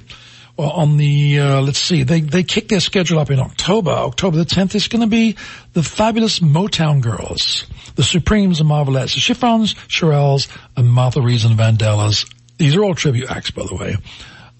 well, 0.56 0.70
on 0.70 0.96
the, 0.96 1.38
uh, 1.38 1.60
let's 1.60 1.78
see, 1.78 2.02
they, 2.02 2.20
they 2.20 2.42
kick 2.42 2.68
their 2.68 2.80
schedule 2.80 3.18
up 3.18 3.30
in 3.30 3.38
October. 3.38 3.90
October 3.90 4.38
the 4.38 4.44
10th 4.44 4.74
is 4.74 4.88
going 4.88 5.02
to 5.02 5.06
be 5.06 5.36
the 5.72 5.82
fabulous 5.82 6.40
Motown 6.40 7.00
Girls, 7.00 7.66
the 7.96 8.02
Supremes 8.02 8.60
and 8.60 8.68
Marvelettes, 8.68 9.14
the 9.14 9.20
Chiffons, 9.20 9.74
Shirelles, 9.88 10.48
and 10.76 10.88
Martha 10.88 11.20
Reeves 11.20 11.44
and 11.44 11.58
Vandellas. 11.58 12.28
These 12.58 12.76
are 12.76 12.84
all 12.84 12.94
tribute 12.94 13.30
acts, 13.30 13.50
by 13.50 13.64
the 13.64 13.74
way. 13.74 13.96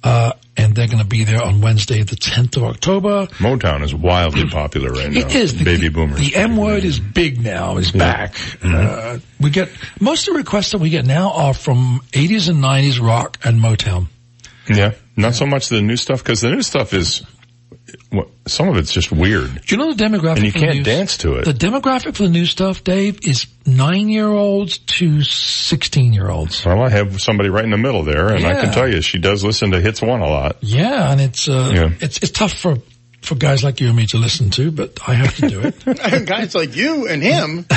Uh, 0.03 0.33
and 0.57 0.75
they're 0.75 0.87
going 0.87 0.99
to 0.99 1.05
be 1.05 1.25
there 1.25 1.43
on 1.43 1.61
Wednesday, 1.61 2.03
the 2.03 2.17
10th 2.17 2.57
of 2.57 2.65
October. 2.65 3.27
Motown 3.39 3.83
is 3.83 3.95
wildly 3.95 4.49
popular 4.49 4.91
right 4.91 5.11
now. 5.11 5.21
It 5.21 5.35
is. 5.35 5.59
The, 5.59 5.65
Baby 5.65 5.89
boomers. 5.89 6.19
The 6.19 6.37
M 6.37 6.57
word 6.57 6.85
is 6.85 6.99
big 6.99 7.43
now, 7.43 7.77
is 7.77 7.93
back. 7.93 8.35
Uh, 8.63 9.19
we 9.41 9.51
get, 9.51 9.71
most 10.01 10.29
of 10.29 10.35
the 10.35 10.39
requests 10.39 10.73
that 10.73 10.79
we 10.79 10.91
get 10.91 11.05
now 11.05 11.33
are 11.33 11.55
from 11.55 12.01
80s 12.13 12.49
and 12.49 12.63
90s 12.63 13.01
rock 13.01 13.39
and 13.45 13.61
Motown. 13.61 14.07
Yeah. 14.69 14.93
Not 15.17 15.35
so 15.35 15.47
much 15.47 15.69
the 15.69 15.83
new 15.83 15.97
stuff 15.97 16.23
because 16.23 16.41
the 16.41 16.51
new 16.51 16.63
stuff 16.63 16.95
is, 16.95 17.23
well, 18.13 18.31
some 18.47 18.69
of 18.69 18.77
it's 18.77 18.93
just 18.93 19.11
weird. 19.13 19.63
Do 19.67 19.75
you 19.75 19.77
know 19.77 19.93
the 19.93 20.03
demographic? 20.05 20.37
And 20.37 20.45
you 20.47 20.53
for 20.53 20.59
can't 20.59 20.77
new- 20.77 20.83
dance 20.85 21.17
to 21.19 21.35
it. 21.35 21.45
The 21.45 21.53
demographic 21.53 22.17
for 22.17 22.25
the 22.25 22.29
new 22.29 22.47
stuff, 22.47 22.83
Dave, 22.85 23.21
is 23.27 23.47
nine-year-olds 23.67 24.79
to 24.79 25.23
sixteen-year-olds. 25.23 26.65
Well, 26.65 26.83
I 26.83 26.89
have 26.91 27.21
somebody 27.21 27.49
right 27.49 27.65
in 27.65 27.71
the 27.71 27.79
middle 27.79 28.03
there 28.05 28.29
and 28.29 28.45
I 28.47 28.61
can 28.61 28.73
tell 28.73 28.89
you 28.89 29.01
she 29.03 29.19
does 29.19 29.45
listen 29.45 29.71
to 29.73 29.81
Hits 29.81 30.03
One 30.03 30.21
a 30.21 30.29
lot. 30.29 30.57
Yeah, 30.61 31.11
and 31.11 31.21
it's 31.21 31.49
uh, 31.49 31.73
Yeah. 31.75 31.91
it's 32.01 32.19
it's 32.19 32.31
tough 32.33 32.53
for 32.53 32.79
for 33.23 33.35
guys 33.35 33.63
like 33.63 33.81
you 33.81 33.89
and 33.89 33.97
me 33.97 34.07
to 34.07 34.19
listen 34.19 34.51
to, 34.51 34.71
but 34.71 34.99
I 35.07 35.15
have 35.15 35.37
to 35.37 35.49
do 35.49 35.61
it. 35.61 35.85
Guys 36.27 36.55
like 36.55 36.75
you 36.75 37.07
and 37.07 37.23
him. 37.23 37.67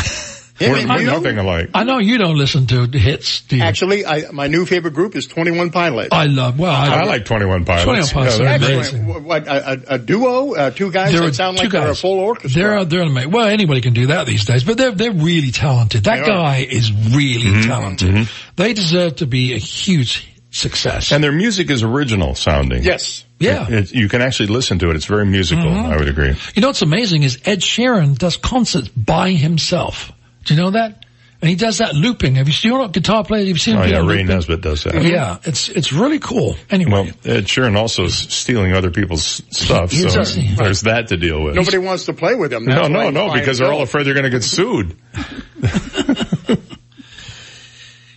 him 0.60 0.72
We're, 0.72 0.88
we're 0.88 1.00
you. 1.02 1.06
nothing 1.08 1.38
alike. 1.40 1.70
I 1.74 1.84
know 1.84 1.98
you 1.98 2.18
don't 2.20 2.38
listen 2.38 2.68
to 2.68 2.86
the 2.86 3.00
hits, 3.00 3.42
do 3.42 3.58
you? 3.58 3.64
Actually, 3.64 4.06
I, 4.06 4.30
my 4.32 4.48
new 4.48 4.66
favorite 4.66 4.94
group 4.94 5.16
is 5.16 5.26
Twenty 5.28 5.52
One 5.52 5.72
Pilots. 5.72 6.10
I 6.12 6.26
love. 6.26 6.60
Well, 6.60 6.72
I, 6.72 7.02
I 7.02 7.04
like 7.06 7.26
21 7.26 7.66
Pilots. 7.66 7.84
21 7.86 8.10
Pilots 8.10 8.40
Yeah, 8.40 8.56
are 8.56 8.60
they're 8.60 8.74
amazing. 8.76 9.08
What, 9.08 9.22
what, 9.24 9.48
a, 9.48 9.72
a, 9.72 9.96
a 9.96 9.98
duo, 10.00 10.54
uh, 10.54 10.70
two 10.72 10.92
guys 10.92 11.12
There 11.12 11.22
that 11.22 11.34
sound 11.36 11.58
two 11.58 11.64
like 11.64 11.72
they're 11.72 11.90
a 11.90 11.96
full 11.96 12.20
orchestra. 12.20 12.62
They're 12.62 12.86
they're 12.86 13.02
amazing. 13.02 13.32
Well, 13.32 13.48
anybody 13.48 13.82
can 13.82 13.94
do 13.94 14.08
that 14.08 14.28
these 14.28 14.46
days, 14.46 14.64
but 14.64 14.78
they're 14.78 14.92
they're 14.92 15.12
really 15.12 15.52
talented. 15.52 16.04
That 16.04 16.16
They 16.18 16.22
are. 16.22 16.26
guy 16.44 16.58
is 16.70 16.92
really 17.16 17.44
Mm-hmm. 17.52 17.68
talented. 17.70 18.30
They 18.56 18.74
deserve 18.74 19.16
to 19.18 19.26
be 19.26 19.54
a 19.54 19.58
huge 19.58 20.28
success. 20.52 21.12
And 21.12 21.24
their 21.24 21.32
music 21.32 21.72
is 21.72 21.82
original 21.82 22.36
sounding. 22.36 22.84
yes. 22.84 23.26
yeah. 23.40 23.66
It, 23.68 23.92
you 23.92 24.08
can 24.08 24.22
actually 24.22 24.48
listen 24.48 24.78
to 24.80 24.92
it. 24.92 24.96
It's 24.96 25.06
very 25.06 25.26
musical. 25.26 25.64
Mm-hmm. 25.66 25.92
I 25.92 25.98
would 25.98 26.08
agree. 26.10 26.36
You 26.54 26.62
know 26.62 26.68
what's 26.68 26.84
amazing 26.84 27.24
is 27.24 27.40
Ed 27.44 27.60
Sheeran 27.62 28.18
does 28.18 28.38
concerts 28.38 28.88
by 28.90 29.32
himself. 29.32 30.12
Do 30.44 30.54
you 30.56 30.62
know 30.62 30.72
that? 30.72 31.06
And 31.42 31.50
he 31.50 31.56
does 31.58 31.80
that 31.80 31.94
looping. 31.94 32.36
Have 32.36 32.48
you 32.48 32.54
seen 32.54 32.72
a 32.72 32.88
guitar 32.88 33.26
player? 33.26 33.40
Have 33.42 33.48
you 33.50 33.58
seen 33.58 33.76
Oh 33.76 33.84
yeah, 33.84 33.98
Ray 33.98 34.04
looping? 34.04 34.28
Nesbitt 34.28 34.62
does 34.62 34.84
that. 34.86 35.04
Yeah, 35.04 35.40
it's 35.44 35.68
it's 35.68 35.92
really 35.92 36.20
cool. 36.20 36.56
Anyway, 36.70 36.92
Well, 36.92 37.04
Ed 37.26 37.46
Sheeran 37.48 37.76
also 37.76 38.06
is 38.06 38.16
stealing 38.18 38.72
other 38.72 38.92
people's 38.92 39.42
stuff, 39.50 39.92
He 39.92 40.08
so 40.10 40.22
is, 40.22 40.36
he? 40.36 40.56
there's 40.56 40.82
that 40.82 41.10
to 41.10 41.18
deal 41.18 41.44
with. 41.44 41.56
Nobody 41.56 41.80
wants 41.80 42.06
to 42.06 42.14
play 42.14 42.36
with 42.36 42.54
him. 42.54 42.64
no, 42.64 42.76
That's 42.76 42.90
no, 42.90 43.00
why 43.00 43.10
no, 43.10 43.34
because 43.34 43.58
they're 43.58 43.74
all 43.74 43.82
afraid 43.82 44.06
they're 44.06 44.14
going 44.14 44.24
to 44.24 44.30
get 44.30 44.44
sued. 44.44 44.96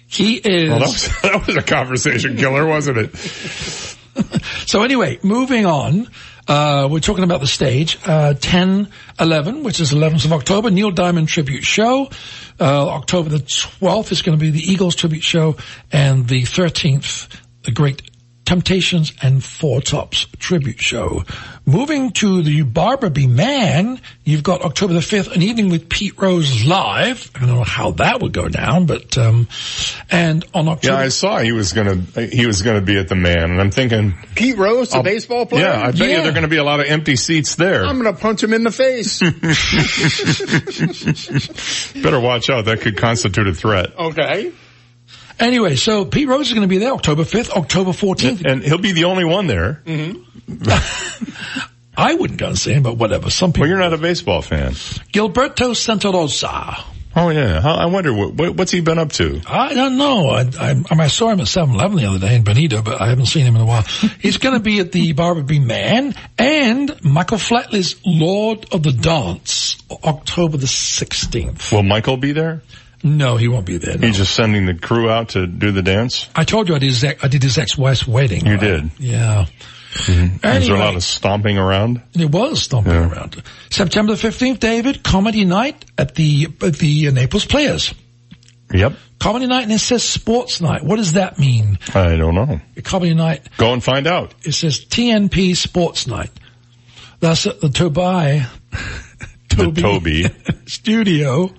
he 0.08 0.36
is. 0.36 0.70
Well, 0.70 0.78
that 0.78 0.86
was, 0.88 1.08
that 1.22 1.46
was 1.46 1.56
a 1.56 1.62
conversation 1.62 2.36
killer, 2.36 2.66
wasn't 2.66 2.98
it? 2.98 3.14
So 4.66 4.82
anyway, 4.82 5.18
moving 5.22 5.66
on. 5.66 6.08
Uh, 6.49 6.86
we're 6.91 7.00
talking 7.00 7.25
about 7.25 7.41
the 7.41 7.47
stage, 7.47 7.99
uh, 8.07 8.34
10, 8.34 8.89
11, 9.18 9.65
which 9.65 9.81
is 9.81 9.92
11th 9.92 10.26
of 10.26 10.33
October, 10.33 10.70
Neil 10.70 10.92
Diamond 10.92 11.28
tribute 11.28 11.65
show. 11.65 12.08
Uh, 12.60 12.89
October 12.89 13.31
the 13.31 13.39
12th 13.39 14.12
is 14.12 14.23
going 14.23 14.39
to 14.39 14.42
be 14.42 14.50
the 14.50 14.60
Eagles 14.60 14.94
tribute 14.94 15.25
show 15.25 15.57
and 15.91 16.28
the 16.28 16.42
13th, 16.42 17.28
the 17.62 17.73
great 17.73 18.02
Temptations 18.47 19.12
and 19.20 19.44
Four 19.44 19.83
Tops 19.83 20.26
tribute 20.39 20.81
show. 20.81 21.25
Moving 21.66 22.12
to 22.12 22.42
the 22.42 22.62
Barbara 22.62 23.10
B. 23.10 23.26
Mann, 23.26 24.00
you've 24.25 24.44
got 24.44 24.62
October 24.62 24.94
the 24.94 25.00
5th, 25.00 25.34
an 25.34 25.42
evening 25.42 25.68
with 25.68 25.89
Pete 25.89 26.16
Rose 26.16 26.65
live. 26.65 27.28
I 27.34 27.41
don't 27.41 27.49
know 27.49 27.65
how 27.65 27.91
that 27.92 28.23
would 28.23 28.33
go 28.33 28.49
down, 28.49 28.86
but, 28.86 29.18
um, 29.18 29.49
and 30.12 30.44
on 30.55 30.68
October. 30.68 30.94
Yeah, 30.94 31.00
I 31.00 31.08
saw 31.08 31.41
he 31.41 31.50
was 31.50 31.73
gonna, 31.73 31.97
he 31.97 32.47
was 32.47 32.62
gonna 32.62 32.83
be 32.83 32.97
at 32.97 33.08
the 33.08 33.16
man 33.16 33.50
and 33.50 33.60
I'm 33.60 33.73
thinking. 33.73 34.15
Pete 34.36 34.57
Rose, 34.57 34.91
the 34.91 34.99
I'll- 34.99 35.02
baseball 35.02 35.44
player? 35.47 35.65
Yeah, 35.65 35.83
I 35.83 35.86
bet 35.91 35.99
you 35.99 36.07
there 36.07 36.28
are 36.28 36.33
gonna 36.33 36.47
be 36.47 36.58
a 36.58 36.65
lot 36.65 36.78
of 36.78 36.86
empty 36.86 37.16
seats 37.16 37.57
there. 37.57 37.84
I'm 37.84 37.97
gonna 37.97 38.12
punch 38.16 38.44
him 38.44 38.55
in 38.55 38.62
the 38.62 38.70
face. 38.70 39.20
Better 42.00 42.20
watch 42.20 42.49
out, 42.49 42.66
that 42.66 42.81
could 42.81 42.97
constitute 42.97 43.49
a 43.49 43.55
threat. 43.55 43.99
okay. 43.99 44.52
Anyway, 45.39 45.76
so 45.76 46.05
Pete 46.05 46.28
Rose 46.28 46.48
is 46.48 46.55
going 46.55 46.66
to 46.66 46.68
be 46.68 46.78
there 46.78 46.92
October 46.92 47.23
5th, 47.23 47.50
October 47.50 47.90
14th. 47.90 48.44
And 48.44 48.62
he'll 48.62 48.78
be 48.78 48.92
the 48.92 49.05
only 49.05 49.24
one 49.24 49.47
there. 49.47 49.82
Mm-hmm. 49.84 51.73
I 51.97 52.15
wouldn't 52.15 52.39
go 52.39 52.48
and 52.48 52.58
see 52.58 52.73
him, 52.73 52.82
but 52.82 52.97
whatever. 52.97 53.31
Some 53.31 53.52
people. 53.52 53.62
Well, 53.62 53.70
you're 53.70 53.78
not 53.78 53.92
a 53.92 53.98
baseball 53.98 54.42
fan. 54.42 54.73
Gilberto 54.73 55.74
Santa 55.74 56.10
Rosa. 56.10 56.84
Oh 57.18 57.31
yeah, 57.31 57.62
I 57.65 57.86
wonder 57.86 58.12
what, 58.12 58.34
what 58.34 58.56
what's 58.56 58.70
he 58.70 58.82
been 58.82 58.98
up 58.98 59.10
to. 59.12 59.40
I 59.47 59.73
don't 59.73 59.97
know. 59.97 60.28
I, 60.28 60.50
I, 60.60 60.84
I, 60.90 61.06
saw 61.06 61.31
him 61.31 61.40
at 61.40 61.47
7-Eleven 61.47 61.97
the 61.97 62.05
other 62.05 62.18
day 62.18 62.36
in 62.36 62.44
Benito, 62.44 62.82
but 62.82 63.00
I 63.00 63.08
haven't 63.08 63.24
seen 63.24 63.47
him 63.47 63.56
in 63.56 63.62
a 63.62 63.65
while. 63.65 63.82
He's 64.20 64.36
going 64.36 64.52
to 64.55 64.60
be 64.60 64.81
at 64.81 64.92
the 64.92 65.15
Barbara 65.15 65.42
B. 65.42 65.58
Mann 65.58 66.15
and 66.36 67.02
Michael 67.02 67.39
Flatley's 67.39 67.97
Lord 68.05 68.66
of 68.70 68.82
the 68.82 68.92
Dance, 68.92 69.78
October 70.05 70.58
the 70.58 70.66
16th. 70.66 71.73
Will 71.73 71.82
Michael 71.82 72.18
be 72.18 72.32
there? 72.32 72.60
No, 73.05 73.36
he 73.36 73.47
won't 73.49 73.66
be 73.66 73.78
there. 73.78 73.99
no. 73.99 74.07
He's 74.07 74.16
just 74.16 74.34
sending 74.34 74.66
the 74.66 74.75
crew 74.75 75.08
out 75.10 75.31
to 75.31 75.47
do 75.47 75.70
the 75.70 75.83
dance. 75.83 76.28
I 76.34 76.44
told 76.44 76.68
you 76.68 76.75
I 76.75 76.78
did 76.78 76.86
his, 76.86 77.05
I 77.05 77.28
did 77.28 77.42
his 77.42 77.58
ex-wife's 77.58 78.07
wedding. 78.07 78.44
You 78.47 78.52
right? 78.52 78.60
did. 78.60 78.91
Yeah. 78.99 79.47
Mm-hmm. 79.94 80.47
Is 80.47 80.66
there 80.66 80.76
a 80.76 80.78
lot 80.78 80.94
of 80.97 81.02
stomping 81.05 81.57
around? 81.57 82.02
It 82.15 82.31
was 82.31 82.62
stomping 82.62 82.92
Yeah. 82.92 83.08
around. 83.10 83.42
September 83.70 84.15
the 84.15 84.28
15th, 84.28 84.58
David, 84.60 85.02
comedy 85.02 85.44
night 85.44 85.84
at 85.97 86.15
the, 86.15 86.49
at 86.62 86.75
the 86.76 87.10
Naples 87.12 87.44
Players. 87.47 87.94
Yep. 88.75 88.94
Comedy 89.20 89.47
night 89.47 89.62
and 89.62 89.73
it 89.73 89.78
says 89.78 90.02
sports 90.02 90.60
night. 90.60 90.83
What 90.84 90.97
does 90.97 91.15
that 91.15 91.39
mean? 91.39 91.78
I 91.94 92.16
don't 92.16 92.34
know. 92.34 92.60
Comedy 92.83 93.15
night, 93.15 93.49
Go 93.57 93.73
and 93.73 93.83
find 93.83 94.07
out. 94.07 94.34
it 94.44 94.52
says 94.52 94.84
TNP 94.84 95.57
sports 95.57 96.07
night. 96.07 96.31
That's 97.20 97.47
at 97.47 97.60
the 97.60 97.68
Tobai 97.68 98.47
The 99.49 99.70
Tobye. 99.70 100.68
studio. 100.68 101.50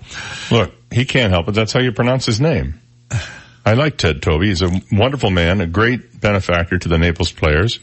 Look, 0.52 0.72
he 0.90 1.04
can't 1.04 1.32
help 1.32 1.48
it. 1.48 1.52
That's 1.52 1.72
how 1.72 1.80
you 1.80 1.92
pronounce 1.92 2.26
his 2.26 2.40
name. 2.40 2.80
I 3.64 3.74
like 3.74 3.98
Ted 3.98 4.22
Tobye. 4.22 4.46
He's 4.46 4.62
a 4.62 4.70
wonderful 4.90 5.30
man, 5.30 5.60
a 5.60 5.66
great 5.66 6.20
benefactor 6.20 6.78
to 6.78 6.88
the 6.88 6.96
Naples 6.96 7.32
players, 7.32 7.78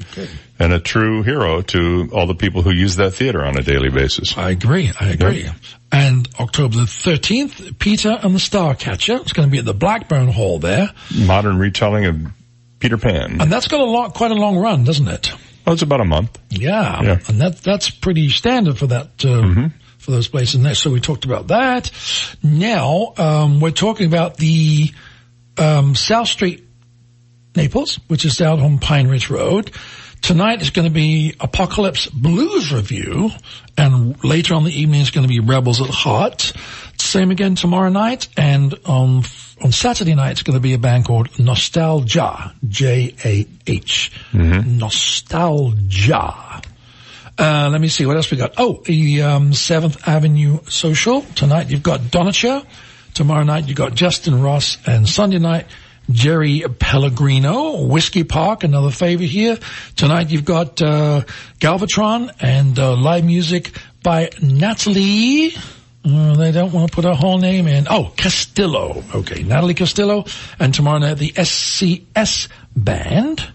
and 0.57 0.73
a 0.73 0.79
true 0.79 1.21
hero 1.21 1.61
to 1.61 2.09
all 2.11 2.25
the 2.25 2.33
people 2.33 2.63
who 2.63 2.71
use 2.71 2.95
that 2.95 3.11
theater 3.11 3.45
on 3.45 3.55
a 3.55 3.61
daily 3.61 3.89
basis. 3.89 4.35
I 4.35 4.49
agree. 4.49 4.91
I 4.99 5.09
agree. 5.09 5.47
And 5.91 6.27
October 6.39 6.77
the 6.77 6.81
13th, 6.83 7.77
Peter 7.77 8.17
and 8.21 8.33
the 8.33 8.39
Starcatcher. 8.39 9.21
It's 9.21 9.33
going 9.33 9.47
to 9.47 9.51
be 9.51 9.59
at 9.59 9.65
the 9.65 9.75
Blackburn 9.75 10.29
Hall 10.29 10.57
there. 10.57 10.91
Modern 11.15 11.59
retelling 11.59 12.05
of 12.05 12.19
Peter 12.79 12.97
Pan. 12.97 13.39
And 13.39 13.51
that's 13.51 13.67
got 13.67 13.79
a 13.79 13.85
lot, 13.85 14.15
quite 14.15 14.31
a 14.31 14.35
long 14.35 14.57
run, 14.57 14.85
doesn't 14.85 15.07
it? 15.07 15.31
Oh, 15.67 15.73
it's 15.73 15.83
about 15.83 16.01
a 16.01 16.05
month. 16.05 16.37
Yeah. 16.49 17.01
Yeah. 17.03 17.19
And 17.27 17.41
that, 17.41 17.57
that's 17.57 17.89
pretty 17.91 18.29
standard 18.29 18.77
for 18.77 18.87
that, 18.87 19.23
uh, 19.23 19.69
for 20.05 20.11
those 20.11 20.27
places. 20.29 20.55
And 20.55 20.65
that, 20.65 20.77
so 20.77 20.91
we 20.91 21.01
talked 21.01 21.25
about 21.25 21.47
that. 21.47 21.91
Now, 22.41 23.13
um, 23.17 23.59
we're 23.59 23.71
talking 23.71 24.07
about 24.07 24.37
the, 24.37 24.91
um, 25.57 25.95
South 25.95 26.27
Street 26.27 26.63
Naples, 27.55 27.99
which 28.07 28.23
is 28.25 28.37
down 28.37 28.59
on 28.59 28.79
Pine 28.79 29.07
Ridge 29.07 29.29
Road. 29.29 29.71
Tonight 30.21 30.61
is 30.61 30.69
going 30.71 30.87
to 30.87 30.93
be 30.93 31.35
Apocalypse 31.39 32.07
Blues 32.07 32.71
Revue, 32.71 33.29
and 33.77 34.23
later 34.23 34.55
on 34.55 34.63
the 34.63 34.71
evening 34.71 35.01
is 35.01 35.11
going 35.11 35.27
to 35.27 35.27
be 35.27 35.39
Rebels 35.39 35.81
at 35.81 35.89
Heart. 35.89 36.53
Same 36.97 37.29
again 37.29 37.55
tomorrow 37.55 37.89
night, 37.89 38.27
and 38.35 38.73
on 38.85 39.23
on 39.61 39.71
Saturday 39.71 40.15
night 40.15 40.31
it's 40.31 40.43
going 40.43 40.55
to 40.55 40.61
be 40.61 40.73
a 40.73 40.79
band 40.79 41.05
called 41.05 41.37
Nostalgia, 41.37 42.53
J 42.67 43.13
A 43.23 43.45
H, 43.67 44.11
Nostalgia. 44.65 46.33
Uh, 47.37 47.69
let 47.71 47.81
me 47.81 47.89
see 47.89 48.05
what 48.05 48.15
else 48.15 48.31
we 48.31 48.37
got. 48.37 48.53
Oh, 48.57 48.81
the 48.85 49.21
um, 49.23 49.53
Seventh 49.53 50.07
Avenue 50.07 50.59
Social 50.69 51.21
tonight. 51.21 51.69
You've 51.69 51.83
got 51.83 51.99
Donatia. 51.99 52.65
Tomorrow 53.13 53.43
night 53.43 53.67
you've 53.67 53.77
got 53.77 53.93
Justin 53.93 54.41
Ross, 54.41 54.77
and 54.85 55.07
Sunday 55.07 55.39
night 55.39 55.67
Jerry 56.09 56.63
Pellegrino. 56.79 57.85
Whiskey 57.85 58.23
Park, 58.23 58.63
another 58.63 58.89
favorite 58.89 59.29
here. 59.29 59.57
Tonight 59.95 60.31
you've 60.31 60.45
got 60.45 60.81
uh, 60.81 61.21
Galvatron 61.59 62.31
and 62.39 62.77
uh, 62.77 62.95
live 62.95 63.25
music 63.25 63.77
by 64.03 64.29
Natalie. 64.41 65.53
Uh, 66.05 66.35
they 66.35 66.51
don't 66.51 66.71
want 66.71 66.89
to 66.89 66.95
put 66.95 67.05
her 67.05 67.15
whole 67.15 67.39
name 67.39 67.67
in. 67.67 67.87
Oh, 67.89 68.13
Castillo. 68.15 69.03
Okay, 69.13 69.43
Natalie 69.43 69.73
Castillo. 69.73 70.25
And 70.59 70.73
tomorrow 70.73 70.99
night 70.99 71.17
the 71.17 71.31
SCS 71.31 72.47
band. 72.75 73.45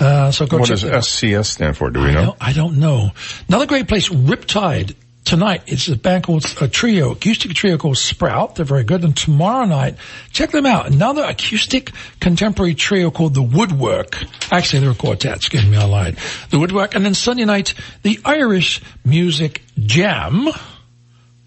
Uh, 0.00 0.30
so 0.30 0.46
go 0.46 0.58
What 0.58 0.68
does. 0.68 0.84
SCS 0.84 1.46
stand 1.46 1.76
for? 1.76 1.90
Do 1.90 2.00
we 2.00 2.06
I 2.08 2.12
know? 2.14 2.24
don't, 2.26 2.36
I 2.40 2.52
don't 2.52 2.78
know. 2.78 3.10
Another 3.48 3.66
great 3.66 3.88
place, 3.88 4.08
Riptide. 4.08 4.94
Tonight, 5.24 5.62
it's 5.66 5.88
a 5.88 5.96
band 5.96 6.22
called, 6.22 6.44
a 6.60 6.68
trio, 6.68 7.10
acoustic 7.10 7.52
trio 7.52 7.76
called 7.78 7.98
Sprout. 7.98 8.54
They're 8.54 8.64
very 8.64 8.84
good. 8.84 9.02
And 9.02 9.16
tomorrow 9.16 9.64
night, 9.64 9.96
check 10.30 10.52
them 10.52 10.66
out. 10.66 10.86
Another 10.86 11.24
acoustic 11.24 11.90
contemporary 12.20 12.76
trio 12.76 13.10
called 13.10 13.34
The 13.34 13.42
Woodwork. 13.42 14.22
Actually, 14.52 14.80
they're 14.82 14.92
a 14.92 14.94
quartet. 14.94 15.34
Excuse 15.38 15.66
me, 15.66 15.76
I 15.76 15.84
lied. 15.84 16.18
The 16.50 16.60
Woodwork. 16.60 16.94
And 16.94 17.04
then 17.04 17.14
Sunday 17.14 17.44
night, 17.44 17.74
the 18.04 18.20
Irish 18.24 18.80
Music 19.04 19.62
Jam. 19.76 20.46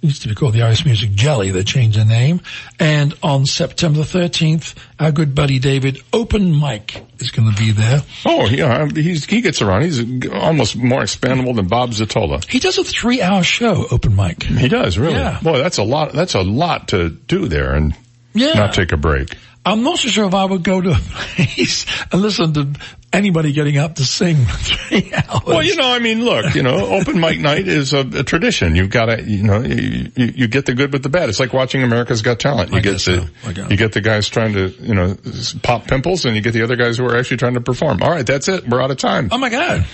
Used 0.01 0.21
to 0.21 0.29
be 0.29 0.35
called 0.35 0.53
the 0.53 0.61
Irish 0.61 0.85
Music 0.85 1.11
Jelly. 1.11 1.51
They 1.51 1.63
changed 1.65 1.99
the 1.99 2.05
name. 2.05 2.39
And 2.79 3.13
on 3.21 3.45
September 3.45 3.99
13th, 4.01 4.73
our 4.97 5.11
good 5.11 5.35
buddy 5.35 5.59
David 5.59 6.01
Open 6.13 6.57
Mic 6.57 7.05
is 7.19 7.31
going 7.31 7.51
to 7.51 7.57
be 7.57 7.71
there. 7.71 8.01
Oh, 8.25 8.45
yeah, 8.45 8.83
uh, 8.83 8.89
he's, 8.95 9.25
he 9.25 9.41
gets 9.41 9.61
around. 9.61 9.81
He's 9.81 9.99
almost 10.31 10.77
more 10.77 11.01
expandable 11.01 11.53
than 11.53 11.67
Bob 11.67 11.89
Zatola. 11.91 12.49
He 12.49 12.59
does 12.59 12.77
a 12.77 12.83
three 12.85 13.21
hour 13.21 13.43
show, 13.43 13.87
open 13.91 14.15
mic. 14.15 14.41
He 14.43 14.69
does, 14.69 14.97
really. 14.97 15.15
Yeah. 15.15 15.37
Boy, 15.43 15.57
that's 15.57 15.79
a 15.79 15.83
lot, 15.83 16.13
that's 16.13 16.33
a 16.33 16.41
lot 16.43 16.87
to 16.89 17.09
do 17.09 17.49
there 17.49 17.73
and 17.75 17.93
Yeah. 18.33 18.53
not 18.53 18.73
take 18.73 18.93
a 18.93 18.97
break. 18.97 19.35
I'm 19.71 19.83
not 19.83 19.99
so 19.99 20.07
sure 20.07 20.25
if 20.25 20.33
I 20.33 20.45
would 20.45 20.63
go 20.63 20.81
to 20.81 20.91
a 20.91 20.95
place 20.95 21.85
and 22.11 22.21
listen 22.21 22.53
to 22.53 22.67
anybody 23.13 23.51
getting 23.53 23.77
up 23.77 23.95
to 23.95 24.03
sing 24.03 24.37
for 24.45 24.57
three 24.57 25.13
hours. 25.29 25.43
Well, 25.45 25.63
you 25.63 25.75
know, 25.75 25.91
I 25.91 25.99
mean, 25.99 26.23
look, 26.23 26.55
you 26.55 26.63
know, 26.63 26.87
open 26.87 27.19
mic 27.19 27.39
night 27.49 27.67
is 27.67 27.93
a, 27.93 27.99
a 27.99 28.23
tradition. 28.23 28.75
You've 28.75 28.89
got 28.89 29.05
to, 29.05 29.23
you 29.23 29.43
know, 29.43 29.61
you, 29.61 30.11
you 30.15 30.25
you 30.35 30.47
get 30.47 30.65
the 30.65 30.73
good 30.73 30.91
with 30.91 31.03
the 31.03 31.09
bad. 31.09 31.29
It's 31.29 31.39
like 31.39 31.53
watching 31.53 31.83
America's 31.83 32.21
Got 32.21 32.39
Talent. 32.39 32.71
You 32.71 32.77
I 32.77 32.81
get 32.81 32.91
the, 32.93 32.99
so. 32.99 33.25
You 33.69 33.77
get 33.77 33.93
the 33.93 34.01
guys 34.01 34.27
trying 34.27 34.53
to, 34.53 34.69
you 34.69 34.95
know, 34.95 35.15
pop 35.63 35.85
pimples 35.87 36.25
and 36.25 36.35
you 36.35 36.41
get 36.41 36.53
the 36.53 36.63
other 36.63 36.75
guys 36.75 36.97
who 36.97 37.05
are 37.05 37.17
actually 37.17 37.37
trying 37.37 37.53
to 37.55 37.61
perform. 37.61 38.01
All 38.01 38.09
right, 38.11 38.25
that's 38.25 38.47
it. 38.47 38.67
We're 38.67 38.81
out 38.81 38.91
of 38.91 38.97
time. 38.97 39.29
Oh 39.31 39.37
my 39.37 39.49
God. 39.49 39.85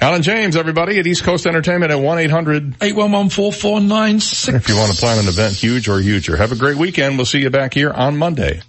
Alan 0.00 0.22
James, 0.22 0.54
everybody 0.54 1.00
at 1.00 1.08
East 1.08 1.24
Coast 1.24 1.44
Entertainment 1.44 1.90
at 1.90 1.98
1-800 1.98 2.76
811-4496. 2.78 4.54
if 4.54 4.68
you 4.68 4.76
want 4.76 4.92
to 4.92 4.96
plan 4.96 5.18
an 5.18 5.26
event 5.26 5.54
huge 5.54 5.88
or 5.88 5.98
huger. 6.00 6.36
Have 6.36 6.52
a 6.52 6.56
great 6.56 6.76
weekend. 6.76 7.16
We'll 7.16 7.26
see 7.26 7.40
you 7.40 7.50
back 7.50 7.74
here 7.74 7.90
on 7.90 8.16
Monday. 8.16 8.62